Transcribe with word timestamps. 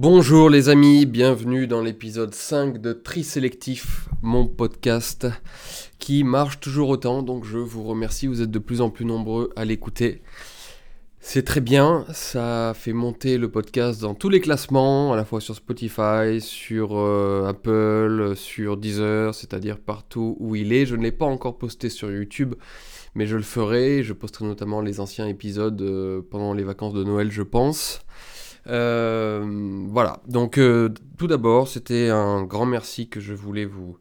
Bonjour 0.00 0.48
les 0.48 0.68
amis, 0.68 1.06
bienvenue 1.06 1.66
dans 1.66 1.80
l'épisode 1.80 2.32
5 2.32 2.78
de 2.80 2.92
Trisélectif, 2.92 4.08
mon 4.22 4.46
podcast 4.46 5.26
qui 5.98 6.22
marche 6.22 6.60
toujours 6.60 6.90
autant, 6.90 7.24
donc 7.24 7.44
je 7.44 7.58
vous 7.58 7.82
remercie, 7.82 8.28
vous 8.28 8.40
êtes 8.40 8.52
de 8.52 8.60
plus 8.60 8.80
en 8.80 8.90
plus 8.90 9.04
nombreux 9.04 9.50
à 9.56 9.64
l'écouter. 9.64 10.22
C'est 11.18 11.42
très 11.42 11.60
bien, 11.60 12.06
ça 12.12 12.74
fait 12.76 12.92
monter 12.92 13.38
le 13.38 13.50
podcast 13.50 14.00
dans 14.00 14.14
tous 14.14 14.28
les 14.28 14.40
classements, 14.40 15.12
à 15.12 15.16
la 15.16 15.24
fois 15.24 15.40
sur 15.40 15.56
Spotify, 15.56 16.40
sur 16.40 16.96
euh, 16.96 17.48
Apple, 17.48 18.36
sur 18.36 18.76
Deezer, 18.76 19.34
c'est-à-dire 19.34 19.80
partout 19.80 20.36
où 20.38 20.54
il 20.54 20.72
est. 20.72 20.86
Je 20.86 20.94
ne 20.94 21.02
l'ai 21.02 21.10
pas 21.10 21.26
encore 21.26 21.58
posté 21.58 21.88
sur 21.88 22.08
YouTube, 22.08 22.54
mais 23.16 23.26
je 23.26 23.34
le 23.34 23.42
ferai. 23.42 24.04
Je 24.04 24.12
posterai 24.12 24.44
notamment 24.44 24.80
les 24.80 25.00
anciens 25.00 25.26
épisodes 25.26 25.82
euh, 25.82 26.22
pendant 26.30 26.54
les 26.54 26.62
vacances 26.62 26.94
de 26.94 27.02
Noël, 27.02 27.32
je 27.32 27.42
pense. 27.42 28.02
Euh, 28.68 29.86
voilà, 29.88 30.20
donc 30.26 30.60
tout 31.16 31.26
d'abord, 31.26 31.68
c'était 31.68 32.08
un 32.08 32.44
grand 32.44 32.66
merci 32.66 33.08
que 33.08 33.20
je 33.20 33.34
voulais 33.34 33.64
vous, 33.64 33.96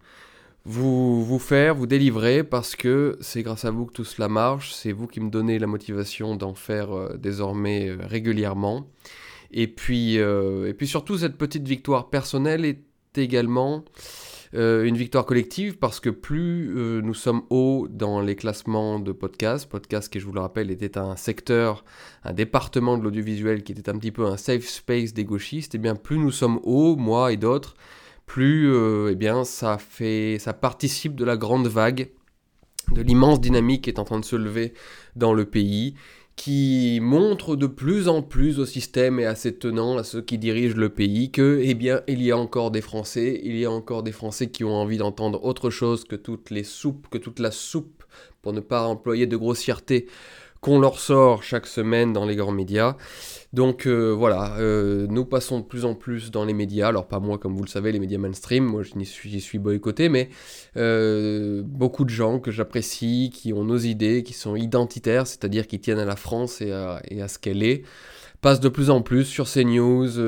vous, 0.67 1.23
vous 1.23 1.39
faire, 1.39 1.75
vous 1.75 1.87
délivrer, 1.87 2.43
parce 2.43 2.75
que 2.75 3.17
c'est 3.21 3.41
grâce 3.41 3.63
à 3.63 3.71
vous 3.71 3.85
que 3.85 3.93
tout 3.93 4.03
cela 4.03 4.27
marche, 4.27 4.73
c'est 4.73 4.91
vous 4.91 5.07
qui 5.07 5.21
me 5.21 5.29
donnez 5.29 5.59
la 5.59 5.67
motivation 5.67 6.35
d'en 6.35 6.53
faire 6.53 6.91
euh, 6.91 7.17
désormais 7.17 7.87
euh, 7.87 7.97
régulièrement. 8.01 8.85
Et 9.51 9.67
puis, 9.67 10.19
euh, 10.19 10.67
et 10.67 10.73
puis 10.73 10.85
surtout, 10.85 11.17
cette 11.17 11.37
petite 11.37 11.65
victoire 11.65 12.09
personnelle 12.09 12.65
est 12.65 12.83
également 13.15 13.85
une 14.53 14.97
victoire 14.97 15.25
collective, 15.25 15.77
parce 15.77 15.99
que 15.99 16.09
plus 16.09 17.01
nous 17.03 17.13
sommes 17.13 17.43
hauts 17.49 17.87
dans 17.89 18.21
les 18.21 18.35
classements 18.35 18.99
de 18.99 19.11
podcasts, 19.11 19.69
podcast 19.69 20.11
qui, 20.11 20.19
je 20.19 20.25
vous 20.25 20.33
le 20.33 20.39
rappelle, 20.39 20.71
était 20.71 20.97
un 20.97 21.15
secteur, 21.15 21.83
un 22.23 22.33
département 22.33 22.97
de 22.97 23.03
l'audiovisuel 23.03 23.63
qui 23.63 23.73
était 23.73 23.89
un 23.89 23.97
petit 23.97 24.11
peu 24.11 24.25
un 24.25 24.37
safe 24.37 24.65
space 24.65 25.13
des 25.13 25.25
gauchistes, 25.25 25.75
et 25.75 25.77
bien 25.77 25.95
plus 25.95 26.17
nous 26.17 26.31
sommes 26.31 26.59
hauts, 26.63 26.95
moi 26.95 27.31
et 27.33 27.37
d'autres, 27.37 27.75
plus 28.27 28.71
euh, 28.71 29.09
eh 29.11 29.15
bien, 29.15 29.43
ça, 29.43 29.77
fait, 29.79 30.37
ça 30.39 30.53
participe 30.53 31.15
de 31.15 31.25
la 31.25 31.37
grande 31.37 31.67
vague, 31.67 32.11
de 32.91 33.01
l'immense 33.01 33.41
dynamique 33.41 33.85
qui 33.85 33.89
est 33.89 33.99
en 33.99 34.03
train 34.03 34.19
de 34.19 34.25
se 34.25 34.35
lever 34.35 34.73
dans 35.15 35.33
le 35.33 35.45
pays, 35.45 35.95
qui 36.37 36.99
montre 37.01 37.55
de 37.55 37.65
plus 37.65 38.07
en 38.07 38.21
plus 38.21 38.59
au 38.59 38.65
système 38.65 39.19
et 39.19 39.25
à 39.25 39.35
ses 39.35 39.57
tenants, 39.57 39.97
à 39.97 40.03
ceux 40.03 40.21
qui 40.21 40.37
dirigent 40.37 40.77
le 40.77 40.89
pays, 40.89 41.31
que, 41.31 41.59
eh 41.61 41.73
bien, 41.73 42.01
il 42.07 42.21
y 42.21 42.31
a 42.31 42.37
encore 42.37 42.71
des 42.71 42.79
Français, 42.81 43.41
il 43.43 43.57
y 43.57 43.65
a 43.65 43.71
encore 43.71 44.03
des 44.03 44.11
Français 44.11 44.47
qui 44.49 44.63
ont 44.63 44.75
envie 44.75 44.97
d'entendre 44.97 45.43
autre 45.43 45.71
chose 45.71 46.05
que 46.05 46.15
toutes 46.15 46.51
les 46.51 46.63
soupes, 46.63 47.07
que 47.09 47.17
toute 47.17 47.39
la 47.39 47.51
soupe, 47.51 48.03
pour 48.43 48.53
ne 48.53 48.59
pas 48.59 48.87
employer 48.87 49.25
de 49.25 49.35
grossièreté, 49.35 50.07
qu'on 50.61 50.79
leur 50.79 50.99
sort 50.99 51.41
chaque 51.43 51.67
semaine 51.67 52.13
dans 52.13 52.25
les 52.25 52.35
grands 52.35 52.51
médias. 52.51 52.95
Donc 53.57 53.87
euh, 53.87 54.13
voilà, 54.13 54.55
euh, 54.59 55.07
nous 55.09 55.25
passons 55.25 55.61
de 55.61 55.65
plus 55.65 55.83
en 55.83 55.95
plus 55.95 56.29
dans 56.29 56.45
les 56.45 56.53
médias, 56.53 56.89
alors 56.89 57.07
pas 57.07 57.19
moi 57.19 57.39
comme 57.39 57.55
vous 57.55 57.63
le 57.63 57.67
savez, 57.67 57.91
les 57.91 57.99
médias 57.99 58.19
mainstream, 58.19 58.63
moi 58.63 58.83
j'y 58.83 59.03
suis, 59.03 59.41
suis, 59.41 59.57
boycotté, 59.57 60.09
mais 60.09 60.29
euh, 60.77 61.63
beaucoup 61.65 62.05
de 62.05 62.11
gens 62.11 62.39
que 62.39 62.51
j'apprécie, 62.51 63.31
qui 63.33 63.53
ont 63.53 63.63
nos 63.63 63.79
idées, 63.79 64.21
qui 64.21 64.33
sont 64.33 64.55
identitaires, 64.55 65.25
c'est-à-dire 65.25 65.65
qui 65.65 65.79
tiennent 65.79 65.97
à 65.97 66.05
la 66.05 66.15
France 66.15 66.61
et 66.61 66.71
à, 66.71 67.27
ce 67.27 67.39
qu'elle 67.39 67.63
est, 67.63 67.81
passent 68.41 68.59
de 68.59 68.69
plus 68.69 68.91
en 68.91 69.01
plus 69.01 69.23
sur 69.23 69.49
CNews, 69.51 70.19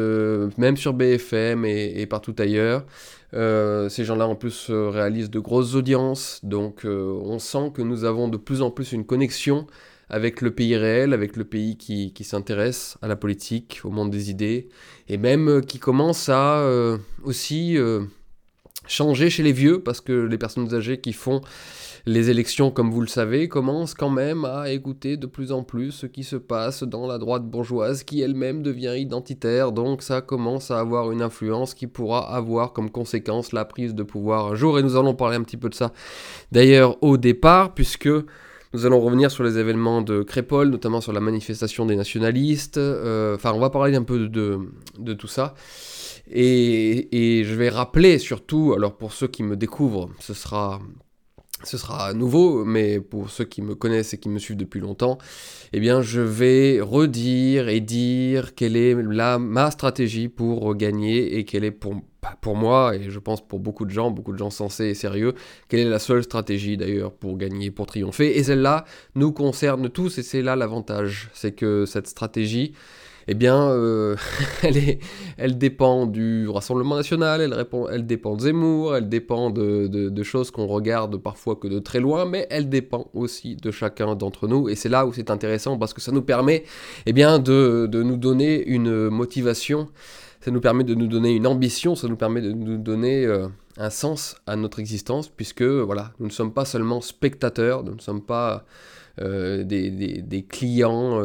même 0.57 0.75
sur 0.75 0.93
BFM 0.93 1.65
et, 1.65 2.01
et 2.01 2.07
partout 2.07 2.33
ailleurs. 2.39 2.83
ces 3.31 4.05
gens-là 4.05 4.27
en 4.27 4.35
plus 4.35 4.71
réalisent 4.71 5.29
de 5.29 5.39
grosses 5.39 5.75
audiences, 5.75 6.39
donc 6.41 6.81
on 6.83 7.37
sent 7.37 7.73
que 7.75 7.83
nous 7.83 8.05
avons 8.05 8.27
de 8.27 8.37
plus 8.37 8.63
en 8.63 8.71
plus 8.71 8.91
une 8.91 9.05
connexion 9.05 9.67
avec 10.09 10.41
le 10.41 10.51
pays 10.51 10.75
réel, 10.75 11.13
avec 11.13 11.35
le 11.35 11.45
pays 11.45 11.77
qui, 11.77 12.23
s'intéresse 12.23 12.97
à 13.01 13.07
la 13.07 13.15
politique, 13.15 13.81
au 13.83 13.89
monde 13.89 14.09
des 14.09 14.29
idées, 14.29 14.69
et 15.07 15.17
même 15.17 15.47
euh, 15.47 15.61
qui 15.61 15.79
commence 15.79 16.29
à 16.29 16.59
euh, 16.59 16.97
aussi 17.23 17.77
euh, 17.77 18.01
changer 18.87 19.29
chez 19.29 19.43
les 19.43 19.51
vieux, 19.51 19.81
parce 19.81 20.01
que 20.01 20.11
les 20.11 20.37
personnes 20.37 20.73
âgées 20.73 20.99
qui 20.99 21.13
font 21.13 21.41
les 22.05 22.29
élections, 22.29 22.71
comme 22.71 22.91
vous 22.91 23.01
le 23.01 23.07
savez, 23.07 23.47
commencent 23.47 23.93
quand 23.93 24.09
même 24.09 24.45
à 24.45 24.71
écouter 24.71 25.17
de 25.17 25.27
plus 25.27 25.51
en 25.51 25.63
plus 25.63 25.91
ce 25.91 26.05
qui 26.07 26.23
se 26.23 26.37
passe 26.37 26.81
dans 26.83 27.05
la 27.05 27.17
droite 27.17 27.43
bourgeoise, 27.43 28.03
qui 28.03 28.21
elle-même 28.21 28.63
devient 28.63 28.95
identitaire, 28.97 29.71
donc 29.71 30.01
ça 30.01 30.21
commence 30.21 30.71
à 30.71 30.79
avoir 30.79 31.11
une 31.11 31.21
influence 31.21 31.75
qui 31.75 31.87
pourra 31.87 32.35
avoir 32.35 32.73
comme 32.73 32.89
conséquence 32.89 33.53
la 33.53 33.65
prise 33.65 33.93
de 33.93 34.03
pouvoir 34.03 34.47
un 34.47 34.55
jour, 34.55 34.79
et 34.79 34.83
nous 34.83 34.95
allons 34.95 35.13
parler 35.13 35.35
un 35.35 35.43
petit 35.43 35.57
peu 35.57 35.69
de 35.69 35.75
ça 35.75 35.93
d'ailleurs 36.51 36.97
au 37.03 37.17
départ, 37.17 37.75
puisque... 37.75 38.09
Nous 38.73 38.85
allons 38.85 38.99
revenir 38.99 39.31
sur 39.31 39.43
les 39.43 39.57
événements 39.57 40.03
de 40.03 40.21
Crépole, 40.21 40.69
notamment 40.69 41.01
sur 41.01 41.11
la 41.11 41.19
manifestation 41.19 41.87
des 41.87 41.95
nationalistes. 41.95 42.77
Euh, 42.77 43.35
enfin, 43.35 43.51
on 43.53 43.59
va 43.59 43.71
parler 43.71 43.95
un 43.95 44.03
peu 44.03 44.27
de, 44.27 45.13
tout 45.13 45.27
ça. 45.27 45.55
Et, 46.31 47.43
je 47.43 47.55
vais 47.55 47.69
rappeler 47.69 48.19
surtout, 48.19 48.73
alors 48.75 48.95
pour 48.95 49.13
ceux 49.13 49.27
qui 49.27 49.41
me 49.41 49.55
découvrent, 49.55 50.09
ce 50.19 50.35
sera 50.35 50.79
ce 51.63 51.77
sera 51.77 52.13
nouveau, 52.13 52.63
mais 52.65 52.99
pour 52.99 53.29
ceux 53.29 53.45
qui 53.45 53.61
me 53.61 53.75
connaissent 53.75 54.13
et 54.13 54.17
qui 54.17 54.29
me 54.29 54.39
suivent 54.39 54.57
depuis 54.57 54.79
longtemps, 54.79 55.17
eh 55.73 55.79
bien, 55.79 56.01
je 56.01 56.21
vais 56.21 56.79
redire 56.81 57.69
et 57.69 57.79
dire 57.81 58.55
quelle 58.55 58.75
est 58.75 58.95
la, 58.95 59.39
ma 59.39 59.71
stratégie 59.71 60.29
pour 60.29 60.75
gagner 60.75 61.37
et 61.37 61.45
quelle 61.45 61.63
est 61.63 61.71
pour, 61.71 61.95
pour 62.41 62.55
moi, 62.55 62.95
et 62.95 63.09
je 63.09 63.19
pense 63.19 63.45
pour 63.45 63.59
beaucoup 63.59 63.85
de 63.85 63.91
gens, 63.91 64.11
beaucoup 64.11 64.33
de 64.33 64.37
gens 64.37 64.49
sensés 64.49 64.85
et 64.85 64.93
sérieux, 64.93 65.33
quelle 65.67 65.81
est 65.81 65.89
la 65.89 65.99
seule 65.99 66.23
stratégie 66.23 66.77
d'ailleurs 66.77 67.13
pour 67.13 67.37
gagner, 67.37 67.71
pour 67.71 67.85
triompher. 67.85 68.37
Et 68.37 68.43
celle-là 68.43 68.85
nous 69.15 69.31
concerne 69.31 69.89
tous 69.89 70.17
et 70.17 70.23
c'est 70.23 70.41
là 70.41 70.55
l'avantage. 70.55 71.29
C'est 71.33 71.51
que 71.51 71.85
cette 71.85 72.07
stratégie, 72.07 72.73
eh 73.31 73.35
bien, 73.35 73.69
euh, 73.69 74.15
elle, 75.37 75.59
dépend 75.59 76.07
du 76.07 76.49
Rassemblement 76.49 76.95
national, 76.95 77.41
elle, 77.41 77.53
répond, 77.53 77.87
elle 77.87 78.07
dépend 78.07 78.35
de 78.35 78.41
Zemmour, 78.41 78.95
elle 78.95 79.07
dépend 79.07 79.51
de, 79.51 80.23
choses 80.23 80.49
qu'on 80.49 80.65
regarde 80.65 81.15
parfois 81.17 81.55
que 81.55 81.67
de 81.67 81.77
très 81.77 81.99
loin, 81.99 82.25
mais 82.25 82.47
elle 82.49 82.69
dépend 82.69 83.07
aussi 83.13 83.55
de 83.55 83.69
chacun 83.69 84.15
d'entre 84.15 84.47
nous. 84.47 84.67
Et 84.67 84.73
c'est 84.73 84.89
là 84.89 85.05
où 85.05 85.13
c'est 85.13 85.29
intéressant 85.29 85.77
parce 85.77 85.93
que 85.93 86.01
ça 86.01 86.11
nous 86.11 86.23
permet 86.23 86.63
eh 87.05 87.13
bien, 87.13 87.37
de, 87.37 87.87
nous 87.93 88.17
donner 88.17 88.65
une 88.65 89.09
motivation, 89.09 89.89
ça 90.41 90.49
nous 90.49 90.59
permet 90.59 90.83
de 90.83 90.95
nous 90.95 91.07
donner 91.07 91.33
une 91.33 91.45
ambition, 91.45 91.93
ça 91.93 92.07
nous 92.07 92.17
permet 92.17 92.41
de 92.41 92.51
nous 92.51 92.77
donner 92.77 93.27
euh, 93.27 93.47
un 93.77 93.91
sens 93.91 94.37
à 94.47 94.55
notre 94.55 94.79
existence, 94.79 95.29
puisque 95.29 95.61
voilà, 95.61 96.13
nous 96.19 96.25
ne 96.25 96.31
sommes 96.31 96.51
pas 96.51 96.65
seulement 96.65 96.99
spectateurs, 96.99 97.83
nous 97.83 97.93
ne 97.93 98.01
sommes 98.01 98.23
pas 98.23 98.65
euh, 99.21 99.63
des, 99.63 100.45
clients 100.49 101.21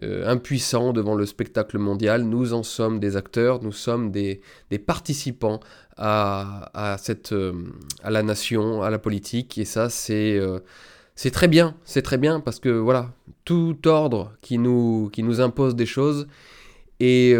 impuissants 0.00 0.92
devant 0.92 1.14
le 1.14 1.26
spectacle 1.26 1.78
mondial. 1.78 2.22
Nous 2.22 2.54
en 2.54 2.62
sommes 2.62 2.98
des 2.98 3.16
acteurs, 3.16 3.62
nous 3.62 3.72
sommes 3.72 4.10
des, 4.10 4.40
participants 4.86 5.60
euh, 5.98 6.02
à 6.02 6.96
la 8.10 8.22
nation, 8.22 8.82
à 8.82 8.90
la 8.90 8.98
politique. 8.98 9.58
Et 9.58 9.64
ça, 9.64 9.90
c'est 9.90 10.38
euh, 10.38 10.60
c'est 11.14 11.30
très 11.30 11.48
bien, 11.48 11.76
c'est 11.84 12.00
très 12.00 12.16
bien 12.16 12.40
parce 12.40 12.58
que 12.58 12.70
voilà, 12.70 13.12
tout 13.44 13.76
ordre 13.86 14.32
qui 14.40 14.56
nous, 14.56 15.10
impose 15.40 15.76
des 15.76 15.84
choses 15.84 16.26
est, 17.00 17.36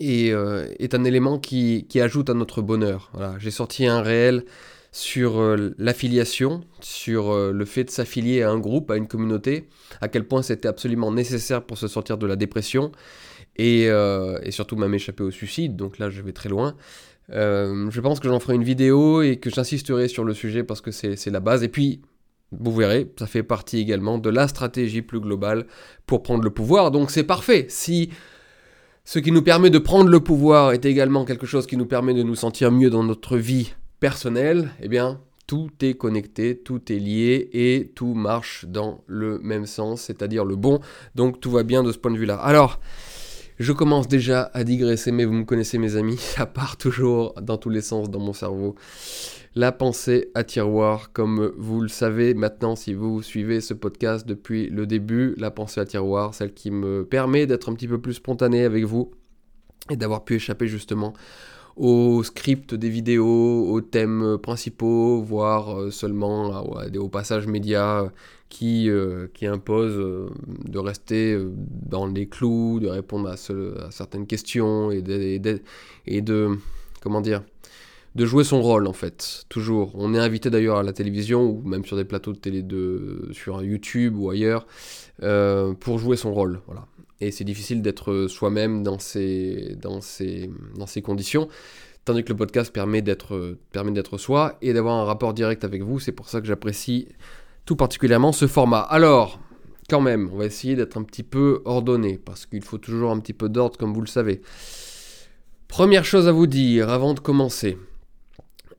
est, 0.00 0.34
est 0.80 0.94
un 0.94 1.04
élément 1.04 1.38
qui, 1.38 1.86
qui, 1.88 2.00
ajoute 2.00 2.28
à 2.28 2.34
notre 2.34 2.60
bonheur. 2.60 3.10
Voilà, 3.12 3.36
J'ai 3.38 3.52
sorti 3.52 3.86
un 3.86 4.02
réel 4.02 4.44
sur 4.92 5.40
euh, 5.40 5.74
l'affiliation, 5.78 6.60
sur 6.80 7.32
euh, 7.32 7.50
le 7.50 7.64
fait 7.64 7.84
de 7.84 7.90
s'affilier 7.90 8.42
à 8.42 8.50
un 8.50 8.58
groupe, 8.58 8.90
à 8.90 8.96
une 8.96 9.08
communauté, 9.08 9.68
à 10.02 10.08
quel 10.08 10.28
point 10.28 10.42
c'était 10.42 10.68
absolument 10.68 11.10
nécessaire 11.10 11.64
pour 11.64 11.78
se 11.78 11.88
sortir 11.88 12.18
de 12.18 12.26
la 12.26 12.36
dépression 12.36 12.92
et, 13.56 13.88
euh, 13.88 14.38
surtout 14.50 14.76
même 14.76 14.92
échapper 14.92 15.24
au 15.24 15.30
suicide, 15.30 15.76
donc 15.76 15.98
là 15.98 16.10
je 16.10 16.20
vais 16.20 16.32
très 16.32 16.50
loin. 16.50 16.76
je 17.30 18.00
pense 18.00 18.20
que 18.20 18.28
j'en 18.28 18.38
ferai 18.38 18.54
une 18.54 18.64
vidéo 18.64 19.22
et 19.22 19.36
que 19.36 19.48
j'insisterai 19.48 20.08
sur 20.08 20.24
le 20.24 20.34
sujet 20.34 20.62
parce 20.62 20.82
que 20.82 20.90
c'est 20.90 21.30
la 21.30 21.40
base. 21.40 21.62
Et 21.62 21.68
puis, 21.68 22.02
vous 22.50 22.72
verrez, 22.72 23.10
ça 23.18 23.26
fait 23.26 23.42
partie 23.42 23.78
également 23.78 24.18
de 24.18 24.28
la 24.28 24.46
stratégie 24.46 25.00
plus 25.00 25.20
globale 25.20 25.66
pour 26.04 26.22
prendre 26.22 26.44
le 26.44 26.50
pouvoir. 26.50 26.90
Donc 26.90 27.10
c'est 27.10 27.24
parfait. 27.24 27.64
Si 27.70 28.10
ce 29.04 29.18
qui 29.18 29.32
nous 29.32 29.42
permet 29.42 29.70
de 29.70 29.78
prendre 29.78 30.10
le 30.10 30.20
pouvoir 30.20 30.72
est 30.72 30.84
également 30.84 31.24
quelque 31.24 31.46
chose 31.46 31.66
qui 31.66 31.78
nous 31.78 31.86
permet 31.86 32.12
de 32.12 32.22
nous 32.22 32.34
sentir 32.34 32.70
mieux 32.70 32.90
dans 32.90 33.04
notre 33.04 33.38
vie 33.38 33.74
personnel, 34.02 34.70
eh 34.80 34.88
bien, 34.88 35.20
tout 35.46 35.70
est 35.80 35.94
connecté, 35.94 36.58
tout 36.58 36.92
est 36.92 36.98
lié 36.98 37.48
et 37.52 37.92
tout 37.94 38.14
marche 38.14 38.64
dans 38.66 39.04
le 39.06 39.38
même 39.38 39.64
sens, 39.64 40.02
c'est-à-dire 40.02 40.44
le 40.44 40.56
bon. 40.56 40.80
Donc 41.14 41.38
tout 41.38 41.52
va 41.52 41.62
bien 41.62 41.84
de 41.84 41.92
ce 41.92 41.98
point 41.98 42.10
de 42.10 42.18
vue-là. 42.18 42.34
Alors, 42.34 42.80
je 43.60 43.72
commence 43.72 44.08
déjà 44.08 44.50
à 44.54 44.64
digresser, 44.64 45.12
mais 45.12 45.24
vous 45.24 45.34
me 45.34 45.44
connaissez 45.44 45.78
mes 45.78 45.94
amis, 45.94 46.16
ça 46.18 46.46
part 46.46 46.76
toujours 46.76 47.34
dans 47.40 47.58
tous 47.58 47.70
les 47.70 47.80
sens 47.80 48.10
dans 48.10 48.18
mon 48.18 48.32
cerveau. 48.32 48.74
La 49.54 49.70
pensée 49.70 50.32
à 50.34 50.42
tiroir, 50.42 51.12
comme 51.12 51.52
vous 51.56 51.80
le 51.80 51.88
savez 51.88 52.34
maintenant 52.34 52.74
si 52.74 52.94
vous 52.94 53.22
suivez 53.22 53.60
ce 53.60 53.72
podcast 53.72 54.26
depuis 54.26 54.68
le 54.68 54.84
début, 54.84 55.36
la 55.38 55.52
pensée 55.52 55.80
à 55.80 55.84
tiroir, 55.84 56.34
celle 56.34 56.54
qui 56.54 56.72
me 56.72 57.04
permet 57.04 57.46
d'être 57.46 57.70
un 57.70 57.74
petit 57.74 57.86
peu 57.86 58.00
plus 58.00 58.14
spontané 58.14 58.64
avec 58.64 58.82
vous 58.82 59.12
et 59.90 59.96
d'avoir 59.96 60.24
pu 60.24 60.34
échapper 60.34 60.66
justement 60.66 61.12
au 61.76 62.22
script 62.22 62.74
des 62.74 62.88
vidéos, 62.88 63.68
aux 63.70 63.80
thèmes 63.80 64.38
principaux, 64.42 65.22
voire 65.22 65.92
seulement 65.92 66.76
à, 66.76 66.88
des, 66.88 66.98
aux 66.98 67.08
passages 67.08 67.46
médias 67.46 68.10
qui, 68.48 68.90
qui 69.34 69.46
imposent 69.46 70.30
de 70.64 70.78
rester 70.78 71.38
dans 71.56 72.06
les 72.06 72.26
clous, 72.26 72.80
de 72.80 72.88
répondre 72.88 73.28
à, 73.28 73.36
certaines 73.90 74.26
questions 74.26 74.90
et 74.90 75.00
de 75.00 76.56
comment 77.00 77.20
dire 77.20 77.42
de 78.14 78.26
jouer 78.26 78.44
son 78.44 78.60
rôle 78.60 78.86
en 78.86 78.92
fait, 78.92 79.44
toujours. 79.48 79.92
On 79.94 80.14
est 80.14 80.18
invité 80.18 80.50
d'ailleurs 80.50 80.78
à 80.78 80.82
la 80.82 80.92
télévision 80.92 81.44
ou 81.44 81.62
même 81.64 81.84
sur 81.84 81.96
des 81.96 82.04
plateaux 82.04 82.32
de 82.32 82.38
télé 82.38 82.62
de 82.62 83.28
sur 83.32 83.62
YouTube 83.62 84.16
ou 84.18 84.30
ailleurs 84.30 84.66
euh, 85.22 85.72
pour 85.74 85.98
jouer 85.98 86.16
son 86.16 86.32
rôle, 86.32 86.60
voilà. 86.66 86.86
Et 87.22 87.30
c'est 87.30 87.44
difficile 87.44 87.82
d'être 87.82 88.26
soi-même 88.26 88.82
dans 88.82 88.98
ces 88.98 89.76
dans 89.80 90.00
ces 90.00 90.50
dans 90.76 90.88
ces 90.88 91.02
conditions. 91.02 91.48
Tandis 92.04 92.24
que 92.24 92.30
le 92.30 92.36
podcast 92.36 92.72
permet 92.72 93.00
d'être 93.00 93.56
permet 93.70 93.92
d'être 93.92 94.18
soi 94.18 94.58
et 94.60 94.72
d'avoir 94.72 94.96
un 94.96 95.04
rapport 95.04 95.32
direct 95.32 95.62
avec 95.62 95.84
vous. 95.84 96.00
C'est 96.00 96.10
pour 96.10 96.28
ça 96.28 96.40
que 96.40 96.48
j'apprécie 96.48 97.06
tout 97.64 97.76
particulièrement 97.76 98.32
ce 98.32 98.48
format. 98.48 98.80
Alors, 98.80 99.38
quand 99.88 100.00
même, 100.00 100.30
on 100.32 100.36
va 100.36 100.46
essayer 100.46 100.74
d'être 100.74 100.96
un 100.96 101.04
petit 101.04 101.22
peu 101.22 101.62
ordonné 101.64 102.18
parce 102.18 102.44
qu'il 102.44 102.64
faut 102.64 102.78
toujours 102.78 103.12
un 103.12 103.20
petit 103.20 103.34
peu 103.34 103.48
d'ordre, 103.48 103.76
comme 103.76 103.94
vous 103.94 104.00
le 104.00 104.08
savez. 104.08 104.42
Première 105.68 106.04
chose 106.04 106.26
à 106.26 106.32
vous 106.32 106.48
dire 106.48 106.90
avant 106.90 107.14
de 107.14 107.20
commencer 107.20 107.78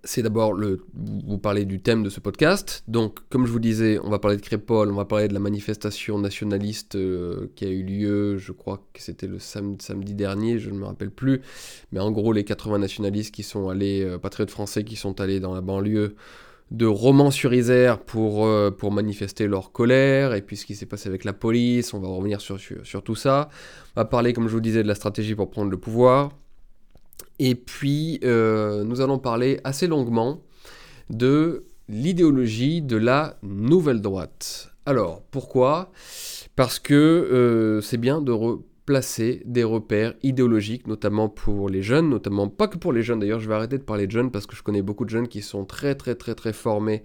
c'est 0.03 0.21
d'abord 0.21 0.53
le, 0.53 0.85
vous 0.93 1.37
parler 1.37 1.65
du 1.65 1.79
thème 1.79 2.03
de 2.03 2.09
ce 2.09 2.19
podcast. 2.19 2.83
Donc, 2.87 3.19
comme 3.29 3.45
je 3.45 3.51
vous 3.51 3.59
disais, 3.59 3.99
on 4.03 4.09
va 4.09 4.19
parler 4.19 4.37
de 4.37 4.41
Crépole, 4.41 4.91
on 4.91 4.95
va 4.95 5.05
parler 5.05 5.27
de 5.29 5.33
la 5.33 5.39
manifestation 5.39 6.19
nationaliste 6.19 6.95
euh, 6.95 7.47
qui 7.55 7.65
a 7.65 7.69
eu 7.69 7.83
lieu, 7.83 8.37
je 8.37 8.51
crois 8.51 8.85
que 8.93 9.01
c'était 9.01 9.27
le 9.27 9.39
samedi, 9.39 10.13
dernier, 10.13 10.59
je 10.59 10.69
ne 10.69 10.77
me 10.77 10.85
rappelle 10.85 11.11
plus. 11.11 11.41
Mais 11.91 11.99
en 11.99 12.11
gros, 12.11 12.33
les 12.33 12.43
80 12.43 12.79
nationalistes 12.79 13.33
qui 13.33 13.43
sont 13.43 13.69
allés, 13.69 14.03
euh, 14.03 14.17
patriotes 14.17 14.51
français 14.51 14.83
qui 14.83 14.97
sont 14.97 15.21
allés 15.21 15.39
dans 15.39 15.53
la 15.53 15.61
banlieue 15.61 16.15
de 16.71 16.85
Romans-sur-Isère 16.85 17.99
pour, 17.99 18.45
euh, 18.45 18.71
pour 18.71 18.91
manifester 18.91 19.47
leur 19.47 19.71
colère, 19.71 20.33
et 20.33 20.41
puis 20.41 20.57
ce 20.57 20.65
qui 20.65 20.75
s'est 20.75 20.85
passé 20.85 21.07
avec 21.07 21.23
la 21.23 21.33
police, 21.33 21.93
on 21.93 21.99
va 21.99 22.09
revenir 22.09 22.41
sur, 22.41 22.57
sur 22.59 23.03
tout 23.03 23.15
ça. 23.15 23.49
On 23.95 24.01
va 24.01 24.05
parler, 24.05 24.33
comme 24.33 24.47
je 24.47 24.53
vous 24.53 24.61
disais, 24.61 24.83
de 24.83 24.87
la 24.87 24.95
stratégie 24.95 25.35
pour 25.35 25.49
prendre 25.49 25.71
le 25.71 25.77
pouvoir. 25.77 26.31
Et 27.39 27.55
puis, 27.55 28.19
euh, 28.23 28.83
nous 28.83 29.01
allons 29.01 29.19
parler 29.19 29.59
assez 29.63 29.87
longuement 29.87 30.41
de 31.09 31.63
l'idéologie 31.89 32.81
de 32.81 32.97
la 32.97 33.37
nouvelle 33.43 34.01
droite. 34.01 34.71
Alors, 34.85 35.21
pourquoi? 35.31 35.91
Parce 36.55 36.79
que 36.79 36.93
euh, 36.93 37.81
c'est 37.81 37.97
bien 37.97 38.21
de 38.21 38.31
replacer 38.31 39.41
des 39.45 39.63
repères 39.63 40.13
idéologiques, 40.23 40.87
notamment 40.87 41.29
pour 41.29 41.69
les 41.69 41.81
jeunes, 41.81 42.09
notamment 42.09 42.49
pas 42.49 42.67
que 42.67 42.77
pour 42.77 42.93
les 42.93 43.01
jeunes 43.01 43.19
d'ailleurs, 43.19 43.39
je 43.39 43.47
vais 43.47 43.55
arrêter 43.55 43.77
de 43.77 43.83
parler 43.83 44.07
de 44.07 44.11
jeunes 44.11 44.29
parce 44.29 44.45
que 44.45 44.55
je 44.55 44.63
connais 44.63 44.81
beaucoup 44.81 45.05
de 45.05 45.09
jeunes 45.09 45.27
qui 45.27 45.41
sont 45.41 45.65
très 45.65 45.95
très 45.95 46.15
très 46.15 46.35
très 46.35 46.53
formés 46.53 47.03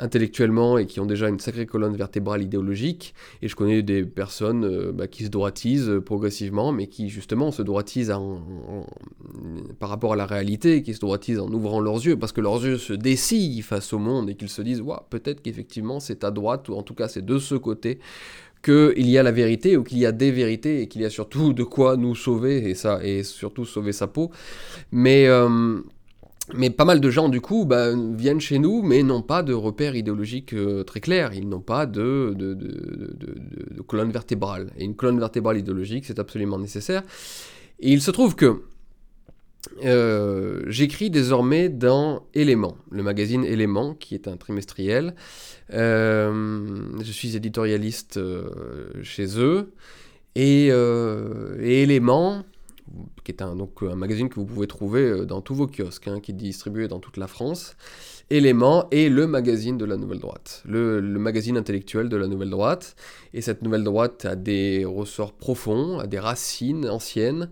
intellectuellement 0.00 0.78
et 0.78 0.86
qui 0.86 1.00
ont 1.00 1.06
déjà 1.06 1.28
une 1.28 1.38
sacrée 1.38 1.66
colonne 1.66 1.96
vertébrale 1.96 2.42
idéologique. 2.42 3.14
Et 3.42 3.48
je 3.48 3.56
connais 3.56 3.82
des 3.82 4.04
personnes 4.04 4.64
euh, 4.64 4.92
bah, 4.92 5.06
qui 5.06 5.24
se 5.24 5.28
droitisent 5.28 5.88
euh, 5.88 6.00
progressivement, 6.00 6.72
mais 6.72 6.86
qui 6.86 7.08
justement 7.08 7.50
se 7.50 7.62
droitisent 7.62 8.12
par 9.78 9.88
rapport 9.88 10.14
à 10.14 10.16
la 10.16 10.26
réalité, 10.26 10.82
qui 10.82 10.94
se 10.94 11.00
droitisent 11.00 11.38
en 11.38 11.52
ouvrant 11.52 11.80
leurs 11.80 12.04
yeux, 12.04 12.18
parce 12.18 12.32
que 12.32 12.40
leurs 12.40 12.64
yeux 12.64 12.78
se 12.78 12.92
dessillent 12.92 13.62
face 13.62 13.92
au 13.92 13.98
monde 13.98 14.30
et 14.30 14.34
qu'ils 14.34 14.48
se 14.48 14.62
disent, 14.62 14.82
peut-être 15.10 15.42
qu'effectivement 15.42 16.00
c'est 16.00 16.24
à 16.24 16.30
droite, 16.30 16.68
ou 16.68 16.74
en 16.74 16.82
tout 16.82 16.94
cas 16.94 17.08
c'est 17.08 17.24
de 17.24 17.38
ce 17.38 17.54
côté 17.54 17.98
qu'il 18.62 19.08
y 19.08 19.16
a 19.16 19.22
la 19.22 19.32
vérité 19.32 19.76
ou 19.76 19.82
qu'il 19.82 19.98
y 19.98 20.06
a 20.06 20.12
des 20.12 20.30
vérités 20.30 20.82
et 20.82 20.86
qu'il 20.86 21.00
y 21.00 21.04
a 21.04 21.10
surtout 21.10 21.52
de 21.52 21.64
quoi 21.64 21.96
nous 21.96 22.14
sauver 22.14 22.68
et 22.68 22.74
ça 22.74 23.00
et 23.02 23.22
surtout 23.22 23.64
sauver 23.64 23.92
sa 23.92 24.06
peau 24.06 24.30
mais 24.92 25.26
euh, 25.28 25.80
mais 26.54 26.70
pas 26.70 26.84
mal 26.84 27.00
de 27.00 27.10
gens, 27.10 27.28
du 27.28 27.40
coup, 27.40 27.64
bah, 27.64 27.90
viennent 28.14 28.40
chez 28.40 28.58
nous, 28.58 28.82
mais 28.82 29.02
n'ont 29.02 29.22
pas 29.22 29.42
de 29.42 29.52
repères 29.52 29.94
idéologiques 29.94 30.52
euh, 30.52 30.84
très 30.84 31.00
clairs. 31.00 31.32
Ils 31.34 31.48
n'ont 31.48 31.60
pas 31.60 31.86
de, 31.86 32.34
colonne 33.86 34.10
vertébrale. 34.10 34.70
Et 34.76 34.84
une 34.84 34.94
colonne 34.94 35.18
vertébrale 35.18 35.58
idéologique, 35.58 36.04
c'est 36.06 36.18
absolument 36.18 36.58
nécessaire. 36.58 37.02
Et 37.80 37.92
il 37.92 38.00
se 38.02 38.10
trouve 38.10 38.34
que 38.36 38.62
euh, 39.84 40.62
j'écris 40.66 41.10
désormais 41.10 41.68
dans 41.68 42.26
Éléments, 42.34 42.76
le 42.90 43.02
magazine 43.02 43.44
Éléments, 43.44 43.94
qui 43.94 44.14
est 44.14 44.28
un 44.28 44.36
trimestriel. 44.36 45.14
Euh, 45.72 46.64
je 47.02 47.12
suis 47.12 47.36
éditorialiste 47.36 48.20
chez 49.02 49.38
eux. 49.38 49.72
Et, 50.36 50.66
et 50.68 51.82
qui 53.24 53.32
est 53.32 53.42
un, 53.42 53.56
donc, 53.56 53.82
un 53.82 53.94
magazine 53.94 54.28
que 54.28 54.36
vous 54.36 54.44
pouvez 54.44 54.66
trouver 54.66 55.02
euh, 55.02 55.24
dans 55.24 55.40
tous 55.40 55.54
vos 55.54 55.66
kiosques, 55.66 56.08
hein, 56.08 56.20
qui 56.20 56.32
est 56.32 56.34
distribué 56.34 56.88
dans 56.88 56.98
toute 56.98 57.16
la 57.16 57.26
France. 57.26 57.76
Élément 58.30 58.88
est 58.90 59.08
le 59.08 59.26
magazine 59.26 59.76
de 59.76 59.84
la 59.84 59.96
Nouvelle 59.96 60.20
Droite, 60.20 60.62
le, 60.66 61.00
magazine 61.00 61.56
intellectuel 61.56 62.08
de 62.08 62.16
la 62.16 62.28
Nouvelle 62.28 62.50
Droite. 62.50 62.96
Et 63.34 63.40
cette 63.40 63.62
Nouvelle 63.62 63.84
Droite 63.84 64.24
a 64.24 64.36
des 64.36 64.84
ressorts 64.84 65.32
profonds, 65.32 65.98
a 65.98 66.06
des 66.06 66.18
racines 66.18 66.88
anciennes, 66.88 67.50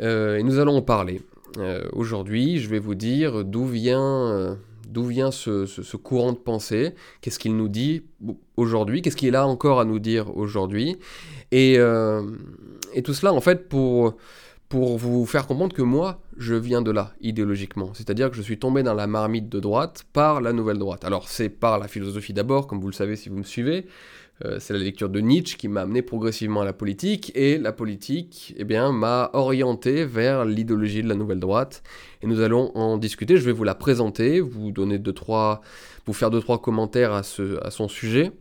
euh, 0.00 0.36
et 0.36 0.42
nous 0.42 0.58
allons 0.58 0.76
en 0.76 0.82
parler. 0.82 1.22
Euh, 1.56 1.88
aujourd'hui, 1.92 2.58
je 2.58 2.68
vais 2.68 2.78
vous 2.78 2.94
dire 2.94 3.44
d'où 3.44 3.64
vient, 3.64 4.58
d'où 4.86 5.04
vient 5.04 5.30
ce, 5.30 5.64
ce, 5.64 5.96
courant 5.96 6.32
de 6.32 6.38
pensée, 6.38 6.94
qu'est-ce 7.22 7.38
qu'il 7.38 7.56
nous 7.56 7.68
dit 7.68 8.02
aujourd'hui, 8.56 9.00
qu'est-ce 9.00 9.16
qu'il 9.16 9.34
a 9.34 9.46
encore 9.46 9.80
à 9.80 9.86
nous 9.86 9.98
dire 9.98 10.36
aujourd'hui, 10.36 10.98
et, 11.52 11.78
et 12.94 13.02
tout 13.02 13.14
cela 13.14 13.32
en 13.32 13.40
fait 13.40 13.70
pour 13.70 14.14
pour 14.68 14.98
vous 14.98 15.24
faire 15.24 15.46
comprendre 15.46 15.74
que 15.74 15.82
moi, 15.82 16.20
je 16.36 16.54
viens 16.54 16.82
de 16.82 16.90
là, 16.90 17.14
idéologiquement. 17.20 17.92
C'est-à-dire 17.94 18.30
que 18.30 18.36
je 18.36 18.42
suis 18.42 18.58
tombé 18.58 18.82
dans 18.82 18.94
la 18.94 19.06
marmite 19.06 19.48
de 19.48 19.60
droite 19.60 20.04
par 20.12 20.40
la 20.40 20.52
nouvelle 20.52 20.78
droite. 20.78 21.04
Alors 21.04 21.28
c'est 21.28 21.48
par 21.48 21.78
la 21.78 21.88
philosophie 21.88 22.32
d'abord, 22.34 22.66
comme 22.66 22.80
vous 22.80 22.88
le 22.88 22.92
savez 22.92 23.16
si 23.16 23.28
vous 23.28 23.38
me 23.38 23.44
suivez. 23.44 23.86
Euh, 24.44 24.58
c'est 24.60 24.72
la 24.72 24.78
lecture 24.78 25.08
de 25.08 25.20
Nietzsche 25.20 25.56
qui 25.56 25.66
m'a 25.68 25.80
amené 25.82 26.02
progressivement 26.02 26.60
à 26.60 26.64
la 26.64 26.72
politique, 26.72 27.32
et 27.34 27.58
la 27.58 27.72
politique, 27.72 28.54
eh 28.56 28.64
bien, 28.64 28.92
m'a 28.92 29.30
orienté 29.32 30.04
vers 30.04 30.44
l'idéologie 30.44 31.02
de 31.02 31.08
la 31.08 31.16
nouvelle 31.16 31.40
droite. 31.40 31.82
Et 32.22 32.26
nous 32.26 32.40
allons 32.40 32.70
en 32.76 32.98
discuter. 32.98 33.36
Je 33.36 33.44
vais 33.44 33.52
vous 33.52 33.64
la 33.64 33.74
présenter, 33.74 34.40
vous 34.40 34.70
donner 34.70 34.98
deux 34.98 35.12
trois, 35.12 35.60
vous 36.06 36.12
faire 36.12 36.30
deux 36.30 36.40
trois 36.40 36.60
commentaires 36.60 37.12
à, 37.12 37.22
son 37.22 37.88
sujet. 37.88 38.32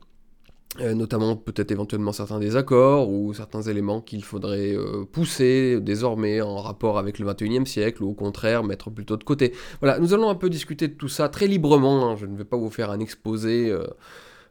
Euh, 0.79 0.93
notamment 0.93 1.35
peut-être 1.35 1.71
éventuellement 1.71 2.11
certains 2.11 2.39
désaccords 2.39 3.09
ou 3.09 3.33
certains 3.33 3.63
éléments 3.63 3.99
qu'il 3.99 4.23
faudrait 4.23 4.75
euh, 4.75 5.05
pousser 5.11 5.79
désormais 5.81 6.39
en 6.41 6.57
rapport 6.57 6.99
avec 6.99 7.17
le 7.17 7.25
21e 7.25 7.65
siècle 7.65 8.03
ou 8.03 8.09
au 8.09 8.13
contraire 8.13 8.63
mettre 8.63 8.91
plutôt 8.91 9.17
de 9.17 9.23
côté. 9.23 9.53
Voilà, 9.81 9.97
nous 9.97 10.13
allons 10.13 10.29
un 10.29 10.35
peu 10.35 10.51
discuter 10.51 10.87
de 10.87 10.93
tout 10.93 11.07
ça 11.07 11.29
très 11.29 11.47
librement, 11.47 12.11
hein. 12.11 12.15
je 12.15 12.27
ne 12.27 12.37
vais 12.37 12.43
pas 12.43 12.57
vous 12.57 12.69
faire 12.69 12.91
un 12.91 12.99
exposé 12.99 13.75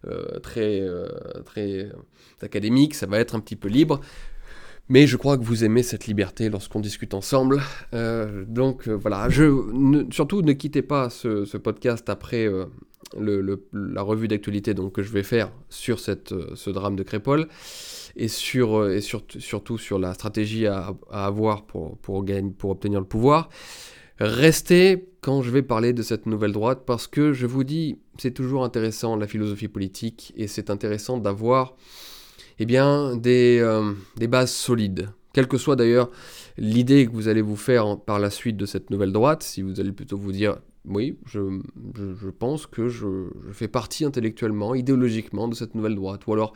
euh, 0.08 0.38
très, 0.40 0.82
très 1.44 1.90
académique, 2.42 2.94
ça 2.94 3.06
va 3.06 3.20
être 3.20 3.36
un 3.36 3.40
petit 3.40 3.56
peu 3.56 3.68
libre. 3.68 4.00
Mais 4.88 5.06
je 5.06 5.16
crois 5.16 5.36
que 5.36 5.44
vous 5.44 5.64
aimez 5.64 5.82
cette 5.82 6.06
liberté 6.06 6.48
lorsqu'on 6.48 6.80
discute 6.80 7.14
ensemble. 7.14 7.60
donc 8.48 8.88
voilà, 8.88 9.28
surtout 10.10 10.42
ne 10.42 10.52
quittez 10.52 10.82
pas 10.82 11.10
ce 11.10 11.56
podcast 11.56 12.08
après 12.08 12.48
la 13.14 14.02
revue 14.02 14.28
d'actualité 14.28 14.74
donc, 14.74 14.92
que 14.92 15.02
je 15.02 15.10
vais 15.10 15.22
faire 15.22 15.52
sur 15.68 16.00
cette, 16.00 16.32
euh, 16.32 16.50
ce 16.54 16.70
drame 16.70 16.96
de 16.96 17.02
Crépole 17.02 17.48
et, 18.16 18.28
sur, 18.28 18.80
euh, 18.80 18.96
et 18.96 19.00
surtout 19.00 19.78
sur 19.78 19.98
la 19.98 20.14
stratégie 20.14 20.66
à, 20.66 20.94
avoir 21.10 21.66
pour, 21.66 21.96
pour, 21.98 22.24
pour 22.58 22.70
obtenir 22.70 23.00
le 23.00 23.06
pouvoir. 23.06 23.48
Restez 24.18 25.08
quand 25.20 25.42
je 25.42 25.50
vais 25.50 25.62
parler 25.62 25.92
de 25.92 26.02
cette 26.02 26.26
nouvelle 26.26 26.52
droite 26.52 26.82
parce 26.86 27.06
que 27.06 27.32
je 27.32 27.46
vous 27.46 27.64
dis, 27.64 27.98
c'est 28.16 28.32
toujours 28.32 28.64
intéressant 28.64 29.16
la 29.16 29.26
philosophie 29.26 29.68
politique 29.68 30.32
et 30.36 30.46
c'est 30.46 30.70
intéressant 30.70 31.18
d'avoir 31.18 31.76
eh 32.58 32.64
bien, 32.64 33.16
des, 33.16 33.58
euh, 33.60 33.92
des 34.16 34.28
bases 34.28 34.52
solides. 34.52 35.10
Quelle 35.34 35.48
que 35.48 35.58
soit 35.58 35.76
d'ailleurs 35.76 36.10
l'idée 36.56 37.06
que 37.06 37.12
vous 37.12 37.28
allez 37.28 37.42
vous 37.42 37.56
faire 37.56 37.98
par 38.00 38.18
la 38.18 38.30
suite 38.30 38.56
de 38.56 38.64
cette 38.64 38.88
nouvelle 38.88 39.12
droite, 39.12 39.42
si 39.42 39.60
vous 39.60 39.80
allez 39.80 39.92
plutôt 39.92 40.16
vous 40.16 40.32
dire 40.32 40.56
oui, 40.88 41.18
je, 41.26 41.40
pense 42.30 42.66
que 42.66 42.88
je, 42.88 43.06
fais 43.52 43.68
partie 43.68 44.04
intellectuellement, 44.04 44.74
idéologiquement 44.74 45.48
de 45.48 45.54
cette 45.54 45.74
nouvelle 45.74 45.94
droite. 45.94 46.26
Ou 46.26 46.32
alors, 46.32 46.52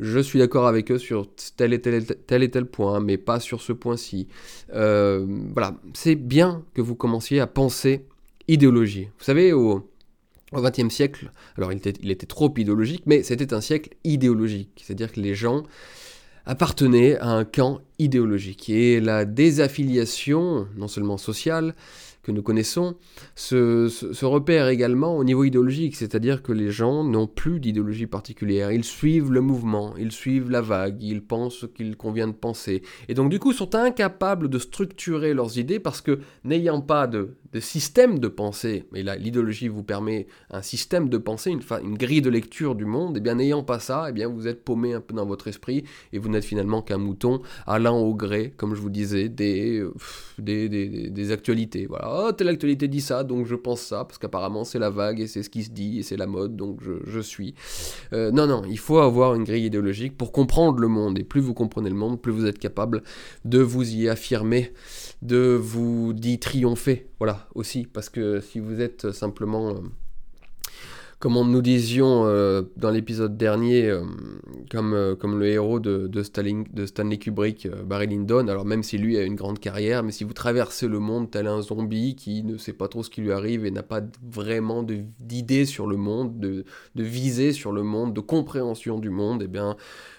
je 0.00 0.18
suis 0.18 0.38
d'accord 0.38 0.66
avec 0.66 0.90
eux 0.90 0.98
sur 0.98 1.28
tel 1.56 1.72
et 1.72 1.80
tel, 1.80 2.66
point, 2.66 3.00
mais 3.00 3.18
pas 3.18 3.40
sur 3.40 3.60
ce 3.60 3.72
point-ci. 3.72 4.28
Euh, 4.72 5.26
voilà, 5.52 5.76
c'est 5.92 6.14
bien 6.14 6.64
que 6.74 6.80
vous 6.80 6.94
commenciez 6.94 7.40
à 7.40 7.46
penser 7.46 8.06
idéologie. 8.48 9.08
Vous 9.18 9.24
savez, 9.24 9.52
au 9.52 9.86
XXe 10.54 10.88
siècle, 10.88 11.30
alors 11.56 11.72
il 11.72 12.10
était 12.10 12.26
trop 12.26 12.52
idéologique, 12.56 13.02
mais 13.06 13.22
c'était 13.22 13.52
un 13.52 13.60
siècle 13.60 13.90
idéologique. 14.04 14.82
C'est-à-dire 14.84 15.12
que 15.12 15.20
les 15.20 15.34
gens 15.34 15.62
appartenaient 16.46 17.16
à 17.18 17.28
un 17.28 17.44
camp 17.44 17.80
idéologique. 17.98 18.68
Et 18.68 19.00
la 19.00 19.24
désaffiliation, 19.24 20.66
non 20.76 20.88
seulement 20.88 21.16
sociale, 21.16 21.74
que 22.24 22.32
nous 22.32 22.42
connaissons 22.42 22.96
se, 23.36 24.24
repère 24.24 24.68
également 24.68 25.16
au 25.16 25.22
niveau 25.22 25.44
idéologique, 25.44 25.94
c'est-à-dire 25.94 26.42
que 26.42 26.52
les 26.52 26.70
gens 26.70 27.04
n'ont 27.04 27.26
plus 27.26 27.60
d'idéologie 27.60 28.06
particulière, 28.06 28.72
ils 28.72 28.84
suivent 28.84 29.30
le 29.30 29.40
mouvement, 29.40 29.94
ils 29.96 30.10
suivent 30.10 30.50
la 30.50 30.62
vague, 30.62 31.02
ils 31.02 31.22
pensent 31.22 31.58
ce 31.58 31.66
qu'il 31.66 31.96
convient 31.96 32.26
de 32.26 32.32
penser, 32.32 32.82
et 33.08 33.14
donc 33.14 33.30
du 33.30 33.38
coup 33.38 33.52
sont 33.52 33.74
incapables 33.74 34.48
de 34.48 34.58
structurer 34.58 35.34
leurs 35.34 35.58
idées 35.58 35.78
parce 35.78 36.00
que 36.00 36.18
n'ayant 36.42 36.80
pas 36.80 37.06
de, 37.06 37.36
de, 37.54 37.60
système 37.60 38.18
de 38.18 38.28
pensée, 38.28 38.84
mais 38.92 39.02
là 39.02 39.16
l'idéologie 39.16 39.68
vous 39.68 39.82
permet 39.82 40.26
un 40.50 40.62
système 40.62 41.08
de 41.08 41.18
pensée, 41.18 41.50
une, 41.50 41.96
grille 41.96 42.22
de 42.22 42.30
lecture 42.30 42.74
du 42.74 42.84
monde, 42.84 43.16
et 43.16 43.20
bien 43.20 43.36
n'ayant 43.36 43.62
pas 43.62 43.78
ça, 43.78 44.06
et 44.06 44.10
eh 44.10 44.12
bien 44.12 44.28
vous 44.28 44.46
êtes 44.46 44.64
paumé 44.64 44.92
un 44.92 45.00
peu 45.00 45.14
dans 45.14 45.26
votre 45.26 45.48
esprit 45.48 45.84
et 46.12 46.18
vous 46.18 46.28
n'êtes 46.28 46.44
finalement 46.44 46.82
qu'un 46.82 46.98
mouton 46.98 47.40
allant 47.66 47.98
au 47.98 48.14
gré, 48.14 48.52
comme 48.56 48.74
je 48.74 48.80
vous 48.80 48.90
disais, 48.90 49.28
des, 49.28 49.78
euh, 49.78 49.94
des, 50.38 50.68
des, 50.68 51.10
des 51.10 51.32
actualités. 51.32 51.86
Voilà, 51.86 52.26
oh, 52.28 52.32
telle 52.32 52.48
actualité 52.48 52.88
dit 52.88 53.00
ça, 53.00 53.24
donc 53.24 53.46
je 53.46 53.54
pense 53.54 53.80
ça, 53.80 54.04
parce 54.04 54.18
qu'apparemment 54.18 54.64
c'est 54.64 54.78
la 54.78 54.90
vague 54.90 55.20
et 55.20 55.26
c'est 55.26 55.42
ce 55.42 55.50
qui 55.50 55.64
se 55.64 55.70
dit 55.70 56.00
et 56.00 56.02
c'est 56.02 56.16
la 56.16 56.26
mode, 56.26 56.56
donc 56.56 56.80
je, 56.82 56.92
je 57.06 57.20
suis. 57.20 57.54
Euh, 58.12 58.30
non, 58.30 58.46
non, 58.46 58.62
il 58.68 58.78
faut 58.78 58.98
avoir 58.98 59.34
une 59.34 59.44
grille 59.44 59.66
idéologique 59.66 60.16
pour 60.16 60.32
comprendre 60.32 60.78
le 60.80 60.88
monde, 60.88 61.18
et 61.18 61.24
plus 61.24 61.40
vous 61.40 61.54
comprenez 61.54 61.88
le 61.88 61.96
monde, 61.96 62.20
plus 62.20 62.32
vous 62.32 62.46
êtes 62.46 62.58
capable 62.58 63.02
de 63.44 63.58
vous 63.58 63.94
y 63.94 64.08
affirmer, 64.08 64.72
de 65.24 65.58
vous 65.60 66.12
d'y 66.12 66.38
triompher, 66.38 67.08
voilà, 67.18 67.48
aussi, 67.54 67.86
parce 67.92 68.08
que 68.08 68.40
si 68.40 68.60
vous 68.60 68.80
êtes 68.80 69.10
simplement... 69.10 69.70
Euh, 69.70 69.80
comme 71.24 71.50
nous 71.50 71.62
disions 71.62 72.26
euh, 72.26 72.64
dans 72.76 72.90
l'épisode 72.90 73.38
dernier, 73.38 73.88
euh, 73.88 74.04
comme, 74.70 74.92
euh, 74.92 75.16
comme 75.16 75.38
le 75.38 75.46
héros 75.46 75.80
de, 75.80 76.06
de, 76.06 76.22
Stanley 76.22 77.16
Kubrick, 77.16 77.66
Barry 77.86 78.08
Lyndon, 78.08 78.46
alors 78.48 78.66
même 78.66 78.82
si 78.82 78.98
lui 78.98 79.16
a 79.16 79.22
une 79.22 79.34
grande 79.34 79.58
carrière, 79.58 80.02
mais 80.02 80.12
si 80.12 80.22
vous 80.24 80.34
traversez 80.34 80.86
le 80.86 80.98
monde 80.98 81.30
tel 81.30 81.46
un 81.46 81.62
zombie 81.62 82.14
qui 82.14 82.42
ne 82.42 82.58
sait 82.58 82.74
pas 82.74 82.88
trop 82.88 83.02
ce 83.02 83.08
qui 83.08 83.22
lui 83.22 83.32
arrive 83.32 83.64
et 83.64 83.70
n'a 83.70 83.82
pas 83.82 84.02
vraiment 84.22 84.82
d'idée 84.82 85.64
sur 85.64 85.86
le 85.86 85.96
monde, 85.96 86.38
de, 86.38 86.66
de 86.94 87.02
visée 87.02 87.52
sur 87.52 87.72
le 87.72 87.82
monde, 87.82 88.12
de 88.12 88.20
compréhension 88.20 88.98
du 88.98 89.08
monde, 89.08 89.44
eh 89.44 89.48
bien, 89.48 89.76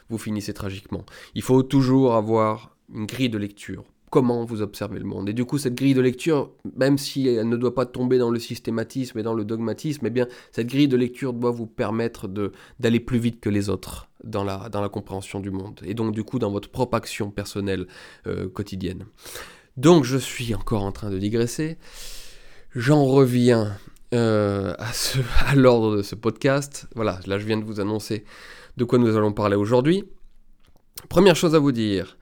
vous 0.10 0.18
finissez 0.18 0.56
tragiquement. 0.56 1.06
Il 1.36 1.44
faut 1.44 1.62
toujours 1.62 2.16
avoir 2.16 2.76
une 2.92 3.06
grille 3.06 3.30
de 3.30 3.38
lecture 3.38 3.84
comment 4.16 4.46
vous 4.46 4.62
observez 4.62 4.98
le 4.98 5.04
monde. 5.04 5.28
Et 5.28 5.34
du 5.34 5.44
coup, 5.44 5.58
cette 5.58 5.76
grille 5.76 5.94
de 5.94 6.00
lecture, 6.00 6.50
même 6.78 6.98
si 6.98 7.28
elle 7.28 7.50
ne 7.50 7.58
doit 7.58 7.76
pas 7.76 7.86
tomber 7.86 8.18
dans 8.18 8.30
le 8.30 8.40
systématisme 8.40 9.20
et 9.20 9.24
dans 9.24 9.34
le 9.34 9.44
dogmatisme, 9.44 10.06
eh 10.06 10.10
bien, 10.10 10.26
cette 10.54 10.68
grille 10.68 10.88
de 10.88 10.96
lecture 10.96 11.34
doit 11.34 11.52
vous 11.52 11.66
permettre 11.66 12.30
d'aller 12.80 13.02
plus 13.02 13.20
vite 13.20 13.42
que 13.42 13.50
les 13.50 13.70
autres 13.70 14.08
dans 14.24 14.46
la, 14.46 14.70
dans 14.70 14.80
la 14.80 14.88
compréhension 14.88 15.42
du 15.42 15.52
monde. 15.52 15.82
Et 15.84 15.94
donc, 15.94 16.14
du 16.14 16.24
coup, 16.24 16.40
dans 16.40 16.50
votre 16.50 16.70
propre 16.70 16.96
action 16.96 17.30
personnelle 17.30 17.88
euh, 18.26 18.48
quotidienne. 18.48 19.04
Donc, 19.76 20.06
je 20.06 20.16
suis 20.16 20.56
encore 20.56 20.84
en 20.84 20.94
train 20.94 21.10
de 21.10 21.18
digresser. 21.18 21.78
J'en 22.74 23.04
reviens 23.04 23.76
euh, 24.14 24.76
à, 24.80 24.92
à 25.52 25.56
l'ordre 25.56 25.98
de 25.98 26.04
ce 26.04 26.16
podcast. 26.16 26.88
Voilà, 26.96 27.20
là, 27.28 27.38
je 27.38 27.46
viens 27.46 27.58
de 27.58 27.66
vous 27.66 27.82
annoncer 27.82 28.24
de 28.78 28.86
quoi 28.86 28.98
nous 28.98 29.14
allons 29.18 29.34
parler 29.34 29.58
aujourd'hui. 29.58 30.06
Première 31.10 31.36
chose 31.36 31.54
à 31.54 31.60
vous 31.60 31.74
dire, 31.74 32.18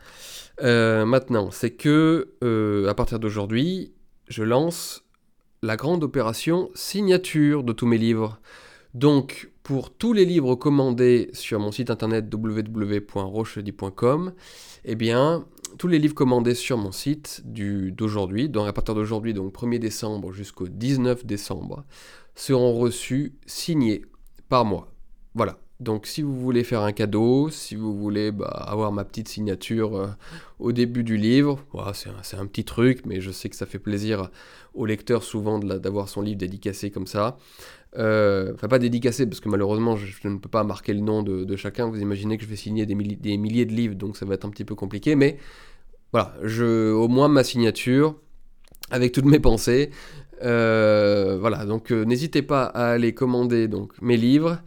euh, 0.63 1.05
maintenant, 1.05 1.51
c'est 1.51 1.71
que 1.71 2.33
euh, 2.43 2.87
à 2.87 2.93
partir 2.93 3.19
d'aujourd'hui, 3.19 3.93
je 4.27 4.43
lance 4.43 5.03
la 5.61 5.75
grande 5.75 6.03
opération 6.03 6.69
signature 6.73 7.63
de 7.63 7.73
tous 7.73 7.85
mes 7.85 7.97
livres. 7.97 8.39
Donc, 8.93 9.51
pour 9.63 9.93
tous 9.93 10.13
les 10.13 10.25
livres 10.25 10.55
commandés 10.55 11.29
sur 11.33 11.59
mon 11.59 11.71
site 11.71 11.89
internet 11.89 12.25
www.rochedi.com, 12.31 14.33
eh 14.85 14.95
bien, 14.95 15.45
tous 15.77 15.87
les 15.87 15.99
livres 15.99 16.15
commandés 16.15 16.55
sur 16.55 16.77
mon 16.77 16.91
site 16.91 17.41
d'aujourd'hui, 17.45 18.49
donc 18.49 18.67
à 18.67 18.73
partir 18.73 18.93
d'aujourd'hui, 18.93 19.33
donc 19.33 19.53
1er 19.53 19.79
décembre 19.79 20.31
jusqu'au 20.31 20.67
19 20.67 21.25
décembre, 21.25 21.83
seront 22.35 22.73
reçus 22.73 23.33
signés 23.45 24.03
par 24.49 24.65
moi. 24.65 24.91
Voilà. 25.33 25.62
Donc 25.79 26.07
si 26.07 26.21
vous 26.21 26.39
voulez 26.39 26.63
faire 26.63 26.81
un 26.81 26.91
cadeau, 26.91 27.49
si 27.49 27.75
vous 27.75 27.97
voulez 27.97 28.31
bah, 28.31 28.45
avoir 28.45 28.91
ma 28.91 29.03
petite 29.03 29.27
signature 29.27 29.97
euh, 29.97 30.07
au 30.59 30.71
début 30.71 31.03
du 31.03 31.17
livre, 31.17 31.59
c'est 31.93 32.37
un, 32.37 32.45
petit 32.45 32.63
truc, 32.63 33.05
mais 33.05 33.19
je 33.19 33.31
sais 33.31 33.49
que 33.49 33.55
ça 33.55 33.65
fait 33.65 33.79
plaisir 33.79 34.29
au 34.73 34.85
lecteur 34.85 35.23
souvent 35.23 35.59
d'avoir 35.59 36.09
son 36.09 36.21
livre 36.21 36.37
dédicacé 36.37 36.89
comme 36.91 37.07
ça. 37.07 37.37
Euh, 37.97 38.53
enfin 38.53 38.67
pas 38.67 38.79
dédicacé, 38.79 39.27
parce 39.27 39.39
que 39.39 39.49
malheureusement 39.49 39.95
je, 39.95 40.27
ne 40.27 40.37
peux 40.37 40.49
pas 40.49 40.63
marquer 40.63 40.93
le 40.93 41.01
nom 41.01 41.21
de, 41.21 41.55
chacun, 41.55 41.87
vous 41.87 42.01
imaginez 42.01 42.37
que 42.37 42.43
je 42.43 42.49
vais 42.49 42.55
signer 42.55 42.85
des, 42.85 42.95
milliers 42.95 43.65
de 43.65 43.73
livres, 43.73 43.95
donc 43.95 44.15
ça 44.15 44.25
va 44.25 44.35
être 44.35 44.45
un 44.45 44.49
petit 44.49 44.65
peu 44.65 44.75
compliqué, 44.75 45.15
mais 45.15 45.37
voilà, 46.11 46.33
je, 46.43 46.91
au 46.91 47.07
moins 47.07 47.27
ma 47.27 47.43
signature, 47.43 48.15
avec 48.89 49.11
toutes 49.11 49.25
mes 49.25 49.39
pensées, 49.39 49.89
euh, 50.41 51.37
voilà, 51.39 51.65
donc 51.65 51.91
n'hésitez 51.91 52.41
pas 52.41 52.63
à 52.63 52.91
aller 52.91 53.13
commander 53.13 53.67
donc, 53.67 53.93
mes 54.01 54.17
livres. 54.17 54.59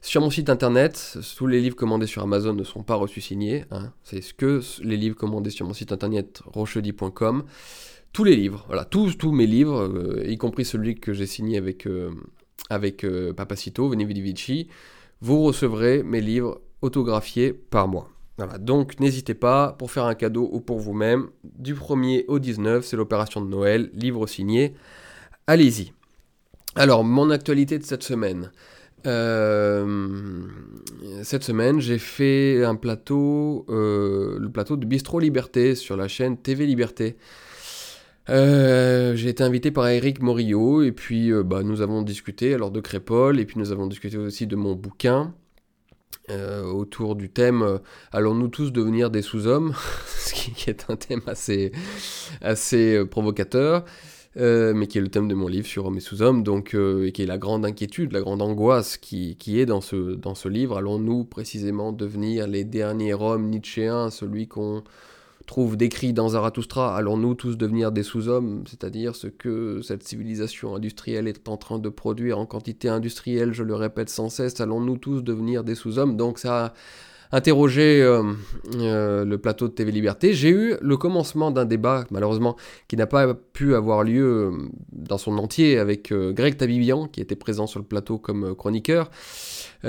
Sur 0.00 0.20
mon 0.20 0.30
site 0.30 0.48
internet, 0.48 1.18
tous 1.36 1.46
les 1.46 1.60
livres 1.60 1.76
commandés 1.76 2.06
sur 2.06 2.22
Amazon 2.22 2.54
ne 2.54 2.64
sont 2.64 2.82
pas 2.82 2.94
reçus 2.94 3.20
signés. 3.20 3.64
Hein. 3.70 3.92
C'est 4.04 4.22
ce 4.22 4.32
que 4.32 4.60
les 4.82 4.96
livres 4.96 5.16
commandés 5.16 5.50
sur 5.50 5.66
mon 5.66 5.74
site 5.74 5.92
internet 5.92 6.40
rochedi.com. 6.46 7.44
Tous 8.12 8.24
les 8.24 8.36
livres, 8.36 8.64
voilà, 8.68 8.84
tous, 8.84 9.18
tous 9.18 9.32
mes 9.32 9.46
livres, 9.46 9.82
euh, 9.82 10.24
y 10.26 10.38
compris 10.38 10.64
celui 10.64 10.94
que 10.94 11.12
j'ai 11.12 11.26
signé 11.26 11.58
avec, 11.58 11.86
euh, 11.86 12.10
avec 12.70 13.04
euh, 13.04 13.32
Papacito, 13.32 13.88
Veni 13.88 14.04
Vici, 14.06 14.68
vous 15.20 15.42
recevrez 15.42 16.02
mes 16.02 16.20
livres 16.20 16.60
autographiés 16.80 17.52
par 17.52 17.86
moi. 17.86 18.08
Voilà, 18.38 18.56
donc 18.56 19.00
n'hésitez 19.00 19.34
pas 19.34 19.72
pour 19.72 19.90
faire 19.90 20.04
un 20.04 20.14
cadeau 20.14 20.48
ou 20.52 20.60
pour 20.60 20.78
vous-même. 20.78 21.28
Du 21.44 21.74
1er 21.74 22.24
au 22.28 22.38
19, 22.38 22.84
c'est 22.84 22.96
l'opération 22.96 23.40
de 23.40 23.48
Noël, 23.48 23.90
livre 23.92 24.26
signé. 24.26 24.74
Allez-y. 25.48 25.94
Alors, 26.74 27.04
mon 27.04 27.30
actualité 27.30 27.78
de 27.78 27.82
cette 27.82 28.02
semaine. 28.02 28.52
Euh, 29.06 30.42
cette 31.22 31.42
semaine, 31.42 31.80
j'ai 31.80 31.96
fait 31.96 32.62
un 32.66 32.74
plateau, 32.74 33.64
euh, 33.70 34.38
le 34.38 34.50
plateau 34.50 34.76
de 34.76 34.84
Bistro 34.84 35.18
Liberté 35.18 35.74
sur 35.74 35.96
la 35.96 36.06
chaîne 36.06 36.36
TV 36.36 36.66
Liberté. 36.66 37.16
Euh, 38.28 39.14
j'ai 39.14 39.30
été 39.30 39.42
invité 39.42 39.70
par 39.70 39.88
Eric 39.88 40.20
Morillo 40.20 40.82
et 40.82 40.92
puis 40.92 41.32
bah, 41.46 41.62
nous 41.62 41.80
avons 41.80 42.02
discuté 42.02 42.52
alors 42.52 42.70
de 42.70 42.80
Crépole 42.80 43.40
et 43.40 43.46
puis 43.46 43.58
nous 43.58 43.72
avons 43.72 43.86
discuté 43.86 44.18
aussi 44.18 44.46
de 44.46 44.54
mon 44.54 44.74
bouquin 44.74 45.32
autour 46.30 47.16
du 47.16 47.30
thème 47.30 47.80
Allons-nous 48.12 48.48
tous 48.48 48.70
devenir 48.70 49.10
des 49.10 49.22
sous-hommes 49.22 49.72
Ce 50.08 50.34
qui 50.34 50.68
est 50.68 50.90
un 50.90 50.96
thème 50.96 51.22
assez, 51.26 51.72
assez 52.42 53.02
provocateur. 53.06 53.86
Euh, 54.36 54.74
mais 54.74 54.86
qui 54.86 54.98
est 54.98 55.00
le 55.00 55.08
thème 55.08 55.26
de 55.26 55.34
mon 55.34 55.48
livre 55.48 55.66
sur 55.66 55.86
Hommes 55.86 55.96
et 55.96 56.00
sous-hommes, 56.00 56.42
donc, 56.42 56.74
euh, 56.74 57.06
et 57.06 57.12
qui 57.12 57.22
est 57.22 57.26
la 57.26 57.38
grande 57.38 57.64
inquiétude, 57.64 58.12
la 58.12 58.20
grande 58.20 58.42
angoisse 58.42 58.98
qui, 58.98 59.36
qui 59.36 59.58
est 59.58 59.66
dans 59.66 59.80
ce, 59.80 60.14
dans 60.14 60.34
ce 60.34 60.48
livre. 60.48 60.76
Allons-nous 60.76 61.24
précisément 61.24 61.92
devenir 61.92 62.46
les 62.46 62.64
derniers 62.64 63.14
hommes 63.14 63.48
nietzschéens, 63.48 64.10
celui 64.10 64.46
qu'on 64.46 64.84
trouve 65.46 65.78
décrit 65.78 66.12
dans 66.12 66.28
Zarathustra? 66.28 66.94
Allons-nous 66.94 67.34
tous 67.34 67.56
devenir 67.56 67.90
des 67.90 68.02
sous-hommes, 68.02 68.64
c'est-à-dire 68.68 69.16
ce 69.16 69.28
que 69.28 69.80
cette 69.82 70.06
civilisation 70.06 70.76
industrielle 70.76 71.26
est 71.26 71.48
en 71.48 71.56
train 71.56 71.78
de 71.78 71.88
produire 71.88 72.38
en 72.38 72.44
quantité 72.44 72.90
industrielle, 72.90 73.54
je 73.54 73.64
le 73.64 73.74
répète 73.74 74.10
sans 74.10 74.28
cesse, 74.28 74.60
allons-nous 74.60 74.98
tous 74.98 75.22
devenir 75.24 75.64
des 75.64 75.74
sous-hommes? 75.74 76.16
Donc 76.16 76.38
ça 76.38 76.74
interroger 77.32 78.02
euh, 78.02 78.22
euh, 78.76 79.24
le 79.24 79.38
plateau 79.38 79.68
de 79.68 79.72
TV 79.72 79.92
Liberté, 79.92 80.32
j'ai 80.32 80.50
eu 80.50 80.74
le 80.80 80.96
commencement 80.96 81.50
d'un 81.50 81.64
débat, 81.64 82.04
malheureusement, 82.10 82.56
qui 82.88 82.96
n'a 82.96 83.06
pas 83.06 83.34
pu 83.34 83.74
avoir 83.74 84.04
lieu 84.04 84.24
euh, 84.24 84.68
dans 84.92 85.18
son 85.18 85.38
entier 85.38 85.78
avec 85.78 86.12
Greg 86.12 86.56
Tabibian, 86.56 87.06
qui 87.06 87.20
était 87.20 87.36
présent 87.36 87.66
sur 87.66 87.80
le 87.80 87.86
plateau 87.86 88.18
comme 88.18 88.54
chroniqueur. 88.54 89.10
nous 89.84 89.88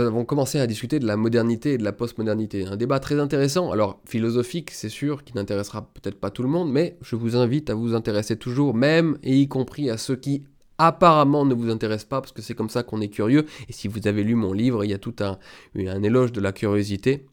avons 0.00 0.24
commencé 0.24 0.58
à 0.58 0.66
discuter 0.66 0.98
de 0.98 1.06
la 1.06 1.16
modernité 1.16 1.74
et 1.74 1.78
de 1.78 1.84
la 1.84 1.92
postmodernité. 1.92 2.66
Un 2.66 2.76
débat 2.76 3.00
très 3.00 3.18
intéressant, 3.18 3.70
alors 3.70 4.00
philosophique, 4.06 4.70
c'est 4.70 4.88
sûr, 4.88 5.24
qui 5.24 5.34
n'intéressera 5.34 5.82
peut-être 5.82 6.18
pas 6.18 6.30
tout 6.30 6.42
le 6.42 6.48
monde, 6.48 6.70
mais 6.70 6.96
je 7.02 7.16
vous 7.16 7.36
invite 7.36 7.70
à 7.70 7.74
vous 7.74 7.94
intéresser 7.94 8.36
toujours, 8.36 8.74
même 8.74 9.18
et 9.22 9.36
y 9.36 9.48
compris 9.48 9.90
à 9.90 9.96
ceux 9.96 10.16
qui 10.16 10.44
apparemment 10.78 11.44
ne 11.44 11.54
vous 11.54 11.70
intéresse 11.70 12.04
pas, 12.04 12.20
parce 12.20 12.32
que 12.32 12.42
c'est 12.42 12.54
comme 12.54 12.70
ça 12.70 12.82
qu'on 12.82 13.00
est 13.00 13.08
curieux. 13.08 13.46
Et 13.68 13.72
si 13.72 13.88
vous 13.88 14.06
avez 14.06 14.22
lu 14.22 14.34
mon 14.34 14.52
livre, 14.52 14.84
il 14.84 14.90
y 14.90 14.94
a 14.94 14.98
tout 14.98 15.14
un, 15.20 15.38
éloge 15.74 16.32
de 16.32 16.40
la 16.40 16.52
curiosité. 16.52 17.26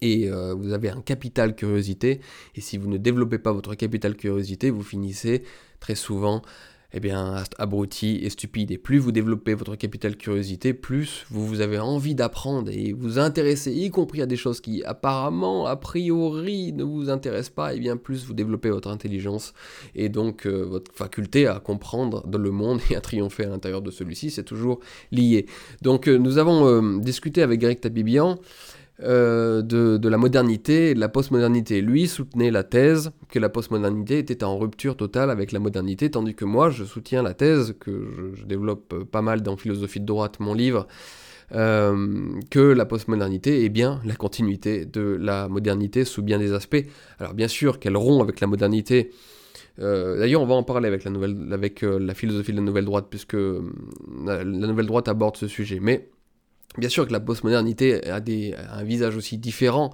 Et 0.00 0.30
euh, 0.30 0.54
vous 0.54 0.72
avez 0.72 0.88
un 0.88 1.02
capital 1.02 1.54
curiosité. 1.54 2.20
Et 2.54 2.60
si 2.60 2.78
vous 2.78 2.88
ne 2.88 2.96
développez 2.96 3.38
pas 3.38 3.52
votre 3.52 3.74
capital 3.74 4.16
curiosité, 4.16 4.70
vous 4.70 4.82
finissez 4.82 5.42
très 5.78 5.94
souvent 5.94 6.40
eh 6.96 7.00
bien, 7.00 7.42
abruti 7.58 8.20
et 8.22 8.30
stupide. 8.30 8.70
Et 8.70 8.78
plus 8.78 8.98
vous 8.98 9.10
développez 9.10 9.54
votre 9.54 9.74
capital 9.74 10.16
curiosité, 10.16 10.72
plus 10.72 11.26
vous, 11.28 11.44
vous 11.44 11.60
avez 11.60 11.80
envie 11.80 12.14
d'apprendre 12.14 12.70
et 12.70 12.92
vous 12.92 13.18
intéresser, 13.18 13.72
y 13.72 13.90
compris 13.90 14.22
à 14.22 14.26
des 14.26 14.36
choses 14.36 14.60
qui 14.60 14.84
apparemment, 14.84 15.66
a 15.66 15.74
priori, 15.74 16.72
ne 16.72 16.84
vous 16.84 17.10
intéressent 17.10 17.50
pas, 17.50 17.74
et 17.74 17.80
bien 17.80 17.96
plus 17.96 18.24
vous 18.24 18.32
développez 18.32 18.70
votre 18.70 18.88
intelligence 18.88 19.54
et 19.96 20.08
donc 20.08 20.46
euh, 20.46 20.64
votre 20.64 20.92
faculté 20.94 21.48
à 21.48 21.58
comprendre 21.58 22.24
le 22.38 22.50
monde 22.50 22.80
et 22.90 22.96
à 22.96 23.00
triompher 23.00 23.44
à 23.44 23.48
l'intérieur 23.48 23.82
de 23.82 23.90
celui-ci, 23.90 24.30
c'est 24.30 24.44
toujours 24.44 24.78
lié. 25.10 25.46
Donc 25.82 26.08
euh, 26.08 26.16
nous 26.16 26.38
avons 26.38 26.66
euh, 26.68 27.00
discuté 27.00 27.42
avec 27.42 27.60
Greg 27.60 27.80
Tabibian 27.80 28.38
euh, 29.02 29.60
de, 29.62 30.08
la 30.08 30.16
modernité 30.18 30.94
la 30.94 31.08
postmodernité. 31.08 31.80
Lui 31.80 32.06
soutenait 32.06 32.52
la 32.52 32.62
thèse 32.62 33.10
que 33.28 33.40
la 33.40 33.48
postmodernité 33.48 34.18
était 34.18 34.44
en 34.44 34.56
rupture 34.56 34.96
totale 34.96 35.30
avec 35.30 35.50
la 35.50 35.58
modernité, 35.58 36.10
tandis 36.10 36.34
que 36.34 36.44
moi, 36.44 36.70
je 36.70 36.84
soutiens 36.84 37.22
la 37.22 37.34
thèse, 37.34 37.74
que 37.80 38.32
je, 38.34 38.44
développe 38.44 39.02
pas 39.10 39.20
mal 39.20 39.42
dans 39.42 39.56
Philosophie 39.56 39.98
de 39.98 40.06
droite, 40.06 40.38
mon 40.38 40.54
livre, 40.54 40.86
euh, 41.56 42.38
que 42.50 42.60
la 42.60 42.84
postmodernité 42.84 43.64
est 43.64 43.68
bien 43.68 44.00
la 44.04 44.14
continuité 44.14 44.84
de 44.84 45.18
la 45.20 45.48
modernité 45.48 46.04
sous 46.04 46.22
bien 46.22 46.38
des 46.38 46.52
aspects. 46.52 46.86
Alors 47.18 47.34
bien 47.34 47.48
sûr 47.48 47.80
qu'elle 47.80 47.96
rompt 47.96 48.22
avec 48.22 48.38
la 48.38 48.46
modernité. 48.46 49.10
Euh, 49.80 50.20
d'ailleurs, 50.20 50.40
on 50.40 50.46
va 50.46 50.54
en 50.54 50.62
parler 50.62 50.86
avec 50.86 51.02
la, 51.02 51.10
nouvelle, 51.10 51.48
avec, 51.50 51.82
la 51.82 52.14
philosophie 52.14 52.52
de 52.52 52.58
la 52.58 52.62
nouvelle 52.62 52.84
droite, 52.84 53.06
puisque 53.10 53.36
la 54.24 54.44
nouvelle 54.44 54.86
droite 54.86 55.08
aborde 55.08 55.36
ce 55.36 55.48
sujet. 55.48 55.80
Mais 55.82 56.10
Bien 56.78 56.88
sûr 56.88 57.06
que 57.06 57.12
la 57.12 57.20
postmodernité 57.20 58.08
a, 58.08 58.20
un 58.72 58.84
visage 58.84 59.16
aussi 59.16 59.38
différent 59.38 59.92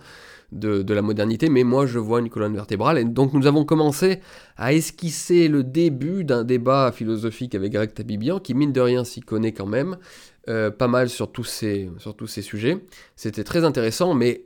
de, 0.52 0.92
la 0.92 1.02
modernité, 1.02 1.49
mais 1.49 1.64
moi 1.64 1.87
je 1.87 1.99
vois 1.99 2.20
une 2.20 2.28
colonne 2.28 2.54
vertébrale. 2.54 2.99
Et 2.99 3.04
donc 3.04 3.32
nous 3.32 3.46
avons 3.46 3.64
commencé 3.64 4.20
à 4.56 4.72
esquisser 4.72 5.49
le 5.49 5.62
début 5.62 6.25
d'un 6.25 6.44
débat 6.44 6.92
philosophique 6.92 7.54
avec 7.54 7.72
Greg 7.72 7.94
Tabibian, 7.94 8.40
qui 8.40 8.54
mine 8.54 8.72
de 8.72 8.80
rien 8.80 9.04
s'y 9.04 9.20
connaît 9.20 9.52
quand 9.52 9.66
même, 9.66 9.96
euh, 10.49 10.70
pas 10.70 10.88
mal 10.88 11.08
sur 11.08 11.30
tous 11.30 11.44
ces, 11.44 11.90
sujets. 12.42 12.78
C'était 13.16 13.44
très 13.44 13.64
intéressant, 13.64 14.14
mais 14.14 14.44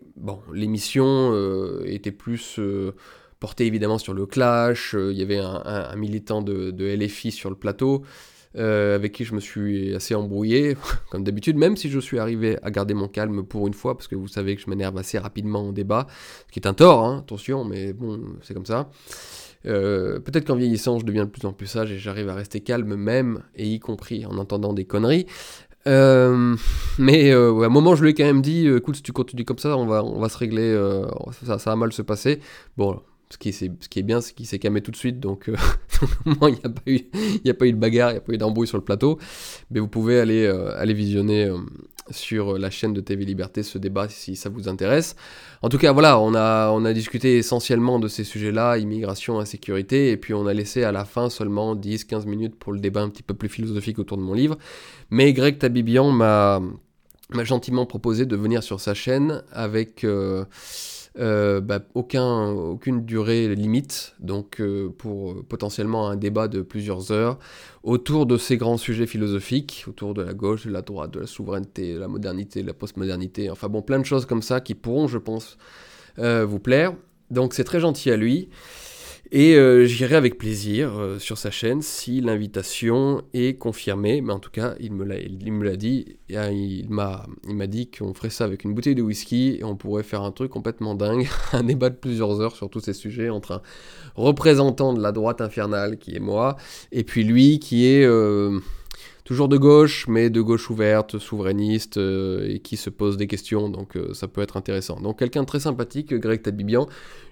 l'émission 0.52 1.30
euh, 1.32 1.82
était 1.86 2.12
plus 2.12 2.58
euh, 2.58 2.92
portée 3.40 3.66
évidemment 3.66 3.98
sur 3.98 4.14
le 4.14 4.26
clash, 4.26 4.94
il 4.98 5.16
y 5.16 5.22
avait 5.22 5.38
un, 5.38 5.94
militant 5.96 6.42
de, 6.42 6.94
LFI 6.96 7.30
sur 7.30 7.50
le 7.50 7.56
plateau. 7.56 8.02
Euh, 8.56 8.94
avec 8.94 9.10
qui 9.10 9.24
je 9.24 9.34
me 9.34 9.40
suis 9.40 9.96
assez 9.96 10.14
embrouillé, 10.14 10.76
comme 11.10 11.24
d'habitude, 11.24 11.56
même 11.56 11.76
si 11.76 11.90
je 11.90 11.98
suis 11.98 12.20
arrivé 12.20 12.56
à 12.62 12.70
garder 12.70 12.94
mon 12.94 13.08
calme 13.08 13.42
pour 13.42 13.66
une 13.66 13.74
fois, 13.74 13.96
parce 13.96 14.06
que 14.06 14.14
vous 14.14 14.28
savez 14.28 14.54
que 14.54 14.62
je 14.62 14.70
m'énerve 14.70 14.96
assez 14.96 15.18
rapidement 15.18 15.68
au 15.68 15.72
débat, 15.72 16.06
ce 16.46 16.52
qui 16.52 16.60
est 16.60 16.68
un 16.68 16.74
tort, 16.74 17.04
hein, 17.04 17.18
attention, 17.24 17.64
mais 17.64 17.92
bon, 17.92 18.20
c'est 18.42 18.54
comme 18.54 18.66
ça. 18.66 18.90
Euh, 19.66 20.20
peut-être 20.20 20.46
qu'en 20.46 20.54
vieillissant, 20.54 21.00
je 21.00 21.04
deviens 21.04 21.24
de 21.24 21.30
plus 21.30 21.44
en 21.48 21.52
plus 21.52 21.66
sage 21.66 21.90
et 21.90 21.98
j'arrive 21.98 22.28
à 22.28 22.34
rester 22.34 22.60
calme 22.60 22.94
même, 22.94 23.42
et 23.56 23.66
y 23.66 23.80
compris 23.80 24.24
en 24.24 24.38
entendant 24.38 24.72
des 24.72 24.84
conneries. 24.84 25.26
Euh, 25.88 26.54
mais 26.98 27.32
à 27.32 27.36
un 27.36 27.68
moment, 27.68 27.96
je 27.96 28.04
lui 28.04 28.10
ai 28.10 28.14
quand 28.14 28.24
même 28.24 28.40
dit, 28.40 28.68
écoute, 28.68 28.94
si 28.94 29.02
tu 29.02 29.10
continues 29.10 29.44
comme 29.44 29.58
ça, 29.58 29.76
on 29.76 29.86
va, 29.86 30.04
on 30.04 30.20
va 30.20 30.28
se 30.28 30.38
régler, 30.38 30.80
ça, 31.44 31.58
ça 31.58 31.70
va 31.70 31.76
mal 31.76 31.92
se 31.92 32.02
passer. 32.02 32.38
Bon, 32.76 33.00
ce 33.34 33.38
qui, 33.38 33.48
est, 33.98 34.02
bien, 34.02 34.20
c'est 34.20 34.32
qu'il 34.32 34.46
s'est 34.46 34.60
calmé 34.60 34.80
tout 34.80 34.92
de 34.92 34.96
suite, 34.96 35.18
donc 35.18 35.48
euh, 35.48 35.56
il 36.26 36.32
n'y 36.32 37.50
a, 37.50 37.54
pas 37.54 37.66
eu, 37.66 37.72
de 37.72 37.76
bagarre, 37.76 38.10
il 38.10 38.14
n'y 38.14 38.18
a 38.18 38.20
pas 38.20 38.32
eu 38.32 38.38
d'embrouille 38.38 38.68
sur 38.68 38.78
le 38.78 38.84
plateau. 38.84 39.18
Mais 39.72 39.80
vous 39.80 39.88
pouvez 39.88 40.20
aller, 40.20 40.44
euh, 40.46 40.84
visionner 40.94 41.46
euh, 41.46 41.58
sur 42.10 42.58
la 42.58 42.70
chaîne 42.70 42.92
de 42.92 43.00
TV 43.00 43.24
Liberté 43.24 43.64
ce 43.64 43.78
débat 43.78 44.08
si 44.08 44.36
ça 44.36 44.50
vous 44.50 44.68
intéresse. 44.68 45.16
En 45.62 45.68
tout 45.68 45.78
cas, 45.78 45.90
voilà, 45.90 46.20
on 46.20 46.34
a 46.34 46.92
discuté 46.92 47.38
essentiellement 47.38 47.98
de 47.98 48.06
ces 48.06 48.22
sujets-là, 48.22 48.78
immigration, 48.78 49.40
insécurité, 49.40 50.10
et 50.12 50.16
puis 50.16 50.32
on 50.32 50.46
a 50.46 50.54
laissé 50.54 50.84
à 50.84 50.92
la 50.92 51.04
fin 51.04 51.28
seulement 51.28 51.74
10-15 51.74 52.26
minutes 52.28 52.54
pour 52.54 52.72
le 52.72 52.78
débat 52.78 53.02
un 53.02 53.08
petit 53.08 53.24
peu 53.24 53.34
plus 53.34 53.48
philosophique 53.48 53.98
autour 53.98 54.16
de 54.16 54.22
mon 54.22 54.34
livre. 54.34 54.58
Mais 55.10 55.32
Greg 55.32 55.58
Tabibian 55.58 56.12
m'a 56.12 56.60
gentiment 57.42 57.84
proposé 57.84 58.26
de 58.26 58.36
venir 58.36 58.62
sur 58.62 58.80
sa 58.80 58.94
chaîne 58.94 59.42
avec... 59.50 60.06
Euh, 61.16 61.60
bah, 61.60 61.78
aucun, 61.94 62.48
aucune 62.48 63.04
durée 63.04 63.54
limite, 63.54 64.16
donc 64.18 64.60
euh, 64.60 64.88
pour 64.98 65.30
euh, 65.30 65.46
potentiellement 65.48 66.08
un 66.08 66.16
débat 66.16 66.48
de 66.48 66.60
plusieurs 66.60 67.12
heures 67.12 67.38
autour 67.84 68.26
de 68.26 68.36
ces 68.36 68.56
grands 68.56 68.78
sujets 68.78 69.06
philosophiques, 69.06 69.84
autour 69.86 70.12
de 70.14 70.22
la 70.22 70.34
gauche, 70.34 70.66
de 70.66 70.72
la 70.72 70.82
droite, 70.82 71.12
de 71.12 71.20
la 71.20 71.26
souveraineté, 71.28 71.94
de 71.94 72.00
la 72.00 72.08
modernité, 72.08 72.62
de 72.62 72.66
la 72.66 72.74
postmodernité, 72.74 73.48
enfin 73.48 73.68
bon, 73.68 73.80
plein 73.80 74.00
de 74.00 74.04
choses 74.04 74.26
comme 74.26 74.42
ça 74.42 74.60
qui 74.60 74.74
pourront, 74.74 75.06
je 75.06 75.18
pense, 75.18 75.56
vous 76.16 76.58
plaire. 76.58 76.94
Donc 77.30 77.54
c'est 77.54 77.64
très 77.64 77.80
gentil 77.80 78.10
à 78.10 78.16
lui. 78.16 78.48
Et 79.36 79.56
euh, 79.56 79.84
j'irai 79.84 80.14
avec 80.14 80.38
plaisir 80.38 80.96
euh, 80.96 81.18
sur 81.18 81.38
sa 81.38 81.50
chaîne 81.50 81.82
si 81.82 82.20
l'invitation 82.20 83.22
est 83.32 83.58
confirmée. 83.58 84.20
Mais 84.20 84.32
en 84.32 84.38
tout 84.38 84.52
cas, 84.52 84.76
il 84.78 84.92
me 84.92 85.04
l'a, 85.04 85.74
dit. 85.74 86.18
Euh, 86.30 86.52
il 86.52 86.88
m'a 86.88 87.66
dit 87.66 87.90
qu'on 87.90 88.14
ferait 88.14 88.30
ça 88.30 88.44
avec 88.44 88.62
une 88.62 88.74
bouteille 88.74 88.94
de 88.94 89.02
whisky 89.02 89.56
et 89.58 89.64
on 89.64 89.74
pourrait 89.74 90.04
faire 90.04 90.22
un 90.22 90.30
truc 90.30 90.52
complètement 90.52 90.94
dingue, 90.94 91.28
un 91.52 91.64
débat 91.64 91.90
de 91.90 91.96
plusieurs 91.96 92.40
heures 92.40 92.54
sur 92.54 92.70
tous 92.70 92.78
ces 92.78 92.92
sujets 92.92 93.28
entre 93.28 93.50
un 93.54 93.62
représentant 94.14 94.94
de 94.94 95.02
la 95.02 95.10
droite 95.10 95.40
infernale 95.40 95.98
qui 95.98 96.14
est 96.14 96.20
moi 96.20 96.56
et 96.92 97.02
puis 97.02 97.24
lui 97.24 97.58
qui 97.58 97.86
est 97.86 98.06
toujours 99.24 99.48
de 99.48 99.56
gauche, 99.56 100.06
mais 100.06 100.28
de 100.30 100.40
gauche 100.40 100.70
ouverte, 100.70 101.18
souverainiste, 101.18 101.96
euh, 101.96 102.46
et 102.48 102.60
qui 102.60 102.76
se 102.76 102.90
pose 102.90 103.16
des 103.16 103.26
questions, 103.26 103.70
donc 103.70 103.96
euh, 103.96 104.12
ça 104.12 104.28
peut 104.28 104.42
être 104.42 104.56
intéressant. 104.56 105.00
Donc 105.00 105.18
quelqu'un 105.18 105.44
très 105.44 105.60
sympathique, 105.60 106.14
Greg 106.14 106.42
Tabibian. 106.42 106.86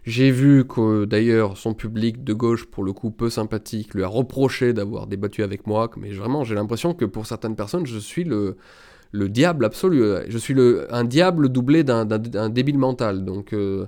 J'ai 0.04 0.30
vu 0.30 0.64
que 0.66 1.04
d'ailleurs 1.04 1.56
son 1.56 1.74
public 1.74 2.24
de 2.24 2.32
gauche, 2.32 2.64
pour 2.64 2.82
le 2.82 2.92
coup 2.92 3.10
peu 3.10 3.30
sympathique, 3.30 3.94
lui 3.94 4.02
a 4.02 4.08
reproché 4.08 4.72
d'avoir 4.72 5.06
débattu 5.06 5.42
avec 5.42 5.66
moi, 5.66 5.90
mais 5.96 6.10
vraiment 6.10 6.44
j'ai 6.44 6.54
l'impression 6.54 6.94
que 6.94 7.04
pour 7.04 7.26
certaines 7.26 7.56
personnes, 7.56 7.86
je 7.86 7.98
suis 7.98 8.24
le, 8.24 8.56
le 9.12 9.28
diable 9.28 9.64
absolu. 9.64 10.02
Je 10.28 10.38
suis 10.38 10.56
un 10.90 11.04
diable 11.04 11.50
doublé 11.50 11.84
d'un 11.84 12.04
débile 12.48 12.78
mental. 12.78 13.24
Donc 13.24 13.52
euh, 13.52 13.86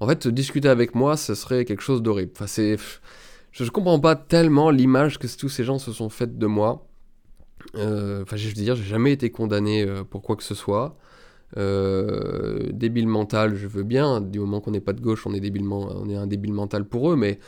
en 0.00 0.08
fait, 0.08 0.26
discuter 0.28 0.68
avec 0.68 0.94
moi, 0.94 1.16
ce 1.16 1.34
serait 1.34 1.64
quelque 1.64 1.82
chose 1.82 2.02
d'horrible. 2.02 2.32
Je 2.46 3.62
ne 3.62 3.68
comprends 3.70 4.00
pas 4.00 4.16
tellement 4.16 4.70
l'image 4.70 5.18
que 5.18 5.28
tous 5.38 5.48
ces 5.48 5.62
gens 5.62 5.78
se 5.78 5.92
sont 5.92 6.10
faites 6.10 6.36
de 6.36 6.46
moi. 6.46 6.84
Euh, 7.76 8.22
enfin, 8.22 8.36
je 8.36 8.48
veux 8.48 8.54
dire, 8.54 8.76
j'ai 8.76 8.84
jamais 8.84 9.12
été 9.12 9.30
condamné 9.30 9.82
euh, 9.82 10.04
pour 10.04 10.22
quoi 10.22 10.36
que 10.36 10.42
ce 10.42 10.54
soit. 10.54 10.96
Euh, 11.56 12.70
débile 12.72 13.06
mental, 13.06 13.54
je 13.56 13.66
veux 13.68 13.82
bien. 13.82 14.20
Du 14.20 14.40
moment 14.40 14.60
qu'on 14.60 14.72
n'est 14.72 14.80
pas 14.80 14.92
de 14.92 15.00
gauche, 15.00 15.26
on 15.26 15.34
est, 15.34 15.40
débilement, 15.40 15.88
on 15.96 16.08
est 16.08 16.16
un 16.16 16.26
débile 16.26 16.52
mental 16.52 16.84
pour 16.84 17.12
eux. 17.12 17.16
Mais 17.16 17.38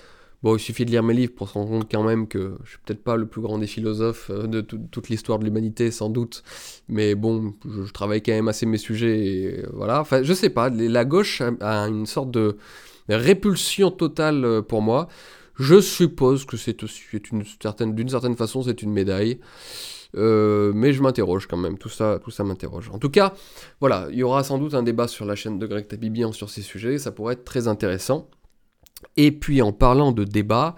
bon, 0.43 0.57
il 0.57 0.61
suffit 0.61 0.85
de 0.85 0.91
lire 0.91 1.03
mes 1.03 1.15
livres 1.15 1.35
pour 1.35 1.49
se 1.49 1.55
rendre 1.55 1.71
compte 1.71 1.91
quand 1.91 2.03
même 2.05 2.29
que 2.29 2.57
je 2.65 2.71
suis 2.71 2.79
peut-être 2.85 3.03
pas 3.03 3.17
le 3.17 3.27
plus 3.27 3.41
grand 3.41 3.59
des 3.59 3.67
philosophes 3.67 4.31
de 4.31 4.61
toute 4.61 5.09
l'histoire 5.09 5.39
de 5.39 5.45
l'humanité, 5.45 5.91
sans 5.91 6.11
doute. 6.11 6.43
Mais 6.89 7.15
bon, 7.15 7.55
je, 7.65 7.93
travaille 7.93 8.23
quand 8.23 8.33
même 8.33 8.49
assez 8.49 8.67
mes 8.67 8.79
sujets. 8.79 9.27
Et 9.27 9.65
voilà. 9.73 10.01
Enfin, 10.01 10.23
je 10.23 10.33
sais 10.33 10.51
pas. 10.51 10.71
La 10.71 11.05
gauche 11.05 11.43
a 11.61 11.89
une 11.89 12.07
sorte 12.07 12.31
de 12.31 12.57
répulsion 13.09 13.91
totale 13.91 14.63
pour 14.69 14.83
moi. 14.83 15.09
Je 15.59 15.81
suppose 15.81 16.45
que 16.45 16.57
c'est 16.57 16.83
une 16.83 17.45
certaine, 17.63 17.95
d'une 17.95 18.09
certaine 18.09 18.37
façon, 18.37 18.63
c'est 18.63 18.83
une 18.83 18.93
médaille. 18.93 19.41
Euh, 20.17 20.73
mais 20.75 20.93
je 20.93 21.03
m'interroge 21.03 21.47
quand 21.47 21.57
même, 21.57 21.79
tout 21.79 21.89
ça, 21.89 22.19
tout 22.23 22.31
ça 22.31 22.45
m'interroge. 22.45 22.91
En 22.93 22.99
tout 22.99 23.11
cas, 23.11 23.35
voilà, 23.81 24.07
il 24.11 24.19
y 24.19 24.23
aura 24.23 24.45
sans 24.45 24.59
doute 24.59 24.75
un 24.75 24.83
débat 24.83 25.09
sur 25.09 25.27
la 25.27 25.35
chaîne 25.35 25.59
de 25.59 25.67
Greg 25.67 25.89
Tabibian 25.89 26.33
sur 26.33 26.49
ces 26.49 26.63
sujets, 26.63 26.99
ça 26.99 27.13
pourrait 27.13 27.35
être 27.35 27.45
très 27.45 27.69
intéressant. 27.69 28.29
Et 29.17 29.31
puis 29.31 29.61
en 29.61 29.73
parlant 29.73 30.13
de 30.13 30.25
débat, 30.25 30.75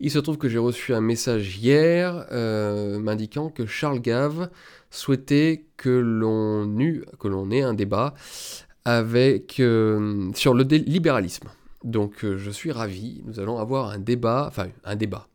il 0.00 0.10
se 0.10 0.18
trouve 0.18 0.38
que 0.38 0.48
j'ai 0.48 0.58
reçu 0.58 0.94
un 0.94 1.00
message 1.00 1.58
hier 1.58 2.26
euh, 2.30 2.98
m'indiquant 2.98 3.50
que 3.50 3.66
Charles 3.66 4.00
Gave 4.00 4.48
souhaitait 4.90 5.66
que 5.76 5.90
l'on 5.90 6.72
que 7.18 7.28
l'on 7.28 7.50
ait 7.50 7.62
un 7.62 7.74
débat 7.74 8.14
avec, 8.84 9.60
euh, 9.60 10.30
sur 10.34 10.54
le 10.54 10.64
libéralisme. 10.64 11.48
Donc 11.84 12.24
je 12.24 12.50
suis 12.50 12.72
ravi, 12.72 13.22
nous 13.24 13.40
allons 13.40 13.58
avoir 13.58 13.90
un 13.90 13.98
débat, 13.98 14.46
enfin 14.48 14.68
un 14.84 14.96
débat. 14.96 15.28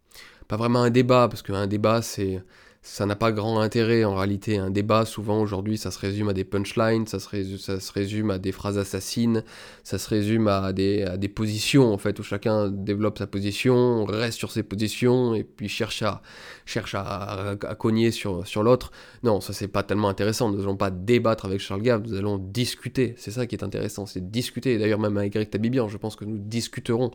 Pas 0.48 0.58
vraiment 0.58 0.84
un 0.84 0.90
débat, 0.90 1.28
parce 1.30 1.42
qu'un 1.42 1.68
débat 1.68 2.02
c'est 2.02 2.44
ça 2.86 3.06
n'a 3.06 3.16
pas 3.16 3.32
grand 3.32 3.62
intérêt 3.62 4.04
en 4.04 4.14
réalité. 4.14 4.58
Un 4.58 4.70
débat, 4.70 5.06
souvent 5.06 5.42
aujourd'hui, 5.42 5.78
ça 5.78 5.90
se 5.90 5.98
résume 5.98 6.28
à 6.28 6.34
des 6.34 6.44
punchlines, 6.44 7.08
ça 7.08 7.20
se, 7.20 7.30
résume, 7.30 7.58
ça 7.58 7.80
se 7.80 7.92
résume 7.94 8.30
à 8.30 8.40
des 8.40 8.52
phrases 8.52 8.78
assassines, 8.78 9.44
ça 9.84 9.98
se 9.98 10.10
résume 10.10 10.50
à 10.50 10.74
des, 10.74 11.04
à 11.04 11.16
des 11.16 11.30
positions 11.30 11.94
en 11.94 11.98
fait, 11.98 12.20
où 12.20 12.24
chacun 12.24 12.68
développe 12.68 13.18
sa 13.20 13.26
position, 13.26 14.04
reste 14.04 14.38
sur 14.38 14.52
ses 14.52 14.64
positions 14.64 15.34
et 15.34 15.46
puis 15.46 15.70
cherche 15.70 16.02
à, 16.02 16.22
cherche 16.66 16.96
à, 16.96 17.56
cogner 17.78 18.12
sur, 18.12 18.46
sur 18.48 18.64
l'autre. 18.64 18.92
Non, 19.24 19.42
ça 19.42 19.54
c'est 19.54 19.68
pas 19.68 19.84
tellement 19.84 20.10
intéressant. 20.10 20.50
Nous 20.52 20.58
n'allons 20.58 20.78
pas 20.78 20.92
débattre 20.92 21.46
avec 21.46 21.60
Charles 21.60 21.82
Gave, 21.82 22.04
nous 22.08 22.16
allons 22.16 22.38
discuter. 22.38 23.16
C'est 23.18 23.32
ça 23.32 23.46
qui 23.46 23.56
est 23.56 23.64
intéressant, 23.64 24.06
c'est 24.06 24.32
discuter. 24.32 24.78
D'ailleurs, 24.78 25.00
même 25.00 25.18
avec 25.18 25.36
Eric 25.36 25.50
Tabibian, 25.50 25.88
je 25.88 25.98
pense 25.98 26.16
que 26.16 26.26
nous 26.26 26.38
discuterons. 26.38 27.12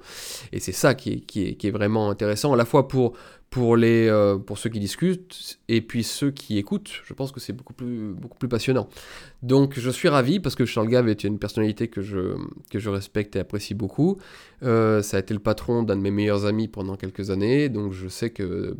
Et 0.53 0.61
c'est 0.61 0.73
ça 0.73 0.95
qui 0.95 1.13
est, 1.13 1.21
qui, 1.21 1.49
est, 1.49 1.55
qui 1.55 1.67
est 1.67 1.73
vraiment 1.73 2.11
intéressant, 2.11 2.53
à 2.53 2.57
la 2.57 2.65
fois 2.65 2.89
pour 2.89 3.15
pour, 3.51 3.77
les, 3.77 4.09
euh, 4.09 4.37
pour 4.37 4.59
ceux 4.59 4.69
qui 4.69 4.79
discutent 4.79 5.59
et 5.69 5.81
puis 5.81 6.05
ceux 6.05 6.31
qui 6.31 6.59
écoutent, 6.59 6.91
je 7.05 7.15
pense 7.15 7.33
que 7.33 7.41
c'est 7.41 7.55
beaucoup 7.55 7.73
plus, 7.73 8.13
beaucoup 8.13 8.37
plus 8.37 8.49
passionnant. 8.49 8.89
Donc 9.43 9.79
je 9.79 9.91
suis 9.91 10.09
ravi 10.09 10.39
parce 10.39 10.55
que 10.55 10.67
Charles 10.67 10.89
Gave 10.89 11.09
est 11.09 11.25
une 11.25 11.39
personnalité 11.39 11.89
que 11.89 12.03
je, 12.03 12.37
que 12.71 12.79
je 12.79 12.91
respecte 12.91 13.37
et 13.37 13.39
apprécie 13.39 13.75
beaucoup. 13.75 14.19
Euh, 14.63 15.03
ça 15.03 15.19
a 15.19 15.21
été 15.21 15.35
le 15.35 15.41
patron 15.41 15.83
d'un 15.83 15.97
de 15.97 16.01
mes 16.01 16.11
meilleurs 16.11 16.45
amis 16.45 16.67
pendant 16.67 16.97
quelques 16.97 17.31
années, 17.31 17.69
donc 17.69 17.93
je 17.93 18.09
sais 18.09 18.31
que 18.31 18.77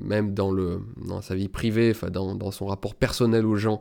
même 0.00 0.34
dans, 0.34 0.50
le, 0.50 0.80
dans 1.06 1.22
sa 1.22 1.34
vie 1.34 1.48
privée, 1.48 1.92
dans, 2.10 2.34
dans 2.34 2.50
son 2.50 2.66
rapport 2.66 2.94
personnel 2.94 3.46
aux 3.46 3.54
gens, 3.54 3.78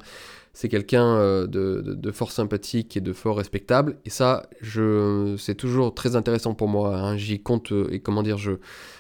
c'est 0.54 0.70
quelqu'un 0.70 1.16
euh, 1.16 1.48
de, 1.48 1.82
de, 1.82 2.12
fort 2.12 2.32
sympathique 2.32 2.98
et 2.98 3.02
de 3.02 3.14
fort 3.14 3.38
respectable. 3.38 3.98
Et 4.06 4.10
ça, 4.10 4.50
c'est 5.38 5.56
toujours 5.56 5.96
très 5.96 6.16
intéressant 6.16 6.54
pour 6.54 6.68
moi. 6.68 6.98
Hein. 6.98 7.18
J'y 7.18 7.42
compte 7.42 7.72
et 7.92 8.00
comment 8.00 8.24
dire, 8.24 8.38
je, 8.38 8.54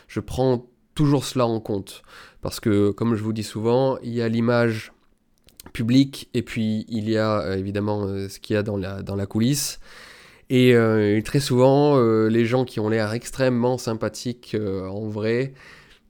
je 0.08 0.20
prends 0.20 0.68
toujours 0.96 1.26
cela 1.26 1.46
en 1.46 1.60
compte. 1.60 2.02
Parce 2.42 2.60
que, 2.60 2.92
comme 2.92 3.16
je 3.16 3.24
vous 3.24 3.34
dis 3.34 3.44
souvent, 3.44 3.98
il 4.04 4.14
y 4.14 4.22
a 4.22 4.30
l'image 4.30 4.94
public, 5.74 6.30
et 6.34 6.42
puis 6.42 6.86
il 6.88 7.10
y 7.10 7.18
a 7.18 7.58
évidemment 7.58 8.08
ce 8.08 8.40
qu'il 8.40 8.54
y 8.54 8.58
a 8.58 8.64
dans 8.64 8.78
la, 8.78 9.02
dans 9.02 9.16
la 9.16 9.26
coulisse. 9.26 9.80
Et, 10.50 11.22
très 11.24 11.40
souvent, 11.40 12.00
les 12.28 12.46
gens 12.46 12.66
qui 12.66 12.80
ont 12.80 12.90
l'air 12.90 13.14
extrêmement 13.14 13.78
sympathiques 13.78 14.56
en 14.60 15.08
vrai 15.08 15.54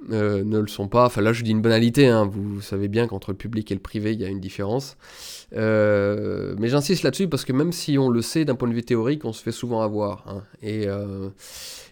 ne 0.07 0.59
le 0.59 0.67
sont 0.67 0.87
pas. 0.87 1.05
Enfin 1.05 1.21
là, 1.21 1.33
je 1.33 1.43
dis 1.43 1.51
une 1.51 1.61
banalité, 1.61 2.07
hein. 2.07 2.29
vous 2.31 2.61
savez 2.61 2.87
bien 2.87 3.07
qu'entre 3.07 3.31
le 3.31 3.37
public 3.37 3.71
et 3.71 3.75
le 3.75 3.81
privé, 3.81 4.13
il 4.13 4.21
y 4.21 4.25
a 4.25 4.29
une 4.29 4.39
différence. 4.39 4.97
Euh, 5.55 6.55
mais 6.59 6.69
j'insiste 6.69 7.03
là-dessus 7.03 7.27
parce 7.27 7.43
que 7.43 7.53
même 7.53 7.71
si 7.71 7.97
on 7.97 8.09
le 8.09 8.21
sait 8.21 8.45
d'un 8.45 8.55
point 8.55 8.69
de 8.69 8.73
vue 8.73 8.83
théorique, 8.83 9.25
on 9.25 9.33
se 9.33 9.41
fait 9.41 9.51
souvent 9.51 9.81
avoir. 9.81 10.25
Hein. 10.27 10.43
Et, 10.61 10.87
euh, 10.87 11.29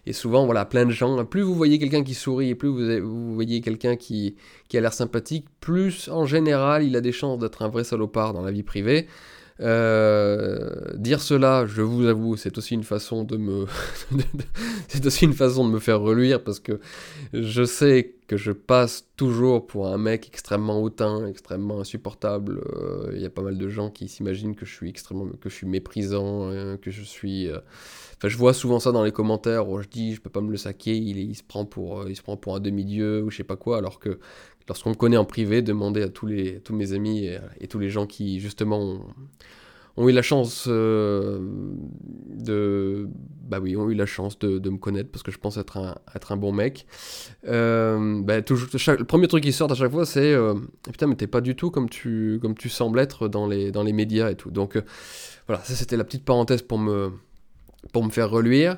et, 0.05 0.13
souvent, 0.13 0.45
voilà, 0.45 0.65
plein 0.65 0.86
de 0.86 0.91
gens, 0.91 1.23
plus 1.25 1.41
vous 1.41 1.55
voyez 1.55 1.79
quelqu'un 1.79 2.03
qui 2.03 2.13
sourit 2.13 2.49
et 2.49 2.55
plus 2.55 2.69
vous, 2.69 3.33
voyez 3.33 3.62
quelqu'un 3.62 3.95
qui, 3.95 4.36
qui 4.67 4.77
a 4.77 4.81
l'air 4.81 4.93
sympathique, 4.93 5.47
plus 5.60 6.10
en 6.10 6.25
général, 6.25 6.83
il 6.83 6.95
a 6.95 7.01
des 7.01 7.12
chances 7.12 7.39
d'être 7.39 7.62
un 7.62 7.69
vrai 7.69 7.83
salopard 7.83 8.33
dans 8.33 8.41
la 8.41 8.51
vie 8.51 8.63
privée. 8.63 9.07
Euh, 9.60 10.93
dire 10.96 11.22
cela, 11.22 11.65
je 11.65 11.82
vous 11.82 12.06
avoue, 12.06 12.38
c'est 12.38 12.58
aussi 12.58 12.76
une 12.76 12.84
façon 12.84 13.24
de 13.24 13.38
me, 13.38 13.65
c'est 14.88 15.06
aussi 15.06 15.26
une 15.26 15.34
façon 15.34 15.67
de 15.67 15.74
me 15.74 15.80
faire 15.80 16.00
reluire 16.00 16.43
parce 16.43 16.60
que 16.60 16.80
je 17.34 17.63
sais 17.63 18.15
que 18.28 18.38
je 18.38 18.52
passe 18.52 19.08
toujours 19.15 19.65
pour 19.65 19.88
un 19.88 19.98
mec 19.98 20.28
extrêmement 20.28 20.82
hautain, 20.82 21.26
extrêmement 21.28 21.80
insupportable. 21.80 22.62
Euh, 22.76 23.12
il 23.13 23.22
y 23.22 23.26
a 23.26 23.30
pas 23.30 23.41
mal 23.41 23.58
de 23.58 23.70
gens 23.70 23.89
qui 23.89 24.08
s'imaginent 24.08 24.56
que 24.56 24.65
je 24.65 24.74
suis 24.74 24.89
extrêmement, 24.89 25.26
que 25.41 25.50
je 25.50 25.56
suis 25.56 25.67
méprisant, 25.67 26.52
euh, 26.52 26.78
que 26.78 26.91
je 26.91 27.02
suis. 27.02 27.50
Enfin, 28.17 28.28
je 28.28 28.38
vois 28.38 28.54
souvent 28.54 28.80
ça 28.80 28.91
dans 28.91 29.04
les 29.04 29.12
commentaires 29.12 29.70
où 29.70 29.82
je 29.82 29.88
dis 29.88 30.13
je 30.13 30.22
peux 30.22 30.30
pas 30.30 30.41
me 30.41 30.52
le 30.52 30.58
saquer, 30.58 30.96
il, 30.96 31.17
il 31.17 31.36
se 31.36 31.43
prend 31.43 31.65
pour, 31.65 32.08
il 32.08 32.15
se 32.15 32.22
prend 32.22 32.38
pour 32.38 32.56
un 32.56 32.60
demi-dieu 32.60 33.24
ou 33.24 33.32
je 33.32 33.38
sais 33.38 33.43
pas 33.43 33.56
quoi, 33.56 33.78
alors 33.78 34.00
que 34.00 34.20
lorsqu'on 34.67 34.89
me 34.89 34.95
connaît 34.95 35.17
en 35.17 35.25
privé, 35.25 35.62
demander 35.62 36.01
à 36.01 36.10
tous, 36.10 36.25
les, 36.25 36.60
tous 36.60 36.75
mes 36.75 36.93
amis 36.93 37.30
et, 37.60 37.67
tous 37.67 37.80
les 37.80 37.89
gens 37.89 38.06
qui, 38.06 38.39
justement, 38.39 38.99
ont, 39.95 40.10
eu 40.10 40.12
la 40.12 40.21
chance 40.21 40.65
euh, 40.67 41.39
de... 42.30 43.08
Bah 43.47 43.60
oui, 43.62 43.77
ont 43.77 43.89
eu 43.89 43.95
la 43.95 44.06
chance 44.06 44.38
de, 44.39 44.69
me 44.69 44.77
connaître 44.77 45.10
parce 45.10 45.23
que 45.23 45.32
je 45.32 45.38
pense 45.38 45.58
être 45.58 45.77
un, 45.77 45.95
être 46.15 46.32
un 46.32 46.38
bon 46.38 46.51
mec. 46.51 46.86
Euh, 47.47 48.21
bah, 48.21 48.38
le 48.38 49.03
premier 49.03 49.27
truc 49.27 49.43
qui 49.43 49.53
sort 49.53 49.71
à 49.71 49.75
chaque 49.75 49.91
fois, 49.91 50.06
c'est 50.06 50.34
euh, 50.34 50.56
Putain, 50.84 51.08
mais 51.08 51.15
t'es 51.15 51.27
pas 51.27 51.41
du 51.41 51.56
tout 51.56 51.71
comme 51.71 51.89
tu, 51.89 52.39
comme 52.41 52.56
tu 52.56 52.69
sembles 52.69 52.99
être 52.99 53.27
dans 53.27 53.47
les, 53.47 53.71
dans 53.71 53.84
les 53.84 53.93
médias 53.93 54.30
et 54.30 54.36
tout. 54.36 54.51
Donc 54.51 54.77
voilà, 55.47 55.63
ça 55.63 55.75
c'était 55.75 55.97
la 55.97 56.03
petite 56.03 56.25
parenthèse 56.25 56.62
pour 56.62 56.77
me, 56.77 57.12
pour 57.93 58.03
me 58.03 58.10
faire 58.10 58.30
reluire. 58.30 58.77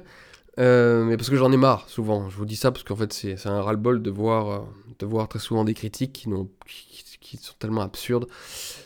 Mais 0.57 1.15
parce 1.15 1.29
que 1.29 1.37
j'en 1.37 1.53
ai 1.53 1.57
marre, 1.57 1.87
souvent. 1.87 2.29
Je 2.29 2.35
vous 2.35 2.45
dis 2.45 2.57
ça 2.57 2.71
parce 2.71 2.83
qu'en 2.83 2.97
fait, 2.97 3.13
c'est 3.13 3.47
un 3.47 3.61
ras-le-bol 3.61 4.01
de 4.01 4.11
voir, 4.11 4.65
de 4.99 5.05
voir 5.05 5.27
très 5.27 5.39
souvent 5.39 5.63
des 5.63 5.73
critiques 5.73 6.13
qui, 6.13 7.37
sont 7.37 7.53
tellement 7.57 7.81
absurdes. 7.81 8.27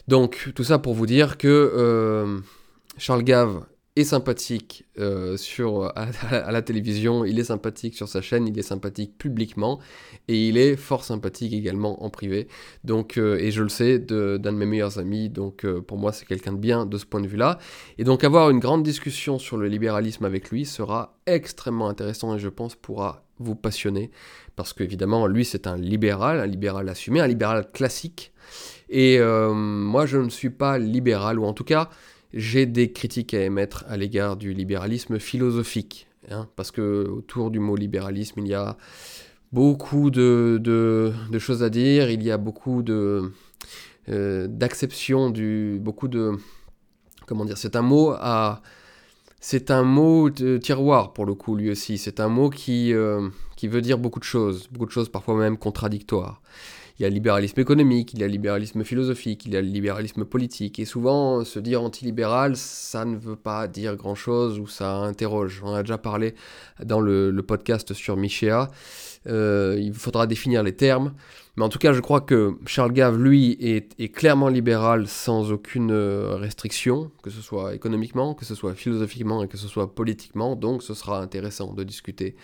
Donc, 0.07 0.51
tout 0.55 0.63
ça 0.63 0.79
pour 0.79 0.93
vous 0.93 1.05
dire 1.05 1.37
que 1.37 1.47
euh, 1.47 2.39
Charles 2.97 3.23
Gave 3.23 3.65
est 3.95 4.03
sympathique 4.03 4.85
euh, 4.97 5.37
sur, 5.37 5.91
à, 5.95 6.51
la 6.51 6.61
télévision, 6.61 7.25
il 7.25 7.39
est 7.39 7.45
sympathique 7.45 7.95
sur 7.95 8.07
sa 8.07 8.21
chaîne, 8.21 8.47
il 8.47 8.57
est 8.57 8.63
sympathique 8.63 9.17
publiquement, 9.17 9.79
et 10.27 10.47
il 10.47 10.57
est 10.57 10.75
fort 10.75 11.03
sympathique 11.03 11.53
également 11.53 12.03
en 12.03 12.09
privé. 12.09 12.47
Donc, 12.83 13.17
euh, 13.17 13.37
et 13.37 13.51
je 13.51 13.61
le 13.61 13.69
sais 13.69 13.99
d'un 13.99 14.37
de, 14.39 14.49
mes 14.49 14.65
meilleurs 14.65 14.99
amis, 14.99 15.29
donc 15.29 15.65
pour 15.81 15.97
moi 15.97 16.11
c'est 16.11 16.25
quelqu'un 16.25 16.53
de 16.53 16.57
bien 16.57 16.85
de 16.85 16.97
ce 16.97 17.05
point 17.05 17.21
de 17.21 17.27
vue-là. 17.27 17.59
Et 17.97 18.03
donc 18.03 18.23
avoir 18.23 18.49
une 18.49 18.59
grande 18.59 18.83
discussion 18.83 19.39
sur 19.39 19.57
le 19.57 19.67
libéralisme 19.67 20.25
avec 20.25 20.49
lui 20.49 20.65
sera 20.65 21.17
extrêmement 21.25 21.87
intéressant 21.87 22.35
et 22.35 22.39
je 22.39 22.49
pense 22.49 22.75
pourra 22.75 23.22
vous 23.39 23.55
passionner, 23.55 24.11
parce 24.55 24.73
qu'évidemment 24.73 25.27
lui 25.27 25.45
c'est 25.45 25.67
un 25.67 25.77
libéral, 25.77 26.39
un 26.39 26.45
libéral 26.45 26.89
assumé, 26.89 27.19
un 27.19 27.27
libéral 27.27 27.71
classique. 27.71 28.31
Et 28.89 29.19
moi 29.19 30.05
je 30.05 30.17
ne 30.17 30.29
suis 30.29 30.51
pas 30.51 30.77
libéral, 30.77 31.39
ou 31.39 31.45
en 31.45 31.53
tout 31.53 31.63
cas 31.63 31.89
j'ai 32.33 32.65
des 32.65 32.91
critiques 32.91 33.33
à 33.33 33.43
émettre 33.43 33.85
à 33.87 33.97
l'égard 33.97 34.35
du 34.35 34.53
libéralisme 34.53 35.19
philosophique, 35.19 36.07
hein, 36.29 36.47
parce 36.55 36.71
que 36.71 37.07
autour 37.07 37.51
du 37.51 37.59
mot 37.59 37.75
libéralisme, 37.75 38.39
il 38.39 38.47
y 38.47 38.53
a 38.53 38.77
beaucoup 39.51 40.09
de, 40.09 41.13
choses 41.37 41.63
à 41.63 41.69
dire, 41.69 42.09
il 42.09 42.23
y 42.23 42.31
a 42.31 42.37
beaucoup 42.37 42.81
de 42.81 43.31
euh, 44.09 44.47
du, 45.31 45.79
beaucoup 45.79 46.07
de, 46.07 46.31
comment 47.27 47.45
dire, 47.45 47.57
c'est 47.57 47.75
un 47.75 47.81
mot 47.81 48.11
à, 48.11 48.61
c'est 49.45 49.71
un 49.71 49.83
mot 49.83 50.29
de 50.29 50.57
tiroir 50.57 51.11
pour 51.11 51.25
le 51.25 51.33
coup 51.33 51.57
lui 51.57 51.69
aussi. 51.69 51.97
C'est 51.97 52.21
un 52.21 52.29
mot 52.29 52.49
qui, 52.49 52.93
euh, 52.93 53.27
qui 53.57 53.67
veut 53.67 53.81
dire 53.81 53.97
beaucoup 53.97 54.19
de 54.19 54.23
choses, 54.23 54.69
beaucoup 54.71 54.85
de 54.85 54.91
choses 54.91 55.09
parfois 55.09 55.35
même 55.35 55.57
contradictoires 55.57 56.41
il 56.99 57.03
y 57.03 57.05
a 57.05 57.09
le 57.09 57.15
libéralisme 57.15 57.59
économique, 57.59 58.13
il 58.13 58.19
y 58.19 58.23
a 58.23 58.27
le 58.27 58.31
libéralisme 58.31 58.83
philosophique, 58.83 59.45
il 59.45 59.53
y 59.53 59.57
a 59.57 59.61
le 59.61 59.67
libéralisme 59.67 60.25
politique. 60.25 60.77
Et 60.79 60.85
souvent, 60.85 61.43
se 61.43 61.59
dire 61.59 61.81
antilibéral, 61.81 62.55
ça 62.55 63.03
ne 63.03 63.17
veut 63.17 63.35
pas 63.35 63.67
dire 63.67 63.95
grand-chose 63.95 64.59
ou 64.59 64.67
ça 64.67 64.97
interroge. 64.97 65.61
On 65.65 65.73
a 65.73 65.81
déjà 65.81 65.97
parlé 65.97 66.35
dans 66.83 66.99
le, 66.99 67.33
podcast 67.41 67.93
sur 67.93 68.15
Michéa. 68.15 68.69
Euh, 69.27 69.77
il 69.79 69.93
faudra 69.93 70.27
définir 70.27 70.61
les 70.61 70.75
termes. 70.75 71.13
Mais 71.55 71.63
en 71.63 71.69
tout 71.69 71.77
cas, 71.77 71.93
je 71.93 71.99
crois 71.99 72.21
que 72.21 72.57
Charles 72.65 72.93
Gave, 72.93 73.21
lui, 73.21 73.51
est, 73.61 74.09
clairement 74.09 74.47
libéral 74.47 75.07
sans 75.07 75.51
aucune 75.51 75.91
euh, 75.91 76.35
restriction, 76.35 77.11
que 77.21 77.29
ce 77.29 77.41
soit 77.41 77.75
économiquement, 77.75 78.33
que 78.33 78.43
ce 78.43 78.55
soit 78.55 78.73
philosophiquement 78.73 79.43
et 79.43 79.47
que 79.47 79.57
ce 79.57 79.67
soit 79.67 79.93
politiquement. 79.93 80.55
Donc 80.55 80.81
ce 80.81 80.95
sera 80.95 81.21
intéressant 81.21 81.73
de 81.73 81.83
discuter. 81.83 82.35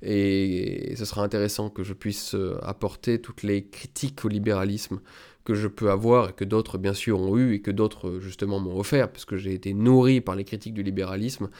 Et 0.00 0.94
ce 0.96 1.04
sera 1.04 1.22
intéressant 1.22 1.68
que 1.68 1.82
je 1.82 1.92
puisse 1.92 2.34
euh, 2.34 2.58
apporter 2.62 3.20
toutes 3.20 3.42
les 3.42 3.66
critiques 3.66 4.24
au 4.24 4.28
libéralisme 4.28 5.00
que 5.44 5.54
je 5.54 5.68
peux 5.68 5.90
avoir 5.90 6.30
et 6.30 6.32
que 6.32 6.44
d'autres 6.44 6.78
bien 6.78 6.94
sûr 6.94 7.20
ont 7.20 7.36
eu 7.36 7.54
et 7.54 7.60
que 7.60 7.70
d'autres 7.70 8.18
justement 8.20 8.58
m'ont 8.58 8.80
offert 8.80 9.12
puisque 9.12 9.36
j'ai 9.36 9.52
été 9.52 9.74
nourri 9.74 10.20
par 10.20 10.34
les 10.34 10.44
critiques 10.44 10.74
du 10.74 10.82
libéralisme 10.82 11.50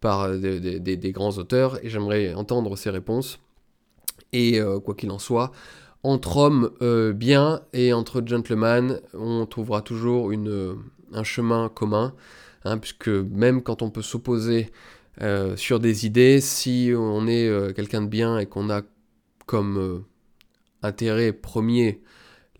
par 0.00 0.36
des, 0.36 1.12
grands 1.12 1.38
auteurs 1.38 1.78
et 1.84 1.88
j'aimerais 1.88 2.34
entendre 2.34 2.74
ces 2.74 2.90
réponses 2.90 3.38
et 4.32 4.60
quoi 4.84 4.96
qu'il 4.96 5.12
en 5.12 5.20
soit 5.20 5.52
entre 6.02 6.36
hommes 6.36 6.70
euh, 6.82 7.12
bien 7.12 7.62
et 7.72 7.92
entre 7.92 8.22
gentlemen, 8.24 9.00
on 9.14 9.46
trouvera 9.46 9.82
toujours 9.82 10.30
une, 10.30 10.76
un 11.12 11.24
chemin 11.24 11.68
commun, 11.68 12.14
hein, 12.64 12.78
puisque 12.78 13.08
même 13.08 13.62
quand 13.62 13.82
on 13.82 13.90
peut 13.90 14.02
s'opposer 14.02 14.70
euh, 15.20 15.56
sur 15.56 15.80
des 15.80 16.06
idées, 16.06 16.40
si 16.40 16.92
on 16.96 17.26
est 17.26 17.48
euh, 17.48 17.72
quelqu'un 17.72 18.02
de 18.02 18.06
bien 18.06 18.38
et 18.38 18.46
qu'on 18.46 18.70
a 18.70 18.82
comme 19.46 20.04
intérêt 20.82 21.32
premier 21.32 22.02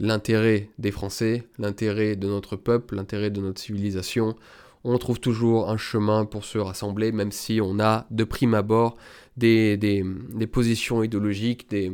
l'intérêt 0.00 0.70
des 0.78 0.90
Français, 0.90 1.46
l'intérêt 1.58 2.16
de 2.16 2.26
notre 2.26 2.56
peuple, 2.56 2.96
l'intérêt 2.96 3.30
de 3.30 3.40
notre 3.40 3.60
civilisation, 3.60 4.36
on 4.84 4.96
trouve 4.96 5.20
toujours 5.20 5.70
un 5.70 5.76
chemin 5.76 6.24
pour 6.24 6.44
se 6.44 6.56
rassembler, 6.56 7.12
même 7.12 7.32
si 7.32 7.60
on 7.60 7.78
a 7.78 8.06
de 8.10 8.24
prime 8.24 8.54
abord 8.54 8.96
des, 9.36 9.76
des 9.76 10.46
positions 10.46 11.02
idéologiques, 11.02 11.68
des, 11.68 11.92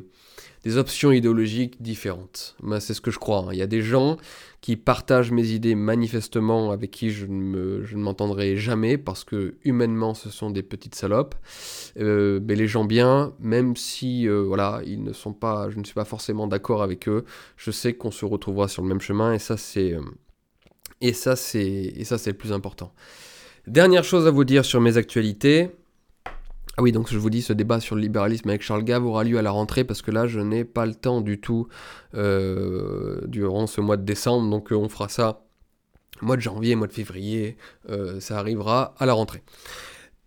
des 0.64 0.78
options 0.78 1.12
idéologiques 1.12 1.80
différentes. 1.82 2.56
Moi, 2.62 2.80
c'est 2.80 2.94
ce 2.94 3.00
que 3.00 3.10
je 3.10 3.18
crois. 3.18 3.40
Hein. 3.40 3.48
Il 3.52 3.58
y 3.58 3.62
a 3.62 3.66
des 3.66 3.82
gens 3.82 4.16
qui 4.62 4.76
partagent 4.76 5.30
mes 5.30 5.48
idées 5.48 5.74
manifestement 5.74 6.70
avec 6.70 6.90
qui 6.90 7.10
je 7.10 7.26
ne, 7.26 7.84
m'entendrai 7.94 8.56
jamais 8.56 8.96
parce 8.96 9.22
que 9.22 9.56
humainement 9.62 10.14
ce 10.14 10.30
sont 10.30 10.50
des 10.50 10.62
petites 10.62 10.94
salopes. 10.94 11.34
Euh, 11.98 12.40
mais 12.42 12.54
les 12.54 12.66
gens 12.66 12.86
bien, 12.86 13.34
même 13.40 13.76
si 13.76 14.26
euh, 14.26 14.42
voilà, 14.42 14.80
ils 14.86 15.02
ne 15.02 15.12
sont 15.12 15.34
pas, 15.34 15.68
je 15.68 15.78
ne 15.78 15.84
suis 15.84 15.92
pas 15.92 16.06
forcément 16.06 16.46
d'accord 16.46 16.82
avec 16.82 17.08
eux, 17.08 17.26
je 17.58 17.70
sais 17.70 17.92
qu'on 17.92 18.10
se 18.10 18.24
retrouvera 18.24 18.68
sur 18.68 18.82
le 18.82 18.88
même 18.88 19.02
chemin 19.02 19.34
et 19.34 19.38
ça 19.38 19.58
c'est 19.58 19.92
euh, 19.92 20.00
et 21.02 21.12
ça 21.12 21.36
c'est 21.36 21.62
et 21.62 22.04
ça 22.04 22.16
c'est 22.16 22.30
le 22.30 22.38
plus 22.38 22.52
important. 22.52 22.94
Dernière 23.66 24.04
chose 24.04 24.26
à 24.26 24.30
vous 24.30 24.44
dire 24.44 24.64
sur 24.64 24.80
mes 24.80 24.96
actualités. 24.96 25.70
Ah 26.76 26.82
oui, 26.82 26.90
donc 26.90 27.08
je 27.08 27.18
vous 27.18 27.30
dis, 27.30 27.42
ce 27.42 27.52
débat 27.52 27.78
sur 27.78 27.94
le 27.94 28.02
libéralisme 28.02 28.48
avec 28.48 28.62
Charles 28.62 28.82
Gave 28.82 29.06
aura 29.06 29.22
lieu 29.22 29.38
à 29.38 29.42
la 29.42 29.52
rentrée 29.52 29.84
parce 29.84 30.02
que 30.02 30.10
là, 30.10 30.26
je 30.26 30.40
n'ai 30.40 30.64
pas 30.64 30.86
le 30.86 30.94
temps 30.94 31.20
du 31.20 31.40
tout 31.40 31.68
euh, 32.14 33.20
durant 33.26 33.68
ce 33.68 33.80
mois 33.80 33.96
de 33.96 34.02
décembre. 34.02 34.50
Donc 34.50 34.72
euh, 34.72 34.76
on 34.76 34.88
fera 34.88 35.08
ça 35.08 35.44
mois 36.20 36.36
de 36.36 36.40
janvier, 36.40 36.74
mois 36.74 36.88
de 36.88 36.92
février. 36.92 37.56
Euh, 37.90 38.18
ça 38.18 38.38
arrivera 38.38 38.94
à 38.98 39.06
la 39.06 39.12
rentrée. 39.12 39.42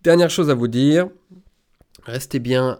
Dernière 0.03 0.29
chose 0.29 0.49
à 0.49 0.53
vous 0.53 0.69
dire. 0.69 1.09
Restez 2.03 2.39
bien 2.39 2.79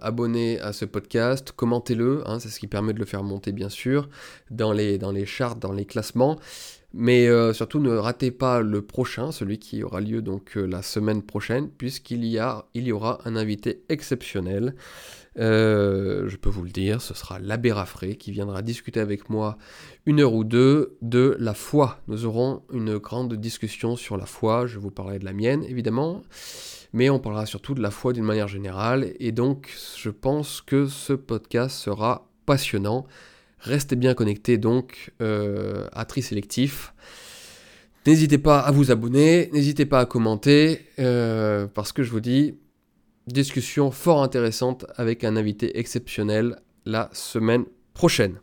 abonnés 0.00 0.58
à 0.58 0.72
ce 0.72 0.84
podcast, 0.84 1.52
commentez-le, 1.52 2.28
hein, 2.28 2.40
c'est 2.40 2.48
ce 2.48 2.58
qui 2.58 2.66
permet 2.66 2.92
de 2.92 2.98
le 2.98 3.04
faire 3.04 3.22
monter 3.22 3.52
bien 3.52 3.68
sûr 3.68 4.08
dans 4.50 4.72
les 4.72 5.26
charts, 5.26 5.54
dans 5.54 5.70
les 5.70 5.84
classements. 5.84 6.40
Mais 6.96 7.26
euh, 7.26 7.52
surtout 7.52 7.80
ne 7.80 7.90
ratez 7.90 8.30
pas 8.30 8.60
le 8.60 8.80
prochain, 8.80 9.32
celui 9.32 9.58
qui 9.58 9.82
aura 9.82 10.00
lieu 10.00 10.22
donc 10.22 10.56
euh, 10.56 10.64
la 10.64 10.80
semaine 10.80 11.22
prochaine, 11.22 11.68
puisqu'il 11.68 12.24
y, 12.24 12.38
a, 12.38 12.66
aura 12.92 13.18
un 13.24 13.34
invité 13.34 13.82
exceptionnel. 13.88 14.76
Euh, 15.36 16.28
je 16.28 16.36
peux 16.36 16.50
vous 16.50 16.62
le 16.62 16.70
dire, 16.70 17.02
ce 17.02 17.12
sera 17.12 17.40
l'abbé 17.40 17.72
Raffray 17.72 18.14
qui 18.14 18.30
viendra 18.30 18.62
discuter 18.62 19.00
avec 19.00 19.28
moi 19.28 19.58
une 20.06 20.20
heure 20.20 20.34
ou 20.34 20.44
deux 20.44 20.96
de 21.02 21.36
la 21.40 21.52
foi. 21.52 21.98
Nous 22.06 22.26
aurons 22.26 22.62
une 22.72 22.98
grande 22.98 23.34
discussion 23.34 23.96
sur 23.96 24.16
la 24.16 24.26
foi, 24.26 24.68
je 24.68 24.78
vous 24.78 24.92
parlerai 24.92 25.18
de 25.18 25.24
la 25.24 25.32
mienne 25.32 25.64
évidemment, 25.64 26.22
mais 26.92 27.10
on 27.10 27.18
parlera 27.18 27.44
surtout 27.46 27.74
de 27.74 27.82
la 27.82 27.90
foi 27.90 28.12
d'une 28.12 28.22
manière 28.22 28.46
générale, 28.46 29.14
et 29.18 29.32
donc 29.32 29.76
je 29.96 30.10
pense 30.10 30.60
que 30.60 30.86
ce 30.86 31.12
podcast 31.12 31.76
sera 31.76 32.30
passionnant. 32.46 33.04
Restez 33.64 33.96
bien 33.96 34.14
connectés 34.14 34.58
donc 34.58 35.12
à 35.20 36.04
Tri 36.04 36.22
Sélectif. 36.22 36.92
N'hésitez 38.06 38.36
pas 38.36 38.60
à 38.60 38.70
vous 38.70 38.90
abonner, 38.90 39.48
n'hésitez 39.54 39.86
pas 39.86 40.00
à 40.00 40.04
commenter, 40.06 40.86
parce 40.96 41.92
que 41.92 42.02
je 42.02 42.10
vous 42.10 42.20
dis, 42.20 42.58
discussion 43.26 43.90
fort 43.90 44.22
intéressante 44.22 44.84
avec 44.96 45.24
un 45.24 45.36
invité 45.36 45.78
exceptionnel 45.78 46.60
la 46.84 47.08
semaine 47.14 47.64
prochaine. 47.94 48.34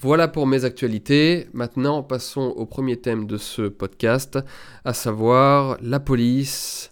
Voilà 0.00 0.26
pour 0.26 0.48
mes 0.48 0.64
actualités. 0.64 1.46
Maintenant, 1.52 2.02
passons 2.02 2.54
au 2.56 2.66
premier 2.66 2.96
thème 2.96 3.26
de 3.28 3.36
ce 3.36 3.62
podcast, 3.62 4.38
à 4.84 4.92
savoir 4.92 5.78
la 5.80 6.00
police, 6.00 6.90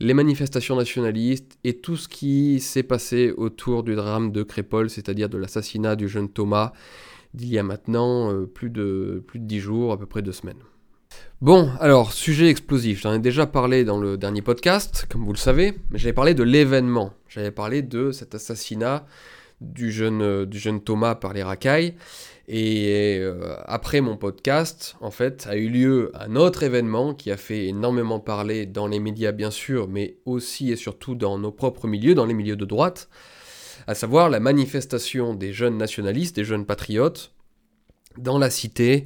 les 0.00 0.14
manifestations 0.14 0.76
nationalistes 0.76 1.58
et 1.64 1.78
tout 1.78 1.96
ce 1.96 2.08
qui 2.08 2.60
s'est 2.60 2.82
passé 2.82 3.32
autour 3.36 3.82
du 3.82 3.94
drame 3.94 4.30
de 4.30 4.42
Crépol, 4.42 4.90
c'est-à-dire 4.90 5.28
de 5.28 5.38
l'assassinat 5.38 5.96
du 5.96 6.08
jeune 6.08 6.28
Thomas 6.28 6.72
d'il 7.34 7.48
y 7.48 7.58
a 7.58 7.62
maintenant 7.62 8.32
euh, 8.32 8.46
plus, 8.46 8.70
de, 8.70 9.22
plus 9.26 9.38
de 9.38 9.44
10 9.44 9.60
jours, 9.60 9.92
à 9.92 9.98
peu 9.98 10.06
près 10.06 10.22
deux 10.22 10.32
semaines. 10.32 10.62
Bon, 11.40 11.70
alors, 11.80 12.12
sujet 12.12 12.48
explosif. 12.48 13.00
J'en 13.00 13.14
ai 13.14 13.18
déjà 13.18 13.46
parlé 13.46 13.84
dans 13.84 13.98
le 13.98 14.16
dernier 14.16 14.42
podcast, 14.42 15.06
comme 15.08 15.24
vous 15.24 15.32
le 15.32 15.38
savez, 15.38 15.78
mais 15.90 15.98
j'avais 15.98 16.12
parlé 16.12 16.34
de 16.34 16.42
l'événement. 16.42 17.12
J'avais 17.28 17.50
parlé 17.50 17.82
de 17.82 18.12
cet 18.12 18.34
assassinat 18.34 19.06
du 19.60 19.90
jeune, 19.90 20.22
euh, 20.22 20.46
du 20.46 20.58
jeune 20.58 20.80
Thomas 20.80 21.14
par 21.14 21.32
les 21.32 21.42
racailles. 21.42 21.94
Et 22.50 23.18
euh, 23.20 23.56
après 23.66 24.00
mon 24.00 24.16
podcast, 24.16 24.96
en 25.02 25.10
fait, 25.10 25.46
a 25.46 25.56
eu 25.56 25.68
lieu 25.68 26.12
un 26.14 26.34
autre 26.34 26.62
événement 26.62 27.12
qui 27.12 27.30
a 27.30 27.36
fait 27.36 27.66
énormément 27.66 28.20
parler 28.20 28.64
dans 28.64 28.86
les 28.86 29.00
médias, 29.00 29.32
bien 29.32 29.50
sûr, 29.50 29.86
mais 29.86 30.16
aussi 30.24 30.72
et 30.72 30.76
surtout 30.76 31.14
dans 31.14 31.38
nos 31.38 31.52
propres 31.52 31.86
milieux, 31.86 32.14
dans 32.14 32.24
les 32.24 32.32
milieux 32.32 32.56
de 32.56 32.64
droite, 32.64 33.10
à 33.86 33.94
savoir 33.94 34.30
la 34.30 34.40
manifestation 34.40 35.34
des 35.34 35.52
jeunes 35.52 35.76
nationalistes, 35.76 36.36
des 36.36 36.44
jeunes 36.44 36.64
patriotes, 36.64 37.32
dans 38.16 38.38
la 38.38 38.48
cité, 38.48 39.04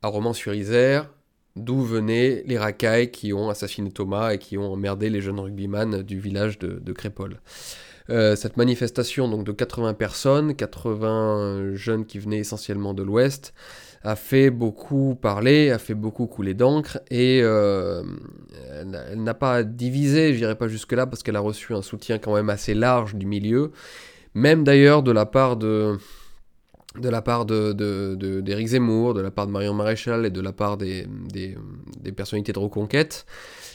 à 0.00 0.08
Romans-sur-Isère, 0.08 1.10
d'où 1.56 1.82
venaient 1.82 2.42
les 2.46 2.56
racailles 2.56 3.10
qui 3.10 3.34
ont 3.34 3.50
assassiné 3.50 3.90
Thomas 3.90 4.32
et 4.32 4.38
qui 4.38 4.56
ont 4.56 4.72
emmerdé 4.72 5.10
les 5.10 5.20
jeunes 5.20 5.40
rugbyman 5.40 6.02
du 6.02 6.18
village 6.18 6.58
de, 6.58 6.78
de 6.78 6.92
Crépole. 6.94 7.40
Euh, 8.10 8.36
cette 8.36 8.56
manifestation 8.56 9.28
donc 9.28 9.44
de 9.44 9.52
80 9.52 9.94
personnes, 9.94 10.54
80 10.54 11.74
jeunes 11.74 12.06
qui 12.06 12.18
venaient 12.18 12.38
essentiellement 12.38 12.94
de 12.94 13.02
l'Ouest, 13.02 13.52
a 14.02 14.16
fait 14.16 14.50
beaucoup 14.50 15.14
parler, 15.20 15.70
a 15.70 15.78
fait 15.78 15.94
beaucoup 15.94 16.26
couler 16.26 16.54
d'encre 16.54 17.00
et 17.10 17.40
euh, 17.42 18.02
elle 18.80 19.22
n'a 19.22 19.34
pas 19.34 19.62
divisé, 19.62 20.32
je 20.32 20.38
dirais 20.38 20.54
pas 20.54 20.68
jusque-là, 20.68 21.06
parce 21.06 21.22
qu'elle 21.22 21.36
a 21.36 21.40
reçu 21.40 21.74
un 21.74 21.82
soutien 21.82 22.18
quand 22.18 22.34
même 22.34 22.48
assez 22.48 22.74
large 22.74 23.14
du 23.14 23.26
milieu, 23.26 23.72
même 24.34 24.64
d'ailleurs 24.64 25.02
de 25.02 25.12
la 25.12 25.26
part 25.26 25.56
de 25.56 25.98
de 26.98 27.08
la 27.08 27.22
part 27.22 27.44
d'Éric 27.44 28.66
de, 28.66 28.66
Zemmour, 28.66 29.14
de 29.14 29.20
la 29.20 29.30
part 29.30 29.46
de 29.46 29.52
Marion 29.52 29.74
Maréchal 29.74 30.26
et 30.26 30.30
de 30.30 30.40
la 30.40 30.52
part 30.52 30.76
des, 30.78 31.06
des, 31.32 31.56
des 32.00 32.12
personnalités 32.12 32.52
de 32.52 32.58
reconquête. 32.58 33.26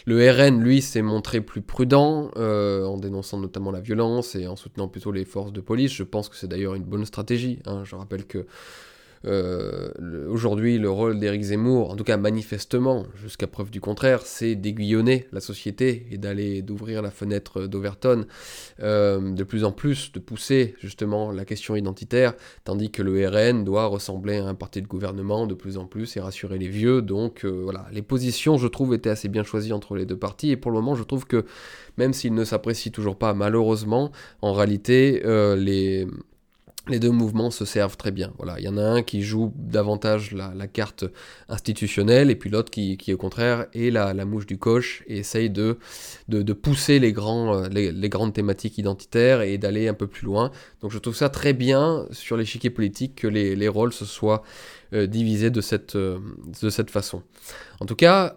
Le 0.06 0.30
RN, 0.30 0.60
lui, 0.62 0.82
s'est 0.82 1.02
montré 1.02 1.42
plus 1.42 1.62
prudent 1.62 2.30
euh, 2.36 2.86
en 2.86 2.98
dénonçant 2.98 3.39
notamment 3.39 3.72
la 3.72 3.80
violence 3.80 4.36
et 4.36 4.48
en 4.48 4.56
soutenant 4.56 4.88
plutôt 4.88 5.12
les 5.12 5.26
forces 5.26 5.54
de 5.54 5.62
police. 5.62 5.94
Je 5.94 6.04
pense 6.04 6.30
que 6.30 6.36
c'est 6.36 6.48
d'ailleurs 6.48 6.76
une 6.76 6.84
bonne 6.84 7.06
stratégie. 7.06 7.60
Hein. 7.66 7.84
Je 7.86 7.96
rappelle 7.96 8.26
que 8.26 8.46
euh, 9.25 9.89
aujourd'hui, 10.27 10.77
le 10.77 10.89
rôle 10.89 11.19
d'Éric 11.19 11.43
Zemmour, 11.43 11.91
en 11.91 11.95
tout 11.95 12.03
cas 12.03 12.17
manifestement, 12.17 13.05
jusqu'à 13.15 13.47
preuve 13.47 13.71
du 13.71 13.79
contraire, 13.79 14.21
c'est 14.23 14.55
d'aiguillonner 14.55 15.27
la 15.31 15.39
société 15.39 16.07
et 16.12 16.17
d'aller 16.17 16.62
d'ouvrir 16.62 17.01
la 17.01 17.12
fenêtre 17.12 17.67
d'Overton 17.67 18.25
euh, 18.81 19.33
de 19.33 19.43
plus 19.43 19.63
en 19.63 19.71
plus, 19.71 20.12
de 20.12 20.19
pousser 20.19 20.75
justement 20.79 21.31
la 21.31 21.45
question 21.45 21.75
identitaire, 21.75 22.33
tandis 22.65 22.91
que 22.91 23.01
le 23.01 23.27
RN 23.27 23.63
doit 23.63 23.86
ressembler 23.86 24.38
à 24.38 24.45
un 24.45 24.55
parti 24.55 24.81
de 24.81 24.88
gouvernement 24.88 25.47
de 25.47 25.53
plus 25.53 25.77
en 25.77 25.86
plus 25.86 26.17
et 26.17 26.19
rassurer 26.19 26.57
les 26.57 26.69
vieux. 26.69 27.01
Donc 27.01 27.45
euh, 27.45 27.62
voilà, 27.63 27.86
les 27.91 28.01
positions, 28.01 28.57
je 28.57 28.67
trouve, 28.67 28.93
étaient 28.93 29.09
assez 29.09 29.29
bien 29.29 29.43
choisies 29.43 29.73
entre 29.73 29.95
les 29.95 30.05
deux 30.05 30.17
partis. 30.17 30.51
Et 30.51 30.57
pour 30.57 30.71
le 30.71 30.75
moment, 30.75 30.95
je 30.95 31.03
trouve 31.03 31.25
que 31.25 31.45
même 31.97 32.13
s'ils 32.13 32.33
ne 32.33 32.43
s'apprécient 32.43 32.91
toujours 32.91 33.17
pas, 33.17 33.33
malheureusement, 33.33 34.12
en 34.41 34.53
réalité, 34.53 35.21
les 35.55 36.07
les 36.89 37.00
deux 37.00 37.12
mouvements 37.12 37.50
se 37.50 37.63
servent 37.63 37.96
très 37.96 38.12
bien. 38.12 38.34
Voilà, 38.38 38.60
il 38.60 38.65
y 38.65 38.67
en 38.67 38.78
a 38.78 38.84
un 38.84 39.04
qui 39.04 39.22
joue 39.22 39.54
davantage 39.56 40.34
la, 40.34 40.67
carte 40.67 41.06
institutionnelle 41.48 42.30
et 42.30 42.36
puis 42.36 42.50
l'autre 42.50 42.72
qui, 42.72 42.98
au 43.13 43.17
contraire 43.17 43.67
est 43.74 43.89
la, 43.89 44.13
mouche 44.26 44.46
du 44.46 44.58
coche 44.58 45.04
et 45.08 45.19
essaye 45.19 45.50
de, 45.50 45.78
de, 46.28 46.54
pousser 46.54 47.00
les, 47.00 47.13
grands, 47.13 47.56
euh, 47.56 47.69
les, 47.69 48.10
grandes 48.10 48.34
thématiques 48.34 48.78
identitaires 48.78 49.41
et 49.41 49.58
d'aller 49.58 49.88
un 49.88 49.93
peu 49.93 50.08
plus 50.08 50.26
loin. 50.26 50.52
Donc 50.82 50.91
je 50.91 50.98
trouve 50.98 51.15
ça 51.15 51.30
très 51.30 51.54
bien 51.54 52.06
sur 52.12 52.36
l'échiquier 52.36 52.69
politique 52.69 53.15
que 53.15 53.28
les, 53.28 53.56
les 53.56 53.67
rôles 53.67 53.93
se 53.93 54.06
soient 54.06 54.43
euh, 54.93 55.08
divisés 55.08 55.49
de 55.49 55.62
cette, 55.62 55.95
euh, 55.95 56.19
de 56.62 56.69
cette 56.69 56.89
façon. 56.89 57.23
En 57.79 57.86
tout 57.86 57.95
cas, 57.95 58.36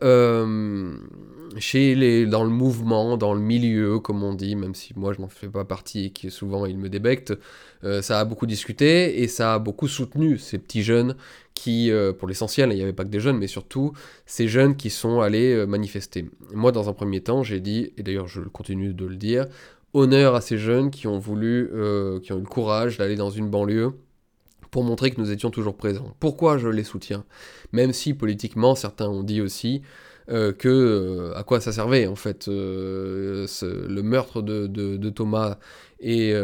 chez 1.59 1.95
les, 1.95 2.27
dans 2.27 2.45
le 2.45 2.51
mouvement, 2.51 3.17
dans 3.17 3.35
le 3.35 3.41
milieu, 3.41 3.99
comme 3.99 4.23
on 4.23 4.35
dit, 4.35 4.57
même 4.57 4.75
si 4.75 4.93
moi 4.97 5.13
je 5.13 5.21
n'en 5.21 5.29
fais 5.29 5.49
pas 5.49 5.65
partie 5.65 6.07
et 6.07 6.11
que 6.11 6.31
souvent 6.31 6.67
il 6.67 6.79
me 6.79 6.89
débecte, 6.89 7.33
euh, 7.85 8.03
ça 8.03 8.21
a 8.21 8.25
beaucoup 8.25 8.47
discuté 8.47 9.23
et 9.23 9.29
ça 9.29 9.55
a 9.55 9.59
beaucoup 9.59 9.89
soutenu 9.89 10.39
ces 10.39 10.59
petits 10.59 10.83
jeunes 10.83 11.17
qui, 11.55 11.91
euh, 11.91 12.13
pour 12.13 12.29
l'essentiel, 12.29 12.71
il 12.73 12.77
n'y 12.77 12.83
avait 12.83 12.93
pas 12.93 13.05
que 13.05 13.11
des 13.11 13.21
jeunes, 13.21 13.39
mais 13.39 13.47
surtout 13.47 13.93
ces 14.27 14.49
jeunes 14.49 14.77
qui 14.77 14.91
sont 14.91 15.21
allés 15.21 15.53
euh, 15.53 15.67
manifester. 15.67 16.29
Moi, 16.53 16.73
dans 16.73 16.89
un 16.89 16.93
premier 16.93 17.21
temps, 17.21 17.43
j'ai 17.43 17.61
dit, 17.61 17.93
et 17.97 18.03
d'ailleurs 18.03 18.29
je 18.29 18.41
continue 18.43 18.93
de 18.93 19.07
le 19.07 19.17
dire, 19.17 19.47
honneur 19.95 20.35
à 20.35 20.41
ces 20.41 20.59
jeunes 20.59 20.91
qui 20.91 21.07
ont 21.07 21.19
voulu, 21.19 21.71
qui 22.23 22.33
ont 22.33 22.37
eu 22.37 22.41
le 22.41 22.47
courage 22.47 22.99
d'aller 22.99 23.17
dans 23.17 23.31
une 23.31 23.49
banlieue 23.49 23.93
montrer 24.85 25.11
que 25.11 25.21
nous 25.21 25.31
étions 25.31 25.51
toujours 25.51 25.77
présents. 25.77 26.15
Pourquoi 26.21 26.59
je 26.59 26.69
les 26.69 26.85
soutiens? 26.85 27.25
Même 27.73 27.93
si 27.93 28.15
politiquement, 28.15 28.75
certains 28.75 29.09
ont 29.09 29.23
dit 29.23 29.41
aussi 29.41 29.83
euh, 30.29 30.53
que 30.53 30.69
euh, 30.69 31.39
à 31.39 31.45
quoi 31.45 31.61
ça 31.61 31.71
servait 31.71 32.09
en 32.09 32.17
fait 32.17 32.49
euh, 32.49 33.47
le 33.63 34.03
meurtre 34.03 34.43
de, 34.43 35.09
Thomas 35.11 35.59
et, 36.01 36.35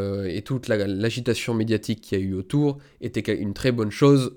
toute 0.45 0.69
l'agitation 0.69 1.53
médiatique 1.53 2.01
qu'il 2.01 2.19
y 2.19 2.23
a 2.23 2.25
eu 2.25 2.35
autour 2.35 2.79
était 3.01 3.35
une 3.35 3.55
très 3.55 3.73
bonne 3.73 3.91
chose 3.91 4.37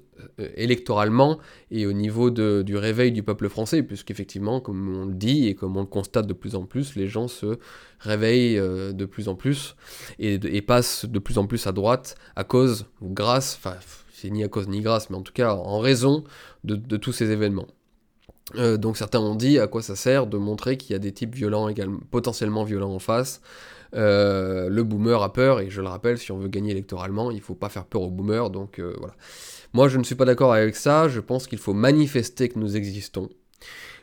électoralement 0.55 1.39
et 1.71 1.85
au 1.85 1.93
niveau 1.93 2.29
du 2.29 2.77
réveil 2.77 3.11
du 3.11 3.23
peuple 3.23 3.49
français, 3.49 3.83
puisqu'effectivement, 3.83 4.59
comme 4.61 4.95
on 4.95 5.05
le 5.05 5.13
dit 5.13 5.47
et 5.47 5.55
comme 5.55 5.77
on 5.77 5.81
le 5.81 5.85
constate 5.85 6.27
de 6.27 6.33
plus 6.33 6.55
en 6.55 6.65
plus, 6.65 6.95
les 6.95 7.07
gens 7.07 7.27
se 7.27 7.57
réveillent 7.99 8.57
de 8.57 9.05
plus 9.05 9.27
en 9.27 9.35
plus 9.35 9.75
et, 10.19 10.61
passent 10.61 11.05
de 11.05 11.19
plus 11.19 11.37
en 11.37 11.47
plus 11.47 11.67
à 11.67 11.71
droite 11.71 12.15
à 12.35 12.43
cause, 12.43 12.85
ou 13.01 13.09
grâce, 13.09 13.59
enfin, 13.59 13.75
c'est 14.13 14.29
ni 14.29 14.43
à 14.43 14.47
cause 14.47 14.67
ni 14.67 14.81
grâce, 14.81 15.09
mais 15.09 15.17
en 15.17 15.21
tout 15.21 15.33
cas 15.33 15.53
en 15.53 15.79
raison 15.79 16.23
de 16.63 16.97
tous 16.97 17.11
ces 17.11 17.31
événements. 17.31 17.67
Euh, 18.55 18.77
donc 18.77 18.95
certains 18.97 19.19
ont 19.19 19.35
dit 19.35 19.59
à 19.59 19.67
quoi 19.67 19.81
ça 19.81 19.95
sert 19.95 20.27
de 20.27 20.37
montrer 20.37 20.77
qu'il 20.77 20.91
y 20.91 20.95
a 20.95 20.99
des 20.99 21.11
types 21.11 21.33
violents 21.33 21.67
également, 21.67 21.99
potentiellement 22.11 22.63
violents 22.63 22.93
en 22.93 22.99
face. 22.99 23.41
Euh, 23.95 24.69
le 24.69 24.83
boomer 24.83 25.21
a 25.21 25.31
peur, 25.31 25.59
et 25.61 25.69
je 25.69 25.81
le 25.81 25.87
rappelle, 25.87 26.17
si 26.17 26.31
on 26.31 26.37
veut 26.37 26.47
gagner 26.47 26.71
électoralement, 26.71 27.31
il 27.31 27.37
ne 27.37 27.41
faut 27.41 27.55
pas 27.55 27.69
faire 27.69 27.85
peur 27.85 28.01
au 28.01 28.09
boomer, 28.09 28.49
donc 28.49 28.79
euh, 28.79 28.93
voilà. 28.99 29.15
Moi 29.73 29.87
je 29.87 29.97
ne 29.97 30.03
suis 30.03 30.15
pas 30.15 30.25
d'accord 30.25 30.53
avec 30.53 30.75
ça, 30.75 31.07
je 31.07 31.19
pense 31.19 31.47
qu'il 31.47 31.59
faut 31.59 31.73
manifester 31.73 32.49
que 32.49 32.59
nous 32.59 32.75
existons. 32.75 33.29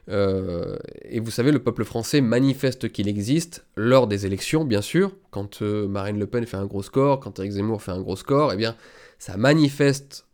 et 0.09 1.21
vous 1.21 1.31
savez, 1.31 1.53
le 1.53 1.61
peuple 1.61 1.85
français 1.85 2.21
manifeste 2.21 2.91
qu'il 2.91 3.09
existe 3.09 3.65
lors 3.77 4.07
des 4.07 4.27
élections, 4.27 4.65
bien 4.65 4.83
sûr. 4.83 5.13
Quand 5.31 5.63
Marine 5.63 6.19
Le 6.19 6.27
Pen 6.27 6.45
fait 6.47 6.57
un 6.57 6.67
gros 6.67 6.83
score, 6.83 7.21
quand 7.21 7.39
Eric 7.39 7.53
Zemmour 7.53 7.83
fait 7.83 7.93
un 7.93 8.01
gros 8.01 8.17
score, 8.17 8.53
eh 8.53 8.57
bien, 8.57 8.77
ça 9.19 9.37
manifeste 9.37 10.27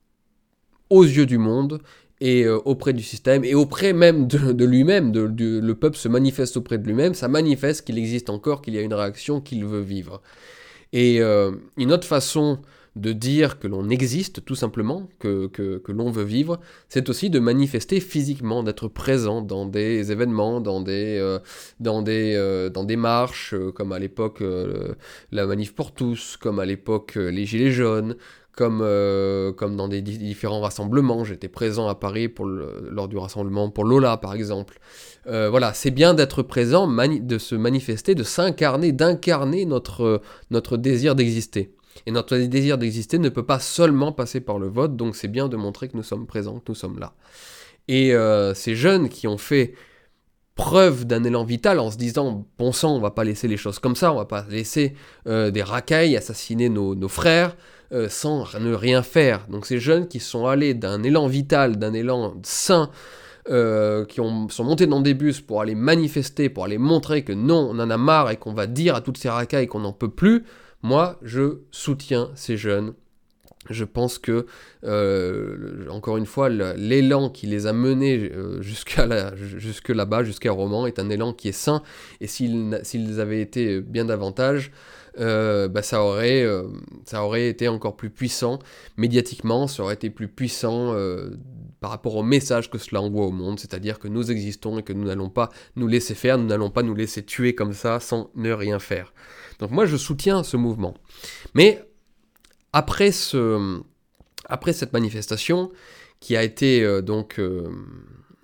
aux 0.90 1.05
yeux 1.05 1.27
du 1.27 1.38
monde 1.38 1.81
et 2.20 2.44
euh, 2.44 2.59
auprès 2.64 2.92
du 2.92 3.02
système 3.02 3.44
et 3.44 3.54
auprès 3.54 3.92
même 3.92 4.26
de, 4.26 4.64
lui-même, 4.64 5.12
le 5.14 5.72
peuple 5.74 5.96
se 5.96 6.09
manifeste 6.09 6.57
auprès 6.57 6.78
de 6.78 6.87
lui-même, 6.87 7.14
ça 7.14 7.28
manifeste 7.28 7.87
qu'il 7.87 7.98
existe 7.98 8.31
encore, 8.31 8.62
qu'il 8.62 8.74
y 8.74 8.78
a 8.78 8.83
une 8.83 8.94
réaction, 8.94 9.40
qu'il 9.40 9.64
veut 9.64 9.81
vivre. 9.81 10.20
Et 10.92 11.20
euh, 11.20 11.52
une 11.76 11.92
autre 11.92 12.07
façon 12.07 12.61
de 12.96 13.12
dire 13.12 13.61
que 13.61 13.68
l'on 13.68 13.90
existe 13.90 14.44
tout 14.44 14.57
simplement, 14.57 15.09
que, 15.20 15.81
l'on 15.87 16.11
veut 16.11 16.24
vivre, 16.24 16.59
c'est 16.88 17.09
aussi 17.09 17.31
de 17.31 17.38
manifester 17.38 18.00
physiquement, 18.00 18.64
d'être 18.64 18.88
présent 18.88 19.40
dans 19.40 19.66
des 19.66 20.11
événements, 20.11 20.61
dans 20.61 20.81
des, 20.81 21.20
euh, 21.81 22.96
marches, 22.96 23.54
comme 23.76 23.92
à 23.92 24.00
l'époque 24.00 24.42
la 25.31 25.46
manif 25.46 25.74
pour 25.74 25.92
tous, 25.92 26.37
comme 26.37 26.59
à 26.59 26.64
l'époque 26.64 27.14
les 27.14 27.44
Gilets 27.44 27.70
jaunes, 27.70 28.16
comme, 28.59 28.81
euh, 28.83 29.53
comme 29.53 29.77
dans 29.77 29.87
des 29.87 30.03
différents 30.03 30.61
rassemblements. 30.61 31.23
J'étais 31.23 31.47
présent 31.47 31.87
à 31.87 31.94
Paris 31.94 32.29
pour 32.29 32.44
lors 32.44 33.07
du 33.07 33.16
rassemblement 33.16 33.71
pour 33.71 33.85
Lola, 33.85 34.16
par 34.16 34.35
exemple. 34.35 34.81
Euh, 35.29 35.49
voilà, 35.49 35.73
c'est 35.75 35.92
bien 35.92 36.12
d'être 36.12 36.42
présent, 36.42 36.88
de 36.88 37.38
se 37.38 37.55
manifester, 37.55 38.16
de 38.16 38.25
s'incarner, 38.25 38.90
d'incarner 38.90 39.64
notre, 39.64 40.23
notre 40.51 40.77
désir 40.77 41.14
d'exister. 41.14 41.73
Et 42.07 42.11
notre 42.11 42.37
désir 42.37 42.79
d'exister 42.79 43.21
ne 43.21 43.29
peut 43.29 43.47
pas 43.47 43.61
seulement 43.61 44.11
passer 44.11 44.40
par 44.40 44.59
le 44.59 44.66
vote, 44.66 44.97
donc 44.97 45.14
c'est 45.14 45.29
bien 45.29 45.49
de 45.49 45.57
montrer 45.57 45.87
que 45.88 45.97
nous 45.97 46.03
sommes 46.03 46.27
présents, 46.27 46.59
que 46.59 46.73
nous 46.73 46.75
sommes 46.75 46.99
là. 46.99 47.14
Et 47.87 48.12
euh, 48.12 48.55
ces 48.55 48.75
jeunes 48.75 49.09
qui 49.09 49.29
ont 49.29 49.38
fait 49.38 49.75
preuve 50.57 51.05
d'un 51.05 51.23
élan 51.23 51.44
vital 51.44 51.79
en 51.79 51.92
se 51.92 51.97
disant 51.97 52.44
bon 52.59 52.73
sang, 52.73 52.97
on 52.97 53.01
va 53.01 53.12
pas 53.12 53.23
laisser 53.23 53.47
les 53.47 53.57
choses 53.57 53.79
comme 53.79 53.94
ça, 53.94 54.12
on 54.12 54.16
va 54.16 54.25
pas 54.25 54.44
laisser 54.51 54.94
des 55.27 55.62
racailles 55.62 56.16
assassiner 56.16 56.68
nos, 56.68 57.09
frères 57.09 57.57
euh, 57.92 58.09
sans 58.09 58.44
ne 58.59 58.74
rien 58.74 59.03
faire. 59.03 59.46
Donc 59.48 59.66
ces 59.66 59.79
jeunes 59.79 60.09
qui 60.09 60.20
sont 60.20 60.46
allés 60.46 60.74
d'un 60.74 61.03
élan 61.03 61.27
vital, 61.27 61.79
d'un 61.79 61.94
élan 61.94 62.35
sain, 62.42 62.90
euh, 63.48 64.05
qui 64.05 64.20
ont, 64.20 64.48
sont 64.51 64.64
montés 64.64 64.87
dans 64.87 65.01
des 65.01 65.14
bus 65.14 65.40
pour 65.40 65.62
aller 65.62 65.74
manifester, 65.74 66.51
pour 66.51 66.64
aller 66.64 66.79
montrer 66.79 67.24
que 67.24 67.33
non, 67.33 67.68
on 67.70 67.79
en 67.79 67.90
a 67.90 67.96
marre 67.96 68.31
et 68.31 68.37
qu'on 68.37 68.53
va 68.53 68.66
dire 68.66 68.94
à 68.94 69.01
toutes 69.01 69.16
ces 69.16 69.31
racailles 69.31 69.68
qu'on 69.68 69.81
n'en 69.81 69.92
peut 69.92 70.11
plus, 70.11 70.44
moi 70.83 71.18
je 71.22 71.61
soutiens 71.70 72.31
ces 72.35 72.57
jeunes 72.57 72.92
je 73.70 73.85
pense 73.85 74.18
que, 74.18 74.46
euh, 74.85 75.87
encore 75.90 76.16
une 76.16 76.27
fois, 76.27 76.48
l'élan 76.48 77.29
qui 77.29 77.46
les 77.46 77.66
a 77.66 77.72
menés 77.72 78.31
jusqu'à 78.61 79.35
jusque 79.37 79.90
là-bas, 79.90 80.24
jusqu'à 80.24 80.53
Roman, 80.53 80.87
est 80.87 80.98
un 80.98 81.11
élan 81.11 81.33
qui 81.33 81.48
est 81.48 81.53
sain. 81.53 81.83
Et 82.20 82.27
s'ils 82.27 83.20
avaient 83.20 83.40
été 83.40 83.81
bien 83.81 84.05
davantage, 84.05 84.70
euh, 85.18 85.68
bah, 85.68 85.83
ça, 85.83 86.02
aurait, 86.02 86.46
ça 87.04 87.24
aurait 87.24 87.48
été 87.48 87.68
encore 87.68 87.96
plus 87.96 88.11
puissant 88.11 88.59
médiatiquement, 88.96 89.66
ça 89.66 89.83
aurait 89.83 89.94
été 89.94 90.11
plus 90.11 90.28
puissant 90.28 90.94
par 91.81 91.90
rapport 91.90 92.16
au 92.16 92.22
message 92.22 92.70
que 92.70 92.78
cela 92.78 93.00
envoie 93.00 93.26
au 93.26 93.31
monde, 93.31 93.59
c'est-à-dire 93.61 93.98
que 93.98 94.09
nous 94.09 94.31
existons 94.31 94.78
et 94.78 94.83
que 94.83 94.92
nous 94.92 95.04
n'allons 95.04 95.31
pas 95.31 95.48
nous 95.76 95.87
laisser 95.87 96.14
faire, 96.14 96.38
nous 96.38 96.46
n'allons 96.46 96.70
pas 96.70 96.83
nous 96.83 96.94
laisser 96.94 97.24
tuer 97.24 97.54
comme 97.54 97.72
ça 97.72 98.00
sans 98.00 98.31
ne 98.35 98.52
rien 98.52 98.78
faire. 98.78 99.12
Donc 99.59 99.70
moi 99.70 99.87
je 99.87 99.96
soutiens 99.96 100.42
ce 100.42 100.57
mouvement. 100.57 100.94
Mais 101.54 101.83
après, 102.72 103.12
ce, 103.12 103.81
après 104.46 104.72
cette 104.72 104.92
manifestation, 104.92 105.70
qui 106.20 106.37
a 106.37 106.42
été 106.42 106.83
euh, 106.83 107.00
donc 107.00 107.38
euh, 107.38 107.68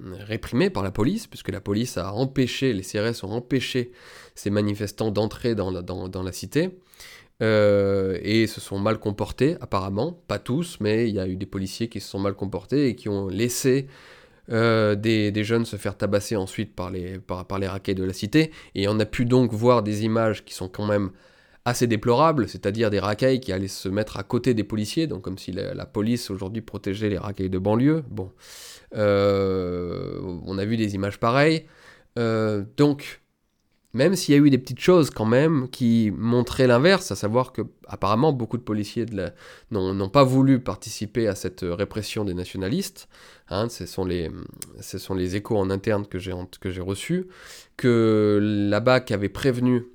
réprimée 0.00 0.70
par 0.70 0.82
la 0.82 0.90
police, 0.90 1.26
puisque 1.26 1.50
la 1.50 1.60
police 1.60 1.98
a 1.98 2.12
empêché, 2.12 2.72
les 2.72 2.82
CRS 2.82 3.24
ont 3.24 3.32
empêché 3.32 3.92
ces 4.34 4.50
manifestants 4.50 5.10
d'entrer 5.10 5.54
dans 5.54 5.70
la, 5.70 5.82
dans, 5.82 6.22
la 6.22 6.32
cité, 6.32 6.78
euh, 7.42 8.18
et 8.22 8.46
se 8.46 8.60
sont 8.60 8.78
mal 8.78 8.98
comportés, 8.98 9.56
apparemment, 9.60 10.12
pas 10.28 10.38
tous, 10.38 10.78
mais 10.80 11.08
il 11.08 11.14
y 11.14 11.20
a 11.20 11.26
eu 11.26 11.36
des 11.36 11.46
policiers 11.46 11.88
qui 11.88 12.00
se 12.00 12.08
sont 12.08 12.18
mal 12.18 12.34
comportés 12.34 12.88
et 12.88 12.96
qui 12.96 13.08
ont 13.08 13.28
laissé 13.28 13.86
des, 14.48 15.30
des, 15.32 15.44
jeunes 15.44 15.64
se 15.64 15.76
faire 15.76 15.96
tabasser 15.96 16.36
ensuite 16.36 16.74
par 16.74 16.90
les, 16.90 17.18
par, 17.18 17.46
par 17.46 17.58
les 17.58 17.66
de 17.94 18.04
la 18.04 18.12
cité, 18.12 18.50
et 18.74 18.88
on 18.88 19.00
a 19.00 19.06
pu 19.06 19.24
donc 19.24 19.52
voir 19.52 19.82
des 19.82 20.04
images 20.04 20.44
qui 20.44 20.52
sont 20.52 20.68
quand 20.68 20.86
même 20.86 21.10
assez 21.64 21.86
déplorable, 21.86 22.48
c'est-à-dire 22.48 22.90
des 22.90 23.00
racailles 23.00 23.40
qui 23.40 23.52
allaient 23.52 23.68
se 23.68 23.88
mettre 23.88 24.18
à 24.18 24.22
côté 24.22 24.52
des 24.54 24.64
policiers, 24.64 25.06
donc 25.06 25.22
comme 25.22 25.38
si 25.38 25.52
la, 25.52 25.86
police 25.86 26.30
aujourd'hui 26.30 26.60
protégeait 26.60 27.08
les 27.08 27.18
racailles 27.18 27.50
de 27.50 27.58
banlieue. 27.58 28.04
Bon, 28.10 28.30
euh, 28.94 30.20
on 30.44 30.58
a 30.58 30.64
vu 30.64 30.76
des 30.76 30.94
images 30.94 31.18
pareilles. 31.18 31.64
Euh, 32.18 32.64
donc, 32.76 33.22
même 33.94 34.16
s'il 34.16 34.34
y 34.34 34.38
a 34.38 34.40
eu 34.40 34.50
des 34.50 34.58
petites 34.58 34.80
choses 34.80 35.10
quand 35.10 35.24
même 35.24 35.68
qui 35.70 36.12
montraient 36.16 36.66
l'inverse, 36.66 37.12
à 37.12 37.16
savoir 37.16 37.52
que 37.52 37.62
apparemment 37.86 38.32
beaucoup 38.32 38.58
de 38.58 38.62
policiers 38.62 39.06
n'ont 39.70 40.08
pas 40.08 40.24
voulu 40.24 40.58
participer 40.58 41.28
à 41.28 41.34
cette 41.34 41.60
répression 41.62 42.24
des 42.24 42.34
nationalistes, 42.34 43.08
hein, 43.48 43.68
ce, 43.68 43.86
sont 43.86 44.04
les, 44.04 44.30
ce 44.80 44.98
sont 44.98 45.14
les 45.14 45.36
échos 45.36 45.56
en 45.56 45.70
interne 45.70 46.06
que 46.06 46.18
j'ai 46.18 46.32
reçus, 46.80 47.28
que 47.76 48.40
la 48.42 48.80
BAC 48.80 49.12
avait 49.12 49.28
prévenu 49.28 49.86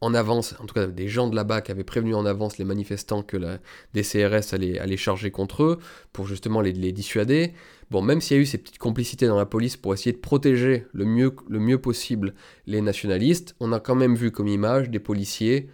en 0.00 0.14
avance, 0.14 0.54
en 0.60 0.66
tout 0.66 0.74
cas 0.74 0.86
des 0.86 1.08
gens 1.08 1.28
de 1.28 1.36
la 1.36 1.44
BAC 1.44 1.70
avaient 1.70 1.84
prévenu 1.84 2.14
en 2.14 2.26
avance 2.26 2.58
les 2.58 2.64
manifestants 2.64 3.22
que 3.22 3.36
la 3.36 3.58
DCRS 3.94 4.52
allait, 4.52 4.78
allait 4.78 4.96
charger 4.96 5.30
contre 5.30 5.62
eux 5.62 5.78
pour 6.12 6.26
justement 6.26 6.60
les, 6.60 6.72
dissuader. 6.92 7.52
Bon, 7.90 8.02
même 8.02 8.20
s'il 8.20 8.36
y 8.36 8.40
a 8.40 8.42
eu 8.42 8.46
ces 8.46 8.58
petites 8.58 8.78
complicités 8.78 9.26
dans 9.26 9.38
la 9.38 9.46
police 9.46 9.76
pour 9.76 9.94
essayer 9.94 10.12
de 10.12 10.18
protéger 10.18 10.86
le 10.92 11.04
mieux, 11.04 11.34
le 11.48 11.58
mieux 11.58 11.80
possible 11.80 12.34
les 12.66 12.80
nationalistes, 12.80 13.54
on 13.60 13.72
a 13.72 13.80
quand 13.80 13.94
même 13.94 14.16
vu 14.16 14.30
comme 14.30 14.48
image 14.48 14.90
des 14.90 14.98
policiers, 14.98 15.68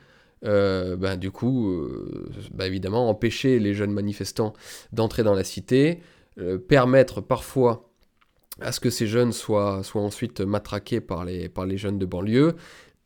euh, 0.45 0.97
ben, 0.97 1.17
du 1.17 1.31
coup, 1.31 1.71
euh, 1.71 2.31
ben, 2.53 2.65
évidemment, 2.65 3.09
empêcher 3.09 3.59
les 3.59 3.75
jeunes 3.75 3.93
manifestants 3.93 4.53
d'entrer 4.93 5.23
dans 5.23 5.35
la 5.35 5.45
cité, 5.45 6.01
euh, 6.39 6.59
permettre 6.59 7.21
parfois 7.21 7.89
à 8.61 8.73
ce 8.73 8.81
que 8.81 8.91
ces 8.91 9.07
jeunes 9.07 9.33
soient, 9.33 9.83
soient 9.83 10.03
ensuite 10.03 10.41
matraqués 10.41 11.01
par 11.01 11.25
les, 11.25 11.49
par 11.49 11.67
les 11.67 11.79
jeunes 11.79 11.99
de 11.99 12.07
banlieue, 12.07 12.55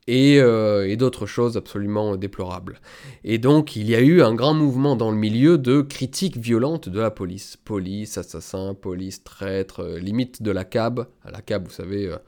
euh, 0.08 0.86
et, 0.86 0.96
d'autres 0.96 1.26
choses 1.26 1.56
absolument 1.56 2.16
déplorables. 2.16 2.80
Et 3.24 3.38
donc 3.38 3.74
il 3.74 3.90
y 3.90 3.94
a 3.96 4.00
eu 4.00 4.22
un 4.22 4.34
grand 4.34 4.54
mouvement 4.54 4.94
dans 4.94 5.10
le 5.10 5.16
milieu 5.16 5.58
de 5.58 5.80
critiques 5.80 6.36
violentes 6.36 6.88
de 6.88 7.00
la 7.00 7.10
police. 7.10 7.56
Police, 7.56 8.16
assassin, 8.16 8.74
police, 8.74 9.24
traître, 9.24 9.80
euh, 9.80 9.98
limite 9.98 10.42
de 10.42 10.52
la 10.52 10.64
CAB. 10.64 11.06
La 11.24 11.40
CAB, 11.42 11.66
vous 11.66 11.72
savez, 11.72 12.06
euh, 12.06 12.18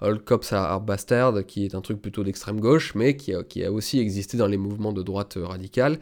All 0.00 0.18
Cops 0.18 0.54
Are 0.54 0.80
Bastard, 0.80 1.44
qui 1.46 1.66
est 1.66 1.74
un 1.74 1.82
truc 1.82 2.00
plutôt 2.00 2.24
d'extrême 2.24 2.58
gauche, 2.58 2.94
mais 2.94 3.16
qui 3.16 3.34
a, 3.34 3.72
aussi 3.72 3.98
existé 3.98 4.38
dans 4.38 4.46
les 4.46 4.56
mouvements 4.56 4.92
de 4.92 5.02
droite 5.02 5.38
radicale, 5.40 5.98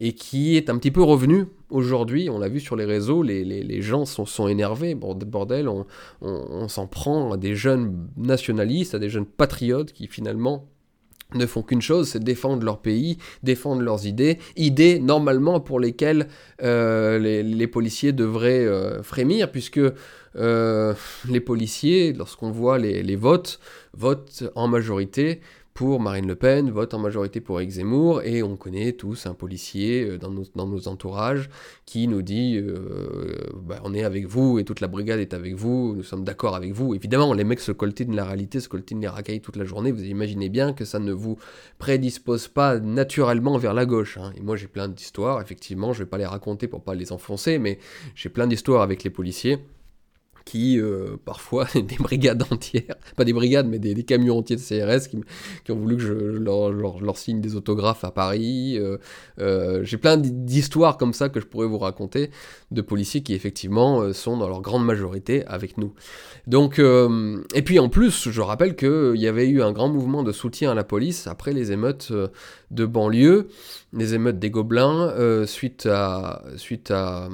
et 0.00 0.14
qui 0.14 0.56
est 0.56 0.70
un 0.70 0.78
petit 0.78 0.92
peu 0.92 1.02
revenu 1.02 1.46
aujourd'hui. 1.70 2.30
On 2.30 2.38
l'a 2.38 2.48
vu 2.48 2.60
sur 2.60 2.76
les 2.76 2.84
réseaux, 2.84 3.24
les, 3.24 3.82
gens 3.82 4.04
sont, 4.04 4.26
sont, 4.26 4.46
énervés. 4.46 4.94
Bordel, 4.94 5.68
on 6.20 6.68
s'en 6.68 6.86
prend 6.86 7.32
à 7.32 7.36
des 7.36 7.56
jeunes 7.56 8.06
nationalistes, 8.16 8.94
à 8.94 9.00
des 9.00 9.10
jeunes 9.10 9.26
patriotes 9.26 9.92
qui 9.92 10.06
finalement 10.06 10.68
ne 11.34 11.46
font 11.46 11.62
qu'une 11.62 11.82
chose, 11.82 12.08
c'est 12.08 12.22
défendre 12.22 12.64
leur 12.64 12.80
pays, 12.80 13.18
défendre 13.42 13.82
leurs 13.82 14.06
idées, 14.06 14.38
idées 14.56 14.98
normalement 14.98 15.60
pour 15.60 15.80
lesquelles 15.80 16.28
euh, 16.62 17.18
les, 17.18 17.66
policiers 17.66 18.12
devraient 18.12 18.66
euh, 18.66 19.02
frémir, 19.02 19.50
puisque 19.50 19.80
euh, 20.36 20.94
les 21.28 21.40
policiers, 21.40 22.12
lorsqu'on 22.12 22.50
voit 22.50 22.78
les, 22.78 23.16
votes, 23.16 23.60
votent 23.94 24.44
en 24.54 24.68
majorité 24.68 25.40
pour 25.74 26.00
Marine 26.00 26.26
Le 26.26 26.34
Pen, 26.34 26.70
vote 26.70 26.92
en 26.92 26.98
majorité 26.98 27.40
pour 27.40 27.60
Eric 27.60 27.72
et 28.24 28.42
on 28.42 28.56
connaît 28.56 28.92
tous 28.92 29.26
un 29.26 29.34
policier 29.34 30.04
euh, 30.04 30.18
dans 30.18 30.30
nos, 30.30 30.44
dans 30.54 30.66
nos 30.66 30.88
entourages 30.88 31.48
qui 31.86 32.08
nous 32.08 32.22
dit 32.22 32.58
euh, 32.58 33.34
bah, 33.62 33.80
on 33.84 33.94
est 33.94 34.04
avec 34.04 34.26
vous 34.26 34.58
et 34.58 34.64
toute 34.64 34.80
la 34.80 34.88
brigade 34.88 35.20
est 35.20 35.32
avec 35.32 35.54
vous, 35.54 35.94
nous 35.96 36.02
sommes 36.02 36.24
d'accord 36.24 36.54
avec 36.54 36.72
vous. 36.72 36.94
Évidemment, 36.94 37.32
les 37.32 37.44
mecs 37.44 37.60
se 37.60 37.72
coltinent 37.72 38.14
la 38.14 38.24
réalité, 38.24 38.60
se 38.60 38.68
coltinent 38.68 39.00
les 39.00 39.08
racailles 39.08 39.40
toute 39.40 39.56
la 39.56 39.64
journée, 39.64 39.92
vous 39.92 40.04
imaginez 40.04 40.50
bien 40.50 40.74
que 40.74 40.84
ça 40.84 40.98
ne 40.98 41.12
vous 41.12 41.38
prédispose 41.78 42.48
pas 42.48 42.78
naturellement 42.78 43.56
vers 43.56 43.72
la 43.72 43.86
gauche. 43.86 44.18
Hein. 44.18 44.32
Et 44.36 44.40
moi 44.42 44.56
j'ai 44.56 44.68
plein 44.68 44.88
d'histoires, 44.88 45.40
effectivement, 45.40 45.92
je 45.92 46.00
vais 46.00 46.08
pas 46.10 46.18
les 46.18 46.26
raconter 46.26 46.68
pour 46.68 46.82
pas 46.82 46.94
les 46.94 47.12
enfoncer, 47.12 47.58
mais 47.58 47.78
j'ai 48.14 48.28
plein 48.28 48.46
d'histoires 48.46 48.82
avec 48.82 49.04
les 49.04 49.10
policiers 49.10 49.58
qui 50.44 50.78
euh, 50.78 51.16
parfois 51.24 51.66
des 51.74 51.96
brigades 51.96 52.42
entières, 52.50 52.96
pas 53.16 53.24
des 53.24 53.32
brigades 53.32 53.66
mais 53.68 53.78
des, 53.78 54.02
camions 54.02 54.38
entiers 54.38 54.56
de 54.56 54.60
CRS 54.60 55.08
qui, 55.08 55.72
ont 55.72 55.76
voulu 55.76 55.96
que 55.96 56.02
je 56.02 56.12
leur, 56.12 56.70
leur, 56.70 57.18
signe 57.18 57.40
des 57.40 57.56
autographes 57.56 58.04
à 58.04 58.10
Paris. 58.10 58.76
Euh, 58.78 58.98
euh, 59.38 59.84
j'ai 59.84 59.96
plein 59.96 60.16
d'histoires 60.16 60.96
comme 60.96 61.12
ça 61.12 61.28
que 61.28 61.40
je 61.40 61.46
pourrais 61.46 61.66
vous 61.66 61.78
raconter 61.78 62.30
de 62.70 62.82
policiers 62.82 63.22
qui 63.22 63.34
effectivement 63.34 64.12
sont 64.12 64.36
dans 64.36 64.48
leur 64.48 64.60
grande 64.60 64.84
majorité 64.84 65.44
avec 65.46 65.78
nous. 65.78 65.92
Donc, 66.46 66.80
et 66.80 67.62
puis 67.62 67.78
en 67.78 67.88
plus, 67.88 68.30
je 68.30 68.40
rappelle 68.40 68.74
qu'il 68.74 69.16
y 69.16 69.26
avait 69.26 69.48
eu 69.48 69.62
un 69.62 69.72
grand 69.72 69.88
mouvement 69.88 70.22
de 70.22 70.32
soutien 70.32 70.72
à 70.72 70.74
la 70.74 70.84
police 70.84 71.26
après 71.26 71.52
les 71.52 71.70
émeutes 71.72 72.12
de 72.72 72.86
banlieue, 72.86 73.48
les 73.92 74.14
émeutes 74.14 74.38
des 74.38 74.50
Gobelins, 74.50 75.46
suite, 75.46 75.86
à, 75.86 76.42
suite 76.56 76.90
à, 76.90 77.28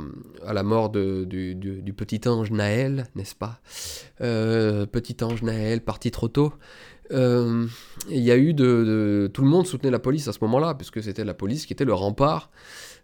à 0.46 0.52
la 0.52 0.62
mort 0.62 0.90
du, 0.90 1.94
petit 1.96 2.28
ange 2.28 2.50
Naël 2.50 3.06
n'est-ce 3.14 3.34
pas? 3.34 3.60
Euh, 4.20 4.86
Petit 4.86 5.22
ange 5.22 5.42
Naël, 5.42 5.80
parti 5.80 6.10
trop 6.10 6.28
tôt. 6.28 6.52
Euh, 7.10 7.66
il 8.10 8.20
y 8.20 8.30
a 8.30 8.36
eu 8.36 8.52
de, 8.52 9.30
Tout 9.32 9.42
le 9.42 9.48
monde 9.48 9.66
soutenait 9.66 9.90
la 9.90 9.98
police 9.98 10.28
à 10.28 10.32
ce 10.32 10.38
moment-là, 10.42 10.74
puisque 10.74 11.02
c'était 11.02 11.24
la 11.24 11.34
police 11.34 11.66
qui 11.66 11.72
était 11.72 11.84
le 11.84 11.94
rempart, 11.94 12.50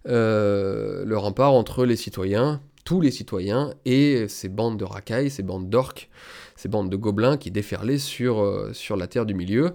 euh, 0.09 1.05
le 1.05 1.17
rempart 1.17 1.53
entre 1.53 1.85
les 1.85 1.97
citoyens, 1.97 2.61
tous 2.85 3.01
les 3.01 3.11
citoyens, 3.11 3.73
et 3.85 4.29
ces 4.29 4.49
bandes 4.49 4.79
de 4.79 4.85
racailles, 4.85 5.31
ces 5.31 5.43
bandes 5.43 5.71
d'orques, 5.71 6.11
ces 6.57 6.69
bandes 6.69 6.91
de 6.91 6.97
gobelins 6.97 7.37
qui 7.37 7.51
déferlaient 7.51 7.99
sur 7.99 8.67
la 8.97 9.07
terre 9.07 9.27
du 9.27 9.35
milieu. 9.35 9.73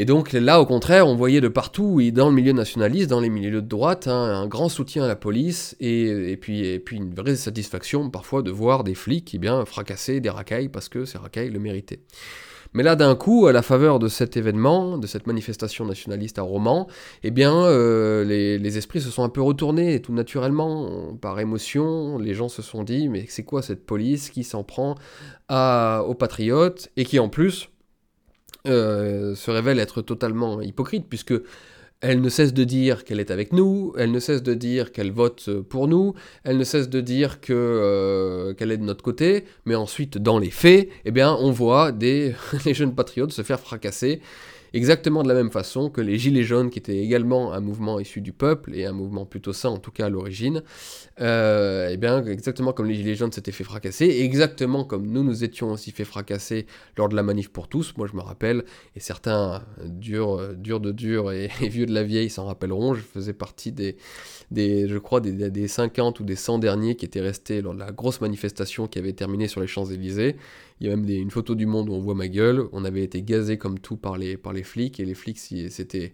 Et 0.00 0.04
donc 0.04 0.32
là, 0.32 0.60
au 0.60 0.64
contraire, 0.64 1.08
on 1.08 1.16
voyait 1.16 1.40
de 1.40 1.48
partout, 1.48 1.98
et 1.98 2.12
dans 2.12 2.28
le 2.28 2.34
milieu 2.36 2.52
nationaliste, 2.52 3.10
dans 3.10 3.18
les 3.18 3.30
milieux 3.30 3.60
de 3.60 3.66
droite, 3.66 4.06
hein, 4.06 4.12
un 4.12 4.46
grand 4.46 4.68
soutien 4.68 5.02
à 5.02 5.08
la 5.08 5.16
police, 5.16 5.74
et, 5.80 6.38
puis, 6.40 6.64
et 6.64 6.84
une 6.92 7.12
vraie 7.12 7.34
satisfaction 7.34 8.08
parfois 8.08 8.42
de 8.42 8.52
voir 8.52 8.84
des 8.84 8.94
flics 8.94 9.32
eh 9.34 9.38
bien, 9.38 9.64
fracasser 9.64 10.20
des 10.20 10.30
racailles 10.30 10.68
parce 10.68 10.88
que 10.88 11.04
ces 11.04 11.18
racailles 11.18 11.50
le 11.50 11.58
méritaient. 11.58 11.98
Mais 12.74 12.84
là, 12.84 12.94
d'un 12.94 13.16
coup, 13.16 13.48
à 13.48 13.52
la 13.52 13.60
faveur 13.60 13.98
de 13.98 14.06
cet 14.06 14.36
événement, 14.36 14.98
de 14.98 15.08
cette 15.08 15.26
manifestation 15.26 15.84
nationaliste 15.84 16.38
à 16.38 16.42
Romans, 16.42 16.86
eh 17.24 17.32
bien, 17.32 17.64
euh, 17.64 18.22
les, 18.22 18.78
esprits 18.78 19.00
se 19.00 19.10
sont 19.10 19.24
un 19.24 19.28
peu 19.28 19.42
retournés, 19.42 20.00
tout 20.00 20.12
naturellement, 20.12 21.12
par 21.20 21.40
émotion. 21.40 22.18
Les 22.18 22.34
gens 22.34 22.48
se 22.48 22.62
sont 22.62 22.84
dit, 22.84 23.08
mais 23.08 23.24
c'est 23.28 23.42
quoi 23.42 23.62
cette 23.62 23.84
police? 23.84 24.30
Qui 24.30 24.44
s'en 24.44 24.62
prend 24.62 24.94
aux 25.50 26.14
patriotes? 26.14 26.88
Et 26.96 27.04
qui, 27.04 27.18
en 27.18 27.28
plus, 27.28 27.68
euh, 28.66 29.34
se 29.34 29.50
révèle 29.50 29.78
être 29.78 30.02
totalement 30.02 30.60
hypocrite, 30.60 31.06
puisque 31.08 31.34
Elle 32.00 32.20
ne 32.20 32.28
cesse 32.28 32.54
de 32.54 32.62
dire 32.62 33.04
qu'elle 33.04 33.18
est 33.18 33.32
avec 33.32 33.52
nous, 33.52 33.92
elle 33.98 34.12
ne 34.12 34.20
cesse 34.20 34.44
de 34.44 34.54
dire 34.54 34.92
qu'elle 34.92 35.10
vote 35.10 35.50
pour 35.62 35.88
nous, 35.88 36.14
elle 36.44 36.56
ne 36.56 36.62
cesse 36.62 36.88
de 36.88 37.00
dire 37.00 37.38
euh, 37.50 38.54
qu'elle 38.54 38.70
est 38.70 38.76
de 38.76 38.84
notre 38.84 39.02
côté, 39.02 39.44
mais 39.64 39.74
ensuite, 39.74 40.16
dans 40.16 40.38
les 40.38 40.50
faits, 40.50 40.88
eh 41.04 41.10
bien, 41.10 41.36
on 41.40 41.50
voit 41.50 41.90
des 41.90 42.36
les 42.64 42.72
jeunes 42.72 42.94
patriotes 42.94 43.32
se 43.32 43.42
faire 43.42 43.58
fracasser 43.58 44.20
exactement 44.72 45.22
de 45.22 45.28
la 45.28 45.34
même 45.34 45.50
façon 45.50 45.90
que 45.90 46.00
les 46.00 46.18
Gilets 46.18 46.42
jaunes, 46.42 46.70
qui 46.70 46.78
étaient 46.78 46.98
également 46.98 47.52
un 47.52 47.60
mouvement 47.60 48.00
issu 48.00 48.20
du 48.20 48.32
peuple, 48.32 48.74
et 48.74 48.86
un 48.86 48.92
mouvement 48.92 49.26
plutôt 49.26 49.52
sain 49.52 49.70
en 49.70 49.78
tout 49.78 49.90
cas 49.90 50.06
à 50.06 50.08
l'origine, 50.08 50.62
euh, 51.20 51.88
eh 51.90 51.96
bien 51.96 52.24
exactement 52.24 52.72
comme 52.72 52.86
les 52.86 52.94
Gilets 52.94 53.14
jaunes 53.14 53.32
s'étaient 53.32 53.52
fait 53.52 53.64
fracasser, 53.64 54.06
exactement 54.06 54.84
comme 54.84 55.06
nous 55.06 55.22
nous 55.22 55.44
étions 55.44 55.72
aussi 55.72 55.90
fait 55.90 56.04
fracasser 56.04 56.66
lors 56.96 57.08
de 57.08 57.16
la 57.16 57.22
manif 57.22 57.48
pour 57.50 57.68
tous, 57.68 57.94
moi 57.96 58.06
je 58.10 58.16
me 58.16 58.22
rappelle, 58.22 58.64
et 58.96 59.00
certains 59.00 59.64
durs, 59.84 60.54
durs 60.54 60.80
de 60.80 60.92
dur 60.92 61.32
et, 61.32 61.48
vieux 61.60 61.86
de 61.86 61.94
la 61.94 62.02
vieille 62.02 62.30
s'en 62.30 62.46
rappelleront, 62.46 62.94
je 62.94 63.02
faisais 63.02 63.32
partie 63.32 63.72
des, 63.72 63.96
des 64.50 64.88
je 64.88 64.98
crois, 64.98 65.20
des, 65.20 65.50
des 65.50 65.68
50 65.68 66.20
ou 66.20 66.24
des 66.24 66.36
100 66.36 66.58
derniers 66.58 66.96
qui 66.96 67.04
étaient 67.04 67.20
restés 67.20 67.62
lors 67.62 67.74
de 67.74 67.78
la 67.78 67.92
grosse 67.92 68.20
manifestation 68.20 68.86
qui 68.86 68.98
avait 68.98 69.12
terminé 69.12 69.48
sur 69.48 69.60
les 69.60 69.66
Champs-Élysées, 69.66 70.36
il 70.80 70.86
y 70.86 70.92
a 70.92 70.96
même 70.96 71.08
une 71.08 71.30
photo 71.30 71.54
du 71.54 71.66
monde 71.66 71.88
où 71.88 71.92
on 71.92 72.00
voit 72.00 72.14
ma 72.14 72.28
gueule. 72.28 72.64
On 72.72 72.84
avait 72.84 73.02
été 73.02 73.22
gazé 73.22 73.58
comme 73.58 73.78
tout 73.78 73.96
par 73.96 74.16
les, 74.16 74.38
flics 74.62 75.00
et 75.00 75.04
les 75.04 75.14
flics 75.14 75.38
s'étaient 75.38 76.12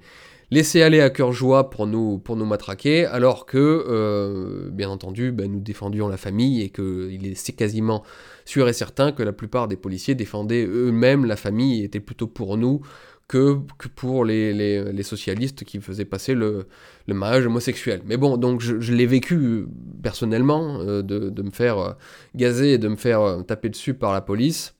laissés 0.51 0.83
aller 0.83 1.01
à 1.01 1.11
cœur 1.11 1.33
joie 1.33 1.71
pour 1.71 1.87
nous, 1.87 2.23
matraquer, 2.29 3.07
alors 3.07 3.45
que, 3.45 3.59
euh, 3.59 4.71
bien 4.71 4.89
entendu, 4.89 5.33
ben, 5.33 5.51
nous 5.51 5.61
défendions 5.61 6.09
la 6.09 6.17
famille 6.17 6.63
et 6.63 6.71
qu'il 6.71 7.27
est 7.27 7.57
quasiment 7.57 8.03
sûr 8.45 8.69
et 8.69 8.73
certain 8.73 9.13
que 9.13 9.23
la 9.23 9.33
plupart 9.33 9.69
des 9.69 9.77
policiers 9.77 10.15
défendaient 10.15 10.67
eux-mêmes 10.67 11.25
la 11.25 11.37
famille 11.37 11.83
et 11.83 11.85
étaient 11.85 12.01
plutôt 12.01 12.27
pour 12.27 12.57
nous 12.57 12.81
que, 13.29 13.59
pour 13.95 14.25
les, 14.25 15.03
socialistes 15.03 15.65
qui 15.65 15.81
faisaient 15.81 16.05
passer 16.05 16.35
le, 16.35 16.67
mariage 17.09 17.47
homosexuel. 17.47 18.03
Mais 18.07 18.17
bon, 18.17 18.37
donc 18.37 18.61
je, 18.61 18.93
l'ai 18.93 19.07
vécu 19.07 19.37
euh, 19.37 19.67
personnellement, 20.03 20.81
euh, 20.81 21.03
de, 21.03 21.43
me 21.43 21.51
faire 21.51 21.79
euh, 21.79 21.93
gazer 22.35 22.75
et 22.75 22.79
de 22.79 22.89
me 22.89 22.97
faire 22.97 23.45
taper 23.47 23.69
dessus 23.69 23.95
par 23.95 24.13
la 24.13 24.21
police, 24.21 24.75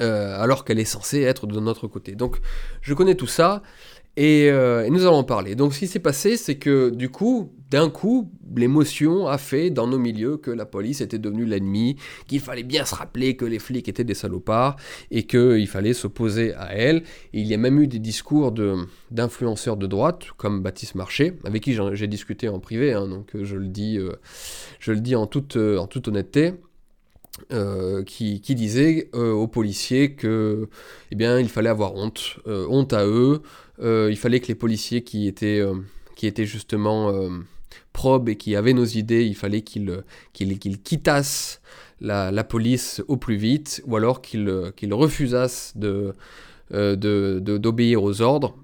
alors 0.00 0.64
qu'elle 0.64 0.78
est 0.78 0.86
censée 0.86 1.20
être 1.20 1.46
de 1.46 1.60
notre 1.60 1.86
côté. 1.86 2.14
Donc 2.14 2.40
je 2.80 2.94
connais 2.94 3.16
tout 3.16 3.26
ça, 3.26 3.62
euh, 4.18 4.84
et, 4.84 4.90
nous 4.90 5.02
allons 5.02 5.16
en 5.16 5.24
parler. 5.24 5.54
Donc 5.54 5.74
ce 5.74 5.78
qui 5.80 5.86
s'est 5.86 6.00
passé, 6.00 6.36
c'est 6.36 6.56
que 6.56 6.90
du 6.90 7.08
coup, 7.08 7.52
d'un 7.70 7.88
coup, 7.88 8.30
l'émotion 8.54 9.28
a 9.28 9.38
fait 9.38 9.70
dans 9.70 9.86
nos 9.86 9.98
milieux 9.98 10.36
que 10.36 10.50
la 10.50 10.66
police 10.66 11.00
était 11.00 11.18
devenue 11.18 11.44
l'ennemi, 11.44 11.96
qu'il 12.26 12.40
fallait 12.40 12.64
bien 12.64 12.84
se 12.84 12.94
rappeler 12.94 13.36
que 13.36 13.44
les 13.44 13.58
flics 13.58 13.88
étaient 13.88 14.04
des 14.04 14.14
salopards 14.14 14.76
et 15.10 15.22
qu'il 15.24 15.66
fallait 15.68 15.92
s'opposer 15.92 16.54
à 16.54 16.74
elle. 16.74 17.04
il 17.32 17.46
y 17.46 17.54
a 17.54 17.58
même 17.58 17.80
eu 17.80 17.86
des 17.86 18.00
discours 18.00 18.52
d'influenceurs 19.10 19.76
de, 19.76 19.86
droite, 19.86 20.26
comme 20.36 20.62
Baptiste 20.62 20.96
Marché, 20.96 21.34
avec 21.44 21.62
qui 21.62 21.76
j'ai 21.92 22.06
discuté 22.06 22.48
en 22.48 22.58
privé, 22.58 22.92
hein, 22.92 23.06
donc 23.06 23.30
je 23.40 23.56
le 23.56 23.68
dis, 23.68 23.98
euh, 23.98 24.16
je 24.80 24.92
le 24.92 25.00
dis 25.00 25.14
en, 25.14 25.26
toute, 25.26 25.56
toute 25.90 26.08
honnêteté. 26.08 26.54
Euh, 27.52 28.02
qui, 28.02 28.42
qui, 28.42 28.54
disait 28.54 29.08
aux 29.14 29.46
policiers 29.46 30.14
que 30.14 30.68
eh 31.10 31.14
bien 31.14 31.38
il 31.38 31.48
fallait 31.48 31.70
avoir 31.70 31.94
honte 31.94 32.38
honte 32.44 32.92
à 32.92 33.06
eux 33.06 33.40
euh, 33.69 33.69
il 33.80 34.16
fallait 34.16 34.40
que 34.40 34.48
les 34.48 34.54
policiers 34.54 35.02
qui 35.02 35.26
étaient, 35.26 35.60
euh, 35.60 35.74
qui 36.16 36.26
étaient 36.26 36.46
justement 36.46 37.10
euh, 37.10 37.30
probes 37.92 38.28
et 38.28 38.36
qui 38.36 38.56
avaient 38.56 38.72
nos 38.72 38.84
idées, 38.84 39.24
il 39.24 39.34
fallait 39.34 39.62
qu'ils 39.62 40.02
qu'ils 40.32 40.82
quittassent 40.82 41.60
la, 42.00 42.44
police 42.44 43.02
au 43.08 43.16
plus 43.16 43.36
vite, 43.36 43.82
ou 43.86 43.96
alors 43.96 44.22
qu'ils 44.22 44.72
qu'ils 44.76 44.94
refusassent 44.94 45.74
de, 45.76 46.14
d'obéir 46.70 48.02
aux 48.02 48.20
ordres. 48.22 48.56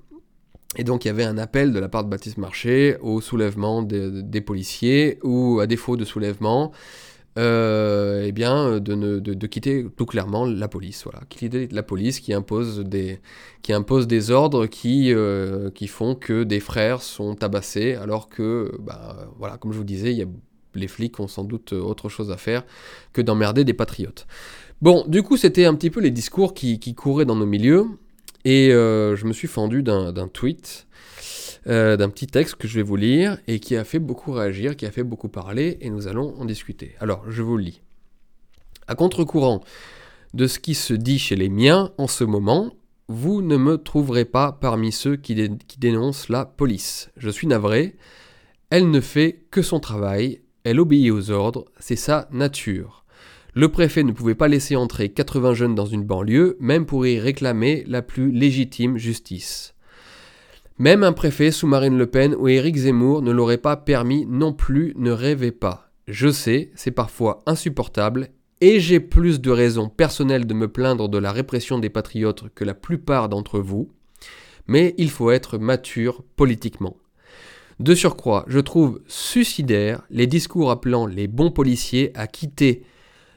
Et 0.79 0.85
donc 0.85 1.05
il 1.05 1.09
y 1.09 1.11
avait 1.11 1.25
un 1.25 1.39
appel 1.39 1.73
de 1.73 1.79
la 1.79 1.89
part 1.89 2.05
de 2.05 2.11
Baptiste 2.11 2.39
Marché 2.39 2.97
au 3.01 3.21
soulèvement 3.21 3.83
des 3.83 4.41
policiers, 4.41 5.19
ou 5.23 5.61
à 5.61 5.67
défaut 5.67 5.97
de 5.97 6.05
soulèvement, 6.05 6.73
euh, 7.39 8.25
eh 8.25 8.33
bien, 8.33 8.81
de, 8.81 8.95
ne, 8.95 9.19
de, 9.19 9.47
quitter 9.47 9.87
tout 9.97 10.07
clairement 10.07 10.47
la 10.47 10.69
police. 10.69 11.05
Voilà, 11.05 11.21
quitter 11.29 11.69
la 11.71 11.83
police 11.83 12.21
qui 12.21 12.33
impose 12.33 12.81
des, 12.81 13.21
qui 13.63 13.73
impose 13.73 14.07
des 14.07 14.31
ordres 14.31 14.67
qui, 14.67 15.13
euh, 15.13 15.71
qui 15.71 15.87
font 15.87 16.15
que 16.15 16.45
des 16.45 16.61
frères 16.61 17.03
sont 17.03 17.35
tabassés, 17.35 17.95
alors 17.95 18.29
que, 18.29 18.73
bah, 18.81 19.29
voilà, 19.39 19.59
comme 19.59 19.73
je 19.73 19.79
vous 19.79 19.85
disais, 19.85 20.15
y 20.15 20.23
a, 20.23 20.27
les 20.75 20.89
flics 20.89 21.19
ont 21.21 21.29
sans 21.29 21.45
doute 21.45 21.73
autre 21.73 22.09
chose 22.09 22.31
à 22.31 22.37
faire 22.37 22.65
que 23.13 23.21
d'emmerder 23.21 23.65
des 23.65 23.75
patriotes. 23.75 24.27
Bon, 24.83 25.05
du 25.09 25.23
coup, 25.23 25.37
c'était 25.37 25.65
un 25.65 25.75
petit 25.75 25.91
peu 25.91 26.01
les 26.01 26.11
discours 26.11 26.55
qui, 26.55 26.79
qui 26.79 26.95
couraient 26.95 27.25
dans 27.25 27.37
nos 27.37 27.47
milieux, 27.47 27.87
et 28.45 28.73
euh, 28.73 29.17
je 29.17 29.27
me 29.27 29.33
suis 29.33 29.49
fendu 29.49 29.83
d'un 29.83 30.29
tweet 30.29 30.86
euh, 31.69 31.97
d'un 31.97 32.09
petit 32.09 32.27
texte 32.27 32.57
que 32.57 32.69
je 32.69 32.77
vais 32.77 32.83
vous 32.83 32.97
lire 32.97 33.39
et 33.47 33.59
qui 33.61 33.77
a 33.77 33.85
fait 33.85 33.99
beaucoup 33.99 34.33
réagir, 34.33 34.77
qui 34.77 34.87
a 34.87 34.91
fait 34.91 35.03
beaucoup 35.03 35.29
parler, 35.29 35.79
et 35.81 35.91
nous 35.91 36.07
allons 36.07 36.35
en 36.39 36.45
discuter. 36.45 36.95
Alors, 37.01 37.25
je 37.29 37.43
vous 37.43 37.57
le 37.57 37.65
lis. 37.65 37.81
À 38.87 38.95
contre-courant 38.95 39.63
de 40.35 40.47
ce 40.47 40.59
qui 40.59 40.75
se 40.75 40.95
dit 40.95 41.19
chez 41.19 41.37
les 41.37 41.49
miens 41.49 41.93
en 41.99 42.07
ce 42.07 42.25
moment, 42.25 42.73
vous 43.09 43.43
ne 43.43 43.57
me 43.57 43.79
trouverez 43.79 44.25
pas 44.25 44.53
parmi 44.53 44.93
ceux 44.93 45.17
qui, 45.17 45.35
qui 45.67 45.79
dénoncent 45.79 46.29
la 46.29 46.45
police. 46.45 47.11
Je 47.17 47.31
suis 47.31 47.47
navré, 47.47 47.97
elle 48.71 48.91
ne 48.91 49.01
fait 49.01 49.45
que 49.51 49.63
son 49.63 49.81
travail, 49.81 50.43
elle 50.65 50.81
obéit 50.81 51.13
aux 51.13 51.31
ordres, 51.31 51.67
c'est 51.79 51.97
sa 51.97 52.29
nature. 52.33 53.05
Le 53.55 53.71
préfet 53.71 54.03
ne 54.03 54.13
pouvait 54.13 54.35
pas 54.35 54.49
laisser 54.49 54.77
entrer 54.77 55.09
80 55.09 55.55
jeunes 55.55 55.75
dans 55.75 55.87
une 55.87 56.05
banlieue, 56.05 56.57
même 56.61 56.85
pour 56.85 57.07
y 57.07 57.19
réclamer 57.19 57.85
la 57.87 58.03
plus 58.03 58.31
légitime 58.31 58.99
justice. 58.99 59.76
Même 60.79 61.05
un 61.05 61.15
préfet 61.15 61.53
sous 61.53 61.67
Marine 61.67 61.97
Le 61.97 62.07
Pen 62.07 62.35
ou 62.35 62.49
Éric 62.49 62.77
Zemmour 62.77 63.23
ne 63.23 63.31
l'auraient 63.31 63.57
pas 63.57 63.79
permis 63.79 64.27
non 64.27 64.53
plus, 64.53 64.93
ne 64.99 65.11
rêvez 65.11 65.51
pas. 65.51 65.91
Je 66.07 66.29
sais, 66.29 66.71
c'est 66.75 66.91
parfois 66.91 67.43
insupportable, 67.47 68.29
et 68.61 68.79
j'ai 68.79 69.01
plus 69.01 69.41
de 69.41 69.51
raisons 69.51 69.89
personnelles 69.89 70.47
de 70.47 70.53
me 70.53 70.69
plaindre 70.69 71.09
de 71.09 71.17
la 71.17 71.33
répression 71.33 71.79
des 71.79 71.89
patriotes 71.89 72.51
que 72.55 72.63
la 72.65 72.75
plupart 72.75 73.31
d'entre 73.31 73.59
vous, 73.59 73.91
mais 74.67 74.95
il 74.99 75.09
faut 75.09 75.31
être 75.31 75.57
mature 75.57 76.23
politiquement. 76.37 76.99
De 77.81 77.95
surcroît, 77.95 78.45
je 78.47 78.61
trouve 78.61 79.01
suicidaire 79.07 80.03
les 80.11 80.27
discours 80.27 80.71
appelant 80.71 81.07
les 81.07 81.27
bons 81.27 81.51
policiers 81.51 82.11
à 82.15 82.27
quitter 82.27 82.85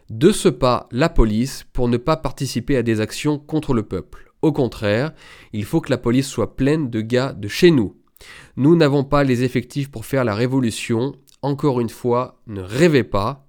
de 0.10 0.32
ce 0.32 0.50
pas 0.50 0.90
la 0.92 1.08
police 1.08 1.66
pour 1.72 1.88
ne 1.88 1.98
pas 1.98 2.18
participer 2.18 2.76
à 2.76 2.84
des 2.84 3.00
actions 3.00 3.40
contre 3.40 3.74
le 3.74 3.84
peuple. 3.84 4.29
Au 4.42 4.52
contraire, 4.52 5.14
il 5.54 5.66
faut 5.66 5.82
que 5.82 5.90
la 5.90 5.98
police 5.98 6.28
soit 6.28 6.56
pleine 6.56 6.90
de 6.90 7.02
gars 7.02 7.34
de 7.34 7.48
chez 7.48 7.72
nous. 7.72 7.96
Nous 8.56 8.76
n'avons 8.76 9.04
pas 9.04 9.24
les 9.24 9.44
effectifs 9.44 9.92
pour 9.92 10.06
faire 10.06 10.24
la 10.24 10.36
révolution. 10.36 11.16
Encore 11.42 11.80
une 11.80 11.90
fois, 11.90 12.42
ne 12.48 12.62
rêvez 12.62 13.04
pas. 13.04 13.46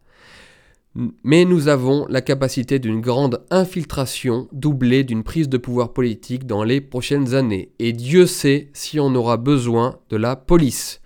Mais 1.22 1.44
nous 1.44 1.68
avons 1.68 2.06
la 2.08 2.20
capacité 2.20 2.80
d'une 2.80 3.00
grande 3.00 3.44
infiltration 3.50 4.48
doublée 4.52 5.04
d'une 5.04 5.22
prise 5.22 5.48
de 5.48 5.58
pouvoir 5.58 5.92
politique 5.92 6.46
dans 6.46 6.64
les 6.64 6.80
prochaines 6.80 7.34
années. 7.34 7.72
Et 7.78 7.92
Dieu 7.92 8.26
sait 8.26 8.70
si 8.72 8.98
on 8.98 9.14
aura 9.14 9.36
besoin 9.36 10.00
de 10.10 10.16
la 10.16 10.34
police. 10.34 11.00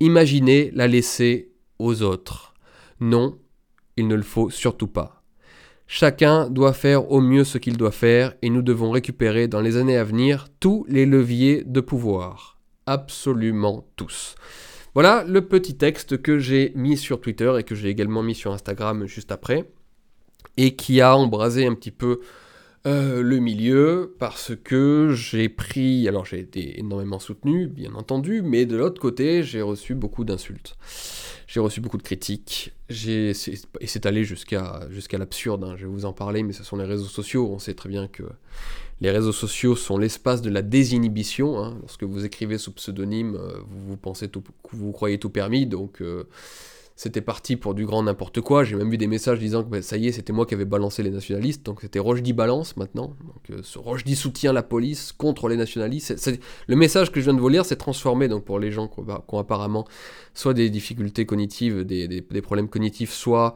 Imaginez 0.00 0.70
la 0.74 0.86
laisser 0.86 1.52
aux 1.78 2.02
autres. 2.02 2.54
Non, 3.00 3.38
il 3.98 4.08
ne 4.08 4.14
le 4.14 4.22
faut 4.22 4.48
surtout 4.48 4.88
pas. 4.88 5.15
Chacun 5.86 6.50
doit 6.50 6.72
faire 6.72 7.10
au 7.12 7.20
mieux 7.20 7.44
ce 7.44 7.58
qu'il 7.58 7.76
doit 7.76 7.92
faire 7.92 8.34
et 8.42 8.50
nous 8.50 8.62
devons 8.62 8.90
récupérer 8.90 9.46
dans 9.46 9.60
les 9.60 9.76
années 9.76 9.96
à 9.96 10.04
venir 10.04 10.48
tous 10.58 10.84
les 10.88 11.06
leviers 11.06 11.62
de 11.64 11.80
pouvoir. 11.80 12.58
Absolument 12.86 13.86
tous. 13.96 14.34
Voilà 14.94 15.24
le 15.24 15.46
petit 15.46 15.76
texte 15.76 16.20
que 16.22 16.38
j'ai 16.38 16.72
mis 16.74 16.96
sur 16.96 17.20
Twitter 17.20 17.52
et 17.58 17.62
que 17.62 17.74
j'ai 17.74 17.88
également 17.88 18.22
mis 18.22 18.34
sur 18.34 18.52
Instagram 18.52 19.06
juste 19.06 19.30
après 19.30 19.70
et 20.56 20.74
qui 20.74 21.00
a 21.00 21.16
embrasé 21.16 21.66
un 21.66 21.74
petit 21.74 21.90
peu 21.90 22.20
euh, 22.86 23.20
le 23.22 23.38
milieu 23.38 24.14
parce 24.18 24.52
que 24.56 25.12
j'ai 25.12 25.48
pris, 25.48 26.08
alors 26.08 26.24
j'ai 26.24 26.38
été 26.38 26.78
énormément 26.78 27.18
soutenu, 27.18 27.66
bien 27.66 27.94
entendu, 27.94 28.42
mais 28.42 28.64
de 28.64 28.76
l'autre 28.76 29.00
côté, 29.00 29.42
j'ai 29.42 29.60
reçu 29.60 29.94
beaucoup 29.94 30.24
d'insultes. 30.24 30.76
J'ai 31.46 31.60
reçu 31.60 31.80
beaucoup 31.80 31.96
de 31.96 32.02
critiques, 32.02 32.72
et 32.88 33.32
c'est 33.34 34.06
allé 34.06 34.24
jusqu'à 34.24 34.88
l'absurde, 35.12 35.62
hein. 35.62 35.74
je 35.76 35.86
vais 35.86 35.92
vous 35.92 36.04
en 36.04 36.12
parler, 36.12 36.42
mais 36.42 36.52
ce 36.52 36.64
sont 36.64 36.76
les 36.76 36.84
réseaux 36.84 37.06
sociaux, 37.06 37.48
on 37.52 37.60
sait 37.60 37.74
très 37.74 37.88
bien 37.88 38.08
que 38.08 38.24
les 39.00 39.10
réseaux 39.10 39.32
sociaux 39.32 39.76
sont 39.76 39.96
l'espace 39.96 40.42
de 40.42 40.50
la 40.50 40.62
désinhibition, 40.62 41.62
hein. 41.62 41.76
lorsque 41.82 42.02
vous 42.02 42.24
écrivez 42.24 42.58
sous 42.58 42.72
pseudonyme, 42.72 43.36
euh, 43.36 43.58
vous, 43.68 43.96
pensez 43.96 44.28
vous 44.72 44.92
croyez 44.92 45.18
tout 45.18 45.30
permis, 45.30 45.66
donc... 45.66 46.00
Euh, 46.00 46.24
c'était 46.96 47.20
parti 47.20 47.56
pour 47.56 47.74
du 47.74 47.84
grand 47.84 48.02
n'importe 48.02 48.40
quoi. 48.40 48.64
J'ai 48.64 48.74
même 48.74 48.90
vu 48.90 48.96
des 48.96 49.06
messages 49.06 49.38
disant 49.38 49.62
que 49.62 49.68
bah, 49.68 49.82
ça 49.82 49.98
y 49.98 50.08
est, 50.08 50.12
c'était 50.12 50.32
moi 50.32 50.46
qui 50.46 50.54
avais 50.54 50.64
balancé 50.64 51.02
les 51.02 51.10
nationalistes. 51.10 51.64
Donc 51.64 51.82
c'était 51.82 51.98
Rochdy 51.98 52.32
balance 52.32 52.78
maintenant. 52.78 53.14
Donc 53.20 53.50
euh, 53.50 53.60
ce 53.62 53.78
Rochdy 53.78 54.16
soutient 54.16 54.54
la 54.54 54.62
police 54.62 55.12
contre 55.12 55.48
les 55.48 55.58
nationalistes. 55.58 56.30
le 56.66 56.76
message 56.76 57.12
que 57.12 57.20
je 57.20 57.26
viens 57.26 57.34
de 57.34 57.40
vous 57.40 57.50
lire 57.50 57.66
s'est 57.66 57.76
transformé 57.76 58.28
donc 58.28 58.46
pour 58.46 58.58
les 58.58 58.72
gens 58.72 58.88
qui 58.88 59.00
ont, 59.00 59.38
apparemment 59.38 59.86
soit 60.32 60.54
des 60.54 60.70
difficultés 60.70 61.26
cognitives, 61.26 61.84
des, 61.84 62.24
problèmes 62.40 62.68
cognitifs, 62.68 63.12
soit 63.12 63.54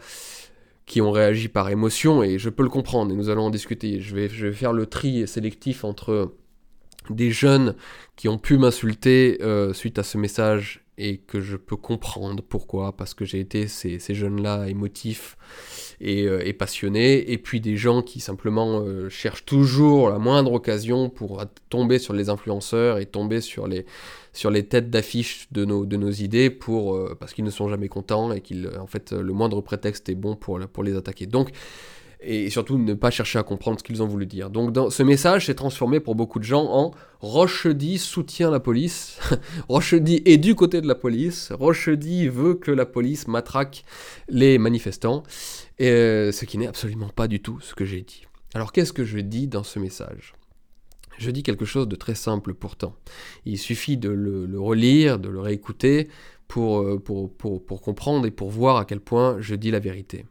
qui 0.85 1.01
ont 1.01 1.11
réagi 1.11 1.49
par 1.49 1.71
émotion. 1.71 2.23
Et 2.23 2.39
je 2.39 2.51
peux 2.51 2.63
le 2.63 2.69
comprendre 2.69 3.11
et 3.11 3.17
nous 3.17 3.31
allons 3.31 3.45
en 3.45 3.51
discuter. 3.51 4.01
Je 4.01 4.15
vais, 4.15 4.29
je 4.29 4.49
vais 4.49 4.53
faire 4.53 4.75
le 4.75 4.85
tri 4.85 5.27
sélectif 5.27 5.85
entre 5.85 6.35
des 7.09 7.31
jeunes 7.31 7.75
qui 8.17 8.29
ont 8.29 8.39
pu 8.39 8.59
m'insulter 8.59 9.39
euh, 9.41 9.73
suite 9.73 9.99
à 9.99 10.03
ce 10.03 10.19
message 10.19 10.80
et 11.01 11.17
que 11.17 11.41
je 11.41 11.57
peux 11.57 11.77
comprendre 11.77 12.43
pourquoi, 12.47 12.97
parce 12.97 13.15
que 13.15 13.25
j'ai 13.25 13.41
été 13.41 13.67
ces, 13.69 13.99
jeunes-là 13.99 14.69
émotifs 14.69 15.37
et, 16.01 16.27
euh, 16.27 16.47
et, 16.47 16.53
passionnés, 16.53 17.33
et 17.33 17.39
puis 17.39 17.61
des 17.61 17.77
gens 17.77 18.03
qui 18.03 18.21
simplement 18.21 18.81
euh, 18.81 19.09
cherchent 19.09 19.47
toujours 19.47 20.11
la 20.11 20.19
moindre 20.19 20.53
occasion 20.53 21.09
pour 21.09 21.43
tomber 21.71 21.99
sur 21.99 22.13
les 22.13 22.29
influenceurs 22.29 22.99
et 22.99 23.07
tomber 23.07 23.41
sur 23.41 23.67
les, 23.67 23.87
sur 24.35 24.51
les 24.51 24.67
têtes 24.67 24.91
d'affiche 24.91 25.49
de 25.53 25.65
nos, 25.65 25.87
de 25.87 25.97
nos 25.97 26.11
idées 26.11 26.51
pour, 26.51 27.17
parce 27.19 27.33
qu'ils 27.33 27.45
ne 27.45 27.51
sont 27.51 27.69
jamais 27.69 27.89
contents 27.89 28.33
et 28.33 28.43
qu'ils, 28.43 28.71
fait, 28.87 29.13
le 29.13 29.33
moindre 29.33 29.61
prétexte 29.63 30.09
est 30.11 30.15
bon 30.15 30.37
pour, 30.37 30.61
pour 30.69 30.83
les 30.83 30.97
attaquer. 30.97 31.27
Donc, 31.27 31.51
et 32.23 32.51
surtout 32.51 32.77
ne 32.79 32.95
pas 32.95 33.11
chercher 33.11 33.39
à 33.39 33.43
comprendre 33.43 33.79
ce 33.79 33.85
qu'ils 33.85 34.03
ont 34.03 34.07
voulu 34.07 34.27
dire. 34.27 34.51
Donc 34.51 34.77
ce 34.93 35.03
message 35.03 35.47
s'est 35.47 35.55
transformé 35.55 36.01
pour 36.01 36.15
beaucoup 36.15 36.39
de 36.39 36.45
gens 36.45 36.65
en 36.65 36.93
Rochedy 37.21 37.99
soutient 37.99 38.51
la 38.51 38.61
police, 38.61 39.19
Rochedy 39.69 40.23
est 40.25 40.39
du 40.39 40.55
côté 40.55 40.81
de 40.81 40.87
la 40.87 40.95
police, 40.95 41.53
Rochedy 41.53 42.29
veut 42.29 42.55
que 42.55 42.71
la 42.71 42.87
police 42.87 43.29
matraque 43.29 43.85
les 44.29 44.59
manifestants, 44.59 45.23
et, 45.79 45.91
euh, 45.91 46.33
ce 46.33 46.45
qui 46.45 46.59
n'est 46.59 46.67
absolument 46.67 47.09
pas 47.09 47.29
du 47.29 47.41
tout 47.41 47.61
ce 47.61 47.75
que 47.75 47.85
j'ai 47.85 48.03
dit. 48.03 48.27
Alors 48.55 48.73
qu'est-ce 48.73 48.93
que 48.93 49.05
je 49.05 49.19
dis 49.19 49.49
dans 49.49 49.65
ce 49.65 49.79
message? 49.79 50.35
Je 51.19 51.31
dis 51.31 51.43
quelque 51.43 51.67
chose 51.67 51.87
de 51.87 51.97
très 51.97 52.15
simple 52.15 52.55
pourtant. 52.55 52.97
Il 53.45 53.59
suffit 53.59 53.99
de 53.99 54.09
le, 54.09 54.59
relire, 54.59 55.19
de 55.19 55.29
le 55.29 55.41
réécouter 55.41 56.09
euh, 56.57 56.99
pour 56.99 57.83
comprendre 57.83 58.27
et 58.27 58.31
pour 58.31 58.49
voir 58.51 58.79
à 58.79 58.87
quel 58.87 59.01
point 59.01 59.37
je 59.41 59.55
dis 59.55 59.71
la 59.71 59.81
vérité. 59.81 60.25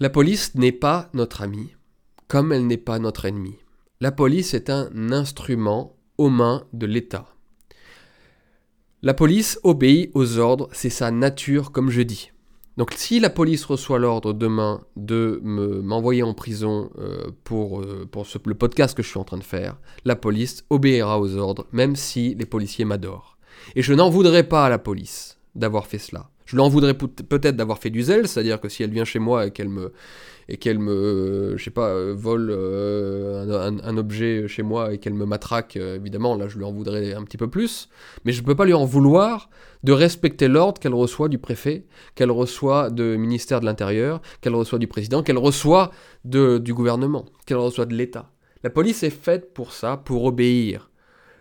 La 0.00 0.10
police 0.10 0.56
n'est 0.56 0.72
pas 0.72 1.08
notre 1.14 1.40
amie, 1.42 1.70
comme 2.26 2.50
elle 2.50 2.66
n'est 2.66 2.76
pas 2.76 2.98
notre 2.98 3.26
ennemi. 3.26 3.58
La 4.00 4.10
police 4.10 4.52
est 4.52 4.68
un 4.68 5.12
instrument 5.12 5.94
aux 6.18 6.30
mains 6.30 6.66
de 6.72 6.86
l'État. 6.86 7.26
La 9.02 9.14
police 9.14 9.60
obéit 9.62 10.10
aux 10.14 10.38
ordres, 10.38 10.68
c'est 10.72 10.90
sa 10.90 11.12
nature 11.12 11.70
comme 11.70 11.90
je 11.90 12.02
dis. 12.02 12.32
Donc 12.76 12.92
si 12.96 13.20
la 13.20 13.30
police 13.30 13.64
reçoit 13.66 14.00
l'ordre 14.00 14.32
demain 14.32 14.80
de 14.96 15.40
m'envoyer 15.44 16.24
en 16.24 16.34
prison 16.34 16.90
euh, 16.98 17.30
pour, 17.44 17.80
euh, 17.80 18.04
pour 18.10 18.26
le 18.46 18.54
podcast 18.56 18.96
que 18.96 19.02
je 19.04 19.08
suis 19.08 19.20
en 19.20 19.24
train 19.24 19.38
de 19.38 19.44
faire, 19.44 19.76
la 20.04 20.16
police 20.16 20.64
obéira 20.70 21.20
aux 21.20 21.36
ordres, 21.36 21.68
même 21.70 21.94
si 21.94 22.34
les 22.34 22.46
policiers 22.46 22.84
m'adorent. 22.84 23.38
Et 23.76 23.82
je 23.82 23.94
n'en 23.94 24.10
voudrais 24.10 24.42
pas 24.42 24.66
à 24.66 24.70
la 24.70 24.80
police 24.80 25.38
d'avoir 25.54 25.86
fait 25.86 25.98
cela. 25.98 26.30
Je 26.46 26.56
lui 26.56 26.62
en 26.62 26.68
voudrais 26.68 26.94
peut-être 26.94 27.56
d'avoir 27.56 27.78
fait 27.78 27.90
du 27.90 28.02
zèle, 28.02 28.28
c'est-à-dire 28.28 28.60
que 28.60 28.68
si 28.68 28.82
elle 28.82 28.90
vient 28.90 29.04
chez 29.04 29.18
moi 29.18 29.46
et 29.46 29.50
qu'elle 29.50 29.68
me, 29.68 29.92
euh, 30.50 31.56
euh, 31.78 32.14
vole 32.16 32.50
euh, 32.50 33.70
un, 33.82 33.96
objet 33.96 34.46
chez 34.46 34.62
moi 34.62 34.92
et 34.92 34.98
qu'elle 34.98 35.14
me 35.14 35.24
matraque, 35.24 35.76
évidemment, 35.76 36.36
là 36.36 36.48
je 36.48 36.58
lui 36.58 36.64
en 36.64 36.72
voudrais 36.72 37.14
un 37.14 37.24
petit 37.24 37.38
peu 37.38 37.48
plus. 37.48 37.88
Mais 38.24 38.32
je 38.32 38.42
ne 38.42 38.46
peux 38.46 38.54
pas 38.54 38.66
lui 38.66 38.74
en 38.74 38.84
vouloir 38.84 39.48
de 39.84 39.92
respecter 39.92 40.48
l'ordre 40.48 40.80
qu'elle 40.80 40.94
reçoit 40.94 41.28
du 41.28 41.38
préfet, 41.38 41.86
qu'elle 42.14 42.30
reçoit 42.30 42.90
du 42.90 43.16
ministère 43.16 43.60
de 43.60 43.64
l'Intérieur, 43.64 44.20
qu'elle 44.42 44.54
reçoit 44.54 44.78
du 44.78 44.86
président, 44.86 45.22
qu'elle 45.22 45.38
reçoit 45.38 45.92
de, 46.24 46.58
du 46.58 46.74
gouvernement, 46.74 47.24
qu'elle 47.46 47.56
reçoit 47.58 47.86
de 47.86 47.94
l'État. 47.94 48.30
La 48.62 48.70
police 48.70 49.02
est 49.02 49.10
faite 49.10 49.54
pour 49.54 49.72
ça, 49.72 49.96
pour 49.96 50.24
obéir. 50.24 50.90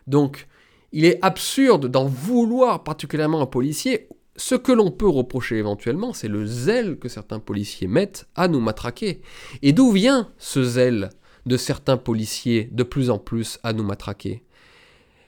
Donc, 0.07 0.47
il 0.91 1.05
est 1.05 1.19
absurde 1.23 1.87
d'en 1.87 2.05
vouloir 2.05 2.83
particulièrement 2.83 3.41
un 3.41 3.45
policier 3.45 4.07
ce 4.35 4.55
que 4.55 4.71
l'on 4.71 4.91
peut 4.91 5.07
reprocher 5.07 5.57
éventuellement, 5.57 6.13
c'est 6.13 6.27
le 6.27 6.45
zèle 6.45 6.97
que 6.97 7.09
certains 7.09 7.39
policiers 7.39 7.87
mettent 7.87 8.27
à 8.35 8.47
nous 8.47 8.59
matraquer. 8.59 9.21
Et 9.61 9.73
d'où 9.73 9.91
vient 9.91 10.31
ce 10.37 10.63
zèle 10.63 11.09
de 11.45 11.57
certains 11.57 11.97
policiers 11.97 12.69
de 12.71 12.83
plus 12.83 13.09
en 13.09 13.19
plus 13.19 13.59
à 13.63 13.73
nous 13.73 13.83
matraquer? 13.83 14.43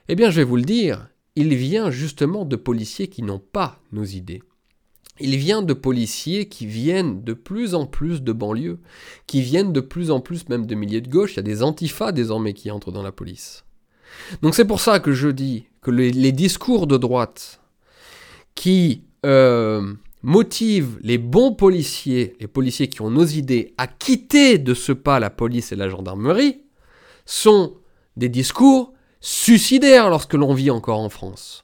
Eh 0.07 0.15
bien, 0.15 0.31
je 0.31 0.37
vais 0.37 0.43
vous 0.43 0.55
le 0.55 0.63
dire, 0.63 1.07
il 1.35 1.55
vient 1.55 1.91
justement 1.91 2.45
de 2.45 2.55
policiers 2.55 3.07
qui 3.07 3.21
n'ont 3.21 3.39
pas 3.39 3.79
nos 3.91 4.03
idées. 4.03 4.41
Il 5.19 5.37
vient 5.37 5.61
de 5.61 5.73
policiers 5.73 6.49
qui 6.49 6.65
viennent 6.65 7.23
de 7.23 7.33
plus 7.33 7.73
en 7.73 7.85
plus 7.85 8.21
de 8.21 8.33
banlieues, 8.33 8.79
qui 9.27 9.41
viennent 9.41 9.71
de 9.71 9.79
plus 9.79 10.11
en 10.11 10.19
plus 10.19 10.49
même 10.49 10.65
de 10.65 10.75
milliers 10.75 11.01
de 11.01 11.09
gauche. 11.09 11.33
Il 11.33 11.37
y 11.37 11.39
a 11.39 11.43
des 11.43 11.63
antifas 11.63 12.11
désormais 12.11 12.53
qui 12.53 12.69
entrent 12.69 12.91
dans 12.91 13.03
la 13.03 13.13
police. 13.13 13.63
Donc 14.41 14.55
c'est 14.55 14.65
pour 14.65 14.81
ça 14.81 14.99
que 14.99 15.13
je 15.13 15.29
dis 15.29 15.67
que 15.81 15.91
les 15.91 16.31
discours 16.31 16.87
de 16.87 16.97
droite 16.97 17.61
qui 18.55 19.03
euh, 19.25 19.93
motive 20.23 20.97
les 21.01 21.17
bons 21.17 21.53
policiers, 21.53 22.35
les 22.39 22.47
policiers 22.47 22.87
qui 22.87 23.01
ont 23.01 23.11
nos 23.11 23.25
idées, 23.25 23.75
à 23.77 23.85
quitter 23.85 24.57
de 24.57 24.73
ce 24.73 24.91
pas 24.91 25.19
la 25.19 25.29
police 25.29 25.71
et 25.71 25.75
la 25.75 25.89
gendarmerie, 25.89 26.61
sont 27.25 27.75
des 28.17 28.29
discours 28.29 28.93
suicidaires 29.19 30.09
lorsque 30.09 30.33
l'on 30.33 30.53
vit 30.53 30.71
encore 30.71 30.99
en 30.99 31.09
France. 31.09 31.63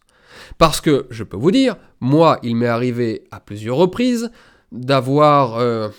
Parce 0.58 0.82
que, 0.82 1.08
je 1.10 1.24
peux 1.24 1.38
vous 1.38 1.52
dire, 1.52 1.76
moi, 2.00 2.40
il 2.44 2.56
m'est 2.56 2.68
arrivé 2.68 3.24
à 3.32 3.40
plusieurs 3.40 3.78
reprises 3.78 4.32
d'avoir 4.72 5.58
euh, 5.58 5.90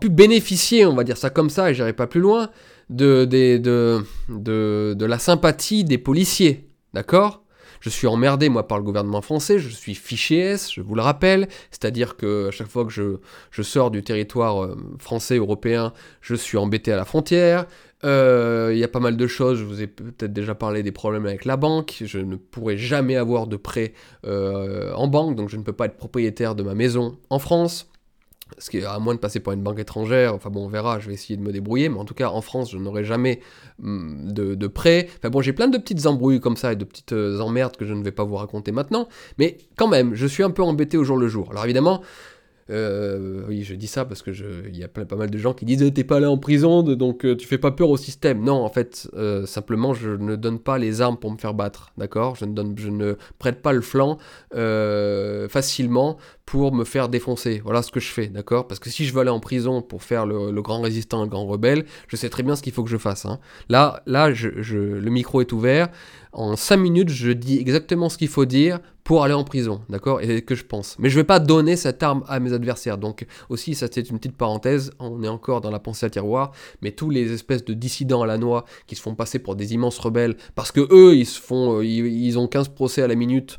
pu 0.00 0.08
bénéficier, 0.10 0.86
on 0.86 0.94
va 0.94 1.04
dire 1.04 1.16
ça 1.16 1.30
comme 1.30 1.50
ça, 1.50 1.70
et 1.70 1.74
j'irai 1.74 1.92
pas 1.92 2.06
plus 2.06 2.20
loin, 2.20 2.50
de 2.90 4.04
la 5.04 5.18
sympathie 5.18 5.84
des 5.84 5.98
policiers. 5.98 6.68
D'accord? 6.94 7.42
Je 7.80 7.88
suis 7.88 8.06
emmerdé, 8.06 8.48
moi, 8.48 8.66
par 8.66 8.78
le 8.78 8.84
gouvernement 8.84 9.22
français, 9.22 9.58
je 9.58 9.68
suis 9.68 9.94
fiché 9.94 10.38
S, 10.38 10.72
je 10.72 10.80
vous 10.80 10.94
le 10.94 11.02
rappelle, 11.02 11.48
c'est-à-dire 11.70 12.16
que 12.16 12.48
à 12.48 12.50
chaque 12.50 12.68
fois 12.68 12.84
que 12.84 12.92
je, 12.92 13.62
sors 13.62 13.90
du 13.90 14.02
territoire 14.02 14.64
euh, 14.64 14.76
français, 14.98 15.36
européen, 15.36 15.92
je 16.20 16.34
suis 16.34 16.56
embêté 16.56 16.92
à 16.92 16.96
la 16.96 17.04
frontière, 17.04 17.66
euh, 18.04 18.70
il 18.72 18.78
y 18.78 18.84
a 18.84 18.88
pas 18.88 19.00
mal 19.00 19.16
de 19.16 19.26
choses, 19.26 19.58
je 19.58 19.64
vous 19.64 19.82
ai 19.82 19.86
peut-être 19.88 20.32
déjà 20.32 20.54
parlé 20.54 20.82
des 20.82 20.92
problèmes 20.92 21.26
avec 21.26 21.44
la 21.44 21.56
banque, 21.56 22.02
je 22.04 22.18
ne 22.18 22.36
pourrai 22.36 22.76
jamais 22.76 23.16
avoir 23.16 23.46
de 23.46 23.56
prêt 23.56 23.92
euh, 24.24 24.92
en 24.94 25.08
banque, 25.08 25.36
donc 25.36 25.48
je 25.48 25.56
ne 25.56 25.62
peux 25.62 25.72
pas 25.72 25.86
être 25.86 25.96
propriétaire 25.96 26.54
de 26.54 26.62
ma 26.62 26.74
maison 26.74 27.18
en 27.30 27.38
France. 27.38 27.90
Ce 28.58 28.70
qui, 28.70 28.82
à 28.82 28.98
moins 28.98 29.14
de 29.14 29.20
passer 29.20 29.40
par 29.40 29.52
une 29.52 29.62
banque 29.62 29.78
étrangère, 29.78 30.34
enfin 30.34 30.50
bon, 30.50 30.64
on 30.64 30.68
verra, 30.68 30.98
je 30.98 31.08
vais 31.08 31.14
essayer 31.14 31.36
de 31.36 31.42
me 31.42 31.52
débrouiller, 31.52 31.88
mais 31.88 31.98
en 31.98 32.04
tout 32.04 32.14
cas, 32.14 32.30
en 32.30 32.40
France, 32.40 32.70
je 32.70 32.78
n'aurai 32.78 33.04
jamais 33.04 33.40
mm, 33.80 34.32
de, 34.32 34.54
de, 34.54 34.66
prêt. 34.66 35.08
Enfin 35.18 35.30
bon, 35.30 35.40
j'ai 35.40 35.52
plein 35.52 35.68
de 35.68 35.78
petites 35.78 36.06
embrouilles 36.06 36.40
comme 36.40 36.56
ça 36.56 36.72
et 36.72 36.76
de 36.76 36.84
petites 36.84 37.12
euh, 37.12 37.40
emmerdes 37.40 37.76
que 37.76 37.84
je 37.84 37.94
ne 37.94 38.02
vais 38.02 38.12
pas 38.12 38.24
vous 38.24 38.36
raconter 38.36 38.72
maintenant, 38.72 39.08
mais 39.38 39.58
quand 39.76 39.88
même, 39.88 40.14
je 40.14 40.26
suis 40.26 40.42
un 40.42 40.50
peu 40.50 40.62
embêté 40.62 40.96
au 40.96 41.04
jour 41.04 41.16
le 41.16 41.28
jour. 41.28 41.48
Alors 41.50 41.64
évidemment, 41.64 42.02
euh, 42.70 43.42
oui, 43.48 43.62
je 43.62 43.74
dis 43.74 43.86
ça 43.86 44.04
parce 44.04 44.22
que 44.22 44.30
il 44.68 44.76
y 44.76 44.84
a 44.84 44.88
pas 44.88 45.16
mal 45.16 45.30
de 45.30 45.38
gens 45.38 45.54
qui 45.54 45.64
disent 45.64 45.90
t'es 45.94 46.04
pas 46.04 46.16
allé 46.16 46.26
en 46.26 46.38
prison, 46.38 46.82
donc 46.82 47.24
euh, 47.24 47.36
tu 47.36 47.46
fais 47.46 47.58
pas 47.58 47.70
peur 47.70 47.88
au 47.88 47.96
système. 47.96 48.42
Non, 48.42 48.62
en 48.64 48.68
fait, 48.68 49.08
euh, 49.14 49.46
simplement, 49.46 49.94
je 49.94 50.10
ne 50.10 50.36
donne 50.36 50.58
pas 50.58 50.78
les 50.78 51.00
armes 51.00 51.16
pour 51.16 51.32
me 51.32 51.38
faire 51.38 51.54
battre, 51.54 51.92
d'accord? 51.96 52.36
Je, 52.36 52.44
ne 52.44 52.52
donne, 52.52 52.74
je 52.78 52.90
ne 52.90 53.16
prête 53.38 53.62
pas 53.62 53.72
le 53.72 53.80
flanc 53.80 54.18
facilement 55.48 56.18
pour 56.44 56.74
me 56.74 56.84
faire 56.84 57.08
défoncer. 57.08 57.60
Voilà 57.62 57.82
ce 57.82 57.90
que 57.90 58.00
je 58.00 58.10
fais, 58.10 58.28
d'accord? 58.28 58.66
Parce 58.66 58.80
que 58.80 58.90
si 58.90 59.04
je 59.04 59.12
veux 59.12 59.20
aller 59.20 59.30
en 59.30 59.40
prison 59.40 59.82
pour 59.82 60.02
faire 60.02 60.26
le, 60.26 60.62
grand 60.62 60.80
résistant, 60.80 61.22
le 61.22 61.28
grand 61.28 61.46
rebelle, 61.46 61.84
je 62.08 62.16
sais 62.16 62.28
très 62.28 62.42
bien 62.42 62.56
ce 62.56 62.62
qu'il 62.62 62.72
faut 62.72 62.84
que 62.84 62.90
je 62.90 62.96
fasse. 62.96 63.26
Hein. 63.26 63.38
Là, 63.68 64.02
là 64.06 64.30
le 64.30 65.10
micro 65.10 65.40
est 65.40 65.52
ouvert. 65.52 65.88
En 66.32 66.56
5 66.56 66.76
minutes, 66.76 67.08
je 67.08 67.30
dis 67.32 67.58
exactement 67.58 68.08
ce 68.08 68.18
qu'il 68.18 68.28
faut 68.28 68.44
dire 68.44 68.80
pour 69.08 69.24
aller 69.24 69.32
en 69.32 69.42
prison, 69.42 69.80
d'accord 69.88 70.20
Et 70.20 70.42
que 70.42 70.54
je 70.54 70.66
pense. 70.66 70.94
Mais 70.98 71.08
je 71.08 71.16
ne 71.16 71.22
vais 71.22 71.26
pas 71.26 71.40
donner 71.40 71.76
cette 71.76 72.02
arme 72.02 72.24
à 72.28 72.40
mes 72.40 72.52
adversaires. 72.52 72.98
Donc 72.98 73.24
aussi, 73.48 73.74
ça 73.74 73.86
c'est 73.90 74.10
une 74.10 74.18
petite 74.18 74.36
parenthèse, 74.36 74.90
on 74.98 75.22
est 75.22 75.28
encore 75.28 75.62
dans 75.62 75.70
la 75.70 75.78
pensée 75.78 76.04
à 76.04 76.10
tiroir, 76.10 76.52
mais 76.82 76.90
tous 76.90 77.08
les 77.08 77.32
espèces 77.32 77.64
de 77.64 77.72
dissidents 77.72 78.20
à 78.20 78.26
la 78.26 78.36
noix 78.36 78.66
qui 78.86 78.96
se 78.96 79.00
font 79.00 79.14
passer 79.14 79.38
pour 79.38 79.56
des 79.56 79.72
immenses 79.72 79.98
rebelles, 79.98 80.36
parce 80.54 80.72
que 80.72 80.86
eux, 80.92 81.16
ils 81.16 81.24
se 81.24 81.40
font, 81.40 81.78
euh, 81.78 81.86
ils 81.86 82.38
ont 82.38 82.48
15 82.48 82.68
procès 82.68 83.00
à 83.00 83.06
la 83.06 83.14
minute 83.14 83.58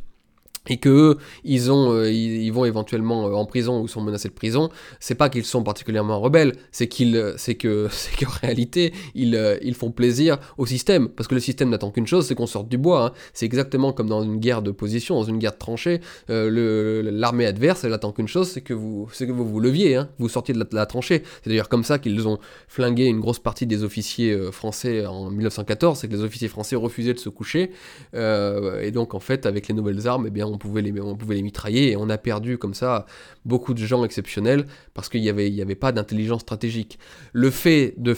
et 0.70 0.78
que 0.78 1.18
ils 1.44 1.72
ont 1.72 1.92
euh, 1.92 2.12
ils, 2.12 2.52
vont 2.52 2.66
éventuellement 2.66 3.28
euh, 3.28 3.34
en 3.34 3.46
prison 3.46 3.82
ou 3.82 3.88
sont 3.88 4.02
menacés 4.02 4.30
de 4.30 4.34
prison 4.34 4.70
c'est 5.00 5.16
pas 5.16 5.30
qu'ils 5.30 5.46
sont 5.46 5.64
particulièrement 5.64 6.20
rebelles 6.20 6.54
c'est 6.72 6.88
qu'ils 6.88 7.16
euh, 7.16 7.34
c'est 7.38 7.56
que 7.56 7.88
c'est 7.92 8.16
qu'en 8.24 8.32
réalité 8.32 8.94
ils 9.16 9.60
ils 9.62 9.76
font 9.76 9.92
plaisir 9.92 10.38
au 10.58 10.66
système 10.66 11.10
parce 11.10 11.28
que 11.28 11.36
le 11.36 11.42
système 11.42 11.70
n'attend 11.70 11.92
qu'une 11.92 12.08
chose 12.08 12.28
c'est 12.28 12.36
qu'on 12.36 12.48
sorte 12.48 12.70
du 12.70 12.78
bois 12.78 13.08
hein. 13.08 13.12
c'est 13.34 13.46
exactement 13.46 13.92
comme 13.92 14.08
dans 14.08 14.22
une 14.22 14.38
guerre 14.38 14.62
de 14.62 14.72
position 14.72 15.16
dans 15.16 15.24
une 15.24 15.40
guerre 15.40 15.54
de 15.54 15.58
tranchée 15.58 16.02
l'armée 16.28 17.46
adverse 17.46 17.84
elle 17.84 17.94
attend 17.94 18.12
qu'une 18.12 18.28
chose 18.28 18.50
c'est 18.50 18.62
que 18.62 18.74
vous 18.74 19.10
c'est 19.12 19.26
que 19.26 19.32
vous 19.32 19.46
vous 19.46 19.60
leviez 19.60 19.96
hein. 19.96 20.10
vous 20.20 20.30
sortiez 20.30 20.54
de 20.54 20.66
la, 20.72 20.86
tranchée 20.86 21.24
c'est 21.44 21.50
d'ailleurs 21.50 21.70
comme 21.70 21.84
ça 21.84 21.98
qu'ils 21.98 22.28
ont 22.28 22.38
flingué 22.68 23.06
une 23.06 23.20
grosse 23.20 23.40
partie 23.40 23.66
des 23.66 23.84
officiers 23.84 24.38
français 24.52 25.06
en 25.06 25.30
1914 25.32 26.00
c'est 26.00 26.08
que 26.08 26.14
les 26.14 26.24
officiers 26.24 26.48
français 26.48 26.76
refusaient 26.76 27.14
de 27.14 27.20
se 27.20 27.30
coucher 27.30 27.72
et 28.14 28.92
donc 28.92 29.14
en 29.14 29.20
fait 29.20 29.46
avec 29.46 29.68
les 29.68 29.74
nouvelles 29.74 30.08
armes 30.08 30.26
eh 30.28 30.32
bien 30.32 30.46
on 30.46 30.59
on 30.66 31.16
pouvait 31.16 31.36
les 31.36 31.42
mitrailler 31.42 31.92
et 31.92 31.96
on 31.98 32.10
a 32.10 32.18
perdu 32.18 32.58
comme 32.58 32.74
ça 32.74 33.06
beaucoup 33.46 33.74
de 33.74 33.80
gens 33.86 34.04
exceptionnels 34.04 34.66
parce 34.94 35.10
qu'il 35.10 35.22
n'y 35.22 35.30
avait, 35.30 35.50
y 35.50 35.62
avait 35.62 35.76
pas 35.76 35.92
d'intelligence 35.92 36.42
stratégique. 36.42 37.00
Le 37.34 37.50
fait 37.50 37.94
de, 37.98 38.16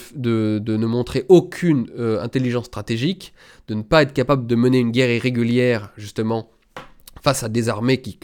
ne 0.65 0.85
montrer 0.85 1.25
aucune 1.29 1.87
euh, 1.97 2.21
intelligence 2.21 2.65
stratégique, 2.65 3.33
de 3.67 3.75
ne 3.75 3.81
pas 3.81 4.03
être 4.03 4.13
capable 4.13 4.47
de 4.47 4.55
mener 4.55 4.79
une 4.79 4.91
guerre 4.91 5.11
irrégulière 5.11 5.91
justement 5.97 6.49
face 7.21 7.43
à 7.43 7.49
des 7.49 7.69
armées 7.69 8.01
qui, 8.01 8.17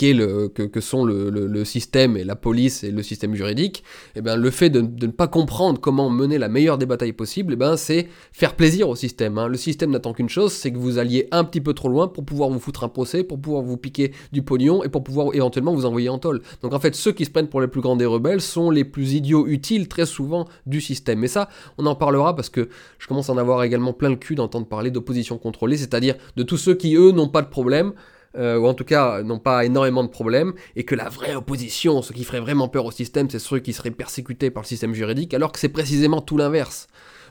que, 0.00 0.80
sont 0.80 1.04
le, 1.04 1.64
système 1.64 2.16
et 2.16 2.24
la 2.24 2.36
police 2.36 2.84
et 2.84 2.90
le 2.90 3.02
système 3.02 3.34
juridique, 3.34 3.84
et 4.14 4.18
eh 4.18 4.20
ben, 4.22 4.36
le 4.36 4.50
fait 4.50 4.70
de, 4.70 4.80
ne 4.80 5.12
pas 5.12 5.28
comprendre 5.28 5.80
comment 5.80 6.08
mener 6.08 6.38
la 6.38 6.48
meilleure 6.48 6.78
des 6.78 6.86
batailles 6.86 7.12
possibles, 7.12 7.52
et 7.52 7.54
eh 7.54 7.56
ben, 7.56 7.76
c'est 7.76 8.08
faire 8.32 8.56
plaisir 8.56 8.88
au 8.88 8.96
système. 8.96 9.36
Hein. 9.38 9.48
Le 9.48 9.56
système 9.56 9.90
n'attend 9.90 10.12
qu'une 10.12 10.28
chose, 10.28 10.52
c'est 10.52 10.72
que 10.72 10.78
vous 10.78 10.98
alliez 10.98 11.28
un 11.30 11.44
petit 11.44 11.60
peu 11.60 11.74
trop 11.74 11.88
loin 11.88 12.08
pour 12.08 12.24
pouvoir 12.24 12.48
vous 12.48 12.60
foutre 12.60 12.84
un 12.84 12.88
procès, 12.88 13.24
pour 13.24 13.40
pouvoir 13.40 13.62
vous 13.62 13.76
piquer 13.76 14.12
du 14.32 14.42
pognon 14.42 14.82
et 14.82 14.88
pour 14.88 15.04
pouvoir 15.04 15.34
éventuellement 15.34 15.74
vous 15.74 15.84
envoyer 15.84 16.08
en 16.08 16.18
tôle. 16.18 16.40
Donc 16.62 16.72
en 16.72 16.80
fait, 16.80 16.94
ceux 16.94 17.12
qui 17.12 17.24
se 17.24 17.30
prennent 17.30 17.48
pour 17.48 17.60
les 17.60 17.68
plus 17.68 17.80
grands 17.80 17.96
des 17.96 18.06
rebelles 18.06 18.40
sont 18.40 18.70
les 18.70 18.84
plus 18.84 19.14
idiots 19.14 19.46
utiles 19.46 19.88
très 19.88 20.06
souvent 20.06 20.48
du 20.66 20.80
système. 20.80 21.22
Et 21.24 21.28
ça, 21.28 21.48
on 21.78 21.86
en 21.86 21.94
parlera 21.94 22.34
parce 22.34 22.48
que 22.48 22.68
je 22.98 23.06
commence 23.06 23.28
à 23.28 23.32
en 23.32 23.38
avoir 23.38 23.62
également 23.62 23.92
plein 23.92 24.08
le 24.08 24.16
cul 24.16 24.34
d'entendre 24.34 24.66
parler 24.66 24.90
d'opposition 24.90 25.36
contrôlée, 25.38 25.76
c'est-à-dire 25.76 26.14
de 26.36 26.42
tous 26.42 26.56
ceux 26.56 26.74
qui, 26.74 26.94
eux, 26.96 27.12
n'ont 27.12 27.28
pas 27.28 27.42
de 27.42 27.48
problème, 27.48 27.92
euh, 28.36 28.58
ou 28.58 28.66
en 28.66 28.74
tout 28.74 28.84
cas 28.84 29.22
n'ont 29.22 29.38
pas 29.38 29.64
énormément 29.64 30.04
de 30.04 30.08
problèmes, 30.08 30.52
et 30.76 30.84
que 30.84 30.94
la 30.94 31.08
vraie 31.08 31.34
opposition, 31.34 32.02
ce 32.02 32.12
qui 32.12 32.24
ferait 32.24 32.40
vraiment 32.40 32.68
peur 32.68 32.86
au 32.86 32.90
système, 32.90 33.28
c'est 33.28 33.38
ceux 33.38 33.58
qui 33.58 33.72
seraient 33.72 33.90
persécutés 33.90 34.50
par 34.50 34.62
le 34.62 34.68
système 34.68 34.94
juridique, 34.94 35.34
alors 35.34 35.52
que 35.52 35.58
c'est 35.58 35.68
précisément 35.68 36.20
tout 36.20 36.36
l'inverse. 36.36 36.86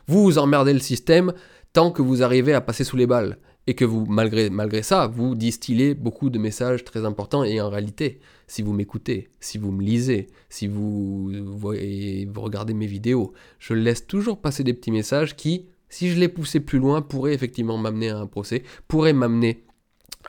Vous, 0.07 0.37
emmerdez 0.37 0.73
le 0.73 0.79
système 0.79 1.33
tant 1.71 1.91
que 1.91 2.01
vous 2.01 2.23
arrivez 2.23 2.53
à 2.53 2.61
passer 2.61 2.83
sous 2.83 2.97
les 2.97 3.07
balles, 3.07 3.37
et 3.67 3.75
que 3.75 3.85
vous, 3.85 4.05
malgré, 4.07 4.49
malgré 4.49 4.81
ça, 4.81 5.07
vous 5.07 5.35
distillez 5.35 5.93
beaucoup 5.93 6.29
de 6.29 6.39
messages 6.39 6.83
très 6.83 7.05
importants, 7.05 7.43
et 7.43 7.61
en 7.61 7.69
réalité, 7.69 8.19
si 8.47 8.63
vous 8.63 8.73
m'écoutez, 8.73 9.29
si 9.39 9.57
vous 9.57 9.71
me 9.71 9.83
lisez, 9.83 10.27
si 10.49 10.67
vous, 10.67 11.31
vous 11.31 12.41
regardez 12.41 12.73
mes 12.73 12.87
vidéos, 12.87 13.31
je 13.59 13.73
laisse 13.73 14.07
toujours 14.07 14.41
passer 14.41 14.63
des 14.63 14.73
petits 14.73 14.91
messages 14.91 15.35
qui, 15.35 15.67
si 15.87 16.09
je 16.09 16.19
les 16.19 16.27
poussais 16.27 16.59
plus 16.59 16.79
loin, 16.79 17.01
pourraient 17.01 17.33
effectivement 17.33 17.77
m'amener 17.77 18.09
à 18.09 18.17
un 18.17 18.27
procès, 18.27 18.63
pourraient 18.87 19.13
m'amener 19.13 19.63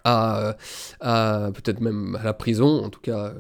à, 0.05 0.57
peut-être 1.01 1.81
même 1.81 2.17
à 2.21 2.25
la 2.25 2.33
prison, 2.33 2.85
en 2.85 2.91
tout 2.91 3.01
cas, 3.01 3.27
euh, 3.27 3.35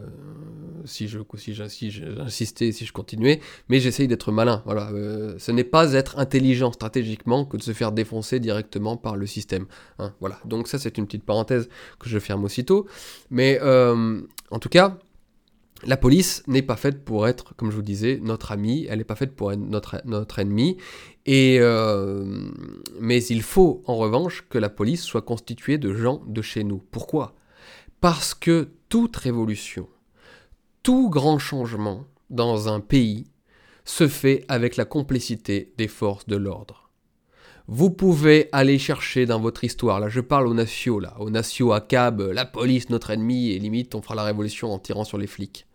si 0.84 1.08
je 1.08 1.18
si 1.36 1.54
j'insistais, 1.90 2.72
si 2.72 2.86
je 2.86 2.92
continuais, 2.92 3.40
mais 3.68 3.80
j'essaye 3.80 4.08
d'être 4.08 4.32
malin. 4.32 4.62
Voilà, 4.64 4.90
euh, 4.90 5.34
ce 5.38 5.52
n'est 5.52 5.64
pas 5.64 5.92
être 5.94 6.18
intelligent 6.18 6.72
stratégiquement 6.72 7.44
que 7.44 7.56
de 7.56 7.62
se 7.62 7.72
faire 7.72 7.92
défoncer 7.92 8.40
directement 8.40 8.96
par 8.96 9.16
le 9.16 9.26
système. 9.26 9.66
Hein, 9.98 10.12
voilà, 10.20 10.38
donc 10.44 10.68
ça 10.68 10.78
c'est 10.78 10.98
une 10.98 11.06
petite 11.06 11.24
parenthèse 11.24 11.68
que 11.98 12.08
je 12.08 12.18
ferme 12.18 12.44
aussitôt, 12.44 12.86
mais 13.30 13.58
euh, 13.62 14.20
en 14.50 14.58
tout 14.58 14.68
cas. 14.68 14.98
La 15.84 15.96
police 15.96 16.42
n'est 16.46 16.62
pas 16.62 16.76
faite 16.76 17.04
pour 17.04 17.26
être, 17.26 17.54
comme 17.56 17.70
je 17.70 17.76
vous 17.76 17.82
disais, 17.82 18.18
notre 18.22 18.52
ami, 18.52 18.86
elle 18.90 18.98
n'est 18.98 19.04
pas 19.04 19.14
faite 19.14 19.34
pour 19.34 19.50
être 19.50 19.60
notre, 19.60 20.02
notre 20.04 20.38
ennemi, 20.38 20.76
et, 21.24 21.58
euh, 21.60 22.50
mais 23.00 23.24
il 23.24 23.42
faut 23.42 23.82
en 23.86 23.96
revanche 23.96 24.44
que 24.50 24.58
la 24.58 24.68
police 24.68 25.02
soit 25.02 25.22
constituée 25.22 25.78
de 25.78 25.94
gens 25.94 26.22
de 26.26 26.42
chez 26.42 26.64
nous. 26.64 26.82
Pourquoi? 26.90 27.34
Parce 28.02 28.34
que 28.34 28.68
toute 28.90 29.16
révolution, 29.16 29.88
tout 30.82 31.08
grand 31.08 31.38
changement 31.38 32.04
dans 32.28 32.68
un 32.68 32.80
pays 32.80 33.26
se 33.84 34.06
fait 34.06 34.44
avec 34.48 34.76
la 34.76 34.84
complicité 34.84 35.72
des 35.78 35.88
forces 35.88 36.26
de 36.26 36.36
l'ordre. 36.36 36.90
Vous 37.68 37.90
pouvez 37.90 38.48
aller 38.52 38.78
chercher 38.78 39.26
dans 39.26 39.40
votre 39.40 39.64
histoire, 39.64 40.00
là 40.00 40.08
je 40.08 40.20
parle 40.20 40.46
aux 40.46 40.54
nations, 40.54 40.98
là, 40.98 41.14
aux 41.20 41.30
nations 41.30 41.72
à 41.72 41.80
cab, 41.80 42.20
la 42.20 42.44
police 42.44 42.90
notre 42.90 43.10
ennemi, 43.10 43.50
et 43.52 43.58
limite 43.58 43.94
on 43.94 44.02
fera 44.02 44.14
la 44.14 44.24
révolution 44.24 44.72
en 44.72 44.78
tirant 44.78 45.04
sur 45.04 45.16
les 45.16 45.26
flics 45.26 45.66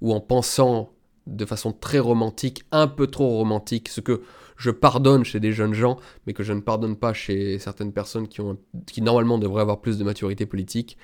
ou 0.00 0.12
en 0.12 0.20
pensant 0.20 0.90
de 1.26 1.44
façon 1.44 1.72
très 1.72 1.98
romantique, 1.98 2.64
un 2.70 2.86
peu 2.86 3.08
trop 3.08 3.28
romantique, 3.28 3.88
ce 3.88 4.00
que 4.00 4.22
je 4.56 4.70
pardonne 4.70 5.24
chez 5.24 5.38
des 5.38 5.52
jeunes 5.52 5.74
gens, 5.74 5.98
mais 6.26 6.32
que 6.32 6.42
je 6.42 6.52
ne 6.52 6.60
pardonne 6.60 6.96
pas 6.96 7.12
chez 7.12 7.58
certaines 7.58 7.92
personnes 7.92 8.26
qui, 8.26 9.02
normalement 9.02 9.38
devraient 9.38 9.60
avoir 9.60 9.80
plus 9.80 9.98
de 9.98 10.04
maturité 10.04 10.46
politique, 10.46 10.96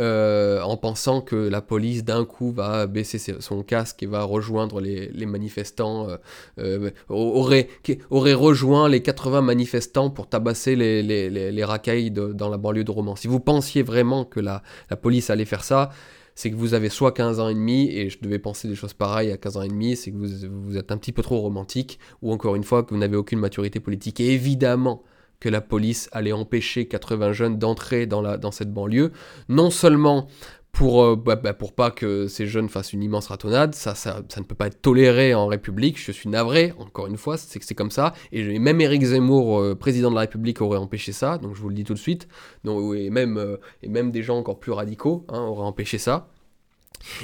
euh, 0.00 0.60
en 0.62 0.76
pensant 0.76 1.20
que 1.20 1.36
la 1.36 1.62
police 1.62 2.04
d'un 2.04 2.24
coup 2.24 2.50
va 2.50 2.86
baisser 2.86 3.18
son 3.18 3.62
casque 3.62 4.02
et 4.02 4.06
va 4.06 4.24
rejoindre 4.24 4.80
les, 4.80 5.26
manifestants, 5.26 6.08
euh, 6.08 6.16
euh, 6.58 6.90
aurait, 7.08 7.68
rejoint 8.10 8.88
les 8.88 9.02
80 9.02 9.40
manifestants 9.40 10.10
pour 10.10 10.28
tabasser 10.28 10.74
les, 10.74 11.02
les, 11.02 11.64
racailles 11.64 12.10
dans 12.10 12.48
la 12.48 12.56
banlieue 12.58 12.84
de 12.84 12.90
Romans. 12.90 13.16
Si 13.16 13.28
vous 13.28 13.40
pensiez 13.40 13.82
vraiment 13.82 14.24
que 14.24 14.40
la 14.40 14.62
police 15.00 15.30
allait 15.30 15.44
faire 15.44 15.64
ça, 15.64 15.90
c'est 16.36 16.50
que 16.50 16.54
vous 16.54 16.74
avez 16.74 16.90
soit 16.90 17.12
15 17.12 17.40
ans 17.40 17.48
et 17.48 17.54
demi, 17.54 17.90
et 17.90 18.10
je 18.10 18.20
devais 18.20 18.38
penser 18.38 18.68
des 18.68 18.76
choses 18.76 18.92
pareilles 18.92 19.32
à 19.32 19.38
15 19.38 19.56
ans 19.56 19.62
et 19.62 19.68
demi, 19.68 19.96
c'est 19.96 20.12
que 20.12 20.16
vous, 20.16 20.76
êtes 20.76 20.92
un 20.92 20.98
petit 20.98 21.12
peu 21.12 21.22
trop 21.22 21.40
romantique, 21.40 21.98
ou 22.22 22.30
encore 22.30 22.54
une 22.54 22.62
fois 22.62 22.84
que 22.84 22.90
vous 22.90 23.00
n'avez 23.00 23.16
aucune 23.16 23.40
maturité 23.40 23.80
politique. 23.80 24.20
Et 24.20 24.32
évidemment 24.32 25.02
que 25.40 25.48
la 25.48 25.62
police 25.62 26.08
allait 26.12 26.32
empêcher 26.32 26.86
80 26.86 27.32
jeunes 27.32 27.58
d'entrer 27.58 28.06
dans, 28.06 28.36
dans 28.38 28.50
cette 28.50 28.72
banlieue, 28.72 29.12
non 29.48 29.70
seulement 29.70 30.28
pour, 30.76 31.02
euh, 31.02 31.16
bah, 31.16 31.36
bah, 31.36 31.54
pour 31.54 31.72
pas 31.72 31.90
que 31.90 32.28
ces 32.28 32.46
jeunes 32.46 32.68
fassent 32.68 32.92
une 32.92 33.02
immense 33.02 33.28
ratonnade. 33.28 33.74
Ça, 33.74 33.94
ça, 33.94 34.22
ça, 34.28 34.40
ne 34.40 34.44
peut 34.44 34.54
pas 34.54 34.66
être 34.66 34.82
toléré 34.82 35.32
en 35.32 35.46
République. 35.46 35.98
Je 35.98 36.12
suis 36.12 36.28
navré, 36.28 36.74
encore 36.78 37.06
une 37.06 37.16
fois, 37.16 37.38
c'est 37.38 37.58
que 37.58 37.64
c'est 37.64 37.74
comme 37.74 37.90
ça. 37.90 38.12
Et 38.30 38.58
même 38.58 38.78
Éric 38.82 39.02
Zemmour, 39.02 39.58
euh, 39.58 39.74
président 39.74 40.10
de 40.10 40.14
la 40.14 40.20
République, 40.20 40.60
aurait 40.60 40.78
empêché 40.78 41.12
ça. 41.12 41.38
Donc 41.38 41.54
je 41.54 41.62
vous 41.62 41.70
le 41.70 41.74
dis 41.74 41.84
tout 41.84 41.94
de 41.94 41.98
suite. 41.98 42.28
Donc, 42.64 42.94
et, 42.94 43.08
même, 43.08 43.38
euh, 43.38 43.56
et 43.82 43.88
même 43.88 44.10
des 44.10 44.22
gens 44.22 44.36
encore 44.36 44.60
plus 44.60 44.72
radicaux 44.72 45.24
hein, 45.30 45.40
auraient 45.40 45.64
empêché 45.64 45.96
ça. 45.96 46.28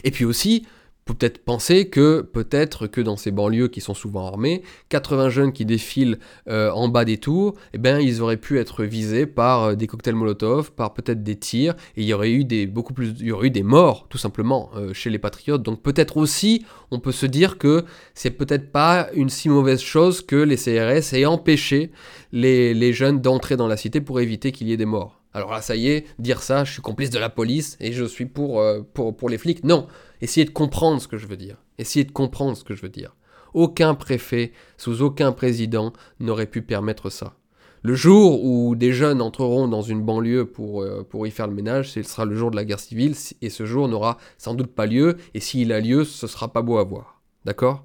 Et 0.03 0.11
puis 0.13 0.25
aussi, 0.25 0.67
peut-être 1.05 1.39
penser 1.39 1.89
que 1.89 2.21
peut-être 2.21 2.87
que 2.87 3.01
dans 3.01 3.17
ces 3.17 3.31
banlieues 3.31 3.69
qui 3.69 3.81
sont 3.81 3.95
souvent 3.95 4.27
armées, 4.27 4.63
80 4.89 5.31
jeunes 5.31 5.53
qui 5.53 5.65
défilent 5.65 6.19
euh, 6.49 6.71
en 6.71 6.89
bas 6.89 7.05
des 7.05 7.19
tours, 7.19 7.55
eh 7.73 7.79
ben 7.79 7.99
ils 7.99 8.23
auraient 8.23 8.37
pu 8.37 8.59
être 8.59 8.85
visés 8.85 9.27
par 9.27 9.63
euh, 9.63 9.75
des 9.75 9.87
cocktails 9.87 10.15
Molotov, 10.15 10.73
par 10.73 10.95
peut-être 10.95 11.23
des 11.23 11.37
tirs, 11.37 11.75
et 11.97 12.03
il 12.03 12.07
y 12.07 12.15
aurait 12.15 12.31
eu 12.31 12.45
des 12.45 12.67
beaucoup 12.67 12.95
plus, 12.95 13.15
il 13.19 13.27
y 13.27 13.33
aurait 13.33 13.49
eu 13.49 13.51
des 13.51 13.63
morts 13.63 14.07
tout 14.09 14.19
simplement 14.19 14.71
euh, 14.77 14.93
chez 14.93 15.11
les 15.11 15.19
patriotes. 15.19 15.63
Donc 15.63 15.83
peut-être 15.83 16.17
aussi, 16.17 16.65
on 16.91 17.01
peut 17.01 17.13
se 17.13 17.27
dire 17.27 17.59
que 17.59 17.85
c'est 18.15 18.31
peut-être 18.31 18.71
pas 18.71 19.09
une 19.15 19.29
si 19.29 19.49
mauvaise 19.49 19.81
chose 19.81 20.23
que 20.23 20.37
les 20.37 20.57
CRS 20.57 21.15
aient 21.15 21.27
empêché 21.27 21.91
les 22.33 22.93
jeunes 22.93 23.21
d'entrer 23.21 23.57
dans 23.57 23.67
la 23.67 23.77
cité 23.77 24.01
pour 24.01 24.21
éviter 24.21 24.53
qu'il 24.53 24.69
y 24.69 24.73
ait 24.73 24.77
des 24.77 24.87
morts. 24.87 25.22
Alors 25.35 25.51
là, 25.51 25.63
ça 25.63 25.77
y 25.77 25.89
est, 25.89 26.07
dire 26.19 26.43
ça, 26.43 26.65
je 26.65 26.73
suis 26.73 26.83
complice 26.83 27.11
de 27.11 27.19
la 27.19 27.31
police 27.31 27.77
et 27.81 27.93
je 27.93 28.05
suis 28.05 28.27
pour, 28.27 28.63
pour, 28.93 29.17
pour 29.17 29.29
les 29.31 29.39
flics. 29.39 29.65
Non, 29.65 29.87
Essayez 30.23 30.45
de 30.45 30.51
comprendre 30.51 31.03
ce 31.03 31.09
que 31.09 31.19
je 31.19 31.27
veux 31.27 31.37
dire. 31.37 31.57
Essayez 31.79 32.05
de 32.05 32.13
comprendre 32.13 32.57
ce 32.57 32.63
que 32.63 32.75
je 32.75 32.83
veux 32.83 32.89
dire. 32.89 33.17
Aucun 33.55 33.97
préfet, 33.97 34.53
sous 34.79 35.03
aucun 35.03 35.33
président, 35.33 35.93
n'aurait 36.21 36.47
pu 36.47 36.63
permettre 36.63 37.11
ça. 37.11 37.35
Le 37.83 37.97
jour 37.97 38.45
où 38.45 38.77
des 38.77 38.93
jeunes 38.93 39.21
entreront 39.21 39.67
dans 39.67 39.83
une 39.83 40.01
banlieue 40.01 40.47
pour, 40.47 40.83
euh, 40.83 41.03
pour 41.03 41.27
y 41.27 41.33
faire 41.33 41.49
le 41.49 41.55
ménage, 41.55 41.91
ce 41.91 42.05
sera 42.05 42.25
le 42.25 42.37
jour 42.37 42.53
de 42.53 42.57
la 42.57 42.65
guerre 42.65 42.79
civile, 42.79 43.17
et 43.43 43.51
ce 43.51 43.67
jour 43.67 43.89
n'aura 43.89 44.17
sans 44.39 44.55
doute 44.55 44.73
pas 44.73 44.87
lieu, 44.87 45.17
et 45.35 45.41
s'il 45.41 45.73
a 45.73 45.81
lieu, 45.81 46.05
ce 46.05 46.29
sera 46.29 46.53
pas 46.53 46.63
beau 46.63 46.79
à 46.79 46.85
voir. 46.85 47.21
D'accord? 47.45 47.85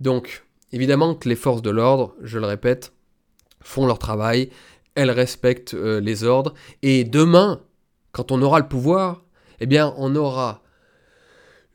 Donc, 0.00 0.44
évidemment 0.72 1.14
que 1.14 1.28
les 1.28 1.36
forces 1.36 1.62
de 1.62 1.70
l'ordre, 1.70 2.16
je 2.20 2.40
le 2.40 2.46
répète, 2.46 2.92
font 3.62 3.86
leur 3.86 4.00
travail, 4.00 4.50
elles 5.00 5.10
respectent 5.10 5.74
euh, 5.74 5.98
les 5.98 6.24
ordres, 6.24 6.54
et 6.82 7.04
demain, 7.04 7.60
quand 8.12 8.32
on 8.32 8.42
aura 8.42 8.60
le 8.60 8.68
pouvoir, 8.68 9.24
eh 9.60 9.66
bien, 9.66 9.94
on 9.96 10.14
aura 10.14 10.62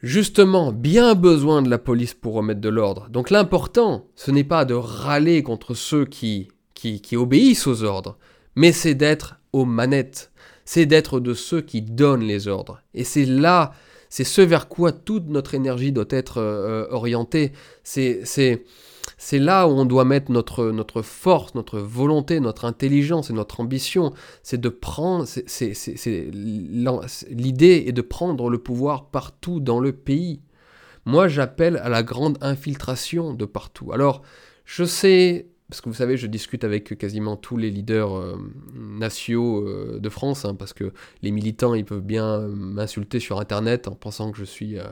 justement 0.04 0.72
bien 0.72 1.16
besoin 1.16 1.64
de 1.64 1.70
la 1.70 1.80
police 1.80 2.14
pour 2.14 2.36
remettre 2.36 2.62
de 2.62 2.70
l'ordre. 2.70 3.08
Donc 3.10 3.32
l'important, 3.32 4.06
ce 4.16 4.30
n'est 4.30 4.44
pas 4.44 4.64
de 4.64 4.76
râler 4.76 5.42
contre 5.42 5.74
ceux 5.74 6.06
qui, 6.06 6.50
qui, 6.76 7.18
obéissent 7.18 7.66
aux 7.66 7.84
ordres, 7.84 8.18
mais 8.56 8.72
c'est 8.72 8.94
d'être 8.94 9.38
aux 9.54 9.66
manettes, 9.66 10.32
c'est 10.64 10.86
d'être 10.86 11.20
de 11.20 11.34
ceux 11.34 11.62
qui 11.62 11.82
donnent 11.82 12.24
les 12.24 12.48
ordres. 12.48 12.82
Et 12.94 13.04
c'est 13.04 13.26
là, 13.26 13.74
c'est 14.10 14.24
ce 14.24 14.42
vers 14.42 14.68
quoi 14.68 14.92
toute 14.92 15.28
notre 15.28 15.56
énergie 15.56 15.92
doit 15.92 16.06
être 16.10 16.38
euh, 16.38 16.86
orientée. 16.92 17.54
C'est, 17.84 18.64
c'est, 19.26 19.40
là 19.40 19.68
où 19.68 19.72
on 19.72 19.86
doit 19.86 20.06
mettre 20.06 20.32
notre, 20.32 21.02
force, 21.02 21.56
notre 21.56 21.80
volonté, 21.80 22.40
notre 22.40 22.66
intelligence 22.66 23.32
et 23.32 23.34
notre 23.34 23.60
ambition. 23.60 24.14
C'est 24.44 24.62
de 24.62 24.70
prendre, 24.70 25.26
l'idée 27.32 27.86
est 27.88 27.92
de 27.92 28.02
prendre 28.02 28.52
le 28.52 28.60
pouvoir 28.60 29.10
partout 29.10 29.60
dans 29.60 29.80
le 29.80 29.94
pays. 29.94 30.42
Moi, 31.06 31.28
j'appelle 31.28 31.78
à 31.78 31.90
la 31.90 32.04
grande 32.04 32.38
infiltration 32.42 33.34
de 33.34 33.46
partout. 33.46 33.92
Alors, 33.92 34.22
je 34.64 34.84
sais, 34.84 35.48
parce 35.70 35.82
que 35.82 35.90
vous 35.90 35.96
savez, 35.96 36.18
je 36.18 36.28
discute 36.28 36.64
avec 36.64 36.96
quasiment 36.96 37.36
tous 37.36 37.58
les 37.58 37.72
leaders 37.72 38.16
euh, 38.16 38.38
nationaux 38.76 39.68
euh, 39.68 40.00
de 40.00 40.10
France, 40.10 40.46
hein, 40.46 40.54
parce 40.54 40.74
que 40.74 40.94
les 41.24 41.32
militants, 41.32 41.74
ils 41.74 41.86
peuvent 41.86 42.02
bien 42.02 42.42
m'insulter 42.48 43.20
sur 43.20 43.40
Internet 43.40 43.88
en 43.88 43.96
pensant 43.96 44.32
que 44.32 44.38
je 44.38 44.46
suis... 44.46 44.78
Euh, 44.78 44.84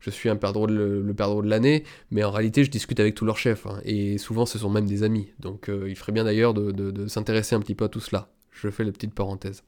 je 0.00 0.10
suis 0.10 0.28
un 0.28 0.36
perdreau 0.36 0.66
de, 0.66 1.02
le 1.04 1.14
perdreau 1.14 1.42
de 1.42 1.48
l'année, 1.48 1.84
mais 2.10 2.24
en 2.24 2.30
réalité, 2.30 2.64
je 2.64 2.70
discute 2.70 3.00
avec 3.00 3.14
tous 3.14 3.24
leurs 3.24 3.38
chefs, 3.38 3.66
hein, 3.66 3.80
et 3.84 4.18
souvent, 4.18 4.46
ce 4.46 4.58
sont 4.58 4.70
même 4.70 4.86
des 4.86 5.02
amis. 5.02 5.28
Donc, 5.40 5.68
euh, 5.68 5.88
il 5.88 5.96
ferait 5.96 6.12
bien 6.12 6.24
d'ailleurs 6.24 6.54
de, 6.54 7.06
s'intéresser 7.08 7.54
un 7.54 7.60
petit 7.60 7.74
peu 7.74 7.84
à 7.84 7.88
tout 7.88 8.00
cela. 8.00 8.30
Je 8.52 8.70
fais 8.70 8.84
la 8.84 8.92
petite 8.92 9.14
parenthèse. 9.14 9.62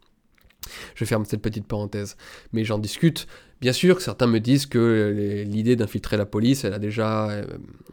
Je 0.94 1.04
ferme 1.04 1.24
cette 1.24 1.42
petite 1.42 1.66
parenthèse. 1.66 2.16
Mais 2.52 2.64
j'en 2.64 2.78
discute. 2.78 3.26
Bien 3.60 3.72
sûr, 3.72 4.00
certains 4.00 4.26
me 4.26 4.40
disent 4.40 4.66
que 4.66 5.44
l'idée 5.46 5.76
d'infiltrer 5.76 6.16
la 6.16 6.26
police, 6.26 6.64
elle 6.64 6.72
a, 6.74 6.78
déjà, 6.78 7.30
euh, 7.30 7.44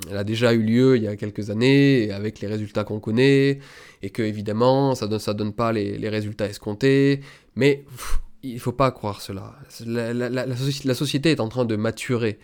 elle 0.09 0.17
a 0.17 0.23
déjà 0.23 0.53
eu 0.53 0.61
lieu 0.61 0.95
il 0.95 1.03
y 1.03 1.07
a 1.07 1.15
quelques 1.15 1.49
années, 1.49 2.11
avec 2.11 2.39
les 2.39 2.47
résultats 2.47 2.83
qu'on 2.83 2.99
connaît, 2.99 3.59
et 4.01 4.09
que 4.09 4.21
évidemment, 4.21 4.95
ça 4.95 5.07
ne 5.07 5.33
donne 5.33 5.53
pas 5.53 5.71
les, 5.73 6.09
résultats 6.09 6.47
escomptés. 6.47 7.21
Mais 7.55 7.85
il 8.43 8.55
ne 8.55 8.59
faut 8.59 8.71
pas 8.71 8.91
croire 8.91 9.21
cela. 9.21 9.55
La, 9.85 10.93
société 10.95 11.31
est 11.31 11.39
en 11.39 11.49
train 11.49 11.65
de 11.65 11.75
maturer. 11.75 12.39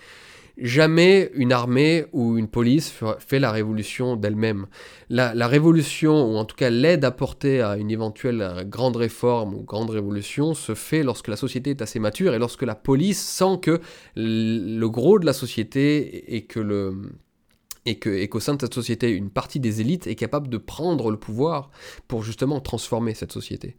Jamais 0.57 1.31
une 1.33 1.51
armée 1.51 2.05
ou 2.11 2.37
une 2.37 2.47
police 2.47 2.93
fait 3.17 3.39
la 3.39 3.51
révolution 3.51 4.15
d'elle-même. 4.15 4.67
La, 5.09 5.47
révolution, 5.47 6.31
ou 6.31 6.37
en 6.37 6.45
tout 6.45 6.55
cas 6.55 6.69
l'aide 6.69 7.05
apportée 7.05 7.61
à 7.61 7.77
une 7.77 7.89
éventuelle 7.89 8.65
grande 8.67 8.95
réforme 8.95 9.55
ou 9.55 9.63
grande 9.63 9.89
révolution, 9.89 10.53
se 10.53 10.75
fait 10.75 11.01
lorsque 11.01 11.27
la 11.27 11.37
société 11.37 11.71
est 11.71 11.81
assez 11.81 11.99
mature 11.99 12.35
et 12.35 12.39
lorsque 12.39 12.63
la 12.63 12.75
police 12.75 13.21
sent 13.21 13.59
que 13.61 13.81
le 14.15 14.87
gros 14.87 15.17
de 15.17 15.25
la 15.25 15.33
société 15.33 16.35
et 16.35 16.43
que 16.43 16.59
le, 16.59 16.93
et 17.85 18.29
qu'au 18.29 18.39
sein 18.39 18.55
de 18.55 18.61
cette 18.61 18.73
société, 18.73 19.09
une 19.09 19.29
partie 19.29 19.59
des 19.59 19.81
élites 19.81 20.07
est 20.07 20.15
capable 20.15 20.47
de 20.47 20.57
prendre 20.57 21.11
le 21.11 21.17
pouvoir 21.17 21.69
pour 22.07 22.23
justement 22.23 22.61
transformer 22.61 23.13
cette 23.13 23.31
société. 23.31 23.75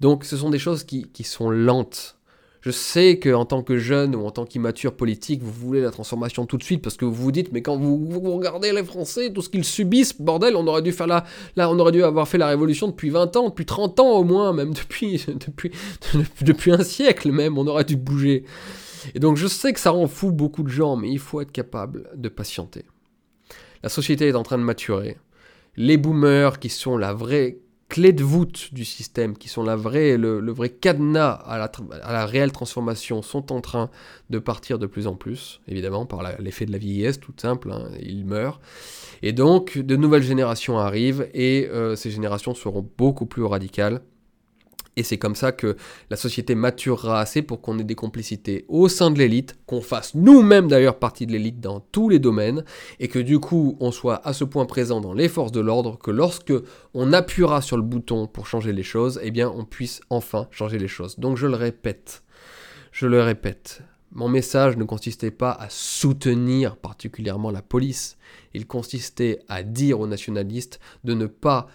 Donc 0.00 0.24
ce 0.24 0.36
sont 0.36 0.50
des 0.50 0.58
choses 0.58 0.84
qui, 0.84 1.06
sont 1.24 1.48
lentes. 1.48 2.18
Je 2.60 2.70
sais 2.70 3.18
qu'en 3.18 3.44
tant 3.44 3.62
que 3.62 3.78
jeune 3.78 4.14
ou 4.14 4.26
en 4.26 4.30
tant 4.30 4.44
qu'immature 4.44 4.94
politique, 4.94 5.42
vous 5.42 5.52
voulez 5.52 5.80
la 5.80 5.90
transformation 5.90 6.46
tout 6.46 6.58
de 6.58 6.64
suite 6.64 6.82
parce 6.82 6.96
que 6.96 7.04
vous 7.04 7.14
vous 7.14 7.32
dites, 7.32 7.52
mais 7.52 7.62
quand 7.62 7.76
vous, 7.76 8.20
regardez 8.36 8.72
les 8.72 8.84
Français, 8.84 9.32
tout 9.32 9.40
ce 9.40 9.48
qu'ils 9.48 9.64
subissent, 9.64 10.20
bordel, 10.20 10.56
on 10.56 10.66
aurait 10.66 10.82
dû 10.82 10.92
faire 10.92 11.06
la, 11.06 11.24
là, 11.54 11.70
on 11.70 11.78
aurait 11.78 11.92
dû 11.92 12.02
avoir 12.02 12.28
fait 12.28 12.38
la 12.38 12.48
révolution 12.48 12.88
depuis 12.88 13.08
20 13.08 13.36
ans, 13.36 13.48
depuis 13.48 13.66
30 13.66 14.00
ans 14.00 14.10
au 14.10 14.24
moins, 14.24 14.52
même 14.52 14.74
depuis, 14.74 15.24
depuis, 15.46 15.70
depuis 16.42 16.72
un 16.72 16.82
siècle 16.82 17.30
même, 17.30 17.56
on 17.56 17.66
aurait 17.68 17.84
dû 17.84 17.96
bouger. 17.96 18.44
Et 19.14 19.20
donc 19.20 19.36
je 19.36 19.46
sais 19.46 19.72
que 19.72 19.80
ça 19.80 19.90
rend 19.90 20.08
fou 20.08 20.32
beaucoup 20.32 20.64
de 20.64 20.68
gens, 20.68 20.96
mais 20.96 21.10
il 21.10 21.20
faut 21.20 21.40
être 21.40 21.52
capable 21.52 22.10
de 22.16 22.28
patienter. 22.28 22.84
La 23.82 23.88
société 23.88 24.28
est 24.28 24.34
en 24.34 24.42
train 24.42 24.58
de 24.58 24.62
maturer. 24.62 25.18
Les 25.76 25.96
boomers, 25.96 26.58
qui 26.58 26.68
sont 26.68 26.96
la 26.96 27.12
vraie 27.12 27.58
clé 27.88 28.12
de 28.12 28.24
voûte 28.24 28.72
du 28.72 28.84
système, 28.84 29.36
qui 29.36 29.48
sont 29.48 29.62
la 29.62 29.76
vraie, 29.76 30.16
le, 30.16 30.40
vrai 30.50 30.70
cadenas 30.70 31.30
à 31.30 31.58
la, 31.58 32.26
réelle 32.26 32.52
transformation, 32.52 33.22
sont 33.22 33.52
en 33.52 33.60
train 33.60 33.90
de 34.30 34.38
partir 34.38 34.78
de 34.78 34.86
plus 34.86 35.06
en 35.06 35.14
plus, 35.14 35.60
évidemment, 35.68 36.06
par 36.06 36.22
l'effet 36.40 36.66
de 36.66 36.72
la 36.72 36.78
vieillesse, 36.78 37.20
tout 37.20 37.34
simple, 37.36 37.70
hein, 37.70 37.88
ils 38.00 38.24
meurent. 38.24 38.60
Et 39.22 39.32
donc, 39.32 39.78
de 39.78 39.96
nouvelles 39.96 40.22
générations 40.22 40.78
arrivent, 40.78 41.28
et 41.32 41.68
euh, 41.70 41.94
ces 41.96 42.10
générations 42.10 42.54
seront 42.54 42.88
beaucoup 42.98 43.26
plus 43.26 43.44
radicales. 43.44 44.02
Et 44.98 45.02
c'est 45.02 45.18
comme 45.18 45.36
ça 45.36 45.52
que 45.52 45.76
la 46.08 46.16
société 46.16 46.54
maturera 46.54 47.20
assez 47.20 47.42
pour 47.42 47.60
qu'on 47.60 47.78
ait 47.78 47.84
des 47.84 47.94
complicités 47.94 48.64
au 48.68 48.88
sein 48.88 49.10
de 49.10 49.18
l'élite, 49.18 49.54
qu'on 49.66 49.82
fasse 49.82 50.14
nous-mêmes 50.14 50.68
d'ailleurs 50.68 50.98
partie 50.98 51.26
de 51.26 51.32
l'élite 51.32 51.60
dans 51.60 51.80
tous 51.80 52.08
les 52.08 52.18
domaines, 52.18 52.64
et 52.98 53.08
que 53.08 53.18
du 53.18 53.38
coup 53.38 53.76
on 53.80 53.90
soit 53.90 54.26
à 54.26 54.32
ce 54.32 54.44
point 54.44 54.64
présent 54.64 55.02
dans 55.02 55.12
les 55.12 55.28
forces 55.28 55.52
de 55.52 55.60
l'ordre 55.60 55.98
que 55.98 56.10
lorsque 56.10 56.54
on 56.94 57.12
appuiera 57.12 57.60
sur 57.60 57.76
le 57.76 57.82
bouton 57.82 58.26
pour 58.26 58.46
changer 58.46 58.72
les 58.72 58.82
choses, 58.82 59.20
eh 59.22 59.30
bien 59.30 59.52
on 59.54 59.66
puisse 59.66 60.00
enfin 60.08 60.48
changer 60.50 60.78
les 60.78 60.88
choses. 60.88 61.18
Donc 61.18 61.36
je 61.36 61.46
le 61.46 61.56
répète, 61.56 62.22
je 62.90 63.06
le 63.06 63.20
répète, 63.20 63.82
mon 64.12 64.28
message 64.28 64.78
ne 64.78 64.84
consistait 64.84 65.30
pas 65.30 65.50
à 65.50 65.68
soutenir 65.68 66.76
particulièrement 66.76 67.50
la 67.50 67.60
police, 67.60 68.16
il 68.54 68.66
consistait 68.66 69.40
à 69.46 69.62
dire 69.62 70.00
aux 70.00 70.06
nationalistes 70.06 70.80
de 71.04 71.12
ne 71.12 71.26
pas 71.26 71.66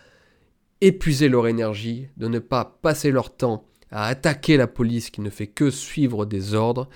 épuiser 0.82 1.30
leur 1.30 1.48
énergie, 1.48 2.08
de 2.18 2.28
ne 2.28 2.40
pas 2.40 2.80
passer 2.82 3.12
leur 3.12 3.36
temps 3.36 3.66
à 3.92 4.08
attaquer 4.08 4.58
la 4.58 4.68
police 4.68 5.10
qui 5.10 5.22
ne 5.22 5.30
fait 5.30 5.48
que 5.48 5.70
suivre 5.70 6.26
des 6.26 6.54
ordres, 6.54 6.90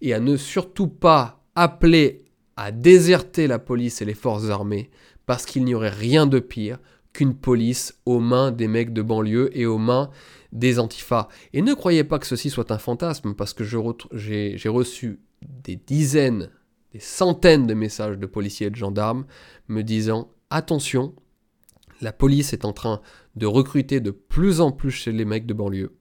et 0.00 0.14
à 0.14 0.20
ne 0.20 0.36
surtout 0.36 0.88
pas 0.88 1.44
appeler 1.54 2.24
à 2.56 2.70
déserter 2.70 3.46
la 3.46 3.58
police 3.58 4.02
et 4.02 4.04
les 4.04 4.14
forces 4.14 4.50
armées, 4.50 4.90
parce 5.26 5.46
qu'il 5.46 5.64
n'y 5.64 5.74
aurait 5.74 5.88
rien 5.88 6.26
de 6.26 6.38
pire 6.38 6.78
qu'une 7.12 7.34
police 7.34 7.98
aux 8.06 8.20
mains 8.20 8.52
des 8.52 8.68
mecs 8.68 8.92
de 8.92 9.02
banlieue 9.02 9.50
et 9.56 9.66
aux 9.66 9.78
mains 9.78 10.10
des 10.52 10.78
antifas. 10.78 11.28
Et 11.52 11.62
ne 11.62 11.74
croyez 11.74 12.04
pas 12.04 12.18
que 12.18 12.26
ceci 12.26 12.50
soit 12.50 12.70
un 12.70 12.78
fantasme, 12.78 13.34
parce 13.34 13.54
que 13.54 13.64
j'ai 13.64 14.68
reçu 14.68 15.20
des 15.42 15.76
dizaines, 15.76 16.50
des 16.92 17.00
centaines 17.00 17.66
de 17.66 17.74
messages 17.74 18.18
de 18.18 18.26
policiers 18.26 18.66
et 18.66 18.70
de 18.70 18.76
gendarmes 18.76 19.24
me 19.68 19.82
disant 19.82 20.30
attention, 20.50 21.14
la 22.02 22.12
police 22.12 22.52
est 22.52 22.64
en 22.64 22.72
train 22.72 23.00
de 23.36 23.46
recruter 23.46 24.00
de 24.00 24.10
plus 24.10 24.60
en 24.60 24.72
plus 24.72 24.90
chez 24.90 25.12
les 25.12 25.24
mecs 25.24 25.46
de 25.46 25.54
banlieue. 25.54 25.96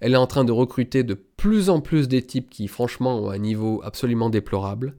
Elle 0.00 0.14
est 0.14 0.16
en 0.16 0.26
train 0.26 0.44
de 0.44 0.52
recruter 0.52 1.02
de 1.02 1.14
plus 1.14 1.68
en 1.68 1.80
plus 1.80 2.08
des 2.08 2.22
types 2.22 2.48
qui, 2.48 2.68
franchement, 2.68 3.18
ont 3.18 3.30
un 3.30 3.38
niveau 3.38 3.80
absolument 3.84 4.30
déplorable. 4.30 4.96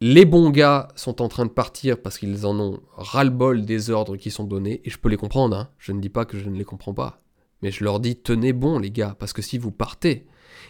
Les 0.00 0.24
bons 0.24 0.50
gars 0.50 0.88
sont 0.96 1.20
en 1.20 1.28
train 1.28 1.44
de 1.44 1.50
partir 1.50 2.00
parce 2.00 2.18
qu'ils 2.18 2.46
en 2.46 2.58
ont 2.58 2.80
ras-le-bol 2.96 3.66
des 3.66 3.90
ordres 3.90 4.16
qui 4.16 4.30
sont 4.30 4.44
donnés, 4.44 4.80
et 4.84 4.90
je 4.90 4.98
peux 4.98 5.10
les 5.10 5.18
comprendre, 5.18 5.56
hein. 5.56 5.68
je 5.78 5.92
ne 5.92 6.00
dis 6.00 6.08
pas 6.08 6.24
que 6.24 6.38
je 6.38 6.48
ne 6.48 6.56
les 6.56 6.64
comprends 6.64 6.94
pas. 6.94 7.22
Mais 7.62 7.70
je 7.70 7.84
leur 7.84 8.00
dis, 8.00 8.16
tenez 8.16 8.54
bon 8.54 8.78
les 8.78 8.90
gars, 8.90 9.14
parce 9.18 9.34
que 9.34 9.42
si 9.42 9.58
vous 9.58 9.70
partez, 9.70 10.26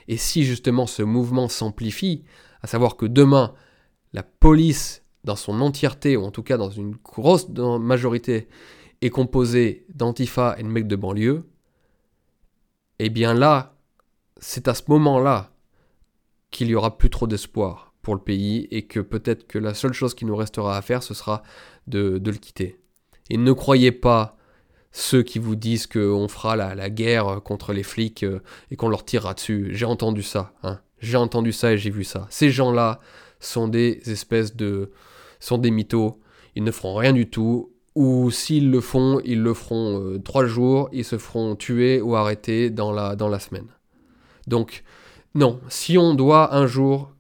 et 0.09 0.17
si 0.17 0.43
justement 0.43 0.87
ce 0.87 1.03
mouvement 1.03 1.49
s'amplifie, 1.49 2.25
à 2.63 2.67
savoir 2.67 2.97
que 2.97 3.07
demain, 3.07 3.55
la 4.13 4.25
police, 4.25 5.05
dans 5.25 5.37
son 5.37 5.61
entièreté, 5.61 6.17
ou 6.17 6.25
en 6.25 6.31
tout 6.31 6.43
cas 6.43 6.57
dans 6.57 6.71
une 6.71 6.97
grosse 7.05 7.49
majorité, 7.49 8.49
est 9.03 9.11
composé 9.11 9.87
d'antifa 9.95 10.57
et 10.59 10.63
de 10.63 10.69
mecs 10.69 10.87
de 10.87 10.97
banlieue, 10.97 11.45
eh 12.99 13.09
bien 13.09 13.35
là, 13.35 13.75
c'est 14.39 14.69
à 14.69 14.75
ce 14.75 14.83
moment-là 14.89 15.53
qu'il 16.51 16.69
y 16.69 16.75
aura 16.75 16.99
plus 16.99 17.11
trop 17.11 17.27
d'espoir 17.27 17.95
pour 18.03 18.15
le 18.15 18.21
pays 18.21 18.67
et 18.71 18.83
que 18.87 19.01
peut-être 19.01 19.47
que 19.47 19.59
la 19.59 19.75
seule 19.75 19.93
chose 19.93 20.15
qui 20.15 20.25
nous 20.25 20.37
restera 20.37 20.77
à 20.77 20.83
faire, 20.83 21.03
ce 21.03 21.15
sera 21.15 21.43
de, 21.87 22.21
le 22.23 22.33
quitter. 22.33 22.81
Et 23.29 23.37
ne 23.37 23.53
croyez 23.53 23.93
pas 23.93 24.37
ceux 24.93 25.23
qui 25.23 25.39
vous 25.39 25.55
disent 25.55 25.87
qu'on 25.87 26.29
fera 26.29 26.57
la, 26.57 26.91
guerre 26.91 27.41
contre 27.45 27.73
les 27.73 27.85
flics 27.85 28.25
euh, 28.25 28.41
et 28.71 28.77
qu'on 28.77 28.89
leur 28.89 29.05
tirera 29.05 29.35
dessus. 29.35 29.69
J'ai 29.73 29.87
entendu 29.87 30.23
ça, 30.23 30.53
hein. 30.63 30.81
j'ai 30.99 31.17
entendu 31.17 31.53
ça 31.53 31.73
et 31.73 31.79
j'ai 31.79 31.91
vu 31.91 32.03
ça. 32.03 32.27
Ces 32.31 32.51
gens-là 32.51 33.01
sont 33.39 33.69
des 33.69 34.01
espèces 34.07 34.57
de... 34.57 34.91
sont 35.41 35.59
des 35.59 35.71
mythos, 35.71 36.21
ils 36.55 36.65
ne 36.65 36.71
feront 36.71 36.95
rien 36.95 37.13
du 37.13 37.29
tout, 37.29 37.73
ou 37.95 38.31
s'ils 38.31 38.71
le 38.71 38.81
font, 38.81 39.21
ils 39.25 39.43
le 39.43 39.55
feront 39.55 40.01
euh, 40.01 40.19
trois 40.19 40.47
jours, 40.47 40.89
ils 40.93 41.05
se 41.05 41.19
feront 41.19 41.57
tuer 41.57 42.01
ou 42.01 42.15
arrêter 42.15 42.71
dans 42.71 42.93
la, 42.93 43.17
dans 43.17 43.29
la 43.29 43.41
semaine. 43.41 43.69
Donc, 44.47 44.85
non, 45.35 45.61
si 45.69 45.99
on 45.99 46.15
doit 46.15 46.55
un 46.55 46.67
jour 46.67 47.13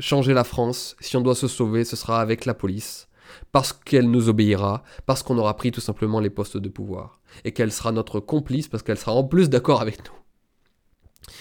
changer 0.00 0.32
la 0.32 0.44
France, 0.44 0.96
si 1.00 1.16
on 1.16 1.20
doit 1.20 1.34
se 1.34 1.48
sauver, 1.48 1.84
ce 1.84 1.96
sera 1.96 2.20
avec 2.20 2.44
la 2.44 2.54
police, 2.54 3.08
parce 3.50 3.72
qu'elle 3.72 4.10
nous 4.10 4.28
obéira, 4.28 4.82
parce 5.06 5.22
qu'on 5.22 5.38
aura 5.38 5.56
pris 5.56 5.70
tout 5.70 5.80
simplement 5.80 6.20
les 6.20 6.30
postes 6.30 6.56
de 6.56 6.68
pouvoir, 6.68 7.20
et 7.44 7.52
qu'elle 7.52 7.72
sera 7.72 7.92
notre 7.92 8.20
complice, 8.20 8.68
parce 8.68 8.82
qu'elle 8.82 8.98
sera 8.98 9.12
en 9.12 9.24
plus 9.24 9.48
d'accord 9.48 9.80
avec 9.80 9.98
nous. 10.04 11.34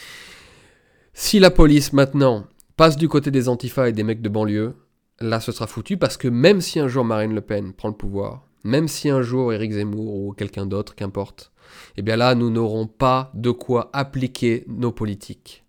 Si 1.14 1.40
la 1.40 1.52
police 1.52 1.94
maintenant 1.94 2.46
passe 2.78 2.98
du 2.98 3.10
côté 3.10 3.32
des 3.32 3.50
antifas 3.50 3.90
et 3.90 3.94
des 3.94 4.04
mecs 4.04 4.22
de 4.22 4.30
banlieue, 4.30 4.76
là 5.22 5.40
ce 5.40 5.52
sera 5.52 5.68
foutu, 5.68 5.98
parce 5.98 6.18
que 6.18 6.28
même 6.28 6.62
si 6.62 6.80
un 6.80 6.88
jour 6.88 7.06
Marine 7.06 7.34
Le 7.34 7.42
Pen 7.42 7.74
prend 7.74 7.90
le 7.90 7.96
pouvoir, 7.96 8.48
même 8.64 8.88
si 8.88 9.10
un 9.10 9.22
jour 9.22 9.54
Éric 9.54 9.72
Zemmour 9.72 10.16
ou 10.16 10.34
quelqu'un 10.34 10.66
d'autre, 10.66 10.96
qu'importe, 10.96 11.52
eh 11.98 12.02
bien 12.02 12.16
là, 12.16 12.36
nous 12.36 12.50
n'aurons 12.50 12.88
pas 12.88 13.32
de 13.34 13.52
quoi 13.52 13.90
appliquer 13.94 14.66
nos 14.68 14.92
politiques. 14.92 15.64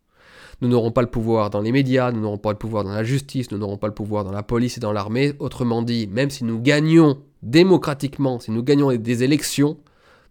Nous 0.60 0.68
n'aurons 0.68 0.92
pas 0.92 1.02
le 1.02 1.08
pouvoir 1.08 1.50
dans 1.50 1.60
les 1.60 1.72
médias, 1.72 2.12
nous 2.12 2.20
n'aurons 2.20 2.38
pas 2.38 2.52
le 2.52 2.58
pouvoir 2.58 2.84
dans 2.84 2.92
la 2.92 3.02
justice, 3.02 3.50
nous 3.50 3.58
n'aurons 3.58 3.78
pas 3.78 3.88
le 3.88 3.94
pouvoir 3.94 4.24
dans 4.24 4.30
la 4.30 4.44
police 4.44 4.76
et 4.76 4.80
dans 4.80 4.92
l'armée. 4.92 5.32
Autrement 5.40 5.82
dit, 5.82 6.06
même 6.06 6.30
si 6.30 6.44
nous 6.44 6.60
gagnons 6.60 7.20
démocratiquement, 7.42 8.38
si 8.38 8.52
nous 8.52 8.62
gagnons 8.62 8.94
des 8.94 9.24
élections, 9.24 9.78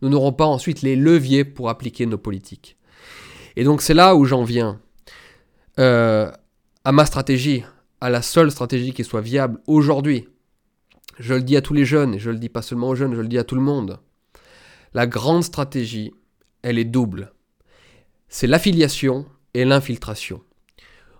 nous 0.01 0.09
n'aurons 0.09 0.31
pas 0.31 0.45
ensuite 0.45 0.81
les 0.83 0.95
leviers 0.95 1.43
pour 1.43 1.69
appliquer 1.69 2.05
nos 2.05 2.17
politiques. 2.17 2.77
Et 3.57 3.65
donc 3.65 3.81
c'est 3.81 3.93
là 3.93 4.15
où 4.15 4.23
j'en 4.23 4.43
viens 4.43 4.79
euh, 5.79 6.31
à 6.85 6.91
ma 6.93 7.05
stratégie, 7.05 7.65
à 8.01 8.09
la 8.09 8.21
seule 8.21 8.51
stratégie 8.51 8.93
qui 8.93 9.03
soit 9.03 9.21
viable 9.21 9.61
aujourd'hui. 9.67 10.27
Je 11.19 11.35
le 11.35 11.43
dis 11.43 11.55
à 11.55 11.61
tous 11.61 11.73
les 11.73 11.85
jeunes, 11.85 12.15
et 12.15 12.19
je 12.19 12.31
le 12.31 12.37
dis 12.37 12.49
pas 12.49 12.63
seulement 12.63 12.89
aux 12.89 12.95
jeunes, 12.95 13.15
je 13.15 13.21
le 13.21 13.27
dis 13.27 13.37
à 13.37 13.43
tout 13.43 13.55
le 13.55 13.61
monde. 13.61 13.99
La 14.93 15.07
grande 15.07 15.43
stratégie, 15.43 16.11
elle 16.63 16.79
est 16.79 16.85
double. 16.85 17.31
C'est 18.27 18.47
l'affiliation 18.47 19.25
et 19.53 19.65
l'infiltration. 19.65 20.41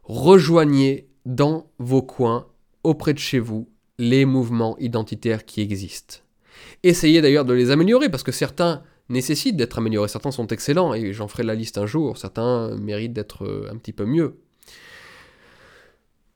Rejoignez 0.03 1.07
dans 1.25 1.69
vos 1.77 2.01
coins, 2.01 2.47
auprès 2.83 3.13
de 3.13 3.19
chez 3.19 3.39
vous, 3.39 3.69
les 3.99 4.25
mouvements 4.25 4.75
identitaires 4.79 5.45
qui 5.45 5.61
existent. 5.61 6.17
Essayez 6.83 7.21
d'ailleurs 7.21 7.45
de 7.45 7.53
les 7.53 7.69
améliorer, 7.69 8.09
parce 8.09 8.23
que 8.23 8.31
certains 8.31 8.81
nécessitent 9.09 9.57
d'être 9.57 9.77
améliorés, 9.77 10.07
certains 10.07 10.31
sont 10.31 10.47
excellents, 10.47 10.93
et 10.95 11.13
j'en 11.13 11.27
ferai 11.27 11.43
la 11.43 11.53
liste 11.53 11.77
un 11.77 11.85
jour, 11.85 12.17
certains 12.17 12.75
méritent 12.77 13.13
d'être 13.13 13.45
euh, 13.45 13.69
un 13.71 13.77
petit 13.77 13.93
peu 13.93 14.05
mieux. 14.05 14.37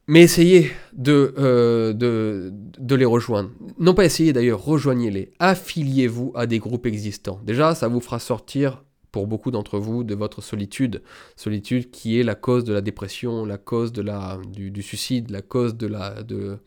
Mais 0.08 0.22
essayez 0.22 0.72
euh, 1.08 1.94
de, 1.94 2.52
de, 2.80 2.96
les 2.96 3.06
rejoindre. 3.06 3.50
Non 3.80 3.94
pas 3.94 4.06
essayez 4.06 4.34
d'ailleurs, 4.34 4.64
rejoignez-les. 4.64 5.32
Affiliez-vous 5.40 6.32
à 6.36 6.46
des 6.46 6.60
groupes 6.60 6.86
existants. 6.86 7.40
Déjà, 7.44 7.74
ça 7.74 7.88
vous 7.88 8.00
fera 8.00 8.20
sortir, 8.20 8.84
pour 9.16 9.28
beaucoup 9.28 9.50
d'entre 9.50 9.80
vous, 9.80 10.04
de 10.04 10.14
votre 10.14 10.42
solitude. 10.42 11.02
Solitude 11.38 11.90
qui 11.90 12.20
est 12.20 12.24
la 12.24 12.36
cause 12.36 12.66
de 12.66 12.74
la 12.74 12.82
dépression, 12.82 13.46
la 13.46 13.58
cause 13.58 13.94
de 13.94 14.02
la, 14.02 14.38
du, 14.54 14.82
suicide, 14.84 15.32
la 15.32 15.42
cause 15.42 15.78
de 15.78 15.88
la, 15.88 16.22
de, 16.22 16.58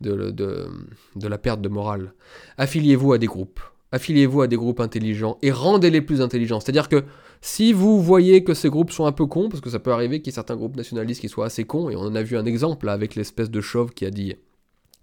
de, 0.00 0.32
de, 0.32 1.28
la 1.28 1.38
perte 1.38 1.62
de 1.62 1.68
morale. 1.68 2.12
Affiliez-vous 2.58 3.12
à 3.12 3.18
des 3.18 3.28
groupes. 3.28 3.60
affiliez-vous 3.92 4.42
à 4.42 4.48
des 4.48 4.56
groupes 4.56 4.80
intelligents 4.80 5.38
et 5.42 5.52
rendez-les 5.52 6.02
plus 6.02 6.20
intelligents. 6.20 6.58
C'est-à-dire 6.58 6.88
que 6.88 7.04
si 7.42 7.72
vous 7.72 8.00
voyez 8.00 8.44
que 8.44 8.54
ces 8.54 8.70
groupes 8.70 8.92
sont 8.92 9.04
un 9.04 9.12
peu 9.12 9.26
cons, 9.26 9.48
parce 9.48 9.60
que 9.60 9.68
ça 9.68 9.80
peut 9.80 9.92
arriver 9.92 10.20
qu'il 10.20 10.28
y 10.28 10.30
ait 10.30 10.34
certains 10.34 10.56
groupes 10.56 10.76
nationalistes 10.76 11.20
qui 11.20 11.28
soient 11.28 11.46
assez 11.46 11.64
cons, 11.64 11.90
et 11.90 11.96
on 11.96 12.02
en 12.02 12.14
a 12.14 12.22
vu 12.22 12.38
un 12.38 12.46
exemple 12.46 12.86
là, 12.86 12.92
avec 12.92 13.16
l'espèce 13.16 13.50
de 13.50 13.60
chauve 13.60 13.92
qui 13.92 14.06
a 14.06 14.10
dit 14.10 14.36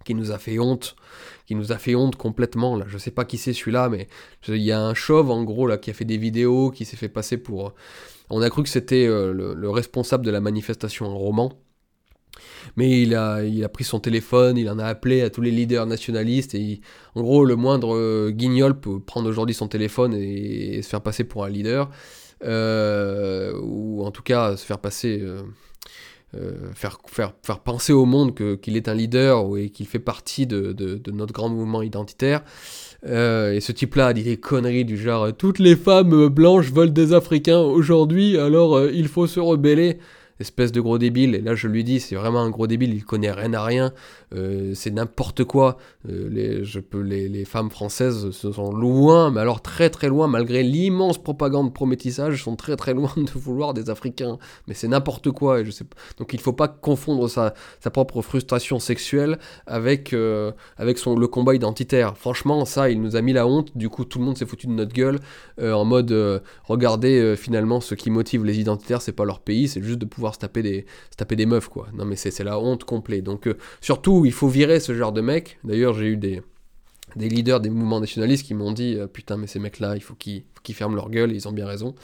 qui 0.04 0.14
nous 0.14 0.32
a 0.32 0.38
fait 0.38 0.58
honte, 0.58 0.96
qui 1.46 1.54
nous 1.54 1.72
a 1.72 1.76
fait 1.76 1.94
honte 1.94 2.16
complètement. 2.16 2.76
Là, 2.76 2.86
je 2.88 2.96
sais 2.96 3.10
pas 3.10 3.26
qui 3.26 3.36
c'est 3.36 3.52
celui-là, 3.52 3.90
mais 3.90 4.08
il 4.48 4.56
y 4.56 4.72
a 4.72 4.80
un 4.80 4.94
chauve 4.94 5.30
en 5.30 5.44
gros 5.44 5.66
là 5.66 5.76
qui 5.76 5.90
a 5.90 5.92
fait 5.92 6.06
des 6.06 6.16
vidéos, 6.16 6.70
qui 6.70 6.86
s'est 6.86 6.96
fait 6.96 7.10
passer 7.10 7.36
pour. 7.36 7.74
On 8.30 8.40
a 8.40 8.48
cru 8.48 8.62
que 8.62 8.68
c'était 8.68 9.06
euh, 9.06 9.32
le, 9.32 9.70
responsable 9.70 10.24
de 10.24 10.30
la 10.30 10.40
manifestation 10.40 11.06
en 11.06 11.18
roman. 11.18 11.52
Mais 12.76 13.02
il 13.02 13.14
a, 13.14 13.42
il 13.42 13.64
a 13.64 13.68
pris 13.68 13.84
son 13.84 14.00
téléphone, 14.00 14.56
il 14.56 14.70
en 14.70 14.78
a 14.78 14.84
appelé 14.84 15.22
à 15.22 15.30
tous 15.30 15.40
les 15.40 15.50
leaders 15.50 15.86
nationalistes, 15.86 16.54
et 16.54 16.80
en 17.14 17.22
gros, 17.22 17.44
le 17.44 17.56
moindre 17.56 17.94
euh, 17.94 18.30
guignol 18.30 18.78
peut 18.78 19.00
prendre 19.00 19.28
aujourd'hui 19.28 19.54
son 19.54 19.66
téléphone 19.66 20.14
et, 20.14 20.80
se 20.80 20.88
faire 20.88 21.00
passer 21.02 21.24
pour 21.24 21.44
un 21.44 21.50
leader. 21.50 21.90
Euh, 22.42 23.52
ou 23.60 24.02
en 24.04 24.10
tout 24.10 24.22
cas 24.22 24.56
se 24.56 24.64
faire 24.64 24.78
passer, 24.78 25.20
euh, 25.20 25.42
euh, 26.34 26.72
faire, 26.74 26.98
faire, 27.06 27.32
faire 27.42 27.60
penser 27.60 27.92
au 27.92 28.06
monde 28.06 28.34
qu'il 28.60 28.76
est 28.76 28.88
un 28.88 28.94
leader 28.94 29.56
et 29.58 29.68
qu'il 29.68 29.86
fait 29.86 29.98
partie 29.98 30.46
de, 30.46 30.72
de, 30.72 31.10
notre 31.10 31.34
grand 31.34 31.50
mouvement 31.50 31.82
identitaire. 31.82 32.42
et 33.04 33.58
ce 33.60 33.72
type-là 33.72 34.08
a 34.08 34.12
dit 34.12 34.22
des 34.22 34.38
conneries 34.38 34.84
du 34.84 34.96
genre 34.96 35.32
toutes 35.36 35.58
les 35.58 35.76
femmes 35.76 36.28
blanches 36.28 36.70
veulent 36.72 36.92
des 36.92 37.12
Africains 37.12 37.60
aujourd'hui, 37.60 38.38
alors 38.38 38.86
il 38.86 39.08
faut 39.08 39.26
se 39.26 39.40
rebeller 39.40 39.98
espèce 40.40 40.72
de 40.72 40.80
gros 40.80 40.98
débile. 40.98 41.34
Et 41.34 41.40
là, 41.40 41.54
je 41.54 41.68
lui 41.68 41.84
dis, 41.84 42.00
c'est 42.00 42.16
vraiment 42.16 42.40
un 42.40 42.50
gros 42.50 42.66
débile, 42.66 42.94
il 42.94 43.04
connaît 43.04 43.30
rien 43.30 43.52
à 43.52 43.62
rien, 43.62 43.92
euh, 44.34 44.72
c'est 44.74 44.90
n'importe 44.90 45.44
quoi. 45.44 45.76
Euh, 46.08 46.28
les, 46.30 46.64
je 46.64 46.80
peux, 46.80 47.00
les, 47.00 47.28
les, 47.28 47.44
femmes 47.44 47.70
françaises 47.70 48.30
se 48.30 48.52
sont 48.52 48.72
loin, 48.72 49.30
mais 49.30 49.40
alors 49.40 49.60
très 49.60 49.90
très 49.90 50.08
loin, 50.08 50.28
malgré 50.28 50.62
l'immense 50.62 51.18
propagande 51.18 51.74
prométissage, 51.74 52.42
sont 52.42 52.56
très 52.56 52.76
très 52.76 52.94
loin 52.94 53.12
de 53.16 53.38
vouloir 53.38 53.74
des 53.74 53.90
Africains. 53.90 54.38
Mais 54.66 54.74
c'est 54.74 54.88
n'importe 54.88 55.30
quoi. 55.30 55.60
Et 55.60 55.64
je 55.64 55.70
sais 55.70 55.84
Donc 56.18 56.32
il 56.32 56.40
faut 56.40 56.52
pas 56.52 56.68
confondre 56.68 57.28
sa, 57.28 57.54
sa 57.80 57.90
propre 57.90 58.22
frustration 58.22 58.78
sexuelle 58.78 59.38
avec, 59.66 60.12
euh, 60.12 60.52
avec 60.76 60.98
son, 60.98 61.16
le 61.16 61.28
combat 61.28 61.54
identitaire. 61.54 62.16
Franchement, 62.16 62.64
ça, 62.64 62.90
il 62.90 63.02
nous 63.02 63.16
a 63.16 63.20
mis 63.20 63.32
la 63.32 63.46
honte. 63.46 63.76
Du 63.76 63.88
coup, 63.88 64.04
tout 64.04 64.18
le 64.18 64.24
monde 64.24 64.38
s'est 64.38 64.46
foutu 64.46 64.66
de 64.66 64.72
notre 64.72 64.92
gueule 64.92 65.18
en 65.60 65.84
mode, 65.84 66.42
regardez, 66.64 67.34
finalement, 67.36 67.80
ce 67.80 67.94
qui 67.94 68.10
motive 68.10 68.46
les 68.46 68.60
identitaires, 68.60 69.02
c'est 69.02 69.12
pas 69.12 69.26
leur 69.26 69.40
pays, 69.40 69.68
c'est 69.68 69.82
juste 69.82 69.98
de 69.98 70.06
pouvoir 70.06 70.29
se 70.34 70.38
taper 70.38 70.62
des, 70.62 70.86
se 71.10 71.16
taper 71.16 71.36
des 71.36 71.46
meufs, 71.46 71.68
quoi. 71.68 71.88
Non, 71.94 72.04
mais 72.04 72.16
c'est 72.16 72.44
la 72.44 72.58
honte 72.58 72.84
complète. 72.84 73.24
Donc, 73.24 73.46
euh, 73.46 73.56
surtout, 73.80 74.24
il 74.24 74.32
faut 74.32 74.48
virer 74.48 74.80
ce 74.80 74.94
genre 74.94 75.12
de 75.12 75.20
mec. 75.20 75.58
D'ailleurs, 75.64 75.94
j'ai 75.94 76.06
eu 76.06 76.16
des, 76.16 76.42
des 77.16 77.28
leaders 77.28 77.60
des 77.60 77.70
mouvements 77.70 78.00
nationalistes 78.00 78.46
qui 78.46 78.54
m'ont 78.54 78.72
dit 78.72 78.96
euh, 78.96 79.06
Putain, 79.06 79.36
mais 79.36 79.46
ces 79.46 79.58
mecs-là, 79.58 79.96
il 79.96 80.02
faut 80.02 80.14
qu'ils 80.14 80.44
ferment 80.74 80.94
leur 80.94 81.10
gueule, 81.10 81.32
ils 81.32 81.48
ont 81.48 81.52
bien 81.52 81.66
raison. 81.66 81.94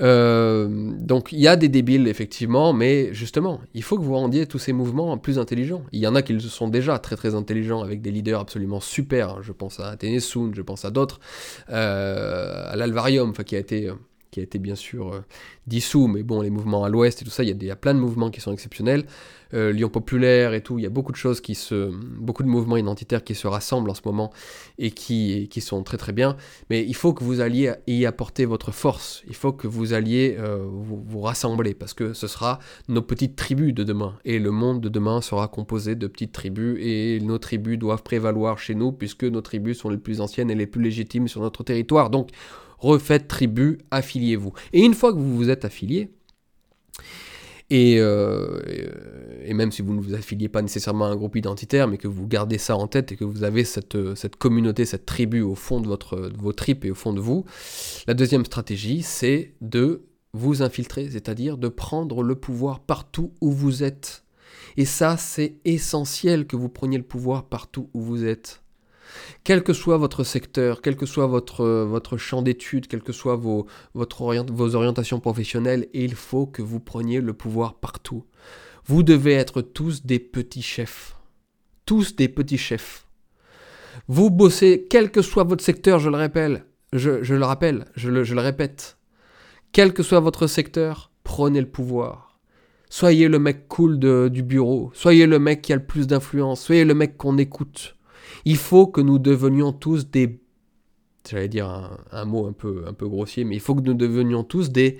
Euh, 0.00 0.68
donc, 0.98 1.32
il 1.32 1.40
y 1.40 1.48
a 1.48 1.56
des 1.56 1.68
débiles, 1.68 2.08
effectivement, 2.08 2.72
mais 2.72 3.12
justement, 3.12 3.60
il 3.74 3.82
faut 3.82 3.98
que 3.98 4.04
vous 4.04 4.14
rendiez 4.14 4.46
tous 4.46 4.58
ces 4.58 4.72
mouvements 4.72 5.16
plus 5.18 5.38
intelligents. 5.38 5.82
Il 5.92 6.00
y 6.00 6.06
en 6.06 6.14
a 6.14 6.22
qui 6.22 6.40
sont 6.40 6.68
déjà 6.68 6.98
très 6.98 7.16
très 7.16 7.34
intelligents 7.34 7.82
avec 7.82 8.00
des 8.00 8.10
leaders 8.10 8.40
absolument 8.40 8.80
super. 8.80 9.42
Je 9.42 9.52
pense 9.52 9.80
à 9.80 9.96
Tennessoon, 9.96 10.52
je 10.54 10.62
pense 10.62 10.84
à 10.84 10.90
d'autres, 10.90 11.20
à 11.68 12.74
l'Alvarium, 12.76 13.32
qui 13.32 13.56
a 13.56 13.58
été 13.58 13.90
qui 14.32 14.40
a 14.40 14.42
été 14.42 14.58
bien 14.58 14.74
sûr 14.74 15.12
euh, 15.12 15.20
dissous, 15.66 16.08
mais 16.08 16.22
bon, 16.22 16.40
les 16.40 16.48
mouvements 16.48 16.84
à 16.84 16.88
l'ouest 16.88 17.20
et 17.20 17.24
tout 17.24 17.30
ça, 17.30 17.44
il 17.44 17.62
y, 17.62 17.70
a, 17.70 17.76
plein 17.76 17.94
de 17.94 18.00
mouvements 18.00 18.30
qui 18.30 18.40
sont 18.40 18.52
exceptionnels. 18.52 19.04
Euh, 19.52 19.70
Lyon 19.72 19.90
populaire 19.90 20.54
et 20.54 20.62
tout, 20.62 20.78
il 20.78 20.82
y 20.82 20.86
a 20.86 20.90
beaucoup 20.90 21.12
de 21.12 21.18
choses 21.18 21.42
qui 21.42 21.54
se. 21.54 21.90
beaucoup 21.92 22.42
de 22.42 22.48
mouvements 22.48 22.78
identitaires 22.78 23.22
qui 23.22 23.34
se 23.34 23.46
rassemblent 23.46 23.90
en 23.90 23.94
ce 23.94 24.00
moment 24.06 24.32
et 24.78 24.90
qui, 24.90 25.48
qui 25.50 25.60
sont 25.60 25.82
très 25.82 25.98
très 25.98 26.12
bien. 26.12 26.38
Mais 26.70 26.82
il 26.82 26.94
faut 26.94 27.12
que 27.12 27.22
vous 27.22 27.40
alliez 27.42 27.74
y 27.86 28.06
apporter 28.06 28.46
votre 28.46 28.72
force, 28.72 29.22
il 29.28 29.34
faut 29.34 29.52
que 29.52 29.66
vous 29.66 29.92
alliez 29.92 30.34
euh, 30.38 30.64
vous, 30.66 31.04
vous, 31.06 31.20
rassembler 31.20 31.74
parce 31.74 31.92
que 31.92 32.14
ce 32.14 32.26
sera 32.26 32.58
nos 32.88 33.02
petites 33.02 33.36
tribus 33.36 33.74
de 33.74 33.84
demain. 33.84 34.16
Et 34.24 34.38
le 34.38 34.50
monde 34.50 34.80
de 34.80 34.88
demain 34.88 35.20
sera 35.20 35.46
composé 35.46 35.94
de 35.94 36.06
petites 36.06 36.32
tribus 36.32 36.78
et 36.80 37.20
nos 37.20 37.36
tribus 37.36 37.78
doivent 37.78 38.02
prévaloir 38.02 38.58
chez 38.58 38.74
nous 38.74 38.92
puisque 38.92 39.24
nos 39.24 39.42
tribus 39.42 39.78
sont 39.78 39.90
les 39.90 39.98
plus 39.98 40.22
anciennes 40.22 40.50
et 40.50 40.54
les 40.54 40.66
plus 40.66 40.80
légitimes 40.80 41.28
sur 41.28 41.42
notre 41.42 41.62
territoire. 41.62 42.08
Donc, 42.08 42.30
refaites 42.82 43.28
tribu, 43.28 43.78
affiliez-vous. 43.90 44.52
Et 44.72 44.80
une 44.80 44.94
fois 44.94 45.12
que 45.12 45.18
vous 45.18 45.36
vous 45.36 45.50
êtes 45.50 45.64
affilié, 45.64 46.10
et, 47.70 47.96
euh, 48.00 48.60
et, 49.42 49.54
même 49.54 49.72
si 49.72 49.80
vous 49.80 49.94
ne 49.94 50.00
vous 50.00 50.12
affiliez 50.12 50.50
pas 50.50 50.60
nécessairement 50.60 51.06
à 51.06 51.08
un 51.08 51.16
groupe 51.16 51.36
identitaire, 51.36 51.88
mais 51.88 51.96
que 51.96 52.08
vous 52.08 52.26
gardez 52.26 52.58
ça 52.58 52.76
en 52.76 52.86
tête 52.86 53.12
et 53.12 53.16
que 53.16 53.24
vous 53.24 53.44
avez 53.44 53.64
cette, 53.64 54.14
cette 54.14 54.36
communauté, 54.36 54.84
cette 54.84 55.06
tribu 55.06 55.40
au 55.40 55.54
fond 55.54 55.80
de, 55.80 55.86
votre, 55.86 56.16
de 56.28 56.36
vos 56.36 56.52
tripes 56.52 56.84
et 56.84 56.90
au 56.90 56.94
fond 56.94 57.14
de 57.14 57.20
vous, 57.20 57.46
la 58.06 58.12
deuxième 58.12 58.44
stratégie, 58.44 59.00
c'est 59.02 59.54
de 59.62 60.02
vous 60.34 60.62
infiltrer, 60.62 61.08
c'est-à-dire 61.10 61.56
de 61.56 61.68
prendre 61.68 62.22
le 62.22 62.34
pouvoir 62.34 62.80
partout 62.80 63.32
où 63.40 63.50
vous 63.50 63.82
êtes. 63.82 64.24
Et 64.76 64.84
ça, 64.84 65.16
c'est 65.16 65.56
essentiel 65.64 66.46
que 66.46 66.56
vous 66.56 66.68
preniez 66.68 66.98
le 66.98 67.04
pouvoir 67.04 67.44
partout 67.44 67.88
où 67.94 68.02
vous 68.02 68.24
êtes. 68.24 68.61
Quel 69.44 69.62
que 69.62 69.72
soit 69.72 69.96
votre 69.96 70.24
secteur, 70.24 70.82
quel 70.82 70.96
que 70.96 71.06
soit 71.06 71.26
votre, 71.26 71.64
votre 71.64 72.16
champ 72.16 72.42
d'études, 72.42 72.86
quelles 72.86 73.02
que 73.02 73.12
soient 73.12 73.36
vos, 73.36 73.66
orientations 73.94 75.20
professionnelles, 75.20 75.88
il 75.92 76.14
faut 76.14 76.46
que 76.46 76.62
vous 76.62 76.80
preniez 76.80 77.20
le 77.20 77.32
pouvoir 77.32 77.74
partout. 77.74 78.24
Vous 78.86 79.02
devez 79.02 79.34
être 79.34 79.62
tous 79.62 80.04
des 80.04 80.18
petits 80.18 80.62
chefs. 80.62 81.16
Tous 81.86 82.16
des 82.16 82.28
petits 82.28 82.58
chefs. 82.58 83.06
Vous 84.08 84.30
bossez, 84.30 84.86
quel 84.88 85.10
que 85.10 85.22
soit 85.22 85.44
votre 85.44 85.64
secteur, 85.64 85.98
je 85.98 86.08
le 86.08 86.16
rappelle, 86.16 86.64
je, 86.92 87.10
le 87.10 87.44
rappelle, 87.44 87.86
je 87.94 88.10
le, 88.10 88.24
je 88.24 88.34
le 88.34 88.40
répète. 88.40 88.96
Quel 89.72 89.92
que 89.92 90.02
soit 90.02 90.20
votre 90.20 90.46
secteur, 90.46 91.10
prenez 91.24 91.60
le 91.60 91.68
pouvoir. 91.68 92.38
Soyez 92.90 93.28
le 93.28 93.38
mec 93.38 93.68
cool 93.68 93.98
du 93.98 94.42
bureau. 94.42 94.90
Soyez 94.92 95.26
le 95.26 95.38
mec 95.38 95.62
qui 95.62 95.72
a 95.72 95.76
le 95.76 95.86
plus 95.86 96.06
d'influence. 96.06 96.60
Soyez 96.60 96.84
le 96.84 96.92
mec 96.92 97.16
qu'on 97.16 97.38
écoute. 97.38 97.96
Il 98.44 98.56
faut 98.56 98.86
que 98.86 99.00
nous 99.00 99.18
devenions 99.18 99.72
tous 99.72 100.10
des... 100.10 100.40
J'allais 101.28 101.48
dire 101.48 101.68
un, 102.10 102.24
mot 102.24 102.46
un 102.46 102.52
peu, 102.52 103.08
grossier, 103.08 103.44
mais 103.44 103.54
il 103.54 103.60
faut 103.60 103.74
que 103.74 103.82
nous 103.82 103.94
devenions 103.94 104.44
tous 104.44 104.70
des... 104.70 104.98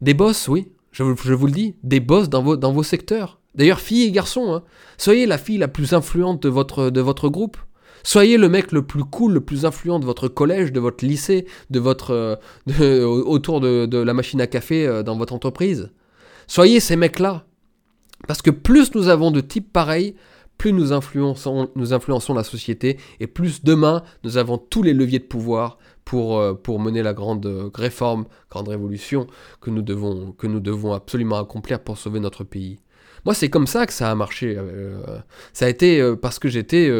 Des 0.00 0.14
boss, 0.14 0.46
oui, 0.48 0.68
je, 0.92 1.02
vous 1.02 1.46
le 1.46 1.52
dis, 1.52 1.74
des 1.82 2.00
boss 2.00 2.28
dans 2.28 2.42
vos, 2.42 2.82
secteurs. 2.82 3.40
D'ailleurs, 3.54 3.80
filles 3.80 4.04
et 4.04 4.12
garçons, 4.12 4.54
hein, 4.54 4.62
soyez 4.96 5.26
la 5.26 5.38
fille 5.38 5.58
la 5.58 5.66
plus 5.66 5.92
influente 5.92 6.42
de 6.42 6.48
votre, 6.48 7.28
groupe. 7.28 7.56
Soyez 8.04 8.36
le 8.36 8.48
mec 8.48 8.70
le 8.70 8.82
plus 8.82 9.02
cool, 9.02 9.32
le 9.32 9.40
plus 9.40 9.64
influent 9.64 9.98
de 9.98 10.04
votre 10.04 10.28
collège, 10.28 10.72
de 10.72 10.78
votre 10.78 11.04
lycée, 11.04 11.46
de 11.70 11.80
votre, 11.80 12.38
autour 13.02 13.60
de, 13.60 13.86
de, 13.86 13.98
la 13.98 14.14
machine 14.14 14.40
à 14.40 14.46
café 14.46 14.86
euh, 14.86 15.02
dans 15.02 15.16
votre 15.16 15.32
entreprise. 15.32 15.90
Soyez 16.46 16.78
ces 16.78 16.96
mecs-là. 16.96 17.44
Parce 18.26 18.42
que 18.42 18.50
plus 18.50 18.94
nous 18.94 19.08
avons 19.08 19.30
de 19.30 19.40
types 19.40 19.72
pareils, 19.72 20.14
plus 20.58 20.72
nous 20.72 20.92
influençons, 20.92 22.34
la 22.34 22.44
société 22.44 22.98
et 23.20 23.26
plus 23.26 23.62
demain 23.62 24.02
nous 24.24 24.36
avons 24.36 24.58
tous 24.58 24.82
les 24.82 24.92
leviers 24.92 25.20
de 25.20 25.24
pouvoir 25.24 25.78
pour, 26.04 26.38
euh, 26.38 26.54
mener 26.78 27.02
la 27.02 27.14
grande 27.14 27.46
euh, 27.46 27.70
réforme, 27.74 28.26
grande 28.50 28.68
révolution 28.68 29.26
que 29.60 29.70
nous, 29.70 29.82
devons, 29.82 30.92
absolument 30.92 31.38
accomplir 31.38 31.80
pour 31.80 31.96
sauver 31.96 32.18
notre 32.18 32.44
pays. 32.44 32.80
Moi, 33.24 33.34
c'est 33.34 33.50
comme 33.50 33.66
ça 33.66 33.84
que 33.86 33.92
ça 33.92 34.10
a 34.10 34.14
marché. 34.14 34.54
Euh, 34.56 35.18
ça 35.52 35.66
a 35.66 35.68
été 35.68 36.14
parce 36.22 36.38
que 36.38 36.48
j'étais 36.48 36.90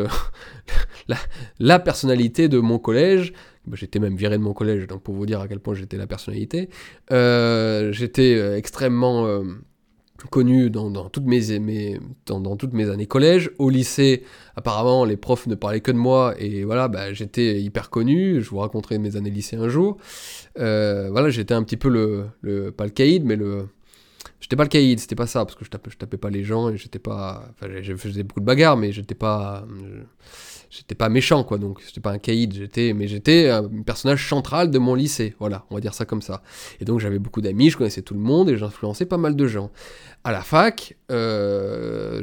la, 1.59 1.79
personnalité 1.79 2.49
de 2.49 2.59
mon 2.59 2.79
collège. 2.79 3.33
Bah, 3.67 3.77
j'étais 3.79 3.99
même 3.99 4.17
viré 4.17 4.37
de 4.37 4.43
mon 4.43 4.53
collège, 4.53 4.87
donc 4.87 5.03
pour 5.03 5.15
vous 5.15 5.27
dire 5.27 5.41
à 5.41 5.49
quel 5.49 5.61
point 5.61 5.75
j'étais 5.75 5.97
la 5.97 6.07
personnalité. 6.07 6.69
j'étais 7.11 8.59
extrêmement 8.59 9.43
connu 10.27 10.71
dans, 10.71 11.09
toutes 11.09 11.27
mes, 11.27 11.51
années 11.53 13.07
collège. 13.07 13.51
Au 13.59 13.71
lycée, 13.71 14.25
apparemment, 14.57 15.05
les 15.05 15.16
profs 15.16 15.47
ne 15.47 15.55
parlaient 15.55 15.81
que 15.81 15.93
de 15.93 15.97
moi 15.97 16.35
et 16.39 16.64
voilà, 16.64 16.89
bah, 16.89 17.12
j'étais 17.12 17.61
hyper 17.61 17.91
connu. 17.91 18.43
Je 18.43 18.51
vous 18.51 18.59
raconterai 18.59 18.99
mes 18.99 19.16
années 19.16 19.31
lycée 19.31 19.57
un 19.57 19.69
jour. 19.69 19.97
Euh, 20.59 21.09
voilà, 21.11 21.31
j'étais 21.31 21.55
un 21.55 21.62
petit 21.62 21.77
peu 21.77 21.89
le, 21.89 22.27
le, 22.41 22.73
pas 22.73 22.85
le 22.85 22.91
caïd, 22.91 23.25
mais 23.25 23.37
le, 23.37 23.69
j'étais 24.41 24.57
pas 24.57 24.64
le 24.64 24.68
caïd, 24.68 24.99
c'était 24.99 25.14
pas 25.14 25.26
ça 25.26 25.45
parce 25.45 25.57
que 25.57 25.64
je 25.64 25.70
tapais, 25.70 25.91
tapais 25.91 26.16
pas 26.16 26.30
les 26.30 26.45
gens 26.45 26.70
et 26.70 26.76
j'étais 26.76 26.99
pas, 26.99 27.49
enfin, 27.53 27.72
je 27.82 27.97
faisais 27.97 28.22
beaucoup 28.22 28.41
de 28.41 28.47
bagarres, 28.47 28.76
mais 28.76 28.93
j'étais 28.93 29.14
pas, 29.14 29.64
j'étais 30.70 30.95
pas 30.95 31.09
méchant 31.09 31.45
quoi 31.45 31.59
donc 31.59 31.80
j'étais 31.84 32.01
pas 32.01 32.11
un 32.11 32.18
caïd 32.18 32.53
j'étais 32.53 32.93
mais 32.93 33.09
j'étais 33.09 33.49
un 33.49 33.66
personnage 33.86 34.28
central 34.28 34.70
de 34.70 34.78
mon 34.78 34.95
lycée 34.95 35.34
voilà 35.39 35.64
on 35.70 35.74
va 35.74 35.80
dire 35.80 35.95
ça 35.95 36.05
comme 36.05 36.22
ça. 36.22 36.43
Et 36.80 36.84
donc 36.84 37.01
j'avais 37.01 37.18
beaucoup 37.18 37.41
d'amis 37.41 37.70
je 37.70 37.78
connaissais 37.78 38.03
tout 38.03 38.14
le 38.14 38.20
monde 38.20 38.51
et 38.51 38.57
j'influençais 38.57 39.07
pas 39.07 39.16
mal 39.16 39.36
de 39.36 39.47
gens. 39.47 39.70
À 40.24 40.32
la 40.32 40.43
fac 40.43 40.97
euh, 41.11 42.22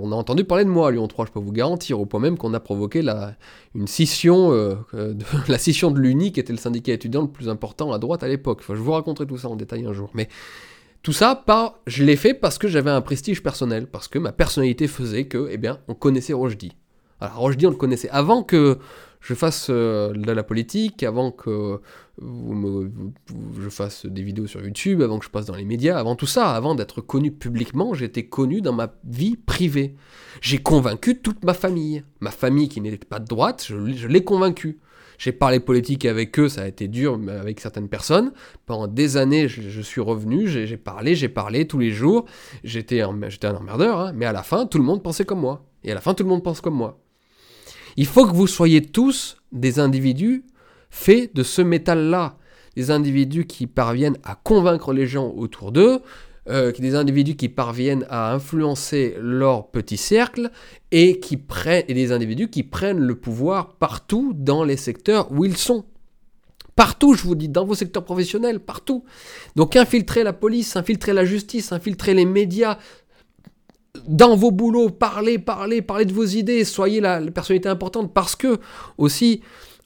on 0.00 0.12
a 0.12 0.14
entendu 0.14 0.44
parler 0.44 0.64
de 0.64 0.70
moi 0.70 0.88
à 0.88 0.90
Lyon 0.92 1.08
3 1.08 1.26
je 1.26 1.32
peux 1.32 1.40
vous 1.40 1.52
garantir 1.52 2.00
au 2.00 2.06
point 2.06 2.20
même 2.20 2.38
qu'on 2.38 2.54
a 2.54 2.60
provoqué 2.60 3.02
la 3.02 3.34
une 3.74 3.88
scission 3.88 4.52
euh, 4.52 4.74
de, 4.94 5.24
la 5.48 5.58
scission 5.58 5.90
de 5.90 5.98
l'UNI 5.98 6.32
qui 6.32 6.40
était 6.40 6.52
le 6.52 6.58
syndicat 6.58 6.92
étudiant 6.92 7.22
le 7.22 7.28
plus 7.28 7.48
important 7.48 7.92
à 7.92 7.98
droite 7.98 8.22
à 8.22 8.28
l'époque. 8.28 8.58
Enfin, 8.60 8.74
je 8.74 8.80
vous 8.80 8.92
raconterai 8.92 9.26
tout 9.26 9.38
ça 9.38 9.48
en 9.48 9.56
détail 9.56 9.84
un 9.86 9.92
jour 9.92 10.10
mais 10.14 10.28
tout 11.02 11.12
ça, 11.12 11.44
je 11.86 12.04
l'ai 12.04 12.16
fait 12.16 12.34
parce 12.34 12.58
que 12.58 12.68
j'avais 12.68 12.90
un 12.90 13.00
prestige 13.00 13.42
personnel, 13.42 13.86
parce 13.86 14.08
que 14.08 14.18
ma 14.18 14.32
personnalité 14.32 14.86
faisait 14.86 15.26
que, 15.26 15.48
eh 15.50 15.58
on 15.88 15.94
connaissait 15.94 16.34
Rochdy. 16.34 16.72
Alors 17.20 17.36
Rochdy, 17.36 17.66
on 17.66 17.70
le 17.70 17.76
connaissait 17.76 18.10
avant 18.10 18.42
que 18.42 18.78
je 19.20 19.34
fasse 19.34 19.68
euh, 19.70 20.12
de 20.12 20.32
la 20.32 20.42
politique, 20.42 21.02
avant 21.02 21.30
que 21.30 21.80
je 22.18 23.68
fasse 23.68 24.06
des 24.06 24.22
vidéos 24.22 24.46
sur 24.46 24.62
YouTube, 24.62 25.00
avant 25.02 25.18
que 25.18 25.24
je 25.24 25.30
passe 25.30 25.46
dans 25.46 25.54
les 25.54 25.64
médias, 25.64 25.98
avant 25.98 26.16
tout 26.16 26.26
ça, 26.26 26.54
avant 26.54 26.74
d'être 26.74 27.00
connu 27.00 27.30
publiquement, 27.30 27.94
j'étais 27.94 28.26
connu 28.26 28.60
dans 28.60 28.72
ma 28.72 28.92
vie 29.04 29.36
privée. 29.36 29.94
J'ai 30.40 30.58
convaincu 30.58 31.18
toute 31.18 31.44
ma 31.44 31.54
famille. 31.54 32.02
Ma 32.20 32.30
famille 32.30 32.68
qui 32.68 32.80
n'était 32.80 33.06
pas 33.06 33.20
de 33.20 33.26
droite, 33.26 33.64
je, 33.66 33.92
je 33.94 34.08
l'ai 34.08 34.24
convaincu. 34.24 34.80
J'ai 35.20 35.32
parlé 35.32 35.60
politique 35.60 36.06
avec 36.06 36.38
eux, 36.38 36.48
ça 36.48 36.62
a 36.62 36.66
été 36.66 36.88
dur 36.88 37.20
avec 37.28 37.60
certaines 37.60 37.90
personnes. 37.90 38.32
Pendant 38.64 38.86
des 38.86 39.18
années, 39.18 39.48
je, 39.48 39.82
suis 39.82 40.00
revenu, 40.00 40.48
j'ai 40.48 40.78
parlé, 40.78 41.14
j'ai 41.14 41.28
parlé 41.28 41.66
tous 41.66 41.78
les 41.78 41.90
jours. 41.90 42.24
J'étais 42.64 43.02
un, 43.02 43.10
un 43.10 43.54
emmerdeur, 43.54 44.00
hein, 44.00 44.12
mais 44.14 44.24
à 44.24 44.32
la 44.32 44.42
fin, 44.42 44.64
tout 44.64 44.78
le 44.78 44.84
monde 44.84 45.02
pensait 45.02 45.26
comme 45.26 45.40
moi. 45.40 45.66
Et 45.84 45.92
à 45.92 45.94
la 45.94 46.00
fin, 46.00 46.14
tout 46.14 46.22
le 46.22 46.30
monde 46.30 46.42
pense 46.42 46.62
comme 46.62 46.74
moi. 46.74 46.98
Il 47.98 48.06
faut 48.06 48.26
que 48.26 48.34
vous 48.34 48.46
soyez 48.46 48.80
tous 48.80 49.36
des 49.52 49.78
individus 49.78 50.42
faits 50.88 51.36
de 51.36 51.42
ce 51.42 51.60
métal-là. 51.60 52.38
Des 52.74 52.90
individus 52.90 53.44
qui 53.44 53.66
parviennent 53.66 54.16
à 54.24 54.36
convaincre 54.36 54.94
les 54.94 55.06
gens 55.06 55.34
autour 55.36 55.70
d'eux, 55.70 56.00
euh, 56.48 56.72
des 56.72 56.94
individus 56.94 57.36
qui 57.36 57.48
parviennent 57.48 58.06
à 58.08 58.32
influencer 58.32 59.16
leur 59.20 59.68
petit 59.68 59.96
cercle 59.96 60.50
et, 60.90 61.20
qui 61.20 61.36
prennent, 61.36 61.84
et 61.88 61.94
des 61.94 62.12
individus 62.12 62.48
qui 62.48 62.62
prennent 62.62 63.00
le 63.00 63.14
pouvoir 63.14 63.74
partout 63.74 64.32
dans 64.34 64.64
les 64.64 64.76
secteurs 64.76 65.30
où 65.32 65.44
ils 65.44 65.56
sont. 65.56 65.84
Partout, 66.76 67.14
je 67.14 67.24
vous 67.24 67.34
dis, 67.34 67.48
dans 67.48 67.66
vos 67.66 67.74
secteurs 67.74 68.04
professionnels, 68.04 68.60
partout. 68.60 69.04
Donc 69.54 69.76
infiltrer 69.76 70.24
la 70.24 70.32
police, 70.32 70.76
infiltrer 70.76 71.12
la 71.12 71.26
justice, 71.26 71.72
infiltrer 71.72 72.14
les 72.14 72.24
médias, 72.24 72.78
dans 74.06 74.36
vos 74.36 74.50
boulots, 74.50 74.90
parlez, 74.90 75.38
parlez, 75.38 75.82
parlez 75.82 76.04
de 76.04 76.12
vos 76.12 76.24
idées, 76.24 76.64
soyez 76.64 77.00
la 77.00 77.20
personnalité 77.30 77.68
importante 77.68 78.14
parce 78.14 78.36
que 78.36 78.58
aussi 78.98 79.42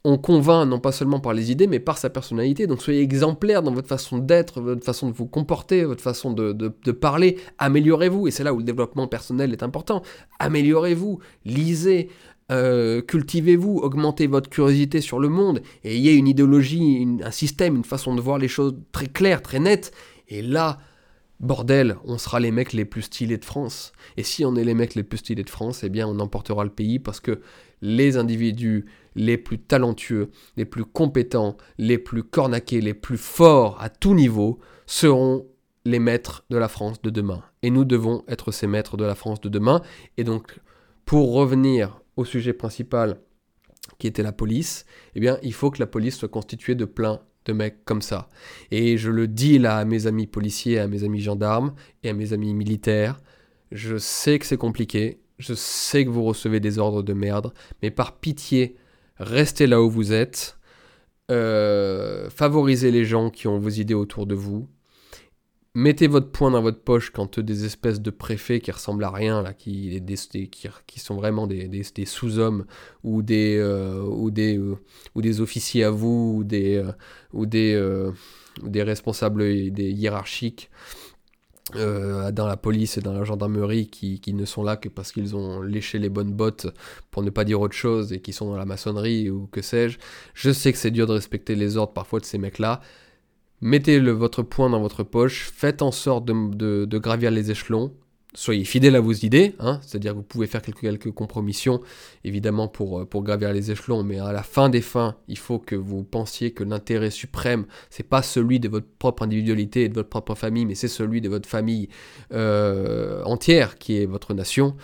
on 0.06 0.18
convainc 0.18 0.68
non 0.68 0.80
pas 0.80 0.92
seulement 0.92 1.18
par 1.18 1.32
les 1.32 1.50
idées, 1.50 1.66
mais 1.66 1.80
par 1.80 1.96
sa 1.96 2.10
personnalité. 2.10 2.66
Donc 2.66 2.82
soyez 2.82 3.00
exemplaire 3.00 3.62
dans 3.62 3.72
votre 3.72 3.88
façon 3.88 4.18
d'être, 4.18 4.60
votre 4.60 4.84
façon 4.84 5.08
de 5.08 5.14
vous 5.14 5.26
comporter, 5.26 5.84
votre 5.84 6.02
façon 6.02 6.32
de, 6.32 6.52
parler. 6.92 7.38
Améliorez-vous. 7.58 8.28
Et 8.28 8.30
c'est 8.30 8.44
là 8.44 8.52
où 8.52 8.58
le 8.58 8.64
développement 8.64 9.08
personnel 9.08 9.52
est 9.52 9.62
important. 9.62 10.02
Améliorez-vous, 10.38 11.20
lisez, 11.46 12.10
euh, 12.52 13.00
cultivez-vous, 13.00 13.78
augmentez 13.78 14.26
votre 14.26 14.50
curiosité 14.50 15.00
sur 15.00 15.18
le 15.18 15.30
monde, 15.30 15.62
et 15.82 15.96
ayez 15.96 16.12
une 16.12 16.28
idéologie, 16.28 17.08
un 17.22 17.30
système, 17.30 17.74
une 17.74 17.84
façon 17.84 18.14
de 18.14 18.20
voir 18.20 18.36
les 18.36 18.48
choses 18.48 18.76
très 18.92 19.06
claire, 19.06 19.40
très 19.40 19.58
nette. 19.58 19.92
Et 20.28 20.42
là, 20.42 20.78
Bordel, 21.40 21.96
on 22.04 22.18
sera 22.18 22.40
les 22.40 22.50
mecs 22.50 22.74
les 22.74 22.84
plus 22.84 23.02
stylés 23.02 23.38
de 23.38 23.44
France. 23.44 23.92
Et 24.18 24.22
si 24.22 24.44
on 24.44 24.54
est 24.54 24.64
les 24.64 24.74
mecs 24.74 24.94
les 24.94 25.02
plus 25.02 25.18
stylés 25.18 25.44
de 25.44 25.50
France, 25.50 25.82
eh 25.82 25.88
bien 25.88 26.06
on 26.06 26.18
emportera 26.20 26.62
le 26.62 26.70
pays 26.70 26.98
parce 26.98 27.20
que 27.20 27.40
les 27.80 28.16
individus 28.16 28.86
les 29.14 29.38
plus 29.38 29.58
talentueux, 29.58 30.30
les 30.56 30.64
plus 30.64 30.84
compétents, 30.84 31.56
les 31.78 31.98
plus 31.98 32.22
cornaqués, 32.22 32.80
les 32.80 32.94
plus 32.94 33.18
forts 33.18 33.80
à 33.80 33.88
tout 33.88 34.14
niveau 34.14 34.58
seront 34.86 35.46
les 35.84 35.98
maîtres 35.98 36.44
de 36.50 36.56
la 36.56 36.68
France 36.68 37.00
de 37.02 37.10
demain. 37.10 37.42
Et 37.62 37.70
nous 37.70 37.84
devons 37.84 38.24
être 38.28 38.52
ces 38.52 38.66
maîtres 38.66 38.96
de 38.96 39.04
la 39.04 39.14
France 39.14 39.40
de 39.40 39.48
demain. 39.48 39.82
Et 40.16 40.24
donc, 40.24 40.60
pour 41.04 41.32
revenir 41.32 42.00
au 42.16 42.24
sujet 42.24 42.52
principal 42.52 43.20
qui 43.98 44.06
était 44.06 44.22
la 44.22 44.32
police, 44.32 44.86
eh 45.14 45.20
bien, 45.20 45.38
il 45.42 45.52
faut 45.52 45.70
que 45.70 45.80
la 45.80 45.86
police 45.86 46.16
soit 46.16 46.28
constituée 46.28 46.74
de 46.74 46.84
plein 46.84 47.20
de 47.44 47.52
mecs 47.52 47.84
comme 47.84 48.02
ça. 48.02 48.28
Et 48.70 48.96
je 48.96 49.10
le 49.10 49.28
dis 49.28 49.58
là 49.58 49.76
à 49.76 49.84
mes 49.84 50.06
amis 50.06 50.26
policiers, 50.26 50.78
à 50.78 50.88
mes 50.88 51.04
amis 51.04 51.20
gendarmes 51.20 51.74
et 52.02 52.08
à 52.08 52.14
mes 52.14 52.32
amis 52.32 52.54
militaires, 52.54 53.20
je 53.70 53.98
sais 53.98 54.38
que 54.38 54.46
c'est 54.46 54.56
compliqué, 54.56 55.20
je 55.38 55.52
sais 55.52 56.04
que 56.04 56.10
vous 56.10 56.24
recevez 56.24 56.60
des 56.60 56.78
ordres 56.78 57.02
de 57.02 57.12
merde, 57.12 57.52
mais 57.82 57.90
par 57.90 58.18
pitié, 58.18 58.76
restez 59.18 59.66
là 59.66 59.82
où 59.82 59.90
vous 59.90 60.12
êtes, 60.12 60.58
euh, 61.30 62.28
favorisez 62.30 62.90
les 62.90 63.04
gens 63.04 63.30
qui 63.30 63.48
ont 63.48 63.58
vos 63.58 63.70
idées 63.70 63.94
autour 63.94 64.26
de 64.26 64.34
vous, 64.34 64.68
mettez 65.74 66.06
votre 66.06 66.30
poing 66.30 66.50
dans 66.50 66.62
votre 66.62 66.80
poche 66.80 67.10
quand 67.10 67.40
des 67.40 67.64
espèces 67.64 68.00
de 68.00 68.10
préfets 68.10 68.60
qui 68.60 68.70
ressemblent 68.70 69.04
à 69.04 69.10
rien, 69.10 69.42
là, 69.42 69.52
qui, 69.52 70.02
sont 70.96 71.16
vraiment 71.16 71.46
des, 71.46 71.82
sous-hommes 72.04 72.64
ou 73.02 73.22
des, 73.22 73.56
euh, 73.56 74.02
euh, 74.02 74.74
ou 75.14 75.22
des 75.22 75.40
officiers 75.40 75.84
à 75.84 75.90
vous 75.90 76.36
ou 76.38 76.44
des, 76.44 76.84
ou 77.32 77.46
des, 77.46 78.82
responsables 78.82 79.42
hiérarchiques 79.42 80.70
euh, 81.76 82.30
dans 82.30 82.46
la 82.46 82.58
police 82.58 82.98
et 82.98 83.00
dans 83.00 83.14
la 83.14 83.24
gendarmerie 83.24 83.88
qui, 83.88 84.20
ne 84.34 84.44
sont 84.44 84.62
là 84.62 84.76
que 84.76 84.88
parce 84.88 85.12
qu'ils 85.12 85.34
ont 85.34 85.62
léché 85.62 85.98
les 85.98 86.10
bonnes 86.10 86.32
bottes 86.32 86.66
pour 87.10 87.22
ne 87.22 87.30
pas 87.30 87.44
dire 87.44 87.60
autre 87.60 87.74
chose 87.74 88.12
et 88.12 88.20
qui 88.20 88.34
sont 88.34 88.50
dans 88.50 88.56
la 88.56 88.66
maçonnerie 88.66 89.30
ou 89.30 89.46
que 89.46 89.62
sais-je. 89.62 89.98
Je 90.34 90.50
sais 90.50 90.72
que 90.72 90.78
c'est 90.78 90.90
dur 90.90 91.06
de 91.06 91.12
respecter 91.12 91.54
les 91.54 91.76
ordres 91.76 91.94
parfois 91.94 92.20
de 92.20 92.26
ces 92.26 92.38
mecs-là. 92.38 92.80
Mettez 93.62 93.98
le, 93.98 94.10
votre 94.10 94.42
poing 94.42 94.68
dans 94.68 94.80
votre 94.80 95.04
poche, 95.04 95.50
faites 95.54 95.80
en 95.80 95.90
sorte 95.90 96.26
de 96.26 96.98
gravir 96.98 97.30
les 97.30 97.50
échelons, 97.50 97.94
soyez 98.34 98.64
fidèle 98.64 98.96
à 98.96 99.00
vos 99.00 99.12
idées, 99.12 99.54
hein, 99.60 99.80
c'est-à-dire 99.82 100.12
que 100.12 100.16
vous 100.18 100.22
pouvez 100.22 100.46
faire 100.46 100.62
quelques, 100.62 101.12
compromissions, 101.12 101.80
évidemment, 102.24 102.68
pour, 102.68 103.00
euh, 103.00 103.04
pour 103.04 103.22
gravir 103.22 103.52
les 103.52 103.70
échelons, 103.70 104.02
mais 104.02 104.18
à 104.18 104.32
la 104.32 104.42
fin 104.42 104.68
des 104.68 104.80
fins, 104.80 105.16
il 105.28 105.38
faut 105.38 105.58
que 105.58 105.76
vous 105.76 106.02
pensiez 106.02 106.50
que 106.50 106.64
l'intérêt 106.64 107.10
suprême, 107.10 107.66
c'est 107.90 108.08
pas 108.08 108.22
celui 108.22 108.60
de 108.60 108.68
votre 108.68 108.88
propre 108.98 109.22
individualité 109.22 109.84
et 109.84 109.88
de 109.88 109.94
votre 109.94 110.08
propre 110.08 110.34
famille, 110.34 110.66
mais 110.66 110.74
c'est 110.74 110.88
celui 110.88 111.20
de 111.20 111.28
votre 111.28 111.48
famille 111.48 111.88
euh, 112.32 113.22
entière, 113.24 113.78
qui 113.78 113.98
est 113.98 114.06
votre 114.06 114.34
nation. 114.34 114.76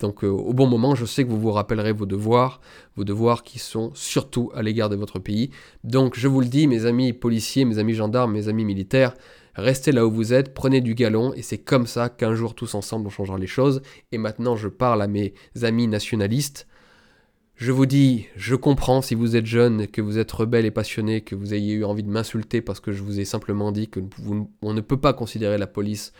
Donc 0.00 0.22
euh, 0.22 0.28
au 0.28 0.52
bon 0.52 0.66
moment, 0.66 0.94
je 0.94 1.04
sais 1.04 1.24
que 1.24 1.28
vous 1.28 1.40
vous 1.40 1.50
rappellerez 1.50 1.92
vos 1.92 2.06
devoirs, 2.06 2.60
vos 2.96 3.04
devoirs 3.04 3.42
qui 3.42 3.58
sont 3.58 3.90
surtout 3.94 4.50
à 4.54 4.62
l'égard 4.62 4.88
de 4.88 4.96
votre 4.96 5.18
pays. 5.18 5.50
Donc 5.82 6.16
je 6.16 6.28
vous 6.28 6.40
le 6.40 6.46
dis, 6.46 6.66
mes 6.66 6.86
amis 6.86 7.12
policiers, 7.12 7.64
mes 7.64 7.78
amis 7.78 7.94
gendarmes, 7.94 8.32
mes 8.32 8.48
amis 8.48 8.64
militaires, 8.64 9.14
Restez 9.58 9.90
là 9.90 10.06
où 10.06 10.10
vous 10.12 10.32
êtes, 10.32 10.54
prenez 10.54 10.80
du 10.80 10.94
galon, 10.94 11.34
et 11.34 11.42
c'est 11.42 11.58
comme 11.58 11.88
ça 11.88 12.08
qu'un 12.08 12.32
jour 12.32 12.54
tous 12.54 12.76
ensemble 12.76 13.08
on 13.08 13.10
changera 13.10 13.38
les 13.38 13.48
choses. 13.48 13.82
Et 14.12 14.18
maintenant 14.18 14.54
je 14.54 14.68
parle 14.68 15.02
à 15.02 15.08
mes 15.08 15.34
amis 15.62 15.88
nationalistes. 15.88 16.68
Je 17.56 17.72
vous 17.72 17.86
dis, 17.86 18.26
je 18.36 18.54
comprends 18.54 19.02
si 19.02 19.16
vous 19.16 19.34
êtes 19.34 19.46
jeune, 19.46 19.88
que 19.88 20.00
vous 20.00 20.16
êtes 20.16 20.30
rebelle 20.30 20.64
et 20.64 20.70
passionné, 20.70 21.22
que 21.22 21.34
vous 21.34 21.54
ayez 21.54 21.74
eu 21.74 21.84
envie 21.84 22.04
de 22.04 22.08
m'insulter 22.08 22.60
parce 22.60 22.78
que 22.78 22.92
je 22.92 23.02
vous 23.02 23.18
ai 23.18 23.24
simplement 23.24 23.72
dit 23.72 23.88
que 23.88 23.98
on 24.62 24.74
ne 24.74 24.80
peut 24.80 24.96
pas 24.96 25.12
considérer 25.12 25.58
la 25.58 25.66
police 25.66 26.12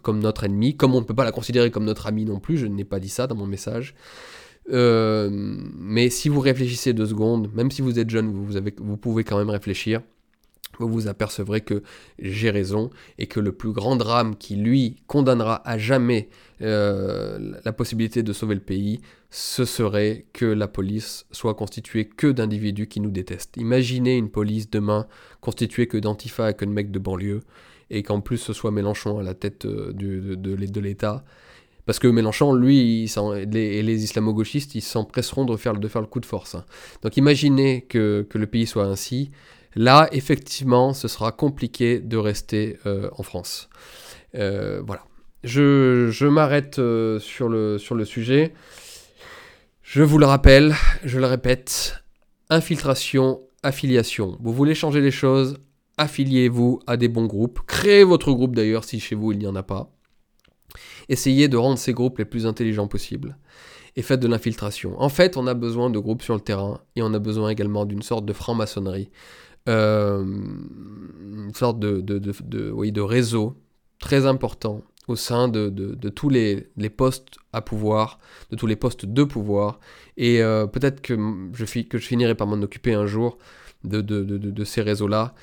comme 0.00 0.20
notre 0.20 0.44
ennemi, 0.44 0.78
comme 0.78 0.94
on 0.94 1.00
ne 1.00 1.04
peut 1.04 1.14
pas 1.14 1.24
la 1.24 1.32
considérer 1.32 1.70
comme 1.70 1.84
notre 1.84 2.06
ami 2.06 2.24
non 2.24 2.40
plus, 2.40 2.56
je 2.56 2.66
n'ai 2.66 2.84
pas 2.84 3.00
dit 3.00 3.10
ça 3.10 3.26
dans 3.26 3.36
mon 3.36 3.46
message. 3.46 3.94
Euh, 4.72 5.28
mais 5.30 6.08
si 6.08 6.30
vous 6.30 6.40
réfléchissez 6.40 6.94
deux 6.94 7.06
secondes, 7.06 7.52
même 7.54 7.70
si 7.70 7.82
vous 7.82 7.98
êtes 7.98 8.08
jeune, 8.08 8.32
vous, 8.32 8.58
vous 8.78 8.96
pouvez 8.96 9.24
quand 9.24 9.36
même 9.36 9.50
réfléchir 9.50 10.00
vous 10.84 10.92
vous 10.92 11.08
apercevrez 11.08 11.60
que 11.60 11.82
j'ai 12.18 12.50
raison 12.50 12.90
et 13.18 13.26
que 13.26 13.40
le 13.40 13.52
plus 13.52 13.72
grand 13.72 13.96
drame 13.96 14.36
qui, 14.36 14.56
lui, 14.56 14.96
condamnera 15.06 15.66
à 15.68 15.78
jamais 15.78 16.28
euh, 16.62 17.54
la 17.64 17.72
possibilité 17.72 18.22
de 18.22 18.32
sauver 18.32 18.54
le 18.54 18.60
pays, 18.60 19.00
ce 19.30 19.64
serait 19.64 20.26
que 20.32 20.46
la 20.46 20.68
police 20.68 21.26
soit 21.30 21.54
constituée 21.54 22.06
que 22.06 22.28
d'individus 22.28 22.86
qui 22.86 23.00
nous 23.00 23.10
détestent. 23.10 23.56
Imaginez 23.56 24.16
une 24.16 24.30
police 24.30 24.70
demain 24.70 25.06
constituée 25.40 25.86
que 25.86 25.98
d'antifa 25.98 26.50
et 26.50 26.54
que 26.54 26.64
de 26.64 26.70
mecs 26.70 26.90
de 26.90 26.98
banlieue, 26.98 27.42
et 27.90 28.02
qu'en 28.02 28.20
plus 28.20 28.38
ce 28.38 28.52
soit 28.52 28.70
Mélenchon 28.70 29.18
à 29.18 29.22
la 29.22 29.34
tête 29.34 29.66
euh, 29.66 29.92
de, 29.92 30.34
de, 30.34 30.80
l'État. 30.80 31.24
Parce 31.84 31.98
que 31.98 32.08
Mélenchon, 32.08 32.52
lui, 32.52 33.04
et 33.04 33.82
les, 33.82 34.04
islamo-gauchistes, 34.04 34.74
ils 34.74 34.80
s'empresseront 34.80 35.44
de 35.44 35.56
faire, 35.56 35.74
de 35.74 35.86
faire 35.86 36.00
le 36.00 36.08
coup 36.08 36.18
de 36.18 36.26
force. 36.26 36.56
Hein. 36.56 36.64
Donc 37.02 37.16
imaginez 37.16 37.82
que, 37.82 38.26
que 38.28 38.38
le 38.38 38.46
pays 38.46 38.66
soit 38.66 38.86
ainsi. 38.86 39.30
Là, 39.74 40.08
effectivement, 40.12 40.92
ce 40.92 41.08
sera 41.08 41.32
compliqué 41.32 42.00
de 42.00 42.16
rester 42.16 42.78
euh, 42.86 43.10
en 43.16 43.22
France. 43.22 43.68
Euh, 44.34 44.82
voilà. 44.86 45.04
Je, 45.44 46.26
m'arrête 46.26 46.78
euh, 46.78 47.20
sur, 47.20 47.48
le, 47.48 47.78
sur 47.78 47.94
le 47.94 48.04
sujet. 48.04 48.52
Je 49.82 50.02
vous 50.02 50.18
le 50.18 50.26
rappelle, 50.26 50.74
je 51.04 51.18
le 51.18 51.26
répète, 51.26 52.02
infiltration, 52.50 53.40
affiliation. 53.62 54.36
Vous 54.40 54.52
voulez 54.52 54.74
changer 54.74 55.00
les 55.00 55.12
choses, 55.12 55.58
affiliez-vous 55.96 56.80
à 56.86 56.96
des 56.96 57.08
bons 57.08 57.26
groupes. 57.26 57.60
Créez 57.66 58.02
votre 58.02 58.32
groupe 58.32 58.56
d'ailleurs 58.56 58.84
si 58.84 58.98
chez 58.98 59.14
vous 59.14 59.32
il 59.32 59.38
n'y 59.38 59.46
en 59.46 59.54
a 59.54 59.62
pas. 59.62 59.92
Essayez 61.08 61.48
de 61.48 61.56
rendre 61.56 61.78
ces 61.78 61.92
groupes 61.92 62.18
les 62.18 62.24
plus 62.24 62.46
intelligents 62.46 62.88
possibles. 62.88 63.36
Et 63.94 64.02
faites 64.02 64.20
de 64.20 64.28
l'infiltration. 64.28 65.00
En 65.00 65.08
fait, 65.08 65.36
on 65.36 65.46
a 65.46 65.54
besoin 65.54 65.88
de 65.88 65.98
groupes 65.98 66.22
sur 66.22 66.34
le 66.34 66.40
terrain 66.40 66.80
et 66.96 67.02
on 67.02 67.14
a 67.14 67.18
besoin 67.18 67.48
également 67.48 67.86
d'une 67.86 68.02
sorte 68.02 68.26
de 68.26 68.32
franc-maçonnerie 68.32 69.10
euh, 69.68 70.24
une 70.24 71.54
sorte 71.54 71.78
de, 71.78 72.00
de, 72.00 72.18
de, 72.18 72.70
oui, 72.70 72.92
de 72.92 73.00
réseau 73.00 73.56
très 73.98 74.26
important 74.26 74.82
au 75.08 75.16
sein 75.16 75.48
de, 75.48 75.94
tous 76.10 76.28
les, 76.28 76.68
les, 76.76 76.90
postes 76.90 77.36
à 77.52 77.62
pouvoir, 77.62 78.18
de 78.50 78.56
tous 78.56 78.66
les 78.66 78.76
postes 78.76 79.06
de 79.06 79.24
pouvoir. 79.24 79.78
Et 80.16 80.42
euh, 80.42 80.66
peut-être 80.66 81.00
que 81.00 81.14
je, 81.52 81.82
que 81.82 81.98
je 81.98 82.06
finirai 82.06 82.34
par 82.34 82.46
m'en 82.46 82.60
occuper 82.62 82.94
un 82.94 83.06
jour 83.06 83.38
de, 83.84 84.00
de, 84.00 84.64
ces 84.64 84.82
réseaux-là, 84.82 85.34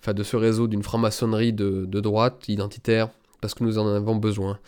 enfin 0.00 0.12
de 0.12 0.22
ce 0.22 0.36
réseau 0.36 0.66
d'une 0.66 0.82
franc-maçonnerie 0.82 1.52
de, 1.52 2.00
droite, 2.00 2.48
identitaire, 2.48 3.10
parce 3.42 3.52
que 3.52 3.64
nous 3.64 3.76
en 3.76 3.86
avons 3.86 4.16
besoin. 4.16 4.58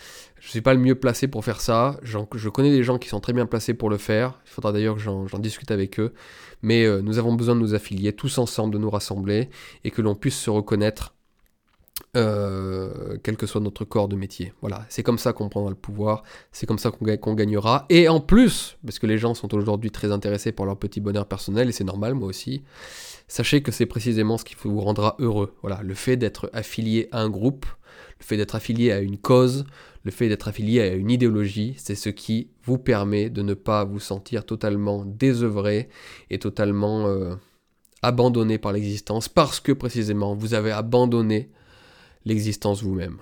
Je 0.41 0.49
ne 0.49 0.51
suis 0.51 0.61
pas 0.61 0.75
le 0.75 0.81
mieux 0.81 0.97
placé 0.97 1.29
pour 1.29 1.43
faire 1.45 1.63
ça. 1.63 1.97
Je 2.03 2.49
connais 2.51 2.71
des 2.71 2.83
gens 2.83 2.99
qui 2.99 3.09
sont 3.09 3.21
très 3.21 3.33
bien 3.33 3.47
placés 3.47 3.73
pour 3.73 3.89
le 3.89 3.97
faire. 3.97 4.41
Il 4.45 4.51
faudra 4.51 4.73
d'ailleurs 4.73 4.97
que 4.97 5.01
j'en 5.01 5.39
discute 5.39 5.71
avec 5.71 5.99
eux. 5.99 6.13
Mais 6.61 6.85
euh, 6.85 7.01
nous 7.01 7.19
avons 7.19 7.35
besoin 7.35 7.55
de 7.55 7.61
nous 7.61 7.75
affilier 7.75 8.13
tous 8.13 8.37
ensemble, 8.37 8.75
de 8.75 8.79
nous 8.79 8.91
rassembler 8.91 9.49
et 9.85 9.91
que 9.91 10.03
l'on 10.03 10.15
puisse 10.15 10.39
se 10.39 10.51
reconnaître 10.51 11.15
euh, 12.17 13.17
quel 13.23 13.37
que 13.37 13.47
soit 13.47 13.61
notre 13.61 13.85
corps 13.85 14.09
de 14.09 14.17
métier. 14.17 14.53
Voilà, 14.61 14.85
c'est 14.89 15.03
comme 15.03 15.19
ça 15.19 15.33
qu'on 15.33 15.49
prendra 15.49 15.71
le 15.71 15.77
pouvoir, 15.77 16.23
c'est 16.53 16.67
comme 16.67 16.79
ça 16.79 16.91
qu'on 16.91 17.35
gagnera. 17.35 17.87
Et 17.89 18.09
en 18.09 18.21
plus, 18.21 18.77
parce 18.85 18.99
que 18.99 19.07
les 19.07 19.19
gens 19.19 19.35
sont 19.35 19.55
aujourd'hui 19.55 19.91
très 19.91 20.13
intéressés 20.13 20.53
par 20.53 20.67
leur 20.67 20.77
petit 20.77 21.01
bonheur 21.01 21.27
personnel, 21.27 21.69
et 21.69 21.73
c'est 21.73 21.85
normal, 21.85 22.15
moi 22.15 22.29
aussi, 22.29 22.63
sachez 23.29 23.63
que 23.63 23.73
c'est 23.73 23.87
précisément 23.87 24.39
ce 24.39 24.45
qui 24.45 24.57
vous 24.63 24.81
rendra 24.81 25.17
heureux. 25.19 25.55
Voilà, 25.63 25.81
le 25.83 25.95
fait 25.95 26.17
d'être 26.17 26.51
affilié 26.53 27.09
à 27.11 27.21
un 27.21 27.29
groupe, 27.29 27.67
le 28.25 28.27
fait 28.27 28.37
d'être 28.39 28.55
affilié 28.55 28.91
à 28.91 29.01
une 29.01 29.19
cause, 29.19 29.67
le 30.03 30.11
fait 30.11 30.31
d'être 30.31 30.49
affilié 30.49 30.81
à 30.81 30.95
une 30.95 31.11
idéologie, 31.11 31.75
c'est 31.77 31.95
ce 31.95 32.09
qui 32.09 32.49
vous 32.65 32.79
permet 32.79 33.29
de 33.29 33.43
ne 33.43 33.53
pas 33.53 33.85
vous 33.85 34.01
sentir 34.01 34.47
totalement 34.47 35.05
désœuvré 35.05 35.91
et 36.31 36.39
totalement 36.39 37.07
euh, 37.07 37.35
abandonné 38.01 38.57
par 38.57 38.73
l'existence, 38.73 39.29
parce 39.29 39.61
que 39.61 39.73
précisément 39.73 40.35
vous 40.35 40.55
avez 40.55 40.71
abandonné 40.73 41.51
l'existence 42.25 42.83
vous-même. 42.83 43.19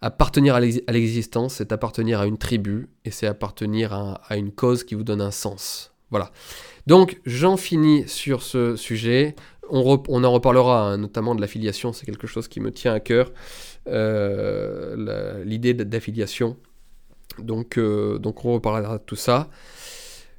Appartenir 0.00 0.54
à 0.54 0.60
l'existence, 0.60 1.54
c'est 1.54 1.72
appartenir 1.72 2.20
à 2.20 2.26
une 2.26 2.38
tribu 2.38 2.90
et 3.04 3.10
c'est 3.10 3.26
appartenir 3.26 3.92
à, 3.92 4.36
une 4.36 4.52
cause 4.52 4.84
qui 4.84 4.94
vous 4.94 5.02
donne 5.02 5.22
un 5.22 5.32
sens. 5.32 5.92
Voilà. 6.10 6.30
Donc 6.86 7.20
j'en 7.26 7.56
finis 7.56 8.06
sur 8.06 8.42
ce 8.42 8.76
sujet. 8.76 9.34
On, 9.70 10.24
en 10.24 10.30
reparlera, 10.32 10.82
hein, 10.82 10.98
notamment 10.98 11.34
de 11.34 11.40
l'affiliation, 11.40 11.94
c'est 11.94 12.04
quelque 12.04 12.26
chose 12.26 12.48
qui 12.48 12.60
me 12.60 12.70
tient 12.70 12.92
à 12.92 13.00
cœur, 13.00 13.32
l'idée 13.86 15.74
d'affiliation. 15.74 16.56
Donc, 17.38 17.78
euh, 17.78 18.18
donc 18.18 18.44
on 18.44 18.54
reparlera 18.54 18.98
de 18.98 19.02
tout 19.02 19.16
ça. 19.16 19.48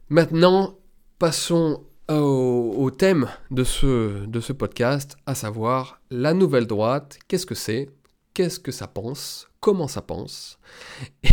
Maintenant, 0.09 0.77
passons 1.19 1.83
au, 2.07 2.91
thème 2.91 3.27
de 3.49 3.63
ce, 3.63 4.25
de 4.25 4.39
ce 4.39 4.53
podcast, 4.53 5.17
à 5.25 5.33
savoir 5.33 6.01
la 6.11 6.33
nouvelle 6.33 6.67
droite, 6.67 7.17
qu'est-ce 7.27 7.47
que 7.47 7.55
c'est, 7.55 7.89
qu'est-ce 8.33 8.59
que 8.59 8.71
ça 8.71 8.87
pense, 8.87 9.47
comment 9.59 9.87
ça 9.87 10.01
pense, 10.03 10.59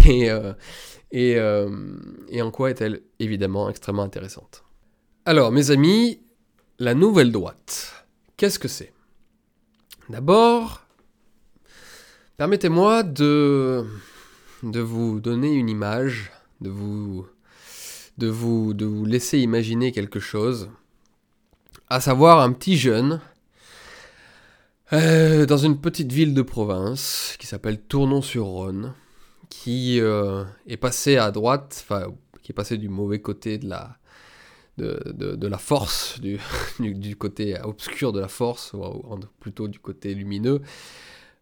euh, 0.08 0.54
et, 1.10 1.36
euh, 1.36 1.68
et 2.30 2.40
en 2.40 2.50
quoi 2.50 2.70
est-elle 2.70 3.02
évidemment 3.18 3.68
extrêmement 3.68 4.02
intéressante? 4.02 4.64
Alors 5.26 5.52
mes 5.52 5.70
amis, 5.70 6.22
la 6.78 6.94
nouvelle 6.94 7.32
droite, 7.32 8.06
qu'est-ce 8.38 8.58
que 8.58 8.68
c'est? 8.68 8.94
D'abord, 10.08 10.81
permettez-moi 12.42 13.04
de, 13.04 13.86
de 14.64 14.80
vous 14.80 15.20
donner 15.20 15.52
une 15.52 15.68
image, 15.68 16.32
de 16.60 16.70
vous 16.70 17.24
de 18.18 18.26
vous, 18.26 18.74
de 18.74 18.84
vous 18.84 19.04
laisser 19.04 19.38
imaginer 19.38 19.92
quelque 19.92 20.18
chose, 20.18 20.68
à 21.88 22.00
savoir 22.00 22.40
un 22.40 22.50
petit 22.50 22.76
jeune 22.76 23.20
euh, 24.92 25.46
dans 25.46 25.56
une 25.56 25.80
petite 25.80 26.10
ville 26.10 26.34
de 26.34 26.42
province 26.42 27.36
qui 27.38 27.46
s'appelle 27.46 27.80
Tournon-sur-Rhône, 27.80 28.92
qui 29.48 30.00
euh, 30.00 30.42
est 30.66 30.76
passé 30.76 31.18
à 31.18 31.30
droite, 31.30 31.84
enfin, 31.84 32.08
qui 32.42 32.50
est 32.50 32.56
passé 32.56 32.76
du 32.76 32.88
mauvais 32.88 33.20
côté 33.20 33.58
de 33.58 33.68
la, 33.68 33.98
de, 34.78 35.46
la 35.46 35.58
force, 35.58 36.20
du, 36.20 36.40
du, 36.80 37.14
côté 37.14 37.56
obscur 37.62 38.10
de 38.10 38.18
la 38.18 38.26
force, 38.26 38.72
ou 38.72 39.20
plutôt 39.38 39.68
du 39.68 39.78
côté 39.78 40.12
lumineux, 40.12 40.60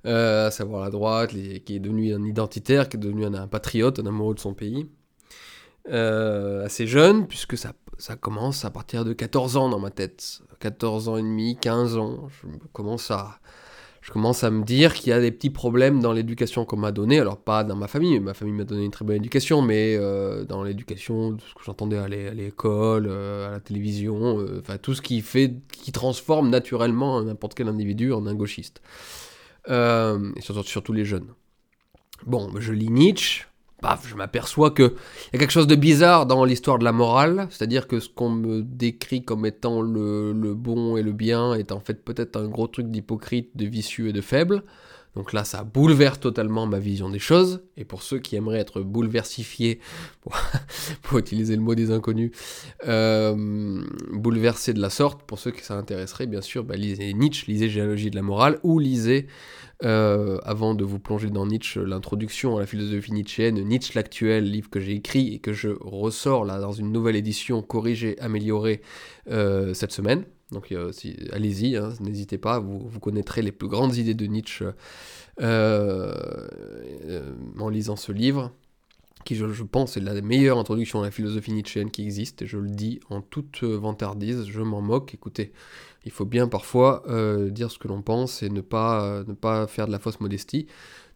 euh, 0.07 0.47
à 0.47 0.51
savoir 0.51 0.83
la 0.85 0.91
droite, 0.91 1.31
qui 1.31 1.77
est 1.77 1.79
devenu 1.79 2.15
un 2.15 2.25
identitaire, 2.25 2.89
qui 2.89 2.97
est 2.97 3.01
devenu 3.01 3.27
un 3.27 3.47
patriote, 3.47 3.99
un 3.99 4.07
amoureux 4.07 4.35
de 4.35 4.41
son 4.41 4.55
pays. 4.55 4.87
Euh, 5.89 6.65
assez 6.65 6.87
jeune, 6.87 7.27
puisque 7.27 7.57
ça, 7.57 7.73
commence 8.21 8.65
à 8.65 8.71
partir 8.71 9.05
de 9.05 9.13
14 9.13 9.57
ans 9.57 9.69
dans 9.69 9.79
ma 9.79 9.91
tête. 9.91 10.41
14 10.61 11.09
ans 11.09 11.17
et 11.17 11.23
demi, 11.23 11.57
15 11.61 11.97
ans. 11.97 12.29
Je 12.29 12.47
commence 12.73 13.11
à, 13.11 13.41
je 14.03 14.11
commence 14.11 14.45
à 14.45 14.51
me 14.51 14.63
dire 14.63 14.95
qu'il 14.95 15.11
y 15.11 15.13
a 15.13 15.21
des 15.21 15.31
petits 15.31 15.51
problèmes 15.51 16.01
dans 16.01 16.13
l'éducation 16.13 16.65
qu'on 16.65 16.77
m'a 16.77 16.93
donnée. 16.93 17.19
Alors, 17.19 17.39
pas 17.39 17.65
dans 17.65 17.77
ma 17.77 17.89
famille, 17.89 18.21
ma 18.21 18.35
famille 18.35 18.55
m'a 18.55 18.65
donné 18.65 18.85
une 18.85 18.91
très 18.91 19.05
bonne 19.05 19.17
éducation, 19.17 19.63
mais 19.63 19.97
euh, 19.97 20.45
dans 20.45 20.63
l'éducation, 20.63 21.37
ce 21.39 21.55
que 21.55 21.65
j'entendais 21.65 21.99
à 21.99 22.09
l'école, 22.09 23.11
à 23.11 23.51
la 23.51 23.61
télévision, 23.61 24.39
enfin, 24.59 24.79
tout 24.79 24.95
ce 24.95 25.03
qui 25.03 25.21
fait, 25.23 25.55
qui 25.73 25.93
transforme 25.93 26.51
naturellement 26.51 27.23
n'importe 27.23 27.55
quel 27.55 27.69
individu 27.69 28.13
en 28.13 28.27
un 28.27 28.35
gauchiste. 28.35 28.81
Et 29.69 30.41
surtout, 30.41 30.63
surtout 30.65 30.93
les 30.93 31.05
jeunes. 31.05 31.29
Bon, 32.27 32.51
je 32.59 32.73
lis 32.73 32.91
Nietzsche, 32.91 33.47
paf, 33.81 34.07
je 34.07 34.15
m'aperçois 34.15 34.71
qu'il 34.71 34.93
y 35.33 35.37
a 35.37 35.39
quelque 35.39 35.51
chose 35.51 35.67
de 35.67 35.75
bizarre 35.75 36.27
dans 36.27 36.45
l'histoire 36.45 36.79
de 36.79 36.85
la 36.85 36.93
morale, 36.93 37.49
c'est-à-dire 37.51 37.89
que 37.89 37.99
ce 38.01 38.09
qu'on 38.09 38.31
me 38.31 38.63
décrit 38.63 39.25
comme 39.25 39.47
étant 39.47 39.81
le, 39.81 40.55
bon 40.55 40.97
et 40.97 41.03
le 41.03 41.13
bien 41.13 41.55
est 41.55 41.73
en 41.73 41.81
fait 41.81 42.05
peut-être 42.05 42.37
un 42.37 42.49
gros 42.49 42.67
truc 42.67 42.91
d'hypocrite, 42.91 43.57
de 43.57 43.67
vicieux 43.67 44.09
et 44.09 44.13
de 44.13 44.21
faible. 44.21 44.63
Donc 45.17 45.33
là, 45.33 45.45
ça 45.45 45.65
bouleverse 45.65 46.21
totalement 46.21 46.67
ma 46.67 46.79
vision 46.79 47.11
des 47.11 47.19
choses. 47.19 47.63
Et 47.77 47.85
pour 47.85 48.03
ceux 48.03 48.19
qui 48.19 48.37
aimeraient 48.37 48.61
être 48.61 48.81
bouleversifiés, 48.81 49.81
pour, 51.03 51.19
utiliser 51.19 51.57
le 51.57 51.63
mot 51.63 51.75
des 51.75 51.91
inconnus, 51.91 52.31
euh, 52.87 53.83
bouleversés 54.13 54.73
de 54.73 54.81
la 54.81 54.91
sorte, 54.91 55.23
pour 55.25 55.39
ceux 55.39 55.51
qui 55.51 55.65
ça 55.65 55.75
intéresserait, 55.75 56.27
bien 56.27 56.41
sûr, 56.41 56.65
bah, 56.65 56.77
lisez 56.77 57.13
Nietzsche, 57.15 57.51
lisez 57.51 57.69
Géologie 57.69 58.11
de 58.11 58.17
la 58.17 58.23
morale, 58.23 58.61
ou 58.63 58.79
lisez 58.79 59.27
euh, 59.83 60.39
avant 60.45 60.75
de 60.75 60.85
vous 60.85 60.99
plonger 60.99 61.31
dans 61.31 61.47
Nietzsche, 61.47 61.81
l'introduction 61.81 62.57
à 62.57 62.61
la 62.61 62.67
philosophie 62.67 63.13
nietzschéenne, 63.13 63.61
Nietzsche 63.63 63.93
l'actuel, 63.95 64.45
livre 64.45 64.69
que 64.69 64.79
j'ai 64.79 64.93
écrit 64.93 65.35
et 65.35 65.39
que 65.39 65.55
je 65.55 65.71
ressors 65.81 66.45
là 66.45 66.61
dans 66.61 66.73
une 66.73 66.93
nouvelle 66.93 67.17
édition 67.17 67.63
corrigée, 67.63 68.19
améliorée 68.21 68.83
euh, 69.31 69.73
cette 69.73 69.93
semaine. 69.93 70.25
Donc 70.53 70.73
euh, 70.73 70.93
allez-y, 71.33 71.77
hein, 71.77 71.93
n'hésitez 72.01 72.39
pas, 72.39 72.59
vous, 72.59 72.81
vous, 72.89 73.01
connaîtrez 73.01 73.43
les 73.43 73.53
plus 73.53 73.69
grandes 73.69 73.97
idées 73.97 74.15
de 74.15 74.27
Nietzsche 74.27 74.67
en 75.41 76.09
lisant 77.69 77.97
ce 77.97 78.13
livre 78.13 78.53
qui 79.25 79.37
je, 79.37 79.63
pense 79.65 79.97
est 79.97 80.01
la 80.01 80.21
meilleure 80.21 80.59
introduction 80.59 81.01
à 81.01 81.05
la 81.05 81.11
philosophie 81.11 81.53
nietzschéenne 81.53 81.91
qui 81.91 82.03
existe, 82.03 82.43
et 82.43 82.47
je 82.47 82.59
le 82.59 82.71
dis 82.71 83.01
en 83.11 83.21
toute 83.21 83.63
vantardise, 83.63 84.47
je 84.47 84.63
m'en 84.63 84.81
moque, 84.81 85.15
écoutez, 85.15 85.53
il 86.05 86.13
faut 86.13 86.25
bien 86.25 86.49
parfois 86.49 87.03
euh, 87.09 87.51
dire 87.51 87.71
ce 87.71 87.79
que 87.79 87.89
l'on 87.89 88.03
pense 88.03 88.43
et 88.43 88.49
ne 88.49 88.61
pas, 88.61 89.05
euh, 89.05 89.25
ne 89.27 89.35
pas 89.35 89.67
faire 89.67 89.87
de 89.87 89.93
la 89.93 89.99
fausse 89.99 90.21
modestie. 90.21 90.67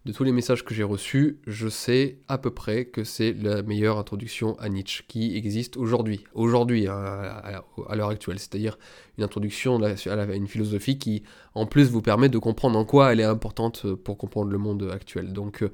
De 0.05 0.13
tous 0.13 0.25
les 0.25 0.33
messages 0.33 0.67
que 0.67 0.75
j'ai 0.75 0.83
reçus, 0.83 1.39
je 1.47 1.67
sais 1.67 2.19
à 2.29 2.37
peu 2.37 2.51
près 2.51 2.85
que 2.85 3.05
c'est 3.05 3.33
la 3.33 3.63
meilleure 3.63 3.97
introduction 3.97 4.55
à 4.59 4.69
Nietzsche 4.69 5.03
qui 5.09 5.35
existe 5.35 5.79
aujourd'hui, 5.79 6.25
aujourd'hui, 6.35 6.89
hein, 6.89 6.95
à, 6.95 7.97
l'heure 7.97 8.11
actuelle. 8.11 8.39
C'est-à-dire 8.39 8.77
une 9.17 9.25
introduction 9.25 9.83
à, 9.83 10.35
une 10.35 10.47
philosophie 10.47 10.99
qui, 10.99 11.23
en 11.55 11.65
plus, 11.65 11.89
vous 11.89 12.03
permet 12.03 12.29
de 12.29 12.37
comprendre 12.37 12.79
en 12.79 12.85
quoi 12.85 13.15
elle 13.15 13.21
est 13.21 13.25
importante 13.25 13.95
pour 13.95 14.19
comprendre 14.19 14.51
le 14.51 14.59
monde 14.59 14.91
actuel. 14.93 15.33
Donc, 15.33 15.63
euh, 15.63 15.73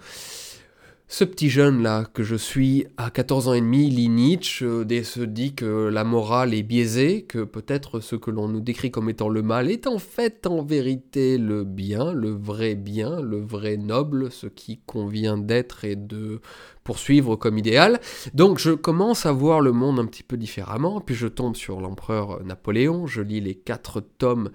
ce 1.12 1.24
petit 1.24 1.50
jeune 1.50 1.82
là 1.82 2.04
que 2.04 2.22
je 2.22 2.36
suis 2.36 2.86
à 2.96 3.11
14 3.11 3.48
ans 3.48 3.52
et 3.52 3.61
demi 3.61 3.90
lit 3.90 4.08
Nietzsche 4.08 4.84
et 4.88 5.02
se 5.02 5.20
dit 5.20 5.56
que 5.56 5.88
la 5.88 6.04
morale 6.04 6.54
est 6.54 6.62
biaisée, 6.62 7.22
que 7.22 7.42
peut-être 7.42 7.98
ce 7.98 8.14
que 8.14 8.30
l'on 8.30 8.46
nous 8.46 8.61
décrit 8.61 8.92
comme 8.92 9.11
étant 9.11 9.28
le 9.28 9.42
mal 9.42 9.72
est 9.72 9.88
en 9.88 9.98
fait 9.98 10.46
en 10.46 10.62
vérité 10.62 11.36
le 11.36 11.64
bien, 11.64 12.12
le 12.12 12.30
vrai 12.30 12.76
bien, 12.76 13.20
le 13.20 13.40
vrai 13.40 13.76
noble, 13.76 14.30
ce 14.30 14.46
qui 14.46 14.78
convient 14.86 15.36
d'être 15.36 15.84
et 15.84 15.96
de 15.96 16.40
poursuivre 16.84 17.34
comme 17.34 17.58
idéal. 17.58 17.98
Donc 18.32 18.61
je 18.61 18.70
commence 18.70 19.26
à 19.26 19.32
voir 19.32 19.61
le 19.61 19.72
monde 19.72 19.98
un 19.98 20.06
petit 20.06 20.22
peu 20.22 20.36
différemment, 20.36 21.00
puis 21.00 21.16
je 21.16 21.26
tombe 21.26 21.56
sur 21.56 21.80
l'empereur 21.80 22.44
Napoléon, 22.44 23.08
je 23.08 23.20
lis 23.20 23.40
les 23.40 23.56
quatre 23.56 24.00
tomes 24.00 24.50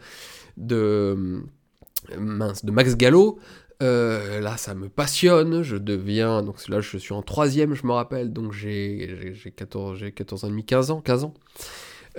de 0.55 1.43
de 2.63 2.71
Max 2.71 2.95
Gallo, 2.95 3.39
euh, 3.83 4.39
là, 4.39 4.57
ça 4.57 4.73
me 4.73 4.87
passionne, 4.87 5.61
je 5.61 5.75
deviens, 5.75 6.41
donc 6.41 6.67
là 6.69 6.79
je 6.79 6.97
suis 6.97 7.13
en 7.13 7.21
troisième, 7.21 7.73
je 7.73 7.85
me 7.85 7.91
rappelle, 7.91 8.31
donc 8.31 8.53
j'ai 8.53 9.33
14, 9.55 9.99
14 10.15 10.43
ans 10.43 10.47
et 10.47 10.51
demi, 10.51 10.65
15 10.65 10.91
ans, 10.91 11.01
15 11.01 11.23
ans. 11.25 11.33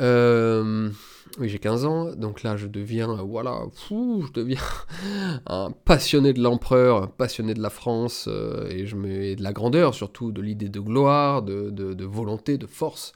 Euh, 0.00 0.90
oui, 1.38 1.48
j'ai 1.48 1.58
15 1.58 1.84
ans, 1.86 2.14
donc 2.14 2.42
là 2.42 2.56
je 2.56 2.66
deviens, 2.66 3.14
voilà, 3.22 3.62
fou, 3.74 4.24
je 4.26 4.32
deviens 4.32 4.60
un 5.46 5.70
passionné 5.70 6.34
de 6.34 6.42
l'empereur, 6.42 7.02
un 7.02 7.06
passionné 7.06 7.54
de 7.54 7.62
la 7.62 7.70
France, 7.70 8.28
euh, 8.28 8.68
et, 8.68 8.86
je 8.86 8.96
me, 8.96 9.34
de 9.34 9.42
la 9.42 9.52
grandeur 9.52 9.94
surtout, 9.94 10.32
de 10.32 10.42
l'idée 10.42 10.68
de 10.68 10.80
gloire, 10.80 11.42
de, 11.42 11.70
de 11.70 12.04
volonté, 12.04 12.58
de 12.58 12.66
force. 12.66 13.14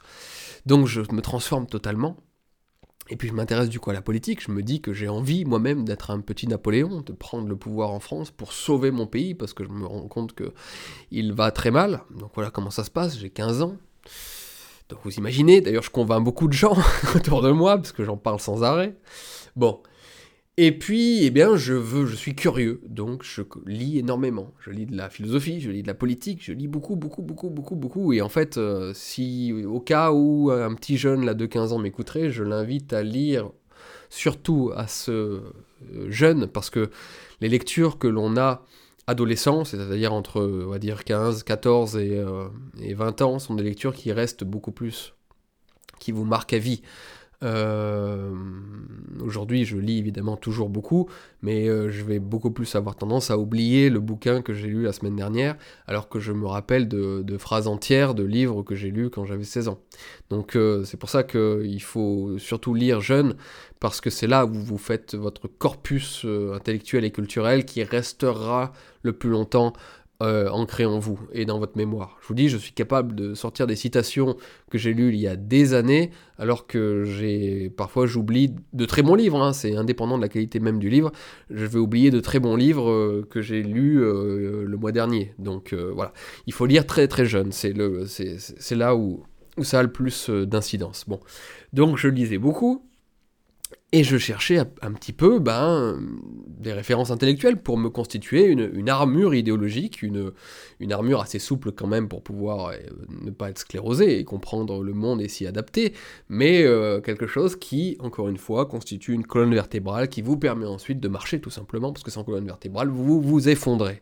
Donc 0.65 0.87
je 0.87 1.01
me 1.11 1.21
transforme 1.21 1.67
totalement. 1.67 2.17
Et 3.11 3.17
puis 3.17 3.27
je 3.27 3.33
m'intéresse 3.33 3.67
du 3.67 3.77
coup 3.81 3.89
à 3.89 3.93
la 3.93 4.01
politique, 4.01 4.41
je 4.41 4.51
me 4.51 4.63
dis 4.63 4.79
que 4.79 4.93
j'ai 4.93 5.09
envie 5.09 5.43
moi-même 5.43 5.83
d'être 5.83 6.11
un 6.11 6.21
petit 6.21 6.47
Napoléon, 6.47 7.01
de 7.01 7.11
prendre 7.11 7.45
le 7.45 7.57
pouvoir 7.57 7.91
en 7.91 7.99
France 7.99 8.31
pour 8.31 8.53
sauver 8.53 8.89
mon 8.89 9.05
pays, 9.05 9.35
parce 9.35 9.53
que 9.53 9.65
je 9.65 9.69
me 9.69 9.85
rends 9.85 10.07
compte 10.07 10.31
que 10.31 10.53
il 11.11 11.33
va 11.33 11.51
très 11.51 11.71
mal. 11.71 12.03
Donc 12.17 12.31
voilà 12.35 12.51
comment 12.51 12.71
ça 12.71 12.85
se 12.85 12.89
passe, 12.89 13.19
j'ai 13.19 13.29
15 13.29 13.63
ans. 13.63 13.75
Donc 14.87 14.99
vous 15.03 15.13
imaginez, 15.15 15.59
d'ailleurs 15.59 15.83
je 15.83 15.89
convainc 15.89 16.23
beaucoup 16.23 16.47
de 16.47 16.53
gens 16.53 16.77
autour 17.15 17.41
de 17.41 17.51
moi, 17.51 17.75
parce 17.75 17.91
que 17.91 18.05
j'en 18.05 18.15
parle 18.15 18.39
sans 18.39 18.63
arrêt. 18.63 18.95
Bon. 19.57 19.81
Et 20.63 20.71
puis, 20.71 21.25
eh 21.25 21.31
bien, 21.31 21.57
je 21.57 21.73
veux, 21.73 22.05
je 22.05 22.15
suis 22.15 22.35
curieux, 22.35 22.81
donc 22.87 23.23
je 23.23 23.41
lis 23.65 23.97
énormément. 23.97 24.53
Je 24.59 24.69
lis 24.69 24.85
de 24.85 24.95
la 24.95 25.09
philosophie, 25.09 25.59
je 25.59 25.71
lis 25.71 25.81
de 25.81 25.87
la 25.87 25.95
politique, 25.95 26.43
je 26.43 26.53
lis 26.53 26.67
beaucoup, 26.67 26.95
beaucoup, 26.95 27.23
beaucoup, 27.23 27.49
beaucoup, 27.49 27.75
beaucoup. 27.75 28.13
Et 28.13 28.21
en 28.21 28.29
fait, 28.29 28.57
euh, 28.59 28.91
si 28.93 29.51
au 29.65 29.79
cas 29.79 30.11
où 30.11 30.51
un 30.51 30.75
petit 30.75 30.97
jeune 30.97 31.25
là 31.25 31.33
de 31.33 31.47
15 31.47 31.73
ans 31.73 31.79
m'écouterait, 31.79 32.29
je 32.29 32.43
l'invite 32.43 32.93
à 32.93 33.01
lire 33.01 33.49
surtout 34.11 34.71
à 34.75 34.85
ce 34.85 35.11
euh, 35.11 35.41
jeune, 36.09 36.45
parce 36.45 36.69
que 36.69 36.91
les 37.39 37.49
lectures 37.49 37.97
que 37.97 38.07
l'on 38.07 38.37
a 38.37 38.63
adolescents, 39.07 39.65
c'est-à-dire 39.65 40.13
entre, 40.13 40.41
on 40.41 40.69
va 40.69 40.77
dire, 40.77 41.05
15, 41.05 41.41
14 41.41 41.97
et, 41.97 42.23
et 42.79 42.93
20 42.93 43.23
ans, 43.23 43.39
sont 43.39 43.55
des 43.55 43.63
lectures 43.63 43.95
qui 43.95 44.11
restent 44.11 44.43
beaucoup 44.43 44.71
plus, 44.71 45.15
qui 45.99 46.11
vous 46.11 46.23
marquent 46.23 46.53
à 46.53 46.59
vie. 46.59 46.83
Euh, 47.43 48.35
aujourd'hui, 49.19 49.65
je 49.65 49.77
lis 49.77 49.97
évidemment 49.97 50.37
toujours 50.37 50.69
beaucoup, 50.69 51.09
mais 51.41 51.67
euh, 51.67 51.89
je 51.89 52.03
vais 52.03 52.19
beaucoup 52.19 52.51
plus 52.51 52.75
avoir 52.75 52.95
tendance 52.95 53.31
à 53.31 53.37
oublier 53.37 53.89
le 53.89 53.99
bouquin 53.99 54.41
que 54.41 54.53
j'ai 54.53 54.67
lu 54.67 54.83
la 54.83 54.93
semaine 54.93 55.15
dernière, 55.15 55.55
alors 55.87 56.07
que 56.07 56.19
je 56.19 56.31
me 56.31 56.45
rappelle 56.45 56.87
de, 56.87 57.37
phrases 57.37 57.67
entières 57.67 58.13
de 58.13 58.23
livres 58.23 58.61
que 58.61 58.75
j'ai 58.75 58.91
lus 58.91 59.09
quand 59.09 59.25
j'avais 59.25 59.43
16 59.43 59.69
ans. 59.69 59.79
Donc 60.29 60.55
euh, 60.55 60.83
c'est 60.83 60.97
pour 60.97 61.09
ça 61.09 61.23
qu'il 61.23 61.81
faut 61.81 62.37
surtout 62.37 62.73
lire 62.73 63.01
jeune, 63.01 63.35
parce 63.79 64.01
que 64.01 64.11
c'est 64.11 64.27
là 64.27 64.45
où 64.45 64.53
vous 64.53 64.77
faites 64.77 65.15
votre 65.15 65.47
corpus 65.47 66.25
intellectuel 66.53 67.03
et 67.03 67.11
culturel 67.11 67.65
qui 67.65 67.83
restera 67.83 68.71
le 69.01 69.13
plus 69.13 69.31
longtemps 69.31 69.73
euh, 70.21 70.49
en 70.49 70.99
vous 70.99 71.19
et 71.33 71.45
dans 71.45 71.59
votre 71.59 71.77
mémoire. 71.77 72.17
Je 72.21 72.27
vous 72.27 72.33
dis, 72.33 72.47
je 72.47 72.57
suis 72.57 72.73
capable 72.73 73.15
de 73.15 73.33
sortir 73.33 73.67
des 73.67 73.75
citations 73.75 74.37
que 74.69 74.77
j'ai 74.77 74.93
lues 74.93 75.09
il 75.09 75.19
y 75.19 75.27
a 75.27 75.35
des 75.35 75.73
années, 75.73 76.11
alors 76.37 76.67
que 76.67 77.03
j'ai 77.03 77.69
parfois 77.69 78.05
j'oublie 78.05 78.55
de 78.73 78.85
très 78.85 79.01
bons 79.01 79.15
livres, 79.15 79.41
hein, 79.41 79.51
c'est 79.51 79.75
indépendant 79.75 80.17
de 80.17 80.21
la 80.21 80.29
qualité 80.29 80.59
même 80.59 80.79
du 80.79 80.89
livre, 80.89 81.11
je 81.49 81.65
vais 81.65 81.79
oublier 81.79 82.11
de 82.11 82.19
très 82.19 82.39
bons 82.39 82.55
livres 82.55 82.89
euh, 82.89 83.27
que 83.29 83.41
j'ai 83.41 83.63
lus 83.63 84.01
euh, 84.01 84.63
le 84.65 84.77
mois 84.77 84.91
dernier. 84.91 85.33
Donc 85.39 85.73
voilà, 85.73 86.13
il 86.47 86.53
faut 86.53 86.65
lire 86.65 86.85
très 86.85 87.07
très 87.07 87.25
jeune, 87.25 87.51
c'est 87.51 87.73
là 87.73 88.95
où, 88.95 89.23
où 89.57 89.63
ça 89.63 89.79
a 89.79 89.83
le 89.83 89.91
plus 89.91 90.29
d'incidence. 90.29 91.05
Bon, 91.07 91.19
donc 91.73 91.97
je 91.97 92.07
lisais 92.07 92.37
beaucoup, 92.37 92.85
et 93.93 94.05
je 94.05 94.17
cherchais 94.17 94.57
un 94.57 94.93
petit 94.93 95.11
peu 95.11 95.39
ben, 95.39 95.99
des 96.47 96.71
références 96.71 97.11
intellectuelles 97.11 97.61
pour 97.61 97.77
me 97.77 97.89
constituer 97.89 98.45
une, 98.45 98.87
armure 98.89 99.35
idéologique, 99.35 100.01
une, 100.01 100.31
armure 100.91 101.19
assez 101.19 101.39
souple 101.39 101.73
quand 101.73 101.87
même 101.87 102.07
pour 102.07 102.23
pouvoir 102.23 102.67
euh, 102.69 102.77
ne 103.09 103.31
pas 103.31 103.49
être 103.49 103.59
sclérosé 103.59 104.17
et 104.17 104.23
comprendre 104.23 104.81
le 104.81 104.93
monde 104.93 105.21
et 105.21 105.27
s'y 105.27 105.45
adapter, 105.45 105.93
mais 106.29 106.63
euh, 106.63 107.01
quelque 107.01 107.27
chose 107.27 107.57
qui, 107.57 107.97
encore 107.99 108.29
une 108.29 108.37
fois, 108.37 108.65
constitue 108.65 109.11
une 109.11 109.25
colonne 109.25 109.53
vertébrale 109.53 110.07
qui 110.07 110.21
vous 110.21 110.37
permet 110.37 110.65
ensuite 110.65 111.01
de 111.01 111.07
marcher 111.09 111.41
tout 111.41 111.49
simplement, 111.49 111.91
parce 111.91 112.03
que 112.03 112.11
sans 112.11 112.23
colonne 112.23 112.45
vertébrale, 112.45 112.87
vous 112.87 113.21
vous 113.21 113.49
effondrez. 113.49 114.01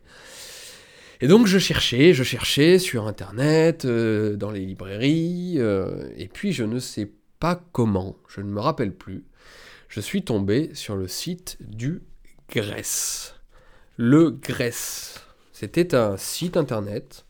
Et 1.20 1.26
donc 1.26 1.48
je 1.48 1.58
cherchais, 1.58 2.14
je 2.14 2.22
cherchais 2.22 2.78
sur 2.78 3.08
Internet, 3.08 3.84
euh, 3.84 4.36
dans 4.36 4.52
les 4.52 4.64
librairies, 4.64 5.58
et 6.16 6.28
puis 6.28 6.52
je 6.52 6.62
ne 6.62 6.78
sais 6.78 7.10
pas 7.40 7.60
comment, 7.72 8.16
je 8.28 8.40
ne 8.40 8.50
me 8.50 8.60
rappelle 8.60 8.94
plus, 8.94 9.24
je 9.90 10.00
suis 10.00 10.22
tombé 10.22 10.70
sur 10.72 10.94
le 10.94 11.08
site 11.08 11.58
du 11.60 12.02
Grèce. 12.48 13.34
Le 13.96 14.30
Grèce, 14.30 15.20
c'était 15.52 15.96
un 15.96 16.16
site 16.16 16.56
internet 16.56 17.26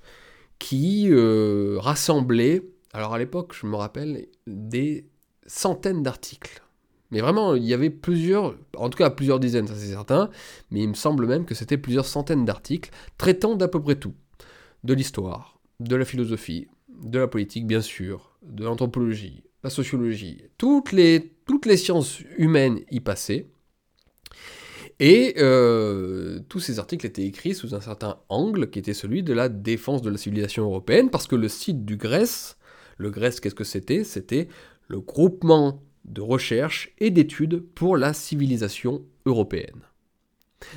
qui 0.59 1.09
euh, 1.11 1.79
rassemblait, 1.81 2.63
alors 2.93 3.15
à 3.15 3.19
l'époque, 3.19 3.55
je 3.59 3.67
me 3.67 3.77
rappelle, 3.77 4.27
des 4.47 5.09
centaines 5.47 6.03
d'articles. 6.03 6.63
Mais 7.11 7.23
vraiment, 7.23 7.55
il 7.55 7.65
y 7.65 7.73
avait 7.73 7.89
plusieurs, 7.89 8.55
en 8.77 8.91
tout 8.91 8.99
cas 8.99 9.09
plusieurs 9.09 9.41
dizaines, 9.41 9.67
ça 9.67 9.75
c'est 9.75 9.87
certain, 9.87 10.29
mais 10.71 10.83
il 10.83 10.89
me 10.89 10.95
semble 10.95 11.27
même 11.27 11.47
que 11.47 11.55
c'était 11.55 11.79
plusieurs 11.79 12.07
centaines 12.07 12.45
d'articles 12.45 12.91
traitant 13.17 13.57
d'à 13.57 13.69
peu 13.69 13.81
près 13.81 13.97
tout. 13.97 14.15
De 14.85 14.93
l'histoire, 14.93 15.59
de 15.81 15.97
la 15.97 16.05
philosophie, 16.05 16.69
de 16.89 17.19
la 17.19 17.27
politique 17.27 17.67
bien 17.67 17.81
sûr, 17.81 18.37
de 18.43 18.65
l'anthropologie, 18.65 19.45
la 19.63 19.71
sociologie, 19.71 20.45
toutes 20.59 20.93
les, 20.93 21.33
sciences 21.77 22.21
humaines 22.39 22.81
y 22.91 23.01
passaient. 23.01 23.47
Et 24.99 25.35
euh, 25.39 26.41
tous 26.49 26.61
ces 26.61 26.79
articles 26.79 27.07
étaient 27.07 27.25
écrits 27.25 27.55
sous 27.55 27.75
un 27.75 27.81
certain 27.81 28.19
angle 28.29 28.69
qui 28.69 28.79
était 28.79 28.93
celui 28.93 29.23
de 29.23 29.33
la 29.33 29.49
défense 29.49 30.03
de 30.03 30.11
la 30.11 30.19
civilisation 30.19 30.65
européenne, 30.65 31.11
parce 31.11 31.27
que 31.27 31.37
le 31.37 31.49
site 31.49 31.85
du 31.85 31.97
Grèce, 31.97 32.59
le 32.99 33.11
Grèce, 33.11 33.41
qu'est-ce 33.41 33.55
que 33.55 33.65
c'était? 33.65 34.05
C'était 34.05 34.49
le 34.89 35.01
groupement 35.01 35.83
de 36.05 36.21
recherche 36.21 36.93
et 36.99 37.11
d'études 37.11 37.61
pour 37.75 37.97
la 37.97 38.13
civilisation 38.13 39.05
européenne. 39.25 39.83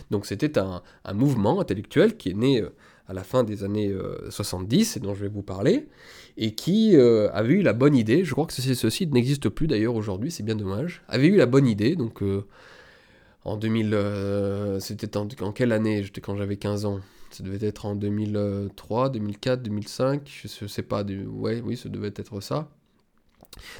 Donc 0.09 0.25
c'était 0.25 0.57
un, 0.57 0.81
un, 1.03 1.13
mouvement 1.13 1.59
intellectuel 1.59 2.15
qui 2.15 2.29
est 2.29 2.37
né 2.37 2.61
euh, 2.61 2.69
à 3.07 3.13
la 3.13 3.23
fin 3.23 3.43
des 3.43 3.63
années 3.63 3.93
70, 4.29 4.95
euh, 4.95 4.99
et 4.99 5.03
dont 5.03 5.13
je 5.13 5.21
vais 5.21 5.29
vous 5.29 5.41
parler, 5.41 5.87
et 6.37 6.51
qui 6.51 6.95
euh, 6.95 7.29
avait 7.33 7.55
eu 7.55 7.61
la 7.61 7.73
bonne 7.73 7.95
idée, 7.95 8.23
je 8.23 8.31
crois 8.31 8.45
que 8.45 8.53
ce, 8.53 8.89
site 8.89 9.13
n'existe 9.13 9.49
plus 9.49 9.67
d'ailleurs 9.67 9.95
aujourd'hui, 9.95 10.31
c'est 10.31 10.43
bien 10.43 10.55
dommage, 10.55 11.03
avait 11.07 11.27
eu 11.27 11.35
la 11.35 11.45
bonne 11.45 11.67
idée, 11.67 11.95
donc 11.95 12.23
euh, 12.23 12.45
en 13.43 13.57
2000, 13.57 13.97
c'était 14.79 15.17
en, 15.17 15.27
quelle 15.27 15.73
année? 15.73 16.05
Quand 16.21 16.37
j'avais 16.37 16.55
15 16.55 16.85
ans. 16.85 17.01
Ça 17.31 17.43
devait 17.43 17.65
être 17.67 17.87
en 17.87 17.95
2003, 17.95 19.09
2004, 19.09 19.63
2005, 19.63 20.21
je, 20.43 20.67
sais 20.67 20.83
pas, 20.83 21.03
ouais, 21.03 21.63
oui, 21.65 21.75
ça 21.75 21.89
devait 21.89 22.13
être 22.15 22.41
ça. 22.41 22.69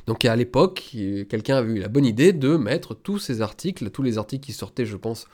Donc 0.08 0.26
à 0.26 0.36
l'époque, 0.36 0.90
quelqu'un 1.30 1.58
avait 1.58 1.74
eu 1.74 1.80
la 1.80 1.88
bonne 1.88 2.06
idée 2.06 2.34
de 2.34 2.58
mettre 2.58 2.96
tous 2.96 3.20
ces 3.20 3.42
articles, 3.42 3.92
tous 3.92 4.02
les 4.02 4.18
articles 4.18 4.44
qui 4.44 4.54
sortaient, 4.54 4.88
je 4.88 4.98
pense, 4.98 5.28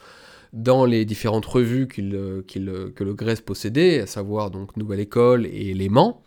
dans 0.54 0.86
les 0.86 1.06
différentes 1.06 1.46
revues 1.46 1.88
euh, 2.00 2.42
que 2.44 3.04
le 3.04 3.14
Grèce 3.14 3.42
possédait, 3.42 4.02
à 4.02 4.08
savoir 4.08 4.52
donc 4.52 4.78
Nouvelle 4.78 5.00
École 5.00 5.46
et 5.46 5.74
Léman, 5.74 6.22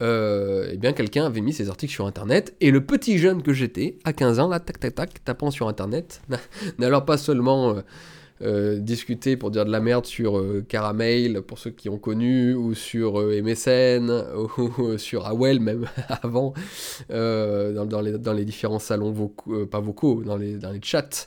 euh, 0.00 0.68
eh 0.72 0.76
bien 0.76 0.92
quelqu'un 0.92 1.26
avait 1.26 1.40
mis 1.40 1.52
ces 1.52 1.68
articles 1.68 1.92
sur 1.92 2.06
internet. 2.06 2.54
Et 2.60 2.70
le 2.70 2.84
petit 2.84 3.18
jeune 3.18 3.42
que 3.42 3.52
j'étais 3.52 3.98
à 4.04 4.12
15 4.12 4.38
ans 4.38 4.48
là 4.48 4.60
tac 4.60 4.78
tac 4.78 4.94
tac 4.94 5.24
tapant 5.24 5.50
sur 5.50 5.68
internet 5.68 6.22
n'alors 6.78 7.04
pas 7.04 7.16
seulement 7.16 7.70
euh, 7.70 7.74
euh, 7.74 7.82
discuter 8.40 9.36
pour 9.36 9.50
dire 9.50 9.64
de 9.64 9.70
la 9.70 9.80
merde 9.80 10.06
sur 10.06 10.38
euh, 10.38 10.64
Caramel, 10.66 11.42
pour 11.42 11.58
ceux 11.58 11.70
qui 11.70 11.88
ont 11.88 11.98
connu, 11.98 12.54
ou 12.54 12.74
sur 12.74 13.20
euh, 13.20 13.42
MSN, 13.42 14.10
ou 14.58 14.98
sur 14.98 15.26
AOL 15.26 15.60
même 15.60 15.86
avant, 16.08 16.54
dans, 17.08 18.32
les, 18.34 18.44
différents 18.44 18.78
salons 18.78 19.10
vocaux, 19.10 19.66
pas 19.66 19.80
vocaux, 19.80 20.22
dans 20.24 20.36
les, 20.36 20.58
chats, 20.82 21.26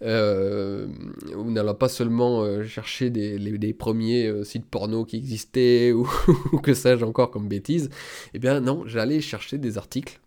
où 0.00 1.50
n'allant 1.50 1.74
pas 1.74 1.88
seulement 1.88 2.62
chercher 2.64 3.10
des, 3.10 3.38
les, 3.38 3.72
premiers 3.72 4.44
sites 4.44 4.66
porno 4.66 5.04
qui 5.04 5.16
existaient, 5.16 5.92
ou, 5.94 6.08
ou 6.52 6.58
que 6.58 6.74
sais-je 6.74 7.04
encore 7.04 7.30
comme 7.30 7.48
bêtises, 7.48 7.90
eh 8.32 8.38
bien 8.38 8.60
non, 8.60 8.84
j'allais 8.86 9.20
chercher 9.20 9.58
des 9.58 9.78
articles 9.78 10.20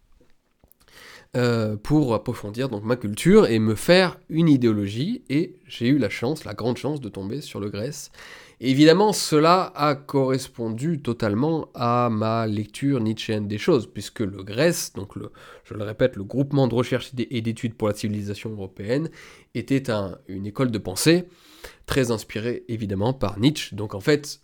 euh, 1.38 1.78
pour 1.78 2.16
approfondir 2.16 2.68
donc 2.68 2.84
ma 2.84 2.96
culture 2.96 3.46
et 3.46 3.60
me 3.60 3.76
faire 3.76 4.20
une 4.28 4.50
idéologie. 4.50 5.22
Et 5.30 5.56
j'ai 5.68 5.88
eu 5.88 6.00
la 6.00 6.10
chance, 6.10 6.46
la 6.46 6.56
grande 6.56 6.78
chance 6.78 7.00
de 7.00 7.10
tomber 7.10 7.42
sur 7.42 7.60
le 7.60 7.70
Grèce. 7.70 8.12
évidemment, 8.60 9.14
cela 9.14 9.72
a 9.76 9.94
correspondu 9.94 11.00
totalement 11.00 11.70
à 11.76 12.10
ma 12.12 12.48
lecture 12.48 13.00
nietzschéenne 13.02 13.48
des 13.48 13.60
choses, 13.60 13.86
puisque 13.86 14.22
le 14.22 14.42
Grèce, 14.42 14.94
donc 14.94 15.14
je 15.64 15.74
le 15.76 15.84
répète, 15.84 16.16
le 16.16 16.24
groupement 16.24 16.68
de 16.68 16.74
recherche 16.74 17.12
et 17.18 17.42
d'études 17.42 17.76
pour 17.76 17.88
la 17.88 17.94
civilisation 17.94 18.50
européenne, 18.50 19.10
était 19.54 19.92
un, 19.92 20.18
une 20.28 20.48
école 20.48 20.72
de 20.72 20.80
pensée 20.80 21.26
très 21.86 22.10
inspirée 22.10 22.64
évidemment 22.68 23.14
par 23.14 23.38
Nietzsche. 23.38 23.76
Donc 23.76 23.94
en 23.94 24.00
fait, 24.00 24.42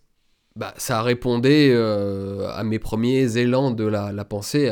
bah, 0.55 0.73
ça 0.77 1.01
répondait 1.01 1.71
euh, 1.71 2.47
à 2.51 2.63
mes 2.63 2.77
premiers 2.77 3.37
élans 3.37 3.71
de 3.71 3.85
la, 3.85 4.25
pensée, 4.25 4.71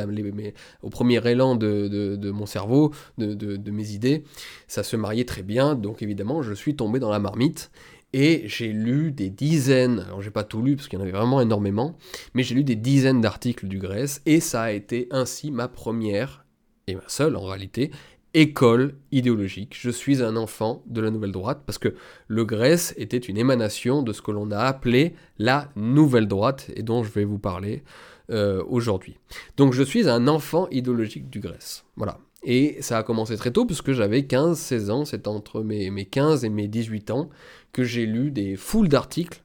au 0.83 0.89
premier 0.89 1.27
élan 1.27 1.55
de, 1.55 2.31
mon 2.31 2.45
cerveau, 2.45 2.93
de, 3.17 3.71
mes 3.71 3.89
idées. 3.91 4.23
Ça 4.67 4.83
se 4.83 4.95
mariait 4.95 5.25
très 5.25 5.41
bien, 5.41 5.75
donc 5.75 6.03
évidemment, 6.03 6.43
je 6.43 6.53
suis 6.53 6.75
tombé 6.75 6.99
dans 6.99 7.09
la 7.09 7.19
marmite. 7.19 7.71
Et 8.13 8.43
j'ai 8.45 8.73
lu 8.73 9.13
des 9.13 9.29
dizaines, 9.29 10.01
alors 10.01 10.21
j'ai 10.21 10.31
pas 10.31 10.43
tout 10.43 10.61
lu 10.61 10.75
parce 10.75 10.89
qu'il 10.89 10.99
y 10.99 11.01
en 11.01 11.03
avait 11.03 11.13
vraiment 11.13 11.39
énormément, 11.39 11.97
mais 12.33 12.43
j'ai 12.43 12.55
lu 12.55 12.65
des 12.65 12.75
dizaines 12.75 13.21
d'articles 13.21 13.67
du 13.67 13.79
Grèce, 13.79 14.21
et 14.25 14.41
ça 14.41 14.63
a 14.63 14.71
été 14.71 15.07
ainsi 15.11 15.49
ma 15.49 15.69
première, 15.69 16.45
et 16.87 16.95
ma 16.95 17.07
seule 17.07 17.37
en 17.37 17.45
réalité, 17.45 17.89
école 18.33 18.95
idéologique. 19.11 19.75
Je 19.79 19.89
suis 19.89 20.23
un 20.23 20.35
enfant 20.35 20.83
de 20.87 21.01
la 21.01 21.11
nouvelle 21.11 21.31
droite 21.31 21.63
parce 21.65 21.77
que 21.77 21.95
le 22.27 22.45
Grèce 22.45 22.93
était 22.97 23.17
une 23.17 23.37
émanation 23.37 24.03
de 24.03 24.13
ce 24.13 24.21
que 24.21 24.31
l'on 24.31 24.51
a 24.51 24.59
appelé 24.59 25.15
la 25.37 25.69
nouvelle 25.75 26.27
droite 26.27 26.69
et 26.75 26.83
dont 26.83 27.03
je 27.03 27.11
vais 27.11 27.25
vous 27.25 27.39
parler 27.39 27.83
euh, 28.29 28.63
aujourd'hui. 28.67 29.17
Donc 29.57 29.73
je 29.73 29.83
suis 29.83 30.07
un 30.07 30.27
enfant 30.27 30.67
idéologique 30.69 31.29
du 31.29 31.39
Grèce. 31.39 31.83
Voilà. 31.97 32.19
Et 32.43 32.77
ça 32.81 32.97
a 32.97 33.03
commencé 33.03 33.35
très 33.37 33.51
tôt 33.51 33.65
puisque 33.65 33.91
j'avais 33.91 34.21
15-16 34.21 34.89
ans, 34.89 35.05
c'est 35.05 35.27
entre 35.27 35.61
mes, 35.61 35.91
mes 35.91 36.05
15 36.05 36.43
et 36.43 36.49
mes 36.49 36.67
18 36.67 37.11
ans 37.11 37.29
que 37.71 37.83
j'ai 37.83 38.05
lu 38.05 38.31
des 38.31 38.55
foules 38.55 38.87
d'articles 38.87 39.43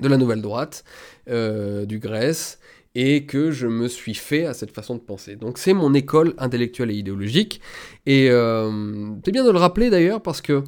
de 0.00 0.08
la 0.08 0.16
nouvelle 0.16 0.42
droite 0.42 0.84
euh, 1.28 1.86
du 1.86 1.98
Grèce 1.98 2.58
et 3.00 3.26
que 3.26 3.52
je 3.52 3.68
me 3.68 3.86
suis 3.86 4.14
fait 4.14 4.44
à 4.44 4.54
cette 4.54 4.72
façon 4.72 4.96
de 4.96 5.00
penser. 5.00 5.36
Donc 5.36 5.58
c'est 5.58 5.72
mon 5.72 5.94
école 5.94 6.34
intellectuelle 6.36 6.90
et 6.90 6.94
idéologique, 6.94 7.60
et 8.06 8.28
euh, 8.28 9.12
c'est 9.24 9.30
bien 9.30 9.44
de 9.44 9.52
le 9.52 9.58
rappeler 9.58 9.88
d'ailleurs 9.88 10.20
parce 10.20 10.40
que 10.40 10.64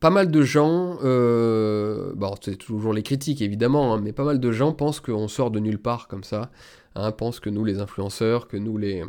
pas 0.00 0.10
mal 0.10 0.30
de 0.30 0.42
gens, 0.42 0.98
euh, 1.02 2.12
bon, 2.14 2.34
c'est 2.42 2.56
toujours 2.56 2.92
les 2.92 3.02
critiques 3.02 3.40
évidemment, 3.40 3.94
hein, 3.94 4.02
mais 4.04 4.12
pas 4.12 4.24
mal 4.24 4.38
de 4.38 4.52
gens 4.52 4.74
pensent 4.74 5.00
qu'on 5.00 5.26
sort 5.26 5.50
de 5.50 5.60
nulle 5.60 5.78
part 5.78 6.08
comme 6.08 6.24
ça, 6.24 6.50
hein, 6.94 7.12
pensent 7.12 7.40
que 7.40 7.50
nous 7.50 7.64
les 7.64 7.80
influenceurs, 7.80 8.48
que 8.48 8.56
nous 8.56 8.76
les, 8.76 9.04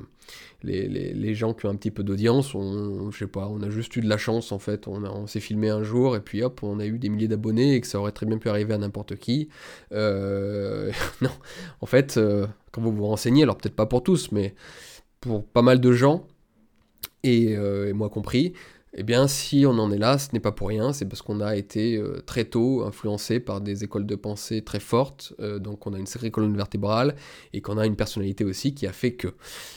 les, 0.64 0.88
les, 0.88 1.36
gens 1.36 1.54
qui 1.54 1.66
ont 1.66 1.70
un 1.70 1.76
petit 1.76 1.92
peu 1.92 2.04
d'audience, 2.04 2.56
on, 2.56 3.12
je 3.12 3.20
sais 3.20 3.28
pas, 3.28 3.48
on 3.48 3.62
a 3.62 3.70
juste 3.70 3.96
eu 3.96 4.02
de 4.02 4.10
la 4.10 4.18
chance 4.18 4.52
en 4.52 4.60
fait, 4.60 4.88
on, 4.88 5.04
on 5.04 5.28
s'est 5.28 5.40
filmé 5.40 5.70
un 5.70 5.84
jour 5.84 6.16
et 6.16 6.22
puis 6.22 6.44
hop, 6.44 6.62
on 6.64 6.80
a 6.80 6.86
eu 6.86 6.98
des 6.98 7.10
milliers 7.10 7.28
d'abonnés 7.28 7.76
et 7.76 7.82
que 7.82 7.88
ça 7.88 8.00
aurait 8.00 8.12
très 8.12 8.26
bien 8.26 8.38
pu 8.38 8.50
arriver 8.50 8.74
à 8.74 8.78
n'importe 8.78 9.16
qui. 9.16 9.50
Euh, 9.92 10.92
non, 11.22 11.32
en 11.82 11.86
fait, 11.86 12.18
euh, 12.18 12.48
quand 12.72 12.82
vous 12.82 12.92
vous 12.92 13.06
renseignez, 13.06 13.44
alors 13.44 13.58
peut-être 13.58 13.76
pas 13.76 13.86
pour 13.86 14.04
tous, 14.04 14.32
mais 14.32 14.56
pour 15.22 15.46
pas 15.46 15.62
mal 15.62 15.80
de 15.80 15.92
gens, 15.92 16.28
et, 17.24 17.54
et 17.54 17.94
moi 17.94 18.10
compris, 18.10 18.54
eh 18.98 19.04
bien, 19.04 19.28
si 19.28 19.66
on 19.68 19.78
en 19.78 19.92
est 19.92 19.98
là, 19.98 20.18
ce 20.18 20.30
n'est 20.32 20.40
pas 20.40 20.54
pour 20.54 20.70
rien, 20.70 20.94
c'est 20.94 21.04
parce 21.04 21.22
qu'on 21.22 21.42
a 21.42 21.58
été 21.58 21.98
euh, 21.98 22.22
très 22.26 22.46
tôt 22.46 22.84
influencé 22.84 23.42
par 23.42 23.60
des 23.60 23.84
écoles 23.84 24.06
de 24.06 24.16
pensée 24.16 24.62
très 24.62 24.80
fortes, 24.80 25.34
euh, 25.42 25.60
donc 25.60 25.86
on 25.86 25.94
a 25.94 26.00
une 26.00 26.06
sacrée 26.06 26.32
colonne 26.32 26.56
vertébrale, 26.56 27.16
et 27.52 27.60
qu'on 27.60 27.78
a 27.78 27.86
une 27.86 27.98
personnalité 27.98 28.46
aussi 28.46 28.74
qui 28.74 28.88
a 28.88 28.94
fait 28.94 29.12
que. 29.12 29.34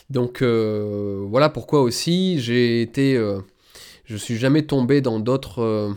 Donc 0.09 0.41
euh, 0.41 1.25
voilà 1.29 1.49
pourquoi 1.49 1.83
aussi 1.83 2.41
j'ai 2.41 2.81
été... 2.81 3.21
je 4.05 4.17
suis 4.17 4.37
jamais 4.37 4.63
tombé 4.63 5.01
dans 5.01 5.19
d'autres... 5.19 5.93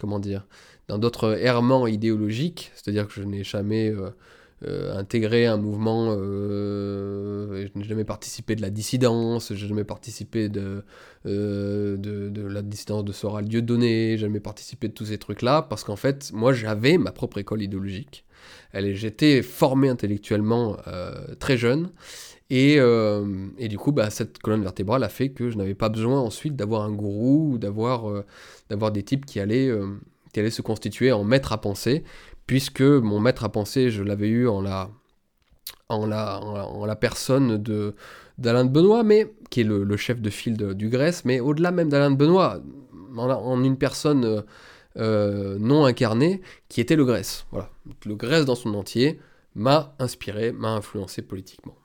comment 0.00 0.20
dire 0.20 0.46
Dans 0.86 0.98
d'autres 0.98 1.38
errements 1.40 1.88
idéologiques, 1.88 2.70
c'est-à-dire 2.76 3.08
que 3.08 3.14
je 3.14 3.22
n'ai 3.22 3.42
jamais 3.42 3.92
euh, 4.62 4.94
intégrer 4.94 5.46
un 5.46 5.56
mouvement. 5.56 6.08
Euh, 6.10 7.66
je 7.66 7.78
n'ai 7.78 7.84
jamais 7.84 8.04
participé 8.04 8.54
de 8.54 8.60
la 8.60 8.68
dissidence, 8.68 9.54
je 9.54 9.62
n'ai 9.62 9.68
jamais 9.68 9.84
participé 9.84 10.50
de, 10.50 10.84
euh, 11.24 11.96
de, 11.96 12.28
de, 12.28 12.42
la 12.46 12.60
dissidence 12.60 13.04
de 13.06 13.12
Sora 13.12 13.40
Dieudonné, 13.40 14.18
jamais 14.18 14.40
participé 14.40 14.88
de 14.88 14.92
tous 14.92 15.06
ces 15.06 15.16
trucs-là, 15.16 15.62
parce 15.62 15.82
qu'en 15.82 15.96
fait, 15.96 16.30
moi 16.34 16.52
j'avais 16.52 16.98
ma 16.98 17.10
propre 17.10 17.38
école 17.38 17.62
idéologique. 17.62 18.26
J'étais 18.74 19.40
formé 19.40 19.88
intellectuellement 19.88 20.76
très 21.38 21.56
jeune. 21.56 21.90
Et, 22.50 22.76
et, 23.58 23.68
du 23.68 23.78
coup, 23.78 23.92
bah, 23.92 24.10
cette 24.10 24.38
colonne 24.38 24.62
vertébrale 24.62 25.04
a 25.04 25.08
fait 25.08 25.30
que 25.30 25.50
je 25.50 25.58
n'avais 25.58 25.74
pas 25.74 25.88
besoin 25.88 26.20
ensuite 26.20 26.56
d'avoir 26.56 26.82
un 26.82 26.92
gourou 26.92 27.52
ou 27.52 27.58
d'avoir 27.58 28.24
d'avoir 28.68 28.92
des 28.92 29.02
types 29.02 29.26
qui 29.26 29.40
allaient, 29.40 29.70
qui 30.32 30.40
allaient 30.40 30.50
se 30.50 30.62
constituer 30.62 31.12
en 31.12 31.24
maître 31.24 31.52
à 31.52 31.60
penser, 31.60 32.04
puisque 32.50 32.80
mon 32.80 33.20
maître 33.20 33.44
à 33.44 33.48
penser, 33.48 33.92
je 33.92 34.02
l'avais 34.02 34.26
eu 34.26 34.48
en 34.48 34.60
la, 34.60 34.90
en 35.88 36.04
la, 36.04 36.40
en 36.40 36.84
la 36.84 36.96
personne 36.96 37.58
de 37.58 37.94
d'Alain 38.38 38.64
de 38.64 38.70
Benoît, 38.70 39.04
mais 39.04 39.32
qui 39.50 39.60
est 39.60 39.64
le, 39.64 39.96
chef 39.96 40.20
de 40.20 40.30
file 40.30 40.56
du 40.56 40.88
Grèce, 40.88 41.24
mais 41.24 41.38
au-delà 41.38 41.70
même 41.70 41.88
d'Alain 41.88 42.10
de 42.10 42.16
Benoît, 42.16 42.60
en, 43.16 43.62
une 43.62 43.78
personne 43.78 44.42
euh, 44.96 45.58
non 45.60 45.84
incarnée, 45.84 46.40
qui 46.68 46.80
était 46.80 46.96
le 46.96 47.04
Grèce. 47.04 47.46
Voilà, 47.52 47.70
le 48.04 48.16
Grèce 48.16 48.46
dans 48.46 48.56
son 48.56 48.74
entier 48.74 49.20
m'a 49.54 49.94
inspiré, 50.00 50.50
m'a 50.50 50.70
influencé 50.70 51.22
politiquement. 51.22 51.76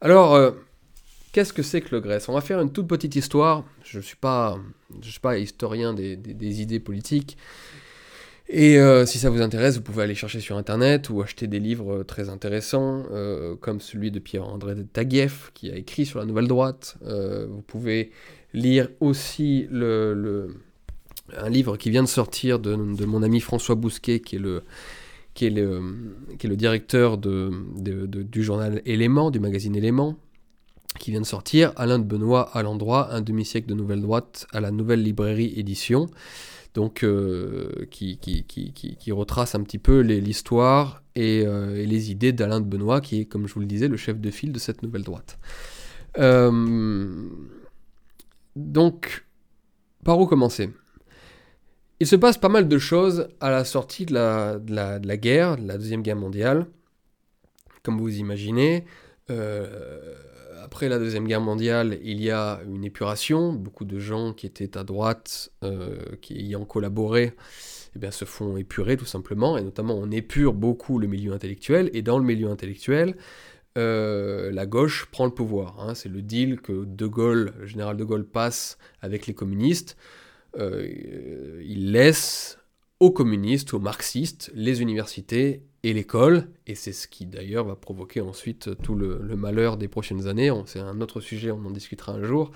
Alors, 0.00 0.36
euh, 0.36 0.52
qu'est-ce 1.32 1.52
que 1.52 1.64
c'est 1.64 1.80
que 1.80 1.92
le 1.92 2.00
Grèce? 2.00 2.28
On 2.28 2.34
va 2.34 2.40
faire 2.40 2.60
une 2.60 2.70
toute 2.70 2.86
petite 2.86 3.16
histoire. 3.16 3.64
Je 3.82 3.98
ne 3.98 4.02
suis, 4.04 4.14
pas, 4.16 4.60
suis 5.02 5.18
pas 5.18 5.38
historien 5.38 5.92
des, 5.92 6.16
des 6.16 6.62
idées 6.62 6.78
politiques. 6.78 7.36
Et 8.50 8.78
euh, 8.78 9.04
si 9.04 9.18
ça 9.18 9.28
vous 9.28 9.42
intéresse, 9.42 9.76
vous 9.76 9.82
pouvez 9.82 10.02
aller 10.02 10.14
chercher 10.14 10.40
sur 10.40 10.56
internet 10.56 11.10
ou 11.10 11.20
acheter 11.20 11.46
des 11.46 11.60
livres 11.60 11.98
euh, 11.98 12.04
très 12.04 12.30
intéressants, 12.30 13.04
euh, 13.12 13.56
comme 13.56 13.80
celui 13.80 14.10
de 14.10 14.18
Pierre-André 14.18 14.74
Taguieff, 14.90 15.50
qui 15.52 15.70
a 15.70 15.76
écrit 15.76 16.06
sur 16.06 16.18
la 16.18 16.24
Nouvelle 16.24 16.48
Droite. 16.48 16.96
vous 17.02 17.62
pouvez 17.66 18.10
lire 18.54 18.88
aussi 19.00 19.68
un 19.70 21.50
livre 21.50 21.76
qui 21.76 21.90
vient 21.90 22.02
de 22.02 22.08
sortir 22.08 22.58
de, 22.58 22.74
mon 22.74 23.22
ami 23.22 23.40
François 23.40 23.74
Bousquet, 23.74 24.20
qui 24.20 24.36
est 24.36 24.40
le, 24.40 24.62
qui 25.34 25.46
est 25.46 25.50
le, 25.50 25.82
qui 26.38 26.46
est 26.46 26.50
le 26.50 26.56
directeur 26.56 27.18
du 27.18 28.42
journal 28.42 28.80
Élément, 28.86 29.30
du 29.30 29.40
magazine 29.40 29.76
Élément, 29.76 30.16
qui 30.98 31.10
vient 31.10 31.20
de 31.20 31.26
sortir, 31.26 31.72
Alain 31.76 31.98
de 31.98 32.04
Benoît 32.04 32.50
à 32.56 32.62
l'endroit, 32.62 33.12
un 33.12 33.20
demi-siècle 33.20 33.68
de 33.68 33.74
Nouvelle 33.74 34.00
Droite 34.00 34.46
à 34.52 34.60
la 34.60 34.70
Nouvelle 34.70 35.02
Librairie 35.02 35.52
Édition. 35.56 36.08
Donc 36.74 37.02
euh, 37.02 37.86
qui, 37.90 39.10
retrace 39.10 39.54
un 39.54 39.62
petit 39.62 39.78
peu 39.78 40.00
l'histoire 40.00 41.02
euh, 41.18 41.74
et, 41.76 41.86
les 41.86 42.10
idées 42.10 42.32
d'Alain 42.32 42.60
de 42.60 42.66
Benoît, 42.66 43.00
qui 43.00 43.20
est, 43.20 43.24
comme 43.24 43.48
je 43.48 43.54
vous 43.54 43.60
le 43.60 43.66
disais, 43.66 43.88
le 43.88 43.96
chef 43.96 44.20
de 44.20 44.30
file 44.30 44.52
de 44.52 44.58
cette 44.58 44.82
nouvelle 44.82 45.02
droite. 45.02 45.38
Euh, 46.18 47.28
donc, 48.54 49.26
par 50.04 50.20
où 50.20 50.26
commencer? 50.26 50.70
Il 52.00 52.06
se 52.06 52.16
passe 52.16 52.38
pas 52.38 52.48
mal 52.48 52.68
de 52.68 52.78
choses 52.78 53.28
à 53.40 53.50
la 53.50 53.64
sortie 53.64 54.06
de 54.06 54.14
la, 54.14 55.16
guerre, 55.16 55.56
de 55.56 55.66
la 55.66 55.78
Deuxième 55.78 56.02
Guerre 56.02 56.16
mondiale, 56.16 56.66
comme 57.82 57.98
vous 57.98 58.18
imaginez 58.18 58.84
après 60.68 60.90
la 60.90 60.98
Deuxième 60.98 61.26
Guerre 61.26 61.40
mondiale, 61.40 61.98
il 62.02 62.20
y 62.20 62.30
a 62.30 62.60
une 62.66 62.84
épuration. 62.84 63.54
Beaucoup 63.54 63.86
de 63.86 63.98
gens 63.98 64.34
qui 64.34 64.44
étaient 64.44 64.76
à 64.76 64.84
droite, 64.84 65.50
euh, 65.64 65.96
qui 66.20 66.38
ayant 66.38 66.66
collaboré, 66.66 67.32
eh 67.96 67.98
bien, 67.98 68.10
se 68.10 68.26
font 68.26 68.58
épurer 68.58 68.98
tout 68.98 69.06
simplement. 69.06 69.56
Et 69.56 69.62
notamment, 69.62 69.94
on 69.96 70.10
épure 70.10 70.52
beaucoup 70.52 70.98
le 70.98 71.06
milieu 71.06 71.32
intellectuel. 71.32 71.88
Et 71.94 72.02
dans 72.02 72.18
le 72.18 72.24
milieu 72.26 72.50
intellectuel, 72.50 73.16
euh, 73.78 74.50
la 74.52 74.66
gauche 74.66 75.06
prend 75.10 75.24
le 75.24 75.30
pouvoir. 75.30 75.80
Hein. 75.80 75.94
C'est 75.94 76.10
le 76.10 76.20
deal 76.20 76.60
que 76.60 76.84
De 76.84 77.06
Gaulle, 77.06 77.54
le 77.58 77.66
général 77.66 77.96
De 77.96 78.04
Gaulle, 78.04 78.26
passe 78.26 78.76
avec 79.00 79.26
les 79.26 79.32
communistes. 79.32 79.96
Euh, 80.58 80.86
il 81.64 81.92
laisse 81.92 82.58
aux 83.00 83.10
communistes, 83.10 83.72
aux 83.72 83.80
marxistes, 83.80 84.50
les 84.54 84.82
universités 84.82 85.62
et 85.84 85.92
l'école, 85.92 86.48
et 86.66 86.74
c'est 86.74 86.92
ce 86.92 87.06
qui 87.06 87.24
d'ailleurs 87.24 87.64
va 87.64 87.76
provoquer 87.76 88.20
ensuite 88.20 88.70
tout 88.82 88.96
le, 88.96 89.18
malheur 89.36 89.76
des 89.76 89.86
prochaines 89.86 90.26
années, 90.26 90.50
c'est 90.66 90.80
un 90.80 91.00
autre 91.00 91.20
sujet, 91.20 91.52
on 91.52 91.64
en 91.64 91.70
discutera 91.70 92.12
un 92.12 92.22
jour, 92.22 92.50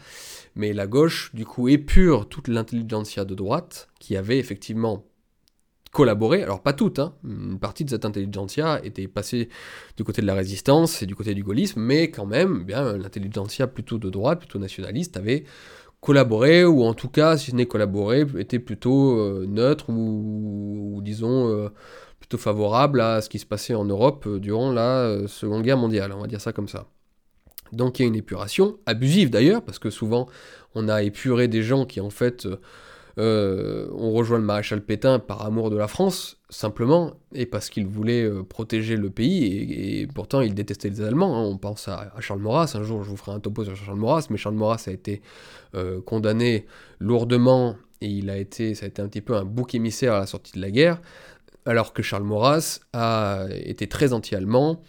mais 0.56 0.72
la 0.72 0.88
gauche, 0.88 1.32
du 1.32 1.44
coup, 1.44 1.68
épure 1.68 2.28
toute 2.28 2.48
l'intelligentsia 2.48 3.24
de 3.24 3.34
droite, 3.34 3.88
qui 4.00 4.16
avait 4.16 4.38
effectivement 4.38 5.06
collaboré, 5.92 6.42
alors 6.42 6.62
pas 6.62 6.72
toute, 6.72 6.98
hein, 6.98 7.14
une 7.22 7.60
partie 7.60 7.84
de 7.84 7.90
cette 7.90 8.04
intelligentsia 8.04 8.80
était 8.82 9.06
passée 9.06 9.50
du 9.96 10.04
côté 10.04 10.22
de 10.22 10.26
la 10.26 10.34
résistance 10.34 11.02
et 11.02 11.06
du 11.06 11.14
côté 11.14 11.34
du 11.34 11.44
gaullisme, 11.44 11.80
mais 11.80 12.10
quand 12.10 12.26
même, 12.26 12.60
eh 12.62 12.64
bien 12.64 12.96
l'intelligentsia 12.96 13.68
plutôt 13.68 13.98
de 13.98 14.10
droite, 14.10 14.40
plutôt 14.40 14.58
nationaliste, 14.58 15.16
avait 15.16 15.44
collaboré, 16.00 16.64
ou 16.64 16.82
en 16.82 16.94
tout 16.94 17.08
cas, 17.08 17.36
si 17.36 17.52
ce 17.52 17.56
n'est 17.56 17.66
collaboré, 17.66 18.26
était 18.38 18.58
plutôt 18.58 19.20
euh, 19.20 19.46
neutre, 19.46 19.90
ou, 19.90 21.00
disons... 21.04 21.48
Euh, 21.48 21.68
favorable 22.36 23.00
à 23.00 23.20
ce 23.20 23.28
qui 23.28 23.38
se 23.38 23.46
passait 23.46 23.74
en 23.74 23.84
Europe 23.84 24.26
euh, 24.26 24.38
durant 24.38 24.72
la 24.72 25.04
euh, 25.04 25.26
Seconde 25.26 25.62
Guerre 25.62 25.76
mondiale, 25.76 26.12
on 26.12 26.20
va 26.20 26.26
dire 26.26 26.40
ça 26.40 26.52
comme 26.52 26.68
ça. 26.68 26.86
Donc 27.72 27.98
il 27.98 28.02
y 28.02 28.04
a 28.04 28.08
une 28.08 28.16
épuration, 28.16 28.78
abusive 28.86 29.30
d'ailleurs, 29.30 29.62
parce 29.62 29.78
que 29.78 29.90
souvent 29.90 30.28
on 30.74 30.88
a 30.88 31.02
épuré 31.02 31.48
des 31.48 31.62
gens 31.62 31.86
qui 31.86 32.00
en 32.00 32.10
fait 32.10 32.46
euh, 33.18 33.88
ont 33.92 34.12
rejoint 34.12 34.38
le 34.38 34.44
maréchal 34.44 34.82
Pétain 34.82 35.18
par 35.18 35.44
amour 35.46 35.70
de 35.70 35.76
la 35.76 35.88
France, 35.88 36.38
simplement, 36.50 37.14
et 37.34 37.46
parce 37.46 37.70
qu'ils 37.70 37.86
voulaient 37.86 38.28
protéger 38.44 38.96
le 38.96 39.08
pays, 39.08 40.00
et, 40.02 40.06
pourtant 40.06 40.42
ils 40.42 40.54
détestaient 40.54 40.90
les 40.90 41.00
Allemands. 41.00 41.34
Hein. 41.34 41.44
On 41.44 41.56
pense 41.56 41.88
à, 41.88 42.12
Charles 42.20 42.40
Maurras, 42.40 42.72
un 42.74 42.82
jour 42.82 43.04
je 43.04 43.08
vous 43.08 43.16
ferai 43.16 43.32
un 43.32 43.40
topo 43.40 43.64
sur 43.64 43.74
Charles 43.74 43.98
Maurras, 43.98 44.26
mais 44.28 44.36
Charles 44.36 44.56
Maurras 44.56 44.84
a 44.86 44.90
été 44.90 45.22
condamné 46.04 46.66
lourdement, 47.00 47.76
et 48.02 48.08
il 48.08 48.28
a 48.28 48.36
été, 48.36 48.74
ça 48.74 48.84
a 48.84 48.88
été 48.88 49.00
un 49.00 49.08
petit 49.08 49.22
peu 49.22 49.34
un 49.34 49.44
bouc 49.44 49.74
émissaire 49.74 50.14
à 50.14 50.18
la 50.18 50.26
sortie 50.26 50.52
de 50.52 50.60
la 50.60 50.70
guerre 50.70 51.00
alors 51.66 51.92
que 51.92 52.02
Charles 52.02 52.24
Maurras 52.24 52.80
a 52.92 53.46
été 53.50 53.86
très 53.86 54.12
anti-allemand. 54.12 54.82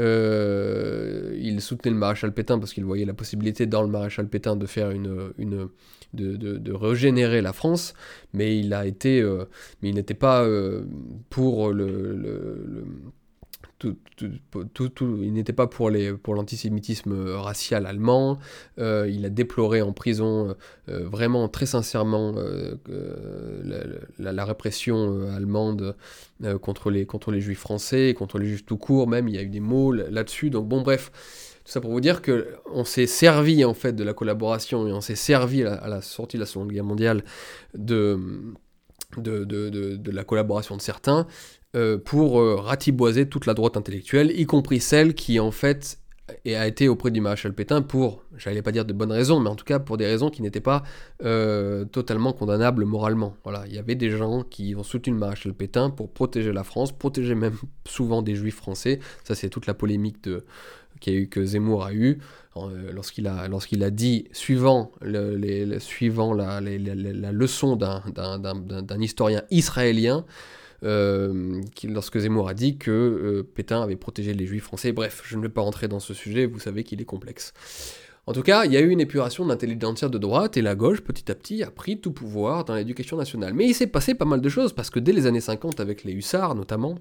Euh, 0.00 1.36
il 1.40 1.60
soutenait 1.60 1.90
le 1.90 1.98
maréchal 1.98 2.32
Pétain 2.32 2.58
parce 2.58 2.72
qu'il 2.72 2.84
voyait 2.84 3.04
la 3.04 3.14
possibilité 3.14 3.66
dans 3.66 3.82
le 3.82 3.88
maréchal 3.88 4.28
Pétain 4.28 4.54
de 4.54 4.66
faire 4.66 4.90
une, 4.90 5.32
une 5.38 5.68
de, 6.14 6.72
régénérer 6.72 7.42
la 7.42 7.52
France, 7.52 7.94
mais 8.32 8.58
il 8.58 8.72
a 8.72 8.86
été, 8.86 9.20
euh, 9.20 9.44
mais 9.82 9.88
il 9.88 9.96
n'était 9.96 10.14
pas 10.14 10.42
euh, 10.44 10.84
pour 11.30 11.72
le, 11.72 12.84
il 13.84 15.32
n'était 15.32 15.52
pas 15.52 15.66
pour, 15.66 15.90
l'antisémitisme 15.90 17.34
racial 17.34 17.86
allemand. 17.86 18.38
Euh, 18.78 19.08
il 19.08 19.24
a 19.24 19.30
déploré 19.30 19.82
en 19.82 19.92
prison 19.92 20.54
euh, 20.88 21.08
vraiment 21.08 21.48
très 21.48 21.66
sincèrement 21.66 22.34
euh, 22.36 22.76
la, 24.18 24.44
répression 24.44 25.28
allemande 25.30 25.96
contre, 26.60 26.90
les, 26.90 27.40
juifs 27.40 27.60
français, 27.60 28.14
contre 28.16 28.38
les 28.38 28.46
juifs 28.46 28.66
tout 28.66 28.78
court 28.78 29.08
même. 29.08 29.28
Il 29.28 29.34
y 29.34 29.38
a 29.38 29.42
eu 29.42 29.48
des 29.48 29.60
mots 29.60 29.92
là-dessus. 29.92 30.50
Donc 30.50 30.66
bon 30.66 30.82
bref, 30.82 31.12
tout 31.64 31.72
ça 31.72 31.80
pour 31.80 31.92
vous 31.92 32.00
dire 32.00 32.22
que 32.22 32.48
on 32.72 32.84
s'est 32.84 33.06
servi 33.06 33.64
en 33.64 33.74
fait 33.74 33.92
de 33.92 34.04
la 34.04 34.14
collaboration 34.14 34.88
et 34.88 34.92
on 34.92 35.00
s'est 35.00 35.16
servi 35.16 35.62
à 35.62 35.86
la, 35.86 36.02
sortie 36.02 36.36
de 36.36 36.40
la 36.40 36.46
Seconde 36.46 36.72
Guerre 36.72 36.84
mondiale 36.84 37.22
de, 37.74 38.18
de, 39.16 39.44
de, 39.44 39.68
de 39.96 40.10
la 40.10 40.24
collaboration 40.24 40.76
de 40.76 40.82
certains 40.82 41.26
euh, 41.76 41.98
pour 41.98 42.40
euh, 42.40 42.56
ratiboiser 42.56 43.28
toute 43.28 43.46
la 43.46 43.54
droite 43.54 43.76
intellectuelle, 43.76 44.32
y 44.38 44.46
compris 44.46 44.80
celle 44.80 45.14
qui 45.14 45.40
en 45.40 45.50
fait 45.50 45.98
et 46.44 46.56
a 46.56 46.66
été 46.66 46.88
auprès 46.88 47.10
du 47.10 47.22
maréchal 47.22 47.54
Pétain 47.54 47.80
pour, 47.80 48.22
j'allais 48.36 48.60
pas 48.60 48.72
dire 48.72 48.84
de 48.84 48.92
bonnes 48.92 49.12
raisons, 49.12 49.40
mais 49.40 49.48
en 49.48 49.54
tout 49.54 49.64
cas 49.64 49.78
pour 49.78 49.96
des 49.96 50.06
raisons 50.06 50.28
qui 50.28 50.42
n'étaient 50.42 50.60
pas 50.60 50.82
euh, 51.24 51.86
totalement 51.86 52.32
condamnables 52.34 52.84
moralement. 52.84 53.34
Voilà, 53.44 53.64
il 53.66 53.74
y 53.74 53.78
avait 53.78 53.94
des 53.94 54.10
gens 54.10 54.42
qui 54.42 54.74
ont 54.76 54.82
soutenu 54.82 55.14
le 55.14 55.18
maréchal 55.18 55.54
Pétain 55.54 55.88
pour 55.88 56.12
protéger 56.12 56.52
la 56.52 56.64
France, 56.64 56.92
protéger 56.92 57.34
même 57.34 57.56
souvent 57.86 58.20
des 58.20 58.34
juifs 58.34 58.56
français. 58.56 59.00
Ça, 59.24 59.34
c'est 59.34 59.48
toute 59.48 59.66
la 59.66 59.74
polémique 59.74 60.26
a 61.06 61.10
eu, 61.10 61.28
que 61.28 61.44
Zemmour 61.44 61.84
a 61.84 61.92
eu 61.92 62.18
lorsqu'il 62.92 63.26
a, 63.26 63.42
a 63.42 63.90
dit, 63.90 64.28
suivant, 64.32 64.92
les, 65.02 65.78
suivant 65.80 66.32
la, 66.34 66.60
leçon 66.60 67.76
d'un 67.76 69.00
historien 69.00 69.42
israélien, 69.50 70.24
euh, 70.84 71.60
lorsque 71.84 72.18
Zemmour 72.18 72.48
a 72.48 72.54
dit 72.54 72.78
que 72.78 72.90
euh, 72.90 73.42
Pétain 73.42 73.82
avait 73.82 73.96
protégé 73.96 74.32
les 74.34 74.46
juifs 74.46 74.64
français. 74.64 74.92
Bref, 74.92 75.22
je 75.24 75.36
ne 75.36 75.42
vais 75.42 75.48
pas 75.48 75.60
rentrer 75.60 75.88
dans 75.88 76.00
ce 76.00 76.14
sujet, 76.14 76.46
vous 76.46 76.60
savez 76.60 76.84
qu'il 76.84 77.00
est 77.00 77.06
complexe. 77.06 77.52
En 78.26 78.32
tout 78.32 78.42
cas, 78.42 78.66
il 78.66 78.72
y 78.72 78.76
a 78.76 78.80
eu 78.80 78.90
une 78.90 79.00
épuration 79.00 79.44
de 79.44 79.48
l'intelligentsia 79.48 80.08
de 80.08 80.18
droite 80.18 80.56
et 80.56 80.62
la 80.62 80.74
gauche, 80.74 81.00
petit 81.00 81.30
à 81.32 81.34
petit, 81.34 81.62
a 81.62 81.70
pris 81.70 81.98
tout 81.98 82.12
pouvoir 82.12 82.64
dans 82.64 82.74
l'éducation 82.74 83.16
nationale. 83.16 83.54
Mais 83.54 83.66
il 83.66 83.74
s'est 83.74 83.86
passé 83.86 84.14
pas 84.14 84.26
mal 84.26 84.42
de 84.42 84.48
choses, 84.50 84.74
parce 84.74 84.90
que 84.90 85.00
dès 85.00 85.12
les 85.12 85.26
années 85.26 85.40
50, 85.40 85.80
avec 85.80 86.04
les 86.04 86.12
hussards 86.12 86.54
notamment, 86.54 86.98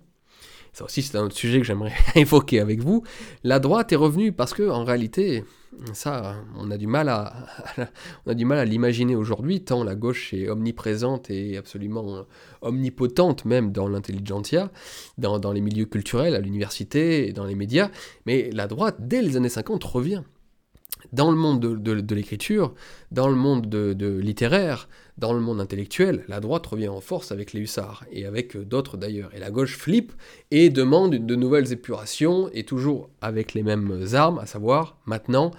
ça 0.78 0.86
aussi 0.86 1.02
c'est 1.02 1.18
un 1.18 1.24
autre 1.24 1.36
sujet 1.36 1.58
que 1.58 1.64
j'aimerais 1.64 1.94
évoquer 2.16 2.60
avec 2.60 2.82
vous, 2.82 3.02
la 3.44 3.58
droite 3.58 3.92
est 3.94 3.96
revenue 3.96 4.32
parce 4.32 4.54
que 4.54 4.70
en 4.70 4.84
réalité, 4.84 5.44
ça, 5.94 6.36
on 6.56 6.70
a 6.70 6.78
du 6.78 6.86
mal 6.86 7.10
à, 7.10 7.34
on 8.28 8.32
a 8.32 8.36
du 8.36 8.46
mal 8.46 8.60
à 8.60 8.66
l'imaginer 8.66 9.16
aujourd'hui, 9.16 9.62
tant 9.64 9.84
la 9.84 9.96
gauche 9.96 10.36
est 10.36 10.50
omniprésente 10.50 11.32
et 11.32 11.58
absolument 11.58 12.26
omnipotente 12.62 13.46
même 13.46 13.72
dans 13.72 13.88
l'intelligentsia, 13.88 14.72
dans, 15.18 15.40
dans 15.40 15.52
les 15.52 15.62
milieux 15.62 15.86
culturels, 15.86 16.36
à 16.36 16.40
l'université 16.40 17.34
dans 17.34 17.46
les 17.46 17.56
médias, 17.56 17.90
mais 18.28 18.52
la 18.52 18.68
droite, 18.68 18.98
dès 19.00 19.24
les 19.24 19.36
années 19.36 19.50
50, 19.50 19.84
revient 19.84 20.22
dans 21.14 21.32
le 21.32 21.38
monde 21.38 21.60
de, 21.60 22.16
l'écriture, 22.16 22.74
dans 23.12 23.28
le 23.28 23.36
monde 23.36 23.68
de, 23.70 24.18
littéraire, 24.20 24.90
dans 25.18 25.34
le 25.34 25.40
monde 25.40 25.60
intellectuel, 25.60 26.24
la 26.28 26.40
droite 26.40 26.68
revient 26.68 26.90
en 26.90 27.02
force 27.02 27.32
avec 27.32 27.54
les 27.54 27.62
hussards, 27.62 28.06
et 28.12 28.26
avec 28.26 28.56
euh, 28.56 28.64
d'autres 28.64 28.98
d'ailleurs. 28.98 29.34
Et 29.34 29.40
la 29.40 29.50
gauche 29.50 29.76
flippe 29.76 30.14
et 30.52 30.70
demande 30.70 31.16
de 31.16 31.36
nouvelles 31.36 31.72
épurations, 31.72 32.50
et 32.54 32.64
toujours 32.64 33.10
avec 33.22 33.54
les 33.54 33.64
mêmes 33.64 34.06
armes, 34.14 34.38
à 34.38 34.46
savoir 34.46 34.98
maintenant 35.06 35.52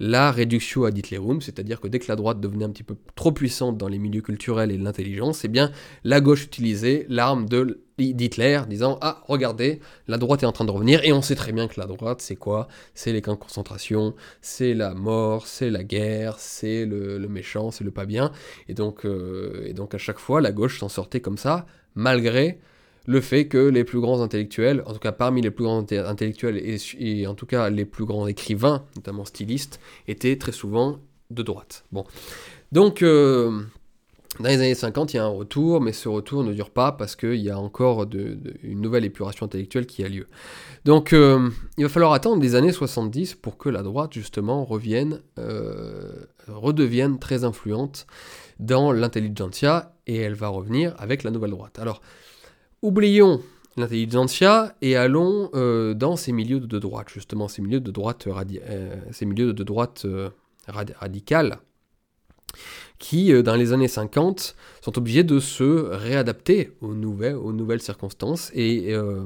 la 0.00 0.32
réduction 0.32 0.84
ad 0.84 0.98
Hitlerum, 0.98 1.40
c'est-à-dire 1.40 1.80
que 1.80 1.86
dès 1.86 2.00
que 2.00 2.08
la 2.08 2.16
droite 2.16 2.40
devenait 2.40 2.64
un 2.64 2.70
petit 2.70 2.82
peu 2.82 2.96
trop 3.14 3.30
puissante 3.30 3.78
dans 3.78 3.88
les 3.88 3.98
milieux 3.98 4.22
culturels 4.22 4.72
et 4.72 4.78
l'intelligence, 4.78 5.44
eh 5.44 5.48
bien 5.48 5.70
la 6.02 6.20
gauche 6.20 6.44
utilisait 6.44 7.06
l'arme 7.08 7.48
de 7.48 7.83
d'Hitler, 7.98 8.62
disant 8.68 8.98
Ah, 9.00 9.22
regardez, 9.26 9.80
la 10.08 10.18
droite 10.18 10.42
est 10.42 10.46
en 10.46 10.52
train 10.52 10.64
de 10.64 10.70
revenir, 10.70 11.04
et 11.04 11.12
on 11.12 11.22
sait 11.22 11.34
très 11.34 11.52
bien 11.52 11.68
que 11.68 11.78
la 11.80 11.86
droite, 11.86 12.20
c'est 12.20 12.36
quoi? 12.36 12.68
C'est 12.94 13.12
les 13.12 13.22
camps 13.22 13.34
de 13.34 13.38
concentration, 13.38 14.14
c'est 14.40 14.74
la 14.74 14.94
mort, 14.94 15.46
c'est 15.46 15.70
la 15.70 15.84
guerre, 15.84 16.36
c'est 16.38 16.84
le, 16.86 17.18
méchant, 17.28 17.70
c'est 17.70 17.84
le 17.84 17.90
pas 17.90 18.06
bien. 18.06 18.32
Et 18.68 18.74
donc, 18.74 19.04
euh, 19.04 19.64
et 19.66 19.72
donc, 19.72 19.94
à 19.94 19.98
chaque 19.98 20.18
fois, 20.18 20.40
la 20.40 20.52
gauche 20.52 20.80
s'en 20.80 20.88
sortait 20.88 21.20
comme 21.20 21.38
ça, 21.38 21.66
malgré 21.94 22.58
le 23.06 23.20
fait 23.20 23.48
que 23.48 23.58
les 23.58 23.84
plus 23.84 24.00
grands 24.00 24.22
intellectuels, 24.22 24.82
en 24.86 24.92
tout 24.92 24.98
cas 24.98 25.12
parmi 25.12 25.42
les 25.42 25.50
plus 25.50 25.64
grands 25.64 25.84
intellectuels 25.92 26.56
et, 26.56 27.26
en 27.26 27.34
tout 27.34 27.46
cas 27.46 27.68
les 27.70 27.84
plus 27.84 28.04
grands 28.04 28.26
écrivains, 28.26 28.84
notamment 28.96 29.24
stylistes, 29.24 29.80
étaient 30.08 30.36
très 30.36 30.52
souvent 30.52 31.00
de 31.30 31.42
droite. 31.42 31.84
Bon. 31.92 32.04
Donc, 32.72 33.02
euh, 33.02 33.62
dans 34.40 34.48
les 34.48 34.56
années 34.56 34.74
50, 34.74 35.14
il 35.14 35.16
y 35.16 35.20
a 35.20 35.24
un 35.24 35.28
retour, 35.28 35.80
mais 35.80 35.92
ce 35.92 36.08
retour 36.08 36.42
ne 36.42 36.52
dure 36.52 36.70
pas 36.70 36.90
parce 36.90 37.14
qu'il 37.14 37.36
y 37.36 37.50
a 37.50 37.58
encore 37.58 38.04
une 38.62 38.80
nouvelle 38.80 39.04
épuration 39.04 39.46
intellectuelle 39.46 39.86
qui 39.86 40.02
a 40.02 40.08
lieu. 40.08 40.26
Donc 40.84 41.12
euh, 41.12 41.50
il 41.78 41.84
va 41.84 41.88
falloir 41.88 42.12
attendre 42.12 42.42
les 42.42 42.56
années 42.56 42.72
70 42.72 43.36
pour 43.36 43.56
que 43.56 43.68
la 43.68 43.82
droite, 43.82 44.12
justement, 44.12 44.64
revienne, 44.64 45.20
euh, 45.38 46.10
redevienne 46.48 47.20
très 47.20 47.44
influente 47.44 48.06
dans 48.58 48.92
l'intelligentsia, 48.92 49.94
et 50.06 50.16
elle 50.16 50.34
va 50.34 50.48
revenir 50.48 50.94
avec 50.98 51.22
la 51.22 51.30
nouvelle 51.30 51.50
droite. 51.50 51.78
Alors, 51.78 52.00
oublions 52.82 53.40
l'intelligentsia 53.76 54.74
et 54.82 54.96
allons 54.96 55.50
euh, 55.54 55.94
dans 55.94 56.16
ces 56.16 56.32
milieux 56.32 56.60
de 56.60 56.78
droite, 56.78 57.08
justement, 57.08 57.46
ces 57.46 57.62
milieux 57.62 57.80
de 57.80 57.90
droite, 57.90 58.28
ces 59.12 59.26
milieux 59.26 59.52
de 59.52 59.62
droite 59.64 60.06
radicale 60.66 61.58
qui, 62.98 63.32
euh, 63.32 63.42
dans 63.42 63.56
les 63.56 63.72
années 63.72 63.88
50, 63.88 64.56
sont 64.80 64.98
obligés 64.98 65.24
de 65.24 65.38
se 65.40 65.64
réadapter 65.64 66.72
aux 66.80 66.94
nouvelles, 66.94 67.36
aux 67.36 67.52
nouvelles 67.52 67.82
circonstances 67.82 68.50
et, 68.54 68.94
euh, 68.94 69.22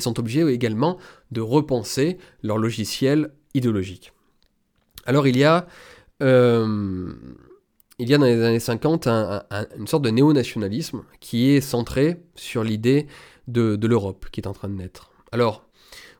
sont 0.00 0.18
obligés 0.18 0.46
également 0.46 0.98
de 1.30 1.40
repenser 1.40 2.18
leur 2.42 2.58
logiciel 2.58 3.30
idéologique. 3.54 4.12
Alors 5.06 5.26
il 5.26 5.36
y 5.36 5.44
a, 5.44 5.66
euh, 6.22 7.12
il 7.98 8.08
y 8.08 8.14
a 8.14 8.18
dans 8.18 8.26
les 8.26 8.42
années 8.42 8.60
50 8.60 9.06
une 9.08 9.86
sorte 9.86 10.04
de 10.04 10.10
néo-nationalisme 10.10 11.02
qui 11.20 11.50
est 11.50 11.60
centré 11.60 12.22
sur 12.34 12.62
l'idée 12.62 13.06
de, 13.48 13.78
l'Europe 13.86 14.26
qui 14.30 14.40
est 14.40 14.46
en 14.46 14.52
train 14.52 14.68
de 14.68 14.74
naître. 14.74 15.10
Alors, 15.32 15.67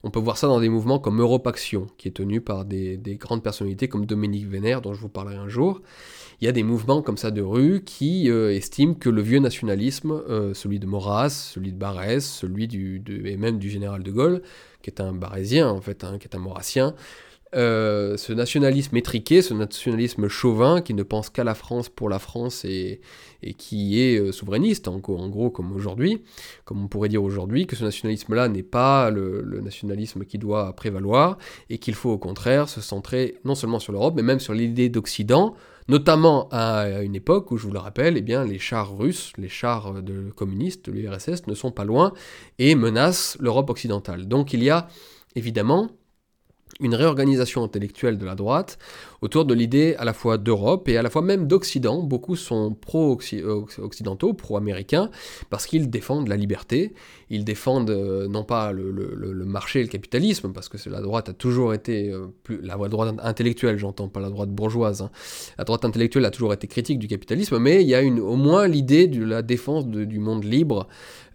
on 0.02 0.10
peut 0.10 0.20
voir 0.20 0.38
ça 0.38 0.46
dans 0.46 0.60
des 0.60 0.68
mouvements 0.68 0.98
comme 0.98 1.20
Europe 1.20 1.46
Action, 1.46 1.86
qui 1.96 2.08
est 2.08 2.12
tenu 2.12 2.40
par 2.40 2.64
des, 2.64 2.96
des 2.96 3.16
grandes 3.16 3.42
personnalités 3.42 3.88
comme 3.88 4.06
Dominique 4.06 4.46
Vénère, 4.46 4.80
dont 4.80 4.94
je 4.94 5.00
vous 5.00 5.08
parlerai 5.08 5.36
un 5.36 5.48
jour, 5.48 5.80
il 6.40 6.44
y 6.44 6.48
a 6.48 6.52
des 6.52 6.62
mouvements 6.62 7.02
comme 7.02 7.16
ça 7.16 7.30
de 7.32 7.42
rue 7.42 7.82
qui 7.84 8.30
euh, 8.30 8.54
estiment 8.54 8.94
que 8.94 9.08
le 9.08 9.22
vieux 9.22 9.40
nationalisme, 9.40 10.12
euh, 10.12 10.54
celui 10.54 10.78
de 10.78 10.86
Maurras, 10.86 11.30
celui 11.30 11.72
de 11.72 11.76
Barès, 11.76 12.24
celui 12.24 12.68
du, 12.68 13.02
et 13.24 13.36
même 13.36 13.58
du 13.58 13.70
général 13.70 14.04
de 14.04 14.10
Gaulle, 14.12 14.42
qui 14.82 14.90
est 14.90 15.00
un 15.00 15.12
barésien 15.12 15.68
en 15.68 15.80
fait, 15.80 16.04
hein, 16.04 16.18
qui 16.18 16.28
est 16.28 16.36
un 16.36 16.38
maurassien, 16.38 16.94
euh, 17.54 18.16
ce 18.16 18.32
nationalisme 18.32 18.96
étriqué, 18.96 19.42
ce 19.42 19.54
nationalisme 19.54 20.28
chauvin 20.28 20.80
qui 20.80 20.94
ne 20.94 21.02
pense 21.02 21.30
qu'à 21.30 21.44
la 21.44 21.54
France 21.54 21.88
pour 21.88 22.08
la 22.08 22.18
France 22.18 22.64
et, 22.64 23.00
qui 23.56 24.00
est 24.00 24.32
souverainiste, 24.32 24.88
en, 24.88 24.98
gros 24.98 25.50
comme 25.50 25.72
aujourd'hui, 25.72 26.22
comme 26.64 26.82
on 26.82 26.88
pourrait 26.88 27.08
dire 27.08 27.22
aujourd'hui, 27.22 27.66
que 27.66 27.76
ce 27.76 27.84
nationalisme-là 27.84 28.48
n'est 28.48 28.62
pas 28.62 29.10
le, 29.10 29.42
le, 29.42 29.60
nationalisme 29.60 30.24
qui 30.24 30.38
doit 30.38 30.74
prévaloir 30.74 31.38
et 31.70 31.78
qu'il 31.78 31.94
faut 31.94 32.10
au 32.10 32.18
contraire 32.18 32.68
se 32.68 32.80
centrer 32.80 33.36
non 33.44 33.54
seulement 33.54 33.78
sur 33.78 33.92
l'Europe, 33.92 34.14
mais 34.16 34.22
même 34.22 34.40
sur 34.40 34.54
l'idée 34.54 34.88
d'Occident, 34.88 35.54
notamment 35.88 36.48
à 36.52 37.02
une 37.02 37.14
époque 37.14 37.50
où, 37.50 37.56
je 37.56 37.66
vous 37.66 37.72
le 37.72 37.78
rappelle, 37.78 38.16
eh 38.16 38.22
bien, 38.22 38.44
les 38.44 38.58
chars 38.58 38.96
russes, 38.96 39.32
les 39.38 39.48
chars 39.48 40.02
de 40.02 40.30
communistes, 40.30 40.88
l'URSS, 40.88 41.46
ne 41.46 41.54
sont 41.54 41.70
pas 41.70 41.84
loin 41.84 42.12
et 42.58 42.74
menacent 42.74 43.36
l'Europe 43.40 43.70
occidentale. 43.70 44.28
Donc 44.28 44.52
il 44.52 44.62
y 44.62 44.70
a 44.70 44.88
évidemment 45.34 45.90
une 46.80 46.94
réorganisation 46.94 47.64
intellectuelle 47.64 48.18
de 48.18 48.24
la 48.26 48.34
droite 48.34 48.78
autour 49.22 49.44
de 49.44 49.54
l'idée 49.54 49.94
à 49.98 50.04
la 50.04 50.12
fois 50.12 50.38
d'Europe 50.38 50.88
et 50.88 50.96
à 50.96 51.02
la 51.02 51.10
fois 51.10 51.22
même 51.22 51.46
d'Occident. 51.46 52.02
Beaucoup 52.02 52.36
sont 52.36 52.74
pro-occidentaux, 52.74 54.32
pro-américains, 54.32 55.10
parce 55.50 55.66
qu'ils 55.66 55.90
défendent 55.90 56.28
la 56.28 56.36
liberté, 56.36 56.92
ils 57.30 57.44
défendent 57.44 57.90
euh, 57.90 58.28
non 58.28 58.44
pas 58.44 58.72
le, 58.72 59.44
marché 59.44 59.80
et 59.80 59.82
le 59.82 59.88
capitalisme, 59.88 60.52
parce 60.52 60.68
que 60.68 60.76
la 60.88 61.00
droite 61.00 61.28
a 61.28 61.32
toujours 61.32 61.74
été, 61.74 62.10
euh, 62.10 62.26
la 62.62 62.76
droite 62.76 63.14
intellectuelle 63.22 63.78
j'entends, 63.78 64.08
pas 64.08 64.20
la 64.20 64.30
droite 64.30 64.50
bourgeoise, 64.50 65.02
hein. 65.02 65.10
la 65.56 65.64
droite 65.64 65.84
intellectuelle 65.84 66.24
a 66.24 66.30
toujours 66.30 66.52
été 66.52 66.66
critique 66.66 66.98
du 66.98 67.08
capitalisme, 67.08 67.58
mais 67.58 67.82
il 67.82 67.88
y 67.88 67.94
a 67.94 68.02
au 68.02 68.36
moins 68.36 68.68
l'idée 68.68 69.06
de 69.06 69.24
la 69.24 69.42
défense 69.42 69.86
du 69.86 70.18
monde 70.18 70.44
libre 70.44 70.86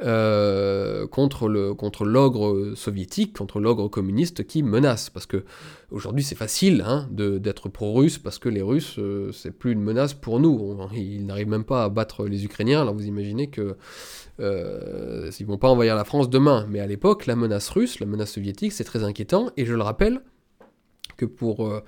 euh, 0.03 1.07
contre 1.07 1.47
l'ogre 1.47 2.73
soviétique, 2.75 3.37
contre 3.37 3.59
l'ogre 3.59 3.87
communiste 3.87 4.45
qui 4.45 4.63
menace, 4.63 5.09
parce 5.09 5.25
que 5.25 5.43
aujourd'hui 5.93 6.23
c'est 6.23 6.35
facile 6.35 6.83
hein, 6.85 7.07
d'être 7.11 7.69
pro-russe 7.69 8.17
parce 8.17 8.39
que 8.39 8.49
les 8.49 8.61
Russes, 8.61 8.95
euh, 8.99 9.31
c'est 9.31 9.51
plus 9.51 9.71
une 9.71 9.81
menace 9.81 10.13
pour 10.13 10.39
nous. 10.39 10.77
ils 10.93 11.25
n'arrivent 11.25 11.47
même 11.47 11.63
pas 11.63 11.85
à 11.85 11.89
battre 11.89 12.25
les 12.27 12.43
Ukrainiens. 12.43 12.81
Alors 12.81 12.93
vous 12.93 13.07
imaginez 13.07 13.49
que 13.49 13.77
euh, 14.39 15.31
ils 15.39 15.45
vont 15.45 15.57
pas 15.57 15.69
envahir 15.69 15.95
la 15.95 16.03
France 16.03 16.29
demain. 16.29 16.65
Mais 16.69 16.79
à 16.79 16.87
l'époque, 16.87 17.25
la 17.25 17.35
menace 17.35 17.69
russe, 17.69 17.99
la 17.99 18.05
menace 18.05 18.31
soviétique, 18.31 18.73
c'est 18.73 18.83
très 18.83 19.03
inquiétant. 19.03 19.51
Et 19.57 19.65
je 19.65 19.73
le 19.73 19.81
rappelle 19.81 20.21
que 21.17 21.25
pour 21.25 21.67
euh, 21.67 21.83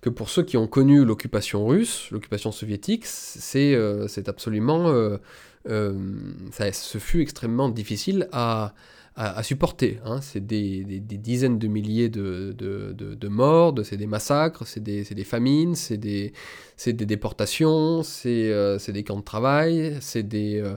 que 0.00 0.10
pour 0.10 0.28
ceux 0.28 0.44
qui 0.44 0.56
ont 0.56 0.68
connu 0.68 1.04
l'occupation 1.04 1.66
russe, 1.66 2.08
l'occupation 2.12 2.52
soviétique, 2.52 3.04
c'est 3.04 3.74
euh, 3.74 4.06
absolument, 4.26 4.92
ça, 5.66 6.72
ce 6.72 6.98
fut 6.98 7.20
extrêmement 7.20 7.68
difficile 7.68 8.28
à 8.30 8.74
à, 9.20 9.42
supporter. 9.42 9.98
Hein. 10.04 10.20
C'est 10.22 10.46
des, 10.46 10.84
dizaines 11.00 11.58
de 11.58 11.66
milliers 11.66 12.08
de, 12.08 12.52
de, 12.52 13.28
morts, 13.28 13.74
c'est 13.82 13.96
des 13.96 14.06
massacres, 14.06 14.64
c'est 14.64 14.80
des, 14.80 15.24
famines, 15.24 15.74
c'est 15.74 15.96
des, 15.96 16.32
déportations, 16.92 18.02
euh, 18.26 18.78
c'est 18.78 18.92
des 18.92 19.02
camps 19.02 19.18
de 19.18 19.24
travail, 19.24 19.96
c'est 20.00 20.22
des, 20.22 20.62
euh, 20.62 20.76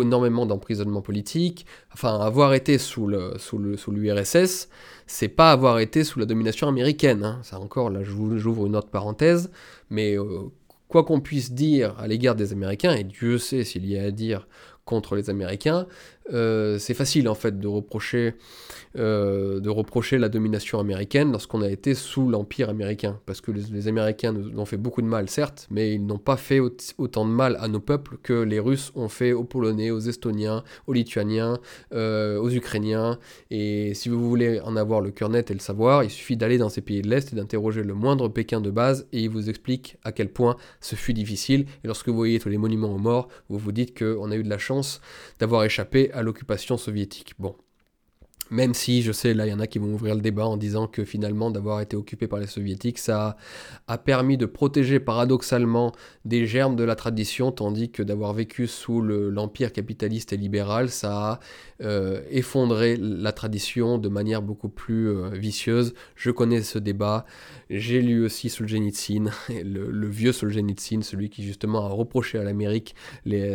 énormément 0.00 0.46
d'emprisonnement 0.46 1.02
politique. 1.02 1.66
Enfin, 1.92 2.20
avoir 2.20 2.54
été 2.54 2.78
sous 2.78 3.08
l'URSS, 3.08 3.42
sous 3.42 3.76
sous 3.76 4.68
c'est 5.08 5.28
pas 5.28 5.50
avoir 5.50 5.80
été 5.80 6.04
sous 6.04 6.20
la 6.20 6.26
domination 6.26 6.68
américaine. 6.68 7.24
Hein. 7.24 7.40
Ça 7.42 7.58
encore, 7.58 7.90
là, 7.90 8.04
j'ouvre 8.04 8.66
une 8.66 8.76
autre 8.76 8.90
parenthèse, 8.90 9.50
mais... 9.90 10.16
Euh, 10.16 10.52
quoi 10.92 11.04
qu'on 11.04 11.22
puisse 11.22 11.52
dire 11.52 11.94
à 11.98 12.06
l'égard 12.06 12.34
des 12.34 12.52
Américains, 12.52 12.94
et 12.94 13.02
Dieu 13.02 13.38
sait 13.38 13.64
s'il 13.64 13.86
y 13.86 13.98
a 13.98 14.04
à 14.04 14.10
dire 14.10 14.46
contre 14.84 15.16
les 15.16 15.30
Américains, 15.30 15.86
euh, 16.30 16.78
c'est 16.78 16.94
facile 16.94 17.28
en 17.28 17.34
fait 17.34 17.58
de 17.58 17.66
reprocher, 17.66 18.34
euh, 18.96 19.60
de 19.60 19.68
reprocher 19.68 20.18
la 20.18 20.28
domination 20.28 20.78
américaine 20.78 21.32
lorsqu'on 21.32 21.62
a 21.62 21.68
été 21.68 21.94
sous 21.94 22.28
l'empire 22.28 22.68
américain, 22.68 23.18
parce 23.26 23.40
que 23.40 23.50
les, 23.50 23.88
Américains 23.88 24.32
nous 24.32 24.58
ont 24.58 24.64
fait 24.64 24.76
beaucoup 24.76 25.02
de 25.02 25.06
mal, 25.06 25.28
certes, 25.28 25.66
mais 25.70 25.94
ils 25.94 26.06
n'ont 26.06 26.18
pas 26.18 26.36
fait 26.36 26.60
autant 26.60 27.26
de 27.26 27.30
mal 27.30 27.56
à 27.60 27.68
nos 27.68 27.80
peuples 27.80 28.16
que 28.22 28.32
les 28.32 28.60
Russes 28.60 28.92
ont 28.94 29.08
fait 29.08 29.32
aux 29.32 29.44
Polonais, 29.44 29.90
aux 29.90 29.98
Estoniens, 29.98 30.62
aux 30.86 30.92
Lituaniens, 30.92 31.58
euh, 31.92 32.38
aux 32.38 32.50
Ukrainiens. 32.50 33.18
Et 33.50 33.94
si 33.94 34.08
vous 34.08 34.28
voulez 34.28 34.60
en 34.60 34.76
avoir 34.76 35.00
le 35.00 35.10
cœur 35.10 35.28
net 35.28 35.50
et 35.50 35.54
le 35.54 35.60
savoir, 35.60 36.04
il 36.04 36.10
suffit 36.10 36.36
d'aller 36.36 36.58
dans 36.58 36.68
ces 36.68 36.80
pays 36.80 37.02
de 37.02 37.08
l'Est 37.08 37.32
et 37.32 37.36
d'interroger 37.36 37.82
le 37.82 37.94
moindre 37.94 38.28
Pékin 38.28 38.60
de 38.60 38.70
base, 38.70 39.06
et 39.12 39.22
il 39.22 39.30
vous 39.30 39.50
explique 39.50 39.96
à 40.04 40.12
quel 40.12 40.28
point 40.28 40.56
ce 40.80 40.94
fut 40.94 41.12
difficile. 41.12 41.66
Et 41.82 41.88
lorsque 41.88 42.08
vous 42.08 42.16
voyez 42.16 42.38
tous 42.38 42.48
les 42.48 42.58
monuments 42.58 42.94
aux 42.94 42.98
morts, 42.98 43.28
vous 43.48 43.58
vous 43.58 43.72
dites 43.72 43.98
qu'on 43.98 44.30
a 44.30 44.36
eu 44.36 44.44
de 44.44 44.50
la 44.50 44.58
chance 44.58 45.00
d'avoir 45.40 45.64
échappé 45.64 46.11
à 46.12 46.22
l'occupation 46.22 46.76
soviétique. 46.76 47.34
Bon. 47.38 47.56
Même 48.52 48.74
si, 48.74 49.00
je 49.00 49.12
sais, 49.12 49.32
là, 49.32 49.46
il 49.46 49.50
y 49.50 49.54
en 49.54 49.60
a 49.60 49.66
qui 49.66 49.78
vont 49.78 49.94
ouvrir 49.94 50.14
le 50.14 50.20
débat 50.20 50.44
en 50.44 50.58
disant 50.58 50.86
que 50.86 51.06
finalement, 51.06 51.50
d'avoir 51.50 51.80
été 51.80 51.96
occupé 51.96 52.26
par 52.26 52.38
les 52.38 52.46
soviétiques, 52.46 52.98
ça 52.98 53.38
a 53.86 53.96
permis 53.96 54.36
de 54.36 54.44
protéger 54.44 55.00
paradoxalement 55.00 55.92
des 56.26 56.46
germes 56.46 56.76
de 56.76 56.84
la 56.84 56.94
tradition, 56.94 57.50
tandis 57.50 57.90
que 57.90 58.02
d'avoir 58.02 58.34
vécu 58.34 58.66
sous 58.66 59.00
l'empire 59.00 59.72
capitaliste 59.72 60.34
et 60.34 60.36
libéral, 60.36 60.90
ça 60.90 61.12
a 61.16 61.40
euh, 61.82 62.20
effondré 62.30 62.98
la 62.98 63.32
tradition 63.32 63.96
de 63.96 64.10
manière 64.10 64.42
beaucoup 64.42 64.68
plus 64.68 65.08
euh, 65.08 65.30
vicieuse. 65.30 65.94
Je 66.14 66.30
connais 66.30 66.60
ce 66.60 66.78
débat. 66.78 67.24
J'ai 67.70 68.02
lu 68.02 68.22
aussi 68.22 68.50
Solzhenitsyn, 68.50 69.30
le, 69.48 69.90
le, 69.90 70.08
vieux 70.08 70.32
Solzhenitsyn, 70.32 71.00
celui 71.00 71.30
qui 71.30 71.42
justement 71.42 71.86
a 71.86 71.88
reproché 71.88 72.38
à 72.38 72.44
l'Amérique 72.44 72.94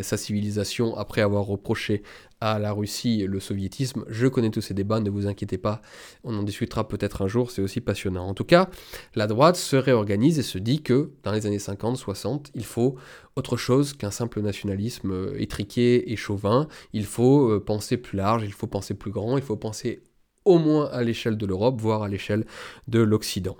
sa 0.01 0.17
civilisation 0.17 0.97
après 0.97 1.21
avoir 1.21 1.45
reproché 1.45 2.01
à 2.41 2.59
la 2.59 2.71
Russie 2.71 3.25
le 3.27 3.39
soviétisme. 3.39 4.05
Je 4.07 4.27
connais 4.27 4.51
tous 4.51 4.61
ces 4.61 4.73
débats, 4.73 4.99
ne 4.99 5.09
vous 5.09 5.27
inquiétez 5.27 5.57
pas, 5.57 5.81
on 6.23 6.37
en 6.37 6.43
discutera 6.43 6.87
peut-être 6.87 7.21
un 7.21 7.27
jour, 7.27 7.51
c'est 7.51 7.61
aussi 7.61 7.81
passionnant. 7.81 8.27
En 8.27 8.33
tout 8.33 8.43
cas, 8.43 8.69
la 9.15 9.27
droite 9.27 9.55
se 9.55 9.75
réorganise 9.75 10.39
et 10.39 10.43
se 10.43 10.57
dit 10.57 10.81
que 10.81 11.11
dans 11.23 11.31
les 11.31 11.45
années 11.45 11.57
50-60, 11.57 12.47
il 12.53 12.65
faut 12.65 12.95
autre 13.35 13.57
chose 13.57 13.93
qu'un 13.93 14.11
simple 14.11 14.41
nationalisme 14.41 15.11
euh, 15.11 15.41
étriqué 15.41 16.11
et 16.11 16.15
chauvin, 16.15 16.67
il 16.93 17.05
faut 17.05 17.49
euh, 17.49 17.63
penser 17.63 17.97
plus 17.97 18.17
large, 18.17 18.43
il 18.43 18.53
faut 18.53 18.67
penser 18.67 18.93
plus 18.93 19.11
grand, 19.11 19.37
il 19.37 19.43
faut 19.43 19.57
penser 19.57 20.01
au 20.45 20.59
moins 20.59 20.85
à 20.91 21.03
l'échelle 21.03 21.37
de 21.37 21.45
l'Europe, 21.45 21.79
voire 21.81 22.03
à 22.03 22.07
l'échelle 22.07 22.45
de 22.87 22.99
l'Occident. 22.99 23.57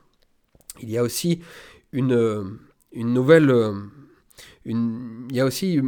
Il 0.82 0.90
y 0.90 0.98
a 0.98 1.04
aussi 1.04 1.41
une, 1.91 2.14
euh, 2.14 2.44
une 2.91 3.14
nouvelle 3.14 3.52
il 4.65 5.31
y 5.31 5.39
a 5.39 5.45
aussi 5.45 5.80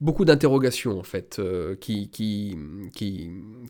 beaucoup 0.00 0.24
d'interrogations 0.24 0.98
en 0.98 1.02
fait 1.02 1.38
euh, 1.38 1.76
qui, 1.76 2.10
qui, 2.10 2.56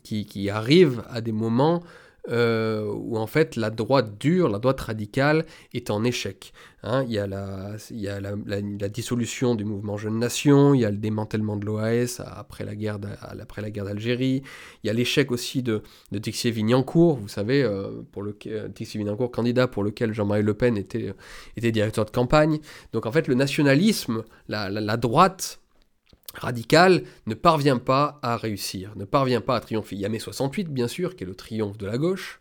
qui, 0.03 0.49
arrivent 0.49 1.03
à 1.09 1.21
des 1.21 1.31
moments 1.31 1.83
euh, 2.27 2.83
où 2.85 3.17
en 3.17 3.27
fait 3.27 3.55
la 3.55 3.69
droite 3.69 4.17
dure, 4.19 4.49
la 4.49 4.59
droite 4.59 4.81
radicale 4.81 5.45
est 5.73 5.89
en 5.89 6.03
échec. 6.03 6.53
Hein. 6.83 7.03
il 7.07 7.11
y 7.11 7.19
a, 7.19 7.27
la, 7.27 8.89
dissolution 8.89 9.55
du 9.55 9.65
mouvement 9.65 9.97
Jeune 9.97 10.17
Nation, 10.17 10.73
il 10.73 10.81
y 10.81 10.85
a 10.85 10.91
le 10.91 10.97
démantèlement 10.97 11.57
de 11.57 11.65
l'OAS 11.65 12.21
après 12.25 12.63
la 12.63 12.75
guerre 12.75 12.99
d'Algérie, 12.99 14.43
il 14.83 14.87
y 14.87 14.89
a 14.89 14.93
l'échec 14.93 15.31
aussi 15.31 15.61
de, 15.61 15.81
de 16.11 16.19
Tixier 16.19 16.51
Vignancourt, 16.51 17.17
vous 17.17 17.27
savez, 17.27 17.63
euh, 17.63 18.01
pour 18.11 18.21
le, 18.21 18.37
Tixier 18.73 18.99
Vignancourt, 18.99 19.31
candidat 19.31 19.67
pour 19.67 19.83
lequel 19.83 20.13
Jean-Marie 20.13 20.43
Le 20.43 20.53
Pen 20.53 20.77
était, 20.77 21.13
était 21.57 21.71
directeur 21.71 22.05
de 22.05 22.11
campagne. 22.11 22.59
Donc 22.93 23.05
en 23.05 23.11
fait 23.11 23.27
le 23.27 23.35
nationalisme, 23.35 24.23
la 24.47 24.97
droite 24.97 25.59
radical 26.33 27.03
ne 27.25 27.33
parvient 27.33 27.79
pas 27.79 28.19
à 28.21 28.37
réussir, 28.37 28.93
ne 28.95 29.05
parvient 29.05 29.41
pas 29.41 29.55
à 29.55 29.59
triompher. 29.59 29.95
Il 29.95 30.01
y 30.01 30.05
a 30.05 30.09
mai 30.09 30.19
68, 30.19 30.69
bien 30.69 30.87
sûr, 30.87 31.15
qui 31.15 31.23
est 31.23 31.27
le 31.27 31.35
triomphe 31.35 31.77
de 31.77 31.85
la 31.85 31.97
gauche, 31.97 32.39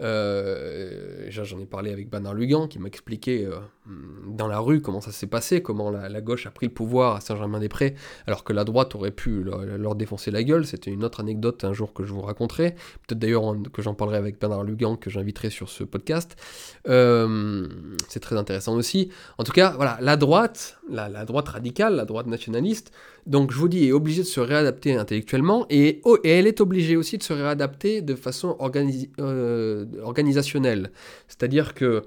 euh, 0.00 1.26
j'en 1.28 1.60
ai 1.60 1.66
parlé 1.66 1.92
avec 1.92 2.08
Bernard 2.08 2.34
Lugan 2.34 2.66
qui 2.66 2.78
m'a 2.78 2.88
expliqué 2.88 3.44
euh, 3.44 3.58
dans 3.86 4.46
la 4.46 4.60
rue 4.60 4.80
comment 4.80 5.00
ça 5.00 5.10
s'est 5.10 5.26
passé, 5.26 5.60
comment 5.60 5.90
la, 5.90 6.20
gauche 6.20 6.46
a 6.46 6.50
pris 6.50 6.66
le 6.66 6.72
pouvoir 6.72 7.16
à 7.16 7.20
Saint-Germain-des-Prés, 7.20 7.96
alors 8.28 8.44
que 8.44 8.52
la 8.52 8.62
droite 8.62 8.94
aurait 8.94 9.10
pu 9.10 9.42
leur, 9.42 9.94
défoncer 9.96 10.30
la 10.30 10.44
gueule. 10.44 10.66
C'était 10.66 10.90
une 10.90 11.02
autre 11.02 11.18
anecdote 11.18 11.64
un 11.64 11.72
jour 11.72 11.92
que 11.92 12.04
je 12.04 12.12
vous 12.12 12.20
raconterai. 12.20 12.76
Peut-être 13.06 13.18
d'ailleurs 13.18 13.56
que 13.72 13.82
j'en 13.82 13.94
parlerai 13.94 14.18
avec 14.18 14.40
Bernard 14.40 14.62
Lugan 14.62 14.96
que 14.96 15.10
j'inviterai 15.10 15.50
sur 15.50 15.68
ce 15.68 15.82
podcast. 15.82 16.36
Euh, 16.88 17.66
c'est 18.08 18.20
très 18.20 18.36
intéressant 18.36 18.74
aussi. 18.74 19.10
En 19.38 19.44
tout 19.44 19.52
cas, 19.52 19.72
voilà, 19.76 19.98
la 20.00 20.16
droite, 20.16 20.78
la, 20.88 21.24
droite 21.24 21.48
radicale, 21.48 21.96
la 21.96 22.04
droite 22.04 22.28
nationaliste, 22.28 22.92
donc 23.26 23.50
je 23.52 23.58
vous 23.58 23.68
dis, 23.68 23.88
est 23.88 23.92
obligée 23.92 24.22
de 24.22 24.28
se 24.28 24.40
réadapter 24.40 24.94
intellectuellement 24.94 25.66
et, 25.70 26.00
oh, 26.04 26.18
elle 26.24 26.46
est 26.46 26.60
obligée 26.60 26.96
aussi 26.96 27.18
de 27.18 27.22
se 27.22 27.32
réadapter 27.32 28.00
de 28.00 28.14
façon 28.14 28.56
organisée 28.60 29.10
organisationnelle. 30.02 30.92
C'est-à-dire 31.28 31.74
que 31.74 32.04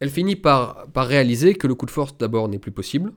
elle 0.00 0.10
finit 0.10 0.36
par, 0.36 0.86
par 0.92 1.06
réaliser 1.06 1.54
que 1.54 1.66
le 1.66 1.74
coup 1.74 1.86
de 1.86 1.90
force 1.90 2.16
d'abord 2.18 2.48
n'est 2.48 2.58
plus 2.58 2.72
possible, 2.72 3.12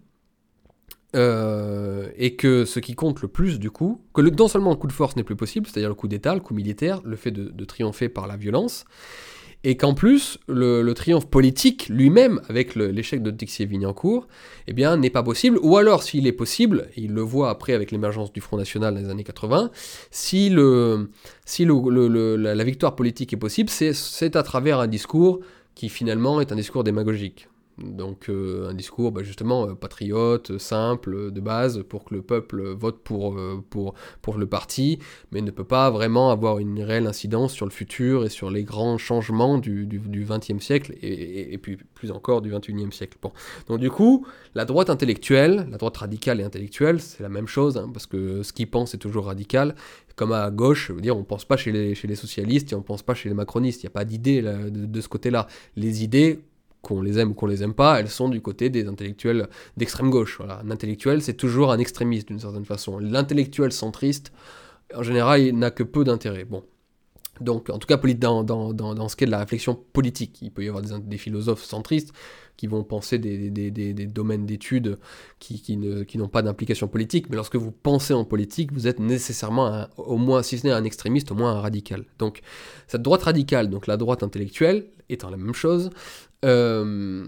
euh, 1.15 2.09
et 2.17 2.35
que 2.35 2.65
ce 2.65 2.79
qui 2.79 2.93
compte 2.93 3.21
le 3.21 3.27
plus 3.27 3.59
du 3.59 3.71
coup, 3.71 4.01
que 4.13 4.21
le, 4.21 4.29
non 4.29 4.47
seulement 4.47 4.71
le 4.71 4.75
coup 4.75 4.87
de 4.87 4.93
force 4.93 5.15
n'est 5.15 5.23
plus 5.23 5.35
possible, 5.35 5.67
c'est-à-dire 5.67 5.89
le 5.89 5.95
coup 5.95 6.07
d'État, 6.07 6.33
le 6.33 6.41
coup 6.41 6.53
militaire, 6.53 7.01
le 7.03 7.15
fait 7.15 7.31
de 7.31 7.65
triompher 7.65 8.09
par 8.09 8.27
la 8.27 8.37
violence, 8.37 8.85
et 9.63 9.75
qu'en 9.75 9.93
plus, 9.93 10.37
le, 10.47 10.89
triomphe 10.93 11.27
politique 11.27 11.89
lui-même, 11.89 12.41
avec 12.47 12.75
l'échec 12.75 13.23
de 13.23 13.31
Tixier-Vignancourt, 13.31 14.27
eh 14.67 14.73
bien, 14.73 14.97
n'est 14.97 15.09
pas 15.09 15.23
possible, 15.23 15.59
ou 15.61 15.77
alors, 15.77 16.03
s'il 16.03 16.27
est 16.27 16.31
possible, 16.31 16.89
il 16.95 17.11
le 17.11 17.21
voit 17.21 17.49
après 17.49 17.73
avec 17.73 17.91
l'émergence 17.91 18.31
du 18.31 18.39
Front 18.39 18.57
National 18.57 18.93
dans 18.93 19.01
les 19.01 19.09
années 19.09 19.23
80, 19.23 19.71
si, 20.11 20.49
le, 20.49 21.09
si 21.45 21.65
le, 21.65 22.35
la 22.35 22.63
victoire 22.63 22.95
politique 22.95 23.33
est 23.33 23.37
possible, 23.37 23.69
c'est 23.69 24.35
à 24.35 24.43
travers 24.43 24.79
un 24.79 24.87
discours 24.87 25.39
qui 25.77 25.89
finalement 25.89 26.41
est 26.41 26.51
un 26.51 26.55
discours 26.55 26.83
démagogique. 26.83 27.49
Donc 27.77 28.29
euh, 28.29 28.69
un 28.69 28.73
discours 28.73 29.11
bah, 29.11 29.21
justement 29.21 29.67
euh, 29.67 29.75
patriote, 29.75 30.57
simple, 30.57 31.31
de 31.31 31.39
base, 31.39 31.83
pour 31.87 32.05
que 32.05 32.15
le 32.15 32.23
peuple 32.23 32.73
vote 32.73 33.03
pour, 33.03 33.37
euh, 33.37 33.63
pour, 33.69 33.93
pour 34.23 34.37
le 34.37 34.47
parti, 34.47 34.97
mais 35.31 35.41
ne 35.41 35.51
peut 35.51 35.63
pas 35.63 35.91
vraiment 35.91 36.31
avoir 36.31 36.57
une 36.57 36.81
réelle 36.81 37.05
incidence 37.05 37.53
sur 37.53 37.67
le 37.67 37.71
futur 37.71 38.25
et 38.25 38.29
sur 38.29 38.49
les 38.49 38.63
grands 38.63 38.97
changements 38.97 39.59
du, 39.59 39.85
du, 39.85 40.01
siècle, 40.59 40.93
et, 41.01 41.53
et, 41.53 41.57
puis 41.59 41.77
plus 41.93 42.11
encore 42.11 42.41
du 42.41 42.49
XXIe 42.49 42.91
siècle. 42.91 43.17
Bon. 43.21 43.31
Donc 43.67 43.79
du 43.79 43.91
coup, 43.91 44.25
la 44.55 44.65
droite 44.65 44.89
intellectuelle, 44.89 45.67
la 45.69 45.77
droite 45.77 45.97
radicale 45.97 46.41
et 46.41 46.43
intellectuelle, 46.43 46.99
c'est 46.99 47.21
la 47.21 47.29
même 47.29 47.47
chose, 47.47 47.77
hein, 47.77 47.89
parce 47.93 48.07
que 48.07 48.41
ce 48.41 48.53
qu'ils 48.53 48.69
pensent 48.69 48.95
est 48.95 48.99
toujours 48.99 49.25
radical, 49.25 49.75
comme 50.15 50.31
à 50.31 50.49
gauche, 50.49 50.87
je 50.87 50.93
veux 50.93 51.01
dire, 51.01 51.15
on 51.15 51.23
pense 51.23 51.45
pas 51.45 51.57
chez 51.57 51.71
les, 51.71 51.93
chez 51.93 52.07
les 52.07 52.15
socialistes 52.15 52.71
et 52.71 52.75
on 52.75 52.81
pense 52.81 53.03
pas 53.03 53.13
chez 53.13 53.29
les 53.29 53.35
macronistes, 53.35 53.83
il 53.83 53.85
n'y 53.85 53.91
a 53.91 53.93
pas 53.93 54.05
d'idée 54.05 54.41
de 54.41 55.01
ce 55.01 55.07
côté-là. 55.07 55.45
Les 55.75 56.03
idées 56.03 56.39
qu'on 56.81 57.01
les 57.01 57.19
aime 57.19 57.31
ou 57.31 57.33
qu'on 57.33 57.47
les 57.47 57.63
aime 57.63 57.73
pas, 57.73 57.99
elles 57.99 58.09
sont 58.09 58.29
du 58.29 58.41
côté 58.41 58.69
des 58.69 58.87
intellectuels 58.87 59.47
d'extrême 59.75 60.09
gauche. 60.09 60.37
Voilà. 60.37 60.61
Un 60.63 60.71
intellectuel, 60.71 61.21
c'est 61.21 61.33
toujours 61.33 61.71
un 61.71 61.79
extrémiste 61.79 62.27
d'une 62.27 62.39
certaine 62.39 62.65
façon. 62.65 62.99
L'intellectuel 62.99 63.71
centriste, 63.71 64.31
en 64.95 65.03
général, 65.03 65.41
il 65.41 65.57
n'a 65.57 65.71
que 65.71 65.83
peu 65.83 66.03
d'intérêt. 66.03 66.45
Bon. 66.45 66.63
Donc, 67.41 67.69
en 67.69 67.77
tout 67.77 67.87
cas, 67.87 67.97
dans, 67.97 68.43
dans, 68.43 68.73
dans, 68.73 68.95
dans 68.95 69.09
ce 69.09 69.15
qui 69.15 69.23
est 69.25 69.27
de 69.27 69.31
la 69.31 69.39
réflexion 69.39 69.75
politique, 69.93 70.39
il 70.41 70.51
peut 70.51 70.63
y 70.63 70.69
avoir 70.69 70.81
des, 70.81 70.97
des 70.99 71.17
philosophes 71.17 71.63
centristes 71.63 72.13
qui 72.57 72.67
vont 72.67 72.83
penser 72.83 73.19
des, 73.19 74.07
domaines 74.07 74.45
d'études 74.45 74.97
qui, 75.39 75.77
n'ont 75.77 76.27
pas 76.27 76.41
d'implication 76.41 76.87
politique, 76.87 77.29
mais 77.29 77.35
lorsque 77.35 77.55
vous 77.55 77.71
pensez 77.71 78.13
en 78.13 78.25
politique, 78.25 78.73
vous 78.73 78.87
êtes 78.87 78.99
nécessairement, 78.99 79.87
au 79.97 80.17
moins, 80.17 80.43
si 80.43 80.57
ce 80.57 80.65
n'est 80.65 80.73
un 80.73 80.83
extrémiste, 80.83 81.31
au 81.31 81.35
moins 81.35 81.51
un 81.51 81.61
radical. 81.61 82.05
Donc, 82.17 82.41
cette 82.87 83.03
droite 83.03 83.23
radicale, 83.23 83.69
donc 83.69 83.87
la 83.87 83.95
droite 83.95 84.23
intellectuelle, 84.23 84.87
étant 85.09 85.29
la 85.29 85.37
même 85.37 85.53
chose, 85.53 85.91
euh, 86.45 87.25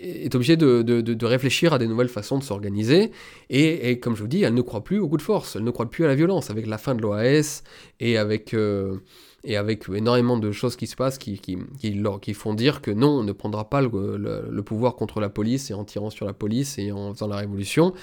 est 0.00 0.34
obligée 0.34 0.56
de, 0.56 1.24
réfléchir 1.24 1.72
à 1.72 1.78
des 1.78 1.86
nouvelles 1.86 2.08
façons 2.08 2.38
de 2.38 2.44
s'organiser. 2.44 3.12
Et, 3.50 3.90
et, 3.90 4.00
comme 4.00 4.16
je 4.16 4.22
vous 4.22 4.28
dis, 4.28 4.42
elle 4.42 4.54
ne 4.54 4.62
croit 4.62 4.84
plus 4.84 4.98
au 4.98 5.08
coup 5.08 5.16
de 5.16 5.22
force, 5.22 5.56
elle 5.56 5.64
ne 5.64 5.70
croit 5.70 5.90
plus 5.90 6.04
à 6.04 6.08
la 6.08 6.14
violence. 6.14 6.50
Avec 6.50 6.66
la 6.66 6.78
fin 6.78 6.94
de 6.94 7.02
l'OAS 7.02 7.62
et 8.00 8.18
avec, 8.18 8.52
euh, 8.54 8.98
et 9.46 9.56
avec 9.56 9.88
énormément 9.88 10.36
de 10.36 10.50
choses 10.50 10.76
qui 10.76 10.86
se 10.86 10.96
passent 10.96 11.18
qui, 11.18 11.38
qui, 11.38 11.56
qui, 11.78 12.02
qui, 12.20 12.34
font 12.34 12.52
dire 12.52 12.82
que 12.82 12.90
non, 12.90 13.20
on 13.20 13.22
ne 13.22 13.32
prendra 13.32 13.70
pas 13.70 13.80
le, 13.80 14.60
pouvoir 14.62 14.96
contre 14.96 15.20
la 15.20 15.30
police 15.30 15.70
et 15.70 15.74
en 15.74 15.84
tirant 15.84 16.10
sur 16.10 16.26
la 16.26 16.32
police 16.32 16.78
et 16.78 16.90
en 16.90 17.14
faisant 17.14 17.28
la 17.28 17.36
révolution. 17.36 17.94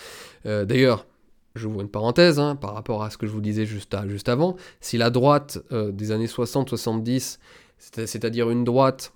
Euh, 0.46 0.64
D'ailleurs, 0.64 1.06
j'ouvre 1.56 1.82
une 1.82 1.90
parenthèse 1.90 2.40
hein, 2.40 2.56
par 2.56 2.74
rapport 2.74 3.04
à 3.04 3.10
ce 3.10 3.18
que 3.18 3.28
je 3.28 3.32
vous 3.32 3.42
disais 3.42 3.66
juste, 3.66 3.96
juste 4.08 4.30
avant, 4.30 4.56
si 4.80 4.98
la 4.98 5.10
droite 5.10 5.60
euh, 5.74 5.92
des 5.92 6.12
années 6.12 6.28
60-70, 6.28 7.40
c'est-à-dire 7.78 8.50
une 8.50 8.64
droite 8.64 9.12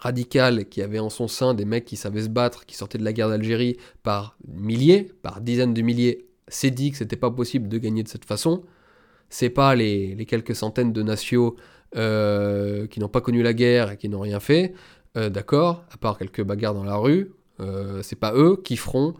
radical 0.00 0.68
qui 0.68 0.82
avait 0.82 0.98
en 0.98 1.08
son 1.08 1.28
sein 1.28 1.54
des 1.54 1.64
mecs 1.64 1.84
qui 1.84 1.96
savaient 1.96 2.24
se 2.24 2.28
battre, 2.28 2.66
qui 2.66 2.74
sortaient 2.76 2.98
de 2.98 3.04
la 3.04 3.12
guerre 3.12 3.28
d'Algérie 3.28 3.76
par 4.02 4.36
milliers, 4.48 5.12
par 5.22 5.40
dizaines 5.40 5.72
de 5.72 5.82
milliers, 5.82 6.26
s'est 6.48 6.72
dit 6.72 6.90
que 6.90 6.96
c'était 6.96 7.16
pas 7.16 7.30
possible 7.30 7.68
de 7.68 7.78
gagner 7.78 8.02
de 8.02 8.08
cette 8.08 8.24
façon. 8.24 8.64
C'est 9.34 9.50
pas 9.50 9.74
les, 9.74 10.14
quelques 10.28 10.54
centaines 10.54 10.92
de 10.92 11.02
nations 11.02 11.56
euh, 11.96 12.86
qui 12.86 13.00
n'ont 13.00 13.08
pas 13.08 13.20
connu 13.20 13.42
la 13.42 13.52
guerre 13.52 13.90
et 13.90 13.96
qui 13.96 14.08
n'ont 14.08 14.20
rien 14.20 14.38
fait, 14.38 14.74
euh, 15.16 15.28
d'accord, 15.28 15.82
à 15.92 15.96
part 15.96 16.18
quelques 16.18 16.44
bagarres 16.44 16.72
dans 16.72 16.84
la 16.84 16.94
rue, 16.94 17.32
euh, 17.58 18.00
c'est 18.04 18.14
pas 18.14 18.32
eux 18.32 18.60
qui 18.62 18.76
feront 18.76 19.14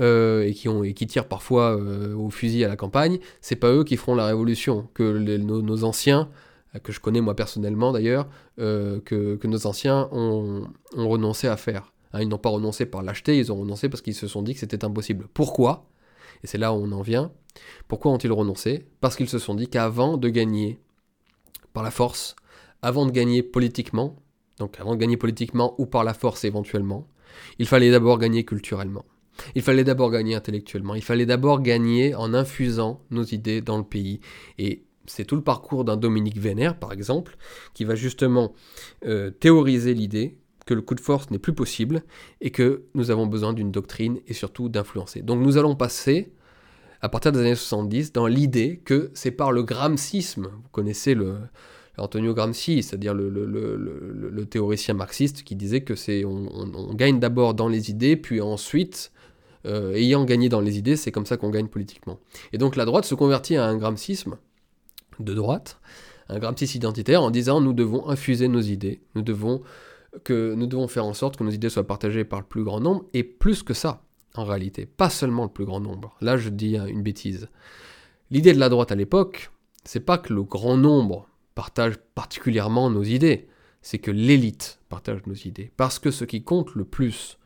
et, 0.00 0.52
qui 0.56 0.68
ont, 0.68 0.82
et 0.82 0.92
qui 0.92 1.06
tirent 1.06 1.28
parfois 1.28 1.76
au 1.76 2.30
fusil 2.30 2.64
à 2.64 2.68
la 2.68 2.74
campagne, 2.74 3.20
c'est 3.40 3.54
pas 3.54 3.70
eux 3.70 3.84
qui 3.84 3.96
feront 3.96 4.16
la 4.16 4.26
révolution. 4.26 4.88
Que 4.92 5.18
nos, 5.36 5.84
anciens, 5.84 6.30
que 6.82 6.90
je 6.90 6.98
connais 6.98 7.20
moi 7.20 7.36
personnellement 7.36 7.92
d'ailleurs, 7.92 8.26
que, 8.56 9.46
nos 9.46 9.66
anciens 9.68 10.08
ont, 10.10 10.66
renoncé 10.96 11.46
à 11.46 11.56
faire. 11.56 11.92
Hein, 12.12 12.22
ils 12.22 12.28
n'ont 12.28 12.38
pas 12.38 12.50
renoncé 12.50 12.86
par 12.86 13.04
l'acheter, 13.04 13.38
ils 13.38 13.52
ont 13.52 13.56
renoncé 13.60 13.88
parce 13.88 14.02
qu'ils 14.02 14.16
se 14.16 14.26
sont 14.26 14.42
dit 14.42 14.54
que 14.54 14.58
c'était 14.58 14.84
impossible. 14.84 15.28
Pourquoi? 15.32 15.86
Et 16.42 16.48
c'est 16.48 16.58
là 16.58 16.72
où 16.72 16.76
on 16.76 16.90
en 16.90 17.02
vient. 17.02 17.30
Pourquoi 17.88 18.12
ont-ils 18.12 18.32
renoncé? 18.32 18.86
Parce 19.00 19.16
qu'ils 19.16 19.28
se 19.28 19.38
sont 19.38 19.54
dit 19.54 19.68
qu'avant 19.68 20.16
de 20.16 20.28
gagner 20.28 20.78
par 21.72 21.82
la 21.82 21.90
force, 21.90 22.36
avant 22.82 23.06
de 23.06 23.10
gagner 23.10 23.42
politiquement, 23.42 24.16
donc 24.58 24.78
avant 24.80 24.94
de 24.94 25.00
gagner 25.00 25.16
politiquement 25.16 25.74
ou 25.78 25.86
par 25.86 26.04
la 26.04 26.14
force 26.14 26.44
éventuellement, 26.44 27.08
il 27.58 27.66
fallait 27.66 27.90
d'abord 27.90 28.18
gagner 28.18 28.44
culturellement. 28.44 29.04
Il 29.54 29.62
fallait 29.62 29.84
d'abord 29.84 30.10
gagner 30.10 30.34
intellectuellement. 30.34 30.94
Il 30.94 31.02
fallait 31.02 31.26
d'abord 31.26 31.60
gagner 31.60 32.14
en 32.14 32.34
infusant 32.34 33.00
nos 33.10 33.24
idées 33.24 33.60
dans 33.60 33.78
le 33.78 33.84
pays. 33.84 34.20
Et 34.58 34.84
c'est 35.06 35.24
tout 35.24 35.36
le 35.36 35.42
parcours 35.42 35.84
d'un 35.84 35.96
Dominique 35.96 36.38
Vénère, 36.38 36.78
par 36.78 36.92
exemple, 36.92 37.36
qui 37.74 37.84
va 37.84 37.94
justement 37.94 38.54
euh, 39.04 39.30
théoriser 39.30 39.94
l'idée 39.94 40.38
que 40.66 40.74
le 40.74 40.82
coup 40.82 40.94
de 40.94 41.00
force 41.00 41.30
n'est 41.30 41.38
plus 41.38 41.52
possible 41.52 42.04
et 42.40 42.50
que 42.50 42.84
nous 42.94 43.10
avons 43.10 43.26
besoin 43.26 43.52
d'une 43.52 43.70
doctrine 43.70 44.20
et 44.26 44.32
surtout 44.32 44.68
d'influencer. 44.68 45.20
Donc 45.20 45.40
nous 45.40 45.58
allons 45.58 45.76
passer, 45.76 46.32
à 47.04 47.10
partir 47.10 47.32
des 47.32 47.40
années 47.40 47.54
70, 47.54 48.14
dans 48.14 48.26
l'idée 48.26 48.80
que 48.82 49.10
c'est 49.12 49.30
par 49.30 49.52
le 49.52 49.62
gramscisme, 49.62 50.44
vous 50.46 50.68
connaissez 50.72 51.14
le, 51.14 51.36
Antonio 51.98 52.32
Gramsci, 52.32 52.82
c'est-à-dire 52.82 53.12
le, 53.12 54.46
théoricien 54.46 54.94
marxiste 54.94 55.42
qui 55.42 55.54
disait 55.54 55.82
que 55.82 55.96
c'est 55.96 56.24
on, 56.24 56.94
gagne 56.94 57.20
d'abord 57.20 57.52
dans 57.52 57.68
les 57.68 57.90
idées, 57.90 58.16
puis 58.16 58.40
ensuite, 58.40 59.12
euh, 59.66 59.92
ayant 59.92 60.24
gagné 60.24 60.48
dans 60.48 60.62
les 60.62 60.78
idées, 60.78 60.96
c'est 60.96 61.12
comme 61.12 61.26
ça 61.26 61.36
qu'on 61.36 61.50
gagne 61.50 61.68
politiquement. 61.68 62.20
Et 62.54 62.58
donc 62.58 62.74
la 62.74 62.86
droite 62.86 63.04
se 63.04 63.14
convertit 63.14 63.56
à 63.56 63.66
un 63.66 63.76
gramscisme 63.76 64.38
de 65.20 65.34
droite, 65.34 65.80
un 66.30 66.38
gramscisme 66.38 66.78
identitaire, 66.78 67.22
en 67.22 67.30
disant 67.30 67.60
nous 67.60 67.74
devons 67.74 68.08
infuser 68.08 68.48
nos 68.48 68.62
idées, 68.62 69.02
nous 69.14 69.20
devons 69.20 69.60
que 70.22 70.54
nous 70.54 70.66
devons 70.66 70.88
faire 70.88 71.04
en 71.04 71.12
sorte 71.12 71.36
que 71.36 71.44
nos 71.44 71.50
idées 71.50 71.68
soient 71.68 71.86
partagées 71.86 72.24
par 72.24 72.40
le 72.40 72.46
plus 72.46 72.64
grand 72.64 72.80
nombre, 72.80 73.04
et 73.12 73.24
plus 73.24 73.62
que 73.62 73.74
ça, 73.74 74.03
en 74.36 74.44
réalité, 74.44 74.86
pas 74.86 75.10
seulement 75.10 75.44
le 75.44 75.50
plus 75.50 75.64
grand 75.64 75.80
nombre. 75.80 76.16
Là, 76.20 76.36
je 76.36 76.48
dis 76.48 76.76
une 76.76 77.02
bêtise. 77.02 77.48
L'idée 78.30 78.52
de 78.52 78.58
la 78.58 78.68
droite 78.68 78.92
à 78.92 78.96
l'époque, 78.96 79.50
c'est 79.84 80.00
pas 80.00 80.18
que 80.18 80.32
le 80.32 80.42
grand 80.42 80.76
nombre 80.76 81.28
partage 81.54 81.96
particulièrement 82.14 82.90
nos 82.90 83.04
idées, 83.04 83.48
c'est 83.82 83.98
que 83.98 84.10
l'élite 84.10 84.80
partage 84.88 85.20
nos 85.26 85.34
idées. 85.34 85.70
Parce 85.76 85.98
que 85.98 86.10
ce 86.10 86.24
qui 86.24 86.42
compte 86.42 86.74
le 86.74 86.84
plus, 86.84 87.38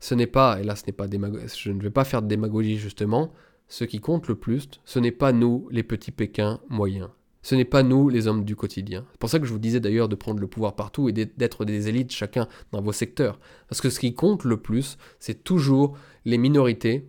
ce 0.00 0.14
n'est 0.14 0.26
pas, 0.26 0.60
et 0.60 0.64
là 0.64 0.76
ce 0.76 0.84
n'est 0.86 0.92
pas 0.92 1.06
je 1.08 1.70
ne 1.70 1.82
vais 1.82 1.90
pas 1.90 2.04
faire 2.04 2.22
de 2.22 2.26
démagogie 2.26 2.78
justement, 2.78 3.32
ce 3.68 3.84
qui 3.84 4.00
compte 4.00 4.28
le 4.28 4.34
plus, 4.34 4.68
ce 4.84 4.98
n'est 4.98 5.12
pas 5.12 5.32
nous, 5.32 5.68
les 5.70 5.82
petits 5.82 6.10
Pékins 6.10 6.60
moyens. 6.68 7.10
Ce 7.42 7.54
n'est 7.54 7.66
pas 7.66 7.82
nous, 7.82 8.08
les 8.08 8.26
hommes 8.26 8.44
du 8.44 8.56
quotidien. 8.56 9.04
C'est 9.12 9.20
pour 9.20 9.28
ça 9.28 9.38
que 9.38 9.44
je 9.44 9.52
vous 9.52 9.58
disais 9.58 9.78
d'ailleurs 9.78 10.08
de 10.08 10.14
prendre 10.14 10.40
le 10.40 10.46
pouvoir 10.46 10.74
partout 10.74 11.10
et 11.10 11.12
d'être 11.12 11.66
des 11.66 11.88
élites 11.88 12.10
chacun 12.10 12.48
dans 12.72 12.80
vos 12.80 12.92
secteurs. 12.92 13.38
Parce 13.68 13.82
que 13.82 13.90
ce 13.90 14.00
qui 14.00 14.14
compte 14.14 14.44
le 14.44 14.56
plus, 14.56 14.96
c'est 15.20 15.44
toujours 15.44 15.98
les 16.24 16.38
minorités 16.38 17.06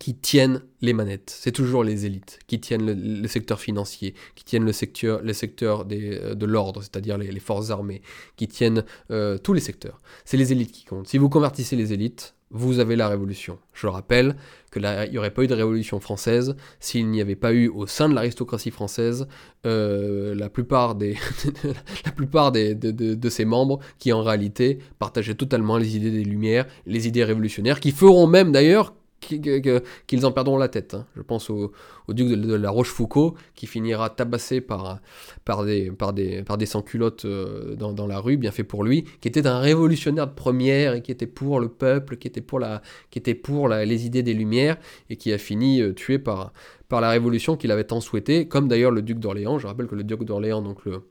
qui 0.00 0.14
tiennent 0.14 0.62
les 0.80 0.94
manettes. 0.94 1.30
C'est 1.38 1.52
toujours 1.52 1.84
les 1.84 2.06
élites 2.06 2.38
qui 2.46 2.58
tiennent 2.58 3.20
le, 3.20 3.28
secteur 3.28 3.60
financier, 3.60 4.14
qui 4.34 4.44
tiennent 4.44 4.64
le 4.64 4.72
secteur, 4.72 5.20
euh, 5.22 6.34
de 6.34 6.46
l'ordre, 6.46 6.80
c'est-à-dire 6.80 7.18
les, 7.18 7.38
forces 7.38 7.70
armées, 7.70 8.00
qui 8.36 8.48
tiennent 8.48 8.84
euh, 9.10 9.36
tous 9.36 9.52
les 9.52 9.60
secteurs. 9.60 10.00
C'est 10.24 10.38
les 10.38 10.52
élites 10.52 10.72
qui 10.72 10.84
comptent. 10.86 11.06
Si 11.06 11.18
vous 11.18 11.28
convertissez 11.28 11.76
les 11.76 11.92
élites, 11.92 12.34
vous 12.50 12.80
avez 12.80 12.96
la 12.96 13.08
révolution. 13.08 13.58
Je 13.72 13.86
rappelle 13.86 14.36
qu'il 14.72 14.82
n'y 15.10 15.18
aurait 15.18 15.30
pas 15.30 15.44
eu 15.44 15.46
de 15.46 15.54
révolution 15.54 16.00
française 16.00 16.56
s'il 16.80 17.08
n'y 17.08 17.20
avait 17.20 17.36
pas 17.36 17.52
eu 17.52 17.68
au 17.68 17.86
sein 17.86 18.08
de 18.08 18.14
l'aristocratie 18.14 18.70
française 18.70 19.28
euh, 19.66 20.34
la 20.34 20.48
plupart, 20.48 20.94
des 20.96 21.16
la 22.04 22.12
plupart 22.12 22.52
des, 22.52 22.74
de, 22.74 22.90
de, 22.90 23.28
ses 23.28 23.44
membres 23.44 23.78
qui 23.98 24.12
en 24.12 24.22
réalité 24.22 24.78
partageaient 24.98 25.34
totalement 25.34 25.76
les 25.76 25.96
idées 25.96 26.10
des 26.10 26.24
Lumières, 26.24 26.66
les 26.86 27.06
idées 27.06 27.24
révolutionnaires, 27.24 27.80
qui 27.80 27.92
feront 27.92 28.26
même 28.26 28.52
d'ailleurs 28.52 28.94
qu'ils 29.20 30.26
en 30.26 30.32
perdront 30.32 30.56
la 30.56 30.68
tête. 30.68 30.94
Hein. 30.94 31.06
Je 31.16 31.22
pense 31.22 31.50
au, 31.50 31.72
duc 32.08 32.28
de, 32.28 32.54
la 32.54 32.70
Rochefoucauld 32.70 33.34
qui 33.54 33.66
finira 33.66 34.10
tabassé 34.10 34.60
par, 34.60 35.00
par, 35.44 35.64
des, 35.64 35.90
par, 35.90 36.12
des, 36.12 36.42
par 36.42 36.58
des 36.58 36.66
sans-culottes 36.66 37.24
euh, 37.26 37.76
dans, 37.76 38.06
la 38.06 38.18
rue, 38.18 38.36
bien 38.36 38.50
fait 38.50 38.64
pour 38.64 38.82
lui, 38.82 39.04
qui 39.20 39.28
était 39.28 39.46
un 39.46 39.58
révolutionnaire 39.58 40.26
de 40.26 40.34
première 40.34 40.94
et 40.94 41.02
qui 41.02 41.12
était 41.12 41.26
pour 41.26 41.60
le 41.60 41.68
peuple, 41.68 42.16
qui 42.16 42.26
était 42.26 42.40
pour, 42.40 42.58
la, 42.58 42.82
qui 43.10 43.18
était 43.18 43.34
pour 43.34 43.68
les 43.68 44.06
idées 44.06 44.22
des 44.22 44.34
Lumières 44.34 44.76
et 45.10 45.16
qui 45.16 45.32
a 45.32 45.38
fini 45.38 45.80
euh, 45.80 45.92
tué 45.92 46.18
par, 46.18 46.52
par 46.88 47.00
la 47.00 47.10
révolution 47.10 47.56
qu'il 47.56 47.70
avait 47.70 47.84
tant 47.84 48.00
souhaité, 48.00 48.48
comme 48.48 48.68
d'ailleurs 48.68 48.90
le 48.90 49.02
duc 49.02 49.18
d'Orléans. 49.18 49.58
Je 49.58 49.66
rappelle 49.66 49.86
que 49.86 49.94
le 49.94 50.04
duc 50.04 50.24
d'Orléans, 50.24 50.62
donc 50.62 50.84
le, 50.84 51.02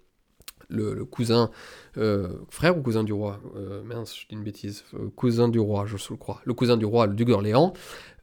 le, 0.69 1.05
cousin, 1.05 1.49
frère 2.49 2.77
ou 2.77 2.81
cousin 2.81 3.03
du 3.03 3.13
roi 3.13 3.39
euh, 3.55 3.83
Mince, 3.83 4.15
je 4.15 4.27
dis 4.27 4.35
une 4.35 4.43
bêtise. 4.43 4.83
Euh, 4.93 5.09
cousin 5.15 5.49
du 5.49 5.59
roi, 5.59 5.85
je 5.85 5.95
le 6.09 6.15
crois. 6.17 6.41
Le 6.45 6.53
cousin 6.53 6.77
du 6.77 6.85
roi, 6.85 7.07
le 7.07 7.13
duc 7.13 7.27
d'Orléans, 7.27 7.73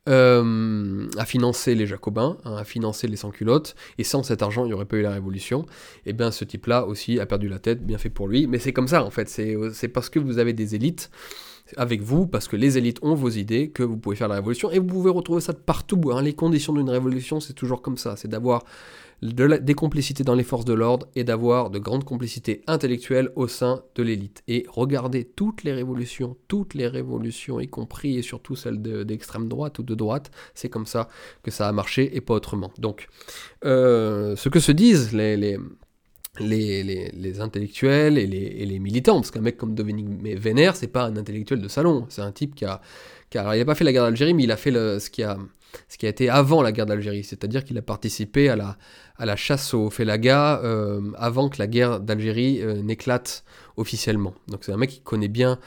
a 0.09 1.25
financé 1.25 1.75
les 1.75 1.87
Jacobins, 1.87 2.37
hein, 2.45 2.57
a 2.57 2.65
financé 2.65 3.09
les 3.09 3.17
sans-culottes, 3.17 3.75
et 3.99 4.05
sans 4.05 4.23
cet 4.23 4.41
argent, 4.41 4.65
il 4.65 4.69
n'y 4.69 4.73
aurait 4.73 4.85
pas 4.85 4.97
eu 4.97 5.03
la 5.03 5.11
Révolution. 5.11 5.63
Et 6.05 6.11
eh 6.11 6.13
bien 6.13 6.31
ce 6.31 6.45
type-là 6.45 6.87
aussi 6.87 7.19
a 7.19 7.27
perdu 7.27 7.49
la 7.49 7.59
tête, 7.59 7.85
bien 7.85 7.99
fait 7.99 8.11
pour 8.11 8.29
lui. 8.29 8.47
Mais 8.47 8.61
c'est 8.61 8.73
comme 8.73 8.87
ça, 8.87 9.03
en 9.05 9.11
fait. 9.11 9.29
C'est 9.29 9.89
parce 9.89 10.09
que 10.09 10.21
vous 10.21 10.39
avez 10.39 10.53
des 10.53 10.77
élites 10.77 11.11
avec 11.77 12.03
vous, 12.03 12.27
parce 12.27 12.47
que 12.47 12.57
les 12.57 12.79
élites 12.79 12.99
ont 13.03 13.15
vos 13.15 13.29
idées, 13.29 13.71
que 13.71 13.83
vous 13.83 13.97
pouvez 13.97 14.17
faire 14.17 14.29
la 14.29 14.37
révolution, 14.37 14.71
et 14.71 14.79
vous 14.79 14.87
pouvez 14.87 15.11
retrouver 15.11 15.41
ça 15.41 15.53
de 15.53 15.59
partout. 15.59 16.01
Hein. 16.13 16.23
Les 16.23 16.35
conditions 16.35 16.73
d'une 16.73 16.91
révolution, 16.91 17.41
c'est 17.41 17.55
toujours 17.55 17.83
comme 17.83 17.97
ça, 17.97 18.17
c'est 18.17 18.29
d'avoir 18.29 18.63
des 19.35 19.75
complicités 19.75 20.25
dans 20.25 20.35
les 20.35 20.45
forces 20.45 20.65
de 20.65 20.73
l'ordre 20.73 21.09
et 21.15 21.25
d'avoir 21.25 21.71
de 21.71 21.79
grandes 21.79 22.05
complicités 22.05 22.63
intellectuelles 22.67 23.31
au 23.37 23.49
sein 23.49 23.83
de 23.95 24.03
l'élite. 24.03 24.43
Et 24.49 24.67
regardez 24.69 25.25
toutes 25.25 25.65
les 25.65 25.73
révolutions, 25.73 26.37
toutes 26.49 26.75
les 26.75 26.87
révolutions, 26.87 27.61
y 27.61 27.69
compris 27.69 28.17
et 28.19 28.23
surtout 28.23 28.57
celles 28.57 28.81
d'extrême 28.81 29.49
droite 29.49 29.79
ou 29.79 29.83
de 29.83 29.95
droite, 29.95 30.31
c'est 30.55 30.69
comme 30.69 30.87
ça 30.87 31.09
que 31.43 31.51
ça 31.51 31.69
a 31.69 31.73
marché 31.73 32.17
et 32.17 32.21
pas 32.21 32.35
autrement. 32.35 32.73
Donc, 32.79 33.09
euh, 33.65 34.37
ce 34.37 34.49
que 34.49 34.61
se 34.61 34.73
disent 34.73 35.13
les, 35.13 35.37
les 35.37 35.59
les, 36.41 36.83
les, 36.83 37.41
intellectuels 37.41 38.19
et 38.19 38.27
les, 38.27 38.37
et 38.37 38.67
les, 38.67 38.79
militants, 38.79 39.15
parce 39.15 39.31
qu'un 39.31 39.41
mec 39.41 39.57
comme 39.57 39.75
Dominique 39.75 40.39
Vénère, 40.39 40.77
c'est 40.77 40.87
pas 40.87 41.05
un 41.05 41.17
intellectuel 41.17 41.61
de 41.61 41.69
salon, 41.69 42.05
c'est 42.11 42.21
un 42.21 42.33
type 42.33 42.55
qui 42.55 42.67
a, 42.67 42.81
qui 43.31 43.39
a, 43.39 43.57
il 43.57 43.63
a 43.63 43.65
pas 43.65 43.75
fait 43.75 43.85
la 43.85 43.93
guerre 43.93 44.05
d'Algérie, 44.05 44.35
mais 44.35 44.45
il 44.45 44.51
a 44.51 44.57
fait 44.57 44.71
le, 44.71 44.99
ce 44.99 45.09
qui 45.09 45.23
a, 45.23 45.39
ce 45.89 45.99
qui 45.99 46.07
a 46.07 46.09
été 46.09 46.29
avant 46.29 46.63
la 46.63 46.73
guerre 46.73 46.87
d'Algérie, 46.87 47.25
c'est-à-dire 47.25 47.65
qu'il 47.65 47.79
a 47.79 47.83
participé 47.83 48.49
à 48.49 48.57
la, 48.57 48.77
à 49.17 49.27
la 49.27 49.37
chasse 49.37 49.75
aux 49.75 49.91
Félaga 49.91 50.61
euh, 50.63 51.01
avant 51.17 51.49
que 51.49 51.59
la 51.59 51.67
guerre 51.67 52.01
d'Algérie 52.01 52.63
euh, 52.63 52.83
n'éclate 52.83 53.45
officiellement. 53.77 54.35
Donc 54.49 54.65
c'est 54.65 54.73
un 54.73 54.77
mec 54.77 54.91
qui 54.91 55.01
connaît 55.01 55.29
bien 55.29 55.59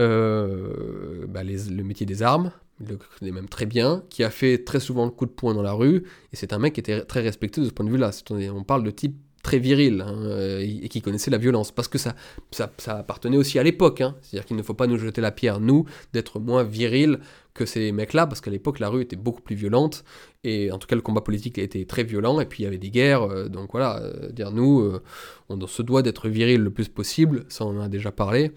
euh, 0.00 1.26
bah, 1.28 1.42
le 1.44 1.82
métier 1.82 2.06
des 2.06 2.22
armes, 2.22 2.52
il 2.80 2.88
le 2.88 2.98
connaît 3.18 3.32
même 3.32 3.48
très 3.48 3.66
bien, 3.66 4.02
qui 4.08 4.24
a 4.24 4.30
fait 4.30 4.64
très 4.64 4.80
souvent 4.80 5.04
le 5.04 5.10
coup 5.10 5.26
de 5.26 5.30
poing 5.30 5.54
dans 5.54 5.62
la 5.62 5.72
rue, 5.72 6.04
et 6.32 6.36
c'est 6.36 6.52
un 6.52 6.58
mec 6.58 6.74
qui 6.74 6.80
était 6.80 7.04
très 7.04 7.20
respecté 7.20 7.60
de 7.60 7.66
ce 7.66 7.70
point 7.70 7.84
de 7.84 7.90
vue-là. 7.90 8.10
On 8.54 8.64
parle 8.64 8.84
de 8.84 8.90
type 8.90 9.16
très 9.42 9.58
viril 9.58 10.04
hein, 10.06 10.58
et 10.60 10.88
qui 10.88 11.02
connaissait 11.02 11.30
la 11.30 11.38
violence 11.38 11.72
parce 11.72 11.88
que 11.88 11.98
ça, 11.98 12.14
ça, 12.50 12.70
appartenait 12.96 13.36
aussi 13.36 13.58
à 13.58 13.62
l'époque. 13.62 14.00
Hein. 14.00 14.14
C'est-à-dire 14.22 14.46
qu'il 14.46 14.56
ne 14.56 14.62
faut 14.62 14.74
pas 14.74 14.86
nous 14.86 14.98
jeter 14.98 15.20
la 15.20 15.32
pierre, 15.32 15.60
nous, 15.60 15.84
d'être 16.12 16.38
moins 16.38 16.62
viril 16.62 17.18
que 17.54 17.66
ces 17.66 17.92
mecs-là, 17.92 18.26
parce 18.26 18.40
qu'à 18.40 18.50
l'époque, 18.50 18.78
la 18.78 18.88
rue 18.88 19.02
était 19.02 19.16
beaucoup 19.16 19.42
plus 19.42 19.56
violente, 19.56 20.04
et 20.44 20.72
en 20.72 20.78
tout 20.78 20.86
cas, 20.86 20.96
le 20.96 21.02
combat 21.02 21.20
politique 21.20 21.58
était 21.58 21.84
très 21.84 22.04
violent, 22.04 22.40
et 22.40 22.46
puis 22.46 22.62
il 22.62 22.64
y 22.64 22.66
avait 22.66 22.78
des 22.78 22.90
guerres, 22.90 23.22
euh, 23.22 23.48
donc 23.48 23.72
voilà, 23.72 23.98
euh, 23.98 24.30
dire 24.30 24.52
nous, 24.52 24.80
euh, 24.80 25.02
on 25.48 25.66
se 25.66 25.82
doit 25.82 26.02
d'être 26.02 26.28
viril 26.28 26.62
le 26.62 26.70
plus 26.70 26.88
possible, 26.88 27.44
ça 27.48 27.64
on 27.64 27.78
en 27.78 27.80
a 27.80 27.88
déjà 27.88 28.10
parlé, 28.10 28.52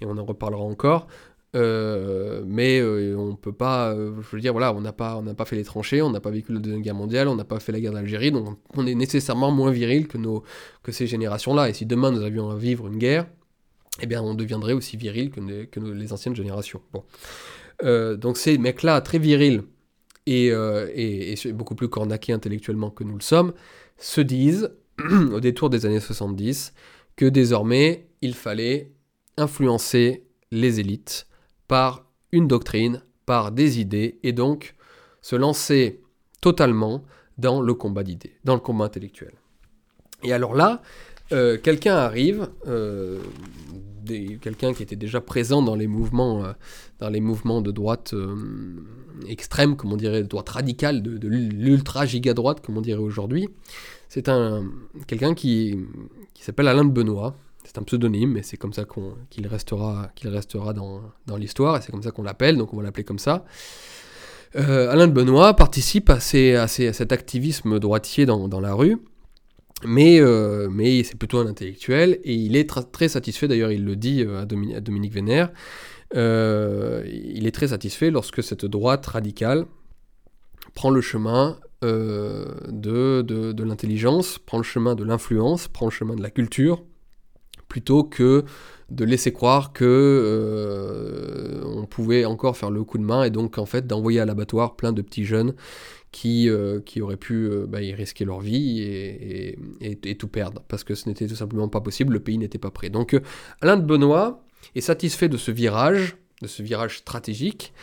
et 0.00 0.06
on 0.06 0.16
en 0.16 0.24
reparlera 0.24 0.62
encore, 0.62 1.08
mais 1.54 2.82
on 2.82 3.36
peut 3.36 3.52
pas, 3.52 3.94
je 3.94 4.36
veux 4.36 4.40
dire, 4.40 4.52
voilà, 4.52 4.74
on 4.74 4.80
n'a 4.80 4.92
pas, 4.92 5.22
pas 5.36 5.44
fait 5.44 5.56
les 5.56 5.64
tranchées, 5.64 6.02
on 6.02 6.10
n'a 6.10 6.20
pas 6.20 6.30
vécu 6.30 6.52
la 6.52 6.60
Deuxième 6.60 6.82
Guerre 6.82 6.94
mondiale, 6.94 7.28
on 7.28 7.34
n'a 7.36 7.44
pas 7.44 7.60
fait 7.60 7.72
la 7.72 7.80
guerre 7.80 7.92
d'Algérie, 7.92 8.30
donc 8.32 8.58
on 8.76 8.86
est 8.86 8.94
nécessairement 8.94 9.50
moins 9.50 9.70
viril 9.70 10.08
que, 10.08 10.18
nos, 10.18 10.42
que 10.82 10.92
ces 10.92 11.06
générations-là, 11.06 11.68
et 11.68 11.72
si 11.72 11.86
demain 11.86 12.10
nous 12.10 12.22
avions 12.22 12.50
à 12.50 12.56
vivre 12.56 12.86
une 12.88 12.98
guerre, 12.98 13.26
eh 14.00 14.06
bien 14.06 14.22
on 14.22 14.34
deviendrait 14.34 14.72
aussi 14.72 14.96
viril 14.96 15.30
que, 15.30 15.80
les 15.80 16.12
anciennes 16.12 16.36
générations. 16.36 16.80
Bon. 16.92 17.04
Euh, 17.84 18.16
donc 18.16 18.36
ces 18.36 18.58
mecs-là, 18.58 19.00
très 19.00 19.18
virils 19.18 19.62
euh, 20.28 20.90
et, 20.94 21.34
beaucoup 21.52 21.74
plus 21.74 21.88
cornaqués 21.88 22.32
intellectuellement 22.32 22.90
que 22.90 23.04
nous 23.04 23.14
le 23.14 23.22
sommes, 23.22 23.52
se 23.96 24.20
disent, 24.20 24.70
au 25.32 25.40
détour 25.40 25.70
des 25.70 25.86
années 25.86 26.00
70, 26.00 26.72
que 27.16 27.26
désormais, 27.26 28.08
il 28.20 28.34
fallait 28.34 28.92
influencer 29.36 30.24
les 30.50 30.80
élites 30.80 31.26
par 31.68 32.04
une 32.32 32.48
doctrine, 32.48 33.02
par 33.26 33.52
des 33.52 33.80
idées, 33.80 34.18
et 34.22 34.32
donc 34.32 34.74
se 35.20 35.36
lancer 35.36 36.00
totalement 36.40 37.04
dans 37.36 37.60
le 37.60 37.74
combat 37.74 38.02
d'idées, 38.02 38.34
dans 38.44 38.54
le 38.54 38.60
combat 38.60 38.86
intellectuel. 38.86 39.32
Et 40.22 40.32
alors 40.32 40.54
là, 40.54 40.82
euh, 41.32 41.58
quelqu'un 41.58 41.94
arrive 41.94 42.48
quelqu'un 44.40 44.72
qui 44.72 44.82
était 44.82 44.96
déjà 44.96 45.20
présent 45.20 45.62
dans 45.62 45.74
les 45.74 45.86
mouvements, 45.86 46.42
dans 46.98 47.08
les 47.08 47.20
mouvements 47.20 47.60
de 47.60 47.70
droite 47.70 48.14
extrême, 49.26 49.76
comme 49.76 49.92
on 49.92 49.96
dirait, 49.96 50.22
de 50.22 50.28
droite 50.28 50.48
radicale, 50.48 51.02
de, 51.02 51.18
de 51.18 51.28
l'ultra 51.28 52.06
giga 52.06 52.34
droite, 52.34 52.64
comme 52.64 52.78
on 52.78 52.80
dirait 52.80 53.02
aujourd'hui. 53.02 53.48
C'est 54.08 54.28
un 54.28 54.64
quelqu'un 55.06 55.34
qui, 55.34 55.78
qui 56.34 56.42
s'appelle 56.42 56.68
Alain 56.68 56.84
de 56.84 56.90
Benoît. 56.90 57.36
C'est 57.68 57.76
un 57.78 57.82
pseudonyme, 57.82 58.32
mais 58.32 58.42
c'est 58.42 58.56
comme 58.56 58.72
ça 58.72 58.86
qu'il 59.28 59.46
restera, 59.46 60.10
dans, 60.72 61.36
l'histoire, 61.36 61.76
et 61.76 61.82
c'est 61.82 61.92
comme 61.92 62.02
ça 62.02 62.10
qu'on 62.10 62.22
l'appelle, 62.22 62.56
donc 62.56 62.72
on 62.72 62.78
va 62.78 62.82
l'appeler 62.82 63.04
comme 63.04 63.18
ça. 63.18 63.44
Euh, 64.56 64.90
Alain 64.90 65.06
de 65.06 65.12
Benoît 65.12 65.54
participe 65.54 66.08
à, 66.08 66.14
à, 66.14 66.62
à, 66.62 66.66
cet 66.66 67.12
activisme 67.12 67.78
droitier 67.78 68.24
dans, 68.24 68.60
la 68.60 68.72
rue, 68.72 68.96
mais, 69.84 70.18
euh, 70.18 70.70
mais 70.70 71.02
c'est 71.02 71.18
plutôt 71.18 71.40
un 71.40 71.46
intellectuel, 71.46 72.18
et 72.24 72.32
il 72.32 72.56
est 72.56 72.70
très 72.90 73.08
satisfait, 73.08 73.48
d'ailleurs 73.48 73.70
il 73.70 73.84
le 73.84 73.96
dit 73.96 74.22
euh, 74.22 74.38
à, 74.38 74.42
à 74.44 74.80
Dominique 74.80 75.12
Vénère, 75.12 75.50
il 76.14 77.46
est 77.46 77.54
très 77.54 77.68
satisfait 77.68 78.10
lorsque 78.10 78.42
cette 78.42 78.64
droite 78.64 79.04
radicale 79.04 79.66
prend 80.72 80.88
le 80.88 81.02
chemin 81.02 81.58
de, 81.82 83.20
de 83.20 83.62
l'intelligence, 83.62 84.38
prend 84.38 84.56
le 84.56 84.64
chemin 84.64 84.94
de 84.94 85.04
l'influence, 85.04 85.68
prend 85.68 85.84
le 85.84 85.90
chemin 85.90 86.16
de 86.16 86.22
la 86.22 86.30
culture, 86.30 86.82
plutôt 87.68 88.04
que 88.04 88.44
de 88.90 89.04
laisser 89.04 89.32
croire 89.32 89.72
que 89.72 89.84
euh, 89.84 91.62
on 91.64 91.84
pouvait 91.84 92.24
encore 92.24 92.56
faire 92.56 92.70
le 92.70 92.84
coup 92.84 92.98
de 92.98 93.02
main 93.02 93.24
et 93.24 93.30
donc 93.30 93.58
en 93.58 93.66
fait 93.66 93.86
d'envoyer 93.86 94.20
à 94.20 94.24
l'abattoir 94.24 94.76
plein 94.76 94.92
de 94.92 95.02
petits 95.02 95.24
jeunes 95.24 95.54
qui, 96.10 96.48
euh, 96.48 96.80
auraient 97.00 97.18
pu 97.18 97.34
euh, 97.34 97.66
bah, 97.68 97.82
y 97.82 97.92
risquer 97.92 98.24
leur 98.24 98.40
vie 98.40 98.80
et, 98.80 100.16
tout 100.16 100.28
perdre 100.28 100.62
parce 100.68 100.84
que 100.84 100.94
ce 100.94 101.08
n'était 101.08 101.26
tout 101.26 101.34
simplement 101.34 101.68
pas 101.68 101.82
possible, 101.82 102.14
le 102.14 102.20
pays 102.20 102.38
n'était 102.38 102.58
pas 102.58 102.70
prêt. 102.70 102.88
Donc 102.88 103.18
Alain 103.60 103.76
de 103.76 103.84
Benoît 103.84 104.42
est 104.74 104.80
satisfait 104.80 105.28
de 105.28 105.36
ce 105.36 105.50
virage, 105.50 106.16
de 106.40 106.46
ce 106.46 106.62
virage 106.62 106.98
stratégique 106.98 107.74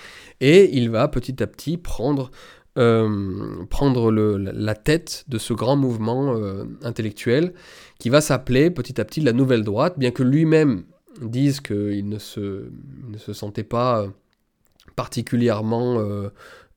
et 0.41 0.75
il 0.75 0.89
va 0.89 1.07
petit 1.07 1.41
à 1.41 1.47
petit 1.47 1.77
prendre 1.77 2.31
la 2.75 4.75
tête 4.75 5.23
de 5.27 5.37
ce 5.37 5.53
grand 5.53 5.77
mouvement 5.77 6.35
intellectuel 6.81 7.53
qui 7.99 8.09
va 8.09 8.21
s'appeler 8.21 8.69
petit 8.69 8.99
à 8.99 9.05
petit 9.05 9.21
la 9.21 9.33
nouvelle 9.33 9.63
droite, 9.63 9.97
bien 9.97 10.11
que 10.11 10.23
lui-même 10.23 10.83
dise 11.21 11.61
qu'il 11.61 12.09
ne 12.09 12.19
se, 12.19 12.69
sentait 13.33 13.63
pas 13.63 14.01
euh, 14.01 14.07
particulièrement 14.95 15.99
euh, 15.99 16.29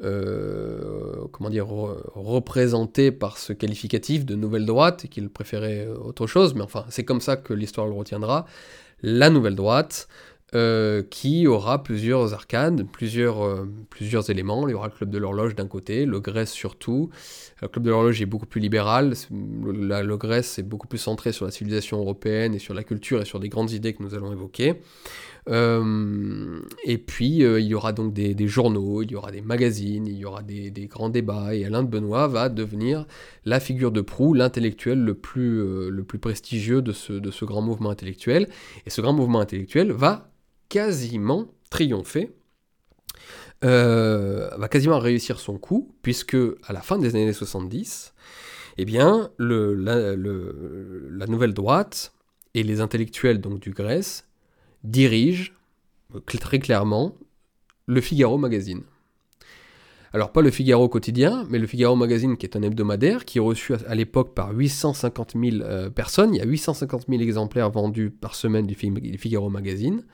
euh, 0.04 1.26
comment 1.32 1.50
représenté 2.14 3.10
par 3.10 3.38
ce 3.38 3.52
qualificatif 3.52 4.24
de 4.24 4.34
nouvelle 4.36 4.66
droite 4.66 5.04
et 5.04 5.08
qu'il 5.08 5.28
préférait 5.28 5.88
autre 5.88 6.26
chose, 6.26 6.54
mais 6.54 6.62
enfin 6.62 6.84
c'est 6.88 7.04
comme 7.04 7.20
ça 7.20 7.36
que 7.36 7.52
l'histoire 7.52 7.86
le 7.86 7.94
retiendra. 7.94 8.46
La 9.02 9.30
nouvelle 9.30 9.54
droite, 9.54 10.08
euh, 10.54 11.02
qui 11.02 11.46
aura 11.46 11.82
plusieurs 11.82 12.32
arcades, 12.32 12.86
plusieurs, 12.90 13.44
euh, 13.44 13.68
plusieurs 13.90 14.30
éléments. 14.30 14.66
Il 14.66 14.70
y 14.70 14.74
aura 14.74 14.86
le 14.86 14.94
club 14.94 15.10
de 15.10 15.18
l'horloge 15.18 15.54
d'un 15.54 15.66
côté, 15.66 16.06
le 16.06 16.20
Grèce 16.20 16.52
surtout. 16.52 17.10
Le 17.60 17.68
club 17.68 17.84
de 17.84 17.90
l'horloge 17.90 18.22
est 18.22 18.26
beaucoup 18.26 18.46
plus 18.46 18.62
libéral. 18.62 19.12
Le, 19.30 20.02
le 20.02 20.16
Grèce 20.16 20.58
est 20.58 20.62
beaucoup 20.62 20.88
plus 20.88 20.96
centré 20.96 21.32
sur 21.32 21.44
la 21.44 21.50
civilisation 21.50 21.98
européenne 21.98 22.54
et 22.54 22.58
sur 22.58 22.72
la 22.72 22.82
culture 22.82 23.20
et 23.20 23.26
sur 23.26 23.40
des 23.40 23.50
grandes 23.50 23.72
idées 23.72 23.92
que 23.92 24.02
nous 24.02 24.14
allons 24.14 24.32
évoquer. 24.32 24.80
Euh, 25.50 26.60
et 26.82 26.96
puis 26.96 27.40
il 27.40 27.66
y 27.66 27.74
aura 27.74 27.92
donc 27.92 28.14
des, 28.14 28.48
journaux, 28.48 29.02
il 29.02 29.10
y 29.10 29.16
aura 29.16 29.30
des 29.30 29.42
magazines, 29.42 30.06
il 30.06 30.16
y 30.16 30.24
aura 30.24 30.42
des, 30.42 30.70
des, 30.70 30.86
grands 30.86 31.10
débats. 31.10 31.54
Et 31.54 31.66
Alain 31.66 31.82
de 31.82 31.88
Benoît 31.88 32.26
va 32.26 32.48
devenir 32.48 33.06
la 33.44 33.60
figure 33.60 33.92
de 33.92 34.00
proue, 34.00 34.32
l'intellectuel 34.32 34.98
le, 34.98 35.12
plus 35.12 35.90
le 35.90 36.04
plus 36.04 36.18
prestigieux 36.18 36.80
de 36.80 36.92
ce, 36.92 37.12
de 37.12 37.30
ce 37.30 37.44
grand 37.44 37.60
mouvement 37.60 37.90
intellectuel. 37.90 38.48
Et 38.86 38.90
ce 38.90 39.02
grand 39.02 39.12
mouvement 39.12 39.40
intellectuel 39.40 39.92
va 39.92 40.30
quasiment 40.68 41.48
triompher, 41.70 42.30
euh, 43.64 44.50
va 44.56 44.68
quasiment 44.68 44.98
réussir 44.98 45.40
son 45.40 45.58
coup, 45.58 45.94
puisque 46.02 46.36
à 46.64 46.72
la 46.72 46.80
fin 46.80 46.98
des 46.98 47.16
années 47.16 47.32
70, 47.32 48.14
eh 48.78 48.84
bien, 48.84 49.30
la, 49.38 50.16
nouvelle 51.26 51.54
droite 51.54 52.12
et 52.54 52.62
les 52.62 52.80
intellectuels 52.80 53.40
donc 53.40 53.60
du 53.60 53.70
Grèce 53.70 54.28
dirigent 54.84 55.52
très 56.26 56.60
clairement 56.60 57.16
le 57.86 58.00
Figaro 58.00 58.38
Magazine. 58.38 58.82
Alors 60.12 60.32
pas 60.32 60.40
le 60.40 60.50
Figaro 60.50 60.88
quotidien, 60.88 61.44
mais 61.50 61.58
le 61.58 61.66
Figaro 61.66 61.94
Magazine 61.94 62.36
qui 62.36 62.46
est 62.46 62.56
un 62.56 62.62
hebdomadaire 62.62 63.24
qui 63.24 63.38
est 63.38 63.42
reçu 63.42 63.74
à, 63.74 63.94
l'époque 63.94 64.34
par 64.34 64.52
850 64.52 65.32
000 65.32 65.62
euh, 65.62 65.90
personnes. 65.90 66.34
Il 66.34 66.38
y 66.38 66.40
a 66.40 66.46
850 66.46 67.06
000 67.08 67.20
exemplaires 67.20 67.70
vendus 67.70 68.10
par 68.10 68.34
semaine 68.34 68.66
du 68.66 68.74
Figaro 68.74 69.50
Magazine. 69.50 70.04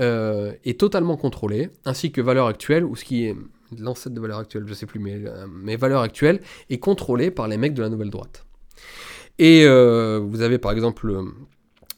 Euh, 0.00 0.52
est 0.64 0.80
totalement 0.80 1.18
contrôlé, 1.18 1.68
ainsi 1.84 2.10
que 2.10 2.22
Valeur 2.22 2.46
Actuelle, 2.46 2.86
ou 2.86 2.96
ce 2.96 3.04
qui 3.04 3.26
est 3.26 3.36
l'ancêtre 3.78 4.14
de 4.14 4.20
Valeur 4.20 4.38
Actuelle, 4.38 4.64
je 4.66 4.72
sais 4.72 4.86
plus, 4.86 4.98
mais, 4.98 5.20
euh, 5.26 5.46
mais 5.52 5.76
Valeur 5.76 6.00
Actuelle 6.00 6.40
est 6.70 6.78
contrôlé 6.78 7.30
par 7.30 7.48
les 7.48 7.58
mecs 7.58 7.74
de 7.74 7.82
la 7.82 7.90
Nouvelle 7.90 8.08
Droite. 8.08 8.46
Et 9.38 9.64
euh, 9.66 10.18
vous 10.18 10.40
avez 10.40 10.56
par 10.56 10.72
exemple 10.72 11.06
le, 11.06 11.24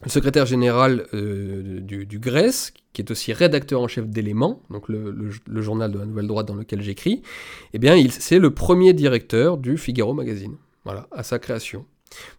secrétaire 0.07 0.47
général 0.47 1.07
du, 1.13 2.07
du, 2.07 2.19
Grèce, 2.19 2.73
qui 2.93 3.03
est 3.03 3.11
aussi 3.13 3.33
rédacteur 3.33 3.81
en 3.81 3.87
chef 3.87 4.09
d'Éléments, 4.09 4.63
donc 4.69 4.89
le, 4.89 5.15
le, 5.47 5.63
journal 5.63 5.93
de 5.93 6.01
la 6.01 6.07
Nouvelle 6.07 6.27
Droite 6.27 6.49
dans 6.49 6.57
lequel 6.57 6.83
j'écris, 6.83 7.23
eh 7.73 7.79
bien 7.79 7.97
c'est 8.11 8.41
le 8.41 8.51
premier 8.53 8.95
directeur 8.95 9.59
du 9.59 9.77
Figaro 9.77 10.13
Magazine, 10.13 10.57
voilà, 10.85 11.07
à 11.13 11.23
sa 11.23 11.39
création. 11.39 11.87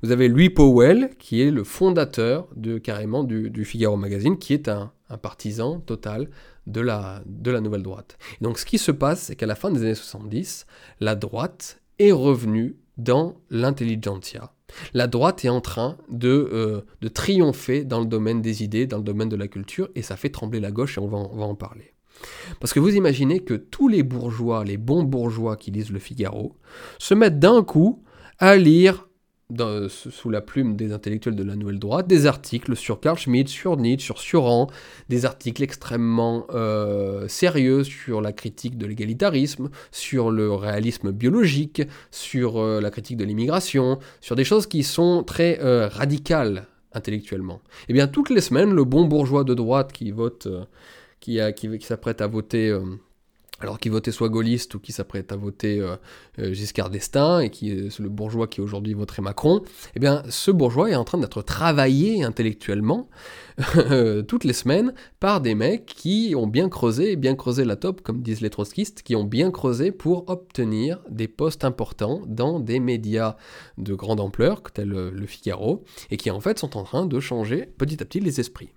Vous 0.04 0.12
avez 0.12 0.28
Louis 0.28 0.50
Powell, 0.50 1.12
qui 1.20 1.42
est 1.42 1.52
le 1.52 1.64
fondateur 1.64 2.48
de 2.56 2.78
carrément 2.78 3.24
du, 3.24 3.50
du 3.50 3.64
Figaro 3.64 3.96
Magazine, 3.96 4.38
qui 4.38 4.54
est 4.54 4.68
un, 4.68 4.92
un 5.14 5.18
partisan 5.18 5.80
total 5.80 6.30
de 6.68 6.82
la, 6.82 7.22
nouvelle 7.26 7.84
droite. 7.84 8.18
donc 8.42 8.58
ce 8.58 8.66
qui 8.66 8.78
se 8.78 8.92
passe, 8.92 9.24
c'est 9.24 9.36
qu'à 9.36 9.46
la 9.46 9.56
fin 9.56 9.72
des 9.72 9.82
années 9.82 9.96
70, 9.96 10.66
la 11.00 11.16
droite 11.16 11.82
est 12.00 12.12
revenue 12.12 12.78
dans 12.98 13.36
l'intelligentsia. 13.50 14.54
La 14.94 15.08
droite 15.08 15.46
est 15.46 15.50
en 15.50 15.62
train 15.62 15.98
de, 16.10 16.50
euh, 16.52 16.82
de, 17.02 17.08
triompher 17.08 17.84
dans 17.84 18.00
le 18.00 18.06
domaine 18.06 18.42
des 18.42 18.64
idées, 18.64 18.88
dans 18.88 18.98
le 18.98 19.04
domaine 19.04 19.30
de 19.30 19.36
la 19.36 19.48
culture, 19.48 19.90
et 19.96 20.02
ça 20.02 20.16
fait 20.16 20.30
trembler 20.30 20.60
la 20.60 20.72
gauche, 20.72 20.98
et 20.98 21.02
on 21.02 21.08
va 21.08 21.18
en 21.18 21.56
parler. 21.56 21.94
Parce 22.60 22.74
que 22.74 22.80
vous 22.80 22.96
imaginez 22.96 23.40
que 23.40 23.54
tous 23.54 23.88
les 23.88 24.04
bourgeois, 24.04 24.64
les 24.64 24.78
bons 24.78 25.04
bourgeois 25.04 25.58
qui 25.58 25.72
lisent 25.72 25.92
le 25.92 26.00
Figaro, 26.00 26.56
se 27.00 27.14
mettent 27.14 27.40
d'un 27.40 27.64
coup 27.64 28.04
à 28.40 28.56
lire 28.56 29.08
sous 29.90 30.30
la 30.30 30.42
plume 30.42 30.76
des 30.76 30.94
intellectuels 30.94 31.36
de 31.36 31.44
la 31.44 31.56
nouvelle 31.56 31.80
droite, 31.80 32.08
des 32.08 32.26
articles 32.26 32.76
sur 32.76 33.00
Carl 33.00 33.18
Schmitt, 33.18 33.48
sur 33.50 33.78
Nietzsche, 33.78 34.06
sur 34.06 34.20
Sioran, 34.20 34.68
des 35.10 35.26
articles 35.26 35.64
extrêmement 35.64 36.46
euh, 36.54 37.28
sérieux 37.28 37.84
sur 37.84 38.22
la 38.22 38.32
critique 38.32 38.78
de 38.78 38.86
l'égalitarisme, 38.86 39.70
sur 39.92 40.32
le 40.32 40.52
réalisme 40.54 41.12
biologique, 41.12 41.82
sur 42.12 42.58
euh, 42.58 42.82
la 42.82 42.92
critique 42.92 43.18
de 43.18 43.26
l'immigration, 43.26 44.00
sur 44.22 44.36
des 44.36 44.44
choses 44.44 44.68
qui 44.68 44.84
sont 44.84 45.24
très 45.24 45.60
euh, 45.62 45.88
radicales 45.88 46.68
intellectuellement. 46.94 47.62
Et 47.82 47.86
eh 47.90 47.94
bien 47.94 48.08
toutes 48.08 48.30
les 48.30 48.42
semaines, 48.42 48.74
le 48.74 48.84
bon 48.84 49.06
bourgeois 49.06 49.44
de 49.44 49.54
droite 49.54 49.92
qui 49.92 50.12
vote, 50.12 50.48
qui 51.20 51.40
s'apprête 51.82 52.22
à 52.22 52.28
voter 52.28 52.78
alors 53.60 53.80
qui 53.80 53.90
votait 53.90 54.12
soit 54.12 54.30
gaulliste 54.30 54.76
ou 54.76 54.80
qui 54.80 54.92
s'apprête 54.92 55.32
à 55.32 55.36
voter 55.36 55.80
euh, 55.80 55.96
euh, 56.40 56.54
Giscard 56.54 56.90
d'Estaing 56.90 57.40
et 57.42 57.50
qui 57.50 57.72
est 57.72 58.00
le 58.00 58.10
bourgeois 58.10 58.48
qui 58.48 58.62
aujourd'hui 58.62 58.94
voterait 58.94 59.22
Macron, 59.22 59.62
eh 59.96 60.00
bien 60.00 60.24
ce 60.30 60.52
bourgeois 60.52 60.90
est 60.90 60.96
en 60.96 61.04
train 61.04 61.18
d'être 61.18 61.42
travaillé 61.42 62.24
intellectuellement 62.24 63.10
euh, 63.78 64.22
toutes 64.28 64.44
les 64.44 64.54
semaines 64.54 64.94
par 65.20 65.40
des 65.40 65.56
mecs 65.56 65.86
qui 65.86 66.34
ont 66.36 66.48
bien 66.48 66.68
creusé, 66.68 67.16
bien 67.16 67.36
creusé 67.36 67.64
la 67.64 67.76
top, 67.76 68.02
comme 68.02 68.22
disent 68.22 68.42
les 68.42 68.50
trotskistes, 68.50 69.04
qui 69.04 69.16
ont 69.16 69.24
bien 69.24 69.52
creusé 69.52 69.92
pour 69.92 70.30
obtenir 70.30 71.00
des 71.10 71.28
postes 71.28 71.64
importants 71.64 72.22
dans 72.28 72.60
des 72.60 72.80
médias 72.80 73.38
de 73.78 73.94
grande 73.94 74.20
ampleur, 74.20 74.62
tels 74.64 74.90
le 74.90 75.26
Figaro, 75.26 75.84
et 76.10 76.18
qui 76.18 76.32
en 76.32 76.40
fait 76.40 76.60
sont 76.60 76.76
en 76.78 76.84
train 76.84 77.06
de 77.06 77.20
changer 77.20 77.68
petit 77.78 78.02
à 78.02 78.06
petit 78.06 78.20
les 78.20 78.40
esprits. 78.40 78.74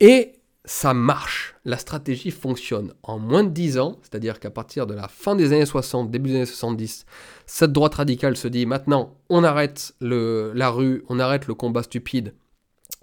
Et 0.00 0.32
ça 0.64 0.94
marche. 0.94 1.56
La 1.64 1.76
stratégie 1.76 2.30
fonctionne. 2.30 2.92
En 3.02 3.18
moins 3.18 3.44
de 3.44 3.50
10 3.50 3.78
ans, 3.78 3.98
c'est-à-dire 4.02 4.40
qu'à 4.40 4.50
partir 4.50 4.86
de 4.86 4.94
la 4.94 5.08
fin 5.08 5.34
des 5.34 5.52
années 5.52 5.66
60, 5.66 6.10
début 6.10 6.30
des 6.30 6.36
années 6.36 6.46
70, 6.46 7.04
cette 7.46 7.72
droite 7.72 7.96
radicale 7.96 8.36
se 8.36 8.48
dit 8.48 8.66
maintenant, 8.66 9.16
on 9.28 9.44
arrête 9.44 9.94
la 10.00 10.70
rue, 10.70 11.04
on 11.08 11.18
arrête 11.18 11.46
le 11.46 11.54
combat 11.54 11.82
stupide, 11.82 12.34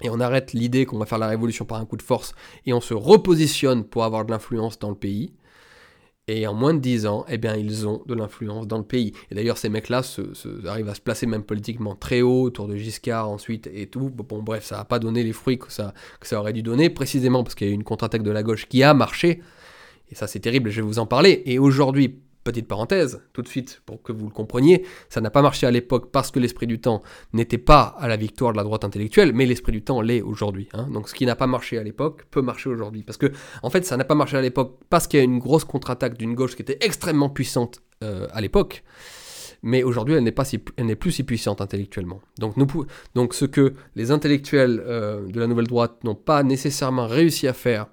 et 0.01 0.09
on 0.09 0.19
arrête 0.19 0.53
l'idée 0.53 0.85
qu'on 0.85 0.97
va 0.97 1.05
faire 1.05 1.17
la 1.17 1.27
révolution 1.27 1.65
par 1.65 1.79
un 1.79 1.85
coup 1.85 1.97
de 1.97 2.01
force, 2.01 2.33
et 2.65 2.73
on 2.73 2.81
se 2.81 2.93
repositionne 2.93 3.83
pour 3.83 4.03
avoir 4.03 4.25
de 4.25 4.31
l'influence 4.31 4.79
dans 4.79 4.89
le 4.89 4.95
pays. 4.95 5.33
Et 6.31 6.45
en 6.45 6.53
moins 6.53 6.75
de 6.75 6.79
10 6.79 7.07
ans, 7.07 7.25
eh 7.27 7.39
bien, 7.39 7.55
ils 7.55 7.87
ont 7.87 8.03
de 8.05 8.13
l'influence 8.13 8.67
dans 8.67 8.77
le 8.77 8.83
pays. 8.83 9.13
Et 9.31 9.35
d'ailleurs, 9.35 9.57
ces 9.57 9.67
mecs-là 9.67 10.03
arrivent 10.67 10.89
à 10.89 10.93
se 10.93 11.01
placer 11.01 11.25
même 11.25 11.41
politiquement 11.41 11.95
très 11.95 12.21
haut, 12.21 12.43
autour 12.43 12.67
de 12.67 12.75
Giscard 12.75 13.27
ensuite 13.27 13.67
et 13.73 13.87
tout. 13.87 14.11
Bon, 14.11 14.43
bref, 14.43 14.63
ça 14.63 14.77
n'a 14.77 14.85
pas 14.85 14.99
donné 14.99 15.23
les 15.23 15.33
fruits 15.33 15.57
que 15.57 15.71
ça, 15.71 15.91
que 16.19 16.27
ça 16.27 16.39
aurait 16.39 16.53
dû 16.53 16.61
donner, 16.61 16.91
précisément 16.91 17.43
parce 17.43 17.55
qu'il 17.55 17.65
y 17.65 17.69
a 17.71 17.73
eu 17.73 17.75
une 17.75 17.83
contre-attaque 17.83 18.21
de 18.21 18.29
la 18.29 18.43
gauche 18.43 18.67
qui 18.67 18.83
a 18.83 18.93
marché. 18.93 19.41
Et 20.11 20.15
ça, 20.15 20.27
c'est 20.27 20.39
terrible, 20.39 20.69
je 20.69 20.81
vais 20.81 20.87
vous 20.87 20.99
en 20.99 21.07
parler. 21.07 21.41
Et 21.47 21.57
aujourd'hui, 21.57 22.19
petite 22.43 22.67
parenthèse, 22.67 23.21
tout 23.33 23.41
de 23.41 23.47
suite, 23.47 23.81
pour 23.85 24.01
que 24.01 24.11
vous 24.11 24.25
le 24.25 24.31
compreniez, 24.31 24.85
ça 25.09 25.21
n'a 25.21 25.29
pas 25.29 25.41
marché 25.41 25.67
à 25.67 25.71
l'époque 25.71 26.11
parce 26.11 26.31
que 26.31 26.39
l'esprit 26.39 26.67
du 26.67 26.79
temps 26.79 27.01
n'était 27.33 27.57
pas 27.57 27.95
à 27.99 28.07
la 28.07 28.17
victoire 28.17 28.51
de 28.51 28.57
la 28.57 28.63
droite 28.63 28.83
intellectuelle, 28.83 29.33
mais 29.33 29.45
l'esprit 29.45 29.71
du 29.71 29.83
temps 29.83 30.01
l'est 30.01 30.21
aujourd'hui. 30.21 30.69
Hein. 30.73 30.87
Donc 30.91 31.09
ce 31.09 31.13
qui 31.13 31.25
n'a 31.25 31.35
pas 31.35 31.47
marché 31.47 31.77
à 31.77 31.83
l'époque 31.83 32.25
peut 32.31 32.41
marcher 32.41 32.69
aujourd'hui. 32.69 33.03
Parce 33.03 33.17
que, 33.17 33.31
en 33.63 33.69
fait, 33.69 33.85
ça 33.85 33.97
n'a 33.97 34.05
pas 34.05 34.15
marché 34.15 34.37
à 34.37 34.41
l'époque 34.41 34.79
parce 34.89 35.07
qu'il 35.07 35.19
y 35.19 35.21
a 35.21 35.25
une 35.25 35.39
grosse 35.39 35.65
contre-attaque 35.65 36.17
d'une 36.17 36.35
gauche 36.35 36.55
qui 36.55 36.61
était 36.61 36.77
extrêmement 36.81 37.29
puissante 37.29 37.81
euh, 38.03 38.27
à 38.31 38.41
l'époque 38.41 38.83
mais 39.61 39.83
aujourd'hui 39.83 40.15
elle 40.15 40.23
n'est 40.23 40.31
pas 40.31 40.45
si, 40.45 40.63
elle 40.77 40.85
n'est 40.85 40.95
plus 40.95 41.11
si 41.11 41.23
puissante 41.23 41.61
intellectuellement. 41.61 42.21
Donc, 42.37 42.57
nous, 42.57 42.67
donc 43.15 43.33
ce 43.33 43.45
que 43.45 43.73
les 43.95 44.11
intellectuels 44.11 44.81
euh, 44.85 45.27
de 45.27 45.39
la 45.39 45.47
nouvelle 45.47 45.67
droite 45.67 46.03
n'ont 46.03 46.15
pas 46.15 46.43
nécessairement 46.43 47.07
réussi 47.07 47.47
à 47.47 47.53
faire 47.53 47.87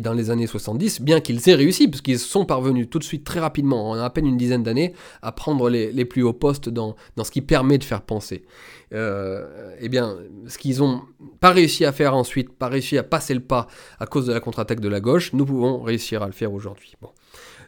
dans 0.00 0.12
les 0.12 0.30
années 0.30 0.46
70, 0.46 1.00
bien 1.00 1.20
qu'ils 1.20 1.48
aient 1.48 1.54
réussi, 1.54 1.88
parce 1.88 2.00
qu'ils 2.00 2.18
sont 2.18 2.44
parvenus 2.44 2.88
tout 2.90 2.98
de 2.98 3.04
suite 3.04 3.24
très 3.24 3.40
rapidement, 3.40 3.90
en 3.90 3.98
à 3.98 4.10
peine 4.10 4.26
une 4.26 4.36
dizaine 4.36 4.62
d'années, 4.62 4.94
à 5.22 5.32
prendre 5.32 5.68
les, 5.70 6.04
plus 6.04 6.22
hauts 6.22 6.32
postes 6.32 6.68
dans, 6.68 6.96
dans, 7.16 7.24
ce 7.24 7.30
qui 7.30 7.40
permet 7.40 7.78
de 7.78 7.84
faire 7.84 8.02
penser. 8.02 8.42
Euh, 8.92 9.74
eh 9.80 9.88
bien, 9.88 10.16
ce 10.46 10.58
qu'ils 10.58 10.78
n'ont 10.78 11.02
pas 11.38 11.50
réussi 11.50 11.84
à 11.84 11.92
faire 11.92 12.14
ensuite, 12.14 12.52
pas 12.52 12.68
réussi 12.68 12.98
à 12.98 13.02
passer 13.02 13.34
le 13.34 13.40
pas 13.40 13.68
à 14.00 14.06
cause 14.06 14.26
de 14.26 14.32
la 14.32 14.40
contre-attaque 14.40 14.80
de 14.80 14.88
la 14.88 15.00
gauche, 15.00 15.32
nous 15.32 15.46
pouvons 15.46 15.80
réussir 15.80 16.22
à 16.22 16.26
le 16.26 16.32
faire 16.32 16.52
aujourd'hui. 16.52 16.94
Bon. 17.00 17.10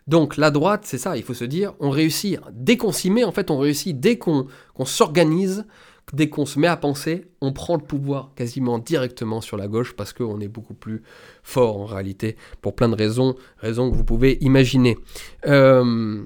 Donc 0.09 0.37
la 0.37 0.51
droite, 0.51 0.83
c'est 0.85 0.99
ça, 0.99 1.17
il 1.17 1.23
faut 1.23 1.35
se 1.35 1.45
dire, 1.45 1.75
on 1.79 1.91
réussit, 1.91 2.41
dès 2.51 2.77
qu'on 2.77 2.93
s'y 2.93 3.11
met, 3.11 3.23
en 3.23 3.33
fait, 3.33 3.51
on 3.51 3.59
réussit, 3.59 3.99
dès 3.99 4.19
qu'on 4.19 4.47
s'organise, 4.85 5.65
dès 6.13 6.29
qu'on 6.29 6.47
se 6.47 6.59
met 6.59 6.67
à 6.67 6.77
penser, 6.77 7.27
on 7.41 7.53
prend 7.53 7.77
le 7.77 7.83
pouvoir 7.83 8.33
quasiment 8.35 8.79
directement 8.79 9.41
sur 9.41 9.57
la 9.57 9.69
gauche 9.69 9.95
parce 9.95 10.13
qu'on 10.13 10.41
est 10.41 10.49
beaucoup 10.49 10.75
plus 10.75 11.03
fort 11.43 11.79
en 11.79 11.87
réalité, 11.87 12.37
pour 12.61 12.75
plein 12.75 12.89
de 12.89 12.95
raisons, 12.95 13.37
raisons 13.59 13.91
que 13.91 13.97
vous 13.97 14.05
pouvez 14.05 14.39
imaginer. 14.41 14.99
Euh, 15.47 16.25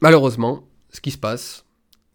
malheureusement, 0.00 0.68
ce 0.90 1.00
qui 1.00 1.10
se 1.10 1.18
passe, 1.18 1.64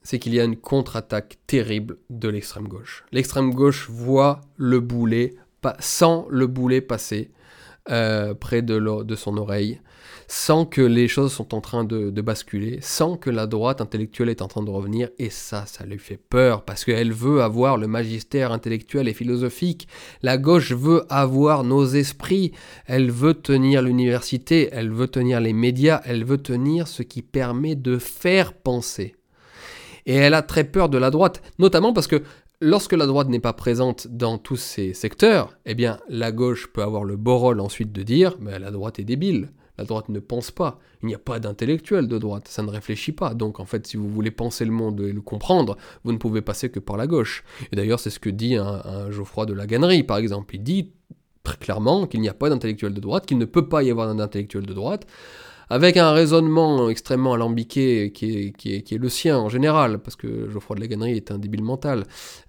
c'est 0.01 0.19
qu'il 0.19 0.33
y 0.33 0.39
a 0.39 0.43
une 0.43 0.57
contre-attaque 0.57 1.37
terrible 1.47 1.97
de 2.09 2.27
l'extrême 2.27 2.67
gauche. 2.67 3.05
L'extrême 3.11 3.53
gauche 3.53 3.89
voit 3.89 4.41
le 4.57 4.79
boulet, 4.79 5.35
sans 5.79 6.27
le 6.29 6.47
boulet 6.47 6.81
passer 6.81 7.31
euh, 7.89 8.33
près 8.33 8.61
de, 8.61 9.03
de 9.03 9.15
son 9.15 9.37
oreille 9.37 9.79
sans 10.27 10.65
que 10.65 10.81
les 10.81 11.07
choses 11.07 11.33
sont 11.33 11.53
en 11.53 11.61
train 11.61 11.83
de, 11.83 12.09
basculer, 12.21 12.79
sans 12.81 13.17
que 13.17 13.29
la 13.29 13.47
droite 13.47 13.81
intellectuelle 13.81 14.29
est 14.29 14.41
en 14.41 14.47
train 14.47 14.63
de 14.63 14.69
revenir, 14.69 15.09
et 15.19 15.29
ça, 15.29 15.65
ça 15.65 15.85
lui 15.85 15.99
fait 15.99 16.17
peur, 16.17 16.63
parce 16.63 16.85
qu'elle 16.85 17.11
veut 17.11 17.41
avoir 17.41 17.77
le 17.77 17.87
magistère 17.87 18.51
intellectuel 18.51 19.07
et 19.07 19.13
philosophique, 19.13 19.87
la 20.21 20.37
gauche 20.37 20.71
veut 20.71 21.05
avoir 21.09 21.63
nos 21.63 21.85
esprits, 21.85 22.51
elle 22.85 23.11
veut 23.11 23.33
tenir 23.33 23.81
l'université, 23.81 24.69
elle 24.71 24.91
veut 24.91 25.07
tenir 25.07 25.41
les 25.41 25.53
médias, 25.53 26.01
elle 26.05 26.23
veut 26.23 26.37
tenir 26.37 26.87
ce 26.87 27.03
qui 27.03 27.21
permet 27.21 27.75
de 27.75 27.97
faire 27.97 28.53
penser. 28.53 29.15
Et 30.05 30.15
elle 30.15 30.33
a 30.33 30.41
très 30.41 30.65
peur 30.65 30.89
de 30.89 30.97
la 30.97 31.11
droite, 31.11 31.41
notamment 31.59 31.93
parce 31.93 32.07
que 32.07 32.23
lorsque 32.59 32.93
la 32.93 33.05
droite 33.05 33.29
n'est 33.29 33.39
pas 33.39 33.53
présente 33.53 34.07
dans 34.07 34.37
tous 34.37 34.57
ces 34.57 34.93
secteurs, 34.93 35.57
eh 35.65 35.75
bien 35.75 35.99
la 36.09 36.31
gauche 36.31 36.67
peut 36.71 36.81
avoir 36.81 37.03
le 37.03 37.17
beau 37.17 37.37
rôle 37.37 37.59
ensuite 37.59 37.91
de 37.91 38.03
dire 38.03 38.35
mais 38.39 38.59
la 38.59 38.71
droite 38.71 38.99
est 38.99 39.03
débile. 39.03 39.51
La 39.77 39.85
droite 39.85 40.09
ne 40.09 40.19
pense 40.19 40.51
pas. 40.51 40.79
Il 41.01 41.07
n'y 41.07 41.15
a 41.15 41.19
pas 41.19 41.39
d'intellectuel 41.39 42.07
de 42.07 42.17
droite. 42.17 42.47
Ça 42.47 42.61
ne 42.61 42.69
réfléchit 42.69 43.11
pas. 43.11 43.33
Donc, 43.33 43.59
en 43.59 43.65
fait, 43.65 43.87
si 43.87 43.97
vous 43.97 44.07
voulez 44.07 44.31
penser 44.31 44.65
le 44.65 44.71
monde 44.71 45.01
et 45.01 45.11
le 45.11 45.21
comprendre, 45.21 45.77
vous 46.03 46.11
ne 46.11 46.17
pouvez 46.17 46.41
passer 46.41 46.69
que 46.69 46.79
par 46.79 46.95
la 46.95 47.07
gauche. 47.07 47.43
Et 47.71 47.75
d'ailleurs, 47.75 47.99
c'est 47.99 48.11
ce 48.11 48.19
que 48.19 48.29
dit 48.29 48.55
un, 48.55 49.09
Geoffroy 49.09 49.45
de 49.45 49.53
la 49.53 49.65
Gannerie, 49.65 50.03
par 50.03 50.17
exemple. 50.17 50.55
Il 50.55 50.63
dit 50.63 50.91
très 51.41 51.57
clairement 51.57 52.07
qu'il 52.07 52.21
n'y 52.21 52.29
a 52.29 52.33
pas 52.33 52.49
d'intellectuel 52.49 52.93
de 52.93 53.01
droite, 53.01 53.25
qu'il 53.25 53.37
ne 53.37 53.45
peut 53.45 53.67
pas 53.67 53.83
y 53.83 53.91
avoir 53.91 54.13
d'intellectuel 54.13 54.65
de 54.65 54.73
droite, 54.73 55.05
avec 55.69 55.97
un 55.97 56.11
raisonnement 56.11 56.89
extrêmement 56.89 57.33
alambiqué 57.33 58.11
qui 58.11 58.53
est, 58.63 58.91
le 58.91 59.09
sien 59.09 59.37
en 59.39 59.49
général, 59.49 59.99
parce 59.99 60.15
que 60.15 60.49
Geoffroy 60.49 60.75
de 60.75 60.81
la 60.81 60.87
Gannerie 60.87 61.17
est 61.17 61.31
un 61.31 61.39
débile 61.39 61.63
mental. 61.63 62.05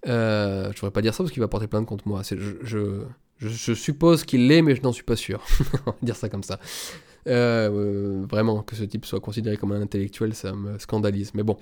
Euh, 0.06 0.64
je 0.64 0.68
ne 0.68 0.74
voudrais 0.74 0.90
pas 0.90 1.02
dire 1.02 1.14
ça 1.14 1.24
parce 1.24 1.32
qu'il 1.32 1.40
va 1.40 1.48
porter 1.48 1.66
plainte 1.66 1.86
contre 1.86 2.06
moi. 2.06 2.22
Je, 2.22 3.74
suppose 3.74 4.24
qu'il 4.24 4.46
l'est, 4.46 4.62
mais 4.62 4.76
je 4.76 4.82
n'en 4.82 4.92
suis 4.92 5.02
pas 5.02 5.16
sûr. 5.16 5.42
Dire 6.02 6.16
ça 6.16 6.28
comme 6.28 6.44
ça. 6.44 6.60
Euh, 7.26 8.24
vraiment, 8.28 8.62
que 8.62 8.76
ce 8.76 8.84
type 8.84 9.06
soit 9.06 9.20
considéré 9.20 9.56
comme 9.56 9.72
un 9.72 9.80
intellectuel, 9.80 10.34
ça 10.34 10.52
me 10.52 10.78
scandalise. 10.78 11.32
Mais 11.34 11.42
bon, 11.42 11.56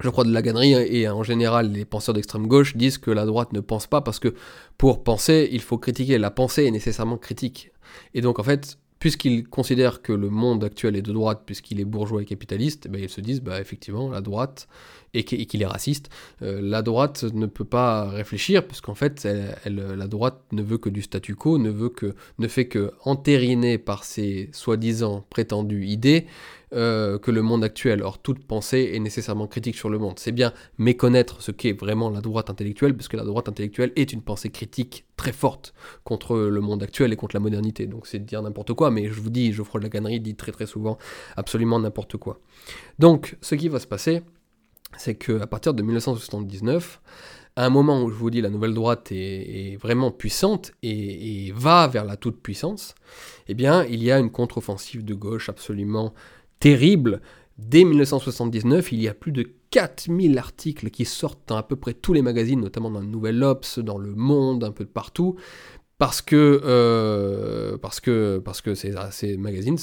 je 0.00 0.08
crois 0.10 0.24
de 0.24 0.32
la 0.32 0.42
gannerie 0.42 0.74
et 0.74 1.08
en 1.08 1.22
général 1.22 1.72
les 1.72 1.84
penseurs 1.86 2.14
d'extrême 2.14 2.46
gauche 2.46 2.76
disent 2.76 2.98
que 2.98 3.10
la 3.10 3.24
droite 3.24 3.52
ne 3.54 3.60
pense 3.60 3.86
pas 3.86 4.02
parce 4.02 4.18
que 4.18 4.34
pour 4.76 5.02
penser 5.02 5.48
il 5.50 5.62
faut 5.62 5.78
critiquer. 5.78 6.18
La 6.18 6.30
pensée 6.30 6.64
est 6.64 6.70
nécessairement 6.70 7.16
critique. 7.16 7.70
Et 8.12 8.20
donc 8.20 8.38
en 8.38 8.42
fait 8.42 8.78
puisqu'ils 8.98 9.46
considèrent 9.48 10.02
que 10.02 10.12
le 10.12 10.30
monde 10.30 10.64
actuel 10.64 10.96
est 10.96 11.02
de 11.02 11.12
droite, 11.12 11.42
puisqu'il 11.44 11.80
est 11.80 11.84
bourgeois 11.84 12.22
et 12.22 12.24
capitaliste, 12.24 12.88
ben 12.88 13.00
ils 13.00 13.08
se 13.08 13.20
disent, 13.20 13.42
bah, 13.42 13.60
effectivement, 13.60 14.10
la 14.10 14.20
droite, 14.20 14.68
et 15.14 15.24
qu'il 15.24 15.62
est 15.62 15.66
raciste, 15.66 16.10
euh, 16.42 16.60
la 16.62 16.82
droite 16.82 17.24
ne 17.24 17.46
peut 17.46 17.64
pas 17.64 18.08
réfléchir, 18.08 18.66
puisqu'en 18.66 18.94
fait, 18.94 19.26
elle, 19.64 19.76
la 19.76 20.06
droite 20.06 20.42
ne 20.52 20.62
veut 20.62 20.78
que 20.78 20.88
du 20.88 21.02
statu 21.02 21.34
quo, 21.34 21.58
ne, 21.58 21.70
veut 21.70 21.88
que, 21.88 22.14
ne 22.38 22.48
fait 22.48 22.66
que 22.66 22.92
entériner 23.04 23.78
par 23.78 24.04
ses 24.04 24.50
soi-disant 24.52 25.24
prétendues 25.30 25.86
idées 25.86 26.26
euh, 26.72 27.18
que 27.18 27.30
le 27.30 27.42
monde 27.42 27.62
actuel. 27.62 28.02
Or, 28.02 28.18
toute 28.18 28.44
pensée 28.44 28.90
est 28.94 28.98
nécessairement 28.98 29.46
critique 29.46 29.76
sur 29.76 29.88
le 29.88 29.98
monde. 29.98 30.18
C'est 30.18 30.32
bien 30.32 30.52
méconnaître 30.78 31.40
ce 31.40 31.52
qu'est 31.52 31.72
vraiment 31.72 32.10
la 32.10 32.20
droite 32.20 32.50
intellectuelle, 32.50 32.96
parce 32.96 33.08
que 33.08 33.16
la 33.16 33.24
droite 33.24 33.48
intellectuelle 33.48 33.92
est 33.94 34.12
une 34.12 34.20
pensée 34.20 34.50
critique 34.50 35.06
très 35.16 35.32
forte 35.32 35.74
contre 36.04 36.36
le 36.36 36.60
monde 36.60 36.82
actuel 36.82 37.12
et 37.12 37.16
contre 37.16 37.36
la 37.36 37.40
modernité. 37.40 37.86
Donc 37.86 38.06
c'est 38.06 38.18
dire 38.18 38.42
n'importe 38.42 38.74
quoi, 38.74 38.90
mais 38.90 39.08
je 39.08 39.20
vous 39.20 39.30
dis, 39.30 39.52
Geoffroy 39.52 39.80
de 39.80 39.84
la 39.84 39.90
Gannerie 39.90 40.20
dit 40.20 40.34
très 40.34 40.52
très 40.52 40.66
souvent 40.66 40.98
absolument 41.36 41.78
n'importe 41.78 42.16
quoi. 42.16 42.40
Donc, 42.98 43.36
ce 43.40 43.54
qui 43.54 43.68
va 43.68 43.78
se 43.78 43.86
passer, 43.86 44.22
c'est 44.96 45.14
qu'à 45.14 45.46
partir 45.46 45.74
de 45.74 45.82
1979, 45.82 47.00
à 47.56 47.64
un 47.64 47.70
moment 47.70 48.02
où 48.02 48.10
je 48.10 48.14
vous 48.14 48.30
dis 48.30 48.40
la 48.40 48.50
nouvelle 48.50 48.74
droite 48.74 49.10
est, 49.10 49.78
vraiment 49.80 50.10
puissante 50.10 50.72
et, 50.82 51.52
va 51.54 51.86
vers 51.88 52.04
la 52.04 52.16
toute-puissance, 52.16 52.94
eh 53.48 53.54
bien, 53.54 53.84
il 53.84 54.02
y 54.02 54.12
a 54.12 54.18
une 54.18 54.30
contre-offensive 54.30 55.04
de 55.04 55.14
gauche 55.14 55.48
absolument 55.48 56.12
terrible. 56.60 57.20
Dès 57.58 57.84
1979, 57.84 58.92
il 58.92 59.00
y 59.00 59.08
a 59.08 59.14
plus 59.14 59.32
de 59.32 59.50
4000 59.70 60.38
articles 60.38 60.90
qui 60.90 61.06
sortent 61.06 61.48
dans 61.48 61.56
à 61.56 61.62
peu 61.62 61.76
près 61.76 61.94
tous 61.94 62.12
les 62.12 62.20
magazines, 62.20 62.60
notamment 62.60 62.90
dans 62.90 63.00
le 63.00 63.06
Nouvel 63.06 63.42
Ops, 63.42 63.78
dans 63.78 63.96
Le 63.96 64.14
Monde, 64.14 64.62
un 64.62 64.72
peu 64.72 64.84
de 64.84 64.90
partout, 64.90 65.36
parce 65.98 66.20
que, 66.20 66.60
euh, 66.62 67.78
parce 67.78 68.00
que, 68.00 68.38
parce 68.44 68.60
que 68.60 68.74
ces, 68.74 69.36
magazines 69.38 69.78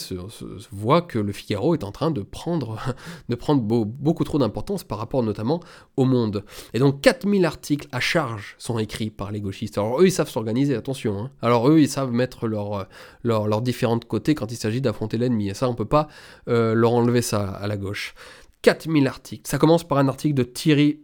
voient 0.71 1.01
que 1.01 1.17
le 1.17 1.31
Figaro 1.31 1.73
est 1.73 1.83
en 1.83 1.91
train 1.91 2.11
de 2.11 2.21
prendre, 2.21 2.79
de 3.29 3.35
prendre 3.35 3.61
beaucoup 3.63 4.23
trop 4.23 4.37
d'importance 4.37 4.83
par 4.83 4.99
rapport 4.99 5.23
notamment 5.23 5.59
au 5.97 6.05
monde. 6.05 6.45
Et 6.73 6.79
donc 6.79 7.01
4000 7.01 7.45
articles 7.45 7.87
à 7.91 7.99
charge 7.99 8.55
sont 8.59 8.77
écrits 8.77 9.09
par 9.09 9.31
les 9.31 9.41
gauchistes. 9.41 9.79
Alors 9.79 10.01
eux, 10.01 10.05
ils 10.05 10.11
savent 10.11 10.29
s'organiser, 10.29 10.75
attention. 10.75 11.17
Hein. 11.17 11.31
Alors 11.41 11.67
eux, 11.69 11.79
ils 11.79 11.89
savent 11.89 12.11
mettre 12.11 12.47
leurs 12.47 12.87
leur, 13.23 13.47
leur 13.47 13.61
différentes 13.61 14.05
côtés 14.05 14.35
quand 14.35 14.51
il 14.51 14.57
s'agit 14.57 14.81
d'affronter 14.81 15.17
l'ennemi. 15.17 15.49
Et 15.49 15.55
ça, 15.55 15.67
on 15.67 15.73
peut 15.73 15.85
pas 15.85 16.07
euh, 16.47 16.75
leur 16.75 16.93
enlever 16.93 17.23
ça 17.23 17.49
à 17.49 17.65
la 17.65 17.77
gauche. 17.77 18.13
4000 18.61 19.07
articles. 19.07 19.49
Ça 19.49 19.57
commence 19.57 19.83
par 19.83 19.97
un 19.97 20.07
article 20.07 20.35
de 20.35 20.43
Thierry, 20.43 21.01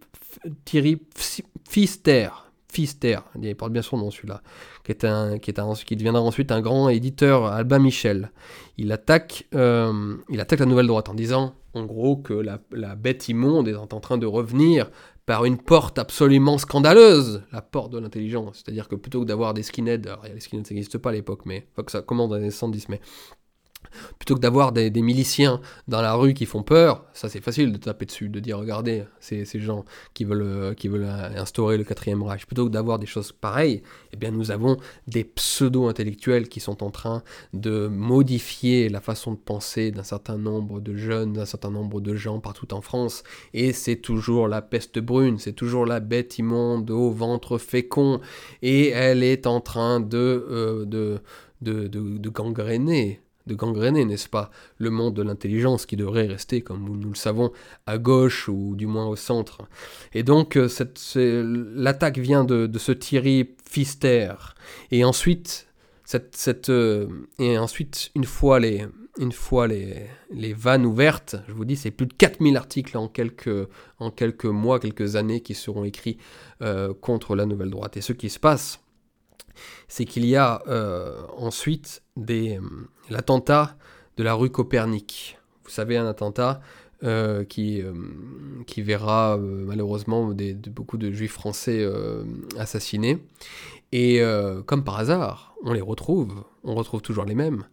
Thierry 0.65 0.97
Pfister. 1.65 2.29
Pfister, 2.71 3.19
il 3.41 3.55
porte 3.55 3.71
bien 3.71 3.81
son 3.81 3.97
nom 3.97 4.11
celui-là, 4.11 4.41
qui, 4.83 4.91
est 4.91 5.03
un, 5.03 5.39
qui, 5.39 5.49
est 5.49 5.59
un, 5.59 5.73
qui 5.73 5.95
deviendra 5.95 6.21
ensuite 6.21 6.51
un 6.51 6.61
grand 6.61 6.89
éditeur, 6.89 7.45
Albin 7.45 7.79
Michel. 7.79 8.31
Il 8.77 8.91
attaque, 8.91 9.47
euh, 9.55 10.15
il 10.29 10.39
attaque 10.39 10.59
la 10.59 10.67
nouvelle 10.67 10.85
droite 10.87 11.09
en 11.09 11.15
disant, 11.15 11.55
en 11.73 11.85
gros, 11.85 12.17
que 12.17 12.33
la, 12.33 12.59
la, 12.71 12.95
bête 12.95 13.27
immonde 13.27 13.67
est 13.67 13.75
en 13.75 13.87
train 13.99 14.17
de 14.17 14.27
revenir 14.27 14.91
par 15.25 15.45
une 15.45 15.57
porte 15.57 15.99
absolument 15.99 16.57
scandaleuse, 16.57 17.43
la 17.51 17.61
porte 17.61 17.91
de 17.91 17.99
l'intelligence. 17.99 18.63
C'est-à-dire 18.63 18.87
que 18.87 18.95
plutôt 18.95 19.21
que 19.21 19.25
d'avoir 19.25 19.53
des 19.53 19.63
skinheads, 19.63 20.07
alors 20.07 20.23
les 20.23 20.39
skinheads 20.39 20.71
n'existent 20.71 20.99
pas 20.99 21.09
à 21.09 21.13
l'époque, 21.13 21.41
mais 21.45 21.67
faut 21.75 21.83
que 21.83 21.91
ça 21.91 22.01
commence 22.01 22.29
dans 22.29 22.37
les 22.37 22.49
110, 22.49 22.89
mais 22.89 22.99
Plutôt 24.17 24.35
que 24.35 24.39
d'avoir 24.39 24.71
des, 24.71 24.91
miliciens 25.01 25.61
dans 25.87 26.01
la 26.01 26.13
rue 26.13 26.33
qui 26.33 26.45
font 26.45 26.63
peur, 26.63 27.05
ça 27.13 27.29
c'est 27.29 27.41
facile 27.41 27.71
de 27.71 27.77
taper 27.77 28.05
dessus, 28.05 28.29
de 28.29 28.39
dire 28.39 28.57
regardez, 28.57 29.03
c'est 29.19 29.45
ces 29.45 29.59
gens 29.59 29.85
qui 30.13 30.23
veulent, 30.23 30.41
euh, 30.41 30.73
qui 30.73 30.87
veulent 30.87 31.07
euh, 31.07 31.41
instaurer 31.41 31.77
le 31.77 31.83
quatrième 31.83 32.21
Reich. 32.23 32.45
Plutôt 32.45 32.65
que 32.65 32.71
d'avoir 32.71 32.99
des 32.99 33.05
choses 33.05 33.31
pareilles, 33.31 33.81
eh 34.13 34.17
bien 34.17 34.31
nous 34.31 34.51
avons 34.51 34.77
des 35.07 35.23
pseudo-intellectuels 35.23 36.49
qui 36.49 36.59
sont 36.59 36.83
en 36.83 36.91
train 36.91 37.23
de 37.53 37.87
modifier 37.87 38.89
la 38.89 39.01
façon 39.01 39.31
de 39.31 39.37
penser 39.37 39.91
d'un 39.91 40.03
certain 40.03 40.37
nombre 40.37 40.79
de 40.79 40.95
jeunes, 40.95 41.33
d'un 41.33 41.45
certain 41.45 41.71
nombre 41.71 42.01
de 42.01 42.15
gens 42.15 42.39
partout 42.39 42.73
en 42.73 42.81
France. 42.81 43.23
Et 43.53 43.73
c'est 43.73 43.97
toujours 43.97 44.47
la 44.47 44.61
peste 44.61 44.99
brune, 44.99 45.39
c'est 45.39 45.53
toujours 45.53 45.85
la 45.85 45.99
bête 45.99 46.37
immonde 46.37 46.91
au 46.91 47.11
ventre 47.11 47.57
fécond. 47.57 48.21
Et 48.61 48.89
elle 48.89 49.23
est 49.23 49.47
en 49.47 49.61
train 49.61 49.99
de, 49.99 50.17
euh, 50.49 50.85
de, 50.85 51.19
de, 51.61 51.87
de 51.87 52.29
gangréner 52.29 53.21
de 53.49 53.55
gangréner, 53.55 54.05
n'est-ce 54.05 54.29
pas, 54.29 54.51
le 54.77 54.89
monde 54.89 55.15
de 55.15 55.23
l'intelligence 55.23 55.85
qui 55.85 55.97
devrait 55.97 56.27
rester, 56.27 56.61
comme 56.61 56.83
nous, 56.83 57.09
le 57.09 57.15
savons, 57.15 57.51
à 57.85 57.97
gauche 57.97 58.47
ou 58.47 58.75
du 58.75 58.87
moins 58.87 59.07
au 59.07 59.15
centre. 59.15 59.63
Et 60.13 60.23
donc 60.23 60.55
euh, 60.55 60.69
l'attaque 61.75 62.19
vient 62.19 62.45
de, 62.45 62.69
ce 62.77 62.91
Thierry 62.91 63.43
Pfister. 63.43 64.33
Et 64.91 65.03
ensuite, 65.03 65.67
cette, 66.05 66.71
et 67.39 67.57
ensuite, 67.57 68.11
une 68.15 68.23
fois 68.23 68.59
les, 68.59 68.85
une 69.17 69.31
fois 69.31 69.67
les, 69.67 70.05
les 70.31 70.53
vannes 70.53 70.85
ouvertes, 70.85 71.35
je 71.47 71.53
vous 71.53 71.65
dis, 71.65 71.75
c'est 71.75 71.91
plus 71.91 72.05
de 72.05 72.13
4000 72.13 72.55
articles 72.55 72.97
en 72.97 73.07
quelques, 73.07 73.67
en 73.99 74.11
quelques 74.11 74.45
mois, 74.45 74.79
quelques 74.79 75.15
années 75.15 75.41
qui 75.41 75.55
seront 75.55 75.83
écrits 75.83 76.17
contre 77.01 77.35
la 77.35 77.45
nouvelle 77.45 77.69
droite. 77.69 77.97
Et 77.97 78.01
ce 78.01 78.13
qui 78.13 78.29
se 78.29 78.39
passe, 78.39 78.79
c'est 79.87 80.05
qu'il 80.05 80.25
y 80.25 80.35
a 80.35 80.61
ensuite 81.37 82.01
l'attentat 83.09 83.77
de 84.17 84.23
la 84.23 84.33
rue 84.33 84.49
Copernic. 84.49 85.37
Vous 85.63 85.71
savez, 85.71 85.97
un 85.97 86.07
attentat 86.07 86.61
euh, 87.03 87.45
qui, 87.45 87.81
euh, 87.81 87.93
qui 88.67 88.81
verra 88.81 89.37
euh, 89.37 89.63
malheureusement 89.65 90.35
beaucoup 90.67 90.97
de 90.97 91.11
juifs 91.11 91.31
français 91.31 91.87
assassinés. 92.57 93.19
Et 93.91 94.21
comme 94.65 94.83
par 94.83 94.99
hasard, 94.99 95.55
on 95.63 95.73
les 95.73 95.81
retrouve, 95.81 96.43
on 96.63 96.75
retrouve 96.75 97.01
toujours 97.01 97.25
les 97.25 97.35
mêmes. 97.35 97.63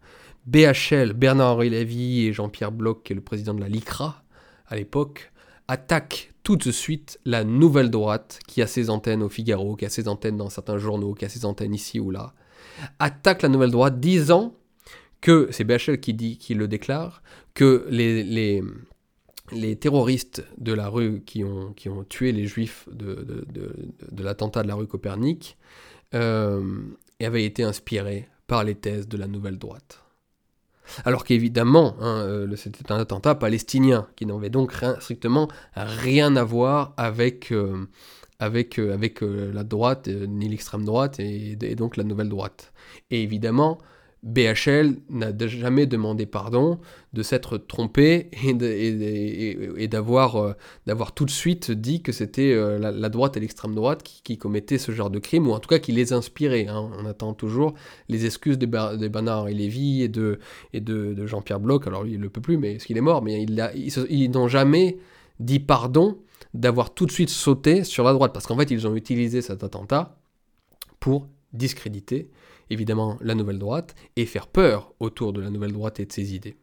BHL, 0.47 1.13
Bernard-Henri 1.13 1.71
Lévy 1.71 2.27
et 2.27 2.33
Jean-Pierre 2.33 2.71
Bloch, 2.71 3.03
qui 3.03 3.13
est 3.13 3.17
le 3.17 3.21
président 3.21 3.53
de 3.53 3.61
la 3.61 3.69
LICRA 3.69 4.23
à 4.69 4.77
l'époque, 4.77 5.33
attaquent 5.69 6.33
tout 6.45 6.57
de 6.57 6.71
suite 6.71 7.19
la 7.25 7.43
nouvelle 7.43 7.91
droite 7.91 8.39
qui 8.47 8.63
a 8.63 8.69
ses 8.69 8.89
antennes 8.89 9.25
au 9.25 9.29
Figaro, 9.29 9.75
qui 9.75 9.85
a 9.85 9.89
ses 9.89 10.07
antennes 10.07 10.37
dans 10.37 10.49
certains 10.49 10.79
journaux, 10.79 11.15
qui 11.15 11.25
a 11.25 11.29
ses 11.29 11.45
antennes 11.45 11.75
ici 11.75 11.99
ou 11.99 12.13
là, 12.13 12.33
attaque 12.99 13.43
la 13.43 13.49
nouvelle 13.49 13.71
droite 13.71 14.01
disant 14.01 14.55
que, 15.21 15.49
c'est 15.51 15.65
BHL 15.65 15.99
qui, 15.99 16.15
dit, 16.15 16.39
qui 16.39 16.55
le 16.55 16.69
déclare, 16.69 17.23
que 17.55 17.87
les, 17.89 18.63
terroristes 19.77 20.45
de 20.59 20.73
la 20.73 20.89
rue 20.89 21.23
qui 21.25 21.45
ont, 21.45 21.75
tué 22.09 22.33
les 22.33 22.47
juifs 22.47 22.89
de, 22.93 23.45
de, 23.49 24.23
l'attentat 24.23 24.63
de 24.63 24.69
la 24.69 24.75
rue 24.75 24.87
Copernic 24.87 25.57
euh, 26.15 26.83
avaient 27.21 27.45
été 27.45 27.63
inspirés 27.63 28.29
par 28.47 28.65
les 28.65 28.75
thèses 28.75 29.09
de 29.09 29.17
la 29.17 29.27
nouvelle 29.27 29.59
droite. 29.59 30.03
Alors 31.05 31.25
qu'évidemment, 31.25 31.97
hein, 32.01 32.21
euh, 32.21 32.57
c'était 32.57 32.93
un 32.93 32.99
attentat 32.99 33.35
palestinien 33.35 34.07
qui 34.17 34.27
n'avait 34.27 34.51
donc 34.51 34.73
strictement 35.01 35.49
rien 35.75 36.37
à 36.37 36.45
voir 36.45 36.95
avec, 36.97 37.53
euh, 37.53 37.87
avec, 38.39 38.79
avec 38.79 39.21
la 39.21 39.65
droite, 39.65 40.09
ni 40.09 40.49
l'extrême 40.49 40.85
droite, 40.85 41.21
et, 41.21 41.57
donc 41.75 41.97
la 41.97 42.05
nouvelle 42.05 42.29
droite. 42.29 42.73
Et 43.11 43.23
évidemment, 43.23 43.79
BHL 44.27 44.97
n'a 45.09 45.33
jamais 45.47 45.87
demandé 45.87 46.27
pardon 46.27 46.81
de 47.13 47.23
s'être 47.23 47.59
trompé 47.59 48.29
et, 48.45 49.89
d'avoir 49.89 50.37
euh, 50.37 50.53
d'avoir 50.87 51.13
tout 51.13 51.25
de 51.25 51.31
suite 51.31 51.71
dit 51.71 52.03
que 52.03 52.11
c'était 52.11 52.53
euh, 52.53 52.79
la, 52.79 53.09
droite 53.09 53.37
et 53.37 53.41
l'extrême 53.41 53.75
droite 53.75 54.03
qui, 54.03 54.37
commettaient 54.37 54.79
ce 54.79 54.91
genre 54.91 55.11
de 55.11 55.21
crime, 55.21 55.47
ou 55.47 55.53
en 55.53 55.61
tout 55.61 55.69
cas 55.69 55.79
qui 55.79 55.93
les 55.93 56.13
inspiraient. 56.13 56.67
Hein. 56.67 56.91
On 56.99 57.07
attend 57.07 57.35
toujours 57.35 57.75
les 58.09 58.27
excuses 58.27 58.59
de, 58.59 58.67
Bernard 58.67 59.49
et 59.49 59.55
Lévy 59.55 60.03
et 60.03 60.09
de, 60.09 60.41
et 60.73 60.81
de, 60.81 61.25
Jean-Pierre 61.27 61.61
Bloch. 61.61 61.87
Alors 61.87 62.03
lui, 62.03 62.15
il 62.15 62.19
ne 62.19 62.25
le 62.25 62.31
peut 62.31 62.41
plus, 62.41 62.59
mais 62.59 62.75
est-ce 62.75 62.87
qu'il 62.87 62.97
est 62.99 63.03
mort? 63.03 63.23
Mais 63.23 63.45
ils 63.45 64.31
n'ont 64.31 64.49
jamais 64.49 64.99
dit 65.39 65.61
pardon 65.61 66.19
d'avoir 66.57 66.95
tout 66.95 67.07
de 67.07 67.13
suite 67.13 67.31
sauté 67.31 67.85
sur 67.85 68.05
la 68.05 68.13
droite, 68.13 68.33
parce 68.33 68.47
qu'en 68.47 68.57
fait, 68.57 68.71
ils 68.71 68.87
ont 68.87 68.95
utilisé 68.95 69.43
cet 69.43 69.63
attentat 69.63 70.17
pour 71.01 71.29
discréditer 71.53 72.31
évidemment 72.71 73.17
la 73.21 73.35
nouvelle 73.35 73.59
droite 73.59 73.95
et 74.17 74.27
faire 74.27 74.47
peur 74.47 74.93
autour 74.99 75.33
de 75.33 75.41
la 75.41 75.51
nouvelle 75.51 75.73
droite 75.73 76.01
et 76.01 76.07
de 76.07 76.13
ses 76.13 76.35
idées. 76.35 76.57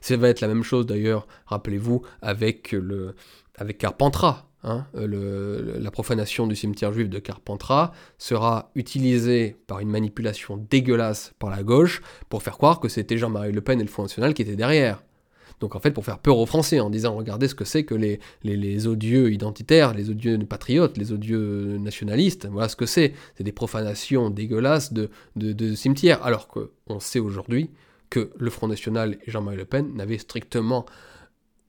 Ça 0.00 0.16
va 0.16 0.28
être 0.28 0.40
la 0.40 0.48
même 0.48 0.62
chose 0.62 0.86
d'ailleurs, 0.86 1.26
rappelez-vous, 1.46 2.02
avec, 2.20 2.72
le, 2.72 3.14
avec 3.56 3.78
Carpentras. 3.78 4.46
Hein, 4.64 4.86
le, 4.94 5.76
la 5.80 5.90
profanation 5.90 6.46
du 6.46 6.54
cimetière 6.54 6.92
juif 6.92 7.10
de 7.10 7.18
Carpentras 7.18 7.90
sera 8.16 8.70
utilisée 8.76 9.56
par 9.66 9.80
une 9.80 9.88
manipulation 9.88 10.56
dégueulasse 10.56 11.32
par 11.40 11.50
la 11.50 11.64
gauche 11.64 12.00
pour 12.28 12.44
faire 12.44 12.58
croire 12.58 12.78
que 12.78 12.88
c'était 12.88 13.18
Jean-Marie 13.18 13.50
Le 13.50 13.60
Pen 13.60 13.80
et 13.80 13.82
le 13.82 13.90
Front 13.90 14.04
National 14.04 14.34
qui 14.34 14.42
étaient 14.42 14.54
derrière. 14.54 15.02
Donc 15.62 15.76
en 15.76 15.78
fait, 15.78 15.92
pour 15.92 16.04
faire 16.04 16.18
peur 16.18 16.38
aux 16.38 16.46
Français, 16.46 16.80
en 16.80 16.90
disant 16.90 17.14
regardez 17.14 17.46
ce 17.46 17.54
que 17.54 17.64
c'est 17.64 17.84
que 17.84 17.94
les, 17.94 18.18
les, 18.42 18.86
odieux 18.88 19.32
identitaires, 19.32 19.94
les 19.94 20.10
odieux 20.10 20.36
patriotes, 20.40 20.98
les 20.98 21.12
odieux 21.12 21.78
nationalistes, 21.78 22.48
voilà 22.50 22.68
ce 22.68 22.74
que 22.74 22.84
c'est. 22.84 23.12
C'est 23.36 23.44
des 23.44 23.52
profanations 23.52 24.28
dégueulasses 24.28 24.92
de, 24.92 25.08
de, 25.36 25.74
cimetières. 25.76 26.20
Alors 26.26 26.48
qu'on 26.48 26.98
sait 26.98 27.20
aujourd'hui 27.20 27.70
que 28.10 28.32
le 28.36 28.50
Front 28.50 28.66
National 28.66 29.18
et 29.24 29.30
Jean-Marie 29.30 29.56
Le 29.56 29.64
Pen 29.64 29.94
n'avaient 29.94 30.18
strictement 30.18 30.84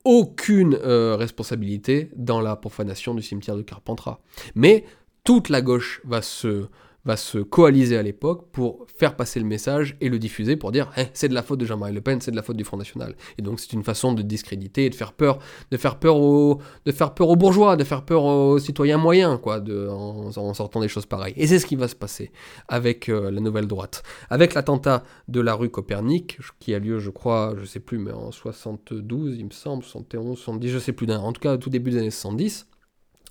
aucune 0.04 0.74
euh, 0.74 1.14
responsabilité 1.14 2.10
dans 2.16 2.40
la 2.40 2.56
profanation 2.56 3.14
du 3.14 3.22
cimetière 3.22 3.56
de 3.56 3.62
Carpentras. 3.62 4.18
Mais 4.56 4.86
toute 5.22 5.50
la 5.50 5.62
gauche 5.62 6.00
va 6.04 6.20
se, 6.20 6.66
va 7.04 7.16
se 7.16 7.38
coaliser 7.38 7.96
à 7.96 8.02
l'époque 8.02 8.50
pour 8.52 8.86
faire 8.96 9.16
passer 9.16 9.40
le 9.40 9.46
message 9.46 9.96
et 10.00 10.08
le 10.08 10.18
diffuser 10.18 10.56
pour 10.56 10.72
dire 10.72 10.90
eh, 10.96 11.06
c'est 11.12 11.28
de 11.28 11.34
la 11.34 11.42
faute 11.42 11.60
de 11.60 11.66
Jean-Marie 11.66 11.92
Le 11.92 12.00
Pen, 12.00 12.20
c'est 12.20 12.30
de 12.30 12.36
la 12.36 12.42
faute 12.42 12.56
du 12.56 12.64
Front 12.64 12.76
National. 12.76 13.14
Et 13.38 13.42
donc 13.42 13.60
c'est 13.60 13.72
une 13.72 13.84
façon 13.84 14.12
de 14.12 14.22
discréditer 14.22 14.86
et 14.86 14.90
de 14.90 14.94
faire 14.94 15.12
peur, 15.12 15.38
de 15.70 15.76
faire 15.76 15.98
peur 15.98 16.16
aux, 16.16 16.60
de 16.84 16.92
faire 16.92 17.14
peur 17.14 17.28
aux 17.28 17.36
bourgeois, 17.36 17.76
de 17.76 17.84
faire 17.84 18.04
peur 18.04 18.24
aux 18.24 18.58
citoyens 18.58 18.98
moyens, 18.98 19.38
quoi, 19.40 19.62
en, 19.90 20.32
sortant 20.54 20.80
des 20.80 20.88
choses 20.88 21.06
pareilles. 21.06 21.34
Et 21.36 21.46
c'est 21.46 21.58
ce 21.58 21.66
qui 21.66 21.76
va 21.76 21.88
se 21.88 21.94
passer 21.94 22.30
avec 22.68 23.08
euh, 23.08 23.30
la 23.30 23.40
nouvelle 23.40 23.66
droite. 23.66 24.02
Avec 24.30 24.54
l'attentat 24.54 25.02
de 25.28 25.40
la 25.40 25.54
rue 25.54 25.68
Copernic, 25.68 26.38
qui 26.58 26.74
a 26.74 26.78
lieu, 26.78 26.98
je 26.98 27.10
crois, 27.10 27.54
je 27.58 27.64
sais 27.64 27.80
plus, 27.80 27.98
mais 27.98 28.12
en 28.12 28.32
72, 28.32 29.36
il 29.36 29.46
me 29.46 29.50
semble, 29.50 29.82
71, 29.84 30.38
70, 30.38 30.68
je 30.68 30.78
sais 30.78 30.92
plus 30.92 31.04
en 31.12 31.32
tout 31.32 31.40
cas 31.40 31.54
au 31.54 31.56
tout 31.58 31.70
début 31.70 31.90
des 31.90 31.98
années 31.98 32.10
70, 32.10 32.66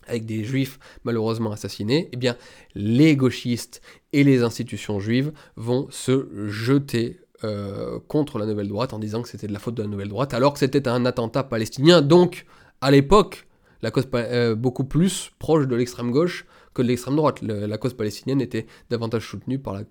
avec 0.07 0.25
des 0.25 0.43
juifs 0.43 0.79
malheureusement 1.03 1.51
assassinés, 1.51 2.09
eh 2.11 2.17
bien, 2.17 2.35
les 2.75 3.15
gauchistes 3.15 3.81
et 4.11 4.23
les 4.23 4.43
institutions 4.43 4.99
juives 4.99 5.31
vont 5.55 5.87
se 5.89 6.27
jeter 6.47 7.19
euh, 7.43 7.99
contre 8.07 8.39
la 8.39 8.45
nouvelle 8.45 8.69
droite 8.69 8.93
en 8.93 8.99
disant 8.99 9.21
que 9.21 9.27
c'était 9.27 9.47
de 9.47 9.53
la 9.53 9.59
faute 9.59 9.75
de 9.75 9.81
la 9.81 9.89
nouvelle 9.89 10.07
droite, 10.07 10.33
alors 10.33 10.53
que 10.53 10.59
c'était 10.59 10.87
un 10.87 11.05
attentat 11.05 11.43
palestinien, 11.43 12.01
donc 12.01 12.45
à 12.79 12.89
l'époque, 12.89 13.47
la 13.81 13.91
cause 13.91 14.07
euh, 14.13 14.55
beaucoup 14.55 14.85
plus 14.85 15.31
proche 15.39 15.67
de 15.67 15.75
l'extrême 15.75 16.11
gauche 16.11 16.45
que 16.73 16.81
de 16.81 16.87
l'extrême 16.87 17.17
droite. 17.17 17.41
la 17.41 17.77
cause 17.77 17.95
palestinienne 17.95 18.39
était 18.39 18.65
davantage 18.89 19.27
soutenue 19.27 19.59
par 19.59 19.73
la, 19.73 19.83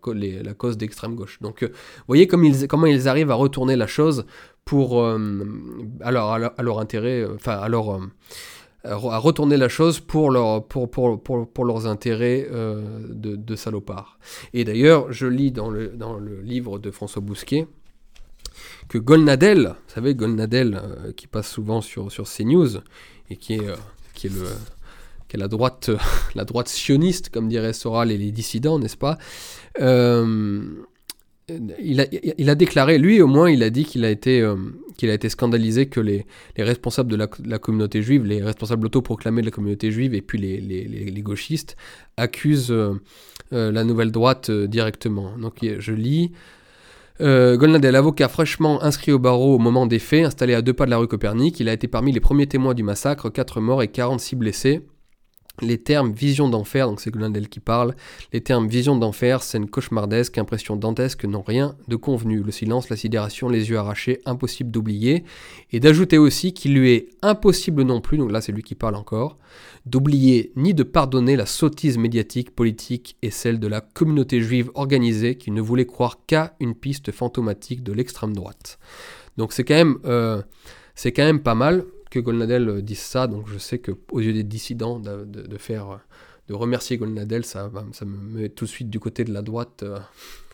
cause 0.54 0.78
d'extrême 0.78 1.14
gauche. 1.14 1.42
Donc, 1.42 1.62
euh, 1.62 1.68
vous 1.68 2.04
voyez 2.08 2.26
comment 2.26 2.86
ils 2.86 3.06
arrivent 3.06 3.30
à 3.30 3.34
retourner 3.34 3.76
la 3.76 3.86
chose 3.86 4.24
pour, 4.64 5.04
à, 5.04 6.10
leur, 6.10 6.78
intérêt, 6.80 7.26
enfin, 7.34 7.58
à 7.58 7.68
leur 7.68 8.00
à 8.84 9.18
retourner 9.18 9.56
la 9.56 9.68
chose 9.68 10.00
pour, 10.00 10.30
leur, 10.30 10.64
pour, 10.64 10.90
pour, 10.90 11.22
pour, 11.22 11.48
pour 11.48 11.64
leurs 11.64 11.86
intérêts 11.86 12.48
euh, 12.50 12.82
de, 13.08 13.56
salopards. 13.56 14.18
Et 14.54 14.64
d'ailleurs, 14.64 15.12
je 15.12 15.26
lis 15.26 15.52
dans 15.52 15.70
le, 15.70 15.92
livre 16.42 16.78
de 16.78 16.90
François 16.90 17.22
Bousquet 17.22 17.66
que 18.88 18.98
Golnadel, 18.98 19.74
vous 19.88 19.94
savez, 19.94 20.14
Golnadel, 20.14 20.80
euh, 20.82 21.12
qui 21.12 21.26
passe 21.26 21.48
souvent 21.48 21.80
sur, 21.80 22.08
CNews, 22.08 22.78
et 23.30 23.36
qui 23.36 23.54
est, 23.54 23.68
euh, 23.68 23.76
la, 25.34 25.48
droite, 25.48 25.90
la 26.34 26.44
droite 26.44 26.68
sioniste, 26.68 27.30
comme 27.30 27.48
dirait 27.48 27.72
Soral 27.72 28.10
et 28.10 28.18
les 28.18 28.32
dissidents, 28.32 28.78
n'est-ce 28.78 28.96
pas 28.96 29.18
il 31.80 32.50
a, 32.50 32.54
déclaré, 32.54 32.98
lui 32.98 33.20
au 33.20 33.26
moins, 33.26 33.50
il 33.50 33.62
a 33.62 33.70
dit 33.70 33.84
qu'il 33.84 34.04
a 34.04 34.10
été, 34.10 34.40
euh, 34.40 34.56
qu'il 34.96 35.10
a 35.10 35.14
été 35.14 35.28
scandalisé 35.28 35.86
que 35.86 36.00
les, 36.00 36.26
les 36.56 36.64
responsables 36.64 37.10
de 37.10 37.16
la, 37.16 37.58
communauté 37.58 38.02
juive, 38.02 38.24
les 38.24 38.42
responsables 38.42 38.86
autoproclamés 38.86 39.42
de 39.42 39.46
la 39.46 39.50
communauté 39.50 39.90
juive 39.90 40.14
et 40.14 40.22
puis 40.22 40.38
les, 40.38 41.22
gauchistes 41.22 41.76
accusent 42.16 42.70
euh, 42.70 43.00
euh, 43.52 43.72
la 43.72 43.84
nouvelle 43.84 44.10
droite 44.10 44.50
directement. 44.50 45.36
Donc 45.38 45.56
je 45.62 45.92
lis. 45.92 46.32
Euh, 47.20 47.56
Golnadel, 47.56 47.94
avocat 47.94 48.28
fraîchement 48.28 48.82
inscrit 48.82 49.12
au 49.12 49.18
barreau 49.18 49.54
au 49.54 49.58
moment 49.58 49.86
des 49.86 49.98
faits, 49.98 50.24
installé 50.24 50.54
à 50.54 50.62
deux 50.62 50.72
pas 50.72 50.86
de 50.86 50.90
la 50.90 50.96
rue 50.96 51.06
Copernic, 51.06 51.60
il 51.60 51.68
a 51.68 51.72
été 51.72 51.86
parmi 51.86 52.10
les 52.10 52.20
premiers 52.20 52.46
témoins 52.46 52.74
du 52.74 52.82
massacre, 52.82 53.30
4 53.30 53.60
morts 53.60 53.82
et 53.82 53.88
46 53.88 54.36
blessés. 54.36 54.80
Les 55.60 55.78
termes 55.78 56.12
vision 56.12 56.48
d'enfer, 56.48 56.88
donc 56.88 57.00
c'est 57.00 57.10
Glendale 57.10 57.48
qui 57.48 57.60
parle, 57.60 57.94
les 58.32 58.40
termes 58.40 58.68
vision 58.68 58.96
d'enfer, 58.96 59.42
scène 59.42 59.68
cauchemardesque, 59.68 60.38
impression 60.38 60.76
dantesque 60.76 61.26
n'ont 61.26 61.42
rien 61.42 61.76
de 61.88 61.96
convenu. 61.96 62.42
Le 62.42 62.50
silence, 62.50 62.88
la 62.88 62.96
sidération, 62.96 63.48
les 63.50 63.68
yeux 63.68 63.76
arrachés, 63.76 64.20
impossible 64.24 64.70
d'oublier. 64.70 65.24
Et 65.70 65.78
d'ajouter 65.78 66.16
aussi 66.16 66.54
qu'il 66.54 66.74
lui 66.74 66.92
est 66.92 67.08
impossible 67.20 67.82
non 67.82 68.00
plus, 68.00 68.16
donc 68.16 68.32
là 68.32 68.40
c'est 68.40 68.52
lui 68.52 68.62
qui 68.62 68.74
parle 68.74 68.94
encore, 68.94 69.36
d'oublier 69.84 70.52
ni 70.56 70.72
de 70.72 70.82
pardonner 70.82 71.36
la 71.36 71.46
sottise 71.46 71.98
médiatique, 71.98 72.54
politique 72.54 73.16
et 73.20 73.30
celle 73.30 73.60
de 73.60 73.66
la 73.66 73.82
communauté 73.82 74.40
juive 74.40 74.70
organisée 74.74 75.36
qui 75.36 75.50
ne 75.50 75.60
voulait 75.60 75.86
croire 75.86 76.20
qu'à 76.26 76.54
une 76.60 76.74
piste 76.74 77.12
fantomatique 77.12 77.82
de 77.82 77.92
l'extrême 77.92 78.34
droite. 78.34 78.78
Donc 79.36 79.52
c'est 79.52 79.64
quand 79.64 79.74
même... 79.74 79.98
Euh, 80.06 80.40
c'est 80.94 81.12
quand 81.12 81.24
même 81.24 81.40
pas 81.40 81.54
mal 81.54 81.84
que 82.12 82.20
Golnadel 82.20 82.68
euh, 82.68 82.82
dise 82.82 82.98
ça, 82.98 83.26
donc 83.26 83.48
je 83.48 83.56
sais 83.56 83.78
que 83.78 83.92
aux 84.10 84.20
yeux 84.20 84.34
des 84.34 84.44
dissidents 84.44 85.00
de, 85.00 85.56
faire, 85.56 85.90
euh, 85.90 85.96
de 86.48 86.54
remercier 86.54 86.98
Golnadel, 86.98 87.42
ça, 87.42 87.70
ça 87.92 88.04
me 88.04 88.16
met 88.16 88.48
tout 88.50 88.66
de 88.66 88.70
suite 88.70 88.90
du 88.90 89.00
côté 89.00 89.24
de 89.24 89.32
la 89.32 89.40
droite. 89.40 89.82
Euh, 89.82 89.98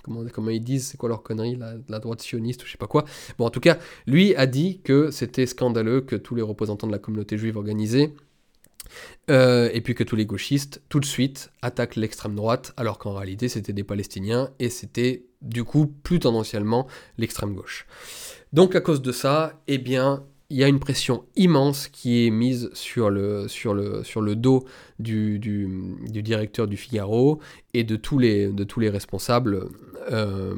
comment, 0.05 0.51
ils 0.51 0.63
disent, 0.63 0.87
c'est 0.87 0.97
quoi 0.97 1.09
leur 1.09 1.25
connerie, 1.25 1.57
la, 1.57 1.99
droite 1.99 2.23
sioniste 2.23 2.63
ou 2.63 2.67
je 2.67 2.73
sais 2.73 2.79
pas 2.79 2.87
quoi. 2.87 3.05
Bon, 3.39 3.45
en 3.45 3.51
tout 3.51 3.59
cas, 3.59 3.77
lui 4.07 4.37
a 4.37 4.47
dit 4.47 4.81
que 4.83 5.11
c'était 5.11 5.47
scandaleux 5.47 6.01
que 6.01 6.15
tous 6.15 6.37
les 6.37 6.43
représentants 6.43 6.87
de 6.87 6.93
la 6.93 7.01
communauté 7.01 7.37
juive 7.37 7.57
organisée 7.57 8.15
et 9.29 9.81
puis 9.85 9.95
que 9.95 10.03
tous 10.03 10.17
les 10.17 10.25
gauchistes, 10.25 10.81
tout 10.89 10.99
de 10.99 11.05
suite, 11.05 11.51
attaquent 11.61 11.97
l'extrême 11.97 12.35
droite, 12.35 12.73
alors 12.79 12.97
qu'en 12.97 13.13
réalité 13.13 13.51
c'était 13.51 13.75
des 13.75 13.85
Palestiniens, 13.85 14.51
et 14.59 14.71
c'était 14.71 15.27
du 15.43 15.63
coup 15.63 15.87
plus 15.87 16.21
tendanciellement 16.21 16.87
l'extrême 17.19 17.55
gauche. 17.55 17.87
Donc 18.55 18.75
à 18.75 18.81
cause 18.81 19.03
de 19.03 19.13
ça, 19.13 19.61
eh 19.67 19.77
bien, 19.77 20.25
il 20.51 20.57
y 20.57 20.65
a 20.65 20.69
une 20.69 20.81
pression 20.81 21.25
immense 21.37 21.89
qui 21.89 22.27
est 22.27 22.31
mise 22.31 22.71
sur 22.73 23.11
le, 23.11 23.49
sur 23.49 23.75
le, 23.75 24.03
sur 24.03 24.23
le 24.23 24.35
dos 24.35 24.65
du, 24.99 25.39
directeur 26.09 26.67
du 26.67 26.79
Figaro 26.79 27.41
et 27.75 27.85
de 27.85 27.97
tous 27.97 28.19
les, 28.19 28.49
de 28.49 28.65
tous 28.65 28.81
les 28.81 28.89
responsables 28.89 29.69
euh, 30.11 30.55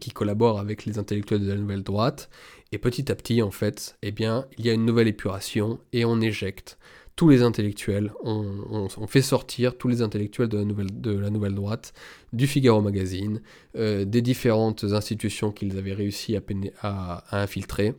qui 0.00 0.10
collaborent 0.10 0.60
avec 0.60 0.84
les 0.84 0.98
intellectuels 0.98 1.40
de 1.40 1.48
la 1.48 1.56
nouvelle 1.56 1.82
droite. 1.82 2.30
Et 2.70 2.78
petit 2.78 3.10
à 3.10 3.16
petit, 3.16 3.42
en 3.42 3.50
fait, 3.50 3.96
eh 4.02 4.12
bien, 4.12 4.46
il 4.58 4.66
y 4.66 4.70
a 4.70 4.72
une 4.72 4.84
nouvelle 4.84 5.08
épuration 5.08 5.80
et 5.92 6.04
on 6.04 6.20
éjecte 6.20 6.78
tous 7.16 7.28
les 7.28 7.42
intellectuels, 7.42 8.12
on, 8.24 8.88
fait 9.06 9.22
sortir 9.22 9.78
tous 9.78 9.86
les 9.86 10.02
intellectuels 10.02 10.48
de 10.48 10.58
la 10.58 10.64
nouvelle, 10.64 11.00
de 11.00 11.16
la 11.16 11.30
nouvelle 11.30 11.54
droite, 11.54 11.92
du 12.32 12.48
Figaro 12.48 12.80
Magazine, 12.80 13.40
euh, 13.76 14.04
des 14.04 14.20
différentes 14.20 14.82
institutions 14.82 15.52
qu'ils 15.52 15.78
avaient 15.78 15.92
réussi 15.92 16.36
à, 16.82 17.24
infiltrer. 17.30 17.94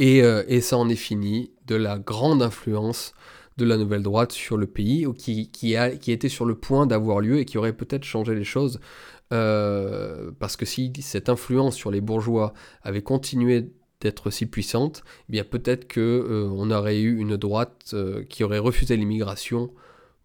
Euh, 0.00 0.44
et, 0.48 0.60
ça 0.60 0.76
en 0.76 0.88
est 0.88 0.96
fini 0.96 1.50
de 1.66 1.76
la 1.76 1.98
grande 1.98 2.42
influence 2.42 3.14
de 3.58 3.64
la 3.64 3.76
nouvelle 3.76 4.02
droite 4.02 4.32
sur 4.32 4.56
le 4.56 4.66
pays, 4.66 5.06
qui, 5.16 5.74
était 5.74 6.28
sur 6.28 6.44
le 6.44 6.54
point 6.54 6.86
d'avoir 6.86 7.20
lieu 7.20 7.38
et 7.38 7.44
qui 7.44 7.58
aurait 7.58 7.72
peut-être 7.72 8.04
changé 8.04 8.34
les 8.34 8.44
choses. 8.44 8.80
Euh, 9.32 10.30
parce 10.38 10.56
que 10.56 10.66
si 10.66 10.92
cette 11.00 11.28
influence 11.28 11.74
sur 11.74 11.90
les 11.90 12.02
bourgeois 12.02 12.52
avait 12.82 13.02
continué 13.02 13.70
d'être 14.00 14.30
si 14.30 14.46
puissante, 14.46 15.04
eh 15.28 15.32
bien 15.32 15.44
peut-être 15.44 15.86
que 15.86 16.00
euh, 16.00 16.50
on 16.52 16.70
aurait 16.70 17.00
eu 17.00 17.16
une 17.18 17.36
droite 17.36 17.92
euh, 17.94 18.24
qui 18.24 18.44
aurait 18.44 18.58
refusé 18.58 18.96
l'immigration 18.96 19.70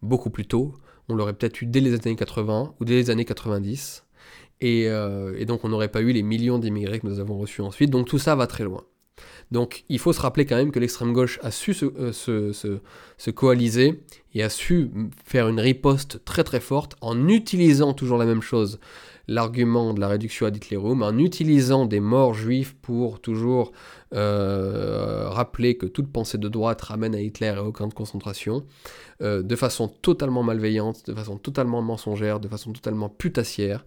beaucoup 0.02 0.30
plus 0.30 0.46
tôt. 0.46 0.74
On 1.08 1.14
l'aurait 1.14 1.32
peut-être 1.32 1.62
eu 1.62 1.66
dès 1.66 1.80
les 1.80 1.94
années 1.94 2.16
80 2.16 2.74
ou 2.78 2.84
dès 2.84 2.94
les 2.94 3.10
années 3.10 3.24
90. 3.24 4.04
Et, 4.60 4.82
et 4.82 5.44
donc 5.44 5.64
on 5.64 5.68
n'aurait 5.68 5.88
pas 5.88 6.00
eu 6.00 6.10
les 6.10 6.24
millions 6.24 6.58
d'immigrés 6.58 6.98
que 6.98 7.06
nous 7.06 7.20
avons 7.20 7.38
reçus 7.38 7.62
ensuite. 7.62 7.90
Donc 7.90 8.08
tout 8.08 8.18
ça 8.18 8.34
va 8.34 8.48
très 8.48 8.64
loin. 8.64 8.82
Donc 9.50 9.84
il 9.88 9.98
faut 9.98 10.12
se 10.12 10.20
rappeler 10.20 10.46
quand 10.46 10.56
même 10.56 10.70
que 10.70 10.78
l'extrême 10.78 11.12
gauche 11.12 11.38
a 11.42 11.50
su 11.50 11.74
se, 11.74 12.12
se, 12.12 12.80
se, 13.16 13.30
coaliser 13.30 14.02
et 14.34 14.42
a 14.42 14.50
su 14.50 14.90
faire 15.24 15.48
une 15.48 15.60
riposte 15.60 16.24
très 16.24 16.44
très 16.44 16.60
forte 16.60 16.96
en 17.00 17.28
utilisant 17.28 17.94
toujours 17.94 18.18
la 18.18 18.26
même 18.26 18.42
chose, 18.42 18.78
l'argument 19.26 19.94
de 19.94 20.00
la 20.00 20.08
réduction 20.08 20.46
ad 20.46 20.56
Hitlerum 20.56 21.02
en 21.02 21.16
utilisant 21.18 21.86
des 21.86 22.00
morts 22.00 22.34
juifs 22.34 22.74
pour 22.74 23.20
toujours 23.20 23.72
euh, 24.14 25.28
rappeler 25.28 25.76
que 25.76 25.86
toute 25.86 26.10
pensée 26.10 26.38
de 26.38 26.48
droite 26.48 26.80
ramène 26.82 27.14
à 27.14 27.20
Hitler 27.20 27.54
et 27.56 27.60
au 27.60 27.72
camp 27.72 27.88
de 27.88 27.94
concentration, 27.94 28.64
euh, 29.20 29.42
de 29.42 29.56
façon 29.56 29.88
totalement 29.88 30.42
malveillante, 30.42 31.06
de 31.06 31.14
façon 31.14 31.36
totalement 31.36 31.82
mensongère, 31.82 32.40
de 32.40 32.48
façon 32.48 32.72
totalement 32.72 33.10
putassière. 33.10 33.84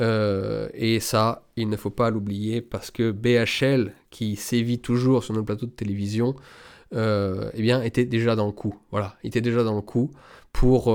Euh, 0.00 0.68
et 0.74 1.00
ça, 1.00 1.46
il 1.56 1.68
ne 1.70 1.76
faut 1.76 1.90
pas 1.90 2.10
l'oublier 2.10 2.60
parce 2.60 2.90
que 2.90 3.12
BHL, 3.12 3.94
qui 4.12 4.36
sévit 4.36 4.78
toujours 4.78 5.24
sur 5.24 5.34
nos 5.34 5.42
plateaux 5.42 5.66
de 5.66 5.72
télévision, 5.72 6.36
eh 6.94 7.62
bien, 7.62 7.82
était 7.82 8.04
déjà 8.04 8.36
dans 8.36 8.46
le 8.46 8.52
coup. 8.52 8.76
Voilà, 8.92 9.16
il 9.24 9.28
était 9.28 9.40
déjà 9.40 9.64
dans 9.64 9.74
le 9.74 9.80
coup 9.80 10.10
pour 10.52 10.94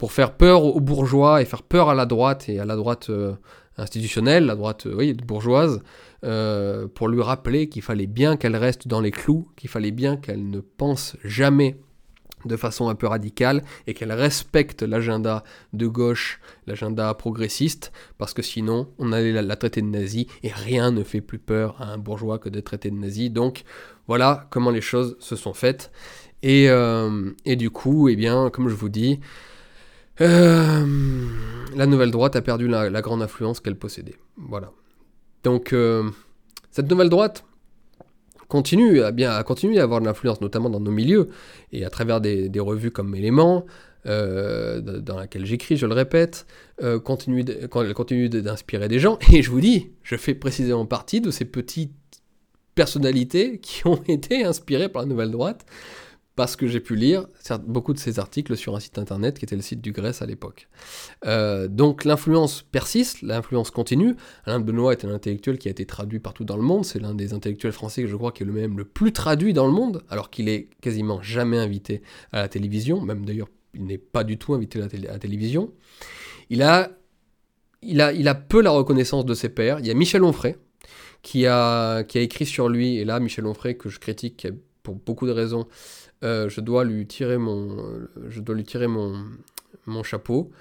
pour 0.00 0.12
faire 0.12 0.32
peur 0.32 0.64
aux 0.64 0.80
bourgeois 0.80 1.42
et 1.42 1.44
faire 1.44 1.62
peur 1.62 1.90
à 1.90 1.94
la 1.94 2.06
droite 2.06 2.48
et 2.48 2.58
à 2.58 2.64
la 2.64 2.74
droite 2.74 3.10
euh, 3.10 3.34
institutionnelle, 3.76 4.46
la 4.46 4.56
droite 4.56 4.86
euh, 4.86 4.94
oui, 4.96 5.12
bourgeoise, 5.12 5.82
euh, 6.24 6.88
pour 6.88 7.08
lui 7.08 7.20
rappeler 7.20 7.68
qu'il 7.68 7.82
fallait 7.82 8.06
bien 8.06 8.38
qu'elle 8.38 8.56
reste 8.56 8.88
dans 8.88 9.02
les 9.02 9.10
clous, 9.10 9.46
qu'il 9.56 9.68
fallait 9.68 9.90
bien 9.90 10.16
qu'elle 10.16 10.48
ne 10.48 10.60
pense 10.60 11.18
jamais 11.22 11.76
de 12.44 12.56
façon 12.56 12.88
un 12.88 12.94
peu 12.94 13.06
radicale 13.06 13.62
et 13.86 13.94
qu'elle 13.94 14.12
respecte 14.12 14.82
l'agenda 14.82 15.44
de 15.72 15.86
gauche, 15.86 16.40
l'agenda 16.66 17.12
progressiste, 17.14 17.92
parce 18.18 18.34
que 18.34 18.42
sinon 18.42 18.88
on 18.98 19.12
allait 19.12 19.32
la, 19.32 19.56
traiter 19.56 19.82
de 19.82 19.86
nazi 19.86 20.26
et 20.42 20.50
rien 20.50 20.90
ne 20.90 21.02
fait 21.02 21.20
plus 21.20 21.38
peur 21.38 21.76
à 21.80 21.92
un 21.92 21.98
bourgeois 21.98 22.38
que 22.38 22.48
de 22.48 22.60
traiter 22.60 22.90
de 22.90 22.96
nazi. 22.96 23.30
Donc 23.30 23.64
voilà 24.06 24.46
comment 24.50 24.70
les 24.70 24.80
choses 24.80 25.16
se 25.20 25.36
sont 25.36 25.54
faites. 25.54 25.90
Et, 26.42 26.68
et 27.44 27.56
du 27.56 27.68
coup, 27.68 28.08
eh 28.08 28.16
bien, 28.16 28.48
comme 28.48 28.70
je 28.70 28.74
vous 28.74 28.88
dis, 28.88 29.20
euh, 30.20 30.86
la 31.74 31.86
nouvelle 31.86 32.10
droite 32.10 32.36
a 32.36 32.42
perdu 32.42 32.68
la, 32.68 32.90
grande 33.00 33.22
influence 33.22 33.60
qu'elle 33.60 33.76
possédait. 33.76 34.16
Voilà. 34.36 34.72
Donc, 35.44 35.72
euh, 35.72 36.10
cette 36.70 36.90
nouvelle 36.90 37.08
droite 37.08 37.44
continue 38.50 39.02
à, 39.02 39.12
bien, 39.12 39.42
continuer 39.42 39.80
à 39.80 39.84
avoir 39.84 40.00
de 40.00 40.04
l'influence, 40.04 40.42
notamment 40.42 40.68
dans 40.68 40.80
nos 40.80 40.90
milieux, 40.90 41.28
et 41.72 41.86
à 41.86 41.90
travers 41.90 42.20
des, 42.20 42.50
revues 42.60 42.90
comme 42.90 43.14
Éléments, 43.14 43.64
euh, 44.06 44.80
dans 44.80 45.16
laquelle 45.16 45.46
j'écris, 45.46 45.78
je 45.78 45.86
le 45.86 45.94
répète, 45.94 46.46
continue, 47.04 47.44
elle 47.48 47.94
continue 47.94 48.28
d'inspirer 48.28 48.88
des 48.88 48.98
gens. 48.98 49.18
Et 49.32 49.42
je 49.42 49.50
vous 49.50 49.60
dis, 49.60 49.92
je 50.02 50.16
fais 50.16 50.34
précisément 50.34 50.84
partie 50.84 51.22
de 51.22 51.30
ces 51.30 51.46
petites 51.46 51.92
personnalités 52.74 53.58
qui 53.60 53.86
ont 53.86 54.02
été 54.08 54.44
inspirées 54.44 54.88
par 54.88 55.02
la 55.02 55.08
nouvelle 55.08 55.30
droite 55.30 55.64
parce 56.40 56.56
que 56.56 56.66
j'ai 56.66 56.80
pu 56.80 56.96
lire 56.96 57.26
beaucoup 57.66 57.92
de 57.92 57.98
ces 57.98 58.18
articles 58.18 58.56
sur 58.56 58.74
un 58.74 58.80
site 58.80 58.96
internet 58.96 59.38
qui 59.38 59.44
était 59.44 59.56
le 59.56 59.60
site 59.60 59.82
du 59.82 59.92
Grèce 59.92 60.22
à 60.22 60.26
l'époque. 60.26 60.68
Euh, 61.26 61.68
donc 61.68 62.06
l'influence 62.06 62.62
persiste, 62.62 63.20
l'influence 63.20 63.70
continue. 63.70 64.16
Alain 64.46 64.58
Benoît 64.58 64.92
est 64.92 65.04
un 65.04 65.10
intellectuel 65.10 65.58
qui 65.58 65.68
a 65.68 65.70
été 65.70 65.84
traduit 65.84 66.18
partout 66.18 66.44
dans 66.44 66.56
le 66.56 66.62
monde. 66.62 66.86
C'est 66.86 66.98
l'un 66.98 67.14
des 67.14 67.34
intellectuels 67.34 67.72
français 67.72 68.00
que 68.00 68.08
je 68.08 68.16
crois 68.16 68.32
qui 68.32 68.42
est 68.42 68.46
le 68.46 68.54
même 68.54 68.78
le 68.78 68.86
plus 68.86 69.12
traduit 69.12 69.52
dans 69.52 69.66
le 69.66 69.72
monde, 69.72 70.02
alors 70.08 70.30
qu'il 70.30 70.48
est 70.48 70.70
quasiment 70.80 71.20
jamais 71.20 71.58
invité 71.58 72.00
à 72.32 72.40
la 72.40 72.48
télévision. 72.48 73.02
Même 73.02 73.26
d'ailleurs, 73.26 73.48
il 73.74 73.84
n'est 73.84 73.98
pas 73.98 74.24
du 74.24 74.38
tout 74.38 74.54
invité 74.54 74.80
à 74.80 74.88
la, 74.90 75.18
télévision. 75.18 75.74
Il 76.48 76.62
a, 76.62 76.90
il, 77.82 78.00
a, 78.00 78.14
il 78.14 78.26
a 78.28 78.34
peu 78.34 78.62
la 78.62 78.70
reconnaissance 78.70 79.26
de 79.26 79.34
ses 79.34 79.50
pairs. 79.50 79.78
Il 79.80 79.86
y 79.86 79.90
a 79.90 79.94
Michel 79.94 80.24
Onfray 80.24 80.56
qui 81.20 81.44
a, 81.44 82.02
qui 82.02 82.16
a 82.16 82.22
écrit 82.22 82.46
sur 82.46 82.70
lui, 82.70 82.96
et 82.96 83.04
là 83.04 83.20
Michel 83.20 83.44
Onfray 83.44 83.76
que 83.76 83.90
je 83.90 83.98
critique 83.98 84.48
pour 84.82 84.94
beaucoup 84.94 85.26
de 85.26 85.32
raisons, 85.32 85.66
euh, 86.22 86.48
je 86.48 86.60
dois 86.60 86.84
lui 86.84 87.06
tirer 87.06 87.38
mon, 87.38 88.06
je 88.28 88.40
dois 88.40 88.54
lui 88.54 88.64
tirer 88.64 88.86
mon, 88.86 89.14
chapeau 90.04 90.52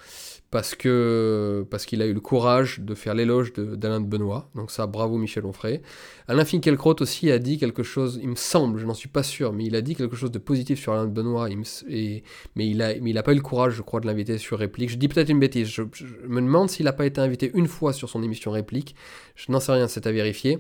parce 0.49 0.73
qu'il 0.73 0.89
a 0.89 2.05
eu 2.05 2.13
le 2.13 2.19
courage 2.19 2.79
de 2.79 2.95
faire 2.95 3.13
l'éloge 3.13 3.53
d'Alain 3.53 4.01
de, 4.01 4.07
Benoît. 4.07 4.49
Donc 4.55 4.71
ça, 4.71 4.87
bravo 4.87 5.17
Michel 5.19 5.45
Onfray. 5.45 5.81
Alain 6.27 6.45
Finkielkraut 6.45 6.95
aussi 7.01 7.29
a 7.29 7.37
dit 7.37 7.59
quelque 7.59 7.83
chose, 7.83 8.19
il 8.21 8.29
me 8.29 8.35
semble, 8.35 8.79
je 8.79 8.87
n'en 8.87 8.95
suis 8.95 9.09
pas 9.09 9.21
sûr, 9.21 9.53
mais 9.53 9.65
il 9.65 9.75
a 9.75 9.81
dit 9.81 9.93
quelque 9.93 10.15
chose 10.15 10.31
de 10.31 10.39
positif 10.39 10.79
sur 10.79 10.93
Alain 10.93 11.05
de 11.05 11.11
Benoît. 11.11 11.47
mais 11.47 12.23
il 12.57 12.81
a 12.81 13.23
pas 13.23 13.33
eu 13.33 13.35
le 13.35 13.41
courage, 13.41 13.73
je 13.73 13.83
crois, 13.83 13.99
de 13.99 14.07
l'inviter 14.07 14.39
sur 14.39 14.57
réplique. 14.57 14.89
Je 14.89 14.97
dis 14.97 15.07
peut-être 15.07 15.29
une 15.29 15.39
bêtise. 15.39 15.67
Je, 15.67 15.83
me 16.27 16.41
demande 16.41 16.69
s'il 16.69 16.85
n'a 16.85 16.93
pas 16.93 17.05
été 17.05 17.21
invité 17.21 17.51
une 17.53 17.67
fois 17.67 17.93
sur 17.93 18.09
son 18.09 18.23
émission 18.23 18.49
réplique. 18.49 18.95
Je 19.35 19.51
n'en 19.51 19.59
sais 19.59 19.73
rien, 19.73 19.87
c'est 19.87 20.07
à 20.07 20.11
vérifier. 20.11 20.57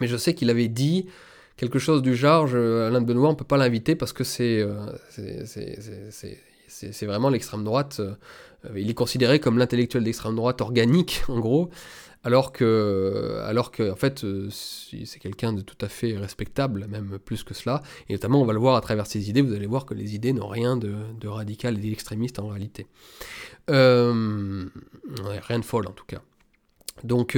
Mais 0.00 0.08
je 0.08 0.16
sais 0.16 0.34
qu'il 0.34 0.50
avait 0.50 0.68
dit 0.68 1.06
quelque 1.56 1.78
chose 1.78 2.02
du 2.02 2.14
genre, 2.16 2.48
Alain 2.48 3.00
de 3.00 3.06
Benoît, 3.06 3.28
on 3.28 3.34
peut 3.34 3.44
pas 3.44 3.56
l'inviter 3.56 3.94
parce 3.94 4.12
que 4.12 4.24
c'est 4.24 4.60
euh, 4.60 4.92
vraiment 7.02 7.28
l'extrême 7.28 7.64
droite. 7.64 8.00
Euh, 8.00 8.14
il 8.76 8.88
est 8.90 8.94
considéré 8.94 9.40
comme 9.40 9.58
l'intellectuel 9.58 10.04
d'extrême 10.04 10.36
droite 10.36 10.60
organique, 10.60 11.22
en 11.28 11.38
gros, 11.38 11.70
alors 12.22 12.52
que, 12.52 13.42
alors 13.44 13.70
que 13.70 13.90
en 13.90 13.96
fait, 13.96 14.24
euh, 14.24 14.48
c'est 14.50 15.18
quelqu'un 15.18 15.52
de 15.52 15.60
tout 15.60 15.76
à 15.80 15.88
fait 15.88 16.16
respectable, 16.16 16.86
même 16.88 17.18
plus 17.18 17.44
que 17.44 17.54
cela. 17.54 17.82
Et 18.08 18.14
notamment, 18.14 18.40
on 18.40 18.46
va 18.46 18.54
le 18.54 18.58
voir 18.58 18.76
à 18.76 18.80
travers 18.80 19.06
ses 19.06 19.28
idées, 19.28 19.42
vous 19.42 19.52
allez 19.52 19.66
voir 19.66 19.84
que 19.84 19.94
les 19.94 20.14
idées 20.14 20.32
n'ont 20.32 20.48
rien 20.48 20.76
de, 20.76 20.94
de 21.20 21.28
radical 21.28 21.78
et 21.78 21.90
d'extrémiste 21.90 22.38
en 22.38 22.48
réalité. 22.48 22.86
rien 23.68 23.78
de 25.58 25.64
folle, 25.64 25.86
en 25.86 25.92
tout 25.92 26.06
cas. 26.06 26.22
Donc, 27.02 27.36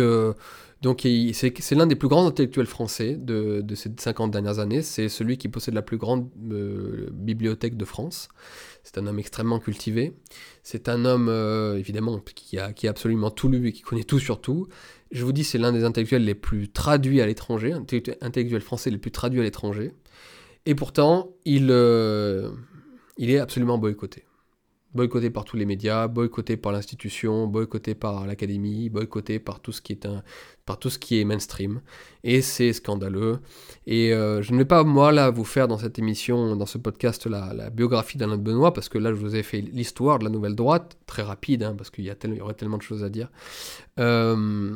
donc 0.82 1.00
c'est 1.32 1.74
l'un 1.74 1.86
des 1.86 1.96
plus 1.96 2.08
grands 2.08 2.26
intellectuels 2.26 2.66
français 2.66 3.16
de, 3.18 3.64
ces 3.74 3.90
50 3.98 4.30
dernières 4.30 4.58
années. 4.58 4.82
C'est 4.82 5.08
celui 5.08 5.38
qui 5.38 5.48
possède 5.48 5.74
la 5.74 5.82
plus 5.82 5.96
grande 5.96 6.28
euh, 6.50 7.08
bibliothèque 7.12 7.76
de 7.76 7.84
France. 7.84 8.28
C'est 8.82 8.98
un 8.98 9.06
homme 9.06 9.18
extrêmement 9.18 9.58
cultivé. 9.58 10.12
C'est 10.62 10.88
un 10.88 11.04
homme, 11.06 11.28
euh, 11.28 11.78
évidemment, 11.78 12.20
qui 12.20 12.58
a, 12.58 12.72
absolument 12.88 13.30
tout 13.30 13.48
lu 13.48 13.68
et 13.68 13.72
qui 13.72 13.82
connaît 13.82 14.04
tout 14.04 14.18
sur 14.18 14.40
tout. 14.40 14.68
Je 15.12 15.24
vous 15.24 15.32
dis, 15.32 15.44
c'est 15.44 15.58
l'un 15.58 15.72
des 15.72 15.84
intellectuels 15.84 16.24
les 16.24 16.34
plus 16.34 16.68
traduits 16.68 17.22
à 17.22 17.26
l'étranger, 17.26 17.72
intellectuel 17.72 18.60
français 18.60 18.90
les 18.90 18.98
plus 18.98 19.10
traduits 19.10 19.40
à 19.40 19.44
l'étranger. 19.44 19.92
Et 20.66 20.74
pourtant, 20.74 21.32
euh, 21.48 22.50
il 23.16 23.30
est 23.30 23.38
absolument 23.38 23.78
boycotté 23.78 24.24
boycotté 24.96 25.30
par 25.30 25.44
tous 25.44 25.56
les 25.56 25.66
médias, 25.66 26.08
boycotté 26.08 26.56
par 26.56 26.72
l'institution, 26.72 27.46
boycotté 27.46 27.94
par 27.94 28.26
l'académie, 28.26 28.88
boycotté 28.88 29.38
par 29.38 29.60
tout 29.60 29.70
ce 29.70 29.80
qui 29.80 29.92
est 29.92 30.06
un, 30.06 30.24
par 30.66 30.78
tout 30.78 30.90
ce 30.90 30.98
qui 30.98 31.20
est 31.20 31.24
mainstream. 31.24 31.80
Et 32.24 32.42
c'est 32.42 32.72
scandaleux. 32.72 33.38
Et 33.86 34.12
euh, 34.12 34.42
je 34.42 34.52
ne 34.52 34.58
vais 34.58 34.64
pas, 34.64 34.82
moi, 34.82 35.12
là, 35.12 35.30
vous 35.30 35.44
faire 35.44 35.68
dans 35.68 35.78
cette 35.78 35.98
émission, 35.98 36.56
dans 36.56 36.66
ce 36.66 36.76
podcast, 36.76 37.26
la, 37.26 37.54
la 37.54 37.70
biographie 37.70 38.18
d'Alain 38.18 38.36
de 38.36 38.42
Benoît, 38.42 38.72
parce 38.74 38.88
que 38.88 38.98
là, 38.98 39.10
je 39.10 39.16
vous 39.16 39.36
ai 39.36 39.44
fait 39.44 39.60
l'histoire 39.60 40.18
de 40.18 40.24
la 40.24 40.30
nouvelle 40.30 40.56
droite, 40.56 40.98
très 41.06 41.22
rapide, 41.22 41.62
hein, 41.62 41.74
parce 41.78 41.90
qu'il 41.90 42.04
y, 42.04 42.08
y, 42.08 42.40
aurait 42.40 42.54
tellement 42.54 42.78
de 42.78 42.82
choses 42.82 43.04
à 43.04 43.08
dire. 43.08 43.30
Euh, 44.00 44.74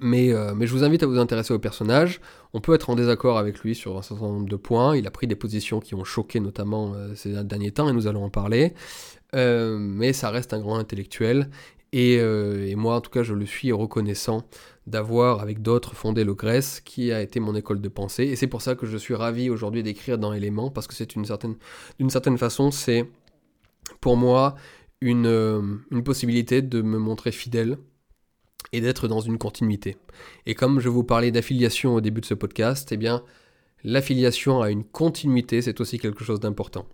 Mais, 0.00 0.32
euh, 0.32 0.54
mais 0.54 0.66
je 0.68 0.72
vous 0.72 0.84
invite 0.84 1.02
à 1.02 1.06
vous 1.06 1.18
intéresser 1.18 1.52
au 1.52 1.58
personnage. 1.58 2.20
On 2.52 2.60
peut 2.60 2.74
être 2.74 2.88
en 2.90 2.94
désaccord 2.94 3.38
avec 3.38 3.58
lui 3.60 3.74
sur 3.74 3.98
un 3.98 4.02
certain 4.02 4.26
nombre 4.26 4.48
de 4.48 4.56
points. 4.56 4.96
Il 4.96 5.06
a 5.06 5.10
pris 5.10 5.26
des 5.26 5.34
positions 5.34 5.80
qui 5.80 5.96
ont 5.96 6.04
choqué 6.04 6.38
notamment 6.38 6.94
ces 7.14 7.42
derniers 7.42 7.72
temps 7.72 7.88
et 7.88 7.92
nous 7.92 8.06
allons 8.06 8.24
en 8.24 8.30
parler. 8.30 8.74
Mais 9.32 10.12
ça 10.12 10.30
reste 10.30 10.52
un 10.52 10.60
grand 10.60 10.78
intellectuel. 10.78 11.50
Et, 11.92 12.14
et, 12.16 12.74
moi, 12.76 12.96
en 12.96 13.00
tout 13.00 13.10
cas, 13.10 13.22
je 13.22 13.34
le 13.34 13.46
suis 13.46 13.72
reconnaissant 13.72 14.42
d'avoir, 14.86 15.40
avec 15.40 15.62
d'autres, 15.62 15.94
fondé 15.94 16.24
le 16.24 16.34
Grèce, 16.34 16.80
qui 16.80 17.12
a 17.12 17.22
été 17.22 17.40
mon 17.40 17.54
école 17.54 17.80
de 17.80 17.88
pensée. 17.88 18.24
Et 18.24 18.36
c'est 18.36 18.46
pour 18.46 18.62
ça 18.62 18.74
que 18.74 18.86
je 18.86 18.96
suis 18.96 19.14
ravi 19.14 19.50
aujourd'hui 19.50 19.82
d'écrire 19.82 20.18
dans 20.18 20.32
Éléments, 20.32 20.70
parce 20.70 20.86
que 20.86 20.94
c'est 20.94 21.16
une 21.16 21.24
certaine, 21.24 21.56
d'une 21.98 22.10
certaine 22.10 22.36
façon, 22.36 22.70
c'est 22.70 23.08
pour 24.00 24.16
moi 24.16 24.54
une, 25.00 25.80
une 25.90 26.02
possibilité 26.02 26.60
de 26.60 26.82
me 26.82 26.98
montrer 26.98 27.32
fidèle 27.32 27.78
et 28.72 28.80
d'être 28.80 29.08
dans 29.08 29.20
une 29.20 29.38
continuité. 29.38 29.96
Et 30.46 30.54
comme 30.54 30.80
je 30.80 30.88
vous 30.88 31.04
parlais 31.04 31.30
d'affiliation 31.30 31.94
au 31.94 32.00
début 32.00 32.20
de 32.20 32.26
ce 32.26 32.34
podcast, 32.34 32.90
eh 32.92 32.96
bien, 32.96 33.22
l'affiliation 33.84 34.60
à 34.60 34.70
une 34.70 34.84
continuité, 34.84 35.62
c'est 35.62 35.80
aussi 35.80 35.98
quelque 35.98 36.24
chose 36.24 36.40
d'important. 36.40 36.86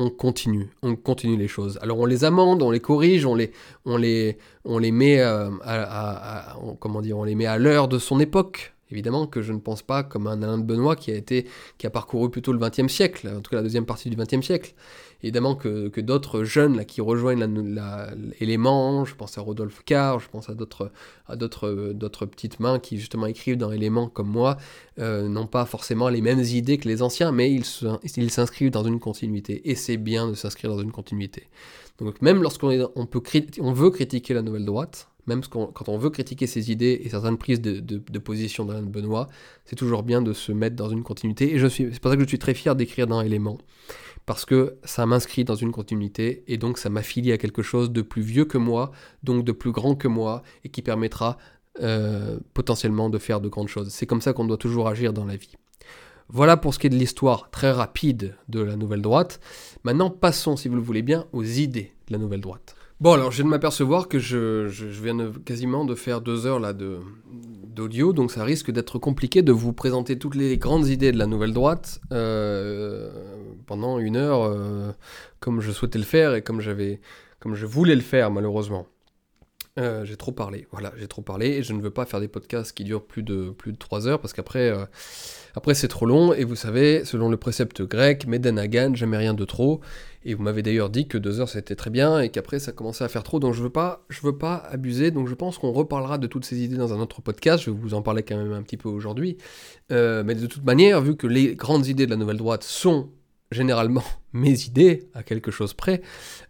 On 0.00 0.10
continue, 0.10 0.70
on 0.82 0.94
continue 0.94 1.36
les 1.36 1.48
choses. 1.48 1.76
Alors 1.82 1.98
on 1.98 2.06
les 2.06 2.22
amende, 2.22 2.62
on 2.62 2.70
les 2.70 2.78
corrige, 2.78 3.26
on 3.26 3.34
les, 3.34 3.50
on 3.84 3.96
les, 3.96 4.38
on 4.64 4.78
les 4.78 4.92
met 4.92 5.18
euh, 5.18 5.50
à, 5.64 6.56
comment 6.78 7.02
dire, 7.02 7.18
on 7.18 7.24
les 7.24 7.34
met 7.34 7.46
à 7.46 7.58
l'heure 7.58 7.88
de 7.88 7.98
son 7.98 8.20
époque. 8.20 8.74
Évidemment 8.92 9.26
que 9.26 9.42
je 9.42 9.52
ne 9.52 9.58
pense 9.58 9.82
pas 9.82 10.04
comme 10.04 10.28
un 10.28 10.40
Alain 10.40 10.58
de 10.58 10.62
Benoît 10.62 10.94
qui 10.94 11.10
a 11.10 11.16
été, 11.16 11.48
qui 11.78 11.86
a 11.88 11.90
parcouru 11.90 12.30
plutôt 12.30 12.52
le 12.52 12.60
XXe 12.60 12.86
siècle, 12.86 13.28
en 13.28 13.40
tout 13.40 13.50
cas 13.50 13.56
la 13.56 13.62
deuxième 13.64 13.86
partie 13.86 14.08
du 14.08 14.16
XXe 14.16 14.40
siècle 14.40 14.72
évidemment 15.22 15.54
que, 15.54 15.88
que 15.88 16.00
d'autres 16.00 16.44
jeunes 16.44 16.76
là, 16.76 16.84
qui 16.84 17.00
rejoignent 17.00 17.44
l'élément, 18.40 19.04
je 19.04 19.14
pense 19.14 19.36
à 19.38 19.40
Rodolphe 19.40 19.82
Carr, 19.84 20.20
je 20.20 20.28
pense 20.28 20.48
à 20.48 20.54
d'autres 20.54 22.26
petites 22.26 22.60
mains 22.60 22.78
qui 22.78 22.98
justement 22.98 23.26
écrivent 23.26 23.56
dans 23.56 23.70
l'élément 23.70 24.08
comme 24.08 24.28
moi, 24.28 24.56
euh, 24.98 25.28
n'ont 25.28 25.46
pas 25.46 25.64
forcément 25.64 26.08
les 26.08 26.20
mêmes 26.20 26.40
idées 26.40 26.78
que 26.78 26.88
les 26.88 27.02
anciens, 27.02 27.32
mais 27.32 27.52
ils, 27.52 27.64
ils 28.16 28.30
s'inscrivent 28.30 28.70
dans 28.70 28.84
une 28.84 29.00
continuité. 29.00 29.68
Et 29.70 29.74
c'est 29.74 29.96
bien 29.96 30.28
de 30.28 30.34
s'inscrire 30.34 30.70
dans 30.70 30.80
une 30.80 30.92
continuité. 30.92 31.48
Donc 31.98 32.22
même 32.22 32.42
lorsqu'on 32.42 32.90
on 32.94 33.08
on 33.60 33.72
veut 33.72 33.90
critiquer 33.90 34.34
la 34.34 34.42
nouvelle 34.42 34.64
droite, 34.64 35.08
même 35.26 35.42
quand 35.44 35.88
on 35.88 35.98
veut 35.98 36.10
critiquer 36.10 36.46
ses 36.46 36.70
idées 36.70 37.02
et 37.04 37.10
certaines 37.10 37.36
prises 37.36 37.60
de, 37.60 37.80
de, 37.80 37.98
de 37.98 38.18
position 38.18 38.64
d'Alain 38.64 38.82
Benoît, 38.82 39.28
c'est 39.66 39.76
toujours 39.76 40.02
bien 40.02 40.22
de 40.22 40.32
se 40.32 40.52
mettre 40.52 40.74
dans 40.74 40.88
une 40.88 41.02
continuité. 41.02 41.54
Et 41.54 41.68
c'est 41.68 42.00
pour 42.00 42.10
ça 42.10 42.16
que 42.16 42.22
je 42.22 42.28
suis 42.28 42.38
très 42.38 42.54
fier 42.54 42.74
d'écrire 42.74 43.06
dans 43.06 43.20
Éléments 43.20 43.58
parce 44.28 44.44
que 44.44 44.76
ça 44.84 45.06
m'inscrit 45.06 45.44
dans 45.44 45.54
une 45.54 45.72
continuité 45.72 46.44
et 46.48 46.58
donc 46.58 46.76
ça 46.76 46.90
m'affilie 46.90 47.32
à 47.32 47.38
quelque 47.38 47.62
chose 47.62 47.90
de 47.90 48.02
plus 48.02 48.20
vieux 48.20 48.44
que 48.44 48.58
moi, 48.58 48.92
donc 49.22 49.42
de 49.42 49.52
plus 49.52 49.72
grand 49.72 49.94
que 49.94 50.06
moi 50.06 50.42
et 50.64 50.68
qui 50.68 50.82
permettra 50.82 51.38
euh, 51.80 52.38
potentiellement 52.52 53.08
de 53.08 53.16
faire 53.16 53.40
de 53.40 53.48
grandes 53.48 53.68
choses. 53.68 53.88
C'est 53.88 54.04
comme 54.04 54.20
ça 54.20 54.34
qu'on 54.34 54.44
doit 54.44 54.58
toujours 54.58 54.86
agir 54.86 55.14
dans 55.14 55.24
la 55.24 55.36
vie. 55.36 55.54
Voilà 56.28 56.58
pour 56.58 56.74
ce 56.74 56.78
qui 56.78 56.88
est 56.88 56.90
de 56.90 56.96
l'histoire 56.96 57.48
très 57.50 57.70
rapide 57.70 58.36
de 58.50 58.60
la 58.60 58.76
nouvelle 58.76 59.00
droite. 59.00 59.40
Maintenant, 59.82 60.10
passons, 60.10 60.58
si 60.58 60.68
vous 60.68 60.76
le 60.76 60.82
voulez 60.82 61.00
bien, 61.00 61.24
aux 61.32 61.42
idées 61.42 61.94
de 62.08 62.12
la 62.12 62.18
nouvelle 62.18 62.42
droite. 62.42 62.76
Bon, 63.00 63.14
alors 63.14 63.30
je 63.30 63.36
viens 63.36 63.46
de 63.46 63.50
m'apercevoir 63.50 64.08
que 64.08 64.18
je, 64.18 64.66
viens 65.00 65.32
quasiment 65.46 65.86
de 65.86 65.94
faire 65.94 66.20
deux 66.20 66.44
heures 66.44 66.60
là 66.60 66.74
de, 66.74 66.98
d'audio, 67.74 68.12
donc 68.12 68.30
ça 68.30 68.44
risque 68.44 68.72
d'être 68.72 68.98
compliqué 68.98 69.40
de 69.40 69.52
vous 69.52 69.72
présenter 69.72 70.18
toutes 70.18 70.34
les 70.34 70.58
grandes 70.58 70.88
idées 70.88 71.12
de 71.12 71.18
la 71.18 71.26
nouvelle 71.26 71.54
droite 71.54 72.00
euh, 72.12 73.10
pendant 73.68 74.00
une 74.00 74.16
heure, 74.16 74.42
euh, 74.42 74.90
comme 75.38 75.60
je 75.60 75.70
souhaitais 75.70 75.98
le 75.98 76.04
faire 76.04 76.34
et 76.34 76.42
comme 76.42 76.60
j'avais, 76.60 77.00
comme 77.38 77.54
je 77.54 77.66
voulais 77.66 77.94
le 77.94 78.00
faire 78.00 78.32
malheureusement. 78.32 78.86
Euh, 79.78 80.04
j'ai 80.04 80.16
trop 80.16 80.32
parlé, 80.32 80.66
voilà, 80.72 80.92
j'ai 80.98 81.06
trop 81.06 81.22
parlé 81.22 81.50
et 81.50 81.62
je 81.62 81.72
ne 81.72 81.80
veux 81.80 81.92
pas 81.92 82.04
faire 82.04 82.18
des 82.18 82.26
podcasts 82.26 82.72
qui 82.72 82.82
durent 82.82 83.04
plus 83.04 83.22
de 83.22 83.50
plus 83.50 83.70
de 83.70 83.78
trois 83.78 84.08
heures 84.08 84.20
parce 84.20 84.32
qu'après 84.32 84.74
après, 85.58 85.74
c'est 85.74 85.88
trop 85.88 86.06
long, 86.06 86.32
et 86.32 86.44
vous 86.44 86.54
savez, 86.54 87.04
selon 87.04 87.28
le 87.28 87.36
précepte 87.36 87.82
grec, 87.82 88.28
Medenagan, 88.28 88.94
jamais 88.94 89.16
rien 89.16 89.34
de 89.34 89.44
trop. 89.44 89.80
Et 90.24 90.34
vous 90.34 90.42
m'avez 90.44 90.62
d'ailleurs 90.62 90.88
dit 90.88 91.08
que 91.08 91.18
deux 91.18 91.40
heures 91.40 91.48
c'était 91.48 91.74
très 91.74 91.90
bien, 91.90 92.20
et 92.20 92.28
qu'après 92.28 92.60
ça 92.60 92.70
commençait 92.70 93.02
à 93.02 93.08
faire 93.08 93.24
trop, 93.24 93.40
donc 93.40 93.54
je 93.54 93.62
veux 93.62 93.70
pas, 93.70 94.04
je 94.08 94.20
veux 94.22 94.38
pas 94.38 94.56
abuser, 94.70 95.10
donc 95.10 95.26
je 95.26 95.34
pense 95.34 95.58
qu'on 95.58 95.72
reparlera 95.72 96.18
de 96.18 96.28
toutes 96.28 96.44
ces 96.44 96.62
idées 96.62 96.76
dans 96.76 96.92
un 96.92 97.00
autre 97.00 97.22
podcast, 97.22 97.64
je 97.64 97.70
vais 97.70 97.76
vous 97.76 97.94
en 97.94 98.02
parler 98.02 98.22
quand 98.22 98.36
même 98.36 98.52
un 98.52 98.62
petit 98.62 98.76
peu 98.76 98.88
aujourd'hui. 98.88 99.36
Euh, 99.90 100.22
mais 100.24 100.36
de 100.36 100.46
toute 100.46 100.64
manière, 100.64 101.00
vu 101.00 101.16
que 101.16 101.26
les 101.26 101.56
grandes 101.56 101.88
idées 101.88 102.06
de 102.06 102.10
la 102.10 102.16
nouvelle 102.16 102.36
droite 102.36 102.62
sont 102.62 103.08
généralement 103.50 104.04
mes 104.32 104.64
idées, 104.64 105.08
à 105.14 105.22
quelque 105.22 105.50
chose 105.50 105.74
près, 105.74 106.02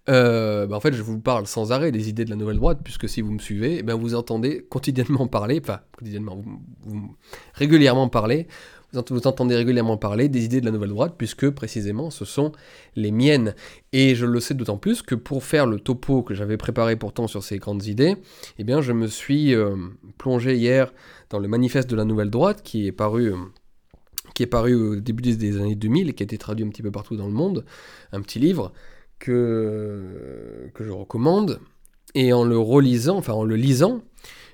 euh, 0.08 0.66
bah, 0.66 0.76
en 0.76 0.80
fait 0.80 0.92
je 0.92 1.02
vous 1.02 1.20
parle 1.20 1.46
sans 1.46 1.72
arrêt 1.72 1.92
des 1.92 2.08
idées 2.08 2.24
de 2.24 2.30
la 2.30 2.36
nouvelle 2.36 2.56
droite, 2.56 2.80
puisque 2.82 3.08
si 3.08 3.20
vous 3.20 3.32
me 3.32 3.38
suivez, 3.38 3.78
eh 3.78 3.82
ben 3.82 3.94
vous 3.94 4.14
entendez 4.14 4.66
quotidiennement 4.68 5.26
parler, 5.26 5.60
enfin 5.62 5.80
quotidiennement, 5.96 6.42
vous 6.84 7.16
régulièrement 7.54 8.08
parler 8.08 8.46
vous 8.92 9.26
entendez 9.26 9.54
régulièrement 9.54 9.96
parler 9.96 10.28
des 10.28 10.44
idées 10.44 10.60
de 10.60 10.66
la 10.66 10.72
nouvelle 10.72 10.90
droite, 10.90 11.14
puisque 11.18 11.50
précisément 11.50 12.10
ce 12.10 12.24
sont 12.24 12.52
les 12.96 13.10
miennes. 13.10 13.54
Et 13.92 14.14
je 14.14 14.24
le 14.24 14.40
sais 14.40 14.54
d'autant 14.54 14.78
plus 14.78 15.02
que 15.02 15.14
pour 15.14 15.44
faire 15.44 15.66
le 15.66 15.78
topo 15.78 16.22
que 16.22 16.34
j'avais 16.34 16.56
préparé 16.56 16.96
pourtant 16.96 17.26
sur 17.26 17.42
ces 17.42 17.58
grandes 17.58 17.84
idées, 17.84 18.16
eh 18.58 18.64
bien 18.64 18.80
je 18.80 18.92
me 18.92 19.06
suis 19.06 19.54
euh, 19.54 19.76
plongé 20.16 20.56
hier 20.56 20.92
dans 21.30 21.38
le 21.38 21.48
manifeste 21.48 21.90
de 21.90 21.96
la 21.96 22.04
nouvelle 22.04 22.30
droite 22.30 22.62
qui 22.62 22.86
est 22.86 22.92
paru... 22.92 23.32
Euh, 23.32 23.36
qui 24.38 24.44
est 24.44 24.46
paru 24.46 24.72
au 24.76 24.94
début 25.00 25.20
des 25.34 25.56
années 25.56 25.74
2000 25.74 26.10
et 26.10 26.12
qui 26.12 26.22
a 26.22 26.26
été 26.26 26.38
traduit 26.38 26.64
un 26.64 26.68
petit 26.68 26.82
peu 26.82 26.92
partout 26.92 27.16
dans 27.16 27.26
le 27.26 27.32
monde, 27.32 27.64
un 28.12 28.20
petit 28.20 28.38
livre 28.38 28.72
que, 29.18 30.70
je 30.78 30.90
recommande. 30.92 31.58
Et 32.14 32.32
en 32.32 32.44
le 32.44 32.56
relisant, 32.56 33.16
enfin 33.16 33.32
en 33.32 33.42
le 33.42 33.56
lisant, 33.56 34.00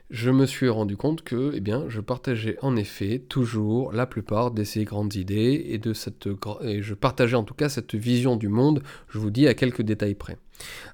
je 0.08 0.30
me 0.30 0.46
suis 0.46 0.70
rendu 0.70 0.96
compte 0.96 1.22
que 1.22 1.52
eh 1.54 1.60
bien, 1.60 1.84
je 1.88 2.00
partageais 2.00 2.56
en 2.62 2.76
effet 2.76 3.18
toujours 3.28 3.92
la 3.92 4.06
plupart 4.06 4.52
de 4.52 4.64
ces 4.64 4.84
grandes 4.84 5.16
idées 5.16 5.66
et, 5.68 5.76
de 5.76 5.92
cette, 5.92 6.30
et 6.62 6.80
je 6.80 6.94
partageais 6.94 7.36
en 7.36 7.44
tout 7.44 7.52
cas 7.52 7.68
cette 7.68 7.94
vision 7.94 8.36
du 8.36 8.48
monde, 8.48 8.82
je 9.10 9.18
vous 9.18 9.30
dis 9.30 9.46
à 9.46 9.52
quelques 9.52 9.82
détails 9.82 10.14
près. 10.14 10.38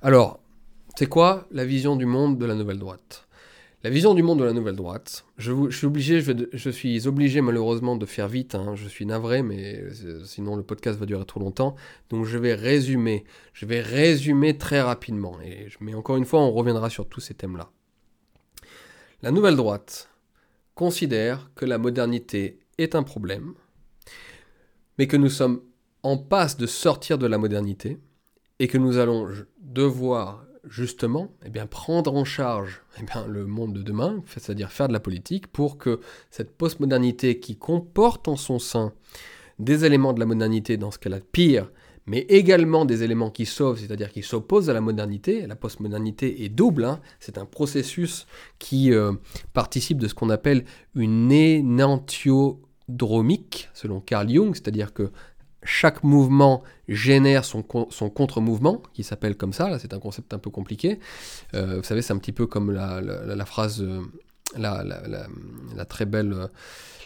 Alors, 0.02 0.40
c'est 0.96 1.06
quoi 1.06 1.46
la 1.52 1.64
vision 1.64 1.94
du 1.94 2.06
monde 2.06 2.38
de 2.38 2.44
la 2.44 2.56
nouvelle 2.56 2.80
droite? 2.80 3.28
La 3.82 3.88
vision 3.88 4.12
du 4.12 4.22
monde 4.22 4.40
de 4.40 4.44
la 4.44 4.52
nouvelle 4.52 4.76
droite, 4.76 5.24
je, 5.38 5.70
suis, 5.70 5.86
obligé, 5.86 6.20
je, 6.20 6.70
suis 6.70 7.08
obligé 7.08 7.40
malheureusement 7.40 7.96
de 7.96 8.04
faire 8.04 8.28
vite, 8.28 8.54
hein, 8.54 8.74
je 8.74 8.86
suis 8.86 9.06
navré, 9.06 9.42
mais 9.42 9.80
euh, 9.80 10.22
sinon 10.22 10.54
le 10.54 10.62
podcast 10.62 10.98
va 10.98 11.06
durer 11.06 11.24
trop 11.24 11.40
longtemps, 11.40 11.76
donc 12.10 12.26
je 12.26 12.36
vais 12.36 12.52
résumer, 12.52 13.24
je 13.54 13.64
vais 13.64 13.80
résumer 13.80 14.58
très 14.58 14.82
rapidement, 14.82 15.40
et, 15.40 15.68
mais 15.80 15.94
encore 15.94 16.18
une 16.18 16.26
fois 16.26 16.40
on 16.40 16.52
reviendra 16.52 16.90
sur 16.90 17.08
tous 17.08 17.20
ces 17.20 17.32
thèmes-là. 17.32 17.70
La 19.22 19.30
nouvelle 19.30 19.56
droite 19.56 20.10
considère 20.74 21.50
que 21.54 21.64
la 21.64 21.78
modernité 21.78 22.58
est 22.76 22.94
un 22.94 23.02
problème, 23.02 23.54
mais 24.98 25.06
que 25.06 25.16
nous 25.16 25.30
sommes 25.30 25.62
en 26.02 26.18
passe 26.18 26.58
de 26.58 26.66
sortir 26.66 27.16
de 27.16 27.26
la 27.26 27.38
modernité 27.38 27.98
et 28.58 28.68
que 28.68 28.76
nous 28.76 28.98
allons 28.98 29.26
devoir 29.58 30.44
justement 30.68 31.32
eh 31.44 31.50
bien, 31.50 31.66
prendre 31.66 32.14
en 32.14 32.24
charge 32.24 32.82
eh 33.00 33.04
bien, 33.04 33.26
le 33.26 33.46
monde 33.46 33.74
de 33.74 33.82
demain, 33.82 34.22
c'est-à-dire 34.26 34.70
faire 34.70 34.88
de 34.88 34.92
la 34.92 35.00
politique, 35.00 35.46
pour 35.46 35.78
que 35.78 36.00
cette 36.30 36.56
postmodernité 36.56 37.40
qui 37.40 37.56
comporte 37.56 38.28
en 38.28 38.36
son 38.36 38.58
sein 38.58 38.92
des 39.58 39.84
éléments 39.84 40.12
de 40.12 40.20
la 40.20 40.26
modernité 40.26 40.76
dans 40.76 40.90
ce 40.90 40.98
qu'elle 40.98 41.14
a 41.14 41.20
de 41.20 41.24
pire, 41.24 41.70
mais 42.06 42.20
également 42.28 42.84
des 42.84 43.04
éléments 43.04 43.30
qui 43.30 43.46
sauvent, 43.46 43.78
c'est-à-dire 43.78 44.10
qui 44.10 44.22
s'opposent 44.22 44.68
à 44.70 44.72
la 44.72 44.80
modernité. 44.80 45.46
La 45.46 45.54
postmodernité 45.54 46.42
est 46.44 46.48
double, 46.48 46.84
hein. 46.84 46.98
c'est 47.20 47.38
un 47.38 47.44
processus 47.44 48.26
qui 48.58 48.92
euh, 48.92 49.12
participe 49.52 49.98
de 49.98 50.08
ce 50.08 50.14
qu'on 50.14 50.30
appelle 50.30 50.64
une 50.94 51.30
énantiodromique, 51.30 53.68
selon 53.74 54.00
Carl 54.00 54.28
Jung, 54.28 54.54
c'est-à-dire 54.54 54.92
que 54.92 55.12
chaque 55.62 56.02
mouvement 56.02 56.64
génère 56.90 57.44
son, 57.44 57.64
son 57.90 58.10
contre-mouvement, 58.10 58.82
qui 58.92 59.02
s'appelle 59.02 59.36
comme 59.36 59.52
ça, 59.52 59.70
là 59.70 59.78
c'est 59.78 59.94
un 59.94 59.98
concept 59.98 60.34
un 60.34 60.38
peu 60.38 60.50
compliqué. 60.50 60.98
Euh, 61.54 61.78
vous 61.78 61.84
savez, 61.84 62.02
c'est 62.02 62.12
un 62.12 62.18
petit 62.18 62.32
peu 62.32 62.46
comme 62.46 62.70
la, 62.70 63.00
la, 63.00 63.44
phrase, 63.46 63.80
euh, 63.80 64.00
la, 64.56 64.84
la, 64.84 65.84
très 65.84 66.04
belle 66.04 66.48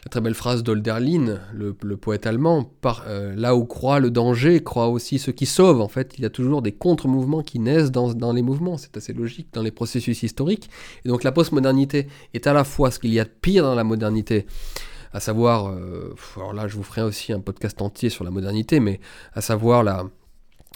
la 0.04 0.10
très 0.10 0.20
belle 0.20 0.34
phrase 0.34 0.62
d'Olderlin, 0.62 1.40
le, 1.54 1.96
poète 1.96 2.26
allemand, 2.26 2.70
euh, 3.06 3.34
là 3.36 3.56
où 3.56 3.64
croit 3.64 4.00
le 4.00 4.10
danger, 4.10 4.62
croit 4.62 4.88
aussi 4.88 5.18
ce 5.18 5.30
qui 5.30 5.46
sauve. 5.46 5.80
En 5.80 5.88
fait, 5.88 6.14
il 6.18 6.22
y 6.22 6.26
a 6.26 6.30
toujours 6.30 6.60
des 6.60 6.72
contre-mouvements 6.72 7.42
qui 7.42 7.58
naissent 7.58 7.90
dans, 7.90 8.32
les 8.32 8.42
mouvements. 8.42 8.76
C'est 8.76 8.98
assez 8.98 9.14
logique 9.14 9.48
dans 9.54 9.62
les 9.62 9.70
processus 9.70 10.22
historiques. 10.22 10.68
Et 11.06 11.08
donc 11.08 11.24
la 11.24 11.32
postmodernité 11.32 12.06
est 12.34 12.46
à 12.46 12.52
la 12.52 12.64
fois 12.64 12.90
ce 12.90 12.98
qu'il 12.98 13.14
y 13.14 13.20
a 13.20 13.24
de 13.24 13.30
pire 13.30 13.62
dans 13.62 13.74
la 13.74 13.84
modernité, 13.84 14.44
à 15.14 15.20
savoir, 15.20 15.70
euh, 15.70 16.14
alors 16.36 16.52
là 16.52 16.68
je 16.68 16.76
vous 16.76 16.82
ferai 16.82 17.02
aussi 17.02 17.32
un 17.32 17.40
podcast 17.40 17.80
entier 17.80 18.10
sur 18.10 18.24
la 18.24 18.30
modernité, 18.30 18.80
mais 18.80 19.00
à 19.32 19.40
savoir 19.40 19.84
la, 19.84 20.04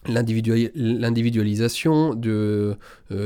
l'individualisation 0.07 2.19
euh, 2.25 2.77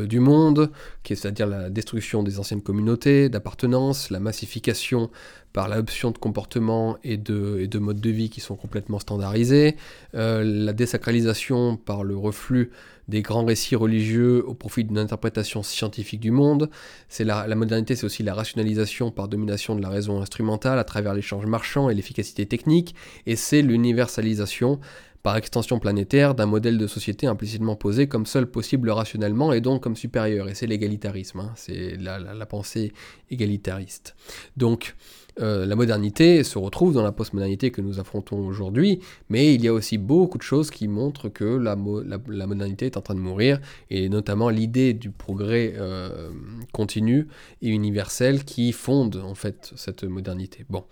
du 0.07 0.21
monde, 0.21 0.71
c'est-à-dire 1.05 1.47
la 1.47 1.69
destruction 1.69 2.23
des 2.23 2.39
anciennes 2.39 2.63
communautés 2.63 3.29
d'appartenance, 3.29 4.09
la 4.11 4.21
massification 4.21 5.11
par 5.53 5.69
l'adoption 5.69 6.13
de 6.13 6.19
comportements 6.19 6.97
et 7.05 7.19
de, 7.19 7.79
modes 7.79 8.01
de 8.01 8.11
vie 8.11 8.31
qui 8.31 8.41
sont 8.41 8.57
complètement 8.57 8.99
standardisés, 8.99 9.77
euh, 10.15 10.43
la 10.43 10.73
désacralisation 10.73 11.77
par 11.77 12.05
le 12.05 12.17
reflux 12.17 12.71
des 13.09 13.23
grands 13.23 13.45
récits 13.45 13.77
religieux 13.77 14.45
au 14.47 14.55
profit 14.55 14.85
d'une 14.85 14.99
interprétation 14.99 15.63
scientifique 15.63 16.21
du 16.21 16.31
monde. 16.31 16.71
C'est 17.09 17.25
la, 17.25 17.47
la 17.47 17.55
modernité, 17.55 17.97
c'est 17.97 18.07
aussi 18.07 18.23
la 18.23 18.35
rationalisation 18.35 19.11
par 19.11 19.29
domination 19.29 19.75
de 19.75 19.83
la 19.83 19.89
raison 19.89 20.21
instrumentale 20.21 20.79
à 20.79 20.85
travers 20.85 21.15
l'échange 21.15 21.47
marchand 21.47 21.91
et 21.91 21.95
l'efficacité 21.95 22.47
technique, 22.47 22.95
et 23.27 23.37
c'est 23.37 23.63
l'universalisation 23.63 24.81
par 25.23 25.37
extension 25.37 25.79
planétaire 25.79 26.35
d'un 26.35 26.47
modèle 26.47 26.79
de 26.79 26.87
société 26.87 27.27
implicitement 27.27 27.77
posé 27.77 28.09
comme 28.09 28.27
seul 28.27 28.47
possible 28.47 28.91
rationnellement 28.91 29.53
et 29.53 29.61
donc 29.61 29.83
comme 29.83 29.97
supérieur. 29.97 30.49
Et 30.49 30.55
c'est 30.55 30.67
l'égalitarisme, 30.67 31.41
hein. 31.41 31.53
c'est 31.55 31.97
la, 31.97 32.47
pensée 32.47 32.93
égalitariste. 33.31 34.17
Donc 34.57 34.97
euh, 35.41 35.65
la 35.65 35.77
modernité 35.77 36.45
se 36.45 36.59
retrouve 36.59 36.93
dans 36.93 37.03
la 37.03 37.13
postmodernité 37.13 37.71
que 37.71 37.81
nous 37.81 37.99
affrontons 37.99 38.39
aujourd'hui, 38.47 39.01
mais 39.29 39.55
il 39.55 39.65
y 39.65 39.69
a 39.69 39.73
aussi 39.73 39.97
beaucoup 39.99 40.37
de 40.37 40.43
choses 40.43 40.71
qui 40.71 40.89
montrent 40.89 41.29
que 41.29 41.45
la, 41.45 41.77
modernité 41.77 42.87
est 42.87 42.97
en 42.97 43.01
train 43.01 43.15
de 43.15 43.21
mourir, 43.21 43.61
et 43.91 44.09
notamment 44.09 44.51
l'idée 44.51 44.93
du 44.93 45.11
progrès 45.11 45.75
euh, 45.77 46.31
continu 46.73 47.29
et 47.63 47.69
universel 47.69 48.45
qui 48.45 48.73
fonde 48.73 49.17
en 49.17 49.35
fait 49.35 49.73
cette 49.77 50.05
modernité. 50.05 50.67
Bon, 50.69 50.85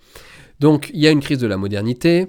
donc 0.59 0.89
il 0.93 0.99
y 1.01 1.07
a 1.07 1.11
une 1.11 1.21
crise 1.21 1.39
de 1.39 1.47
la 1.47 1.57
modernité, 1.57 2.27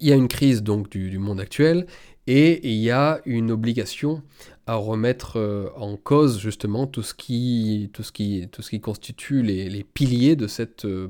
il 0.00 0.08
y 0.08 0.12
a 0.12 0.16
une 0.16 0.28
crise 0.28 0.62
donc 0.62 0.90
du, 0.90 1.18
monde 1.18 1.40
actuel 1.40 1.86
et 2.26 2.68
il 2.68 2.80
y 2.80 2.90
a 2.90 3.20
une 3.26 3.50
obligation 3.50 4.22
à 4.66 4.76
remettre 4.76 5.38
euh, 5.38 5.68
en 5.76 5.96
cause 5.96 6.38
justement 6.38 6.86
tout 6.86 7.02
ce 7.02 7.12
qui, 7.12 7.90
tout 7.92 8.02
ce 8.02 8.12
qui, 8.12 8.48
tout 8.50 8.62
ce 8.62 8.70
qui 8.70 8.80
constitue 8.80 9.42
les, 9.42 9.84
piliers 9.84 10.36
de 10.36 10.46
cette 10.46 10.86
euh, 10.86 11.08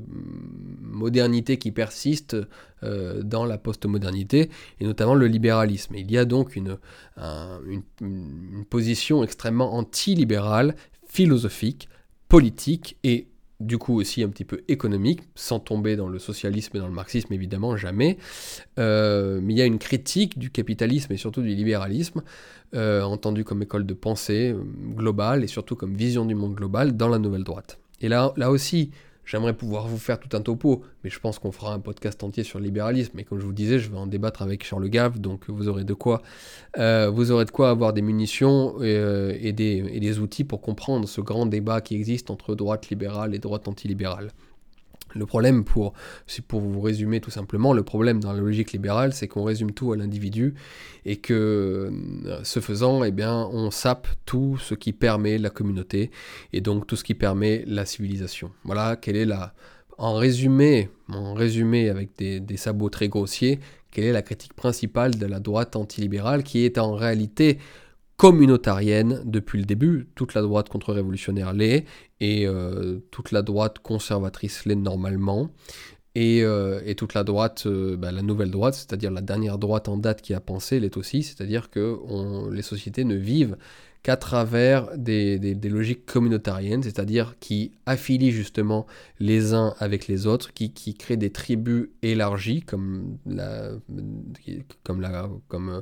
modernité 0.81 1.57
qui 1.57 1.71
persiste 1.71 2.35
euh, 2.83 3.23
dans 3.23 3.45
la 3.45 3.57
postmodernité 3.57 4.49
et 4.79 4.85
notamment 4.85 5.15
le 5.15 5.27
libéralisme. 5.27 5.95
il 5.95 6.11
y 6.11 6.17
a 6.17 6.25
donc 6.25 6.55
une, 6.55 6.77
une 8.01 8.65
position 8.69 9.23
extrêmement 9.23 9.73
anti-libérale, 9.75 10.75
philosophique, 11.07 11.87
politique 12.27 12.97
et 13.03 13.27
du 13.59 13.77
coup 13.77 13.99
aussi 13.99 14.23
un 14.23 14.29
petit 14.29 14.45
peu 14.45 14.61
économique, 14.67 15.21
sans 15.35 15.59
tomber 15.59 15.95
dans 15.95 16.07
le 16.07 16.19
socialisme 16.19 16.75
et 16.75 16.79
dans 16.79 16.87
le 16.87 16.93
marxisme 16.93 17.33
évidemment, 17.33 17.77
jamais. 17.77 18.17
Euh, 18.79 19.39
mais 19.41 19.53
il 19.53 19.57
y 19.57 19.61
a 19.61 19.65
une 19.65 19.79
critique 19.79 20.37
du 20.37 20.49
capitalisme 20.49 21.13
et 21.13 21.17
surtout 21.17 21.41
du 21.41 21.55
libéralisme, 21.55 22.21
euh, 22.73 23.01
entendu 23.03 23.43
comme 23.43 23.61
école 23.61 23.85
de 23.85 23.93
pensée 23.93 24.51
euh, 24.51 24.63
globale 24.95 25.43
et 25.43 25.47
surtout 25.47 25.75
comme 25.75 25.95
vision 25.95 26.25
du 26.25 26.35
monde 26.35 26.55
global 26.55 26.97
dans 26.97 27.07
la 27.07 27.19
nouvelle 27.19 27.43
droite. 27.43 27.79
Et 28.01 28.09
là, 28.09 28.33
là 28.35 28.51
aussi, 28.51 28.91
J'aimerais 29.25 29.53
pouvoir 29.53 29.87
vous 29.87 29.97
faire 29.97 30.19
tout 30.19 30.35
un 30.37 30.41
topo, 30.41 30.83
mais 31.03 31.09
je 31.09 31.19
pense 31.19 31.39
qu'on 31.39 31.51
fera 31.51 31.73
un 31.73 31.79
podcast 31.79 32.23
entier 32.23 32.43
sur 32.43 32.59
le 32.59 32.65
libéralisme. 32.65 33.17
Et 33.19 33.23
comme 33.23 33.39
je 33.39 33.45
vous 33.45 33.53
disais, 33.53 33.79
je 33.79 33.89
vais 33.89 33.97
en 33.97 34.07
débattre 34.07 34.41
avec 34.41 34.63
Charles 34.63 34.87
Gave, 34.89 35.19
donc 35.19 35.49
vous 35.49 35.67
aurez 35.67 35.83
de 35.83 35.93
quoi, 35.93 36.21
euh, 36.77 37.09
vous 37.09 37.31
aurez 37.31 37.45
de 37.45 37.51
quoi 37.51 37.69
avoir 37.69 37.93
des 37.93 38.03
munitions 38.03 38.75
euh, 38.81 39.31
des, 39.31 39.83
et 39.91 39.99
des 39.99 40.19
outils 40.19 40.43
pour 40.43 40.61
comprendre 40.61 41.07
ce 41.07 41.21
grand 41.21 41.47
débat 41.47 41.81
qui 41.81 41.95
existe 41.95 42.29
entre 42.29 42.53
droite 42.55 42.89
libérale 42.89 43.33
et 43.33 43.39
droite 43.39 43.67
antilibérale. 43.67 44.31
Le 45.15 45.25
problème, 45.25 45.63
pour, 45.63 45.93
pour 46.47 46.59
vous 46.59 46.81
résumer 46.81 47.21
tout 47.21 47.31
simplement, 47.31 47.73
le 47.73 47.83
problème 47.83 48.19
dans 48.19 48.33
la 48.33 48.39
logique 48.39 48.73
libérale, 48.73 49.13
c'est 49.13 49.27
qu'on 49.27 49.43
résume 49.43 49.71
tout 49.71 49.93
à 49.93 49.97
l'individu 49.97 50.55
et 51.05 51.15
que 51.17 51.91
euh, 52.25 52.39
ce 52.43 52.59
faisant, 52.59 53.03
eh 53.03 53.11
bien, 53.11 53.47
on 53.51 53.71
sape 53.71 54.07
tout 54.25 54.57
ce 54.57 54.75
qui 54.75 54.91
permet 54.91 55.37
la 55.37 55.49
communauté 55.49 56.11
et 56.51 56.61
donc 56.61 56.85
tout 56.85 56.95
ce 56.95 57.03
qui 57.03 57.13
permet 57.13 57.63
la 57.65 57.85
civilisation. 57.85 58.51
Voilà 58.65 58.97
quelle 58.97 59.15
est 59.15 59.25
la, 59.25 59.53
en 59.97 60.15
résumé, 60.15 60.89
en 61.07 61.33
résumé 61.33 61.89
avec 61.89 62.09
des, 62.17 62.39
des 62.39 62.57
sabots 62.57 62.89
très 62.89 63.07
grossiers, 63.07 63.59
quelle 63.91 64.05
est 64.05 64.11
la 64.11 64.21
critique 64.21 64.53
principale 64.53 65.15
de 65.15 65.25
la 65.25 65.39
droite 65.39 65.77
antilibérale 65.77 66.43
qui 66.43 66.65
est 66.65 66.77
en 66.77 66.93
réalité 66.93 67.59
communautarienne 68.17 69.21
depuis 69.25 69.59
le 69.59 69.65
début. 69.65 70.07
Toute 70.15 70.33
la 70.33 70.41
droite 70.41 70.69
contre-révolutionnaire 70.69 71.53
l'est, 71.53 71.85
et 72.19 72.47
euh, 72.47 72.99
toute 73.11 73.31
la 73.31 73.41
droite 73.41 73.79
conservatrice 73.79 74.65
l'est 74.65 74.75
normalement. 74.75 75.49
Et, 76.15 76.43
euh, 76.43 76.93
toute 76.95 77.13
la 77.13 77.25
droite, 77.25 77.63
euh, 77.65 77.97
bah, 77.97 78.13
la 78.13 78.21
nouvelle 78.21 78.51
droite, 78.51 78.73
c'est-à-dire 78.73 79.11
la 79.11 79.21
dernière 79.21 79.57
droite 79.57 79.89
en 79.89 79.97
date 79.97 80.21
qui 80.21 80.33
a 80.33 80.39
pensé, 80.39 80.79
l'est 80.79 80.95
aussi, 80.95 81.23
c'est-à-dire 81.23 81.69
que 81.69 81.99
les 82.51 82.61
sociétés 82.61 83.03
ne 83.03 83.15
vivent 83.15 83.57
qu'à 84.05 84.17
travers 84.17 84.95
des, 84.95 85.39
des, 85.39 85.67
logiques 85.67 86.05
communautariennes, 86.05 86.83
c'est-à-dire 86.83 87.37
qui 87.39 87.71
affilient 87.87 88.29
justement 88.29 88.85
les 89.19 89.55
uns 89.55 89.73
avec 89.79 90.07
les 90.07 90.27
autres, 90.27 90.53
qui, 90.53 90.71
qui 90.73 90.93
créent 90.93 91.17
des 91.17 91.31
tribus 91.31 91.87
élargies 92.03 92.61
comme 92.61 93.17
la, 93.25 93.71
comme 94.83 95.01
la, 95.01 95.27
comme, 95.47 95.81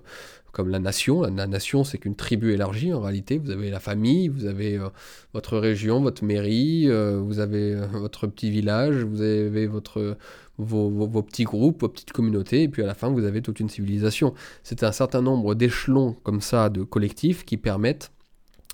comme 0.53 0.69
la 0.69 0.79
nation. 0.79 1.23
La 1.23 1.47
nation, 1.47 1.83
c'est 1.83 1.97
qu'une 1.97 2.15
tribu 2.15 2.53
élargie 2.53 2.93
en 2.93 3.01
réalité. 3.01 3.39
Vous 3.39 3.49
avez 3.49 3.69
la 3.69 3.81
famille, 3.81 4.29
vous 4.29 4.45
avez 4.45 4.77
euh, 4.77 4.87
votre 5.33 5.57
région, 5.57 5.99
votre 5.99 6.23
mairie, 6.23 6.85
euh, 6.87 7.19
vous 7.19 7.39
avez 7.39 7.73
euh, 7.73 7.87
votre 7.91 8.27
petit 8.27 8.49
village, 8.49 9.03
vous 9.03 9.19
avez 9.19 9.67
votre, 9.67 10.15
vos, 10.57 10.89
vos, 10.89 11.23
petits 11.23 11.43
groupes, 11.43 11.81
vos 11.81 11.89
petites 11.89 12.13
communautés, 12.13 12.63
et 12.63 12.69
puis 12.69 12.83
à 12.83 12.85
la 12.85 12.93
fin, 12.93 13.09
vous 13.09 13.25
avez 13.25 13.41
toute 13.41 13.59
une 13.59 13.69
civilisation. 13.69 14.33
C'est 14.63 14.83
un 14.83 14.93
certain 14.93 15.21
nombre 15.21 15.55
d'échelons 15.55 16.15
comme 16.23 16.39
ça 16.39 16.69
de 16.69 16.83
collectifs 16.83 17.43
qui 17.43 17.57
permettent 17.57 18.12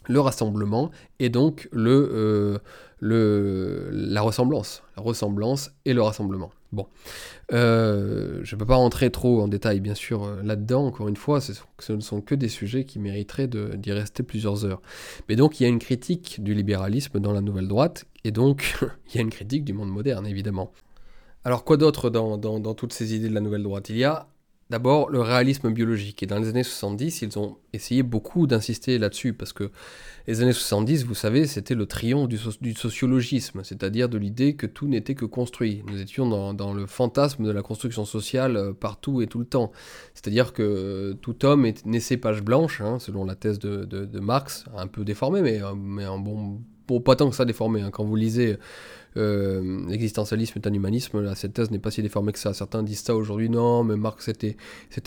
le 0.09 0.19
rassemblement 0.19 0.89
et 1.19 1.29
donc 1.29 1.69
le, 1.71 2.09
euh, 2.11 2.57
le, 2.99 3.89
la 3.91 4.21
ressemblance. 4.21 4.83
La 4.97 5.03
ressemblance 5.03 5.71
et 5.85 5.93
le 5.93 6.01
rassemblement. 6.01 6.51
Bon. 6.71 6.87
Euh, 7.53 8.41
je 8.43 8.55
ne 8.55 8.59
peux 8.59 8.65
pas 8.65 8.75
rentrer 8.75 9.11
trop 9.11 9.41
en 9.41 9.47
détail, 9.47 9.79
bien 9.79 9.95
sûr, 9.95 10.23
euh, 10.23 10.41
là-dedans. 10.43 10.87
Encore 10.87 11.07
une 11.07 11.15
fois, 11.15 11.41
ce, 11.41 11.93
ne 11.93 12.01
sont 12.01 12.21
que 12.21 12.35
des 12.35 12.49
sujets 12.49 12.85
qui 12.85 12.99
mériteraient 12.99 13.47
d'y 13.47 13.91
rester 13.91 14.23
plusieurs 14.23 14.65
heures. 14.65 14.81
Mais 15.29 15.35
donc, 15.35 15.59
il 15.59 15.63
y 15.63 15.65
a 15.65 15.69
une 15.69 15.79
critique 15.79 16.43
du 16.43 16.53
libéralisme 16.53 17.19
dans 17.19 17.31
la 17.31 17.41
nouvelle 17.41 17.67
droite, 17.67 18.05
et 18.23 18.31
donc, 18.31 18.77
il 19.13 19.15
y 19.15 19.17
a 19.19 19.21
une 19.21 19.31
critique 19.31 19.63
du 19.63 19.73
monde 19.73 19.89
moderne, 19.89 20.27
évidemment. 20.27 20.71
Alors, 21.43 21.63
quoi 21.63 21.77
d'autre 21.77 22.09
dans, 22.09 22.37
dans, 22.37 22.59
dans 22.59 22.73
toutes 22.75 22.93
ces 22.93 23.15
idées 23.15 23.29
de 23.29 23.33
la 23.33 23.41
nouvelle 23.41 23.63
droite? 23.63 23.89
Il 23.89 23.97
y 23.97 24.03
a 24.03 24.27
D'abord, 24.69 25.09
le 25.09 25.19
réalisme 25.19 25.71
biologique. 25.71 26.21
Et 26.21 26.27
dans 26.27 26.37
les 26.37 26.49
années 26.49 26.61
70, 26.61 27.23
ils 27.23 27.39
ont 27.39 27.57
essayé 27.73 28.03
beaucoup 28.03 28.45
d'insister 28.45 28.99
là-dessus, 28.99 29.33
parce 29.33 29.51
que 29.51 29.71
les 30.27 30.43
années 30.43 30.53
70, 30.53 31.05
vous 31.05 31.15
savez, 31.15 31.47
c'était 31.47 31.73
le 31.73 31.87
triomphe 31.87 32.27
du, 32.27 32.73
sociologisme, 32.75 33.63
c'est-à-dire 33.63 34.09
de 34.09 34.19
l'idée 34.19 34.55
que 34.55 34.67
tout 34.67 34.87
n'était 34.87 35.15
que 35.15 35.25
construit. 35.25 35.81
Nous 35.87 35.99
étions 35.99 36.53
dans, 36.53 36.73
le 36.73 36.85
fantasme 36.85 37.45
de 37.45 37.51
la 37.51 37.63
construction 37.63 38.05
sociale 38.05 38.57
euh, 38.57 38.73
partout 38.73 39.23
et 39.23 39.27
tout 39.27 39.39
le 39.39 39.45
temps. 39.45 39.71
C'est-à-dire 40.13 40.53
que 40.53 40.61
euh, 40.61 41.13
tout 41.15 41.45
homme 41.45 41.65
est 41.65 41.83
naissé 41.87 42.17
page 42.17 42.43
blanche, 42.43 42.79
hein, 42.79 42.99
selon 42.99 43.25
la 43.25 43.33
thèse 43.33 43.57
de, 43.57 44.19
Marx, 44.19 44.65
un 44.77 44.85
peu 44.85 45.03
déformée, 45.03 45.41
mais, 45.41 45.63
euh, 45.63 45.73
mais 45.73 46.05
bon, 46.05 46.61
pas 46.99 47.15
tant 47.15 47.27
que 47.27 47.35
ça 47.35 47.45
déformé. 47.45 47.81
Hein. 47.81 47.89
Quand 47.89 48.03
vous 48.03 48.15
lisez 48.15 48.57
euh, 49.19 49.85
l'existentialisme 49.87 50.59
est 50.59 50.67
un 50.67 50.73
humanisme, 50.73 51.21
là, 51.21 51.35
cette 51.35 51.53
thèse 51.53 51.69
n'est 51.71 51.79
pas 51.79 51.91
si 51.91 52.01
déformée 52.01 52.31
que 52.31 52.39
ça. 52.39 52.53
Certains 52.53 52.83
disent 52.83 53.01
ça 53.01 53.15
aujourd'hui, 53.15 53.49
non, 53.49 53.83
mais 53.83 53.97
Marx 53.97 54.25
c'était, 54.25 54.55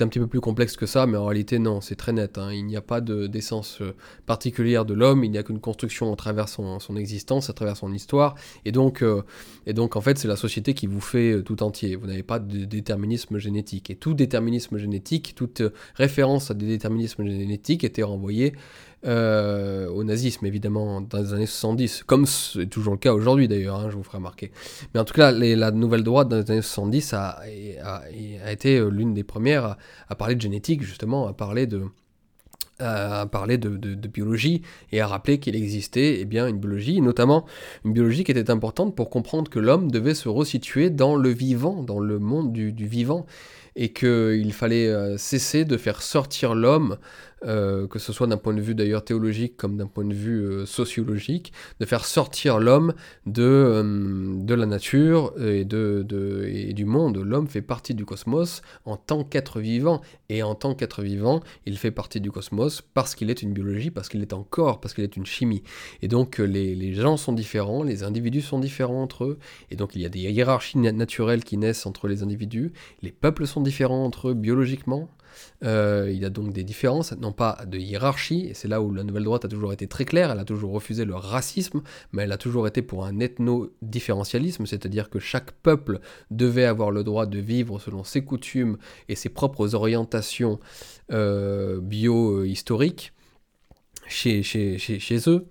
un 0.00 0.08
petit 0.08 0.18
peu 0.18 0.26
plus 0.26 0.40
complexe 0.40 0.76
que 0.76 0.86
ça, 0.86 1.06
mais 1.06 1.16
en 1.16 1.26
réalité 1.26 1.58
non, 1.58 1.80
c'est 1.80 1.96
très 1.96 2.12
net. 2.12 2.38
Hein. 2.38 2.52
Il 2.52 2.66
n'y 2.66 2.76
a 2.76 2.82
pas 2.82 3.00
de, 3.00 3.26
d'essence 3.26 3.80
euh, 3.80 3.94
particulière 4.26 4.84
de 4.84 4.94
l'homme, 4.94 5.24
il 5.24 5.30
n'y 5.30 5.38
a 5.38 5.42
qu'une 5.42 5.60
construction 5.60 6.12
à 6.12 6.16
travers 6.16 6.48
son, 6.48 6.78
existence, 6.96 7.50
à 7.50 7.52
travers 7.52 7.76
son 7.76 7.92
histoire, 7.92 8.34
et 8.64 8.72
donc, 8.72 9.02
euh, 9.02 9.22
et 9.66 9.72
donc 9.72 9.96
en 9.96 10.00
fait 10.00 10.18
c'est 10.18 10.28
la 10.28 10.36
société 10.36 10.74
qui 10.74 10.86
vous 10.86 11.00
fait 11.00 11.42
tout 11.42 11.62
entier. 11.62 11.96
Vous 11.96 12.06
n'avez 12.06 12.22
pas 12.22 12.38
de 12.38 12.64
déterminisme 12.64 13.38
génétique. 13.38 13.90
Et 13.90 13.96
tout 13.96 14.14
déterminisme 14.14 14.76
génétique, 14.76 15.34
toute 15.34 15.62
référence 15.94 16.50
à 16.50 16.54
des 16.54 16.66
déterminismes 16.66 17.24
génétiques 17.24 17.84
était 17.84 18.02
renvoyée 18.02 18.52
euh, 19.04 19.88
au 19.88 20.04
nazisme, 20.04 20.46
évidemment, 20.46 21.00
dans 21.00 21.18
les 21.18 21.34
années 21.34 21.46
70, 21.46 22.04
comme 22.04 22.24
c'est 22.24 22.66
toujours 22.66 22.92
le 22.92 22.98
cas 22.98 23.12
aujourd'hui 23.12 23.48
d'ailleurs, 23.48 23.80
hein, 23.80 23.90
je 23.90 23.96
vous 23.96 24.04
ferai 24.04 24.18
remarquer. 24.18 24.52
Mais 24.94 25.00
en 25.00 25.04
tout 25.04 25.14
cas, 25.14 25.32
la 25.32 25.70
nouvelle 25.72 26.04
droite 26.04 26.28
dans 26.28 26.36
les 26.36 26.50
années 26.50 26.62
70 26.62 27.12
a, 27.14 27.40
a, 27.82 28.52
été 28.52 28.78
euh, 28.78 28.90
l'une 28.90 29.12
des 29.12 29.24
premières 29.24 29.76
à, 30.08 30.14
parler 30.14 30.36
de 30.36 30.40
génétique, 30.40 30.82
justement, 30.82 31.26
à 31.26 31.32
parler 31.32 31.66
de, 31.66 31.82
à 32.78 33.26
parler 33.26 33.58
de, 33.58 33.94
biologie 34.06 34.62
et 34.92 35.00
à 35.00 35.08
rappeler 35.08 35.40
qu'il 35.40 35.56
existait 35.56 36.20
eh 36.20 36.24
bien, 36.24 36.46
une 36.46 36.58
biologie, 36.58 37.00
notamment 37.00 37.44
une 37.84 37.92
biologie 37.92 38.22
qui 38.22 38.30
était 38.30 38.50
importante 38.52 38.94
pour 38.94 39.10
comprendre 39.10 39.50
que 39.50 39.58
l'homme 39.58 39.90
devait 39.90 40.14
se 40.14 40.28
resituer 40.28 40.90
dans 40.90 41.16
le 41.16 41.30
vivant, 41.30 41.82
dans 41.82 41.98
le 41.98 42.20
monde 42.20 42.52
du, 42.52 42.72
du 42.72 42.86
vivant, 42.86 43.26
et 43.74 43.92
qu'il 43.92 44.52
fallait 44.52 45.16
cesser 45.16 45.64
de 45.64 45.78
faire 45.78 46.02
sortir 46.02 46.54
l'homme 46.54 46.98
euh, 47.44 47.86
que 47.86 47.98
ce 47.98 48.12
soit 48.12 48.26
d'un 48.26 48.36
point 48.36 48.54
de 48.54 48.60
vue 48.60 48.74
d'ailleurs 48.74 49.04
théologique 49.04 49.56
comme 49.56 49.76
d'un 49.76 49.86
point 49.86 50.04
de 50.04 50.14
vue 50.14 50.44
euh, 50.44 50.66
sociologique, 50.66 51.52
de 51.80 51.86
faire 51.86 52.04
sortir 52.04 52.58
l'homme 52.58 52.94
de, 53.26 53.42
euh, 53.42 54.34
de 54.36 54.54
la 54.54 54.66
nature 54.66 55.32
et, 55.40 55.64
de, 55.64 56.04
de, 56.06 56.44
et 56.46 56.72
du 56.72 56.84
monde. 56.84 57.18
L'homme 57.18 57.48
fait 57.48 57.62
partie 57.62 57.94
du 57.94 58.04
cosmos 58.04 58.62
en 58.84 58.96
tant 58.96 59.24
qu'être 59.24 59.60
vivant, 59.60 60.00
et 60.28 60.42
en 60.42 60.54
tant 60.54 60.74
qu'être 60.74 61.02
vivant, 61.02 61.40
il 61.66 61.76
fait 61.76 61.90
partie 61.90 62.20
du 62.20 62.30
cosmos 62.30 62.82
parce 62.94 63.14
qu'il 63.14 63.30
est 63.30 63.42
une 63.42 63.52
biologie, 63.52 63.90
parce 63.90 64.08
qu'il 64.08 64.22
est 64.22 64.32
un 64.32 64.44
corps, 64.48 64.80
parce 64.80 64.94
qu'il 64.94 65.04
est 65.04 65.16
une 65.16 65.26
chimie. 65.26 65.62
Et 66.00 66.08
donc 66.08 66.38
les, 66.38 66.74
les, 66.74 66.94
gens 66.94 67.16
sont 67.16 67.32
différents, 67.32 67.82
les 67.82 68.02
individus 68.02 68.42
sont 68.42 68.58
différents 68.58 69.02
entre 69.02 69.24
eux, 69.24 69.38
et 69.70 69.76
donc 69.76 69.94
il 69.94 70.02
y 70.02 70.06
a 70.06 70.08
des 70.08 70.20
hiérarchies 70.20 70.78
naturelles 70.78 71.44
qui 71.44 71.56
naissent 71.56 71.86
entre 71.86 72.08
les 72.08 72.22
individus, 72.22 72.72
les 73.02 73.12
peuples 73.12 73.46
sont 73.46 73.60
différents 73.60 74.04
entre 74.04 74.28
eux 74.28 74.34
biologiquement, 74.34 75.08
euh, 75.64 76.10
il 76.12 76.20
y 76.20 76.24
a 76.24 76.30
donc 76.30 76.52
des 76.52 76.64
différences, 76.64 77.12
non 77.12 77.32
pas 77.32 77.58
de 77.66 77.78
hiérarchie, 77.78 78.46
et 78.48 78.54
c'est 78.54 78.68
là 78.68 78.80
où 78.80 78.92
la 78.92 79.04
nouvelle 79.04 79.24
droite 79.24 79.44
a 79.44 79.48
toujours 79.48 79.72
été 79.72 79.86
très 79.86 80.04
claire, 80.04 80.30
elle 80.30 80.38
a 80.38 80.44
toujours 80.44 80.72
refusé 80.72 81.04
le 81.04 81.14
racisme, 81.14 81.82
mais 82.12 82.22
elle 82.22 82.32
a 82.32 82.38
toujours 82.38 82.66
été 82.66 82.82
pour 82.82 83.04
un 83.04 83.20
ethno-différentialisme, 83.20 84.66
c'est-à-dire 84.66 85.10
que 85.10 85.18
chaque 85.18 85.52
peuple 85.52 86.00
devait 86.30 86.64
avoir 86.64 86.90
le 86.90 87.04
droit 87.04 87.26
de 87.26 87.38
vivre 87.38 87.78
selon 87.78 88.04
ses 88.04 88.24
coutumes 88.24 88.78
et 89.08 89.14
ses 89.14 89.28
propres 89.28 89.74
orientations 89.74 90.58
euh, 91.12 91.80
bio-historiques 91.80 93.12
chez, 94.08 94.42
chez, 94.42 94.78
chez, 94.78 95.18
eux. 95.28 95.46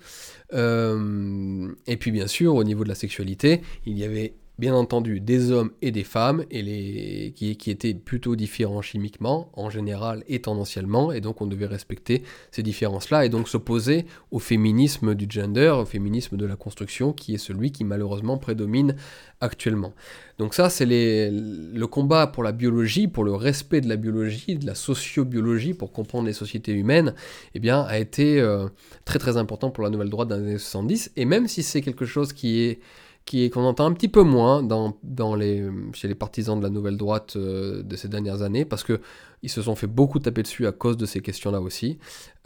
Euh, 0.53 1.74
et 1.88 1.98
puis 1.98 2.12
bien 2.12 2.28
sûr, 2.28 2.56
au 2.56 2.64
niveau 2.64 2.84
de 2.84 2.90
la 2.90 2.95
sexualité, 2.95 3.62
il 3.86 3.98
y 3.98 4.03
avait 4.03 4.36
bien 4.61 4.75
entendu 4.75 5.19
des 5.19 5.51
hommes 5.51 5.71
et 5.81 5.91
des 5.91 6.03
femmes, 6.03 6.45
et 6.51 6.61
les, 6.61 7.33
qui, 7.35 7.71
étaient 7.71 7.95
plutôt 7.95 8.35
différents 8.35 8.83
chimiquement, 8.83 9.49
en 9.53 9.71
général 9.71 10.23
et 10.27 10.39
tendanciellement, 10.39 11.11
et 11.11 11.19
donc 11.19 11.41
on 11.41 11.47
devait 11.47 11.65
respecter 11.65 12.21
ces 12.51 12.61
différences-là, 12.61 13.25
et 13.25 13.29
donc 13.29 13.49
s'opposer 13.49 14.05
au 14.29 14.38
féminisme 14.38 15.15
du 15.15 15.25
gender, 15.27 15.73
au 15.81 15.85
féminisme 15.85 16.38
de 16.38 16.45
la 16.45 16.55
construction, 16.55 17.11
qui 17.11 17.33
est 17.33 17.39
celui 17.39 17.71
qui 17.71 17.83
malheureusement 17.83 18.38
prédomine 18.38 18.95
actuellement. 19.41 19.93
Donc 20.38 20.53
ça, 20.53 20.69
c'est 20.69 20.85
le 20.85 21.85
combat 21.88 22.27
pour 22.27 22.43
la 22.43 22.51
biologie, 22.51 23.07
pour 23.07 23.23
le 23.23 23.33
respect 23.33 23.81
de 23.81 23.89
la 23.89 23.95
biologie, 23.95 24.57
de 24.57 24.67
la 24.67 24.75
sociobiologie, 24.75 25.73
pour 25.73 25.91
comprendre 25.91 26.27
les 26.27 26.33
sociétés 26.33 26.73
humaines, 26.73 27.15
eh 27.55 27.59
bien, 27.59 27.81
a 27.81 27.97
été 27.97 28.39
euh, 28.39 28.67
très 29.05 29.17
très 29.17 29.38
important 29.38 29.71
pour 29.71 29.83
la 29.83 29.89
nouvelle 29.89 30.11
droite 30.11 30.27
dans 30.27 30.35
les 30.35 30.43
années 30.43 30.57
70, 30.59 31.13
et 31.15 31.25
même 31.25 31.47
si 31.47 31.63
c'est 31.63 31.81
quelque 31.81 32.05
chose 32.05 32.31
qui 32.31 32.61
est 32.61 32.79
qui 33.26 33.49
qu'on 33.49 33.64
entend 33.64 33.85
un 33.85 33.93
petit 33.93 34.07
peu 34.07 34.23
moins 34.23 34.64
dans, 34.64 34.98
dans 35.03 35.35
les, 35.35 35.69
chez 35.93 36.07
les 36.07 36.15
partisans 36.15 36.57
de 36.57 36.64
la 36.64 36.69
nouvelle 36.69 36.98
droite 36.98 37.35
euh, 37.35 37.84
de 37.84 37.95
ces 37.95 38.07
dernières 38.07 38.41
années, 38.41 38.65
parce 38.65 38.84
que 38.84 38.99
ils 39.43 39.49
se 39.49 39.61
sont 39.61 39.76
fait 39.76 39.88
beaucoup 39.88 40.19
taper 40.19 40.43
dessus 40.43 40.68
à 40.68 40.72
cause 40.72 40.98
de 40.98 41.06
ces 41.07 41.19
questions-là 41.22 41.61
aussi. 41.61 41.98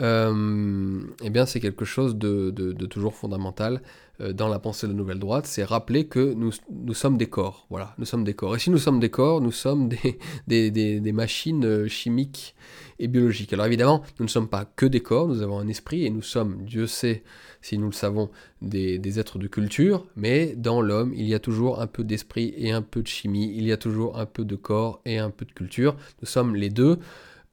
Euh, 0.01 1.01
eh 1.21 1.29
bien, 1.29 1.45
c'est 1.45 1.59
quelque 1.59 1.83
chose 1.83 2.15
de, 2.15 2.51
de, 2.51 2.85
toujours 2.85 3.15
fondamental 3.15 3.81
euh, 4.21 4.31
dans 4.31 4.47
la 4.47 4.59
pensée 4.59 4.87
de 4.87 4.93
la 4.93 4.97
nouvelle 4.97 5.19
droite, 5.19 5.45
c'est 5.45 5.65
rappeler 5.65 6.07
que 6.07 6.33
nous, 6.33 6.51
nous 6.69 6.93
sommes 6.93 7.17
des 7.17 7.27
corps. 7.27 7.67
Voilà, 7.69 7.93
nous 7.97 8.05
sommes 8.05 8.23
des 8.23 8.33
corps. 8.33 8.55
Et 8.55 8.59
si 8.59 8.69
nous 8.69 8.77
sommes 8.77 9.01
des 9.01 9.09
corps, 9.09 9.41
nous 9.41 9.51
sommes 9.51 9.89
des, 9.89 10.19
des, 10.47 10.71
des, 10.71 11.01
des 11.01 11.11
machines 11.11 11.87
chimiques 11.89 12.55
et 12.99 13.07
biologiques. 13.07 13.53
Alors 13.53 13.65
évidemment, 13.65 14.03
nous 14.19 14.25
ne 14.25 14.29
sommes 14.29 14.47
pas 14.47 14.65
que 14.65 14.85
des 14.85 15.01
corps, 15.01 15.27
nous 15.27 15.41
avons 15.41 15.59
un 15.59 15.67
esprit 15.67 16.05
et 16.05 16.09
nous 16.09 16.21
sommes, 16.21 16.63
Dieu 16.63 16.87
sait, 16.87 17.23
si 17.61 17.77
nous 17.77 17.87
le 17.87 17.93
savons, 17.93 18.29
des, 18.61 19.19
êtres 19.19 19.39
de 19.39 19.47
culture, 19.47 20.05
mais 20.15 20.55
dans 20.55 20.81
l'homme, 20.81 21.13
il 21.15 21.25
y 21.25 21.33
a 21.33 21.39
toujours 21.39 21.81
un 21.81 21.87
peu 21.87 22.03
d'esprit 22.03 22.53
et 22.57 22.71
un 22.71 22.81
peu 22.81 23.01
de 23.01 23.07
chimie, 23.07 23.53
il 23.55 23.65
y 23.65 23.71
a 23.71 23.77
toujours 23.77 24.17
un 24.17 24.25
peu 24.25 24.45
de 24.45 24.55
corps 24.55 25.01
et 25.05 25.17
un 25.17 25.29
peu 25.29 25.45
de 25.45 25.51
culture. 25.51 25.95
Nous 26.21 26.27
sommes 26.27 26.55
les 26.55 26.69
deux. 26.69 26.99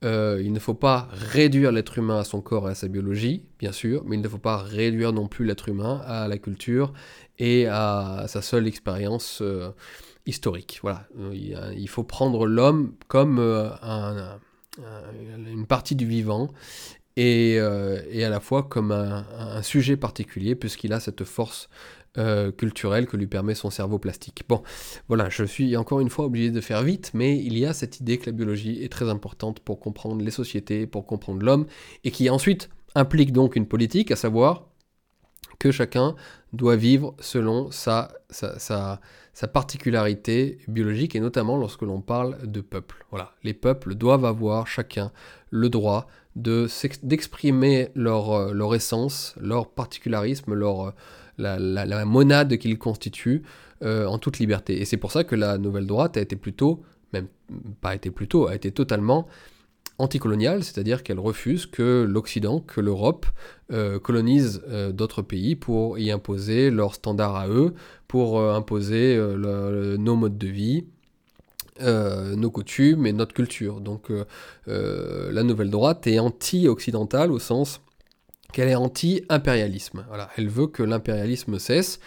Euh, 0.03 0.41
il 0.43 0.51
ne 0.51 0.59
faut 0.59 0.73
pas 0.73 1.07
réduire 1.13 1.71
l'être 1.71 1.97
humain 1.97 2.19
à 2.19 2.23
son 2.25 2.41
corps 2.41 2.67
et 2.67 2.71
à 2.71 2.75
sa 2.75 2.89
biologie, 2.89 3.45
bien 3.57 3.71
sûr, 3.71 4.03
mais 4.05 4.17
il 4.17 4.21
ne 4.21 4.27
faut 4.27 4.37
pas 4.37 4.57
réduire 4.57 5.13
non 5.13 5.27
plus 5.27 5.45
l'être 5.45 5.69
humain 5.69 6.01
à 6.05 6.27
la 6.27 6.37
culture 6.37 6.91
et 7.39 7.67
à 7.67 8.25
sa 8.27 8.41
seule 8.41 8.67
expérience 8.67 9.39
euh, 9.41 9.69
historique. 10.25 10.79
Voilà, 10.81 11.07
il 11.31 11.87
faut 11.87 12.03
prendre 12.03 12.45
l'homme 12.45 12.93
comme 13.07 13.39
euh, 13.39 13.69
une 14.79 15.65
partie 15.65 15.95
du 15.95 16.05
vivant 16.05 16.49
euh, 17.19 18.01
et, 18.09 18.23
à 18.23 18.29
la 18.29 18.39
fois 18.39 18.63
comme 18.63 18.91
un, 18.91 19.61
sujet 19.61 19.97
particulier, 19.97 20.55
puisqu'il 20.55 20.93
a 20.93 20.99
cette 20.99 21.23
force 21.23 21.69
euh, 22.17 22.51
culturelle 22.51 23.07
que 23.07 23.17
lui 23.17 23.27
permet 23.27 23.55
son 23.55 23.69
cerveau 23.69 23.99
plastique. 23.99 24.43
Bon, 24.47 24.61
voilà, 25.07 25.29
je 25.29 25.43
suis 25.43 25.75
encore 25.77 25.99
une 25.99 26.09
fois 26.09 26.25
obligé 26.25 26.51
de 26.51 26.61
faire 26.61 26.83
vite, 26.83 27.11
mais 27.13 27.37
il 27.37 27.57
y 27.57 27.65
a 27.65 27.73
cette 27.73 27.99
idée 27.99 28.17
que 28.17 28.27
la 28.27 28.31
biologie 28.31 28.83
est 28.83 28.91
très 28.91 29.09
importante 29.09 29.59
pour 29.59 29.79
comprendre 29.79 30.23
les 30.23 30.31
sociétés, 30.31 30.87
pour 30.87 31.05
comprendre 31.05 31.43
l'homme, 31.43 31.65
et 32.03 32.11
qui 32.11 32.29
ensuite 32.29 32.69
implique 32.95 33.31
donc 33.31 33.55
une 33.55 33.67
politique, 33.67 34.11
à 34.11 34.15
savoir 34.15 34.67
que 35.63 35.71
chacun 35.71 36.15
doit 36.51 36.75
vivre 36.75 37.15
selon 37.19 37.71
sa, 37.71 38.11
sa, 38.29 38.59
sa, 38.59 39.47
particularité 39.47 40.57
biologique, 40.67 41.15
et 41.15 41.21
notamment 41.21 41.55
lorsque 41.55 41.83
l'on 41.83 42.01
parle 42.01 42.35
de 42.43 42.59
peuple. 42.59 43.05
Voilà, 43.11 43.31
les 43.45 43.53
peuples 43.53 43.95
doivent 43.95 44.25
avoir 44.25 44.67
chacun 44.67 45.13
le 45.51 45.69
droit 45.69 46.07
d'exprimer 46.35 47.89
leur, 47.95 48.33
euh, 48.33 48.53
leur 48.53 48.75
essence, 48.75 49.35
leur 49.39 49.69
particularisme, 49.69 50.53
leur, 50.53 50.87
euh, 50.87 50.91
la, 51.37 51.57
la, 51.59 52.03
monade 52.03 52.57
qu'ils 52.57 52.77
constituent 52.77 53.43
euh, 53.81 54.05
en 54.05 54.17
toute 54.17 54.39
liberté. 54.39 54.81
Et 54.81 54.85
c'est 54.85 54.97
pour 54.97 55.13
ça 55.13 55.23
que 55.23 55.35
la 55.35 55.57
nouvelle 55.57 55.87
droite 55.87 56.17
a 56.17 56.21
été 56.21 56.35
plutôt, 56.35 56.83
même 57.13 57.27
pas 57.79 57.95
été 57.95 58.11
plutôt, 58.11 58.47
a 58.47 58.55
été 58.55 58.71
totalement 58.73 59.27
anticoloniale, 59.97 60.63
c'est-à-dire 60.63 61.03
qu'elle 61.03 61.19
refuse 61.19 61.65
que 61.65 62.03
l'Occident, 62.03 62.59
que 62.59 62.81
l'Europe 62.81 63.25
colonise 64.03 64.61
d'autres 64.91 65.21
pays 65.21 65.55
pour 65.55 65.97
y 65.97 66.11
imposer 66.11 66.69
leurs 66.69 66.95
standards 66.95 67.35
à 67.35 67.47
eux, 67.47 67.73
pour 68.07 68.39
imposer 68.41 69.17
nos 69.37 70.15
modes 70.15 70.37
de 70.37 70.47
vie, 70.47 70.85
euh, 71.81 72.35
nos 72.35 72.51
coutumes 72.51 73.07
et 73.07 73.13
notre 73.13 73.33
culture. 73.33 73.81
Donc 73.81 74.11
euh, 74.11 74.25
euh, 74.67 75.31
la 75.31 75.41
nouvelle 75.41 75.71
droite 75.71 76.05
est 76.05 76.19
anti-occidentale 76.19 77.31
au 77.31 77.39
sens 77.39 77.81
qu'elle 78.51 78.69
est 78.69 78.75
anti-impérialisme. 78.75 80.05
Elle 80.37 80.49
veut 80.49 80.67
que 80.67 80.83
l'impérialisme 80.83 81.57
cesse, 81.57 81.99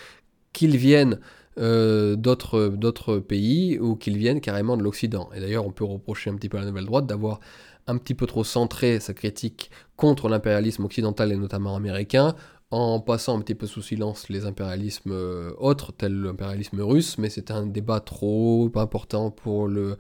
qu'il 0.53 0.77
vienne 0.77 1.19
d'autres 1.57 3.19
pays 3.19 3.79
ou 3.81 3.97
qu'il 3.97 4.19
vienne 4.19 4.41
carrément 4.41 4.77
de 4.77 4.83
l'Occident. 4.83 5.31
Et 5.35 5.41
d'ailleurs, 5.41 5.67
on 5.67 5.73
peut 5.73 5.85
reprocher 5.85 6.31
un 6.31 6.37
petit 6.37 6.51
peu 6.51 6.59
à 6.59 6.61
la 6.61 6.67
nouvelle 6.67 6.85
droite 6.85 7.07
d'avoir 7.07 7.41
un 7.87 7.99
petit 7.99 8.15
peu 8.15 8.27
trop 8.27 8.45
centré 8.45 9.01
sa 9.01 9.15
critique 9.15 9.71
contre 9.97 10.29
l'impérialisme 10.29 10.85
occidental 10.85 11.33
et 11.33 11.37
notamment 11.37 11.77
américain 11.77 12.35
en 12.71 13.01
passant 13.01 13.39
un 13.39 13.41
petit 13.41 13.55
peu 13.55 13.67
sous 13.67 13.83
silence 13.83 14.29
les 14.29 14.45
impérialismes 14.45 15.13
euh, 15.13 15.53
autres, 15.59 15.93
tels 15.93 16.21
l'impérialisme 16.21 16.81
russe, 16.81 17.17
mais 17.19 17.31
c'est 17.31 17.51
un 17.51 17.67
débat 17.67 18.01
trop 18.01 18.71
important 18.75 19.31
pour 19.31 19.69
le 19.69 19.97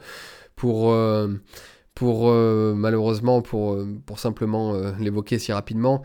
pour 0.56 0.92
euh, 0.92 1.28
pour 1.94 2.28
euh, 2.28 2.74
malheureusement 2.74 3.40
pour, 3.40 3.78
pour 4.04 4.18
simplement 4.18 4.74
l'évoquer 4.98 5.38
si 5.38 5.52
rapidement, 5.52 6.02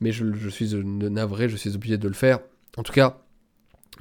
mais 0.00 0.12
je, 0.12 0.48
suis 0.48 0.74
navré, 0.74 1.48
je 1.48 1.56
suis 1.56 1.74
obligé 1.74 1.98
de 1.98 2.08
le 2.08 2.14
faire. 2.14 2.40
En 2.76 2.82
tout 2.82 2.92
cas, 2.92 3.21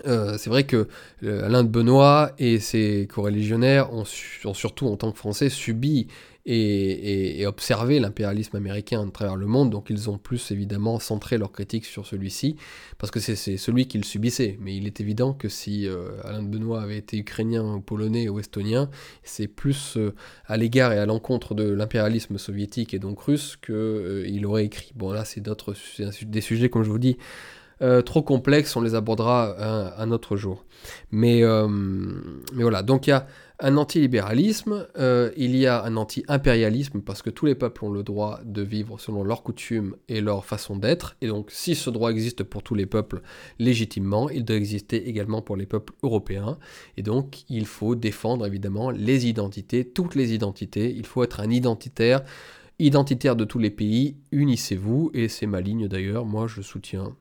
c'est 0.05 0.49
vrai 0.49 0.65
que 0.65 0.87
Alain 1.23 1.63
de 1.63 1.69
Benoît 1.69 2.31
et 2.39 2.59
ses 2.59 3.07
coreligionnaires 3.11 3.93
ont, 3.93 4.03
ont, 4.45 4.53
surtout 4.53 4.87
en 4.87 4.97
tant 4.97 5.11
que 5.11 5.17
Français 5.17 5.49
subi 5.49 6.07
et, 6.45 7.45
observer 7.45 7.99
l'impérialisme 7.99 8.55
américain 8.57 9.05
à 9.07 9.11
travers 9.11 9.35
le 9.35 9.45
monde, 9.45 9.69
donc 9.69 9.89
ils 9.89 10.09
ont 10.09 10.17
plus 10.17 10.51
évidemment 10.51 10.99
centré 10.99 11.37
leur 11.37 11.51
critique 11.51 11.85
sur 11.85 12.05
celui-ci, 12.05 12.55
parce 12.97 13.11
que 13.11 13.19
c'est 13.19 13.35
celui 13.57 13.87
qu'ils 13.87 14.05
subissaient. 14.05 14.57
Mais 14.59 14.75
il 14.75 14.87
est 14.87 14.99
évident 14.99 15.33
que 15.33 15.49
si 15.49 15.87
euh, 15.87 16.09
Alain 16.23 16.43
de 16.43 16.47
Benoît 16.47 16.81
avait 16.81 16.97
été 16.97 17.17
ukrainien, 17.17 17.81
polonais 17.85 18.29
ou 18.29 18.39
estonien, 18.39 18.89
c'est 19.23 19.47
plus 19.47 19.97
euh, 19.97 20.13
à 20.45 20.57
l'égard 20.57 20.93
et 20.93 20.97
à 20.97 21.05
l'encontre 21.05 21.53
de 21.55 21.69
l'impérialisme 21.69 22.37
soviétique 22.37 22.93
et 22.93 22.99
donc 22.99 23.19
russe 23.21 23.57
qu'il 23.57 23.75
euh, 23.75 24.45
aurait 24.45 24.65
écrit. 24.65 24.91
Bon 24.95 25.11
là 25.11 25.25
c'est 25.25 25.41
d'autres 25.41 25.75
des 26.23 26.41
sujets, 26.41 26.69
comme 26.69 26.83
je 26.83 26.89
vous 26.89 26.99
dis, 26.99 27.17
trop 28.05 28.21
complexes, 28.21 28.75
on 28.75 28.81
les 28.81 28.95
abordera 28.95 29.55
un, 29.59 29.93
un 29.97 30.11
autre 30.11 30.35
jour. 30.37 30.65
Mais, 31.11 31.41
mais 32.53 32.61
voilà, 32.61 32.83
donc 32.83 33.07
il 33.07 33.11
y 33.11 33.13
a 33.13 33.27
un 33.61 33.77
antilibéralisme, 33.77 34.87
euh, 34.97 35.31
il 35.37 35.55
y 35.55 35.67
a 35.67 35.83
un 35.83 35.95
anti-impérialisme 35.95 37.01
parce 37.01 37.21
que 37.21 37.29
tous 37.29 37.45
les 37.45 37.55
peuples 37.55 37.85
ont 37.85 37.91
le 37.91 38.01
droit 38.01 38.39
de 38.43 38.61
vivre 38.63 38.99
selon 38.99 39.23
leurs 39.23 39.43
coutumes 39.43 39.95
et 40.09 40.19
leur 40.19 40.45
façon 40.45 40.75
d'être. 40.75 41.15
Et 41.21 41.27
donc 41.27 41.51
si 41.51 41.75
ce 41.75 41.89
droit 41.91 42.09
existe 42.09 42.43
pour 42.43 42.63
tous 42.63 42.73
les 42.73 42.87
peuples 42.87 43.21
légitimement, 43.59 44.29
il 44.29 44.43
doit 44.45 44.55
exister 44.55 45.07
également 45.07 45.43
pour 45.43 45.55
les 45.55 45.67
peuples 45.67 45.93
européens. 46.01 46.57
Et 46.97 47.03
donc 47.03 47.43
il 47.49 47.67
faut 47.67 47.95
défendre 47.95 48.47
évidemment 48.47 48.89
les 48.89 49.27
identités, 49.27 49.85
toutes 49.85 50.15
les 50.15 50.33
identités. 50.33 50.91
Il 50.91 51.05
faut 51.05 51.23
être 51.23 51.39
un 51.39 51.51
identitaire, 51.51 52.23
identitaire 52.79 53.35
de 53.35 53.45
tous 53.45 53.59
les 53.59 53.71
pays. 53.71 54.17
Unissez-vous. 54.31 55.11
Et 55.13 55.27
c'est 55.27 55.45
ma 55.45 55.61
ligne 55.61 55.87
d'ailleurs. 55.87 56.25
Moi 56.25 56.47
je 56.47 56.61
soutiens 56.61 57.15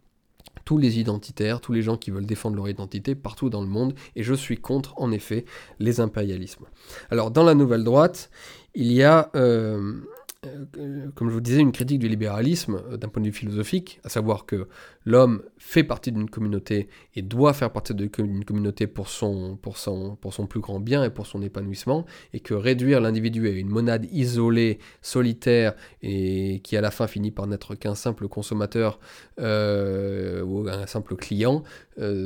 tous 0.64 0.78
les 0.78 1.00
identitaires, 1.00 1.60
tous 1.60 1.72
les 1.72 1.82
gens 1.82 1.96
qui 1.96 2.10
veulent 2.10 2.26
défendre 2.26 2.56
leur 2.56 2.68
identité 2.68 3.14
partout 3.14 3.50
dans 3.50 3.62
le 3.62 3.68
monde, 3.68 3.94
et 4.16 4.22
je 4.22 4.34
suis 4.34 4.56
contre, 4.56 4.94
en 4.96 5.10
effet, 5.10 5.44
les 5.78 6.00
impérialismes. 6.00 6.66
Alors, 7.10 7.30
dans 7.30 7.44
la 7.44 7.54
nouvelle 7.54 7.84
droite, 7.84 8.30
il 8.74 8.92
y 8.92 9.02
a 9.02 9.30
euh, 9.34 10.00
euh, 10.46 11.10
comme 11.14 11.28
je 11.28 11.34
vous 11.34 11.40
disais, 11.42 11.60
une 11.60 11.72
critique 11.72 11.98
du 11.98 12.08
libéralisme 12.08 12.80
euh, 12.90 12.96
d'un 12.96 13.08
point 13.08 13.20
de 13.20 13.26
vue 13.26 13.32
philosophique, 13.32 14.00
à 14.04 14.08
savoir 14.08 14.46
que 14.46 14.68
l'homme 15.04 15.42
fait 15.58 15.84
partie 15.84 16.12
d'une 16.12 16.28
communauté 16.28 16.88
et 17.14 17.22
doit 17.22 17.52
faire 17.52 17.70
partie 17.72 17.94
d'une 17.94 18.44
communauté 18.44 18.86
pour 18.86 19.08
son, 19.08 19.56
pour, 19.56 19.76
son, 19.76 20.16
pour 20.16 20.34
son 20.34 20.46
plus 20.46 20.60
grand 20.60 20.80
bien 20.80 21.04
et 21.04 21.10
pour 21.10 21.26
son 21.26 21.42
épanouissement, 21.42 22.06
et 22.32 22.40
que 22.40 22.54
réduire 22.54 23.00
l'individu 23.00 23.48
à 23.48 23.50
une 23.50 23.68
monade 23.68 24.06
isolée, 24.12 24.78
solitaire, 25.02 25.74
et 26.02 26.60
qui 26.64 26.76
à 26.76 26.80
la 26.80 26.90
fin 26.90 27.06
finit 27.06 27.30
par 27.30 27.46
n'être 27.46 27.74
qu'un 27.74 27.94
simple 27.94 28.28
consommateur 28.28 29.00
euh, 29.40 30.42
ou 30.42 30.68
un 30.68 30.86
simple 30.86 31.16
client, 31.16 31.62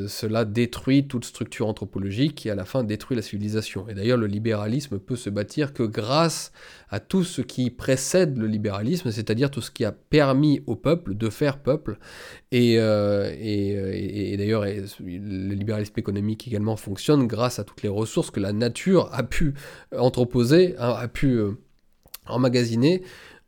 cela 0.07 0.45
détruit 0.45 1.09
toute 1.09 1.25
structure 1.25 1.67
anthropologique 1.67 2.47
et 2.47 2.51
à 2.51 2.55
la 2.55 2.65
fin 2.65 2.85
détruit 2.85 3.17
la 3.17 3.23
civilisation. 3.23 3.89
Et 3.89 3.95
d'ailleurs, 3.95 4.19
le 4.19 4.29
libéralisme 4.29 5.01
peut 5.01 5.17
se 5.17 5.31
bâtir 5.31 5.73
que 5.73 5.83
grâce 5.83 6.53
à 6.91 7.01
tout 7.01 7.25
ce 7.25 7.43
qui 7.43 7.71
précède 7.71 8.39
le 8.39 8.47
libéralisme, 8.47 9.11
c'est-à-dire 9.11 9.51
tout 9.51 9.61
ce 9.61 9.73
qui 9.73 9.85
a 9.85 9.91
permis 9.91 10.63
au 10.67 10.77
peuple 10.77 11.15
de 11.15 11.29
faire 11.29 11.59
peuple. 11.59 11.99
Et, 12.57 12.77
euh, 12.79 13.35
et, 13.37 14.37
d'ailleurs, 14.37 14.65
le 14.65 15.55
libéralisme 15.55 15.95
économique 15.97 16.47
également 16.47 16.77
fonctionne 16.77 17.27
grâce 17.27 17.59
à 17.59 17.65
toutes 17.65 17.83
les 17.83 17.89
ressources 17.89 18.31
que 18.31 18.39
la 18.39 18.53
nature 18.53 19.09
a 19.13 19.25
pu 19.25 19.55
entreposer, 19.99 20.77
hein, 20.79 20.95
a 20.97 21.09
pu 21.09 21.33
euh, 21.33 21.59
emmagasiner. 22.29 23.03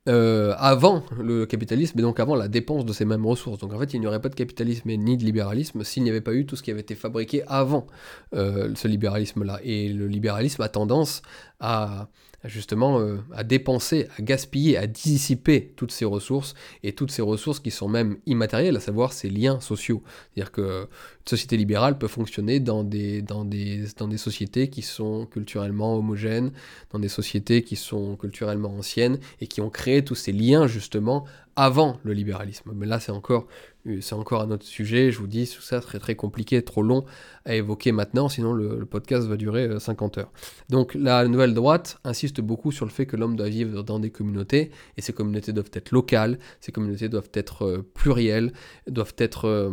Euh, 0.09 0.55
avant 0.59 1.03
le 1.21 1.47
capitalisme 1.47 1.99
et 1.99 2.03
donc 2.03 2.21
avant 2.21 2.37
la 2.37 2.47
dépense 2.47 2.85
de 2.85 2.93
ces 2.93 3.05
mêmes 3.05 3.27
ressources. 3.27 3.59
Donc 3.59 3.73
en 3.73 3.79
fait, 3.81 3.93
il 3.93 3.99
n'y 3.99 4.07
aurait 4.07 4.21
pas 4.21 4.29
de 4.29 4.37
capitalisme 4.37 4.89
ni 4.89 5.17
de 5.17 5.25
libéralisme 5.25 5.83
s'il 5.83 6.05
n'y 6.05 6.11
avait 6.11 6.21
pas 6.21 6.33
eu 6.33 6.47
tout 6.47 6.55
ce 6.55 6.63
qui 6.63 6.71
avait 6.71 6.83
été 6.83 6.95
fabriqué 6.95 7.43
avant 7.49 7.89
ce 8.33 8.87
libéralisme-là. 8.87 9.59
Et 9.65 9.89
le 9.89 10.07
libéralisme 10.07 10.63
a 10.63 10.69
tendance 10.69 11.23
à, 11.59 12.09
justement 12.49 13.01
euh, 13.01 13.19
à 13.33 13.45
dépenser, 13.45 14.09
à 14.19 14.23
gaspiller, 14.23 14.77
à 14.77 14.87
dissiper 14.87 15.73
toutes 15.77 15.93
ces 15.93 16.05
ressources, 16.05 16.55
et 16.83 16.93
toutes 16.93 17.11
ces 17.11 17.23
ressources 17.23 17.61
qui 17.61 17.71
sont 17.71 17.89
même 17.89 18.19
immatérielles, 18.27 18.77
à 18.77 18.81
savoir 18.81 19.13
ces 19.13 19.29
liens 19.29 19.61
sociaux. 19.61 20.03
C'est-à-dire 20.35 20.53
que 20.53 20.89
société 21.25 21.57
libérale 21.57 21.99
peut 21.99 22.09
fonctionner 22.09 22.61
dans 22.61 22.85
des, 22.85 23.23
dans, 23.23 23.45
des, 23.45 23.85
dans 23.99 24.09
des 24.09 24.19
sociétés 24.19 24.71
qui 24.71 24.83
sont 24.83 25.27
culturellement 25.27 25.97
homogènes, 25.97 26.53
dans 26.93 26.99
des 26.99 27.09
sociétés 27.09 27.63
qui 27.63 27.77
sont 27.77 28.17
culturellement 28.17 28.77
anciennes, 28.77 29.19
et 29.41 29.47
qui 29.47 29.61
ont 29.61 29.71
créé 29.71 30.05
tous 30.05 30.15
ces 30.15 30.33
liens 30.33 30.67
justement 30.67 31.25
avant 31.57 31.99
le 32.05 32.13
libéralisme. 32.13 32.73
Mais 32.75 32.87
là, 32.87 33.01
c'est 33.01 33.13
encore, 33.13 33.47
c'est 34.01 34.13
encore 34.13 34.43
un 34.43 34.51
autre 34.51 34.65
sujet. 34.65 35.11
Je 35.11 35.19
vous 35.19 35.27
dis, 35.27 35.49
tout 35.49 35.63
ça 35.63 35.81
serait 35.81 35.99
très 35.99 36.15
compliqué, 36.15 36.63
trop 36.63 36.83
long 36.83 37.05
à 37.47 37.55
évoquer 37.55 37.93
maintenant, 37.93 38.29
sinon 38.29 38.53
le, 38.53 38.85
podcast 38.85 39.27
va 39.27 39.37
durer 39.37 39.81
50 39.81 40.19
euh, 40.19 40.21
heures. 40.21 40.33
Donc 40.69 40.95
la 40.95 41.27
nouvelle 41.27 41.55
droite 41.55 41.99
insiste 42.05 42.41
beaucoup 42.43 42.73
sur 42.73 42.85
le 42.85 42.91
fait 42.91 43.07
que 43.07 43.17
l'homme 43.17 43.37
doit 43.37 43.49
vivre 43.49 43.83
dans 43.83 43.99
des 43.99 44.11
communautés, 44.11 44.71
et 44.97 45.03
ces 45.03 45.15
communautés 45.15 45.53
doivent 45.53 45.71
être 45.73 45.91
locales, 45.91 46.39
ces 46.61 46.73
communautés 46.73 47.09
doivent 47.09 47.31
être 47.33 47.65
euh, 47.65 47.91
plurielles, 47.95 48.53
doivent 48.87 49.15
être... 49.17 49.47
Euh, 49.47 49.71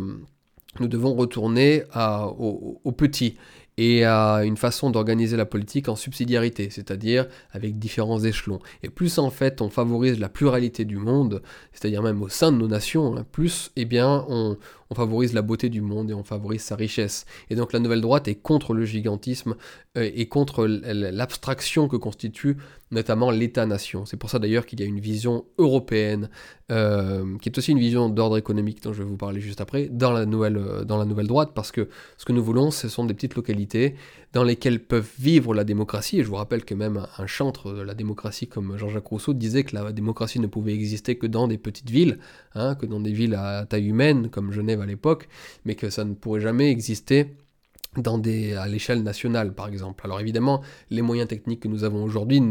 nous 0.80 0.88
devons 0.88 1.14
retourner 1.14 1.84
à, 1.92 2.26
aux 2.26 2.90
petits 2.90 3.36
et 3.76 4.04
à 4.04 4.42
une 4.44 4.56
façon 4.56 4.90
d'organiser 4.90 5.36
la 5.36 5.46
politique 5.46 5.88
en 5.88 5.96
subsidiarité, 5.96 6.70
c'est-à-dire 6.70 7.26
avec 7.52 7.78
différents 7.78 8.20
échelons. 8.20 8.60
Et 8.82 8.88
plus 8.88 9.18
en 9.18 9.30
fait 9.30 9.60
on 9.60 9.70
favorise 9.70 10.18
la 10.18 10.28
pluralité 10.28 10.84
du 10.84 10.96
monde, 10.96 11.42
c'est-à-dire 11.72 12.02
même 12.02 12.22
au 12.22 12.28
sein 12.28 12.52
de 12.52 12.58
nos 12.58 12.68
nations, 12.68 13.16
hein, 13.16 13.26
plus 13.32 13.70
eh 13.76 13.84
bien 13.84 14.24
on, 14.28 14.56
on 14.90 14.94
favorise 14.94 15.32
la 15.32 15.42
beauté 15.42 15.68
du 15.68 15.80
monde 15.80 16.10
et 16.10 16.14
on 16.14 16.24
favorise 16.24 16.62
sa 16.62 16.76
richesse. 16.76 17.26
Et 17.50 17.56
donc 17.56 17.72
la 17.72 17.78
nouvelle 17.78 18.00
droite 18.00 18.28
est 18.28 18.34
contre 18.34 18.74
le 18.74 18.84
gigantisme 18.84 19.54
euh, 19.96 20.10
et 20.14 20.26
contre 20.26 20.66
l'abstraction 20.66 21.88
que 21.88 21.96
constitue 21.96 22.56
notamment 22.90 23.30
l'État-nation. 23.30 24.06
C'est 24.06 24.16
pour 24.16 24.30
ça 24.30 24.38
d'ailleurs 24.38 24.66
qu'il 24.66 24.80
y 24.80 24.82
a 24.82 24.86
une 24.86 25.00
vision 25.00 25.44
européenne, 25.58 26.30
euh, 26.70 27.36
qui 27.38 27.48
est 27.48 27.58
aussi 27.58 27.72
une 27.72 27.78
vision 27.78 28.08
d'ordre 28.08 28.38
économique 28.38 28.82
dont 28.82 28.92
je 28.92 29.02
vais 29.02 29.08
vous 29.08 29.16
parler 29.16 29.40
juste 29.40 29.60
après, 29.60 29.88
dans 29.88 30.12
la, 30.12 30.26
nouvelle, 30.26 30.56
euh, 30.56 30.84
dans 30.84 30.96
la 30.96 31.04
nouvelle 31.04 31.26
droite, 31.26 31.50
parce 31.54 31.72
que 31.72 31.88
ce 32.16 32.24
que 32.24 32.32
nous 32.32 32.42
voulons, 32.42 32.70
ce 32.70 32.88
sont 32.88 33.04
des 33.04 33.14
petites 33.14 33.34
localités 33.34 33.96
dans 34.34 34.42
lesquelles 34.42 34.80
peuvent 34.80 35.10
vivre 35.18 35.54
la 35.54 35.64
démocratie. 35.64 36.18
Et 36.18 36.24
je 36.24 36.28
vous 36.28 36.34
rappelle 36.34 36.64
que 36.64 36.74
même 36.74 37.06
un 37.18 37.26
chantre 37.26 37.72
de 37.72 37.80
la 37.80 37.94
démocratie 37.94 38.48
comme 38.48 38.76
Jean-Jacques 38.76 39.06
Rousseau 39.06 39.32
disait 39.32 39.62
que 39.62 39.76
la 39.76 39.92
démocratie 39.92 40.40
ne 40.40 40.48
pouvait 40.48 40.74
exister 40.74 41.16
que 41.16 41.26
dans 41.26 41.46
des 41.48 41.56
petites 41.56 41.88
villes, 41.88 42.18
hein, 42.54 42.74
que 42.74 42.84
dans 42.84 43.00
des 43.00 43.12
villes 43.12 43.36
à 43.36 43.64
taille 43.64 43.86
humaine, 43.86 44.28
comme 44.28 44.52
Genève 44.52 44.80
à 44.80 44.86
l'époque, 44.86 45.28
mais 45.64 45.76
que 45.76 45.88
ça 45.88 46.04
ne 46.04 46.14
pourrait 46.14 46.40
jamais 46.40 46.70
exister 46.70 47.36
dans 47.96 48.18
des, 48.18 48.54
à 48.54 48.66
l'échelle 48.66 49.04
nationale, 49.04 49.54
par 49.54 49.68
exemple. 49.68 50.02
Alors 50.04 50.20
évidemment, 50.20 50.62
les 50.90 51.00
moyens 51.00 51.28
techniques 51.28 51.60
que 51.60 51.68
nous 51.68 51.84
avons 51.84 52.02
aujourd'hui 52.02 52.42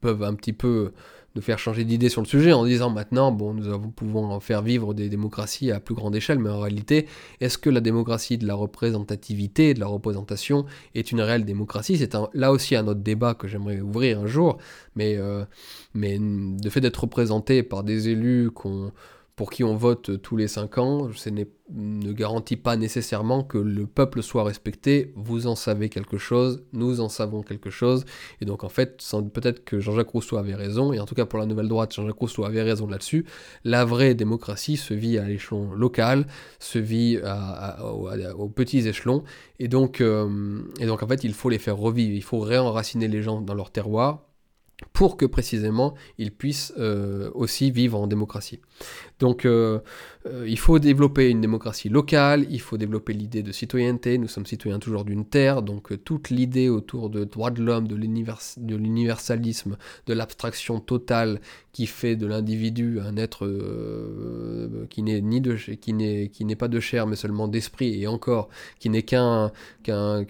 peuvent 0.00 0.24
un 0.24 0.34
petit 0.34 0.52
peu 0.52 0.92
nous 1.36 1.42
faire 1.42 1.58
changer 1.58 1.84
d'idée 1.84 2.08
sur 2.08 2.22
le 2.22 2.26
sujet 2.26 2.52
en 2.52 2.64
disant 2.64 2.90
maintenant, 2.90 3.30
bon, 3.30 3.54
nous 3.54 3.90
pouvons 3.90 4.40
faire 4.40 4.62
vivre 4.62 4.94
des 4.94 5.08
démocraties 5.08 5.70
à 5.70 5.80
plus 5.80 5.94
grande 5.94 6.16
échelle, 6.16 6.38
mais 6.38 6.50
en 6.50 6.60
réalité, 6.60 7.06
est-ce 7.40 7.58
que 7.58 7.70
la 7.70 7.80
démocratie 7.80 8.38
de 8.38 8.46
la 8.46 8.54
représentativité, 8.54 9.74
de 9.74 9.80
la 9.80 9.86
représentation, 9.86 10.64
est 10.94 11.12
une 11.12 11.20
réelle 11.20 11.44
démocratie? 11.44 11.98
C'est 11.98 12.16
là 12.32 12.50
aussi 12.50 12.74
un 12.74 12.86
autre 12.88 13.00
débat 13.00 13.34
que 13.34 13.46
j'aimerais 13.46 13.80
ouvrir 13.80 14.20
un 14.20 14.26
jour, 14.26 14.56
mais, 14.96 15.16
euh, 15.18 15.44
mais 15.94 16.18
le 16.18 16.70
fait 16.70 16.80
d'être 16.80 17.02
représenté 17.02 17.62
par 17.62 17.84
des 17.84 18.08
élus 18.08 18.50
qu'on 18.50 18.92
pour 19.36 19.50
qui 19.50 19.64
on 19.64 19.76
vote 19.76 20.22
tous 20.22 20.36
les 20.36 20.48
5 20.48 20.78
ans, 20.78 21.10
ce 21.14 21.28
ne 21.28 22.12
garantit 22.12 22.56
pas 22.56 22.78
nécessairement 22.78 23.44
que 23.44 23.58
le 23.58 23.86
peuple 23.86 24.22
soit 24.22 24.44
respecté. 24.44 25.12
Vous 25.14 25.46
en 25.46 25.54
savez 25.54 25.90
quelque 25.90 26.16
chose, 26.16 26.64
nous 26.72 27.02
en 27.02 27.10
savons 27.10 27.42
quelque 27.42 27.68
chose. 27.68 28.06
Et 28.40 28.46
donc 28.46 28.64
en 28.64 28.70
fait, 28.70 29.04
peut-être 29.34 29.62
que 29.62 29.78
Jean-Jacques 29.78 30.08
Rousseau 30.08 30.38
avait 30.38 30.54
raison, 30.54 30.94
et 30.94 31.00
en 31.00 31.04
tout 31.04 31.14
cas 31.14 31.26
pour 31.26 31.38
la 31.38 31.44
nouvelle 31.44 31.68
droite, 31.68 31.94
Jean-Jacques 31.94 32.16
Rousseau 32.16 32.46
avait 32.46 32.62
raison 32.62 32.86
là-dessus. 32.86 33.26
La 33.62 33.84
vraie 33.84 34.14
démocratie 34.14 34.78
se 34.78 34.94
vit 34.94 35.18
à 35.18 35.28
l'échelon 35.28 35.70
local, 35.74 36.26
se 36.58 36.78
vit 36.78 37.20
aux 38.38 38.48
petits 38.48 38.88
échelons. 38.88 39.22
Et 39.58 39.68
donc, 39.68 40.00
euh, 40.00 40.62
et 40.80 40.86
donc 40.86 41.02
en 41.02 41.08
fait, 41.08 41.24
il 41.24 41.34
faut 41.34 41.50
les 41.50 41.58
faire 41.58 41.76
revivre, 41.76 42.14
il 42.14 42.22
faut 42.22 42.40
réenraciner 42.40 43.06
les 43.06 43.22
gens 43.22 43.42
dans 43.42 43.54
leur 43.54 43.70
terroir 43.70 44.25
pour 44.92 45.16
que 45.16 45.24
précisément 45.24 45.94
ils 46.18 46.32
puissent 46.32 46.74
euh, 46.78 47.30
aussi 47.34 47.70
vivre 47.70 47.98
en 47.98 48.06
démocratie. 48.06 48.60
Donc 49.18 49.46
euh, 49.46 49.80
euh, 50.26 50.44
il 50.46 50.58
faut 50.58 50.78
développer 50.78 51.30
une 51.30 51.40
démocratie 51.40 51.88
locale, 51.88 52.46
il 52.50 52.60
faut 52.60 52.76
développer 52.76 53.14
l'idée 53.14 53.42
de 53.42 53.52
citoyenneté, 53.52 54.18
nous 54.18 54.28
sommes 54.28 54.44
citoyens 54.44 54.78
toujours 54.78 55.04
d'une 55.04 55.24
terre, 55.24 55.62
donc 55.62 56.04
toute 56.04 56.28
l'idée 56.28 56.68
autour 56.68 57.08
de 57.08 57.24
droits 57.24 57.50
de 57.50 57.62
l'homme, 57.62 57.88
de 57.88 57.96
l'universalisme, 58.76 59.78
de 60.06 60.12
l'abstraction 60.12 60.80
totale 60.80 61.40
qui 61.72 61.86
fait 61.86 62.16
de 62.16 62.26
l'individu 62.26 63.00
un 63.00 63.16
être 63.16 63.46
qui 64.90 65.02
n'est 65.02 66.28
qui 66.28 66.44
n'est 66.44 66.56
pas 66.56 66.68
de 66.68 66.80
chair 66.80 67.06
mais 67.06 67.16
seulement 67.16 67.48
d'esprit 67.48 68.02
et 68.02 68.06
encore 68.06 68.50
qui 68.78 68.90
n'est 68.90 69.02
qu'un 69.02 69.52
qu'un 69.82 70.24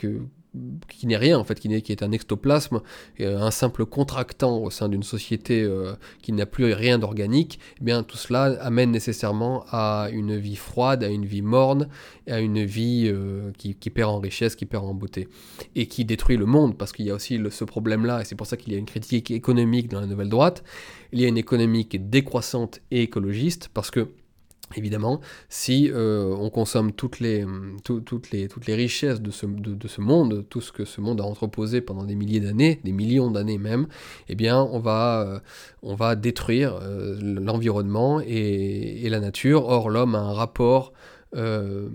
qui 0.89 1.07
n'est 1.07 1.17
rien 1.17 1.39
en 1.39 1.45
fait, 1.45 1.59
qui, 1.59 1.73
est, 1.73 1.83
qui 1.83 1.93
est 1.93 2.03
un 2.03 2.13
ectoplasme, 2.13 2.81
euh, 3.21 3.39
un 3.39 3.51
simple 3.51 3.87
contractant 3.87 4.59
au 4.59 4.71
sein 4.71 4.89
d'une 4.89 5.03
société 5.03 5.63
euh, 5.63 5.95
qui 6.23 6.33
n'a 6.33 6.47
plus 6.47 6.73
rien 6.73 6.99
d'organique, 6.99 7.59
eh 7.81 7.85
bien 7.85 8.03
tout 8.03 8.17
cela 8.17 8.45
amène 8.61 8.91
nécessairement 8.91 9.65
à 9.71 10.09
une 10.13 10.37
vie 10.37 10.57
froide, 10.57 11.05
à 11.05 11.09
une 11.09 11.25
vie 11.25 11.43
morne, 11.43 11.89
à 12.29 12.41
une 12.41 12.65
vie 12.65 13.05
euh, 13.07 13.51
qui, 13.59 13.75
perd 13.91 14.11
en 14.11 14.21
richesse, 14.21 14.57
qui 14.57 14.67
perd 14.67 14.85
en 14.85 14.95
beauté, 14.95 15.29
et 15.75 15.87
qui 15.87 16.05
détruit 16.05 16.37
le 16.37 16.47
monde, 16.47 16.77
parce 16.77 16.93
qu'il 16.93 17.07
y 17.07 17.11
a 17.11 17.15
aussi 17.15 17.41
ce 17.51 17.65
problème-là, 17.65 18.23
et 18.23 18.25
c'est 18.25 18.35
pour 18.35 18.47
ça 18.47 18.57
qu'il 18.57 18.73
y 18.73 18.77
a 18.77 18.79
une 18.79 18.87
critique 18.87 19.31
économique 19.31 19.89
dans 19.89 20.01
la 20.01 20.07
nouvelle 20.07 20.29
droite, 20.29 20.65
il 21.13 21.21
y 21.21 21.25
a 21.25 21.29
une 21.29 21.39
économie 21.39 21.87
qui 21.87 21.99
décroissante 21.99 22.81
et 22.91 23.03
écologiste, 23.03 23.71
parce 23.73 23.91
que 23.91 24.09
Évidemment, 24.75 25.21
si 25.49 25.91
euh, 25.93 26.35
on 26.37 26.51
consomme 26.51 26.93
toutes 26.93 27.21
les, 27.21 27.47
les 28.67 28.75
richesses 28.75 29.21
de 29.21 29.31
ce, 29.31 29.47
de, 29.47 29.89
ce, 29.89 30.01
monde, 30.01 30.45
tout 30.51 30.61
ce 30.61 30.73
que 30.73 30.85
ce 30.85 31.01
monde 31.01 31.21
a 31.21 31.25
entreposé 31.25 31.81
pendant 31.81 32.03
des 32.03 32.17
milliers 32.17 32.41
d'années, 32.41 32.81
des 32.83 32.91
millions 32.91 33.31
d'années 33.31 33.59
même, 33.59 33.87
eh 34.29 34.35
bien, 34.35 34.61
on 34.61 34.81
va, 34.81 35.23
euh, 35.23 35.39
on 35.83 35.95
va 35.95 36.17
détruire 36.17 36.81
euh, 36.83 37.17
l'environnement 37.23 38.21
et, 38.21 39.07
et, 39.07 39.09
la 39.09 39.21
nature. 39.21 39.67
Or, 39.67 39.89
l'homme 39.89 40.17
a 40.17 40.21
un 40.21 40.33
rapport 40.33 40.93
euh, 41.35 41.89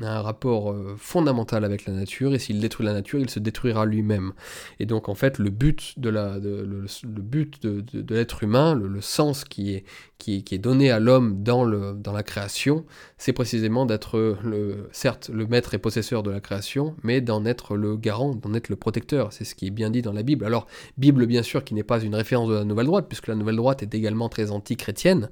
un 0.00 0.22
rapport 0.22 0.70
euh, 0.70 0.94
fondamental 0.96 1.64
avec 1.64 1.86
la 1.86 1.92
nature, 1.92 2.34
et 2.34 2.38
s'il 2.38 2.60
détruit 2.60 2.86
la 2.86 2.92
nature, 2.92 3.18
il 3.18 3.28
se 3.28 3.40
détruira 3.40 3.84
lui-même. 3.84 4.32
Et 4.78 4.86
donc 4.86 5.08
en 5.08 5.14
fait, 5.14 5.38
le 5.38 5.50
but 5.50 5.98
de 5.98 6.08
la, 6.08 6.38
le, 6.38 6.86
but 7.04 7.60
de, 7.62 7.80
de, 7.80 8.14
l'être 8.14 8.44
humain, 8.44 8.74
le, 8.74 9.00
sens 9.00 9.44
qui 9.44 9.74
est, 9.74 9.84
qui, 10.18 10.44
qui 10.44 10.54
est 10.54 10.58
donné 10.58 10.90
à 10.90 11.00
l'homme 11.00 11.42
dans, 11.42 11.66
dans 11.94 12.12
la 12.12 12.22
création, 12.22 12.86
c'est 13.18 13.32
précisément 13.32 13.86
d'être, 13.86 14.36
le, 14.44 14.88
certes, 14.92 15.30
le 15.32 15.46
maître 15.46 15.74
et 15.74 15.78
possesseur 15.78 16.22
de 16.22 16.30
la 16.30 16.40
création, 16.40 16.94
mais 17.02 17.20
d'en 17.20 17.44
être 17.44 17.76
le 17.76 17.96
garant, 17.96 18.34
d'en 18.34 18.54
être 18.54 18.68
le 18.68 18.76
protecteur. 18.76 19.32
C'est 19.32 19.44
ce 19.44 19.54
qui 19.54 19.66
est 19.66 19.70
bien 19.70 19.90
dit 19.90 20.02
dans 20.02 20.12
la 20.12 20.22
Bible. 20.22 20.44
Alors, 20.44 20.66
Bible 20.96 21.26
bien 21.26 21.42
sûr 21.42 21.64
qui 21.64 21.74
n'est 21.74 21.82
pas 21.82 22.00
une 22.00 22.14
référence 22.14 22.48
de 22.48 22.54
la 22.54 22.64
Nouvelle 22.64 22.86
Droite, 22.86 23.06
puisque 23.08 23.26
la 23.26 23.34
Nouvelle 23.34 23.56
Droite 23.56 23.82
est 23.82 23.94
également 23.94 24.28
très 24.28 24.50
anti-chrétienne. 24.50 25.28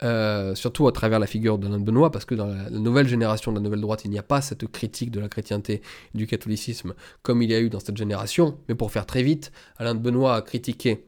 Surtout 0.00 0.86
à 0.86 0.92
travers 0.92 1.18
la 1.18 1.26
figure 1.26 1.58
d'Alain 1.58 1.78
de 1.78 1.84
Benoît, 1.84 2.10
parce 2.10 2.24
que 2.24 2.34
dans 2.34 2.46
la, 2.46 2.70
nouvelle 2.70 3.08
génération 3.08 3.52
de 3.52 3.56
la 3.56 3.62
nouvelle 3.62 3.80
droite, 3.80 4.04
il 4.04 4.10
n'y 4.10 4.18
a 4.18 4.22
pas 4.22 4.40
cette 4.40 4.66
critique 4.66 5.10
de 5.10 5.20
la 5.20 5.28
chrétienté 5.28 5.82
du 6.14 6.26
catholicisme 6.26 6.94
comme 7.22 7.42
il 7.42 7.50
y 7.50 7.54
a 7.54 7.60
eu 7.60 7.70
dans 7.70 7.80
cette 7.80 7.96
génération. 7.96 8.58
Mais 8.68 8.74
pour 8.74 8.90
faire 8.90 9.06
très 9.06 9.22
vite, 9.22 9.52
Alain 9.78 9.94
de 9.94 10.00
Benoît 10.00 10.36
a 10.36 10.42
critiqué 10.42 11.04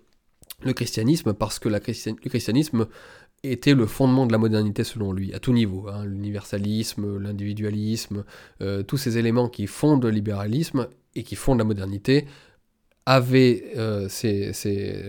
le 0.62 0.72
christianisme 0.72 1.34
parce 1.34 1.58
que 1.58 1.68
le 1.68 1.78
christianisme 1.78 2.86
était 3.42 3.74
le 3.74 3.86
fondement 3.86 4.26
de 4.26 4.32
la 4.32 4.38
modernité 4.38 4.84
selon 4.84 5.12
lui, 5.12 5.32
à 5.34 5.38
tout 5.38 5.52
niveau. 5.52 5.88
Hein, 5.88 6.04
l'universalisme, 6.04 7.18
l'individualisme, 7.18 8.24
euh, 8.62 8.82
tous 8.82 8.96
ces 8.96 9.18
éléments 9.18 9.48
qui 9.48 9.66
fondent 9.66 10.04
le 10.04 10.10
libéralisme 10.10 10.88
et 11.14 11.22
qui 11.22 11.36
fondent 11.36 11.58
la 11.58 11.64
modernité 11.64 12.26
avaient 13.06 13.70
euh, 13.76 14.08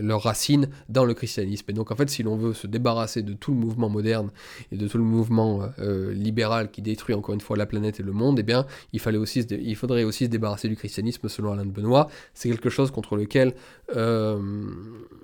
leurs 0.02 0.22
racines 0.22 0.70
dans 0.88 1.04
le 1.04 1.16
christianisme. 1.16 1.66
Et 1.70 1.74
donc 1.74 1.92
en 1.92 1.96
fait, 1.96 2.10
si 2.10 2.22
l'on 2.22 2.38
veut 2.38 2.54
se 2.54 2.68
débarrasser 2.68 3.24
de 3.24 3.34
tout 3.34 3.52
le 3.52 3.58
mouvement 3.58 3.90
moderne 3.90 4.30
et 4.72 4.78
de 4.78 4.88
tout 4.88 5.00
le 5.00 5.04
mouvement 5.04 5.64
euh, 5.80 6.14
libéral 6.14 6.70
qui 6.70 6.84
détruit 6.84 7.16
encore 7.16 7.34
une 7.34 7.42
fois 7.42 7.58
la 7.58 7.66
planète 7.66 8.00
et 8.00 8.04
le 8.04 8.12
monde, 8.12 8.38
eh 8.40 8.44
bien, 8.44 8.68
il, 8.94 9.00
fallait 9.00 9.18
aussi 9.18 9.40
il 9.40 9.76
faudrait 9.76 10.04
aussi 10.04 10.26
se 10.26 10.30
débarrasser 10.30 10.70
du 10.70 10.76
christianisme 10.76 11.28
selon 11.28 11.54
Alain 11.54 11.66
de 11.66 11.72
Benoît. 11.72 12.08
C'est 12.36 12.50
quelque 12.50 12.70
chose 12.70 12.92
contre 12.92 13.16
lequel 13.16 13.56
euh, 13.96 14.40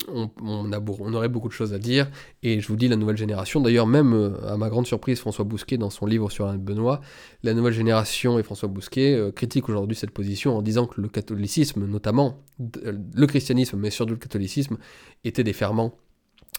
on, 0.07 0.71
a, 0.71 0.79
on, 0.79 1.13
aurait 1.13 1.29
beaucoup 1.29 1.49
de 1.49 1.53
choses 1.53 1.73
à 1.73 1.79
dire. 1.79 2.09
Et 2.41 2.59
je 2.59 2.67
vous 2.67 2.75
dis, 2.75 2.87
la 2.87 2.95
nouvelle 2.95 3.17
génération, 3.17 3.61
d'ailleurs 3.61 3.87
même 3.87 4.35
à 4.47 4.57
ma 4.57 4.69
grande 4.69 4.87
surprise, 4.87 5.19
François 5.19 5.45
Bousquet, 5.45 5.77
dans 5.77 5.91
son 5.91 6.07
livre 6.07 6.31
sur 6.31 6.45
Alain 6.47 6.57
de 6.57 6.63
Benoît, 6.63 7.01
la 7.43 7.53
nouvelle 7.53 7.73
génération 7.73 8.39
et 8.39 8.43
François 8.43 8.67
Bousquet 8.67 9.31
critiquent 9.35 9.69
aujourd'hui 9.69 9.95
cette 9.95 10.11
position 10.11 10.57
en 10.57 10.63
disant 10.63 10.87
que 10.87 10.99
le 10.99 11.07
catholicisme, 11.07 11.85
notamment, 11.85 12.41
le 12.83 13.27
christianisme, 13.27 13.77
mais 13.77 13.89
surtout 13.89 14.13
le 14.13 14.19
catholicisme, 14.19 14.77
étaient 15.23 15.43
des 15.43 15.53
ferments 15.53 15.97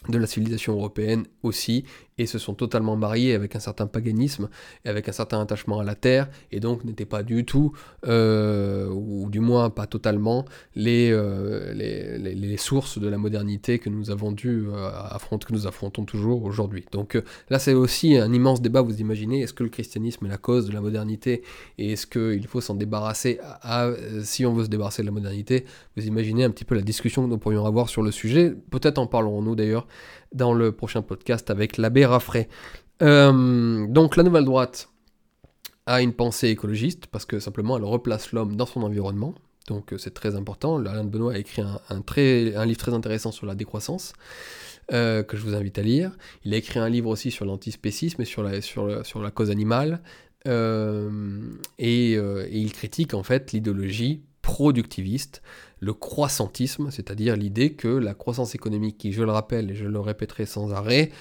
de 0.09 0.17
la 0.17 0.27
civilisation 0.27 0.73
européenne 0.73 1.25
aussi, 1.43 1.85
et 2.17 2.25
se 2.25 2.39
sont 2.39 2.53
totalement 2.53 2.95
mariés 2.95 3.33
avec 3.33 3.55
un 3.55 3.59
certain 3.59 3.87
paganisme 3.87 4.49
et 4.85 4.89
avec 4.89 5.09
un 5.09 5.11
certain 5.11 5.41
attachement 5.41 5.79
à 5.79 5.83
la 5.83 5.95
terre, 5.95 6.29
et 6.51 6.59
donc 6.59 6.83
n'étaient 6.85 7.05
pas 7.05 7.23
du 7.23 7.45
tout, 7.45 7.73
euh, 8.07 8.87
ou 8.89 9.29
du 9.29 9.39
moins 9.39 9.69
pas 9.69 9.85
totalement, 9.85 10.45
euh, 10.77 11.73
les, 11.73 12.17
les, 12.17 12.35
les, 12.35 12.57
sources 12.57 12.99
de 12.99 13.07
la 13.09 13.17
modernité 13.17 13.79
que 13.79 13.89
nous 13.89 14.11
avons 14.11 14.31
dû 14.31 14.67
euh, 14.67 14.89
affronter, 15.09 15.47
que 15.47 15.53
nous 15.53 15.67
affrontons 15.67 16.05
toujours 16.05 16.43
aujourd'hui. 16.43 16.85
Donc 16.91 17.21
là 17.49 17.59
c'est 17.59 17.73
aussi 17.73 18.15
un 18.15 18.31
immense 18.31 18.61
débat, 18.61 18.81
vous 18.81 19.01
imaginez, 19.01 19.41
est-ce 19.41 19.53
que 19.53 19.63
le 19.63 19.69
christianisme 19.69 20.25
est 20.25 20.29
la 20.29 20.37
cause 20.37 20.67
de 20.67 20.71
la 20.71 20.81
modernité, 20.81 21.43
et 21.77 21.93
est-ce 21.93 22.07
qu'il 22.07 22.47
faut 22.47 22.61
s'en 22.61 22.75
débarrasser, 22.75 23.39
à, 23.61 23.89
si 24.23 24.45
on 24.45 24.53
veut 24.53 24.63
se 24.63 24.69
débarrasser 24.69 25.01
de 25.01 25.07
la 25.07 25.11
modernité, 25.11 25.65
vous 25.97 26.05
imaginez 26.05 26.45
un 26.45 26.49
petit 26.49 26.65
peu 26.65 26.75
la 26.75 26.81
discussion 26.81 27.23
que 27.25 27.29
nous 27.29 27.37
pourrions 27.37 27.65
avoir 27.65 27.89
sur 27.89 28.01
le 28.01 28.11
sujet, 28.11 28.53
peut-être 28.71 28.99
en 28.99 29.07
parlerons-nous 29.07 29.55
d'ailleurs 29.55 29.87
dans 30.33 30.53
le 30.53 30.71
prochain 30.71 31.01
podcast 31.01 31.49
avec 31.49 31.77
l'abbé 31.77 32.04
Raffray. 32.05 32.47
Euh, 33.01 33.87
donc 33.87 34.15
la 34.15 34.23
nouvelle 34.23 34.45
droite 34.45 34.89
a 35.85 36.01
une 36.01 36.13
pensée 36.13 36.47
écologiste 36.49 37.07
parce 37.07 37.25
que 37.25 37.39
simplement 37.39 37.77
elle 37.77 37.83
replace 37.83 38.31
l'homme 38.31 38.55
dans 38.55 38.65
son 38.65 38.83
environnement. 38.83 39.35
Donc 39.67 39.93
euh, 39.93 39.97
c'est 39.97 40.13
très 40.13 40.35
important. 40.35 40.77
Alain 40.77 41.03
de 41.03 41.09
Benoît 41.09 41.33
a 41.33 41.37
écrit 41.37 41.61
un, 41.61 42.01
très, 42.01 42.55
un 42.55 42.65
livre 42.65 42.79
très 42.79 42.93
intéressant 42.93 43.31
sur 43.31 43.45
la 43.45 43.55
décroissance. 43.55 44.13
Euh, 44.93 45.23
que 45.23 45.35
je 45.35 45.41
vous 45.41 45.55
invite 45.55 45.79
à 45.79 45.81
lire. 45.81 46.11
Il 46.43 46.53
a 46.53 46.57
écrit 46.57 46.77
un 46.77 46.89
livre 46.89 47.09
aussi 47.09 47.31
sur 47.31 47.43
l'antispécisme 47.43 48.21
et 48.21 48.25
sur 48.25 48.43
la, 48.43 48.61
sur 48.61 48.85
la 48.87 49.31
cause 49.31 49.49
animale. 49.49 49.99
et, 50.45 52.11
il 52.51 52.71
critique 52.71 53.15
en 53.15 53.23
fait 53.23 53.51
l'idéologie 53.51 54.21
productiviste, 54.43 55.41
le 55.79 55.95
croissantisme, 55.95 56.91
c'est-à-dire 56.91 57.35
l'idée 57.35 57.73
que 57.73 57.87
la 57.87 58.13
croissance 58.13 58.53
économique, 58.53 58.99
qui 58.99 59.11
je 59.11 59.23
le 59.23 59.31
rappelle 59.31 59.71
et 59.71 59.75
je 59.75 59.85
le 59.85 59.99
répéterai 59.99 60.45
sans 60.45 60.71
arrêt, 60.71 61.11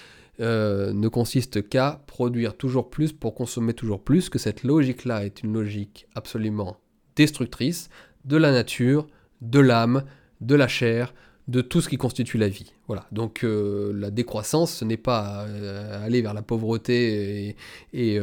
euh, 0.41 0.93
ne 0.93 1.07
consiste 1.09 1.69
qu'à 1.69 2.03
produire 2.07 2.57
toujours 2.57 2.91
plus 2.91 3.13
pour 3.13 3.35
consommer 3.35 3.73
toujours 3.73 4.03
plus, 4.03 4.29
que 4.29 4.39
cette 4.39 4.65
logique-là 4.65 5.25
est 5.25 5.43
une 5.43 5.53
logique 5.53 6.09
absolument 6.15 6.79
destructrice 7.15 7.89
de 8.25 8.37
la 8.37 8.51
nature, 8.51 9.07
de 9.43 9.61
l'âme, 9.61 10.03
de 10.41 10.57
la 10.57 10.67
chair, 10.67 11.15
de 11.47 11.61
tout 11.61 11.81
ce 11.81 11.89
qui 11.89 11.99
constitue 11.99 12.39
la 12.39 12.49
vie. 12.49 12.73
Voilà. 12.89 13.07
Donc 13.13 13.45
euh, 13.45 13.93
la 13.95 14.11
décroissance, 14.11 14.73
ce 14.73 14.85
n'est 14.85 14.97
pas 14.97 15.45
euh, 15.47 16.05
aller 16.05 16.21
vers 16.21 16.35
la 16.35 16.43
pauvreté 16.43 17.55
et, 17.93 18.21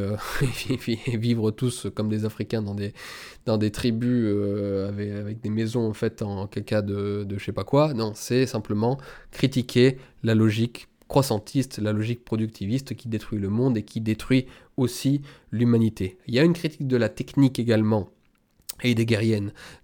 vivre 1.16 1.50
tous 1.50 1.86
comme 1.94 2.10
des 2.10 2.26
Africains 2.26 2.62
dans 2.62 3.56
des, 3.58 3.70
tribus 3.70 4.28
avec, 4.86 5.40
des 5.40 5.50
maisons 5.50 5.94
faites 5.94 6.20
en 6.20 6.46
caca 6.46 6.82
de, 6.82 7.24
de 7.24 7.38
je 7.38 7.44
sais 7.44 7.52
pas 7.52 7.64
quoi. 7.64 7.94
Non, 7.94 8.12
c'est 8.14 8.44
simplement 8.44 8.98
critiquer 9.30 9.96
la 10.24 10.34
logique 10.34 10.88
croissantiste, 11.12 11.76
la 11.76 11.92
logique 11.92 12.24
productiviste 12.24 12.96
qui 12.96 13.06
détruit 13.06 13.38
le 13.38 13.50
monde 13.50 13.76
et 13.76 13.82
qui 13.82 14.00
détruit 14.00 14.46
aussi 14.78 15.20
l'humanité. 15.50 16.16
Il 16.26 16.34
y 16.34 16.38
a 16.38 16.42
une 16.42 16.54
critique 16.54 16.86
de 16.86 16.96
la 16.96 17.10
technique 17.10 17.58
également 17.58 18.08
et 18.82 18.94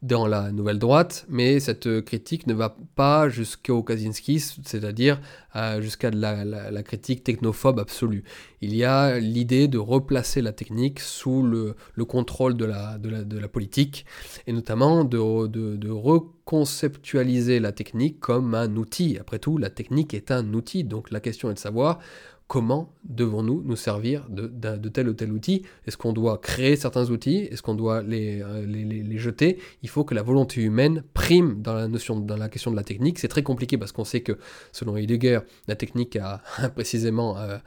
dans 0.03 0.27
la 0.27 0.51
nouvelle 0.53 0.79
droite, 0.79 1.27
mais 1.29 1.61
cette 1.61 2.03
critique 2.03 2.47
ne 2.47 2.55
va 2.55 2.77
pas 2.95 3.29
jusqu'au 3.29 3.83
Kaczynski, 3.83 4.41
c'est-à-dire 4.41 5.21
euh, 5.57 5.81
jusqu'à 5.81 6.11
la, 6.11 6.83
critique 6.83 7.25
technophobe 7.25 7.79
absolue. 7.79 8.25
Il 8.61 8.75
y 8.75 8.85
a 8.85 9.19
l'idée 9.19 9.69
de 9.69 9.79
replacer 9.79 10.43
la 10.43 10.53
technique 10.53 11.01
sous 11.01 11.43
le, 11.43 11.75
contrôle 12.05 12.57
de 12.57 12.65
la, 12.65 12.99
la, 13.03 13.49
politique, 13.49 14.05
et 14.47 14.53
notamment 14.53 15.05
de, 15.05 15.89
reconceptualiser 15.91 17.61
la 17.61 17.73
technique 17.73 18.21
comme 18.21 18.55
un 18.55 18.77
outil. 18.77 19.19
Après 19.21 19.39
tout, 19.39 19.59
la 19.59 19.71
technique 19.71 20.15
est 20.15 20.31
un 20.31 20.53
outil, 20.55 20.85
donc 20.85 21.11
la 21.11 21.21
question 21.21 21.51
est 21.51 21.55
de 21.55 21.59
savoir 21.59 21.99
comment 22.49 22.95
devons-nous 23.05 23.63
nous 23.65 23.77
servir 23.77 24.27
de, 24.31 24.49
tel 24.89 25.09
ou 25.09 25.13
tel 25.13 25.31
outil? 25.33 25.63
Est-ce 25.87 25.99
qu'on 25.99 26.15
doit 26.15 26.39
créer 26.39 26.77
certains 26.77 27.11
outils? 27.11 27.41
Est-ce 27.51 27.63
qu'on 27.63 27.75
doit 27.75 28.03
euh, 28.03 28.65
les, 28.67 28.85
les, 28.85 29.19
jeter? 29.19 29.59
Il 29.83 29.91
faut 29.91 30.03
que 30.03 30.15
la 30.15 30.23
volonté 30.23 30.63
humaine 30.63 31.05
prime 31.13 31.61
dans 31.61 31.75
la 31.75 31.89
notion, 31.89 32.19
dans 32.19 32.37
la 32.37 32.49
question 32.49 32.71
de 32.71 32.77
la 32.77 32.85
technique. 32.85 33.19
C'est 33.19 33.29
très 33.29 33.43
compliqué 33.43 33.77
parce 33.77 33.93
qu'on 33.93 34.05
sait 34.05 34.23
que, 34.23 34.39
selon 34.73 34.97
Heidegger, 34.97 35.41
la 35.69 35.77
technique 35.77 36.17
a 36.17 36.43
précisément 36.75 37.37
euh, 37.37 37.59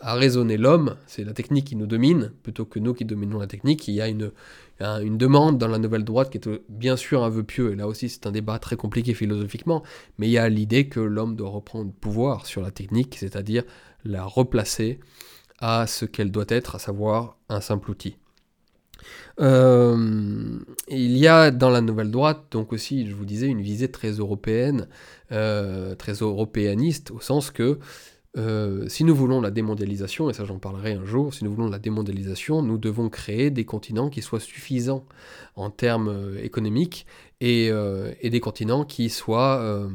a 0.00 0.14
raisonné 0.14 0.56
l'homme. 0.56 0.96
C'est 1.06 1.22
la 1.22 1.32
technique 1.32 1.66
qui 1.66 1.76
nous 1.76 1.86
domine 1.86 2.32
plutôt 2.42 2.64
que 2.64 2.80
nous 2.80 2.92
qui 2.92 3.04
dominons 3.04 3.38
la 3.38 3.46
technique. 3.46 3.86
Il 3.86 3.94
y 3.94 4.00
a 4.00 4.08
une, 4.08 4.32
une 4.80 5.18
demande 5.18 5.58
dans 5.58 5.68
la 5.68 5.78
nouvelle 5.78 6.04
droite 6.04 6.30
qui 6.30 6.38
est 6.38 6.48
bien 6.68 6.96
sûr 6.96 7.22
un 7.22 7.28
vœu 7.28 7.44
pieux, 7.44 7.72
et 7.72 7.76
là 7.76 7.86
aussi 7.86 8.08
c'est 8.08 8.26
un 8.26 8.32
débat 8.32 8.58
très 8.58 8.76
compliqué 8.76 9.14
philosophiquement, 9.14 9.82
mais 10.18 10.26
il 10.26 10.32
y 10.32 10.38
a 10.38 10.48
l'idée 10.48 10.88
que 10.88 11.00
l'homme 11.00 11.36
doit 11.36 11.50
reprendre 11.50 11.92
pouvoir 11.92 12.46
sur 12.46 12.62
la 12.62 12.70
technique, 12.70 13.16
c'est-à-dire 13.18 13.62
la 14.04 14.24
replacer 14.24 15.00
à 15.58 15.86
ce 15.86 16.04
qu'elle 16.04 16.30
doit 16.30 16.44
être, 16.48 16.74
à 16.74 16.78
savoir 16.78 17.38
un 17.48 17.60
simple 17.60 17.90
outil. 17.90 18.16
Euh, 19.40 20.58
il 20.88 21.16
y 21.16 21.26
a 21.26 21.50
dans 21.50 21.70
la 21.70 21.80
nouvelle 21.80 22.10
droite, 22.10 22.44
donc 22.50 22.72
aussi, 22.72 23.06
je 23.06 23.14
vous 23.14 23.24
disais, 23.24 23.46
une 23.46 23.60
visée 23.60 23.90
très 23.90 24.12
européenne, 24.12 24.88
euh, 25.32 25.94
très 25.94 26.12
européaniste, 26.12 27.10
au 27.10 27.20
sens 27.20 27.50
que 27.50 27.78
euh, 28.36 28.88
si 28.88 29.04
nous 29.04 29.14
voulons 29.14 29.40
la 29.40 29.50
démondialisation, 29.50 30.28
et 30.28 30.32
ça 30.32 30.44
j'en 30.44 30.58
parlerai 30.58 30.92
un 30.92 31.04
jour, 31.04 31.32
si 31.32 31.44
nous 31.44 31.52
voulons 31.52 31.68
la 31.68 31.78
démondialisation, 31.78 32.62
nous 32.62 32.78
devons 32.78 33.08
créer 33.08 33.50
des 33.50 33.64
continents 33.64 34.10
qui 34.10 34.22
soient 34.22 34.40
suffisants 34.40 35.06
en 35.54 35.70
termes 35.70 36.36
économiques 36.42 37.06
et, 37.40 37.70
et 38.20 38.30
des 38.30 38.40
continents 38.40 38.84
qui 38.84 39.08
soient 39.08 39.88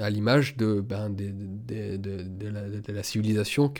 à 0.00 0.10
l'image 0.10 0.56
de, 0.56 0.80
ben, 0.80 1.14
la, 2.88 3.02
civilisation 3.02 3.72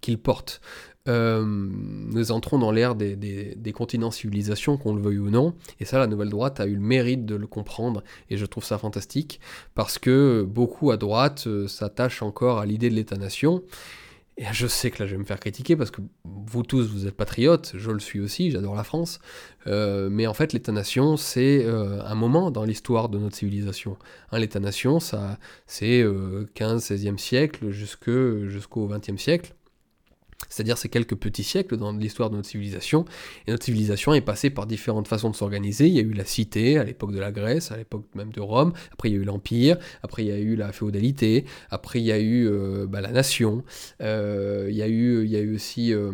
qu'il 0.00 0.18
porte. 0.18 0.60
Euh, 1.08 1.42
nous 1.44 2.32
entrons 2.32 2.58
dans 2.58 2.70
l'ère 2.70 2.94
des, 2.94 3.16
des, 3.16 3.72
continents 3.72 4.10
civilisations, 4.10 4.76
qu'on 4.76 4.94
le 4.94 5.00
veuille 5.00 5.18
ou 5.18 5.30
non, 5.30 5.54
et 5.80 5.84
ça, 5.84 5.98
la 5.98 6.06
nouvelle 6.06 6.28
droite 6.28 6.60
a 6.60 6.66
eu 6.66 6.74
le 6.74 6.80
mérite 6.80 7.24
de 7.24 7.34
le 7.34 7.46
comprendre, 7.46 8.02
et 8.28 8.36
je 8.36 8.44
trouve 8.44 8.64
ça 8.64 8.76
fantastique, 8.76 9.40
parce 9.74 9.98
que 9.98 10.42
beaucoup 10.46 10.90
à 10.90 10.98
droite 10.98 11.44
euh, 11.46 11.66
s'attachent 11.66 12.22
encore 12.22 12.58
à 12.58 12.66
l'idée 12.66 12.90
de 12.90 12.94
l'État-nation, 12.94 13.62
et 14.38 14.44
je 14.52 14.68
sais 14.68 14.92
que 14.92 15.02
là 15.02 15.06
je 15.08 15.12
vais 15.12 15.18
me 15.18 15.24
faire 15.24 15.40
critiquer 15.40 15.74
parce 15.74 15.90
que 15.90 16.00
vous 16.24 16.62
tous 16.62 16.88
vous 16.88 17.08
êtes 17.08 17.16
patriotes, 17.16 17.72
je 17.74 17.90
le 17.90 17.98
suis 17.98 18.20
aussi, 18.20 18.52
j'adore 18.52 18.76
la 18.76 18.84
France. 18.84 19.18
Euh, 19.66 20.08
mais 20.10 20.28
en 20.28 20.34
fait 20.34 20.52
l'État-nation 20.52 21.16
c'est 21.16 21.64
euh, 21.64 22.00
un 22.04 22.14
moment 22.14 22.52
dans 22.52 22.62
l'histoire 22.64 23.08
de 23.08 23.18
notre 23.18 23.34
civilisation. 23.34 23.98
Hein, 24.30 24.38
L'État-nation 24.38 25.00
ça 25.00 25.38
c'est 25.66 26.04
15-16e 26.04 27.14
euh, 27.14 27.16
siècle 27.16 27.70
jusqu'au 27.70 28.88
20e 28.88 29.18
siècle. 29.18 29.54
C'est-à-dire 30.48 30.78
ces 30.78 30.88
quelques 30.88 31.16
petits 31.16 31.42
siècles 31.42 31.76
dans 31.76 31.92
l'histoire 31.92 32.30
de 32.30 32.36
notre 32.36 32.48
civilisation. 32.48 33.04
Et 33.46 33.50
notre 33.50 33.64
civilisation 33.64 34.14
est 34.14 34.20
passée 34.20 34.50
par 34.50 34.66
différentes 34.66 35.08
façons 35.08 35.30
de 35.30 35.36
s'organiser. 35.36 35.88
Il 35.88 35.94
y 35.94 35.98
a 35.98 36.02
eu 36.02 36.12
la 36.12 36.24
cité 36.24 36.78
à 36.78 36.84
l'époque 36.84 37.12
de 37.12 37.18
la 37.18 37.32
Grèce, 37.32 37.72
à 37.72 37.76
l'époque 37.76 38.04
même 38.14 38.30
de 38.30 38.40
Rome. 38.40 38.72
Après, 38.92 39.10
il 39.10 39.14
y 39.14 39.18
a 39.18 39.20
eu 39.20 39.24
l'Empire. 39.24 39.78
Après, 40.02 40.24
il 40.24 40.28
y 40.28 40.32
a 40.32 40.38
eu 40.38 40.54
la 40.54 40.72
féodalité. 40.72 41.44
Après, 41.70 42.00
il 42.00 42.04
y 42.04 42.12
a 42.12 42.20
eu 42.20 42.48
euh, 42.48 42.86
bah, 42.86 43.00
la 43.00 43.10
nation. 43.10 43.64
Euh, 44.00 44.68
il, 44.70 44.76
y 44.76 44.82
a 44.82 44.88
eu, 44.88 45.24
il 45.24 45.30
y 45.30 45.36
a 45.36 45.40
eu 45.40 45.56
aussi 45.56 45.92
euh, 45.92 46.12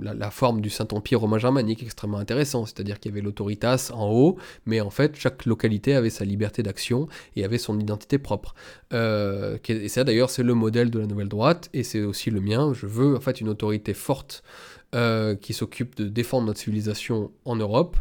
la, 0.00 0.30
forme 0.30 0.60
du 0.60 0.70
Saint-Empire 0.70 1.20
romain 1.20 1.38
germanique 1.38 1.82
extrêmement 1.82 2.18
intéressant. 2.18 2.66
C'est-à-dire 2.66 2.98
qu'il 2.98 3.12
y 3.12 3.14
avait 3.14 3.22
l'autoritas 3.22 3.92
en 3.94 4.10
haut, 4.10 4.36
mais 4.66 4.80
en 4.80 4.90
fait, 4.90 5.14
chaque 5.16 5.46
localité 5.46 5.94
avait 5.94 6.10
sa 6.10 6.24
liberté 6.24 6.64
d'action 6.64 7.08
et 7.36 7.44
avait 7.44 7.58
son 7.58 7.78
identité 7.78 8.18
propre. 8.18 8.54
et 8.92 9.88
ça, 9.88 10.02
d'ailleurs, 10.02 10.30
c'est 10.30 10.42
le 10.42 10.54
modèle 10.54 10.90
de 10.90 10.98
la 10.98 11.06
nouvelle 11.06 11.28
droite. 11.28 11.68
Et 11.72 11.84
c'est 11.84 12.02
aussi 12.02 12.30
le 12.30 12.40
mien. 12.40 12.72
Je 12.74 12.86
veux 12.86 13.03
en 13.04 13.20
fait 13.20 13.40
une 13.40 13.48
autorité 13.48 13.94
forte 13.94 14.42
euh, 14.94 15.34
qui 15.34 15.52
s'occupe 15.52 15.96
de 15.96 16.08
défendre 16.08 16.46
notre 16.46 16.60
civilisation 16.60 17.32
en 17.44 17.56
Europe. 17.56 17.96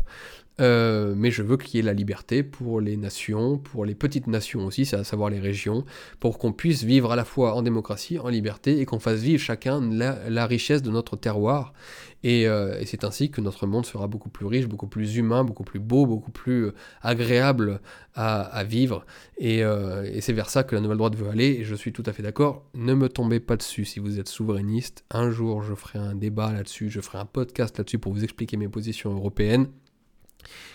Euh, 0.62 1.14
mais 1.18 1.32
je 1.32 1.42
veux 1.42 1.58
qu'il 1.58 1.76
y 1.76 1.80
ait 1.80 1.86
la 1.86 1.94
liberté 1.94 2.44
pour 2.44 2.80
les 2.80 2.96
nations, 2.96 3.58
pour 3.58 3.86
les 3.86 3.96
petites 3.96 4.28
nations 4.28 4.66
aussi, 4.66 4.94
à 4.94 5.04
savoir 5.04 5.30
les 5.30 5.40
régions, 5.40 5.84
pour 6.20 6.38
qu'on 6.38 6.54
puisse 6.54 6.84
vivre 6.84 7.12
à 7.12 7.16
la 7.16 7.26
fois 7.26 7.56
en 7.56 7.64
démocratie, 7.64 8.20
en 8.20 8.30
liberté, 8.30 8.80
et 8.80 8.86
qu'on 8.86 9.00
fasse 9.00 9.20
vivre 9.20 9.42
chacun 9.42 9.82
la, 9.82 10.46
richesse 10.46 10.82
de 10.82 10.92
notre 10.92 11.16
terroir. 11.16 11.74
Euh, 12.26 12.80
et, 12.80 12.86
c'est 12.86 13.04
ainsi 13.04 13.32
que 13.32 13.42
notre 13.42 13.68
monde 13.68 13.86
sera 13.86 14.08
beaucoup 14.08 14.30
plus 14.30 14.46
riche, 14.46 14.68
beaucoup 14.68 14.88
plus 14.88 15.18
humain, 15.18 15.44
beaucoup 15.44 15.64
plus 15.64 15.80
beau, 15.80 16.06
beaucoup 16.06 16.32
plus 16.32 16.68
euh, 16.68 16.74
agréable 17.02 17.82
à, 18.16 18.64
vivre. 18.64 19.06
Et, 19.40 19.62
et 19.62 20.22
c'est 20.22 20.34
vers 20.34 20.52
ça 20.52 20.64
que 20.64 20.76
la 20.76 20.82
nouvelle 20.82 21.00
droite 21.00 21.16
veut 21.16 21.30
aller, 21.30 21.58
et 21.60 21.64
je 21.64 21.74
suis 21.74 21.92
tout 21.92 22.04
à 22.06 22.14
fait 22.14 22.22
d'accord. 22.22 22.70
Ne 22.76 22.94
me 22.94 23.10
tombez 23.10 23.40
pas 23.40 23.58
dessus 23.58 23.86
si 23.86 24.00
vous 24.00 24.20
êtes 24.20 24.30
souverainiste. 24.30 25.04
Un 25.10 25.32
jour, 25.32 25.64
je 25.64 25.74
ferai 25.74 25.98
un 25.98 26.14
débat 26.14 26.52
là-dessus, 26.52 26.92
je 26.92 27.02
ferai 27.02 27.18
un 27.18 27.26
podcast 27.26 27.76
là-dessus 27.80 27.98
pour 27.98 28.14
vous 28.14 28.24
expliquer 28.24 28.56
mes 28.56 28.70
positions 28.70 29.16
européennes 29.16 29.68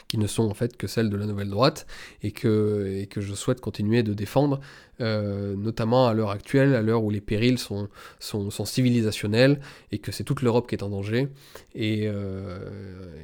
qui 0.08 0.18
ne 0.18 0.26
sont 0.26 0.44
en 0.44 0.54
fait 0.54 0.76
que 0.76 0.86
celles 0.86 1.10
de 1.10 1.16
la 1.16 1.26
nouvelle 1.26 1.50
droite, 1.50 1.86
et 2.22 2.32
que, 2.32 3.04
que 3.10 3.20
je 3.20 3.34
souhaite 3.34 3.60
continuer 3.60 4.02
de 4.02 4.14
défendre, 4.14 4.60
euh, 5.00 5.54
notamment 5.54 6.08
à 6.08 6.14
l'heure 6.14 6.30
actuelle, 6.30 6.74
à 6.74 6.82
l'heure 6.82 7.04
où 7.04 7.10
les 7.10 7.20
périls 7.20 7.58
sont, 7.58 7.88
sont, 8.18 8.50
civilisationnels, 8.64 9.60
et 9.92 9.98
que 9.98 10.10
c'est 10.10 10.24
toute 10.24 10.42
l'Europe 10.42 10.68
qui 10.68 10.74
est 10.74 10.82
en 10.82 10.88
danger. 10.88 11.28
Euh, 11.76 12.58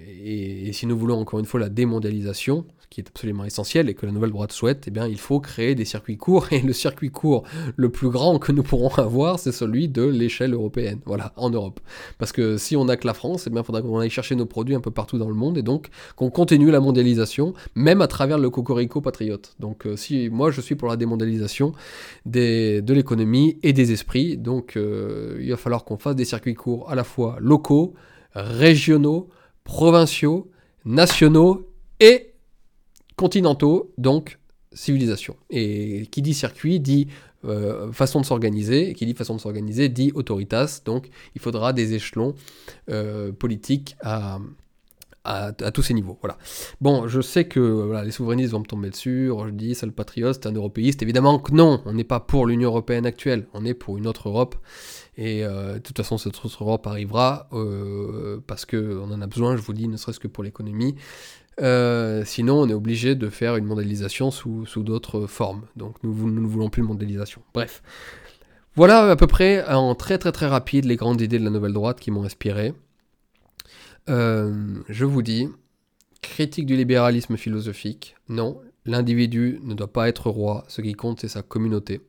et, 0.06 0.68
et, 0.68 0.72
si 0.72 0.86
nous 0.86 0.96
voulons 0.96 1.18
encore 1.18 1.40
une 1.40 1.46
fois 1.46 1.60
la 1.60 1.68
démondialisation, 1.68 2.66
qui 2.94 3.00
est 3.00 3.08
absolument 3.08 3.44
essentiel 3.44 3.88
et 3.88 3.94
que 3.94 4.06
la 4.06 4.12
nouvelle 4.12 4.30
droite 4.30 4.52
souhaite, 4.52 4.84
eh 4.86 4.90
bien, 4.92 5.08
il 5.08 5.18
faut 5.18 5.40
créer 5.40 5.74
des 5.74 5.84
circuits 5.84 6.16
courts. 6.16 6.46
Et 6.52 6.60
le 6.60 6.72
circuit 6.72 7.10
court 7.10 7.42
le 7.74 7.88
plus 7.88 8.08
grand 8.08 8.38
que 8.38 8.52
nous 8.52 8.62
pourrons 8.62 8.94
avoir, 8.94 9.40
c'est 9.40 9.50
celui 9.50 9.88
de 9.88 10.04
l'échelle 10.04 10.54
européenne, 10.54 11.00
voilà, 11.04 11.32
en 11.36 11.50
Europe. 11.50 11.80
Parce 12.18 12.30
que 12.30 12.56
si 12.56 12.76
on 12.76 12.84
n'a 12.84 12.96
que 12.96 13.06
la 13.06 13.14
France, 13.14 13.48
eh 13.48 13.50
il 13.52 13.64
faudra 13.64 13.82
qu'on 13.82 13.98
aille 13.98 14.10
chercher 14.10 14.36
nos 14.36 14.46
produits 14.46 14.76
un 14.76 14.80
peu 14.80 14.92
partout 14.92 15.18
dans 15.18 15.28
le 15.28 15.34
monde 15.34 15.58
et 15.58 15.62
donc 15.62 15.88
qu'on 16.14 16.30
continue 16.30 16.70
la 16.70 16.78
mondialisation, 16.78 17.54
même 17.74 18.00
à 18.00 18.06
travers 18.06 18.38
le 18.38 18.48
cocorico 18.48 19.00
patriote. 19.00 19.56
Donc, 19.58 19.86
euh, 19.86 19.96
si 19.96 20.28
moi, 20.30 20.52
je 20.52 20.60
suis 20.60 20.76
pour 20.76 20.86
la 20.86 20.96
démondialisation 20.96 21.72
des, 22.26 22.80
de 22.80 22.94
l'économie 22.94 23.58
et 23.64 23.72
des 23.72 23.90
esprits, 23.90 24.36
donc 24.36 24.76
euh, 24.76 25.36
il 25.40 25.50
va 25.50 25.56
falloir 25.56 25.84
qu'on 25.84 25.98
fasse 25.98 26.14
des 26.14 26.24
circuits 26.24 26.54
courts 26.54 26.88
à 26.88 26.94
la 26.94 27.02
fois 27.02 27.38
locaux, 27.40 27.94
régionaux, 28.34 29.30
provinciaux, 29.64 30.48
nationaux 30.84 31.66
et 31.98 32.33
continentaux, 33.16 33.92
donc 33.98 34.38
civilisation. 34.72 35.36
Et 35.50 36.06
qui 36.10 36.22
dit 36.22 36.34
circuit 36.34 36.80
dit 36.80 37.08
euh, 37.44 37.92
façon 37.92 38.20
de 38.20 38.26
s'organiser, 38.26 38.90
et 38.90 38.94
qui 38.94 39.06
dit 39.06 39.14
façon 39.14 39.36
de 39.36 39.40
s'organiser 39.40 39.88
dit 39.88 40.12
autoritas, 40.14 40.80
donc 40.84 41.10
il 41.34 41.40
faudra 41.40 41.72
des 41.72 41.94
échelons 41.94 42.34
euh, 42.90 43.32
politiques 43.32 43.96
à, 44.02 44.38
tous 45.72 45.82
ces 45.82 45.94
niveaux. 45.94 46.18
Voilà. 46.20 46.36
Bon, 46.82 47.08
je 47.08 47.22
sais 47.22 47.46
que 47.46 48.02
les 48.04 48.10
souverainistes 48.10 48.52
vont 48.52 48.60
me 48.60 48.66
tomber 48.66 48.90
dessus, 48.90 49.30
je 49.46 49.50
dis 49.50 49.74
c'est 49.74 49.86
le 49.86 49.92
patriote, 49.92 50.38
c'est 50.42 50.48
un 50.48 50.52
européiste. 50.52 51.02
Évidemment 51.02 51.38
que 51.38 51.52
non, 51.52 51.80
on 51.86 51.94
n'est 51.94 52.04
pas 52.04 52.20
pour 52.20 52.46
l'Union 52.46 52.68
européenne 52.68 53.06
actuelle, 53.06 53.46
on 53.54 53.64
est 53.64 53.72
pour 53.72 53.96
une 53.96 54.06
autre 54.06 54.28
Europe. 54.28 54.54
Et 55.16 55.42
euh, 55.42 55.74
de 55.74 55.78
toute 55.78 55.96
façon, 55.96 56.18
cette 56.18 56.44
autre 56.44 56.62
Europe 56.62 56.86
arrivera 56.86 57.48
parce 58.46 58.66
qu'on 58.66 59.10
en 59.10 59.22
a 59.22 59.26
besoin, 59.26 59.56
je 59.56 59.62
vous 59.62 59.72
dis, 59.72 59.88
ne 59.88 59.96
serait-ce 59.96 60.20
que 60.20 60.28
pour 60.28 60.44
l'économie. 60.44 60.94
Euh, 61.60 62.24
sinon, 62.24 62.60
on 62.60 62.68
est 62.68 62.74
obligé 62.74 63.14
de 63.14 63.28
faire 63.28 63.56
une 63.56 63.64
modélisation 63.64 64.30
sous, 64.30 64.64
d'autres 64.76 65.26
formes. 65.26 65.62
Donc, 65.76 65.96
nous, 66.02 66.30
ne 66.30 66.46
voulons 66.46 66.70
plus 66.70 66.82
de 66.82 66.86
modélisation. 66.86 67.42
Bref. 67.52 67.82
Voilà 68.76 69.08
à 69.08 69.14
peu 69.14 69.28
près 69.28 69.64
en 69.66 69.94
très 69.94 70.18
très 70.18 70.32
très 70.32 70.48
rapide 70.48 70.84
les 70.84 70.96
grandes 70.96 71.20
idées 71.20 71.38
de 71.38 71.44
la 71.44 71.50
nouvelle 71.50 71.72
droite 71.72 72.00
qui 72.00 72.10
m'ont 72.10 72.24
inspiré. 72.24 72.74
Euh, 74.10 74.80
je 74.88 75.04
vous 75.04 75.22
dis, 75.22 75.48
critique 76.22 76.66
du 76.66 76.74
libéralisme 76.76 77.36
philosophique, 77.36 78.16
non, 78.28 78.60
l'individu 78.84 79.60
ne 79.62 79.74
doit 79.74 79.92
pas 79.92 80.08
être 80.08 80.28
roi, 80.28 80.64
ce 80.66 80.80
qui 80.80 80.92
compte 80.94 81.20
c'est 81.20 81.28
sa 81.28 81.42
communauté. 81.42 82.00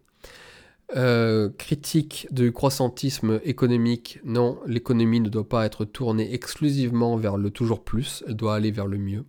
Euh, 0.95 1.49
critique 1.49 2.27
du 2.31 2.51
croissantisme 2.51 3.39
économique, 3.43 4.19
non, 4.23 4.59
l'économie 4.65 5.19
ne 5.19 5.29
doit 5.29 5.47
pas 5.47 5.65
être 5.65 5.85
tournée 5.85 6.33
exclusivement 6.33 7.15
vers 7.15 7.37
le 7.37 7.49
toujours 7.49 7.83
plus, 7.83 8.23
elle 8.27 8.35
doit 8.35 8.55
aller 8.55 8.71
vers 8.71 8.87
le 8.87 8.97
mieux. 8.97 9.25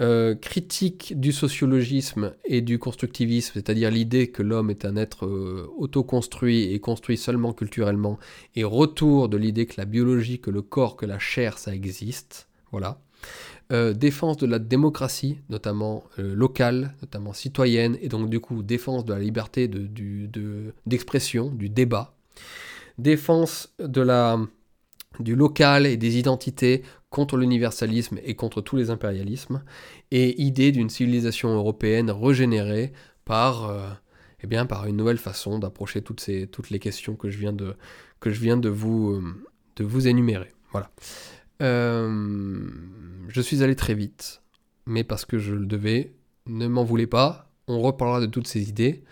Euh, 0.00 0.34
critique 0.34 1.20
du 1.20 1.32
sociologisme 1.32 2.32
et 2.46 2.62
du 2.62 2.78
constructivisme, 2.78 3.52
c'est-à-dire 3.52 3.90
l'idée 3.90 4.30
que 4.30 4.42
l'homme 4.42 4.70
est 4.70 4.86
un 4.86 4.96
être 4.96 5.26
euh, 5.26 5.70
autoconstruit 5.76 6.72
et 6.72 6.80
construit 6.80 7.18
seulement 7.18 7.52
culturellement, 7.52 8.18
et 8.56 8.64
retour 8.64 9.28
de 9.28 9.36
l'idée 9.36 9.66
que 9.66 9.74
la 9.76 9.84
biologie, 9.84 10.40
que 10.40 10.50
le 10.50 10.62
corps, 10.62 10.96
que 10.96 11.04
la 11.04 11.18
chair, 11.18 11.58
ça 11.58 11.74
existe. 11.74 12.48
Voilà. 12.70 13.02
Euh, 13.70 13.92
défense 13.92 14.38
de 14.38 14.46
la 14.46 14.58
démocratie, 14.58 15.40
notamment 15.50 16.04
locale, 16.16 16.94
notamment 17.02 17.34
citoyenne, 17.34 17.98
et 18.00 18.08
donc 18.08 18.30
du 18.30 18.40
coup 18.40 18.62
défense 18.62 19.04
de 19.04 19.12
la 19.12 19.20
liberté 19.20 19.68
d'expression, 20.86 21.50
de, 21.50 21.56
du 21.56 21.68
débat. 21.68 22.14
Défense 22.96 23.74
de 23.78 24.00
la, 24.00 24.40
du 25.20 25.36
local 25.36 25.84
et 25.84 25.98
des 25.98 26.16
identités 26.16 26.82
contre 27.12 27.36
l'universalisme 27.36 28.18
et 28.24 28.34
contre 28.34 28.60
tous 28.62 28.74
les 28.76 28.90
impérialismes, 28.90 29.62
et 30.10 30.42
idée 30.42 30.72
d'une 30.72 30.88
civilisation 30.88 31.54
européenne 31.54 32.10
régénérée 32.10 32.92
par, 33.24 33.70
euh, 33.70 33.86
eh 34.42 34.88
une 34.88 34.96
nouvelle 34.96 35.18
façon 35.18 35.60
d'approcher 35.60 36.02
toutes, 36.02 36.26
les 36.26 36.78
questions 36.80 37.14
que 37.14 37.30
je 37.30 37.38
viens 37.38 37.52
de, 37.52 37.76
euh, 38.26 39.20
vous 39.78 40.08
énumérer. 40.08 40.52
Voilà. 40.72 40.90
Euh, 41.60 42.66
je 43.28 43.40
suis 43.40 43.62
allé 43.62 43.76
très 43.76 43.94
vite, 43.94 44.42
mais 44.86 45.04
parce 45.04 45.24
que 45.24 45.38
je 45.38 45.54
le 45.54 45.66
devais, 45.66 46.14
ne 46.46 46.66
m'en 46.66 46.82
voulez 46.82 47.06
pas, 47.06 47.52
on 47.68 47.80
reparlera 47.80 48.20
de 48.20 48.26
toutes 48.26 48.48
ces 48.48 48.68
idées. 48.68 49.04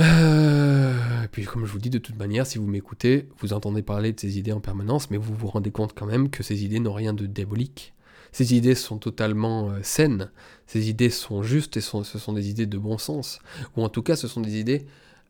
Euh, 0.00 1.24
et 1.24 1.28
puis 1.28 1.44
comme 1.44 1.66
je 1.66 1.72
vous 1.72 1.78
dis, 1.78 1.90
de 1.90 1.98
toute 1.98 2.16
manière, 2.18 2.46
si 2.46 2.58
vous 2.58 2.66
m'écoutez, 2.66 3.28
vous 3.40 3.52
entendez 3.52 3.82
parler 3.82 4.12
de 4.12 4.20
ces 4.20 4.38
idées 4.38 4.52
en 4.52 4.60
permanence, 4.60 5.10
mais 5.10 5.16
vous 5.16 5.34
vous 5.34 5.48
rendez 5.48 5.70
compte 5.70 5.92
quand 5.94 6.06
même 6.06 6.30
que 6.30 6.42
ces 6.42 6.64
idées 6.64 6.80
n'ont 6.80 6.92
rien 6.92 7.14
de 7.14 7.26
diabolique. 7.26 7.94
Ces 8.30 8.54
idées 8.54 8.74
sont 8.74 8.98
totalement 8.98 9.70
euh, 9.70 9.78
saines, 9.82 10.30
ces 10.66 10.90
idées 10.90 11.10
sont 11.10 11.42
justes 11.42 11.76
et 11.76 11.80
ce 11.80 12.02
sont 12.04 12.32
des 12.32 12.50
idées 12.50 12.66
de 12.66 12.78
bon 12.78 12.98
sens. 12.98 13.40
Ou 13.76 13.82
en 13.82 13.88
tout 13.88 14.02
cas, 14.02 14.16
ce 14.16 14.28
sont 14.28 14.40
des 14.40 14.58
idées 14.58 14.86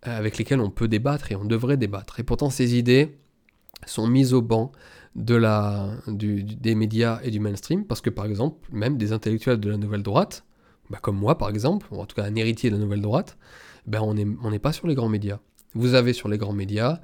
euh, 0.06 0.18
avec 0.18 0.36
lesquelles 0.36 0.60
on 0.60 0.70
peut 0.70 0.88
débattre 0.88 1.32
et 1.32 1.36
on 1.36 1.44
devrait 1.44 1.76
débattre. 1.76 2.20
Et 2.20 2.22
pourtant, 2.24 2.50
ces 2.50 2.76
idées 2.76 3.16
sont 3.86 4.08
mises 4.08 4.34
au 4.34 4.42
banc 4.42 4.72
des 5.14 6.74
médias 6.74 7.20
et 7.22 7.30
du 7.30 7.40
mainstream, 7.40 7.84
parce 7.84 8.00
que 8.00 8.10
par 8.10 8.26
exemple, 8.26 8.68
même 8.72 8.98
des 8.98 9.12
intellectuels 9.12 9.58
de 9.58 9.70
la 9.70 9.76
nouvelle 9.76 10.02
droite, 10.02 10.44
bah, 10.90 10.98
comme 11.00 11.16
moi 11.16 11.38
par 11.38 11.48
exemple, 11.48 11.86
ou 11.90 12.00
en 12.00 12.06
tout 12.06 12.14
cas 12.14 12.24
un 12.24 12.34
héritier 12.34 12.70
de 12.70 12.76
la 12.76 12.82
nouvelle 12.82 13.00
droite, 13.02 13.36
ben 13.88 14.00
on 14.00 14.50
n'est 14.50 14.58
pas 14.58 14.72
sur 14.72 14.86
les 14.86 14.94
grands 14.94 15.08
médias. 15.08 15.40
Vous 15.74 15.94
avez 15.94 16.12
sur 16.12 16.28
les 16.28 16.38
grands 16.38 16.52
médias 16.52 17.00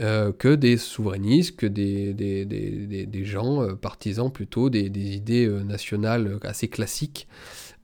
euh, 0.00 0.32
que 0.32 0.54
des 0.54 0.76
souverainistes, 0.76 1.56
que 1.56 1.66
des 1.66 3.24
gens 3.24 3.62
euh, 3.62 3.74
partisans 3.74 4.32
plutôt 4.32 4.70
des, 4.70 4.86
idées 4.86 5.46
euh, 5.46 5.62
nationales 5.62 6.38
assez 6.42 6.68
classiques, 6.68 7.28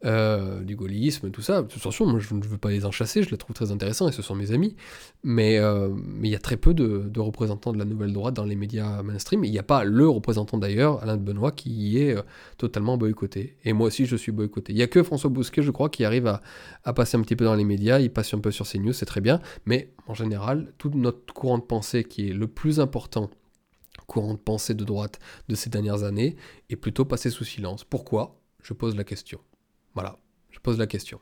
euh, 0.07 0.63
du 0.63 0.77
gaullisme, 0.77 1.31
tout 1.31 1.43
ça. 1.43 1.59
Attention, 1.59 2.07
moi 2.07 2.21
je 2.21 2.33
ne 2.33 2.43
veux 2.43 2.59
pas 2.59 2.71
les 2.71 2.87
enchasser, 2.87 3.23
je 3.23 3.31
les 3.31 3.37
trouve 3.37 3.55
très 3.55 3.73
intéressants 3.73 4.09
et 4.09 4.13
ce 4.13 4.23
sont 4.23 4.35
mes 4.35 4.53
amis. 4.53 4.77
Mais 5.25 5.59
euh, 5.59 5.91
il 6.23 6.31
y 6.31 6.35
a 6.37 6.39
très 6.39 6.57
peu 6.57 6.75
de, 6.75 7.19
représentants 7.19 7.73
de 7.73 7.79
la 7.79 7.85
nouvelle 7.85 8.13
droite 8.13 8.35
dans 8.35 8.45
les 8.45 8.55
médias 8.55 9.03
mainstream. 9.03 9.45
Il 9.45 9.51
n'y 9.51 9.59
a 9.59 9.65
pas 9.65 9.85
le 9.85 10.09
représentant 10.09 10.59
d'ailleurs, 10.59 11.03
Alain 11.03 11.17
de 11.17 11.23
Benoît, 11.23 11.51
qui 11.51 11.71
y 11.71 11.99
est 11.99 12.17
euh, 12.17 12.23
totalement 12.57 12.97
boycotté. 12.97 13.57
Et 13.65 13.73
moi 13.73 13.89
aussi 13.89 14.07
je 14.07 14.17
suis 14.17 14.33
boycotté. 14.33 14.73
Il 14.73 14.77
n'y 14.77 14.83
a 14.83 14.87
que 14.87 15.03
François 15.03 15.29
Bousquet, 15.29 15.63
je 15.63 15.73
crois, 15.73 15.91
qui 15.91 16.05
arrive 16.05 16.29
à, 16.29 16.41
à, 16.85 16.93
passer 16.93 17.17
un 17.17 17.23
petit 17.23 17.37
peu 17.37 17.45
dans 17.45 17.57
les 17.57 17.65
médias. 17.65 17.99
Il 17.99 18.13
passe 18.13 18.33
un 18.33 18.39
peu 18.39 18.53
sur 18.53 18.67
CNews, 18.67 18.93
c'est 18.93 19.07
très 19.07 19.21
bien. 19.21 19.41
Mais 19.65 19.93
en 20.07 20.15
général, 20.15 20.73
tout 20.79 20.91
notre 20.95 21.35
courant 21.35 21.59
de 21.59 21.65
pensée 21.65 22.05
qui 22.05 22.31
est 22.31 22.33
le 22.33 22.47
plus 22.47 22.81
important 22.81 23.29
courant 24.07 24.35
de 24.35 24.39
pensée 24.39 24.75
de 24.75 24.85
droite 24.85 25.19
de 25.49 25.55
ces 25.55 25.69
dernières 25.71 26.05
années 26.05 26.37
est 26.71 26.77
plutôt 26.77 27.05
passé 27.05 27.31
sous 27.31 27.45
silence. 27.45 27.83
Pourquoi? 27.83 28.41
Je 28.63 28.73
pose 28.73 28.97
la 28.97 29.05
question. 29.05 29.41
Voilà, 29.97 30.19
je 30.51 30.61
pose 30.61 30.79
la 30.79 30.87
question. 30.87 31.19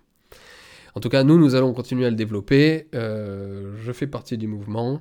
En 0.96 1.00
tout 1.00 1.08
cas, 1.08 1.22
nous, 1.22 1.38
nous 1.38 1.54
allons 1.54 1.72
continuer 1.72 2.06
à 2.06 2.10
le 2.10 2.16
développer. 2.16 2.88
Euh, 2.94 3.72
je 3.82 3.92
fais 3.92 4.08
partie 4.08 4.36
du 4.36 4.48
mouvement. 4.48 5.00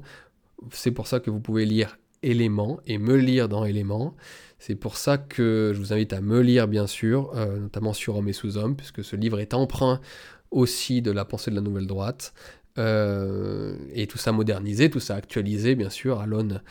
c'est 0.72 0.92
pour 0.92 1.08
ça 1.08 1.19
que 1.19 1.30
vous 1.30 1.40
pouvez 1.40 1.66
lire 1.66 1.98
Éléments 2.22 2.80
et 2.85 3.00
me 3.00 3.16
lire 3.16 3.50
dans 3.50 3.66
Éléments. 3.66 4.16
C'est 4.60 4.76
pour 4.76 4.95
ça 4.95 5.18
que 5.18 5.72
je 5.74 5.80
vous 5.80 5.92
invite 5.92 6.14
à 6.14 6.22
me 6.22 6.40
lire, 6.40 6.68
bien 6.68 6.88
sûr, 6.88 7.32
euh, 7.35 7.60
notamment 7.60 7.93
sur 7.93 8.16
Homme 8.16 8.30
et 8.30 8.34
sous-homme, 8.34 8.76
puisque 8.76 9.03
ce 9.03 9.16
livre 9.16 9.40
est 9.40 9.56
emprunt 9.56 10.00
aussi 10.52 11.02
de 11.02 11.11
la 11.11 11.26
pensée 11.26 11.52
de 11.52 11.56
la 11.56 11.61
nouvelle 11.61 11.88
droite. 11.88 12.34
Euh, 12.77 13.76
et 13.92 14.08
tout 14.08 14.18
ça 14.19 14.32
modernisé, 14.32 14.90
tout 14.90 15.00
ça 15.00 15.16
actualisé, 15.16 15.76
bien 15.76 15.90
sûr, 15.90 16.19
à 16.19 16.27
l'aune 16.27 16.61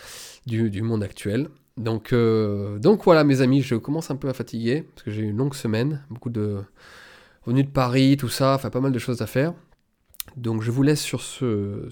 du, 0.46 0.82
monde 0.82 1.02
actuel. 1.02 1.48
Donc, 1.76 2.12
euh, 2.12 2.78
donc 2.78 3.04
voilà, 3.04 3.24
mes 3.24 3.40
amis, 3.40 3.62
je 3.62 3.74
commence 3.76 4.10
un 4.10 4.16
peu 4.16 4.28
à 4.28 4.34
fatiguer, 4.34 4.82
parce 4.94 5.04
que 5.04 5.10
j'ai 5.10 5.22
eu 5.22 5.30
une 5.30 5.36
longue 5.36 5.54
semaine, 5.54 6.04
beaucoup 6.10 6.30
de 6.30 6.62
venus 7.46 7.64
de 7.64 7.70
Paris, 7.70 8.16
tout 8.16 8.28
ça, 8.28 8.54
enfin 8.54 8.70
pas 8.70 8.80
mal 8.80 8.92
de 8.92 8.98
choses 8.98 9.22
à 9.22 9.26
faire. 9.26 9.54
Donc 10.36 10.62
je 10.62 10.70
vous 10.70 10.82
laisse 10.82 11.02
sur 11.02 11.22
ce, 11.22 11.88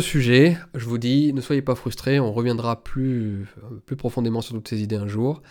sujet, 0.00 0.58
je 0.74 0.84
vous 0.84 0.98
dis, 0.98 1.32
ne 1.32 1.40
soyez 1.40 1.62
pas 1.62 1.74
frustrés, 1.74 2.20
on 2.20 2.32
reviendra 2.32 2.82
plus, 2.82 3.46
plus 3.86 3.96
profondément 3.96 4.40
sur 4.40 4.54
toutes 4.54 4.68
ces 4.68 4.82
idées 4.82 4.96
un 4.96 5.08
jour. 5.08 5.42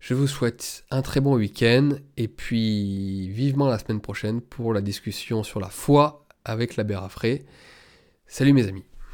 Je 0.00 0.14
vous 0.14 0.26
souhaite 0.26 0.84
un 0.90 1.02
très 1.02 1.20
bon 1.20 1.36
week-end 1.36 1.90
et 2.16 2.26
puis 2.26 3.28
vivement 3.28 3.68
la 3.68 3.78
semaine 3.78 4.00
prochaine 4.00 4.40
pour 4.40 4.72
la 4.72 4.80
discussion 4.80 5.42
sur 5.42 5.60
la 5.60 5.68
foi 5.68 6.26
avec 6.44 6.76
l'abbé 6.76 6.96
Raffray. 6.96 7.44
Salut 8.26 8.54
mes 8.54 8.66
amis. 8.66 8.89